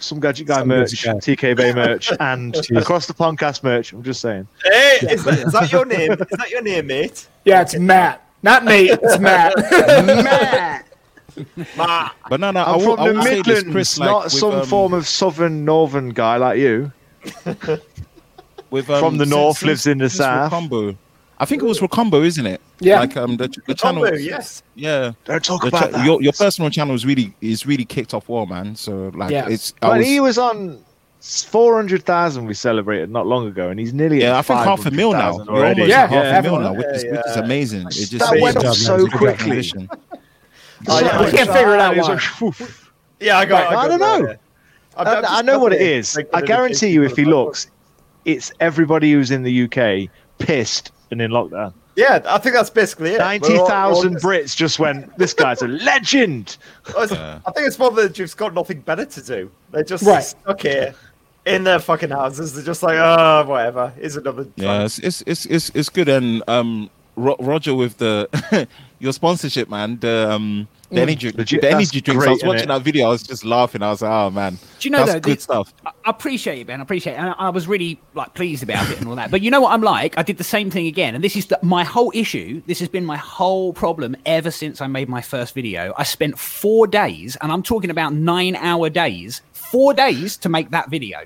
some 0.00 0.20
gadget 0.20 0.46
guy 0.46 0.60
Some 0.60 0.68
merch, 0.68 1.02
Gadget 1.02 1.38
TK 1.38 1.56
Bay 1.56 1.72
merch, 1.74 2.12
and 2.20 2.56
across 2.76 3.06
the 3.06 3.14
Pondcast 3.14 3.62
merch. 3.64 3.92
I'm 3.92 4.02
just 4.02 4.20
saying. 4.20 4.46
Hey, 4.64 4.98
is 5.10 5.24
that, 5.24 5.38
is 5.40 5.52
that 5.52 5.72
your 5.72 5.84
name? 5.84 6.12
Is 6.12 6.18
that 6.38 6.50
your 6.50 6.62
name, 6.62 6.86
mate? 6.86 7.26
Yeah, 7.44 7.62
it's 7.62 7.76
Matt. 7.76 8.24
Not 8.42 8.64
mate, 8.64 8.90
it's 9.02 9.18
Matt. 9.20 9.54
Matt! 9.56 10.84
Ma. 11.76 12.10
But 12.28 12.40
no, 12.40 12.50
no, 12.50 12.60
I 12.60 12.72
I'm 12.72 12.78
will, 12.78 12.96
from 12.96 13.06
the 13.08 13.14
will 13.14 13.24
Midlands, 13.24 13.64
this, 13.64 13.72
Chris, 13.72 13.98
like, 13.98 14.08
not 14.08 14.24
with, 14.24 14.32
some 14.32 14.54
um, 14.54 14.66
form 14.66 14.92
of 14.92 15.06
southern 15.06 15.64
northern 15.64 16.10
guy 16.10 16.36
like 16.36 16.58
you. 16.58 16.92
with, 18.70 18.90
um, 18.90 19.00
from 19.00 19.18
the 19.18 19.24
since- 19.24 19.30
north, 19.30 19.58
since- 19.58 19.66
lives 19.66 19.86
in 19.86 19.98
the 19.98 20.08
since 20.08 20.18
south. 20.18 20.52
Rocombo. 20.52 20.96
I 21.38 21.44
think 21.44 21.62
it 21.62 21.66
was 21.66 21.80
Rocombo, 21.80 22.24
isn't 22.24 22.46
it? 22.46 22.60
Yeah. 22.80 23.00
Like 23.00 23.16
um, 23.16 23.36
the, 23.36 23.48
the 23.66 23.74
channel. 23.74 24.04
Combo, 24.04 24.16
yes. 24.18 24.62
Yeah. 24.74 25.12
Don't 25.24 25.44
talk 25.44 25.62
The 25.62 25.68
about 25.68 25.80
cha- 25.90 25.96
that. 25.98 26.06
your 26.06 26.22
your 26.22 26.32
personal 26.32 26.70
channel 26.70 26.94
is 26.94 27.04
really 27.04 27.34
is 27.40 27.66
really 27.66 27.84
kicked 27.84 28.14
off 28.14 28.28
well, 28.28 28.46
man. 28.46 28.76
So 28.76 29.10
like 29.14 29.30
Yeah. 29.32 29.48
it's 29.48 29.74
I 29.82 29.88
But 29.88 29.98
was- 29.98 30.06
he 30.06 30.20
was 30.20 30.38
on 30.38 30.78
four 31.20 31.74
hundred 31.74 32.04
thousand. 32.04 32.46
We 32.46 32.54
celebrated 32.54 33.10
not 33.10 33.26
long 33.26 33.46
ago, 33.48 33.68
and 33.70 33.80
he's 33.80 33.92
nearly 33.92 34.20
yeah, 34.20 34.30
at 34.38 34.38
I 34.38 34.42
think 34.42 34.60
half 34.60 34.86
a 34.86 34.90
mil 34.92 35.10
now. 35.12 35.32
500,000 35.38 35.46
You're 35.46 35.54
almost 35.56 35.64
already. 35.78 35.82
Yeah, 35.90 36.00
half 36.02 36.10
yeah, 36.12 36.38
a 36.38 36.42
mil 36.42 36.58
now, 36.60 36.72
mil. 36.72 36.76
which 36.78 36.96
is 36.96 37.04
which 37.04 37.26
is 37.26 37.36
amazing. 37.36 37.86
It 37.88 37.92
just 37.92 38.18
That 38.18 38.40
went 38.40 38.56
up 38.58 38.74
so 38.76 38.96
man. 38.96 39.06
Good 39.06 39.10
job, 39.10 39.10
man. 39.10 39.18
quickly. 39.18 39.46
Transition. 39.46 39.90
So 40.86 41.24
we 41.24 41.30
can't 41.32 41.50
figure 41.50 41.74
it 41.74 41.80
out 41.80 41.96
why. 41.96 42.02
like, 42.14 42.40
"Woof." 42.40 42.92
Yeah, 43.18 43.38
I 43.38 43.44
got. 43.46 43.72
Right, 43.72 43.76
I 43.84 43.88
don't 43.88 43.98
got 43.98 44.20
know. 44.20 44.26
I'm- 44.28 44.38
I, 44.96 45.14
I'm 45.16 45.24
I 45.26 45.42
know 45.42 45.58
what 45.60 45.72
it 45.72 45.80
is. 45.80 46.14
happy 46.16 46.28
I 46.32 46.40
guarantee 46.42 46.88
you, 46.88 47.02
if 47.04 47.14
he 47.16 47.24
looks, 47.24 47.68
it's 48.24 48.52
everybody 48.60 49.12
who's 49.12 49.30
in 49.30 49.42
the 49.44 49.64
UK 49.64 50.08
pissed 50.38 50.90
and 51.12 51.20
in 51.22 51.30
lockdown. 51.30 51.72
Yeah, 51.98 52.22
I 52.26 52.38
think 52.38 52.54
that's 52.54 52.70
basically 52.70 53.14
it. 53.14 53.18
Ninety 53.18 53.54
We're 53.54 53.60
all- 53.60 53.68
thousand 53.68 54.18
we're 54.22 54.34
all 54.34 54.40
Brits 54.40 54.54
just 54.54 54.78
went. 54.78 55.18
This 55.18 55.34
guy's 55.34 55.62
a 55.62 55.68
legend. 55.90 56.56
just- 56.86 57.12
I 57.12 57.40
think 57.54 57.66
it's 57.66 57.76
more 57.78 57.90
that 57.90 58.02
they've 58.02 58.12
just 58.12 58.36
got 58.36 58.54
nothing 58.54 58.80
better 58.82 59.04
to 59.04 59.20
do. 59.22 59.50
They're 59.72 59.82
just 59.82 60.04
Right. 60.04 60.22
stuck 60.22 60.60
here 60.62 60.94
in 61.44 61.64
their 61.64 61.80
fucking 61.80 62.10
houses. 62.10 62.54
They're 62.54 62.64
just 62.64 62.84
like, 62.84 62.98
oh, 62.98 63.44
whatever. 63.48 63.92
Here's 63.98 64.14
another. 64.16 64.46
Yeah, 64.54 64.84
it's 64.84 65.00
it's 65.00 65.22
it's 65.26 65.44
it's, 65.46 65.70
it's 65.74 65.88
good. 65.88 66.08
And 66.08 66.42
um, 66.46 66.88
Ro- 67.16 67.36
Roger 67.40 67.74
with 67.74 67.98
the 67.98 68.68
your 69.00 69.12
sponsorship, 69.12 69.68
man. 69.68 69.98
The 69.98 70.30
um, 70.30 70.68
The 70.90 70.96
mm. 70.96 70.98
energy, 71.00 71.30
Legit, 71.32 71.60
the 71.60 71.66
that's 71.66 71.74
energy 71.74 72.00
drinks. 72.00 72.26
I 72.26 72.30
was 72.30 72.42
watching 72.42 72.64
innit? 72.64 72.68
that 72.68 72.82
video. 72.82 73.06
I 73.06 73.10
was 73.10 73.22
just 73.22 73.44
laughing. 73.44 73.82
I 73.82 73.90
was 73.90 74.00
like, 74.00 74.10
"Oh 74.10 74.30
man, 74.30 74.54
Do 74.54 74.88
you 74.88 74.90
know 74.90 74.98
that's 74.98 75.12
though, 75.12 75.20
good 75.20 75.36
the- 75.38 75.42
stuff." 75.42 75.74
I 75.84 75.92
I 76.08 76.10
appreciate 76.10 76.60
it, 76.60 76.66
Ben. 76.66 76.80
I 76.80 76.82
appreciate 76.84 77.12
it. 77.12 77.16
And 77.16 77.28
I, 77.28 77.32
I 77.34 77.48
was 77.50 77.68
really 77.68 78.00
like 78.14 78.32
pleased 78.32 78.62
about 78.62 78.90
it 78.90 78.98
and 78.98 79.06
all 79.10 79.16
that. 79.16 79.30
But 79.30 79.42
you 79.42 79.50
know 79.50 79.60
what 79.60 79.72
I'm 79.74 79.82
like? 79.82 80.16
I 80.16 80.22
did 80.22 80.38
the 80.38 80.44
same 80.44 80.70
thing 80.70 80.86
again. 80.86 81.14
And 81.14 81.22
this 81.22 81.36
is 81.36 81.44
the, 81.44 81.58
my 81.60 81.84
whole 81.84 82.10
issue. 82.14 82.62
This 82.66 82.78
has 82.78 82.88
been 82.88 83.04
my 83.04 83.18
whole 83.18 83.74
problem 83.74 84.16
ever 84.24 84.50
since 84.50 84.80
I 84.80 84.86
made 84.86 85.10
my 85.10 85.20
first 85.20 85.54
video. 85.54 85.92
I 85.98 86.04
spent 86.04 86.38
four 86.38 86.86
days, 86.86 87.36
and 87.42 87.52
I'm 87.52 87.62
talking 87.62 87.90
about 87.90 88.14
nine 88.14 88.56
hour 88.56 88.88
days, 88.88 89.42
four 89.52 89.92
days 89.92 90.38
to 90.38 90.48
make 90.48 90.70
that 90.70 90.88
video. 90.88 91.18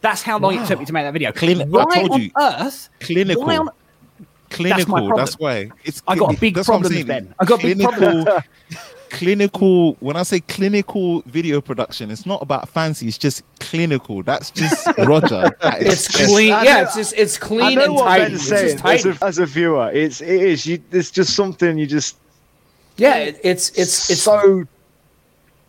That's 0.00 0.22
how 0.22 0.40
long 0.40 0.60
it 0.60 0.66
took 0.66 0.80
me 0.80 0.84
to 0.86 0.92
make 0.92 1.04
that 1.04 1.12
video. 1.12 1.30
Clin- 1.30 1.60
I 1.60 1.64
why 1.66 2.00
told 2.00 2.10
on 2.10 2.20
you. 2.22 2.30
earth? 2.36 2.88
Clinical. 2.98 3.44
Why 3.44 3.58
on, 3.58 3.68
clinical. 4.50 4.86
problem. 4.86 5.16
That's, 5.16 5.38
why 5.38 5.70
it's. 5.84 6.02
I 6.08 6.16
got 6.16 6.34
a 6.34 6.40
big 6.40 6.56
that's 6.56 6.66
what 6.66 6.74
I'm 6.74 6.80
problem. 6.82 7.06
Ben. 7.06 7.34
I 7.38 7.44
got 7.44 7.62
big 7.62 7.80
problem. 7.80 8.26
clinical. 9.10 9.94
When 10.00 10.16
I 10.16 10.22
say 10.22 10.40
clinical 10.40 11.22
video 11.22 11.60
production, 11.60 12.10
it's 12.10 12.26
not 12.26 12.42
about 12.42 12.68
fancy. 12.68 13.06
It's 13.08 13.18
just 13.18 13.42
clinical. 13.60 14.22
That's 14.22 14.50
just 14.50 14.86
Roger. 14.98 15.50
That 15.62 15.82
is 15.82 16.06
It's 16.06 16.26
clean. 16.26 16.52
I 16.52 16.64
Yeah, 16.64 16.74
know- 16.76 16.82
it's 16.82 16.94
just 16.96 17.14
it's 17.16 17.38
clean 17.38 17.78
and 17.80 17.94
what 17.94 18.04
tidy. 18.04 18.24
Ben's 18.24 18.34
It's 18.40 18.48
saying 18.48 18.68
just 18.72 18.82
tidy. 18.84 19.08
as 19.10 19.22
a, 19.22 19.24
as 19.24 19.38
a 19.38 19.46
viewer. 19.46 19.90
It's 19.92 20.20
it 20.20 20.28
is. 20.42 20.66
You, 20.66 20.82
it's 20.92 21.10
just 21.10 21.34
something 21.34 21.78
you 21.78 21.86
just 21.86 22.16
Yeah, 22.96 23.16
it, 23.16 23.40
it's 23.44 23.70
it's 23.70 24.10
it's 24.10 24.22
so 24.22 24.64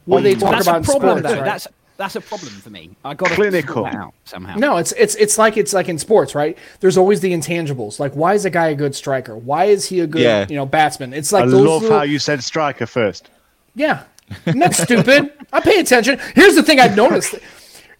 what 0.05 0.23
they 0.23 0.35
talk 0.35 0.51
that's 0.51 0.67
about 0.67 0.81
a 0.81 0.85
problem, 0.85 1.17
sports, 1.19 1.33
though. 1.33 1.41
right? 1.41 1.45
That's 1.45 1.67
that's 1.97 2.15
a 2.15 2.21
problem 2.21 2.51
for 2.53 2.69
me. 2.69 2.91
I 3.03 3.13
got 3.13 3.29
to 3.29 3.35
Clinical. 3.35 3.83
that 3.83 3.95
out 3.95 4.13
somehow. 4.25 4.55
No, 4.55 4.77
it's 4.77 4.91
it's 4.93 5.15
it's 5.15 5.37
like 5.37 5.57
it's 5.57 5.73
like 5.73 5.89
in 5.89 5.97
sports, 5.97 6.35
right? 6.35 6.57
There's 6.79 6.97
always 6.97 7.19
the 7.21 7.33
intangibles. 7.33 7.99
Like, 7.99 8.13
why 8.13 8.33
is 8.35 8.45
a 8.45 8.49
guy 8.49 8.67
a 8.67 8.75
good 8.75 8.95
striker? 8.95 9.35
Why 9.35 9.65
is 9.65 9.87
he 9.89 9.99
a 10.01 10.07
good 10.07 10.21
Yeah. 10.21 10.45
you 10.47 10.55
know 10.55 10.65
batsman? 10.65 11.13
It's 11.13 11.31
like 11.31 11.43
I 11.43 11.47
those 11.47 11.65
love 11.65 11.81
little- 11.81 11.97
how 11.97 12.03
you 12.03 12.19
said 12.19 12.43
striker 12.43 12.85
first. 12.85 13.29
Yeah, 13.75 14.03
I'm 14.45 14.59
not 14.59 14.73
stupid. 14.73 15.31
I 15.53 15.59
pay 15.59 15.79
attention. 15.79 16.19
Here's 16.35 16.55
the 16.55 16.63
thing 16.63 16.79
I've 16.79 16.95
noticed. 16.95 17.35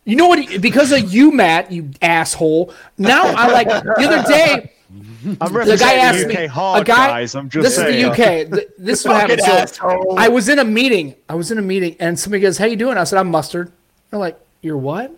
You 0.05 0.15
know 0.15 0.27
what? 0.27 0.61
Because 0.61 0.91
of 0.91 1.13
you, 1.13 1.31
Matt, 1.31 1.71
you 1.71 1.89
asshole. 2.01 2.73
Now 2.97 3.23
I 3.25 3.47
like 3.51 3.67
the 3.67 3.93
other 4.07 4.23
day. 4.27 4.71
I'm 4.89 5.33
The 5.33 5.35
guy 5.37 5.49
representing 5.49 5.99
asked 5.99 6.25
UK 6.25 6.39
me. 6.39 6.45
hard 6.45 6.81
a 6.81 6.85
guy. 6.85 7.07
guys. 7.07 7.35
I'm 7.35 7.49
just 7.49 7.63
this 7.63 7.75
saying. 7.75 7.95
is 7.99 8.15
the 8.17 8.57
UK. 8.63 8.73
This 8.77 9.01
is 9.01 9.05
what 9.05 9.19
happened. 9.19 9.41
So 9.75 10.15
I 10.15 10.29
was 10.29 10.47
in 10.47 10.59
a 10.59 10.63
meeting. 10.63 11.15
I 11.27 11.35
was 11.35 11.51
in 11.51 11.57
a 11.57 11.61
meeting, 11.61 11.97
and 11.99 12.17
somebody 12.17 12.41
goes, 12.41 12.57
"How 12.57 12.65
you 12.65 12.77
doing?" 12.77 12.97
I 12.97 13.03
said, 13.03 13.19
"I'm 13.19 13.29
mustard." 13.29 13.71
They're 14.09 14.19
like, 14.19 14.39
"You're 14.61 14.77
what?" 14.77 15.11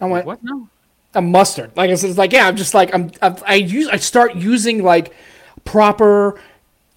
I 0.00 0.06
went, 0.06 0.26
What? 0.26 0.42
No. 0.42 0.68
I'm 1.14 1.30
mustard. 1.30 1.70
Like 1.76 1.90
I 1.90 1.94
said, 1.94 2.08
it's 2.10 2.18
like 2.18 2.32
yeah, 2.32 2.48
I'm 2.48 2.56
just 2.56 2.72
like 2.74 2.94
I'm. 2.94 3.10
I'm 3.20 3.36
I 3.46 3.54
use 3.56 3.88
I 3.88 3.96
start 3.96 4.34
using 4.34 4.82
like 4.82 5.14
proper 5.64 6.40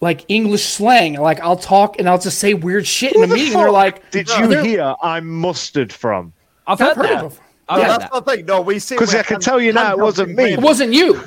like 0.02 0.23
English 0.30 0.64
slang. 0.64 1.14
Like 1.15 1.39
I'll 1.41 1.57
talk 1.57 1.99
and 1.99 2.07
I'll 2.07 2.18
just 2.19 2.39
say 2.39 2.53
weird 2.53 2.88
shit 2.88 3.14
in 3.14 3.19
Who 3.19 3.23
a 3.26 3.27
the 3.27 3.35
meeting. 3.35 3.53
They're 3.57 3.72
like, 3.72 4.10
Did 4.11 4.30
you 4.30 4.47
they're- 4.47 4.64
hear 4.64 4.95
I'm 5.02 5.27
mustard 5.27 5.91
from? 5.91 6.31
I've 6.68 6.80
I've 6.81 6.88
heard, 6.95 6.97
heard 6.97 7.06
that. 7.18 7.23
of 7.26 7.39
I've 7.68 7.80
Yeah, 7.80 7.88
that's 7.97 8.03
that. 8.11 8.26
the 8.26 8.31
thing. 8.35 8.45
No, 8.45 8.61
we 8.61 8.80
see. 8.80 8.95
Because 8.95 9.14
I 9.14 9.23
can 9.23 9.39
tell 9.39 9.60
you 9.61 9.73
now, 9.73 9.91
it 9.91 9.99
wasn't 9.99 10.34
me. 10.35 10.53
It 10.53 10.61
wasn't 10.61 10.93
you. 10.93 11.22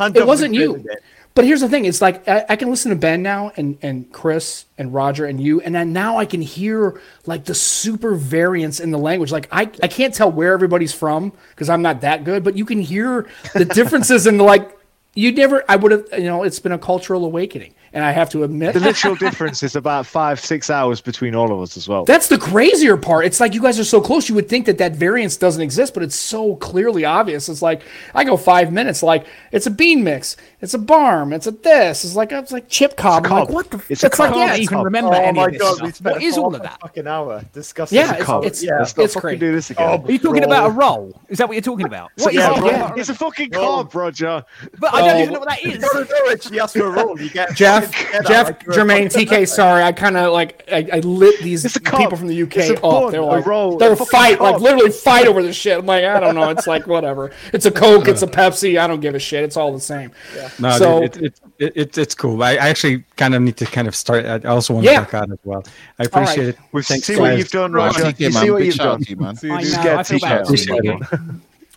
It 0.00 0.26
wasn't 0.26 0.54
you. 0.54 0.72
Trinidad. 0.74 0.98
But 1.34 1.44
here's 1.44 1.60
the 1.60 1.68
thing: 1.68 1.84
it's 1.84 2.00
like 2.00 2.26
I, 2.28 2.44
I 2.50 2.56
can 2.56 2.70
listen 2.70 2.90
to 2.90 2.96
Ben 2.96 3.20
now, 3.22 3.50
and 3.56 3.76
and 3.82 4.10
Chris 4.12 4.66
and 4.78 4.94
Roger 4.94 5.26
and 5.26 5.40
you, 5.40 5.60
and 5.60 5.74
then 5.74 5.92
now 5.92 6.16
I 6.16 6.26
can 6.26 6.40
hear 6.40 7.00
like 7.26 7.44
the 7.44 7.54
super 7.54 8.14
variance 8.14 8.78
in 8.78 8.92
the 8.92 8.98
language. 8.98 9.32
Like 9.32 9.48
I 9.50 9.62
I 9.82 9.88
can't 9.88 10.14
tell 10.14 10.30
where 10.30 10.52
everybody's 10.52 10.94
from 10.94 11.32
because 11.50 11.68
I'm 11.68 11.82
not 11.82 12.02
that 12.02 12.22
good, 12.22 12.44
but 12.44 12.56
you 12.56 12.64
can 12.64 12.80
hear 12.80 13.28
the 13.52 13.64
differences 13.80 14.26
in 14.28 14.36
the 14.36 14.44
like. 14.44 14.78
You 15.16 15.30
never, 15.30 15.62
I 15.68 15.76
would 15.76 15.92
have, 15.92 16.08
you 16.18 16.24
know, 16.24 16.42
it's 16.42 16.58
been 16.58 16.72
a 16.72 16.78
cultural 16.78 17.24
awakening, 17.24 17.72
and 17.92 18.04
I 18.04 18.10
have 18.10 18.28
to 18.30 18.42
admit, 18.42 18.74
The 18.74 18.80
literal 18.80 19.14
difference 19.14 19.62
is 19.62 19.76
about 19.76 20.04
five, 20.06 20.40
six 20.40 20.68
hours 20.68 21.00
between 21.00 21.36
all 21.36 21.52
of 21.52 21.60
us 21.62 21.76
as 21.76 21.88
well. 21.88 22.04
That's 22.04 22.26
the 22.26 22.36
crazier 22.36 22.96
part. 22.96 23.24
It's 23.24 23.38
like 23.38 23.54
you 23.54 23.62
guys 23.62 23.78
are 23.78 23.84
so 23.84 24.00
close. 24.00 24.28
You 24.28 24.34
would 24.34 24.48
think 24.48 24.66
that 24.66 24.78
that 24.78 24.96
variance 24.96 25.36
doesn't 25.36 25.62
exist, 25.62 25.94
but 25.94 26.02
it's 26.02 26.16
so 26.16 26.56
clearly 26.56 27.04
obvious. 27.04 27.48
It's 27.48 27.62
like 27.62 27.82
I 28.12 28.24
go 28.24 28.36
five 28.36 28.72
minutes. 28.72 29.04
Like 29.04 29.28
it's 29.52 29.66
a 29.66 29.70
bean 29.70 30.02
mix. 30.02 30.36
It's 30.64 30.72
a 30.72 30.78
barm. 30.78 31.34
It's 31.34 31.46
a 31.46 31.50
this. 31.50 32.04
It's 32.06 32.16
like 32.16 32.32
it's 32.32 32.50
like 32.50 32.68
chip 32.70 32.96
cob. 32.96 33.26
I'm 33.26 33.30
like 33.32 33.48
what 33.50 33.70
the? 33.70 33.82
It's 33.90 34.02
a 34.02 34.06
It's 34.06 34.18
like 34.18 34.30
cob. 34.30 34.38
yeah. 34.38 34.46
can't 34.48 34.60
even 34.60 34.78
remember 34.82 35.10
Oh 35.10 35.12
any 35.22 35.36
my 35.38 35.44
of 35.46 35.52
this 35.52 35.60
god, 35.60 35.76
stuff. 35.76 36.00
we 36.00 36.10
What 36.12 36.22
is 36.22 36.38
all 36.38 36.54
of 36.54 36.62
that? 36.62 36.80
Fucking 36.80 37.06
hour 37.06 37.44
discussing. 37.52 37.96
Yeah, 37.98 38.06
the 38.12 38.18
it's- 38.20 38.30
it's- 38.46 38.62
yeah. 38.64 38.78
Let's 38.78 38.96
not 38.96 39.04
it's 39.04 39.14
fucking 39.14 39.38
do 39.38 39.52
this 39.52 39.68
again. 39.70 40.00
Oh, 40.02 40.04
Are 40.06 40.10
you 40.10 40.18
talking 40.18 40.40
Bro. 40.42 40.50
about 40.50 40.66
a 40.70 40.72
roll? 40.72 41.20
Is 41.28 41.36
that 41.38 41.48
what 41.48 41.52
you're 41.54 41.60
talking 41.62 41.84
about? 41.84 42.10
What 42.16 42.32
is 42.32 42.38
Yeah, 42.40 42.58
a 42.58 42.64
yeah. 42.64 42.88
roll? 42.88 42.98
It's 42.98 43.08
a 43.10 43.14
fucking 43.14 43.50
carb, 43.50 43.94
Roger. 43.94 44.42
But 44.78 44.94
I 44.94 45.00
don't 45.02 45.16
Oh, 45.16 45.20
even 45.20 45.32
know 45.34 45.40
what 45.40 45.48
that 45.50 45.62
You 45.62 45.72
is. 45.72 45.84
gotta 45.84 46.04
do 46.06 46.14
it. 46.30 46.42
She 46.44 46.58
asked 46.58 46.76
for 46.76 46.86
a 46.86 46.90
roll. 46.90 47.20
You 47.20 47.28
get 47.28 47.54
Jeff, 47.54 47.92
together 47.94 48.24
Jeff, 48.28 48.46
like 48.46 48.64
Jermaine, 48.64 49.12
TK. 49.12 49.46
Sorry, 49.46 49.82
I 49.82 49.92
kind 49.92 50.16
of 50.16 50.32
like 50.32 50.64
I, 50.72 50.88
I 50.94 50.98
lit 51.00 51.40
these 51.42 51.70
people 51.78 52.16
from 52.16 52.28
the 52.28 52.42
UK 52.42 52.56
It's 52.56 52.80
up. 52.82 53.10
They're 53.10 53.20
like 53.20 53.44
roll, 53.44 53.76
they're 53.76 53.94
fight, 53.96 54.40
like 54.40 54.60
literally 54.60 54.90
fight 54.90 55.26
over 55.26 55.42
this 55.42 55.56
shit. 55.56 55.78
I'm 55.78 55.84
like 55.86 56.04
I 56.04 56.18
don't 56.20 56.34
know. 56.34 56.48
It's 56.48 56.66
like 56.66 56.86
whatever. 56.86 57.32
It's 57.52 57.66
a 57.66 57.70
Coke. 57.70 58.08
It's 58.08 58.22
a 58.22 58.26
Pepsi. 58.26 58.78
I 58.80 58.86
don't 58.86 59.00
give 59.00 59.14
a 59.14 59.18
shit. 59.18 59.44
It's 59.44 59.58
all 59.58 59.72
the 59.72 59.80
same. 59.80 60.12
No, 60.58 60.78
So- 60.78 61.00
dude, 61.00 61.16
it, 61.16 61.24
it, 61.24 61.40
it, 61.58 61.72
it, 61.76 61.98
it's 61.98 62.14
cool. 62.14 62.42
I, 62.42 62.52
I 62.52 62.68
actually 62.68 63.04
kind 63.16 63.34
of 63.34 63.42
need 63.42 63.56
to 63.58 63.66
kind 63.66 63.88
of 63.88 63.94
start. 63.94 64.24
I 64.24 64.38
also 64.48 64.74
want 64.74 64.84
Yeah. 64.86 64.96
to 64.96 65.00
work 65.02 65.14
out 65.14 65.30
as 65.32 65.38
well. 65.44 65.64
I 65.98 66.04
appreciate 66.04 66.48
it. 66.50 66.58
We 66.72 66.82
Thanks, 66.82 67.06
see 67.06 67.16
what 67.16 67.36
you've 67.38 67.50
done, 67.50 67.72
Roger. 67.72 68.02
TK, 68.04 68.20
You 68.20 68.30
man, 68.30 68.42
see 68.44 68.50
what 68.50 68.58
big 68.58 68.66
you've 68.66 68.76
done. 68.76 69.02
you, 69.08 69.16
man. 69.16 69.28
I 69.52 69.60
Just 69.62 69.76
know, 69.76 69.82
get 69.82 69.98
I 69.98 70.02
feel 70.02 70.18
bad. 70.20 70.46
t-shirts. 70.46 70.66
Appreciate 70.66 70.84
it. 70.84 71.20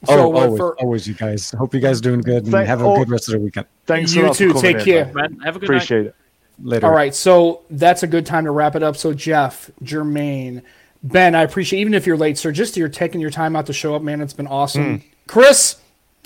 So, 0.05 0.13
oh, 0.13 0.19
uh, 0.19 0.39
always, 0.43 0.57
for- 0.59 0.75
always, 0.79 1.07
you 1.07 1.13
guys. 1.15 1.51
Hope 1.57 1.73
you 1.73 1.79
guys 1.79 1.99
are 1.99 2.03
doing 2.03 2.21
good 2.21 2.43
and 2.43 2.51
Thank- 2.51 2.67
have 2.67 2.81
a 2.81 2.85
oh, 2.85 2.97
good 2.97 3.09
rest 3.09 3.29
of 3.29 3.33
the 3.33 3.39
weekend. 3.39 3.65
Thanks 3.87 4.13
You 4.13 4.31
too. 4.33 4.53
Take 4.53 4.77
in, 4.77 4.83
care. 4.85 5.05
man. 5.05 5.13
Man, 5.15 5.39
have 5.39 5.55
a 5.55 5.59
good 5.59 5.69
night. 5.69 5.75
Appreciate 5.77 6.05
it. 6.07 6.15
Later. 6.61 6.85
All 6.87 6.91
right, 6.93 7.13
so 7.13 7.61
that's 7.69 8.03
a 8.03 8.07
good 8.07 8.25
time 8.25 8.45
to 8.45 8.51
wrap 8.51 8.75
it 8.75 8.81
up. 8.83 8.95
So 8.97 9.13
Jeff, 9.13 9.69
Jermaine, 9.83 10.61
Ben, 11.03 11.35
I 11.35 11.43
appreciate 11.43 11.79
even 11.81 11.93
if 11.93 12.07
you're 12.07 12.17
late, 12.17 12.37
sir. 12.37 12.51
Just 12.51 12.75
you're 12.77 12.89
taking 12.89 13.21
your 13.21 13.29
time 13.29 13.55
out 13.55 13.65
to 13.67 13.73
show 13.73 13.95
up, 13.95 14.01
man. 14.01 14.21
It's 14.21 14.33
been 14.33 14.47
awesome. 14.47 15.03
Chris, 15.27 15.75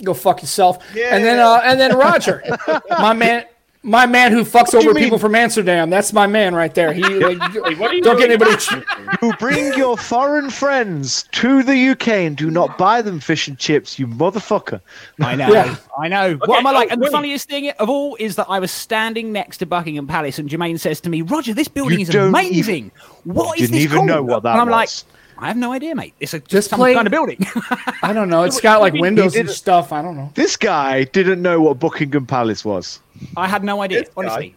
go 0.04 0.14
fuck 0.14 0.42
yourself. 0.42 0.78
And 0.96 1.24
then 1.24 1.38
uh, 1.38 1.60
and 1.64 1.78
then 1.80 1.96
Roger, 1.96 2.42
my 2.90 3.12
man, 3.12 3.44
my 3.84 4.06
man 4.06 4.30
who 4.32 4.44
fucks 4.44 4.74
over 4.74 4.94
people 4.94 5.18
from 5.18 5.34
Amsterdam. 5.34 5.90
That's 5.90 6.12
my 6.12 6.26
man 6.26 6.54
right 6.54 6.72
there. 6.74 6.92
He 6.92 7.02
like, 7.02 7.38
what 7.78 7.90
are 7.90 7.94
you 7.94 8.02
don't 8.02 8.16
get 8.18 8.30
anybody. 8.30 8.56
You 9.22 9.32
bring 9.38 9.72
your 9.74 9.96
foreign 9.96 10.50
friends 10.50 11.24
to 11.32 11.62
the 11.62 11.90
UK 11.90 12.08
and 12.08 12.36
do 12.36 12.50
not 12.50 12.76
buy 12.76 13.02
them 13.02 13.20
fish 13.20 13.46
and 13.46 13.56
chips, 13.56 13.98
you 14.00 14.08
motherfucker. 14.08 14.80
I 15.20 15.36
know. 15.36 15.48
Yeah. 15.52 15.76
I 15.96 16.08
know. 16.08 16.34
what 16.46 16.58
am 16.58 16.66
I 16.66 16.72
like? 16.72 16.88
oh, 16.90 16.94
and 16.94 17.02
the 17.02 17.10
funniest 17.10 17.48
thing 17.48 17.70
of 17.70 17.88
all 17.88 18.16
is 18.18 18.34
that 18.36 18.46
I 18.48 18.58
was 18.58 18.72
standing 18.72 19.30
next 19.30 19.58
to 19.58 19.66
Buckingham 19.66 20.08
Palace, 20.08 20.40
and 20.40 20.48
Jermaine 20.48 20.80
says 20.80 21.00
to 21.02 21.10
me, 21.10 21.22
"Roger, 21.22 21.54
this 21.54 21.68
building 21.68 21.98
You 21.98 22.02
is 22.02 22.08
don't 22.08 22.28
amazing. 22.30 22.90
what 23.24 23.60
is 23.60 23.68
Didn't 23.70 23.74
this 23.76 23.84
even 23.84 23.96
called?" 23.98 24.08
know 24.08 24.22
what 24.24 24.42
that 24.42 24.52
and 24.52 24.60
I'm 24.62 24.68
was. 24.68 25.04
like, 25.06 25.12
I 25.42 25.48
have 25.48 25.56
no 25.56 25.72
idea, 25.72 25.94
mate. 25.94 26.14
It's 26.20 26.34
a 26.34 26.40
just 26.40 26.70
some 26.70 26.78
place- 26.78 26.94
kind 26.94 27.06
of 27.06 27.10
building. 27.10 27.38
I 28.02 28.12
don't 28.12 28.28
know. 28.28 28.44
It's 28.44 28.60
got 28.60 28.80
like 28.80 28.94
windows 28.94 29.34
and 29.36 29.50
stuff. 29.50 29.92
I 29.92 30.00
don't 30.00 30.16
know. 30.16 30.30
This 30.34 30.56
guy 30.56 31.04
didn't 31.04 31.42
know 31.42 31.60
what 31.60 31.78
Buckingham 31.80 32.26
Palace 32.26 32.64
was. 32.64 33.00
I 33.36 33.48
had 33.48 33.64
no 33.64 33.82
idea, 33.82 34.00
This 34.00 34.08
guy. 34.08 34.14
honestly. 34.16 34.56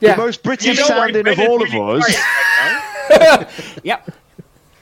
Yeah, 0.00 0.14
The 0.14 0.22
most 0.22 0.42
British 0.42 0.78
know 0.78 0.84
sounding 0.86 1.26
of 1.28 1.38
all 1.40 1.62
of 1.62 1.74
us. 1.74 2.16
Yep. 3.82 4.10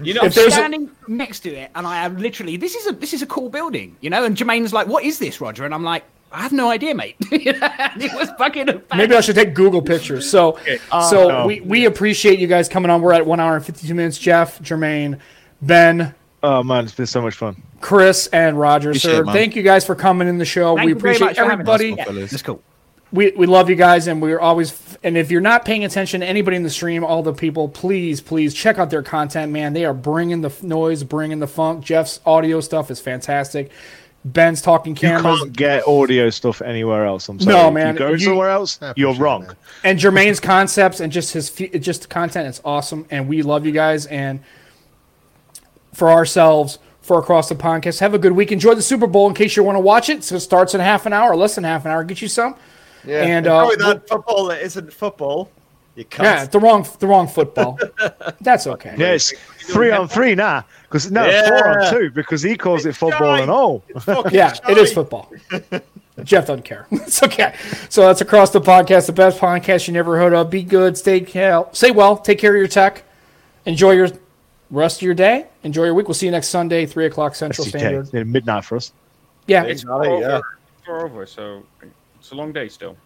You 0.01 0.13
know, 0.15 0.21
I'm 0.23 0.31
there's 0.31 0.49
a- 0.49 0.51
standing 0.51 0.91
next 1.09 1.41
to 1.41 1.51
it, 1.55 1.71
and 1.75 1.87
I 1.87 2.05
am 2.05 2.19
literally, 2.19 2.57
this 2.59 2.75
is 2.75 2.87
a 2.87 2.93
this 2.93 3.15
is 3.15 3.23
a 3.23 3.27
cool 3.27 3.49
building, 3.49 3.97
you 4.01 4.11
know. 4.11 4.25
And 4.25 4.37
Jermaine's 4.37 4.73
like, 4.73 4.87
"What 4.89 5.05
is 5.05 5.19
this, 5.19 5.41
Roger?" 5.41 5.65
And 5.65 5.73
I'm 5.73 5.85
like, 5.85 6.05
"I 6.33 6.43
have 6.43 6.53
no 6.53 6.71
idea, 6.71 6.95
mate." 6.95 7.17
it 7.31 8.15
was 8.15 8.31
fucking. 8.39 8.83
Maybe 8.97 9.15
I 9.15 9.21
should 9.21 9.37
take 9.37 9.55
Google 9.55 9.83
pictures. 9.83 10.29
So, 10.29 10.59
so 10.91 11.31
oh, 11.31 11.47
we, 11.47 11.61
we 11.61 11.87
appreciate 11.87 12.39
you 12.39 12.47
guys 12.47 12.69
coming 12.69 12.91
on. 12.91 13.03
We're 13.03 13.13
at 13.13 13.27
one 13.27 13.41
hour 13.41 13.57
and 13.57 13.65
fifty 13.65 13.87
two 13.87 13.95
minutes. 13.95 14.19
Jeff, 14.19 14.59
Jermaine, 14.61 15.21
Ben, 15.63 16.15
Oh 16.43 16.63
man, 16.63 16.85
it's 16.85 16.95
been 16.95 17.07
so 17.07 17.21
much 17.21 17.35
fun. 17.35 17.61
Chris, 17.81 18.29
and 18.29 18.59
Roger. 18.59 18.91
Appreciate 18.91 19.11
Sir, 19.11 19.23
it, 19.23 19.33
thank 19.33 19.57
you 19.57 19.63
guys 19.63 19.85
for 19.85 19.95
coming 19.95 20.29
in 20.29 20.39
the 20.39 20.45
show. 20.45 20.77
Thank 20.77 20.87
we 20.87 20.93
appreciate 20.93 21.27
much 21.27 21.37
for 21.37 21.45
having 21.45 21.67
us. 21.67 21.75
everybody. 21.75 21.89
Yeah, 21.97 22.05
fellas. 22.05 22.43
cool. 22.43 22.63
we, 23.11 23.33
we 23.33 23.47
love 23.47 23.71
you 23.71 23.77
guys 23.77 24.07
and 24.07 24.23
we're 24.23 24.39
always 24.39 24.97
and 25.03 25.17
if 25.17 25.31
you're 25.31 25.41
not 25.41 25.65
paying 25.65 25.85
attention 25.85 26.21
to 26.21 26.27
anybody 26.27 26.57
in 26.57 26.63
the 26.63 26.71
stream 26.71 27.05
all 27.05 27.23
the 27.23 27.33
people 27.33 27.69
please 27.69 28.21
please 28.21 28.53
check 28.53 28.79
out 28.79 28.91
their 28.91 29.03
content 29.03 29.53
man 29.53 29.73
they 29.73 29.85
are 29.85 29.95
bringing 29.95 30.41
the 30.41 30.49
f- 30.49 30.63
noise 30.63 31.05
bringing 31.05 31.39
the 31.39 31.47
funk 31.47 31.85
jeff's 31.85 32.21
audio 32.27 32.61
stuff 32.61 32.91
is 32.91 32.99
fantastic 33.01 33.71
ben's 34.33 34.61
talking 34.61 34.95
You 34.95 35.01
cameras 35.01 35.41
can't 35.41 35.53
get 35.57 35.87
audio 35.89 36.31
stuff 36.31 36.61
anywhere 36.63 37.05
else. 37.07 37.29
I'm 37.29 37.37
No, 37.39 37.43
sorry. 37.45 37.71
man, 37.73 37.89
If 37.89 38.01
you 38.01 38.07
go 38.07 38.13
you, 38.13 38.19
somewhere 38.19 38.51
else, 38.51 38.79
you're 38.97 39.15
wrong. 39.15 39.47
that. 39.47 39.57
and 39.85 39.99
jermaine's 39.99 40.41
concepts 40.41 41.01
and 41.01 41.13
just 41.13 41.33
his 41.33 41.51
just 41.51 42.03
the 42.03 42.09
content 42.09 42.49
is 42.49 42.61
awesome 42.65 43.07
and 43.11 43.29
we 43.29 43.43
love 43.43 43.65
you 43.65 43.73
guys 43.73 44.07
and 44.07 44.41
for 45.93 46.11
ourselves 46.11 46.79
for 47.01 47.19
across 47.21 47.49
the 47.49 47.55
Pondcast 47.55 48.01
have 48.01 48.15
a 48.15 48.19
good 48.19 48.33
week 48.33 48.51
enjoy 48.51 48.75
the 48.75 48.83
super 48.83 49.07
bowl 49.07 49.29
in 49.29 49.35
case 49.35 49.57
you 49.57 49.63
want 49.63 49.77
to 49.77 49.81
watch 49.81 50.09
it 50.09 50.25
so 50.25 50.35
it 50.37 50.41
starts 50.41 50.75
in 50.75 50.81
half 50.81 51.07
an 51.07 51.13
hour 51.13 51.37
less 51.37 51.55
than 51.55 51.65
half 51.65 51.85
an 51.85 51.91
hour 51.93 52.03
get 52.05 52.21
you 52.21 52.29
some 52.29 52.57
Yeah. 53.05 53.23
And, 53.23 53.31
And 53.33 53.47
uh, 53.47 53.67
uh, 53.69 53.77
that 53.77 54.09
football 54.09 54.47
that 54.47 54.61
isn't 54.63 54.93
football. 54.93 55.51
You 55.97 56.05
can't. 56.05 56.25
yeah 56.25 56.45
the 56.45 56.61
wrong 56.61 56.87
the 56.99 57.07
wrong 57.07 57.27
football 57.27 57.79
that's 58.43 58.67
okay 58.67 58.95
Yeah, 58.99 59.13
it's 59.13 59.33
three 59.73 59.91
on 59.91 60.07
three 60.09 60.35
now. 60.35 60.65
Because 60.83 61.11
no, 61.11 61.25
four 61.49 61.69
on 61.69 61.91
two 61.93 62.11
because 62.11 62.43
he 62.43 62.55
calls 62.57 62.85
it 62.87 62.95
football 62.95 63.35
and 63.37 63.51
all. 63.51 63.83
yeah 64.31 64.55
it 64.69 64.79
is 64.79 64.93
football 64.93 65.33
Jeff 66.25 66.47
doesn't 66.47 66.63
care. 66.65 66.87
it's 66.91 67.23
okay. 67.23 67.55
So 67.91 68.07
that's 68.07 68.23
across 68.23 68.51
the 68.51 68.59
Pondcast, 68.61 69.05
the 69.07 69.13
best 69.13 69.39
podcast 69.39 69.87
you 69.87 69.93
never 69.93 70.17
heard 70.17 70.33
of. 70.33 70.49
Be 70.49 70.63
good, 70.63 70.97
stay 70.97 71.21
cal- 71.21 71.73
stay 71.75 71.91
well, 71.91 72.17
take 72.17 72.39
care 72.39 72.55
of 72.55 72.59
your 72.59 72.69
tech, 72.69 73.03
enjoy 73.67 73.91
your 73.93 74.09
rest 74.71 74.99
of 74.99 75.03
your 75.03 75.13
day, 75.13 75.47
enjoy 75.63 75.85
your 75.85 75.93
week. 75.93 76.09
We'll 76.09 76.15
see 76.15 76.25
you 76.25 76.33
next 76.33 76.49
Sunday, 76.49 76.87
three 76.87 77.05
o'clock 77.05 77.35
Central 77.35 77.67
SDK. 77.67 77.79
Standard. 77.79 78.15
It's 78.15 78.27
midnight 78.29 78.65
for 78.65 78.77
us. 78.77 78.93
Yeah, 79.47 79.65
It's 79.65 79.83
Exactly, 79.83 80.09
far 80.09 80.21
yeah. 80.21 80.27
over. 80.37 80.59
It's 80.79 80.87
far 80.87 81.05
over, 81.07 81.27
so 81.27 81.63
it's 82.19 82.31
a 82.31 82.35
long 82.35 82.51
day 82.51 82.69
still. 82.69 82.97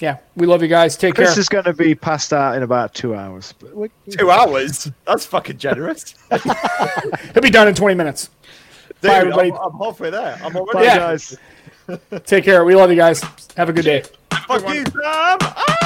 Yeah. 0.00 0.18
We 0.36 0.46
love 0.46 0.62
you 0.62 0.68
guys. 0.68 0.96
Take 0.96 1.14
care. 1.14 1.26
This 1.26 1.38
is 1.38 1.48
going 1.48 1.64
to 1.64 1.72
be 1.72 1.94
passed 1.94 2.32
out 2.32 2.56
in 2.56 2.62
about 2.62 2.94
two 2.94 3.14
hours. 3.14 3.54
Two 4.10 4.30
hours? 4.30 4.90
That's 5.06 5.26
fucking 5.26 5.58
generous. 5.58 6.14
He'll 6.30 7.42
be 7.42 7.50
done 7.50 7.68
in 7.68 7.74
twenty 7.74 7.94
minutes. 7.94 8.30
Dude, 9.00 9.10
Bye, 9.10 9.16
everybody. 9.16 9.52
I'm, 9.52 9.72
I'm 9.72 9.78
halfway 9.78 10.10
there. 10.10 10.38
I'm 10.42 10.56
already. 10.56 10.72
Bye, 10.78 10.84
Yeah. 10.84 10.98
guys. 10.98 11.36
Take 12.24 12.44
care. 12.44 12.64
We 12.64 12.74
love 12.74 12.90
you 12.90 12.96
guys. 12.96 13.22
Have 13.56 13.68
a 13.68 13.72
good 13.72 13.84
day. 13.84 14.02
Fuck 14.46 14.66
you, 14.68 14.84
Sam! 14.84 14.92
Ah! 15.02 15.80